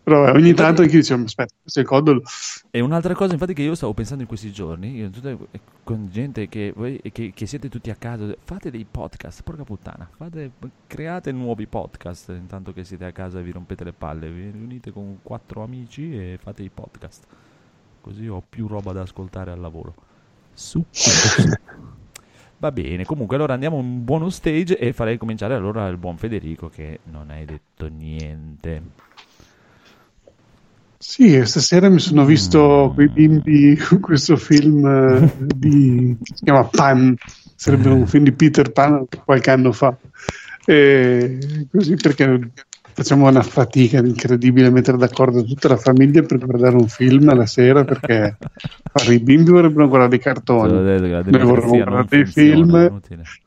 però 0.04 0.32
ogni 0.32 0.54
tanto 0.54 0.82
anche 0.82 0.94
io 0.94 1.00
dicevo, 1.02 1.24
aspetta, 1.24 1.54
questo 1.62 1.80
è 1.80 1.82
il 1.84 1.88
codolo. 1.88 2.22
E 2.70 2.80
un'altra 2.82 3.14
cosa, 3.14 3.34
infatti, 3.34 3.54
che 3.54 3.62
io 3.62 3.76
stavo 3.76 3.94
pensando 3.94 4.24
in 4.24 4.28
questi 4.28 4.52
giorni, 4.52 4.96
io, 4.96 5.10
tutte- 5.10 5.38
con 5.84 6.10
gente 6.12 6.48
che, 6.50 6.74
voi, 6.76 7.00
che, 7.12 7.32
che 7.34 7.46
siete 7.46 7.70
tutti 7.70 7.90
a 7.90 7.96
casa, 7.96 8.34
fate 8.44 8.70
dei 8.70 8.86
podcast, 8.90 9.44
porca 9.44 9.64
puttana, 9.64 10.10
fate, 10.16 10.52
create 10.86 11.32
nuovi 11.32 11.66
podcast 11.68 12.30
intanto 12.30 12.74
che 12.74 12.84
siete 12.84 13.06
a 13.06 13.12
casa 13.12 13.40
e 13.40 13.44
vi 13.44 13.52
rompete 13.52 13.84
le 13.84 13.94
palle, 13.94 14.30
vi 14.30 14.52
riunite 14.52 14.92
con 14.92 15.20
quattro 15.24 15.64
amici 15.64 16.16
e 16.16 16.38
fate 16.42 16.64
i 16.64 16.70
podcast, 16.70 17.26
così 18.02 18.28
ho 18.28 18.44
più 18.48 18.68
roba 18.68 18.92
da 18.92 19.02
ascoltare 19.02 19.52
al 19.52 19.60
lavoro. 19.60 19.96
Su. 20.54 20.86
Va 22.60 22.74
bene, 22.74 23.06
comunque 23.06 23.38
allora 23.38 23.54
andiamo 23.54 23.78
un 23.78 24.04
buono 24.04 24.30
stage 24.30 24.78
e 24.78 24.92
farei 24.92 25.18
cominciare 25.18 25.54
allora 25.54 25.88
il 25.88 25.96
buon 25.96 26.18
Federico 26.18 26.68
che 26.68 27.00
non 27.06 27.30
hai 27.30 27.46
detto 27.46 27.88
niente. 27.88 28.84
Sì, 31.02 31.46
stasera 31.46 31.88
mi 31.88 32.00
sono 32.00 32.26
visto 32.26 32.92
quei 32.94 33.08
bimbi 33.08 33.78
con 33.78 34.02
questo 34.02 34.36
film 34.36 34.86
eh, 34.86 35.32
di, 35.56 36.18
che 36.22 36.34
si 36.36 36.44
chiama 36.44 36.66
Pan, 36.66 37.16
sarebbe 37.56 37.88
un 37.88 38.06
film 38.06 38.26
di 38.26 38.34
Peter 38.34 38.70
Pan 38.74 39.06
qualche 39.24 39.50
anno 39.50 39.72
fa. 39.72 39.98
E 40.66 41.68
così 41.72 41.96
perché 41.96 42.52
facciamo 42.94 43.28
una 43.28 43.42
fatica 43.42 44.00
incredibile 44.00 44.68
a 44.68 44.72
mettere 44.72 44.98
d'accordo 44.98 45.44
tutta 45.44 45.68
la 45.68 45.78
famiglia 45.78 46.22
per 46.22 46.38
guardare 46.38 46.76
un 46.76 46.88
film 46.88 47.30
alla 47.30 47.46
sera 47.46 47.84
perché 47.84 48.38
i 49.10 49.20
bimbi 49.20 49.52
vorrebbero 49.52 49.88
guardare 49.88 50.10
dei 50.10 50.20
cartoni, 50.20 50.74
noi 50.74 51.44
vorremmo 51.44 51.72
guardare 51.72 52.06
dei 52.10 52.26
film 52.26 53.00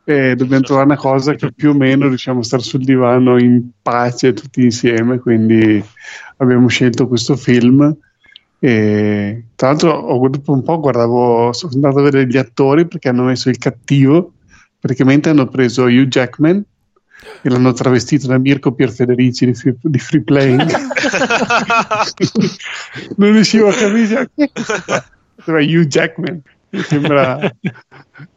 e 0.05 0.35
dobbiamo 0.35 0.63
trovare 0.63 0.87
una 0.87 0.97
cosa 0.97 1.35
che 1.35 1.53
più 1.53 1.71
o 1.71 1.75
meno 1.75 2.09
riusciamo 2.09 2.41
a 2.41 2.45
stare 2.45 2.63
sul 2.63 2.85
divano 2.85 3.39
in 3.39 3.71
pace 3.83 4.33
tutti 4.33 4.63
insieme, 4.63 5.19
quindi 5.19 5.83
abbiamo 6.39 6.69
scelto 6.69 7.09
questo 7.09 7.37
film. 7.37 7.97
E 8.65 9.45
tra 9.57 9.69
l'altro 9.69 9.91
ho, 9.91 10.29
dopo 10.29 10.53
un 10.53 10.63
po' 10.63 10.79
guardavo, 10.79 11.53
sono 11.53 11.73
andato 11.75 11.99
a 11.99 12.03
vedere 12.03 12.29
gli 12.29 12.37
attori 12.37 12.87
perché 12.87 13.09
hanno 13.09 13.25
messo 13.25 13.49
il 13.49 13.59
cattivo, 13.59 14.35
praticamente 14.79 15.29
hanno 15.31 15.49
preso 15.49 15.85
Hugh 15.85 16.07
Jackman 16.07 16.65
e 17.43 17.49
l'hanno 17.49 17.73
travestito 17.73 18.27
da 18.27 18.39
Mirko 18.39 18.73
Pierfederici 18.73 19.47
di 19.47 19.55
Free, 19.55 19.77
di 19.81 19.99
free 19.99 20.23
Playing. 20.23 20.63
non 23.17 23.33
riuscivo 23.33 23.69
a 23.69 23.73
capire. 23.73 24.31
Era 25.45 25.59
Hugh 25.59 25.87
Jackman, 25.87 26.41
mi 26.71 26.83
sembra 26.83 27.39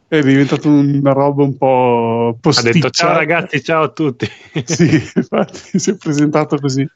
è 0.07 0.21
diventato 0.21 0.69
una 0.69 1.11
roba 1.11 1.43
un 1.43 1.57
po' 1.57 2.33
Ha 2.35 2.39
posticcia. 2.39 2.71
detto 2.71 2.89
ciao 2.89 3.13
ragazzi, 3.13 3.63
ciao 3.63 3.83
a 3.83 3.89
tutti. 3.89 4.27
Sì, 4.63 5.11
infatti 5.15 5.79
si 5.79 5.91
è 5.91 5.97
presentato 5.97 6.57
così. 6.57 6.87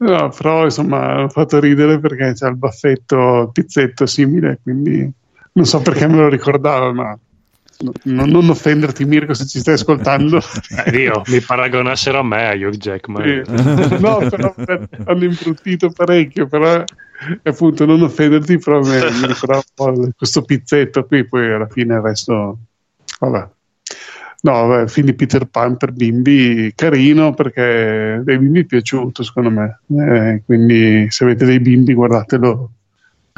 No, 0.00 0.28
però 0.28 0.64
insomma 0.64 1.24
ho 1.24 1.28
fatto 1.28 1.58
ridere 1.58 1.98
perché 1.98 2.32
c'è 2.34 2.48
il 2.48 2.56
baffetto 2.56 3.50
pizzetto 3.52 4.06
simile, 4.06 4.60
quindi 4.62 5.10
non 5.52 5.64
so 5.64 5.80
perché 5.80 6.06
me 6.06 6.16
lo 6.16 6.28
ricordava, 6.28 6.92
ma 6.92 7.18
no- 7.80 8.26
non 8.26 8.48
offenderti 8.48 9.04
Mirko 9.04 9.34
se 9.34 9.46
ci 9.46 9.58
stai 9.60 9.74
ascoltando. 9.74 10.40
Eh, 10.84 10.98
io 11.02 11.22
mi 11.26 11.40
paragonassero 11.40 12.18
a 12.18 12.22
me, 12.22 12.48
a 12.48 12.54
Hugh 12.54 12.76
Jackman. 12.76 13.44
Sì. 13.44 13.98
No, 14.00 14.18
però 14.28 14.54
hanno 15.04 15.24
imbruttito 15.24 15.90
parecchio, 15.90 16.46
però 16.46 16.84
appunto 17.42 17.84
non 17.84 18.02
offenderti, 18.02 18.58
però 18.58 18.80
mi, 18.80 18.90
mi 18.90 19.34
po' 19.74 20.10
questo 20.16 20.42
pizzetto 20.42 21.04
qui, 21.04 21.24
poi 21.26 21.52
alla 21.52 21.68
fine 21.68 21.94
il 21.94 22.00
resto, 22.00 22.58
vabbè. 23.20 23.48
No, 24.40 24.80
il 24.80 24.88
film 24.88 25.06
di 25.06 25.14
Peter 25.14 25.46
Pan 25.46 25.76
per 25.76 25.90
bimbi, 25.92 26.72
carino 26.74 27.34
perché 27.34 28.22
ai 28.24 28.38
bimbi 28.38 28.60
è 28.60 28.66
piaciuto 28.66 29.24
secondo 29.24 29.50
me, 29.50 29.80
Eh, 29.98 30.42
quindi 30.44 31.06
se 31.10 31.24
avete 31.24 31.44
dei 31.44 31.58
bimbi 31.58 31.92
guardatelo. 31.92 32.70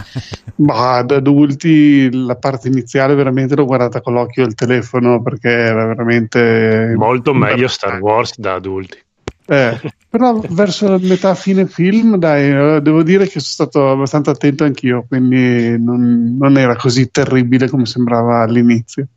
Ma 0.56 0.96
ad 0.96 1.10
adulti 1.10 2.12
la 2.12 2.36
parte 2.36 2.68
iniziale 2.68 3.14
veramente 3.14 3.54
l'ho 3.54 3.64
guardata 3.64 4.00
con 4.00 4.14
l'occhio 4.14 4.44
al 4.44 4.54
telefono 4.54 5.22
perché 5.22 5.48
era 5.48 5.86
veramente... 5.86 6.94
Molto 6.96 7.32
meglio 7.32 7.68
Star 7.68 8.00
Wars 8.00 8.38
da 8.38 8.54
adulti. 8.54 8.98
Eh, 9.46 9.80
però 10.08 10.40
verso 10.50 10.88
la 10.88 10.98
metà 11.00 11.34
fine 11.34 11.66
film, 11.66 12.16
dai, 12.16 12.76
eh, 12.76 12.80
devo 12.80 13.02
dire 13.02 13.24
che 13.24 13.40
sono 13.40 13.68
stato 13.68 13.90
abbastanza 13.90 14.30
attento 14.30 14.62
anch'io, 14.62 15.04
quindi 15.08 15.76
non, 15.82 16.36
non 16.38 16.56
era 16.56 16.76
così 16.76 17.10
terribile 17.10 17.68
come 17.68 17.84
sembrava 17.84 18.42
all'inizio. 18.42 19.08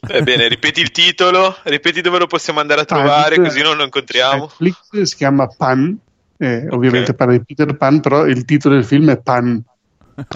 Va 0.00 0.20
bene, 0.20 0.48
ripeti 0.48 0.80
il 0.80 0.90
titolo, 0.90 1.56
ripeti 1.64 2.02
dove 2.02 2.18
lo 2.18 2.26
possiamo 2.26 2.60
andare 2.60 2.82
a 2.82 2.84
trovare, 2.84 3.36
Pan, 3.36 3.44
così 3.44 3.62
non 3.62 3.76
lo 3.76 3.84
incontriamo. 3.84 4.50
Netflix 4.58 5.02
si 5.02 5.16
chiama 5.16 5.46
Pan, 5.46 5.98
eh, 6.38 6.66
ovviamente 6.70 7.14
parla 7.14 7.36
di 7.36 7.44
Peter 7.44 7.76
Pan, 7.76 8.00
però 8.00 8.24
il 8.26 8.44
titolo 8.44 8.76
del 8.76 8.84
film 8.84 9.10
è 9.10 9.18
Pan. 9.18 9.62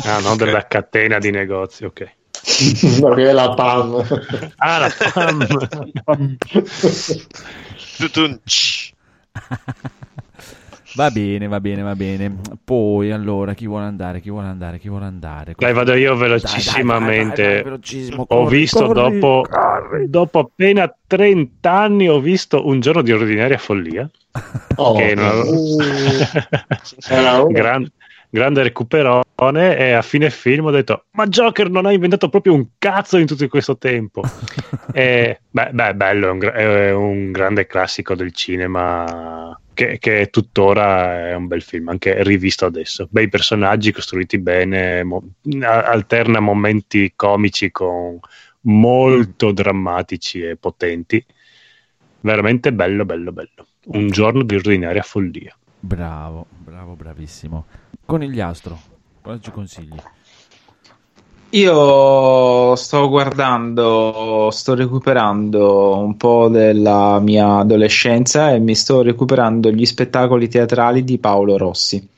Ah, 0.04 0.18
no, 0.20 0.36
della 0.36 0.66
catena 0.66 1.18
di 1.18 1.30
negozi, 1.30 1.84
ok. 1.84 2.14
Perché 3.00 3.28
è 3.28 3.32
la 3.32 3.54
PAM. 3.54 4.04
Ah, 4.56 4.78
la 4.78 4.90
PAM. 6.04 6.36
Tutunci. 7.98 8.94
Va 10.94 11.10
bene, 11.10 11.48
va 11.48 11.58
bene, 11.60 11.82
va 11.82 11.96
bene. 11.96 12.34
Poi 12.62 13.10
allora 13.10 13.54
chi 13.54 13.66
vuole 13.66 13.86
andare? 13.86 14.20
Chi 14.20 14.28
vuole 14.28 14.48
andare? 14.48 14.78
Chi 14.78 14.88
vuole 14.88 15.06
andare? 15.06 15.54
Dai, 15.56 15.72
vado 15.72 15.94
io 15.94 16.10
Dai, 16.10 16.18
dai, 16.18 16.28
velocissimamente. 16.28 17.42
dai, 17.42 17.52
dai, 17.54 17.62
velocissimo, 17.62 18.22
ho 18.22 18.26
corri, 18.26 18.56
visto 18.58 18.86
corri, 18.86 19.18
dopo, 19.18 19.46
dopo 20.06 20.38
appena 20.38 20.94
30 21.06 21.72
anni, 21.72 22.08
ho 22.08 22.20
visto 22.20 22.66
un 22.66 22.80
giorno 22.80 23.00
di 23.02 23.12
ordinaria 23.12 23.58
follia. 23.58 24.08
Oh. 24.76 24.94
che 24.94 25.14
non 25.14 25.26
avevo-. 25.26 25.76
Gran- 27.48 27.86
grande 28.30 28.62
recuperone 28.62 29.76
e 29.76 29.92
a 29.92 30.00
fine 30.00 30.30
film 30.30 30.64
ho 30.64 30.70
detto 30.70 31.04
ma 31.10 31.26
Joker 31.26 31.68
non 31.68 31.84
ha 31.84 31.92
inventato 31.92 32.30
proprio 32.30 32.54
un 32.54 32.66
cazzo 32.78 33.18
in 33.18 33.26
tutto 33.26 33.46
questo 33.48 33.76
tempo 33.76 34.22
e, 34.90 35.40
beh, 35.50 35.70
beh, 35.72 35.94
bello 35.94 36.28
è 36.28 36.30
un, 36.30 36.40
è 36.40 36.92
un 36.92 37.30
grande 37.30 37.66
classico 37.66 38.14
del 38.14 38.32
cinema 38.32 39.54
che, 39.74 39.98
che 39.98 40.28
tuttora 40.30 41.28
è 41.28 41.34
un 41.34 41.46
bel 41.46 41.62
film 41.62 41.88
anche 41.88 42.22
rivisto 42.22 42.66
adesso 42.66 43.08
bei 43.10 43.28
personaggi 43.28 43.92
costruiti 43.92 44.38
bene 44.38 45.02
mo- 45.02 45.34
alterna 45.62 46.40
momenti 46.40 47.12
comici 47.16 47.70
con 47.70 48.18
molto 48.62 49.52
drammatici 49.52 50.40
e 50.40 50.56
potenti 50.56 51.24
veramente 52.20 52.72
bello 52.72 53.04
bello 53.04 53.32
bello 53.32 53.66
un 53.86 54.08
giorno 54.10 54.42
di 54.42 54.54
ordinaria 54.54 55.02
follia 55.02 55.56
Bravo, 55.84 56.46
bravo, 56.48 56.94
bravissimo. 56.94 57.66
Conigliastro, 58.06 58.80
cosa 59.20 59.40
ci 59.40 59.50
consigli? 59.50 59.96
Io 61.54 62.74
sto 62.76 63.08
guardando, 63.10 64.48
sto 64.50 64.74
recuperando 64.74 65.98
un 65.98 66.16
po' 66.16 66.48
della 66.48 67.20
mia 67.20 67.58
adolescenza 67.58 68.52
e 68.52 68.58
mi 68.58 68.74
sto 68.74 69.02
recuperando 69.02 69.70
gli 69.70 69.84
spettacoli 69.84 70.48
teatrali 70.48 71.04
di 71.04 71.18
Paolo 71.18 71.58
Rossi. 71.58 72.08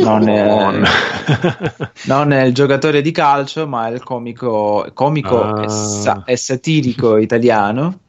Non 0.00 0.28
è, 0.28 0.80
non 2.04 2.32
è 2.32 2.42
il 2.42 2.52
giocatore 2.52 3.00
di 3.00 3.10
calcio, 3.10 3.66
ma 3.66 3.88
è 3.88 3.92
il 3.92 4.02
comico, 4.02 4.86
comico 4.92 5.40
Ah. 5.40 5.62
e, 5.64 5.68
sa- 5.70 6.22
e 6.26 6.36
satirico 6.36 7.16
italiano. 7.16 8.00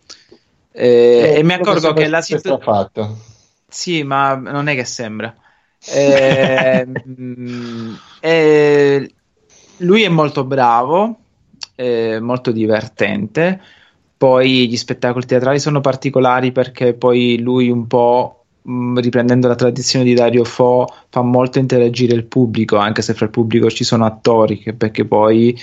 Eh, 0.74 1.36
e 1.38 1.44
mi 1.44 1.54
accorgo 1.54 1.94
che 1.94 2.10
la 2.10 2.22
situazione. 2.22 2.62
fatto. 2.62 3.18
Sì, 3.66 4.04
ma 4.04 4.36
non 4.36 4.68
è 4.68 4.76
che 4.76 4.84
sembra. 4.84 5.34
Eh, 5.88 6.86
eh, 8.20 9.14
lui 9.80 10.04
è 10.04 10.10
molto 10.10 10.44
bravo, 10.44 11.18
è 11.76 12.20
molto 12.20 12.52
divertente. 12.52 13.62
Poi 14.18 14.68
gli 14.68 14.76
spettacoli 14.78 15.26
teatrali 15.26 15.60
sono 15.60 15.80
particolari 15.82 16.52
perché 16.52 16.94
poi 16.94 17.40
lui 17.40 17.70
un 17.70 17.88
po', 17.88 18.46
mm, 18.70 18.98
riprendendo 18.98 19.48
la 19.48 19.56
tradizione 19.56 20.04
di 20.06 20.14
Dario 20.14 20.44
Fo, 20.44 20.88
fa 21.10 21.22
molto 21.22 21.60
interagire 21.60 22.14
il 22.16 22.26
pubblico, 22.26 22.78
anche 22.78 23.02
se 23.02 23.14
fra 23.14 23.26
il 23.26 23.32
pubblico 23.32 23.70
ci 23.70 23.84
sono 23.84 24.06
attori, 24.06 24.60
che- 24.60 24.74
perché 24.74 25.06
poi 25.06 25.58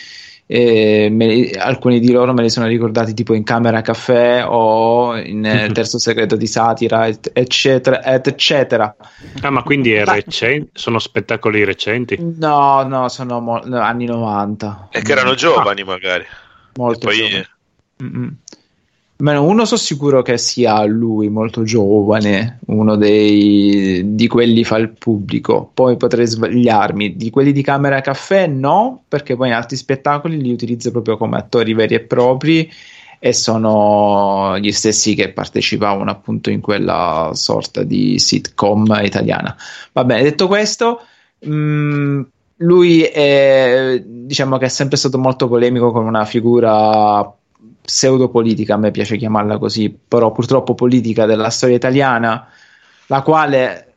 me- 0.49 1.51
alcuni 1.51 1.99
di 1.99 2.13
loro 2.13 2.33
me 2.33 2.43
li 2.43 2.51
sono 2.51 2.67
ricordati 2.67 3.15
tipo 3.15 3.35
in 3.35 3.43
Camera 3.43 3.81
Caffè 3.81 4.45
o 4.47 5.17
in 5.17 5.45
eh, 5.45 5.65
Il 5.67 5.73
Terzo 5.73 5.99
Segreto 5.99 6.37
di 6.37 6.47
Satira, 6.47 7.07
et- 7.07 7.31
eccetera, 7.33 8.03
et- 8.05 8.27
eccetera. 8.29 8.95
Ah, 9.43 9.51
ma 9.51 9.63
quindi 9.63 9.93
è 9.93 10.05
recen- 10.05 10.69
sono 10.73 10.99
spettacoli 10.99 11.65
recenti? 11.65 12.17
No, 12.21 12.83
no, 12.85 13.09
sono 13.09 13.41
mo- 13.41 13.61
anni 13.61 14.05
90. 14.07 14.89
E 14.93 15.03
che 15.03 15.13
erano 15.13 15.35
giovani, 15.35 15.83
magari. 15.83 16.25
Molto 16.75 17.07
Poi 17.07 17.17
giovani. 17.17 17.47
Mm-mm. 18.03 18.37
Almeno 19.19 19.45
uno 19.45 19.65
sono 19.65 19.81
sicuro 19.81 20.21
che 20.21 20.37
sia 20.37 20.85
lui 20.85 21.31
molto 21.31 21.63
giovane, 21.63 22.59
uno 22.67 22.97
dei, 22.97 24.15
di 24.15 24.29
quelli 24.29 24.63
fa 24.63 24.77
il 24.77 24.91
pubblico. 24.91 25.71
Poi 25.73 25.97
potrei 25.97 26.27
sbagliarmi. 26.27 27.17
Di 27.17 27.31
quelli 27.31 27.53
di 27.53 27.63
Camera 27.63 28.03
Caffè 28.03 28.47
no, 28.47 29.05
perché 29.09 29.35
poi 29.35 29.49
in 29.49 29.55
altri 29.55 29.77
spettacoli 29.77 30.41
li 30.41 30.53
utilizza 30.53 30.91
proprio 30.91 31.17
come 31.17 31.39
attori 31.39 31.73
veri 31.73 31.95
e 31.95 32.01
propri 32.01 32.71
e 33.19 33.33
sono 33.33 34.59
gli 34.59 34.71
stessi 34.71 35.15
che 35.15 35.33
partecipavano 35.33 36.11
appunto 36.11 36.51
in 36.51 36.61
quella 36.61 37.31
sorta 37.33 37.83
di 37.83 38.19
sitcom 38.19 39.01
italiana. 39.03 39.57
Va 39.93 40.05
bene, 40.05 40.23
detto 40.23 40.47
questo, 40.47 41.01
mm, 41.47 42.21
lui 42.59 43.03
è, 43.03 44.03
diciamo 44.05 44.59
che 44.59 44.67
è 44.67 44.69
sempre 44.69 44.97
stato 44.97 45.19
molto 45.19 45.49
polemico 45.49 45.91
con 45.91 46.07
una 46.07 46.25
figura 46.25 47.36
pseudopolitica, 47.87 48.75
a 48.75 48.79
me 48.79 48.91
piace 48.91 49.17
chiamarla 49.17 49.57
così, 49.57 49.97
però 50.07 50.31
purtroppo 50.33 50.75
politica 50.75 51.25
della 51.25 51.49
storia 51.49 51.77
italiana, 51.77 52.47
la 53.07 53.23
quale 53.23 53.95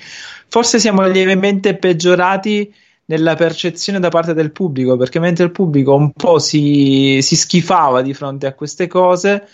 Forse 0.49 0.79
siamo 0.79 1.07
lievemente 1.07 1.77
peggiorati 1.77 2.73
nella 3.05 3.35
percezione 3.35 3.99
da 3.99 4.09
parte 4.09 4.33
del 4.33 4.51
pubblico, 4.51 4.95
perché 4.97 5.19
mentre 5.19 5.45
il 5.45 5.51
pubblico 5.51 5.93
un 5.93 6.11
po' 6.11 6.39
si, 6.39 7.19
si 7.21 7.35
schifava 7.35 8.01
di 8.01 8.13
fronte 8.13 8.47
a 8.47 8.53
queste 8.53 8.87
cose, 8.87 9.47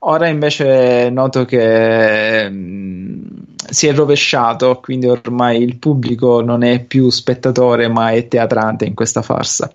ora 0.00 0.28
invece 0.28 1.10
noto 1.10 1.44
che 1.44 2.48
mm, 2.48 3.26
si 3.68 3.86
è 3.86 3.94
rovesciato, 3.94 4.80
quindi 4.80 5.06
ormai 5.06 5.62
il 5.62 5.76
pubblico 5.78 6.40
non 6.42 6.62
è 6.62 6.82
più 6.82 7.10
spettatore, 7.10 7.88
ma 7.88 8.10
è 8.10 8.26
teatrante 8.28 8.84
in 8.84 8.94
questa 8.94 9.22
farsa. 9.22 9.70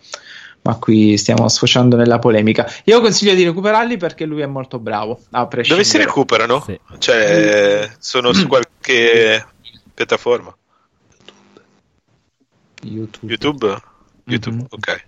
Ma 0.61 0.75
qui 0.75 1.17
stiamo 1.17 1.47
sfociando 1.47 1.95
nella 1.95 2.19
polemica. 2.19 2.69
Io 2.85 2.99
consiglio 2.99 3.33
di 3.33 3.45
recuperarli 3.45 3.95
perché 3.95 4.25
lui 4.25 4.41
è 4.41 4.45
molto 4.45 4.77
bravo. 4.77 5.21
A 5.31 5.47
Dove 5.65 5.85
si 5.85 5.97
recuperano? 5.97 6.65
Cioè, 6.97 7.89
sono 7.97 8.33
su 8.33 8.45
qualche 8.49 9.45
piattaforma? 9.93 10.53
YouTube. 12.83 13.31
YouTube? 13.31 13.81
YouTube, 14.25 14.65
ok. 14.69 15.05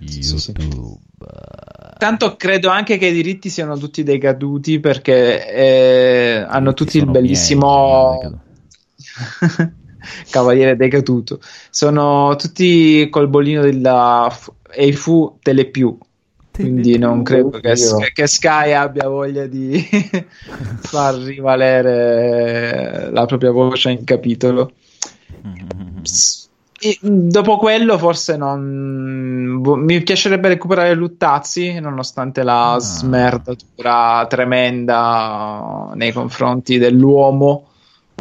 Tanto 1.97 2.35
credo 2.35 2.69
anche 2.69 2.97
che 2.97 3.07
i 3.07 3.13
diritti 3.13 3.49
siano 3.49 3.77
tutti 3.77 4.03
decaduti 4.03 4.79
perché 4.79 5.47
eh, 5.47 6.45
hanno 6.47 6.73
tutti 6.73 6.97
il 6.97 7.05
bellissimo 7.05 8.39
Cavaliere 10.29 10.75
decaduto. 10.75 11.39
Sono 11.69 12.35
tutti 12.35 13.07
col 13.09 13.29
bollino 13.29 13.61
della 13.61 14.35
Eifu 14.71 15.37
Telepiù. 15.41 15.97
quindi 16.51 16.97
non 16.97 17.23
credo 17.23 17.49
che, 17.59 17.75
che 18.13 18.27
Sky 18.27 18.71
abbia 18.73 19.07
voglia 19.07 19.45
di 19.45 19.79
far 20.81 21.15
rivalere 21.15 23.11
la 23.11 23.25
propria 23.25 23.51
voce 23.51 23.91
in 23.91 24.03
capitolo. 24.03 24.71
E, 25.29 26.40
dopo 27.01 27.57
quello 27.57 27.97
forse 27.97 28.37
non 28.37 29.61
boh, 29.61 29.75
mi 29.75 30.01
piacerebbe 30.01 30.47
recuperare 30.47 30.93
Luttazzi 30.95 31.79
nonostante 31.79 32.43
la 32.43 32.77
smerdatura 32.79 34.25
tremenda 34.27 35.91
nei 35.93 36.11
confronti 36.11 36.77
dell'uomo 36.77 37.67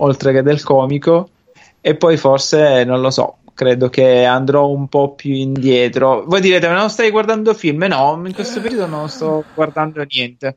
oltre 0.00 0.32
che 0.32 0.42
del 0.42 0.62
comico. 0.62 1.30
E 1.80 1.94
poi 1.94 2.18
forse 2.18 2.84
non 2.84 3.00
lo 3.00 3.10
so 3.10 3.36
credo 3.54 3.88
che 3.88 4.24
andrò 4.24 4.68
un 4.68 4.88
po' 4.88 5.14
più 5.14 5.32
indietro. 5.32 6.24
Voi 6.26 6.40
direte 6.40 6.68
ma 6.68 6.74
non 6.74 6.90
stai 6.90 7.10
guardando 7.10 7.54
film? 7.54 7.84
No 7.84 8.20
in 8.24 8.34
questo 8.34 8.60
periodo 8.60 8.86
non 8.86 9.08
sto 9.08 9.44
guardando 9.54 10.04
niente. 10.08 10.56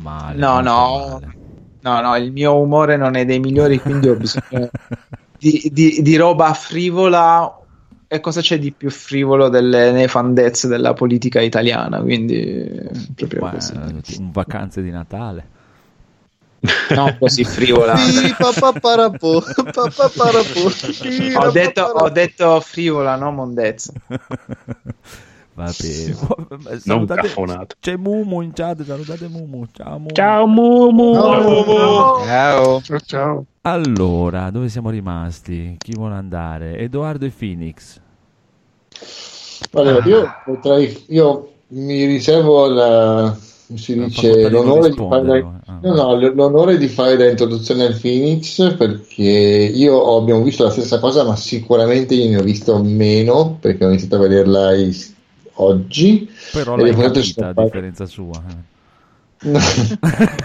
Male, 0.00 0.38
no 0.38 0.60
no. 0.60 1.20
male. 1.20 1.36
no 1.80 2.00
no 2.00 2.16
il 2.16 2.32
mio 2.32 2.56
umore 2.56 2.96
non 2.96 3.14
è 3.14 3.24
dei 3.26 3.40
migliori 3.40 3.78
quindi 3.78 4.08
ho 4.08 4.14
bisogno 4.16 4.70
di, 5.42 5.70
di- 5.72 6.02
di 6.02 6.16
roba 6.16 6.52
frivola 6.54 7.58
e 8.06 8.20
cosa 8.20 8.40
c'è 8.40 8.58
di 8.60 8.70
più 8.70 8.90
frivolo 8.90 9.48
delle 9.48 9.90
nefandezze 9.90 10.68
della 10.68 10.92
politica 10.92 11.40
italiana? 11.40 12.00
Quindi 12.00 12.70
proprio 13.16 13.40
Guarda, 13.40 13.58
così. 13.58 14.20
un 14.20 14.30
vacanze 14.30 14.82
di 14.82 14.90
Natale. 14.90 15.48
non 16.90 17.16
così 17.18 17.42
frivola. 17.42 17.94
Ho, 21.34 21.50
detto, 21.50 21.82
ho 21.82 22.08
detto 22.10 22.60
frivola 22.60 23.16
no 23.16 23.32
mondezza 23.32 23.92
Va 25.54 25.70
bene. 25.78 26.16
Non 26.84 27.06
Salutate-. 27.06 27.76
C'è 27.80 27.96
Mumu 27.96 28.40
in 28.40 28.52
chat, 28.52 28.82
salutate 28.84 29.28
Mumu. 29.28 29.66
Ciao 29.72 29.98
Mumu. 29.98 30.14
Ciao 30.14 30.46
Mumu. 30.46 31.12
ciao 32.24 32.80
Ciao, 32.80 32.98
ciao. 33.04 33.44
Allora, 33.62 34.50
dove 34.50 34.68
siamo 34.68 34.90
rimasti? 34.90 35.76
Chi 35.78 35.92
vuole 35.94 36.14
andare? 36.14 36.78
Edoardo 36.78 37.26
e 37.26 37.30
Phoenix. 37.30 38.00
Allora, 39.74 40.04
io 40.06 40.28
potrei, 40.44 41.04
io 41.08 41.52
mi 41.68 42.04
riservo 42.04 42.66
la, 42.68 43.34
si 43.74 43.94
La 43.96 44.04
dice, 44.06 44.48
l'onore 44.50 44.90
di 44.90 44.96
fare 44.96 45.24
la, 45.26 45.60
ah. 45.66 45.78
no, 45.80 45.94
no, 45.94 46.32
l'onore 46.34 46.76
di 46.76 46.88
fare 46.88 47.16
da 47.16 47.28
introduzione 47.28 47.84
al 47.86 47.98
Phoenix 47.98 48.76
perché 48.76 49.22
io 49.22 49.94
ho- 49.94 50.18
abbiamo 50.18 50.42
visto 50.42 50.64
la 50.64 50.70
stessa 50.70 50.98
cosa, 50.98 51.24
ma 51.24 51.36
sicuramente 51.36 52.14
io 52.14 52.28
ne 52.28 52.36
ho 52.38 52.42
visto 52.42 52.76
meno 52.82 53.56
perché 53.60 53.84
ho 53.84 53.88
iniziato 53.88 54.16
a 54.16 54.20
vederla 54.20 54.74
is- 54.74 55.11
oggi. 55.54 56.30
Però 56.52 56.76
l'hai 56.76 56.94
capita, 56.94 57.22
sono 57.22 57.48
a 57.48 57.62
differenza 57.62 58.06
sua. 58.06 58.42
eh. 58.48 58.70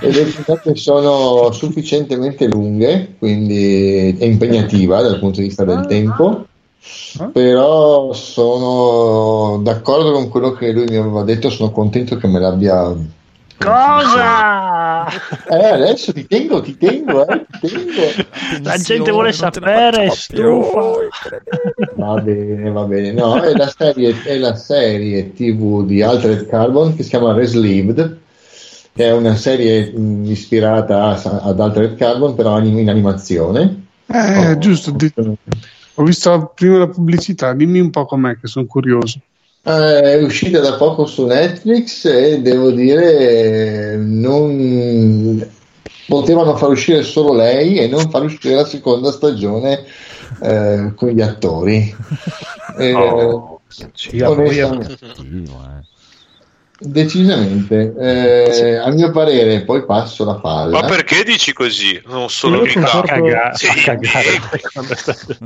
e 0.02 0.12
le 0.12 0.24
puntate 0.24 0.76
sono 0.76 1.52
sufficientemente 1.52 2.48
lunghe, 2.48 3.16
quindi 3.20 4.16
è 4.18 4.26
impegnativa 4.26 5.02
dal 5.02 5.20
punto 5.20 5.40
di 5.40 5.48
vista 5.48 5.64
del 5.64 5.86
tempo. 5.86 6.46
Però 7.32 8.14
sono 8.14 9.62
d'accordo 9.62 10.12
con 10.14 10.30
quello 10.30 10.54
che 10.54 10.72
lui 10.72 10.86
mi 10.86 10.96
aveva 10.96 11.24
detto, 11.24 11.50
sono 11.50 11.72
contento 11.72 12.18
che 12.18 12.28
me 12.28 12.40
l'abbia. 12.40 12.96
Cosa? 13.60 15.08
Eh, 15.50 15.66
adesso 15.66 16.14
ti 16.14 16.28
tengo, 16.28 16.62
ti 16.62 16.78
tengo, 16.78 17.28
eh, 17.28 17.46
ti 17.60 17.68
tengo. 17.70 18.02
La 18.64 18.78
gente 18.78 19.12
vuole 19.12 19.32
sapere, 19.34 20.10
stufa. 20.12 20.80
Va 21.96 22.22
bene, 22.22 22.70
va 22.72 22.84
bene. 22.84 23.12
No, 23.14 23.42
è 23.42 23.54
la 23.54 23.72
serie, 23.76 24.16
è 24.24 24.38
la 24.38 24.56
serie 24.56 25.34
TV 25.34 25.86
di 25.86 26.02
Altered 26.02 26.48
Carbon 26.48 26.96
che 26.96 27.04
si 27.04 27.10
chiama 27.10 27.34
Reslived, 27.34 28.18
che 28.94 29.04
è 29.06 29.12
una 29.12 29.36
serie 29.36 29.92
mh, 29.92 30.26
ispirata 30.30 31.04
a- 31.06 31.40
ad 31.44 31.60
Altered 31.60 31.96
Carbon, 31.98 32.36
però 32.36 32.54
anim- 32.56 32.78
in 32.80 32.90
animazione. 32.90 33.86
Eh, 34.06 34.52
Oh. 34.52 34.58
giusto. 34.60 34.92
di- 34.92 35.12
Ho 36.00 36.04
visto 36.04 36.52
prima 36.56 36.78
la 36.78 36.88
pubblicità, 36.88 37.54
dimmi 37.54 37.80
un 37.80 37.90
po' 37.90 38.06
com'è 38.06 38.38
che 38.40 38.46
sono 38.48 38.66
curioso. 38.68 39.20
Eh, 39.64 40.00
È 40.02 40.24
uscita 40.24 40.60
da 40.60 40.76
poco 40.78 41.06
su 41.06 41.26
Netflix 41.26 42.06
e 42.06 42.42
devo 42.42 42.72
dire 42.72 43.96
non 43.98 45.46
potevano 46.08 46.56
far 46.56 46.70
uscire 46.70 47.04
solo 47.04 47.34
lei 47.34 47.78
e 47.78 47.88
non 47.88 48.10
far 48.10 48.24
uscire 48.24 48.56
la 48.56 48.66
seconda 48.66 49.12
stagione 49.12 49.84
eh, 50.42 50.94
con 50.96 51.10
gli 51.10 51.22
attori. 51.22 51.96
Eh, 52.80 52.94
Oh, 52.94 53.62
eh. 53.80 53.88
Decisamente, 56.80 57.94
eh, 58.00 58.76
a 58.76 58.90
mio 58.92 59.12
parere, 59.12 59.62
poi 59.64 59.84
passo 59.86 60.26
la 60.26 60.36
palla. 60.36 60.82
Ma 60.82 60.88
perché 60.88 61.24
dici 61.24 61.54
così? 61.54 62.02
Non 62.08 62.30
solo 62.30 62.58
Io 62.58 62.64
mica. 62.64 62.82
concordo- 62.82 63.08
Caga- 63.08 63.54
Sì, 63.54 63.68
sì. 63.68 65.38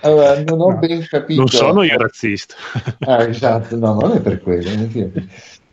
Allora, 0.00 0.42
non 0.46 0.60
ho 0.60 0.76
ben 0.78 1.06
capito. 1.08 1.40
Non 1.40 1.48
sono 1.48 1.82
io 1.82 1.96
razzista. 1.98 2.54
Ah, 3.00 3.22
esatto, 3.24 3.76
no, 3.76 3.94
non 3.94 4.12
è 4.12 4.20
per 4.20 4.40
quello. 4.40 4.70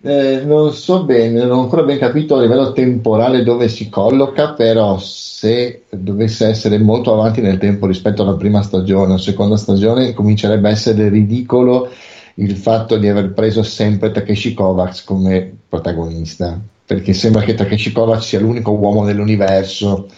Eh, 0.05 0.41
non 0.43 0.73
so 0.73 1.05
bene, 1.05 1.39
non 1.45 1.51
ho 1.57 1.61
ancora 1.61 1.83
ben 1.83 1.97
capito 1.97 2.35
a 2.35 2.41
livello 2.41 2.73
temporale 2.73 3.41
dove 3.43 3.69
si 3.69 3.87
colloca, 3.87 4.51
però 4.51 4.97
se 4.99 5.83
dovesse 5.89 6.47
essere 6.47 6.77
molto 6.77 7.13
avanti 7.13 7.39
nel 7.39 7.57
tempo 7.57 7.87
rispetto 7.87 8.21
alla 8.23 8.35
prima 8.35 8.61
stagione 8.61 9.13
o 9.13 9.17
seconda 9.17 9.55
stagione, 9.55 10.13
comincerebbe 10.13 10.67
a 10.67 10.71
essere 10.71 11.07
ridicolo 11.07 11.89
il 12.35 12.55
fatto 12.57 12.97
di 12.97 13.07
aver 13.07 13.33
preso 13.33 13.63
sempre 13.63 14.11
Takeshi 14.11 14.53
Kovacs 14.53 15.03
come 15.03 15.51
protagonista. 15.69 16.59
Perché 16.85 17.13
sembra 17.13 17.41
che 17.41 17.53
Takeshi 17.53 17.91
Kovacs 17.91 18.25
sia 18.27 18.39
l'unico 18.39 18.71
uomo 18.71 19.05
dell'universo, 19.05 20.09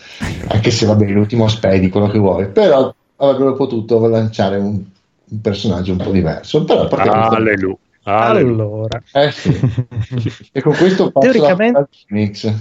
anche 0.48 0.72
se 0.72 0.86
va 0.86 0.96
bene, 0.96 1.12
l'ultimo 1.12 1.48
spedi, 1.48 1.90
quello 1.90 2.08
che 2.08 2.18
vuoi, 2.18 2.48
però 2.48 2.94
avrebbero 3.18 3.54
potuto 3.54 4.06
lanciare 4.08 4.58
un, 4.58 4.82
un 5.28 5.42
personaggio 5.42 5.92
un 5.92 6.00
po' 6.00 6.12
diverso. 6.12 6.64
Però 6.64 6.84
il 6.84 6.88
protagonista- 6.90 7.36
Alleluia. 7.36 7.78
Alleluia. 8.04 8.64
Allora, 8.64 9.02
eh 9.14 9.32
sì. 9.32 9.50
e 10.52 10.62
con 10.62 10.76
questo 10.76 11.12
passo 11.12 11.32
Teoricamente- 11.32 11.78
al 11.78 11.88
Phoenix. 12.08 12.54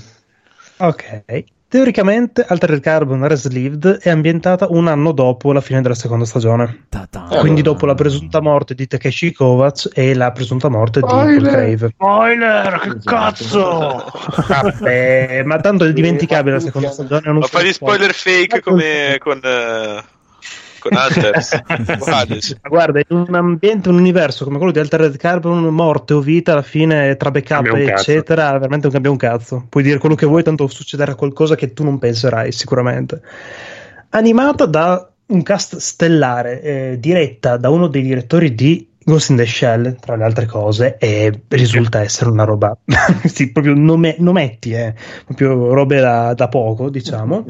ok. 0.78 1.44
Teoricamente 1.74 2.46
Altered 2.46 2.78
Carbon 2.78 3.26
Reslived 3.26 3.98
è 3.98 4.08
ambientata 4.08 4.68
un 4.70 4.86
anno 4.86 5.10
dopo 5.10 5.52
la 5.52 5.60
fine 5.60 5.82
della 5.82 5.96
seconda 5.96 6.24
stagione. 6.24 6.84
Ta-ta. 6.88 7.22
Quindi 7.40 7.62
dopo 7.62 7.84
la 7.84 7.94
presunta 7.94 8.40
morte 8.40 8.76
di 8.76 8.86
Takeshi 8.86 9.32
Kovacs 9.32 9.90
e 9.92 10.14
la 10.14 10.30
presunta 10.30 10.68
morte 10.68 11.00
di 11.00 11.06
Paul 11.08 11.22
Spoiler! 11.32 11.50
Crave. 11.50 11.88
Spoiler, 11.88 12.78
che 12.78 12.88
Esatto. 12.90 13.10
cazzo! 13.10 14.04
Vabbè, 14.46 15.42
ma 15.44 15.58
tanto 15.58 15.84
è 15.84 15.92
dimenticabile 15.92 16.54
la 16.54 16.60
seconda 16.60 16.90
stagione. 16.92 17.22
non 17.24 17.38
Ma 17.38 17.46
fa 17.46 17.58
fai 17.58 17.66
gli 17.66 17.72
spoiler 17.72 18.12
fake 18.14 18.60
come 18.60 19.16
con, 19.18 19.40
eh, 19.42 20.04
con 20.88 20.98
Hunters. 20.98 21.62
Ma 22.06 22.68
Guarda, 22.68 23.00
in 23.06 23.16
un 23.16 23.34
ambiente, 23.34 23.88
un 23.88 23.96
universo 23.96 24.44
come 24.44 24.58
quello 24.58 24.72
di 24.72 24.78
Altered 24.78 25.16
Carbon, 25.16 25.64
morte 25.64 26.12
o 26.12 26.20
vita, 26.20 26.52
alla 26.52 26.62
fine 26.62 27.16
tra 27.16 27.30
backup 27.30 27.72
un 27.72 27.86
cazzo. 27.86 28.10
eccetera, 28.10 28.52
veramente 28.58 28.82
non 28.82 28.92
cambia 28.92 29.10
un 29.10 29.16
cazzo. 29.16 29.66
Puoi 29.68 29.82
dire 29.82 29.98
quello 29.98 30.14
che 30.14 30.26
vuoi, 30.26 30.42
tanto 30.42 30.66
succederà 30.66 31.14
qualcosa 31.14 31.54
che 31.54 31.72
tu 31.72 31.84
non 31.84 31.98
penserai 31.98 32.52
sicuramente. 32.52 33.22
Animata 34.10 34.66
da 34.66 35.08
un 35.26 35.42
cast 35.42 35.76
stellare, 35.76 36.60
eh, 36.60 36.96
diretta 37.00 37.56
da 37.56 37.70
uno 37.70 37.86
dei 37.86 38.02
direttori 38.02 38.54
di 38.54 38.92
Ghost 39.04 39.30
in 39.30 39.36
the 39.36 39.46
Shell, 39.46 39.96
tra 40.00 40.16
le 40.16 40.24
altre 40.24 40.46
cose, 40.46 40.96
e 40.98 41.42
risulta 41.48 42.00
essere 42.00 42.30
una 42.30 42.44
roba, 42.44 42.76
sì, 43.24 43.52
proprio 43.52 43.74
nome, 43.74 44.16
nometti, 44.18 44.72
eh, 44.72 44.94
proprio 45.24 45.72
robe 45.74 46.00
da, 46.00 46.34
da 46.34 46.48
poco, 46.48 46.88
diciamo. 46.90 47.44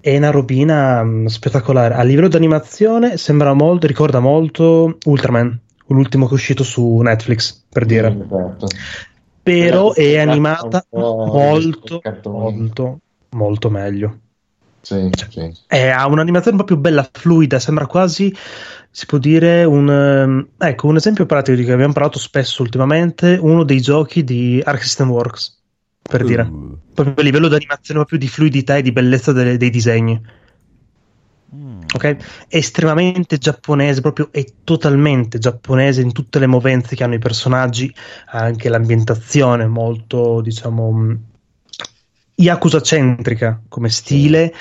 È 0.00 0.16
una 0.16 0.30
robina 0.30 1.02
mh, 1.02 1.26
spettacolare. 1.26 1.94
A 1.94 2.02
livello 2.02 2.28
di 2.28 2.36
animazione 2.36 3.16
sembra 3.16 3.52
molto, 3.52 3.86
ricorda 3.86 4.20
molto 4.20 4.98
Ultraman, 5.04 5.58
l'ultimo 5.88 6.24
che 6.26 6.32
è 6.32 6.34
uscito 6.34 6.64
su 6.64 6.98
Netflix, 6.98 7.64
per 7.68 7.84
dire. 7.84 8.08
Esatto. 8.24 8.66
Però 9.42 9.92
Eh, 9.94 10.16
è 10.16 10.22
un 10.22 10.28
animata 10.30 10.84
po' 10.88 11.24
molto, 11.26 12.00
molto, 12.24 12.98
molto 13.30 13.70
meglio. 13.70 14.18
Sì, 14.80 15.08
sì. 15.28 15.52
Eh, 15.66 15.88
ha 15.88 16.06
un'animazione 16.06 16.56
proprio 16.56 16.76
bella, 16.76 17.08
fluida, 17.10 17.58
sembra 17.58 17.86
quasi, 17.86 18.32
si 18.96 19.04
può 19.04 19.18
dire, 19.18 19.62
un, 19.64 19.90
ehm, 19.90 20.48
ecco, 20.56 20.86
un 20.86 20.96
esempio 20.96 21.26
pratico 21.26 21.54
di 21.54 21.64
cui 21.64 21.72
abbiamo 21.74 21.92
parlato 21.92 22.18
spesso 22.18 22.62
ultimamente, 22.62 23.38
uno 23.38 23.62
dei 23.62 23.82
giochi 23.82 24.24
di 24.24 24.58
Arc 24.64 24.82
System 24.84 25.10
Works, 25.10 25.62
per 26.00 26.24
dire, 26.24 26.40
Uh. 26.50 26.78
proprio 26.94 27.16
a 27.18 27.22
livello 27.22 27.48
di 27.48 27.56
animazione, 27.56 28.00
proprio 28.00 28.18
di 28.18 28.26
fluidità 28.26 28.78
e 28.78 28.80
di 28.80 28.92
bellezza 28.92 29.32
delle- 29.32 29.58
dei 29.58 29.68
disegni. 29.68 30.18
Mm. 31.54 31.80
È 31.98 32.16
estremamente 32.48 33.36
giapponese, 33.36 34.00
proprio 34.00 34.28
è 34.30 34.42
totalmente 34.64 35.36
giapponese 35.38 36.00
in 36.00 36.12
tutte 36.12 36.38
le 36.38 36.46
movenze 36.46 36.96
che 36.96 37.04
hanno 37.04 37.16
i 37.16 37.18
personaggi, 37.18 37.94
anche 38.28 38.70
l'ambientazione 38.70 39.66
molto, 39.66 40.40
diciamo, 40.40 40.90
mh, 40.90 41.18
Yakuza 42.36 42.80
centrica 42.80 43.60
come 43.68 43.90
stile 43.90 44.54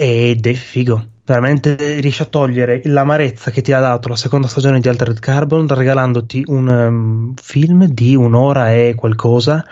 ed 0.00 0.46
è 0.46 0.52
figo. 0.52 1.06
Veramente 1.24 1.98
riesce 1.98 2.22
a 2.22 2.26
togliere 2.26 2.82
l'amarezza 2.84 3.50
che 3.50 3.62
ti 3.62 3.72
ha 3.72 3.80
dato 3.80 4.08
la 4.08 4.14
seconda 4.14 4.46
stagione 4.46 4.78
di 4.78 4.88
Altered 4.88 5.18
Carbon 5.18 5.66
regalandoti 5.66 6.44
un 6.46 6.68
um, 6.68 7.34
film 7.34 7.84
di 7.86 8.14
un'ora 8.14 8.72
e 8.72 8.94
qualcosa 8.94 9.64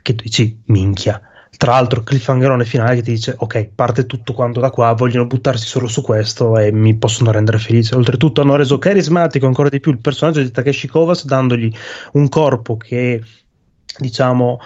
che 0.00 0.14
tu 0.14 0.22
dici 0.22 0.62
minchia. 0.66 1.20
Tra 1.56 1.72
l'altro, 1.72 2.04
cliffhangerone 2.04 2.64
finale 2.64 2.94
che 2.94 3.02
ti 3.02 3.10
dice: 3.10 3.34
Ok, 3.36 3.70
parte 3.74 4.06
tutto 4.06 4.32
quanto 4.32 4.60
da 4.60 4.70
qua. 4.70 4.92
Vogliono 4.92 5.26
buttarsi 5.26 5.66
solo 5.66 5.88
su 5.88 6.02
questo 6.02 6.56
e 6.56 6.70
mi 6.70 6.96
possono 6.96 7.32
rendere 7.32 7.58
felice. 7.58 7.96
Oltretutto, 7.96 8.42
hanno 8.42 8.54
reso 8.54 8.78
carismatico 8.78 9.46
ancora 9.46 9.68
di 9.68 9.80
più 9.80 9.90
il 9.90 9.98
personaggio 9.98 10.40
di 10.40 10.52
Takeshi 10.52 10.86
Kovas, 10.86 11.24
dandogli 11.24 11.72
un 12.12 12.28
corpo 12.28 12.76
che 12.76 13.22
diciamo 13.98 14.60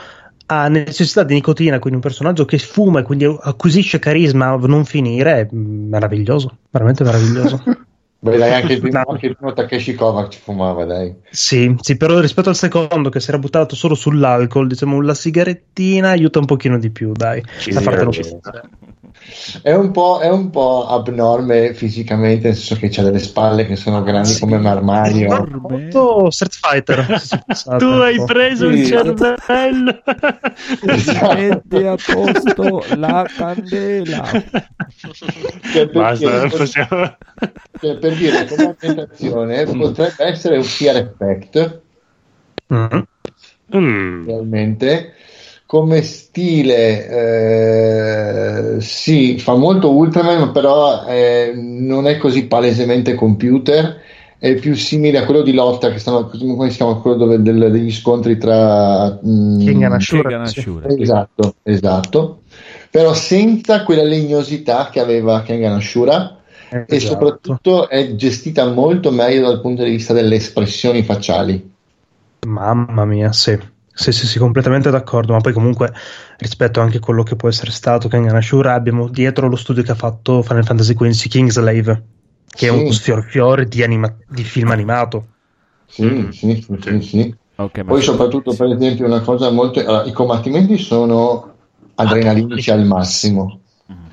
ha 0.50 0.68
necessità 0.68 1.24
di 1.24 1.34
nicotina, 1.34 1.78
quindi 1.78 1.98
un 1.98 2.04
personaggio 2.04 2.44
che 2.44 2.58
fuma 2.58 3.00
e 3.00 3.02
quindi 3.02 3.24
acquisisce 3.24 3.98
carisma 3.98 4.48
a 4.48 4.56
non 4.56 4.84
finire, 4.84 5.40
è 5.40 5.48
meraviglioso, 5.50 6.58
veramente 6.70 7.04
meraviglioso. 7.04 7.62
Beh, 8.20 8.36
dai, 8.36 8.52
anche 8.52 8.72
il 8.72 8.80
primo, 8.80 9.04
anche 9.06 9.26
il 9.26 9.36
primo 9.36 9.52
Takeshi 9.52 9.94
Kovac 9.94 10.30
ci 10.30 10.40
fumava, 10.40 10.84
dai. 10.84 11.14
Sì, 11.30 11.76
sì, 11.80 11.96
però 11.96 12.18
rispetto 12.18 12.48
al 12.48 12.56
secondo 12.56 13.10
che 13.10 13.20
si 13.20 13.28
era 13.28 13.38
buttato 13.38 13.76
solo 13.76 13.94
sull'alcol, 13.94 14.66
diciamo 14.66 15.00
la 15.00 15.14
sigarettina 15.14 16.10
aiuta 16.10 16.40
un 16.40 16.46
pochino 16.46 16.78
di 16.78 16.90
più, 16.90 17.12
dai. 17.12 17.44
Sì, 17.58 17.70
a 17.70 17.80
fartelo 17.80 18.10
sì. 18.10 18.36
È 19.62 19.72
un, 19.72 19.90
po', 19.90 20.20
è 20.20 20.28
un 20.28 20.50
po' 20.50 20.86
abnorme 20.86 21.74
fisicamente, 21.74 22.48
nel 22.48 22.56
senso 22.56 22.76
che 22.76 23.00
ha 23.00 23.02
delle 23.04 23.18
spalle 23.18 23.66
che 23.66 23.76
sono 23.76 24.02
grandi 24.02 24.38
come 24.38 24.56
un 24.56 24.66
armadio. 24.66 25.48
Molto 25.68 26.30
Street 26.30 26.54
Fighter. 26.60 27.22
Tu 27.78 27.84
hai 27.84 28.22
preso 28.24 28.70
Sì. 28.70 28.78
il 28.78 28.86
cervello. 28.86 30.02
Metti 30.82 31.76
a 31.86 31.96
posto 31.96 32.84
la 32.96 33.26
candela. 33.36 34.24
Cioè, 35.72 35.88
per 35.88 35.90
Basta, 35.92 36.30
dire- 36.44 36.48
possiamo- 36.56 37.16
cioè, 37.80 37.96
per 37.98 38.14
dire 38.16 38.46
come 38.46 38.64
ambientazione 38.80 39.64
potrebbe 39.64 40.24
essere 40.24 40.56
un 40.56 40.64
fear 40.64 40.96
effect 40.96 41.80
Mm. 42.72 42.98
Mm. 43.74 44.28
Come 45.68 46.00
stile 46.00 47.08
eh, 48.76 48.80
sì 48.80 49.38
fa 49.38 49.54
molto 49.54 49.92
Ultraman 49.94 50.50
però 50.50 51.04
eh, 51.06 51.52
non 51.54 52.06
è 52.06 52.16
così 52.16 52.46
palesemente 52.46 53.14
computer 53.14 54.00
è 54.38 54.54
più 54.54 54.74
simile 54.74 55.18
a 55.18 55.26
quello 55.26 55.42
di 55.42 55.52
lotta 55.52 55.92
che 55.92 55.98
stanno 55.98 56.30
come 56.30 56.70
si 56.70 56.76
chiama 56.76 56.94
quello 56.94 57.18
dove 57.18 57.42
del- 57.42 57.70
degli 57.70 57.92
scontri 57.92 58.38
tra 58.38 59.20
mm, 59.22 59.60
Kengan 59.62 59.92
Ashura, 59.92 60.42
esatto 60.96 61.54
esatto 61.62 62.40
però 62.90 63.12
senza 63.12 63.82
quella 63.82 64.04
legnosità 64.04 64.88
che 64.90 65.00
aveva 65.00 65.42
Kengan 65.42 65.74
Ashura 65.74 66.38
e 66.70 66.86
Esatto. 66.88 67.12
soprattutto 67.12 67.90
è 67.90 68.14
gestita 68.14 68.66
molto 68.70 69.10
meglio 69.10 69.46
dal 69.46 69.60
punto 69.60 69.84
di 69.84 69.90
vista 69.90 70.14
delle 70.14 70.36
espressioni 70.36 71.02
facciali. 71.02 71.72
Mamma 72.46 73.04
mia, 73.04 73.32
sì. 73.32 73.58
Sì, 73.98 74.12
sì, 74.12 74.28
sì, 74.28 74.38
completamente 74.38 74.90
d'accordo, 74.90 75.32
ma 75.32 75.40
poi 75.40 75.52
comunque 75.52 75.92
rispetto 76.38 76.80
anche 76.80 76.98
a 76.98 77.00
quello 77.00 77.24
che 77.24 77.34
può 77.34 77.48
essere 77.48 77.72
stato 77.72 78.06
Kengan 78.06 78.36
Ashura, 78.36 78.74
abbiamo 78.74 79.08
dietro 79.08 79.48
lo 79.48 79.56
studio 79.56 79.82
che 79.82 79.90
ha 79.90 79.96
fatto 79.96 80.40
Final 80.42 80.64
Fantasy 80.64 80.94
XV 80.94 81.26
Kingslave, 81.28 82.04
che 82.48 82.68
è 82.68 82.70
Sì. 82.70 82.76
uno 82.76 82.92
sfiorfiore 82.92 83.66
di, 83.66 83.82
anima- 83.82 84.16
di 84.28 84.44
film 84.44 84.70
animato. 84.70 85.26
Sì, 85.88 86.28
sì, 86.30 86.62
sì, 86.62 86.78
sì, 86.80 87.00
sì. 87.02 87.34
Ok, 87.56 87.78
ma 87.78 87.90
Poi 87.90 88.02
soprattutto 88.02 88.54
per 88.54 88.70
esempio 88.70 89.06
una 89.06 89.20
cosa 89.20 89.50
molto... 89.50 89.80
allora, 89.80 90.04
I 90.04 90.12
combattimenti 90.12 90.78
sono 90.78 91.54
adrenalinici 91.96 92.70
al 92.70 92.84
massimo. 92.86 93.62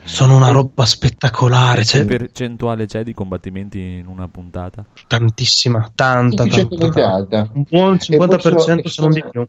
Sono 0.03 0.35
una 0.38 0.49
roba 0.49 0.85
spettacolare, 0.85 1.81
che 1.81 1.85
cioè 1.85 2.05
percentuale 2.05 2.85
c'è 2.88 3.03
di 3.03 3.14
combattimenti 3.14 3.80
in 3.80 4.07
una 4.07 4.27
puntata? 4.27 4.83
tantissima, 5.07 5.91
tanta, 5.93 6.45
tanta, 6.47 6.89
tanta. 6.89 7.49
Un 7.53 7.64
buon 7.69 7.93
E 7.93 7.97
poi 7.97 8.05
50% 8.05 8.89
sono- 8.89 8.89
se 8.89 9.01
non 9.01 9.11
di 9.11 9.23
più. 9.30 9.45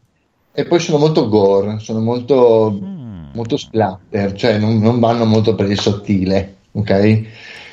E 0.59 0.65
poi 0.65 0.79
sono 0.79 0.97
molto 0.97 1.29
gore, 1.29 1.77
sono 1.77 1.99
molto, 1.99 2.79
Mm. 2.81 3.25
molto 3.35 3.57
splatter, 3.57 4.33
cioè 4.33 4.57
non, 4.57 4.79
non 4.79 4.99
vanno 4.99 5.23
molto 5.25 5.53
per 5.53 5.69
il 5.69 5.79
sottile, 5.79 6.55
ok? 6.71 7.21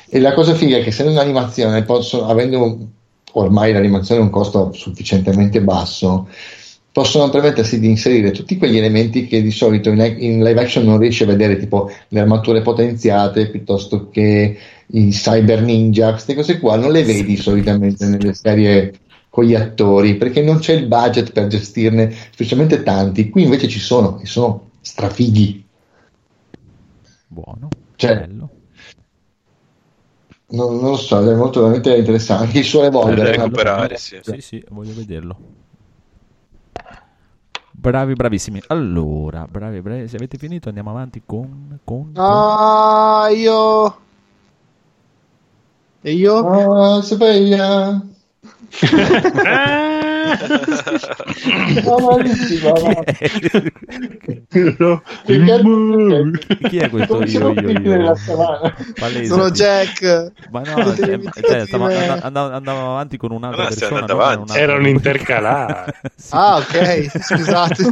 E 0.07 0.19
la 0.19 0.33
cosa 0.35 0.53
figa 0.53 0.77
è 0.77 0.83
che 0.83 0.91
se 0.91 1.01
in 1.01 1.09
un'animazione, 1.09 1.81
possono, 1.81 2.27
avendo 2.27 2.77
ormai 3.33 3.73
l'animazione 3.73 4.21
un 4.21 4.29
costo 4.29 4.71
sufficientemente 4.71 5.61
basso, 5.61 6.27
possono 6.91 7.27
permettersi 7.31 7.79
di 7.79 7.89
inserire 7.89 8.29
tutti 8.29 8.55
quegli 8.55 8.77
elementi 8.77 9.25
che 9.25 9.41
di 9.41 9.49
solito 9.51 9.89
in, 9.89 9.99
in 10.19 10.43
live 10.43 10.61
action 10.61 10.85
non 10.85 10.99
riesci 10.99 11.23
a 11.23 11.25
vedere, 11.25 11.57
tipo 11.57 11.89
le 12.09 12.19
armature 12.19 12.61
potenziate 12.61 13.49
piuttosto 13.49 14.09
che 14.11 14.55
i 14.85 15.09
cyber 15.09 15.63
ninja, 15.63 16.11
queste 16.11 16.35
cose 16.35 16.59
qua 16.59 16.75
non 16.75 16.91
le 16.91 17.03
vedi 17.03 17.35
solitamente 17.35 18.05
nelle 18.05 18.35
serie 18.35 18.93
con 19.35 19.43
gli 19.43 19.53
attori 19.53 20.15
perché 20.15 20.41
non 20.41 20.59
c'è 20.59 20.71
il 20.71 20.87
budget 20.87 21.33
per 21.33 21.47
gestirne 21.47 22.09
specialmente 22.31 22.83
tanti. 22.83 23.29
Qui 23.29 23.43
invece 23.43 23.67
ci 23.67 23.79
sono 23.79 24.17
e 24.21 24.25
sono 24.25 24.69
strafighi. 24.79 25.61
Buono. 27.27 27.67
Cioè, 27.97 28.15
Bello. 28.27 28.49
non, 30.51 30.79
non 30.79 30.91
lo 30.91 30.95
so, 30.95 31.19
è 31.19 31.35
molto 31.35 31.59
veramente 31.59 31.93
interessante. 31.97 32.45
Anche 32.45 32.59
il 32.59 32.63
suo 32.63 32.83
è 32.83 32.87
una- 32.87 33.13
recuperare, 33.29 33.97
sì. 33.97 34.19
Sì, 34.21 34.39
sì, 34.39 34.63
voglio 34.69 34.93
vederlo. 34.93 35.37
Bravi, 37.71 38.13
bravissimi. 38.13 38.61
Allora, 38.67 39.45
bravi, 39.49 39.81
bravi. 39.81 40.07
Se 40.07 40.15
avete 40.15 40.37
finito, 40.37 40.69
andiamo 40.69 40.91
avanti 40.91 41.21
con. 41.25 41.77
con, 41.83 42.13
con- 42.13 42.23
Ah, 42.23 43.27
io. 43.35 43.97
E 46.01 46.11
io? 46.13 46.47
Ah, 46.47 47.01
sveglia. 47.01 48.01
ah! 48.83 49.91
Chi 56.69 56.77
è 56.77 56.89
questo 56.89 57.21
io, 57.23 57.27
sono 57.27 57.51
io, 57.53 57.69
io? 57.69 58.15
Palese. 58.95 59.25
Sono 59.25 59.51
Jack. 59.51 60.31
Ma 60.51 60.61
no, 60.61 60.95
cioè, 60.95 61.19
cioè, 61.41 61.65
stavo- 61.65 61.85
me. 61.85 62.07
and- 62.09 62.23
and- 62.23 62.37
andavamo 62.37 62.91
avanti 62.91 63.17
con 63.17 63.31
un'altra 63.31 63.63
No, 63.63 63.67
persona. 63.69 64.05
non 64.35 64.45
Era 64.55 64.75
un 64.75 64.87
intercalare. 64.87 65.93
Sì. 66.15 66.29
Ah, 66.31 66.57
ok, 66.57 67.11
scusate. 67.21 67.83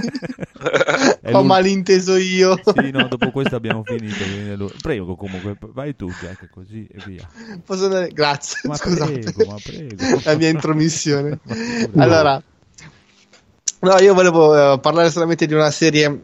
Ho 1.34 1.44
malinteso 1.44 2.16
io. 2.16 2.58
Sì, 2.64 2.90
no, 2.92 3.08
dopo 3.08 3.30
questo 3.32 3.56
abbiamo 3.56 3.84
finito. 3.86 4.72
Prego, 4.82 5.16
comunque, 5.16 5.56
vai 5.74 5.96
tu, 5.96 6.10
Jack, 6.10 6.50
così 6.50 6.88
e 6.92 7.02
via. 7.06 7.28
Posso 7.66 7.86
andare? 7.86 8.08
Grazie, 8.10 8.60
Ma 8.70 8.76
scusate. 8.76 9.20
prego, 9.20 9.46
ma 9.52 9.56
prego. 9.62 10.22
La 10.24 10.36
mia 10.36 10.50
intromissione. 10.50 11.40
Figurati. 11.46 11.92
Allora, 12.24 12.42
no, 13.80 14.00
io 14.00 14.14
volevo 14.14 14.74
eh, 14.74 14.80
parlare 14.80 15.12
solamente 15.12 15.46
di 15.46 15.54
una 15.54 15.72
serie 15.72 16.22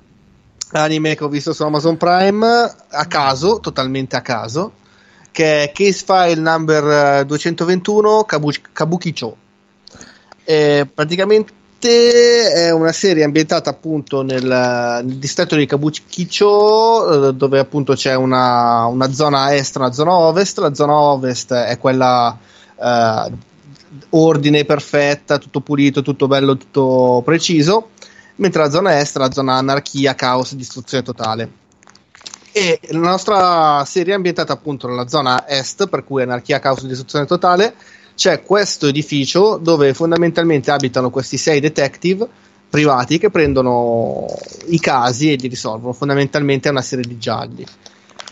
anime 0.72 1.16
che 1.16 1.24
ho 1.24 1.28
visto 1.28 1.52
su 1.52 1.64
Amazon 1.64 1.98
Prime 1.98 2.76
a 2.90 3.06
caso, 3.06 3.60
totalmente 3.60 4.16
a 4.16 4.22
caso, 4.22 4.74
che 5.32 5.64
è 5.64 5.72
Case 5.74 6.04
File 6.06 6.40
number 6.40 7.20
eh, 7.20 7.26
221 7.26 8.24
Kabu- 8.24 8.72
Kabukicho. 8.72 9.36
Eh, 10.46 10.88
praticamente 10.92 11.58
è 12.52 12.72
una 12.72 12.92
serie 12.92 13.24
ambientata 13.24 13.70
appunto 13.70 14.22
nel, 14.22 14.44
nel 14.44 15.18
distretto 15.18 15.56
di 15.56 15.66
Kabukicho, 15.66 17.30
eh, 17.30 17.34
dove 17.34 17.60
appunto 17.60 17.94
c'è 17.94 18.16
una, 18.16 18.86
una 18.86 19.12
zona 19.12 19.54
est 19.54 19.76
e 19.76 19.80
una 19.80 19.92
zona 19.92 20.14
ovest. 20.14 20.60
La 20.60 20.74
zona 20.74 20.94
ovest 20.94 21.54
è 21.54 21.78
quella 21.78 22.38
eh, 22.82 23.32
ordine 24.12 24.66
perfetta, 24.66 25.38
tutto 25.38 25.62
pulito, 25.62 26.02
tutto 26.02 26.28
bello, 26.28 26.58
tutto 26.58 27.22
preciso, 27.24 27.90
mentre 28.36 28.64
la 28.64 28.70
zona 28.70 29.00
est 29.00 29.18
è 29.18 29.20
la 29.20 29.32
zona 29.32 29.56
anarchia, 29.56 30.16
caos 30.16 30.56
distruzione 30.56 31.04
totale. 31.04 31.52
E 32.52 32.80
la 32.90 33.10
nostra 33.10 33.84
serie 33.86 34.14
è 34.14 34.16
ambientata 34.16 34.54
appunto 34.54 34.88
nella 34.88 35.08
zona 35.08 35.48
est, 35.48 35.88
per 35.88 36.04
cui 36.04 36.24
anarchia, 36.24 36.60
caos 36.60 36.86
distruzione 36.86 37.26
totale. 37.26 37.76
C'è 38.16 38.42
questo 38.42 38.88
edificio 38.88 39.58
dove 39.62 39.94
fondamentalmente 39.94 40.72
abitano 40.72 41.10
questi 41.10 41.38
sei 41.38 41.60
detective 41.60 42.28
privati 42.70 43.18
che 43.18 43.30
prendono 43.30 44.26
i 44.68 44.80
casi 44.80 45.32
e 45.32 45.36
li 45.36 45.48
risolvono. 45.48 45.94
Fondamentalmente 45.94 46.68
è 46.68 46.72
una 46.72 46.82
serie 46.82 47.06
di 47.06 47.18
gialli. 47.18 47.66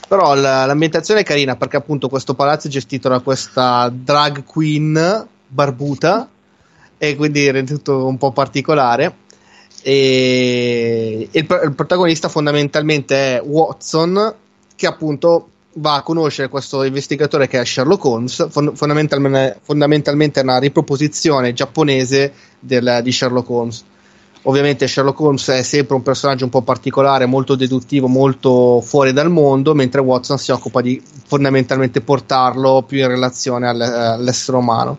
Però 0.08 0.36
la- 0.36 0.66
l'ambientazione 0.66 1.22
è 1.22 1.24
carina 1.24 1.56
perché 1.56 1.78
appunto 1.78 2.10
questo 2.10 2.34
palazzo 2.34 2.68
è 2.68 2.70
gestito 2.70 3.10
da 3.10 3.20
questa 3.20 3.90
drag 3.94 4.44
queen 4.44 5.28
barbuta 5.48 6.30
e 6.98 7.16
quindi 7.16 7.50
rende 7.52 7.74
tutto 7.74 8.06
un 8.06 8.18
po' 8.18 8.32
particolare. 8.32 9.16
E 9.84 11.28
il, 11.32 11.48
il 11.64 11.74
protagonista 11.76 12.30
fondamentalmente 12.30 13.38
è 13.38 13.42
Watson 13.44 14.34
che 14.76 14.88
appunto 14.88 15.50
va 15.74 15.96
a 15.96 16.02
conoscere 16.02 16.50
questo 16.50 16.84
investigatore 16.84 17.48
che 17.48 17.60
è 17.60 17.66
Sherlock 17.66 18.04
Holmes, 18.04 18.48
fon- 18.50 18.76
fondamentalmente, 18.76 19.60
fondamentalmente 19.62 20.40
è 20.40 20.44
una 20.44 20.58
riproposizione 20.58 21.54
giapponese 21.54 22.34
del- 22.60 23.00
di 23.04 23.12
Sherlock 23.12 23.50
Holmes. 23.50 23.84
ovviamente 24.44 24.88
Sherlock 24.88 25.20
Holmes 25.20 25.48
è 25.50 25.62
sempre 25.62 25.96
un 25.96 26.04
personaggio 26.04 26.46
un 26.46 26.50
po' 26.50 26.62
particolare, 26.62 27.26
molto 27.26 27.56
deduttivo, 27.56 28.08
molto 28.08 28.80
fuori 28.82 29.12
dal 29.12 29.30
mondo, 29.30 29.74
mentre 29.76 30.00
Watson 30.00 30.38
si 30.38 30.52
occupa 30.52 30.80
di 30.82 31.02
fondamentalmente 31.28 32.00
portarlo 32.00 32.84
più 32.84 33.00
in 33.00 33.08
relazione 33.08 33.68
all- 33.68 33.82
all'essere 33.82 34.58
umano. 34.58 34.98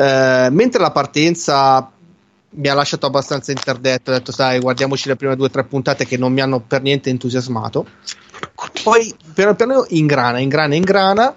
Eh, 0.00 0.48
mentre 0.52 0.80
la 0.80 0.92
partenza 0.92 1.90
mi 2.50 2.68
ha 2.68 2.74
lasciato 2.74 3.06
abbastanza 3.06 3.50
interdetto, 3.50 4.10
ho 4.10 4.14
detto 4.14 4.30
sai 4.30 4.60
guardiamoci 4.60 5.08
le 5.08 5.16
prime 5.16 5.34
due 5.34 5.46
o 5.46 5.50
tre 5.50 5.64
puntate 5.64 6.06
che 6.06 6.16
non 6.16 6.32
mi 6.32 6.40
hanno 6.40 6.60
per 6.60 6.82
niente 6.82 7.10
entusiasmato, 7.10 7.84
poi 8.84 9.12
piano 9.34 9.56
piano 9.56 9.84
ingrana, 9.88 10.38
ingrana, 10.38 10.76
ingrana 10.76 11.34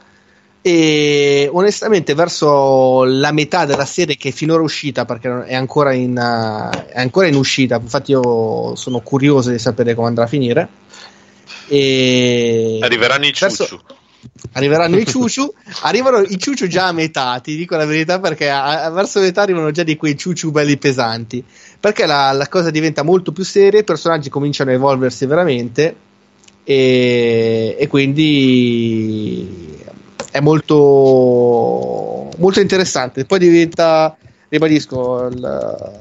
e 0.61 1.49
onestamente 1.51 2.14
verso 2.14 3.03
la 3.03 3.31
metà 3.31 3.65
della 3.65 3.85
serie 3.85 4.15
che 4.15 4.30
è 4.30 4.31
finora 4.31 4.61
uscita 4.61 5.06
perché 5.06 5.45
è 5.45 5.56
ancora 5.56 5.93
in, 5.93 6.11
uh, 6.15 6.85
è 6.85 6.99
ancora 6.99 7.25
in 7.25 7.35
uscita 7.35 7.77
infatti 7.77 8.11
io 8.11 8.75
sono 8.75 8.99
curioso 8.99 9.49
di 9.49 9.57
sapere 9.57 9.95
come 9.95 10.09
andrà 10.09 10.25
a 10.25 10.27
finire 10.27 10.69
e 11.67 12.77
Arriveranno 12.80 13.25
i 13.25 13.33
verso- 13.38 13.65
ciucciu. 13.65 13.83
Arriveranno 14.53 14.98
i 14.98 15.06
ciuciu. 15.08 15.51
Arrivano 15.83 16.19
i 16.22 16.38
ciuciu 16.38 16.67
già 16.67 16.88
a 16.88 16.91
metà 16.91 17.40
ti 17.40 17.56
dico 17.56 17.75
la 17.75 17.85
verità 17.85 18.19
perché 18.19 18.50
a- 18.50 18.83
a- 18.85 18.90
verso 18.90 19.19
metà 19.19 19.41
arrivano 19.41 19.72
già 19.72 19.83
di 19.83 19.95
quei 19.98 20.17
ciuciu 20.17 20.51
belli 20.51 20.77
pesanti. 20.77 21.43
Perché 21.80 22.06
la, 22.06 22.32
la 22.32 22.48
cosa 22.48 22.69
diventa 22.69 23.03
molto 23.03 23.32
più 23.32 23.43
seria 23.43 23.80
i 23.80 23.83
personaggi 23.83 24.30
cominciano 24.30 24.69
a 24.72 24.74
evolversi 24.74 25.25
veramente 25.25 25.95
e, 26.64 27.75
e 27.80 27.88
quindi 27.88 29.77
è 30.32 30.40
molto 30.40 32.30
molto 32.38 32.59
interessante. 32.59 33.25
Poi 33.25 33.40
diventa 33.40 34.16
ribadisco 34.50 35.27
il- 35.27 36.00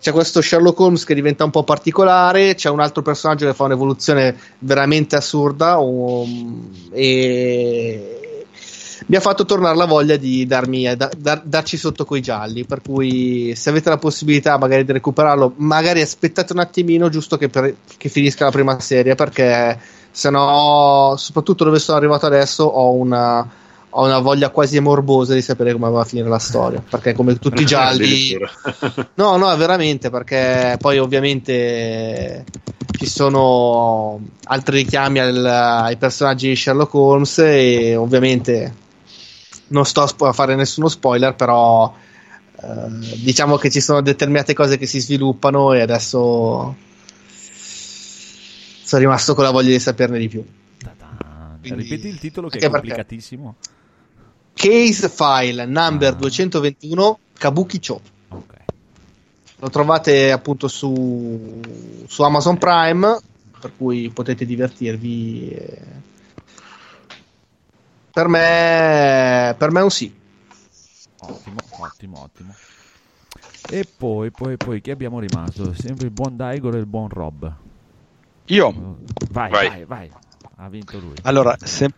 c'è 0.00 0.12
questo 0.12 0.40
Sherlock 0.40 0.78
Holmes 0.78 1.04
che 1.04 1.14
diventa 1.14 1.44
un 1.44 1.50
po' 1.50 1.64
particolare 1.64 2.54
c'è 2.54 2.70
un 2.70 2.80
altro 2.80 3.02
personaggio 3.02 3.46
che 3.46 3.54
fa 3.54 3.64
un'evoluzione 3.64 4.36
veramente 4.60 5.16
assurda 5.16 5.78
um, 5.78 6.70
e 6.92 8.18
mi 9.06 9.16
ha 9.16 9.20
fatto 9.20 9.44
tornare 9.44 9.76
la 9.76 9.86
voglia 9.86 10.16
di 10.16 10.46
darmi, 10.46 10.94
da- 10.96 11.10
dar- 11.16 11.42
darci 11.44 11.76
sotto 11.76 12.04
coi 12.04 12.20
gialli 12.20 12.64
per 12.64 12.82
cui 12.82 13.54
se 13.56 13.70
avete 13.70 13.88
la 13.88 13.98
possibilità 13.98 14.58
magari 14.58 14.84
di 14.84 14.92
recuperarlo 14.92 15.54
magari 15.56 16.00
aspettate 16.00 16.52
un 16.52 16.60
attimino 16.60 17.08
giusto 17.08 17.36
che, 17.36 17.48
per- 17.48 17.74
che 17.96 18.08
finisca 18.08 18.44
la 18.44 18.50
prima 18.50 18.78
serie 18.80 19.14
perché 19.14 19.78
se 20.10 20.30
no 20.30 21.14
soprattutto 21.16 21.64
dove 21.64 21.78
sono 21.78 21.96
arrivato 21.96 22.26
adesso 22.26 22.64
ho 22.64 22.92
una 22.92 23.48
ho 24.00 24.04
una 24.04 24.18
voglia 24.20 24.50
quasi 24.50 24.78
morbosa 24.78 25.34
di 25.34 25.42
sapere 25.42 25.72
come 25.72 25.90
va 25.90 26.02
a 26.02 26.04
finire 26.04 26.28
la 26.28 26.38
storia 26.38 26.80
perché 26.88 27.14
come 27.14 27.36
tutti 27.38 27.62
i 27.62 27.66
gialli. 27.66 28.36
No, 29.14 29.36
no, 29.36 29.56
veramente, 29.56 30.08
perché 30.08 30.76
poi 30.80 30.98
ovviamente 30.98 32.44
ci 32.96 33.06
sono 33.06 34.20
altri 34.44 34.78
richiami 34.78 35.18
al- 35.18 35.44
ai 35.44 35.96
personaggi 35.96 36.48
di 36.48 36.54
Sherlock 36.56 36.94
Holmes 36.94 37.38
e 37.38 37.96
ovviamente 37.96 38.74
non 39.68 39.84
sto 39.84 40.02
a 40.02 40.32
fare 40.32 40.54
nessuno 40.54 40.86
spoiler, 40.88 41.34
però 41.34 41.92
eh, 42.60 42.66
diciamo 43.16 43.56
che 43.56 43.68
ci 43.68 43.80
sono 43.80 44.00
determinate 44.00 44.54
cose 44.54 44.78
che 44.78 44.86
si 44.86 45.00
sviluppano 45.00 45.72
e 45.72 45.80
adesso 45.80 46.76
sono 48.84 49.02
rimasto 49.02 49.34
con 49.34 49.42
la 49.44 49.50
voglia 49.50 49.70
di 49.70 49.78
saperne 49.80 50.18
di 50.18 50.28
più. 50.28 50.44
Quindi- 51.60 51.82
Ripeti 51.82 52.06
il 52.08 52.18
titolo 52.20 52.48
che 52.48 52.58
è 52.58 52.64
Anche 52.64 52.70
perché- 52.70 52.86
complicatissimo. 52.88 53.56
Case 54.58 55.08
File 55.08 55.64
number 55.66 56.12
Ah. 56.14 56.16
221 56.16 57.18
Kabuki 57.38 57.78
Cho. 57.78 58.00
Lo 59.60 59.70
trovate 59.70 60.30
appunto 60.30 60.68
su, 60.68 61.60
su 62.06 62.22
Amazon 62.22 62.58
Prime, 62.58 63.18
per 63.60 63.72
cui 63.76 64.08
potete 64.10 64.44
divertirvi. 64.44 65.48
eh. 65.50 65.82
Per 68.12 68.28
me, 68.28 69.54
per 69.58 69.70
me 69.70 69.80
è 69.80 69.82
un 69.82 69.90
sì. 69.90 70.12
Ottimo, 71.20 71.58
ottimo, 71.78 72.22
ottimo. 72.22 72.54
E 73.70 73.84
poi, 73.96 74.30
poi, 74.30 74.56
poi, 74.56 74.80
chi 74.80 74.90
abbiamo 74.90 75.18
rimasto? 75.20 75.72
Sempre 75.74 76.06
il 76.06 76.12
buon 76.12 76.36
Daigor 76.36 76.74
e 76.76 76.78
il 76.78 76.86
buon 76.86 77.08
Rob. 77.08 77.52
Io? 78.46 78.96
Vai, 79.30 79.50
Vai. 79.50 79.68
vai, 79.68 79.84
vai. 79.84 80.10
Ha 80.60 80.68
vinto 80.68 80.98
lui. 80.98 81.14
Allora, 81.22 81.56
se- 81.62 81.88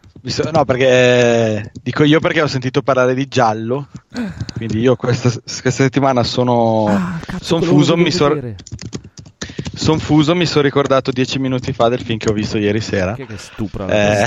no, 0.53 0.67
perché 0.67 1.73
dico 1.83 2.05
io 2.05 2.21
perché 2.21 2.43
ho 2.43 2.47
sentito 2.47 2.83
parlare 2.83 3.15
di 3.15 3.27
giallo, 3.27 3.89
quindi 4.55 4.81
io 4.81 4.97
questa, 4.97 5.31
questa 5.31 5.71
settimana 5.71 6.23
sono 6.23 7.19
son 7.41 7.61
quello 7.61 7.75
fuso, 7.75 7.97
mi 7.97 8.11
sono 8.11 8.39
son 9.75 9.99
fuso, 9.99 10.35
mi 10.35 10.45
sono 10.45 10.61
ricordato 10.61 11.11
dieci 11.11 11.39
minuti 11.39 11.73
fa 11.73 11.89
del 11.89 12.03
film 12.03 12.19
che 12.19 12.29
ho 12.29 12.35
visto 12.35 12.59
ieri 12.59 12.83
sera. 12.83 13.15
Che 13.15 13.27
stupra 13.39 13.87
la 13.87 13.93
Eh? 13.95 14.27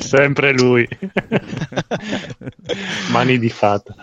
Sempre 0.00 0.54
lui. 0.54 0.88
Mani 3.10 3.38
di 3.38 3.48
fata. 3.48 3.94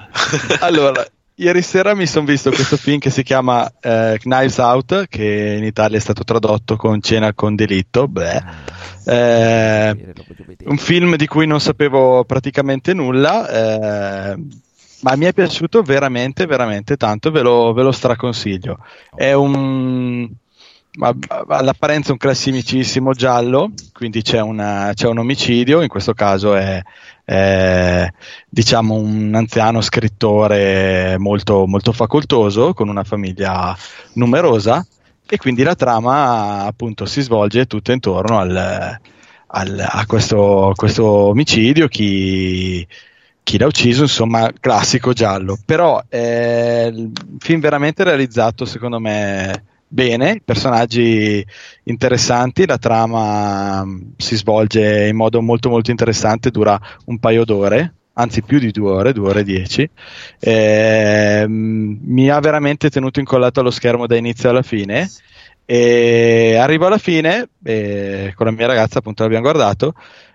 allora, 0.62 1.06
ieri 1.36 1.62
sera 1.62 1.96
mi 1.96 2.06
sono 2.06 2.26
visto 2.26 2.52
questo 2.52 2.78
film 2.78 3.00
che 3.00 3.10
si 3.10 3.24
chiama 3.24 3.72
eh, 3.80 4.18
Knives 4.20 4.58
Out, 4.58 5.08
che 5.08 5.56
in 5.58 5.64
Italia 5.64 5.98
è 5.98 6.02
stato 6.02 6.24
tradotto 6.24 6.76
con 6.76 7.02
Cena 7.02 7.34
con 7.34 7.56
delitto. 7.56 8.08
Beh. 8.08 8.42
Eh, 9.06 10.14
un 10.66 10.78
film 10.78 11.16
di 11.16 11.28
cui 11.28 11.48
non 11.48 11.60
sapevo 11.60 12.24
praticamente 12.26 12.94
nulla, 12.94 13.50
eh, 13.50 14.36
ma 15.02 15.16
mi 15.16 15.26
è 15.26 15.34
piaciuto 15.34 15.82
veramente, 15.82 16.46
veramente 16.46 16.98
tanto. 16.98 17.32
Ve 17.32 17.42
lo, 17.42 17.74
ve 17.74 17.84
lo 17.84 17.92
straconsiglio. 17.92 18.78
È 19.14 19.34
un. 19.34 20.30
all'apparenza 21.48 22.12
un 22.12 22.20
classimicissimo 22.20 23.14
giallo, 23.14 23.72
quindi 23.94 24.22
c'è, 24.22 24.40
una- 24.40 24.92
c'è 24.94 25.08
un 25.08 25.18
omicidio, 25.18 25.82
in 25.82 25.88
questo 25.88 26.14
caso 26.14 26.56
è, 26.56 26.82
è, 27.24 28.12
diciamo 28.50 28.96
un 28.96 29.34
anziano 29.36 29.82
scrittore 29.82 31.18
molto, 31.18 31.66
molto 31.68 31.92
facoltoso 31.92 32.74
con 32.74 32.90
una 32.90 33.04
famiglia 33.04 33.76
numerosa 34.14 34.86
e 35.28 35.38
quindi 35.38 35.64
la 35.64 35.76
trama 35.76 36.66
appunto 36.66 37.06
si 37.06 37.22
svolge 37.22 37.66
tutta 37.66 37.92
intorno 37.94 38.40
al, 38.40 39.00
al- 39.48 39.86
a 39.88 40.06
questo, 40.06 40.74
questo 40.76 41.06
omicidio, 41.06 41.88
chi, 41.88 42.86
chi 43.44 43.58
l'ha 43.58 43.66
ucciso, 43.68 44.04
insomma, 44.04 44.52
classico 44.60 45.14
giallo. 45.14 45.58
Però 45.66 46.04
è 46.08 46.90
il 46.92 47.12
film 47.40 47.60
veramente 47.62 48.04
realizzato, 48.04 48.66
secondo 48.66 49.00
me, 49.00 49.64
bene, 49.94 50.42
personaggi 50.44 51.46
interessanti, 51.84 52.66
la 52.66 52.80
trama 52.80 53.86
mh, 53.86 54.14
si 54.18 54.36
svolge 54.36 55.08
in 55.08 55.16
modo 55.16 55.40
molto 55.42 55.70
molto 55.70 55.92
interessante, 55.92 56.50
dura 56.50 56.80
un 57.06 57.20
paio 57.20 57.46
d'ore. 57.46 57.94
Anzi, 58.16 58.44
più 58.44 58.60
di 58.60 58.72
due 58.72 58.92
ore, 58.92 59.14
due 59.14 59.30
ore 59.30 59.40
e 59.40 59.44
dieci. 59.44 59.90
Ehm, 60.40 62.00
mi 62.04 62.30
ha 62.30 62.40
veramente 62.40 62.90
tenuto 62.92 63.20
incollato 63.20 63.60
allo 63.60 63.72
schermo 63.72 64.06
da 64.06 64.16
inizio 64.16 64.50
alla 64.50 64.62
fine. 64.62 65.10
E 65.66 66.56
arrivo 66.60 66.88
alla 66.88 66.98
fine, 66.98 67.48
e 67.64 68.34
con 68.36 68.46
la 68.48 68.52
mia 68.52 68.68
ragazza, 68.68 69.00
appunto, 69.00 69.24
l'abbiamo 69.24 69.44
guardato. 69.44 69.94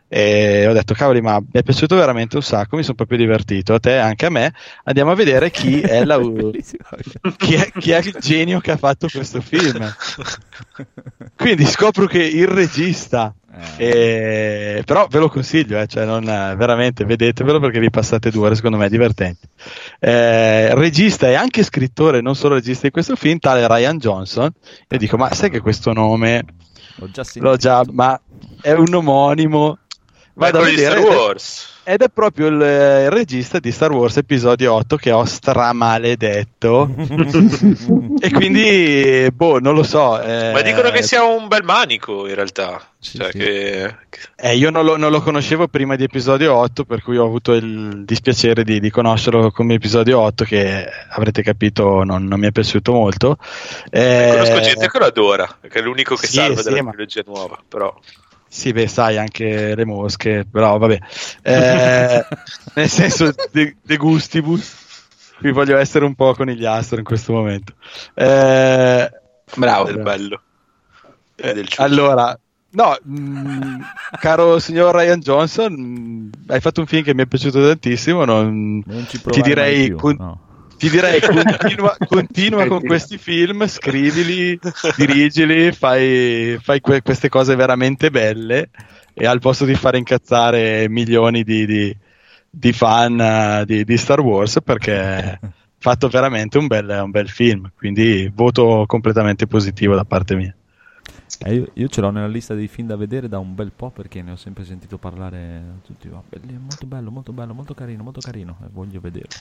E 0.09 0.67
ho 0.67 0.73
detto, 0.73 0.95
cavoli, 0.95 1.21
ma 1.21 1.39
mi 1.39 1.47
è 1.53 1.63
piaciuto 1.63 1.95
veramente 1.95 2.37
un 2.37 2.43
sacco, 2.43 2.77
mi 2.77 2.83
sono 2.83 2.95
proprio 2.95 3.19
divertito. 3.19 3.75
A 3.75 3.79
te, 3.79 3.99
anche 3.99 4.27
a 4.27 4.31
me. 4.31 4.55
Andiamo 4.85 5.11
a 5.11 5.15
vedere 5.15 5.51
chi 5.51 5.81
è, 5.81 6.05
la, 6.05 6.19
chi 7.37 7.55
è, 7.55 7.71
chi 7.79 7.91
è 7.91 7.99
il 7.99 8.17
genio 8.19 8.61
che 8.61 8.71
ha 8.71 8.77
fatto 8.79 9.09
questo 9.13 9.41
film. 9.43 9.95
Quindi 11.37 11.67
scopro 11.67 12.07
che 12.07 12.23
il 12.23 12.47
regista, 12.47 13.35
eh, 13.77 14.83
però 14.87 15.07
ve 15.11 15.19
lo 15.19 15.29
consiglio, 15.29 15.79
eh, 15.79 15.87
cioè 15.87 16.07
non, 16.07 16.25
veramente 16.25 17.05
vedetevelo 17.05 17.61
perché 17.61 17.79
vi 17.79 17.91
passate 17.91 18.31
due 18.31 18.47
ore, 18.47 18.55
secondo 18.55 18.79
me, 18.79 18.89
divertenti. 18.89 19.47
Eh, 19.99 20.75
regista 20.75 21.29
e 21.29 21.35
anche 21.35 21.63
scrittore, 21.63 22.23
non 22.23 22.35
solo 22.35 22.55
regista 22.55 22.87
di 22.87 22.93
questo 22.93 23.15
film, 23.15 23.39
tale 23.39 23.67
Ryan 23.67 23.99
Johnson. 23.99 24.51
Io 24.89 24.99
dico, 24.99 25.19
ma 25.19 25.33
sai 25.35 25.51
che 25.51 25.61
questo 25.61 25.93
nome 25.93 26.45
L'ho 26.97 27.11
già 27.11 27.25
sentito. 27.25 27.45
l'ho 27.45 27.57
già, 27.57 27.85
ma 27.91 28.19
è 28.61 28.73
un 28.73 28.93
omonimo. 28.95 29.79
Vado 30.39 30.59
a 30.59 30.63
vedere 30.63 30.91
Star 30.93 30.99
ed 30.99 31.05
è- 31.05 31.17
Wars. 31.17 31.69
ed 31.83 32.03
è 32.03 32.09
proprio 32.11 32.47
il, 32.47 32.55
il 32.55 33.11
regista 33.11 33.59
di 33.59 33.73
Star 33.73 33.91
Wars 33.91 34.17
episodio 34.19 34.73
8 34.75 34.97
che 34.97 35.11
ho 35.11 35.25
stramaledetto. 35.25 36.89
e 38.21 38.31
quindi, 38.31 39.27
boh, 39.33 39.59
non 39.59 39.75
lo 39.75 39.83
so. 39.83 40.21
eh, 40.21 40.53
Ma 40.53 40.61
dicono 40.63 40.91
che 40.91 41.03
sia 41.03 41.25
un 41.25 41.49
bel 41.49 41.65
manico 41.65 42.29
in 42.29 42.35
realtà. 42.35 42.83
Cioè 43.01 43.31
che... 43.31 43.95
eh, 44.37 44.57
io 44.57 44.71
non 44.71 44.85
lo, 44.85 44.97
non 44.97 45.11
lo 45.11 45.21
conoscevo 45.23 45.67
prima 45.69 45.97
di 45.97 46.05
episodio 46.05 46.55
8, 46.55 46.85
per 46.85 47.03
cui 47.03 47.17
ho 47.17 47.25
avuto 47.25 47.53
il 47.55 48.05
dispiacere 48.05 48.65
di, 48.65 48.79
di 48.81 48.91
conoscerlo 48.91 49.51
come 49.51 49.75
episodio 49.75 50.21
8, 50.21 50.45
che 50.45 50.87
avrete 51.11 51.43
capito 51.43 52.03
non, 52.05 52.25
non 52.25 52.39
mi 52.39 52.47
è 52.47 52.53
piaciuto 52.53 52.93
molto. 52.93 53.39
Eh, 53.91 54.29
Conosco 54.33 54.61
gente 54.61 54.89
che 54.89 54.99
lo 54.99 55.07
adora, 55.07 55.59
che 55.69 55.79
è 55.79 55.83
l'unico 55.83 56.15
che 56.17 56.27
sì, 56.27 56.35
salva 56.35 56.61
sì, 56.63 56.69
della 56.69 56.83
ma- 56.83 56.91
trilogia 56.91 57.23
nuova. 57.27 57.59
Però 57.67 57.93
Sì, 58.49 58.73
beh, 58.73 58.89
sai, 58.89 59.19
anche 59.19 59.75
le 59.75 59.85
mosche, 59.85 60.47
però 60.51 60.79
vabbè. 60.79 60.99
Eh, 61.43 62.25
nel 62.75 62.89
senso, 62.89 63.33
de, 63.53 63.77
de 63.83 63.97
gustibus. 63.97 64.75
qui 65.39 65.53
voglio 65.53 65.77
essere 65.77 66.05
un 66.05 66.15
po' 66.15 66.35
conigliastro 66.35 66.99
in 66.99 67.05
questo 67.05 67.33
momento. 67.33 67.75
Eh, 68.15 69.11
Bravo. 69.55 69.85
Del 69.85 70.03
bello. 70.03 70.43
eh, 71.37 71.65
allora, 71.77 72.39
no, 72.71 72.97
mh, 73.03 73.81
caro 74.19 74.59
signor 74.59 74.95
Ryan 74.95 75.21
Johnson, 75.21 75.73
mh, 75.73 76.31
hai 76.49 76.61
fatto 76.61 76.81
un 76.81 76.87
film 76.87 77.03
che 77.03 77.15
mi 77.15 77.23
è 77.23 77.27
piaciuto 77.27 77.67
tantissimo. 77.67 78.25
Non, 78.25 78.83
Non 78.87 79.07
ci 79.09 79.21
ti 79.23 79.43
direi, 79.43 79.89
più, 79.89 79.97
con- 79.97 80.17
no. 80.19 80.48
Ti 80.79 80.89
direi 80.89 81.21
continua, 81.27 81.97
continua 82.07 82.67
con 82.67 82.83
questi 82.85 83.19
film, 83.19 83.67
scrivili, 83.67 84.59
dirigili, 84.97 85.73
fai, 85.73 86.59
fai 86.61 86.81
que- 86.81 87.03
queste 87.03 87.29
cose 87.29 87.55
veramente 87.57 88.11
belle 88.11 88.71
e 89.13 89.27
al 89.27 89.41
posto 89.41 89.65
di 89.65 89.75
fare 89.75 89.99
incazzare 89.99 90.89
milioni 90.89 91.43
di, 91.43 91.67
di- 91.67 91.97
di 92.51 92.73
fan 92.73 93.21
eh, 93.21 93.65
di, 93.67 93.85
di 93.85 93.97
Star 93.97 94.21
Wars 94.21 94.59
perché 94.65 94.97
ha 94.97 95.39
fatto 95.79 96.09
veramente 96.09 96.59
un 96.59 96.67
bel, 96.67 96.89
un 97.05 97.11
bel 97.11 97.29
film, 97.29 97.71
quindi 97.77 98.31
voto 98.33 98.85
completamente 98.87 99.47
positivo 99.47 99.95
da 99.95 100.05
parte 100.05 100.35
mia. 100.37 100.55
Eh, 101.41 101.55
io, 101.55 101.71
io 101.75 101.89
ce 101.89 102.01
l'ho 102.01 102.11
nella 102.11 102.27
lista 102.27 102.55
dei 102.55 102.67
film 102.69 102.89
da 102.89 102.97
vedere 102.97 103.29
da 103.29 103.39
un 103.39 103.55
bel 103.55 103.71
po' 103.75 103.91
perché 103.91 104.23
ne 104.23 104.33
ho 104.33 104.37
sempre 104.37 104.65
sentito 104.65 104.99
parlare 104.99 105.81
tutti. 105.87 106.09
"Oh, 106.09 106.25
molto 106.59 106.87
bello, 106.87 107.11
molto 107.11 107.33
bello, 107.33 107.55
molto 107.55 107.75
carino, 107.75 108.03
molto 108.03 108.21
carino. 108.21 108.59
E 108.65 108.69
voglio 108.73 109.01
vederlo. 109.01 109.35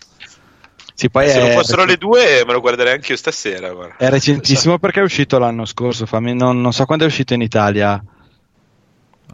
Sì, 1.00 1.12
poi 1.12 1.30
Se 1.30 1.40
è, 1.40 1.44
non 1.44 1.52
fossero 1.52 1.86
le 1.86 1.96
due, 1.98 2.44
me 2.44 2.54
lo 2.54 2.60
guarderei 2.60 2.94
anche 2.94 3.12
io 3.12 3.18
stasera. 3.20 3.72
guarda. 3.72 3.98
è 3.98 4.10
recentissimo 4.10 4.80
perché 4.80 5.00
è 5.00 5.04
uscito 5.04 5.38
l'anno 5.38 5.66
scorso, 5.66 6.08
fammi- 6.08 6.34
non, 6.34 6.60
non 6.60 6.74
so 6.74 6.86
quando 6.86 7.04
è 7.04 7.08
uscito 7.08 7.36
in 7.36 7.42
Italia. 7.42 8.04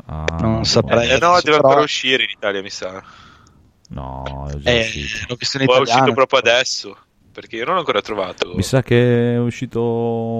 Ah, 0.07 0.25
Non 0.41 0.65
saprei. 0.65 1.09
Eh, 1.11 1.17
no, 1.19 1.35
deve 1.35 1.41
però- 1.43 1.55
ancora 1.69 1.81
uscire 1.81 2.23
in 2.23 2.29
Italia, 2.31 2.61
mi 2.61 2.69
sa. 2.69 3.01
No, 3.89 4.47
è 4.51 4.55
già 4.57 4.69
Eh, 4.71 4.79
uscito. 4.79 5.25
l'ho 5.29 5.35
visto 5.35 5.57
in 5.57 5.63
O 5.63 5.65
è 5.65 5.75
italiano. 5.77 5.99
uscito 6.01 6.13
proprio 6.15 6.39
adesso. 6.39 6.97
Perché 7.31 7.55
io 7.55 7.63
non 7.65 7.75
l'ho 7.75 7.79
ancora 7.79 8.01
trovato. 8.01 8.53
Mi 8.55 8.61
sa 8.61 8.83
che 8.83 9.33
è 9.35 9.39
uscito 9.39 9.79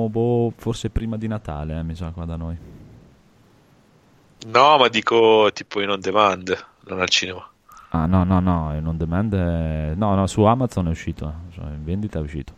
boh, 0.10 0.52
forse 0.58 0.90
prima 0.90 1.16
di 1.16 1.28
Natale, 1.28 1.80
eh, 1.80 1.84
mi 1.84 1.96
sa 1.96 2.12
qua 2.14 2.26
da 2.26 2.36
noi. 2.36 2.58
No, 4.48 4.78
ma 4.78 4.88
dico 4.90 5.50
tipo 5.54 5.80
in 5.82 5.90
on 5.90 6.02
demand, 6.02 6.66
non 6.88 7.00
al 7.00 7.08
cinema. 7.10 7.50
Ah 7.96 8.08
no, 8.08 8.24
no, 8.24 8.40
no, 8.40 8.76
in 8.76 8.88
on 8.88 8.98
demand 8.98 9.34
è- 9.36 9.94
No, 9.96 10.16
no, 10.16 10.26
su 10.26 10.42
Amazon 10.44 10.88
è 10.88 10.90
uscito. 10.90 11.32
Cioè, 11.52 11.66
in 11.66 11.84
vendita 11.84 12.18
è 12.18 12.22
uscito. 12.22 12.54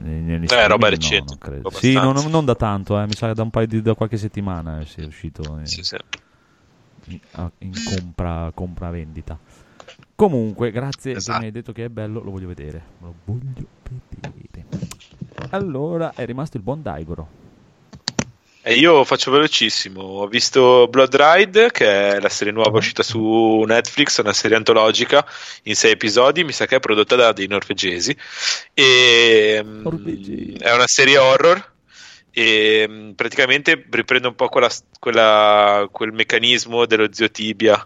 Negli- 0.00 0.44
Eh, 0.50 0.66
roba 0.68 0.86
no, 0.86 0.94
recente, 0.94 1.24
non 1.28 1.38
credo. 1.38 1.68
abbastanza. 1.68 1.86
Sì, 1.86 1.92
non, 2.22 2.30
non 2.30 2.44
da 2.46 2.54
tanto, 2.54 2.98
eh, 2.98 3.04
mi 3.06 3.14
sa 3.14 3.26
che 3.28 3.34
da 3.34 3.42
un 3.42 3.50
paio 3.50 3.66
di 3.66 3.82
da 3.82 3.94
qualche 3.94 4.16
settimana 4.16 4.80
eh, 4.80 4.86
è 4.96 5.04
uscito 5.04 5.58
eh, 5.58 5.66
Sì, 5.66 5.82
sì. 5.82 5.96
in, 7.08 7.18
in 7.58 7.72
compra, 7.84 8.50
compra 8.54 8.90
vendita. 8.90 9.38
Comunque, 10.14 10.70
grazie 10.70 11.12
Esatto. 11.12 11.32
che 11.32 11.38
mi 11.40 11.44
hai 11.46 11.52
detto 11.52 11.72
che 11.72 11.84
è 11.84 11.88
bello, 11.90 12.22
lo 12.22 12.30
voglio 12.30 12.48
vedere. 12.48 12.82
Lo 13.00 13.14
voglio 13.24 13.66
vedere. 14.10 14.66
Allora, 15.50 16.12
è 16.14 16.24
rimasto 16.24 16.56
il 16.56 16.62
buon 16.62 16.80
Daigoro. 16.82 17.28
E 18.68 18.74
io 18.74 19.02
faccio 19.04 19.30
velocissimo. 19.30 20.02
Ho 20.02 20.26
visto 20.26 20.88
Blood 20.88 21.16
Ride, 21.16 21.70
che 21.70 22.16
è 22.16 22.20
la 22.20 22.28
serie 22.28 22.52
nuova 22.52 22.76
uscita 22.76 23.02
su 23.02 23.64
Netflix, 23.66 24.18
una 24.18 24.34
serie 24.34 24.58
antologica 24.58 25.26
in 25.62 25.74
sei 25.74 25.92
episodi. 25.92 26.44
Mi 26.44 26.52
sa 26.52 26.66
che 26.66 26.76
è 26.76 26.78
prodotta 26.78 27.16
da 27.16 27.32
dei 27.32 27.46
norvegesi. 27.46 28.14
E, 28.74 29.62
mm, 29.64 29.80
Norvegesi. 29.80 30.56
è 30.58 30.70
una 30.74 30.86
serie 30.86 31.16
horror. 31.16 31.72
E 32.30 32.84
mm, 32.86 33.12
praticamente 33.12 33.86
riprende 33.88 34.28
un 34.28 34.34
po' 34.34 34.48
quella- 34.50 34.70
quella- 34.98 35.88
quel 35.90 36.12
meccanismo 36.12 36.84
dello 36.84 37.08
zio 37.10 37.30
Tibia 37.30 37.82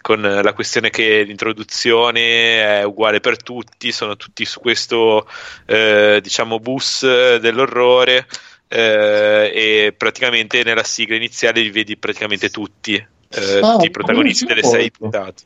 con 0.00 0.20
la 0.20 0.52
questione 0.52 0.90
che 0.90 1.22
l'introduzione 1.22 2.80
è 2.80 2.82
uguale 2.82 3.20
per 3.20 3.40
tutti, 3.40 3.92
sono 3.92 4.16
tutti 4.16 4.44
su 4.44 4.60
questo 4.60 5.26
eh, 5.64 6.18
diciamo 6.20 6.58
bus 6.58 7.04
eh, 7.04 7.38
dell'orrore 7.40 8.26
eh, 8.68 9.52
e 9.54 9.94
praticamente 9.96 10.62
nella 10.64 10.84
sigla 10.84 11.16
iniziale 11.16 11.60
li 11.60 11.70
vedi 11.70 11.96
praticamente 11.96 12.50
tutti, 12.50 12.94
eh, 12.94 13.60
Ah, 13.60 13.72
tutti 13.72 13.86
i 13.86 13.90
protagonisti 13.90 14.46
delle 14.46 14.62
sei 14.62 14.90
puntate. 14.90 15.42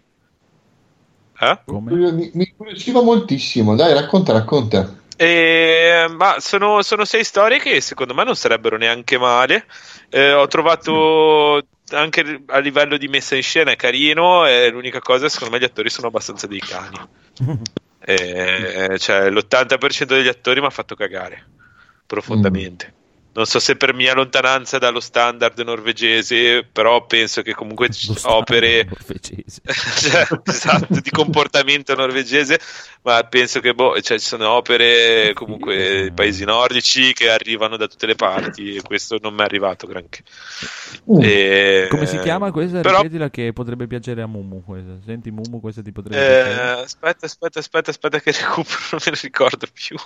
Eh? 1.41 1.59
Mi, 1.67 2.31
mi 2.33 2.45
incuriosiva 2.49 3.03
moltissimo. 3.03 3.77
Dai, 3.77 3.95
racconta, 3.95 4.33
racconta. 4.33 4.97
Eh, 5.17 6.07
ma 6.17 6.37
sono, 6.39 6.83
sono 6.83 7.05
sei 7.05 7.25
storie 7.25 7.59
che 7.59 7.81
secondo 7.81 8.15
me 8.15 8.25
non 8.25 8.37
sarebbero 8.37 8.77
neanche 8.77 9.19
male. 9.19 9.67
Eh, 10.09 10.33
ho 10.33 10.47
trovato 10.47 11.67
anche 11.91 12.43
a 12.47 12.59
livello 12.59 12.97
di 12.97 13.09
messa 13.09 13.35
in 13.37 13.43
scena 13.43 13.71
è 13.71 13.77
carino. 13.77 14.47
E 14.47 14.69
l'unica 14.71 15.01
cosa, 15.01 15.27
è, 15.27 15.29
secondo 15.29 15.55
me, 15.55 15.61
gli 15.61 15.67
attori 15.67 15.91
sono 15.91 16.09
abbastanza 16.09 16.47
dei 16.47 16.61
cani. 16.61 16.99
Eh, 18.09 18.97
cioè, 18.99 19.29
l'80% 19.29 20.05
degli 20.05 20.29
attori 20.29 20.61
mi 20.61 20.67
ha 20.67 20.71
fatto 20.71 20.95
cagare 20.95 21.45
profondamente. 22.07 22.95
Non 23.39 23.47
so 23.47 23.61
se 23.61 23.77
per 23.77 23.95
mia 23.95 24.15
lontananza 24.15 24.79
dallo 24.79 24.99
standard 24.99 25.57
norvegese, 25.61 26.65
però 26.65 27.07
penso 27.07 27.41
che 27.43 27.55
comunque 27.55 27.89
c- 27.89 28.11
opere 28.25 28.85
cioè, 30.01 30.27
esatto, 30.43 30.99
di 31.01 31.11
comportamento 31.11 31.95
norvegese, 31.95 32.59
ma 33.03 33.23
penso 33.23 33.61
che 33.61 33.75
boh, 33.75 34.01
cioè, 34.01 34.19
ci 34.19 34.27
sono 34.27 34.49
opere 34.51 35.35
comunque 35.35 35.77
dei 35.77 36.13
paesi 36.13 36.45
nordici 36.45 37.13
che 37.13 37.31
arrivano 37.31 37.77
da 37.77 37.87
tutte 37.87 38.07
le 38.07 38.17
parti 38.17 38.75
e 38.75 38.83
questo 38.83 39.19
non 39.23 39.35
mi 39.35 39.43
è 39.43 39.45
arrivato 39.45 39.87
granché. 39.87 40.25
E- 41.21 41.87
Come 41.89 42.07
si 42.07 42.19
chiama 42.19 42.51
questa? 42.51 42.81
Però, 42.81 42.97
Ripetila 42.97 43.31
che 43.31 43.53
potrebbe 43.53 43.87
piacere 43.87 44.21
a 44.21 44.27
Mumu. 44.27 44.65
Questa. 44.65 44.99
Senti 45.05 45.31
Mumu, 45.31 45.61
questa 45.61 45.81
ti 45.81 45.93
potrebbe 45.93 46.17
piacere. 46.17 46.81
eh, 46.81 46.83
aspetta, 46.83 47.27
aspetta, 47.27 47.61
aspetta, 47.61 47.91
aspetta 47.93 48.19
che 48.19 48.33
recupero, 48.33 48.79
non 48.91 49.01
me 49.05 49.13
ne 49.13 49.19
ricordo 49.23 49.67
più. 49.73 49.97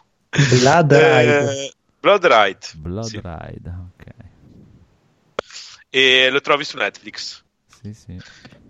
Blood 0.60 0.92
Ride. 0.92 1.64
Eh, 1.64 1.72
Blood 2.02 2.26
Ride. 2.26 2.58
Blood 2.74 3.04
sì. 3.04 3.20
Ride, 3.22 3.74
ok. 3.94 4.06
E 5.88 6.30
lo 6.30 6.40
trovi 6.40 6.64
su 6.64 6.76
Netflix. 6.76 7.44
Sì, 7.80 7.94
sì. 7.94 8.20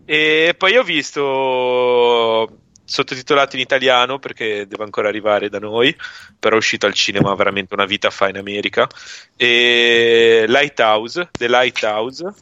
E 0.05 0.55
poi 0.59 0.77
ho 0.77 0.83
visto 0.83 2.59
sottotitolato 2.85 3.57
in 3.57 3.63
italiano 3.63 4.19
perché 4.19 4.67
deve 4.67 4.85
ancora 4.85 5.09
arrivare 5.09 5.49
da 5.49 5.59
noi, 5.59 5.97
però 6.39 6.57
è 6.57 6.59
uscito 6.59 6.85
al 6.85 6.93
cinema 6.93 7.35
veramente 7.35 7.73
una 7.73 7.87
vita 7.87 8.11
fa 8.11 8.29
in 8.29 8.37
America. 8.37 8.87
E 9.35 10.45
Lighthouse, 10.47 11.31
The 11.33 11.49
Lighthouse, 11.49 12.35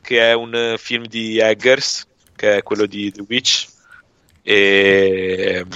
che 0.00 0.30
è 0.30 0.32
un 0.32 0.76
film 0.78 1.06
di 1.06 1.40
Eggers, 1.40 2.06
che 2.36 2.58
è 2.58 2.62
quello 2.62 2.86
di 2.86 3.10
The 3.10 3.24
Witch. 3.26 3.66
E, 4.42 5.66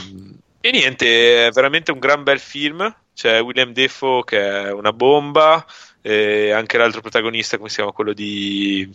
e 0.60 0.70
niente, 0.70 1.49
è 1.49 1.50
veramente 1.50 1.90
un 1.90 1.99
gran 1.99 2.23
bel 2.23 2.39
film. 2.39 2.94
C'è 3.20 3.39
William 3.42 3.73
Defoe 3.74 4.24
che 4.24 4.40
è 4.40 4.73
una 4.73 4.94
bomba, 4.94 5.62
e 6.00 6.52
anche 6.52 6.78
l'altro 6.78 7.02
protagonista, 7.02 7.58
come 7.58 7.68
si 7.68 7.74
chiama 7.74 7.92
quello 7.92 8.15
di. 8.15 8.90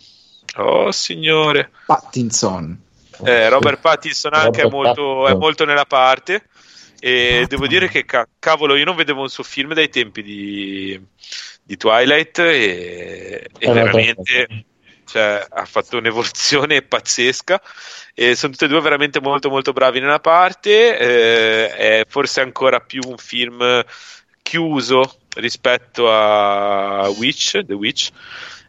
Oh 0.56 0.90
signore, 0.90 1.70
Pattinson. 1.86 2.76
eh, 3.24 3.48
Robert 3.48 3.78
Pattinson 3.78 4.34
anche 4.34 4.62
è 4.62 4.64
Robert 4.64 4.84
molto, 4.84 5.02
è 5.02 5.14
Pattinson. 5.20 5.38
molto 5.38 5.64
nella 5.64 5.84
parte. 5.84 6.42
E 6.98 7.46
devo 7.48 7.68
dire 7.68 7.88
che 7.88 8.04
ca- 8.04 8.26
cavolo, 8.36 8.74
io 8.74 8.84
non 8.84 8.96
vedevo 8.96 9.22
un 9.22 9.28
suo 9.28 9.44
film 9.44 9.74
dai 9.74 9.90
tempi 9.90 10.22
di, 10.24 11.00
di 11.62 11.76
Twilight 11.76 12.38
e, 12.40 13.46
e 13.46 13.48
Eh, 13.58 13.72
veramente 13.72 14.48
cioè, 15.06 15.46
ha 15.48 15.64
fatto 15.64 15.96
un'evoluzione 15.98 16.82
pazzesca. 16.86 17.60
E 18.14 18.34
sono 18.34 18.52
tutti 18.52 18.64
e 18.64 18.68
due 18.68 18.80
veramente 18.80 19.20
molto 19.20 19.48
molto 19.48 19.72
bravi 19.72 20.00
nella 20.00 20.20
parte. 20.20 20.98
eh, 20.98 21.76
è 21.76 22.06
forse 22.08 22.40
ancora 22.40 22.80
più 22.80 23.00
un 23.06 23.16
film 23.16 23.84
chiuso 24.42 25.18
rispetto 25.36 26.10
a 26.10 27.08
Witch, 27.08 27.64
The 27.64 27.74
Witch, 27.74 28.10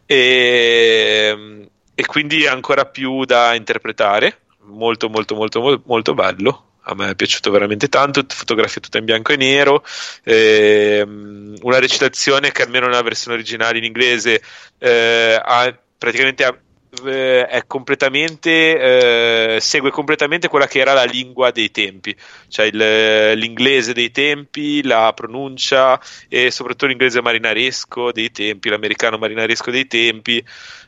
e, 0.04 1.68
e 1.94 2.06
quindi 2.06 2.46
ancora 2.46 2.86
più 2.86 3.24
da 3.24 3.54
interpretare. 3.54 4.40
Molto, 4.62 5.08
molto, 5.08 5.34
molto, 5.34 5.82
molto, 5.86 6.14
bello. 6.14 6.64
A 6.82 6.94
me 6.94 7.10
è 7.10 7.14
piaciuto 7.14 7.50
veramente 7.50 7.88
tanto. 7.88 8.24
Fotografia 8.28 8.80
tutta 8.80 8.98
in 8.98 9.04
bianco 9.04 9.32
e 9.32 9.36
nero. 9.36 9.84
ehm, 10.24 11.56
una 11.62 11.78
recitazione 11.78 12.52
che 12.52 12.62
almeno 12.62 12.86
nella 12.86 13.02
versione 13.02 13.36
originale 13.36 13.78
in 13.78 13.84
inglese 13.84 14.42
eh, 14.78 15.40
ha 15.42 15.78
praticamente 15.98 16.62
eh, 17.04 17.46
è 17.46 17.66
completamente 17.66 19.56
eh, 19.56 19.60
segue 19.60 19.90
completamente 19.90 20.48
quella 20.48 20.66
che 20.66 20.78
era 20.80 20.94
la 20.94 21.04
lingua 21.04 21.50
dei 21.50 21.70
tempi, 21.70 22.16
cioè 22.48 22.66
il- 22.66 23.38
l'inglese 23.38 23.92
dei 23.92 24.10
tempi, 24.10 24.82
la 24.82 25.12
pronuncia 25.14 26.00
e 26.28 26.50
soprattutto 26.50 26.86
l'inglese 26.86 27.20
marinaresco 27.20 28.10
dei 28.12 28.30
tempi, 28.30 28.68
l'americano 28.70 29.18
marinaresco 29.18 29.70
dei 29.70 29.86
tempi, 29.86 30.42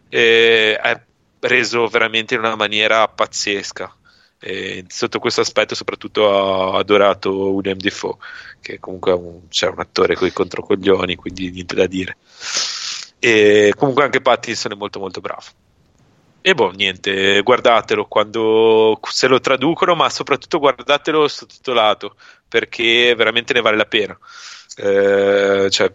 eh, 0.09 0.77
è 0.77 1.01
reso 1.41 1.87
veramente 1.89 2.35
in 2.35 2.41
una 2.41 2.57
maniera 2.57 3.07
pazzesca. 3.09 3.95
E 4.43 4.85
sotto 4.89 5.19
questo 5.19 5.43
aspetto, 5.43 5.75
soprattutto 5.75 6.23
ho 6.23 6.77
adorato 6.77 7.31
William 7.53 7.77
Defoe, 7.77 8.17
che 8.61 8.79
comunque 8.79 9.13
è 9.13 9.15
un, 9.15 9.43
cioè, 9.51 9.69
un 9.71 9.81
attore 9.81 10.15
con 10.15 10.27
i 10.29 10.33
controcoglioni, 10.33 11.15
quindi 11.17 11.51
niente 11.51 11.75
da 11.75 11.87
dire. 11.87 12.17
E 13.21 13.73
comunque 13.77 14.03
anche 14.05 14.21
Pattinson 14.21 14.73
è 14.73 14.77
molto 14.77 14.99
molto 14.99 15.21
bravo. 15.21 15.43
E 16.43 16.55
boh, 16.55 16.71
niente, 16.71 17.43
guardatelo 17.43 18.07
quando 18.07 18.99
se 19.11 19.27
lo 19.27 19.41
traducono, 19.41 19.95
ma 19.95 20.09
soprattutto 20.09 20.59
guardatelo 20.59 21.29
sottotitolato 21.29 22.17
perché 22.49 23.15
veramente 23.15 23.53
ne 23.53 23.61
vale 23.61 23.77
la 23.77 23.85
pena. 23.85 24.19
Eh, 24.77 25.69
cioè, 25.71 25.93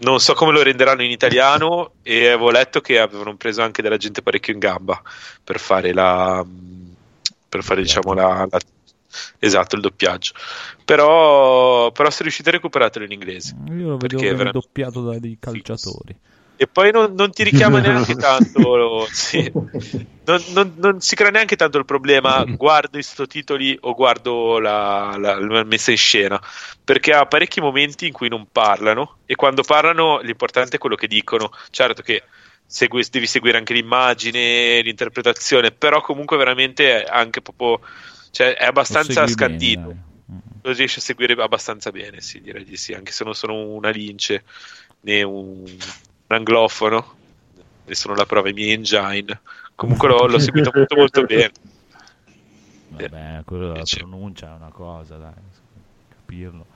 non 0.00 0.20
so 0.20 0.34
come 0.34 0.52
lo 0.52 0.62
renderanno 0.62 1.02
in 1.02 1.10
italiano 1.10 1.94
e 2.04 2.28
avevo 2.28 2.50
letto 2.52 2.80
che 2.80 3.00
avevano 3.00 3.34
preso 3.36 3.62
anche 3.62 3.82
della 3.82 3.96
gente 3.96 4.22
parecchio 4.22 4.52
in 4.52 4.60
gamba 4.60 5.02
per 5.42 5.58
fare 5.58 5.92
la 5.92 6.44
per 7.48 7.64
fare 7.64 7.82
diciamo 7.82 8.12
la, 8.12 8.46
la- 8.48 8.60
esatto 9.40 9.74
il 9.74 9.80
doppiaggio 9.80 10.34
però, 10.84 11.90
però 11.90 12.10
se 12.10 12.22
riuscite 12.22 12.50
a 12.50 12.52
recuperatelo 12.52 13.04
in 13.06 13.12
inglese 13.12 13.56
Io 13.68 13.88
lo 13.88 13.96
vedo 13.96 13.96
perché 13.96 14.16
che 14.16 14.28
è 14.28 14.30
veramente- 14.34 14.58
doppiato 14.60 15.02
da 15.02 15.18
dei 15.18 15.36
calciatori. 15.40 16.16
E 16.60 16.66
poi 16.66 16.90
non, 16.90 17.14
non 17.14 17.30
ti 17.30 17.44
richiama 17.44 17.78
neanche 17.78 18.14
tanto 18.18 19.06
sì. 19.12 19.48
non, 20.26 20.42
non- 20.48 20.74
non 20.76 21.00
si 21.00 21.14
crea 21.14 21.30
neanche 21.30 21.54
tanto 21.54 21.78
il 21.78 21.84
problema 21.84 22.44
guardo 22.44 22.98
i 22.98 23.02
sottotitoli 23.04 23.78
o 23.82 23.94
guardo 23.94 24.58
la, 24.58 25.14
la- 25.16 25.38
la 25.38 25.62
messa 25.62 25.92
in 25.92 25.96
scena 25.96 26.38
perché 26.84 27.12
ha 27.12 27.26
parecchi 27.26 27.60
momenti 27.60 28.06
in 28.08 28.12
cui 28.12 28.28
non 28.28 28.48
parlano 28.50 29.18
e 29.24 29.36
quando 29.36 29.62
parlano 29.62 30.18
l'importante 30.20 30.76
è 30.76 30.78
quello 30.78 30.96
che 30.96 31.06
dicono. 31.06 31.50
Certo 31.70 32.02
che 32.02 32.24
segui- 32.66 33.06
devi 33.08 33.26
seguire 33.26 33.56
anche 33.56 33.72
l'immagine 33.72 34.80
l'interpretazione 34.82 35.70
però 35.70 36.00
comunque 36.00 36.36
veramente 36.36 37.04
è 37.04 37.06
anche 37.08 37.40
proprio 37.40 37.80
cioè 38.30 38.54
è 38.56 38.64
abbastanza 38.66 39.20
bene, 39.22 39.32
scandito. 39.32 39.96
lo 40.62 40.72
riesci 40.72 40.98
a 40.98 41.02
seguire 41.02 41.32
abbastanza 41.40 41.90
bene 41.92 42.20
sì 42.20 42.40
direi 42.40 42.64
di 42.64 42.76
sì 42.76 42.92
anche 42.92 43.12
se 43.12 43.22
non 43.24 43.34
sono 43.34 43.54
una 43.68 43.90
lince 43.90 44.44
né 45.00 45.22
un 45.22 45.64
anglofono 46.28 47.16
ne 47.84 47.94
sono 47.94 48.14
la 48.14 48.26
prova 48.26 48.48
i 48.48 48.52
miei 48.52 48.72
engine 48.72 49.40
comunque 49.74 50.08
l'ho, 50.08 50.26
l'ho 50.26 50.38
seguito 50.38 50.70
molto 50.74 50.96
molto 50.96 51.24
bene 51.24 51.50
Vabbè, 52.90 53.42
quello 53.44 53.72
della 53.72 53.84
pronuncia 53.96 54.52
è 54.52 54.56
una 54.56 54.70
cosa, 54.72 55.16
dai, 55.16 55.32
capirlo 56.08 56.66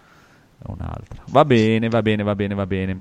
è 0.58 0.70
un'altra. 0.70 1.22
Va 1.28 1.44
bene, 1.44 1.88
va 1.88 2.02
bene, 2.02 2.22
va 2.22 2.34
bene, 2.34 2.54
va 2.54 2.66
bene. 2.66 3.00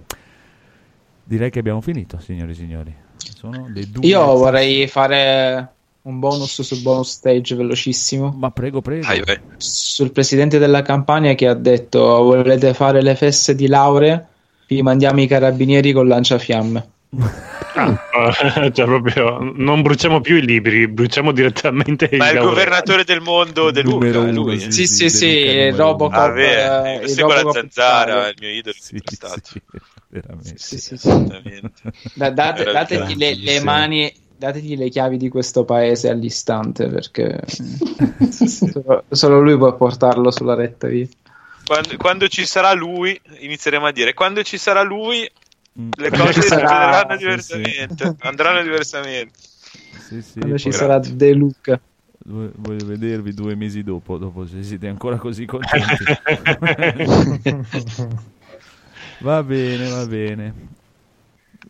Direi 1.24 1.50
che 1.50 1.60
abbiamo 1.60 1.82
finito, 1.82 2.20
signori 2.20 2.52
e 2.52 2.56
signori. 2.56 2.96
Sono 3.18 3.68
le 3.68 3.90
due. 3.90 4.06
Io 4.06 4.26
vorrei 4.36 4.88
fare 4.88 5.74
un 6.04 6.20
bonus 6.20 6.62
sul 6.62 6.82
bonus 6.82 7.12
stage 7.12 7.56
velocissimo. 7.56 8.34
Ma 8.36 8.50
prego, 8.50 8.82
prego. 8.82 9.06
Sul 9.58 10.12
presidente 10.12 10.58
della 10.58 10.82
campagna 10.82 11.34
che 11.36 11.48
ha 11.48 11.54
detto 11.54 12.00
volete 12.24 12.74
fare 12.74 13.02
le 13.02 13.16
feste 13.16 13.54
di 13.54 13.68
laurea? 13.68 14.28
Vi 14.72 14.82
mandiamo 14.82 15.20
i 15.20 15.28
carabinieri 15.28 15.92
con 15.92 16.08
lanciafiamme. 16.08 16.92
Ah, 17.74 18.00
cioè 18.72 18.86
proprio 18.86 19.40
non 19.40 19.82
bruciamo 19.82 20.22
più 20.22 20.38
i 20.38 20.46
libri, 20.46 20.88
bruciamo 20.88 21.34
direttamente 21.34 22.08
i 22.10 22.16
ma 22.16 22.30
il 22.30 22.40
governatore 22.40 23.04
del 23.04 23.20
mondo 23.20 23.70
De 23.72 23.82
Luca 23.82 24.06
è 24.06 24.32
lui 24.32 24.72
Sì, 24.72 24.88
sì, 24.88 25.10
sì, 25.10 25.26
il 25.26 25.74
Robocop. 25.74 26.38
Ah, 26.38 26.90
eh, 26.90 27.04
il 27.04 27.10
seguo 27.10 27.34
la 27.34 27.52
zanzara 27.52 28.30
il 28.30 28.36
mio 28.40 28.50
idolo 28.50 28.74
è 28.74 28.80
sempre 28.80 29.14
stato 29.14 29.50
veramente 30.08 30.58
Sì, 30.58 30.78
sì, 30.78 30.98
sì. 30.98 31.30
Da- 32.14 32.30
date- 32.30 32.64
dategli 32.64 33.18
le, 33.18 33.36
le 33.36 33.60
mani, 33.60 34.14
dategli 34.38 34.78
le 34.78 34.88
chiavi 34.88 35.18
di 35.18 35.28
questo 35.28 35.66
paese 35.66 36.08
all'istante 36.08 36.88
perché 36.88 37.42
solo, 38.32 39.04
solo 39.10 39.42
lui 39.42 39.58
può 39.58 39.76
portarlo 39.76 40.32
sulla 40.32 40.56
retta 40.56 40.88
via. 40.88 41.08
Quando, 41.66 41.98
quando 41.98 42.28
ci 42.28 42.46
sarà 42.46 42.74
lui 42.74 43.20
inizieremo 43.40 43.86
a 43.86 43.92
dire 43.92 44.14
quando 44.14 44.44
ci 44.44 44.58
sarà 44.58 44.82
lui 44.82 45.30
le 45.96 46.10
cose 46.10 46.42
sarà- 46.42 46.68
succederanno 46.68 47.12
sì, 47.14 47.18
diversamente 47.18 48.16
andranno 48.20 48.62
diversamente 48.62 49.32
Sì, 49.98 50.22
sì, 50.22 50.40
Quando 50.40 50.58
ci 50.58 50.72
sarà 50.72 51.00
De 51.00 51.34
Luca. 51.34 51.80
Due- 52.24 52.52
Voglio 52.56 52.86
vedervi 52.86 53.34
due 53.34 53.56
mesi 53.56 53.84
dopo, 53.84 54.18
dopo 54.18 54.46
se 54.46 54.62
siete 54.64 54.88
ancora 54.88 55.18
così 55.18 55.46
contenti. 55.46 56.06
va 59.20 59.42
bene, 59.44 59.88
va 59.88 60.06
bene. 60.06 60.54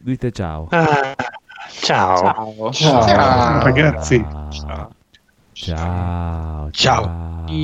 Dite 0.04 0.32
ciao. 0.32 0.68
Ah, 0.72 1.14
ciao. 1.82 2.72
Ciao. 2.72 2.72
Ciao, 2.74 3.60
ragazzi. 3.64 4.26
Ciao. 4.50 4.90
Ciao. 5.54 6.70
Ciao. 6.72 7.52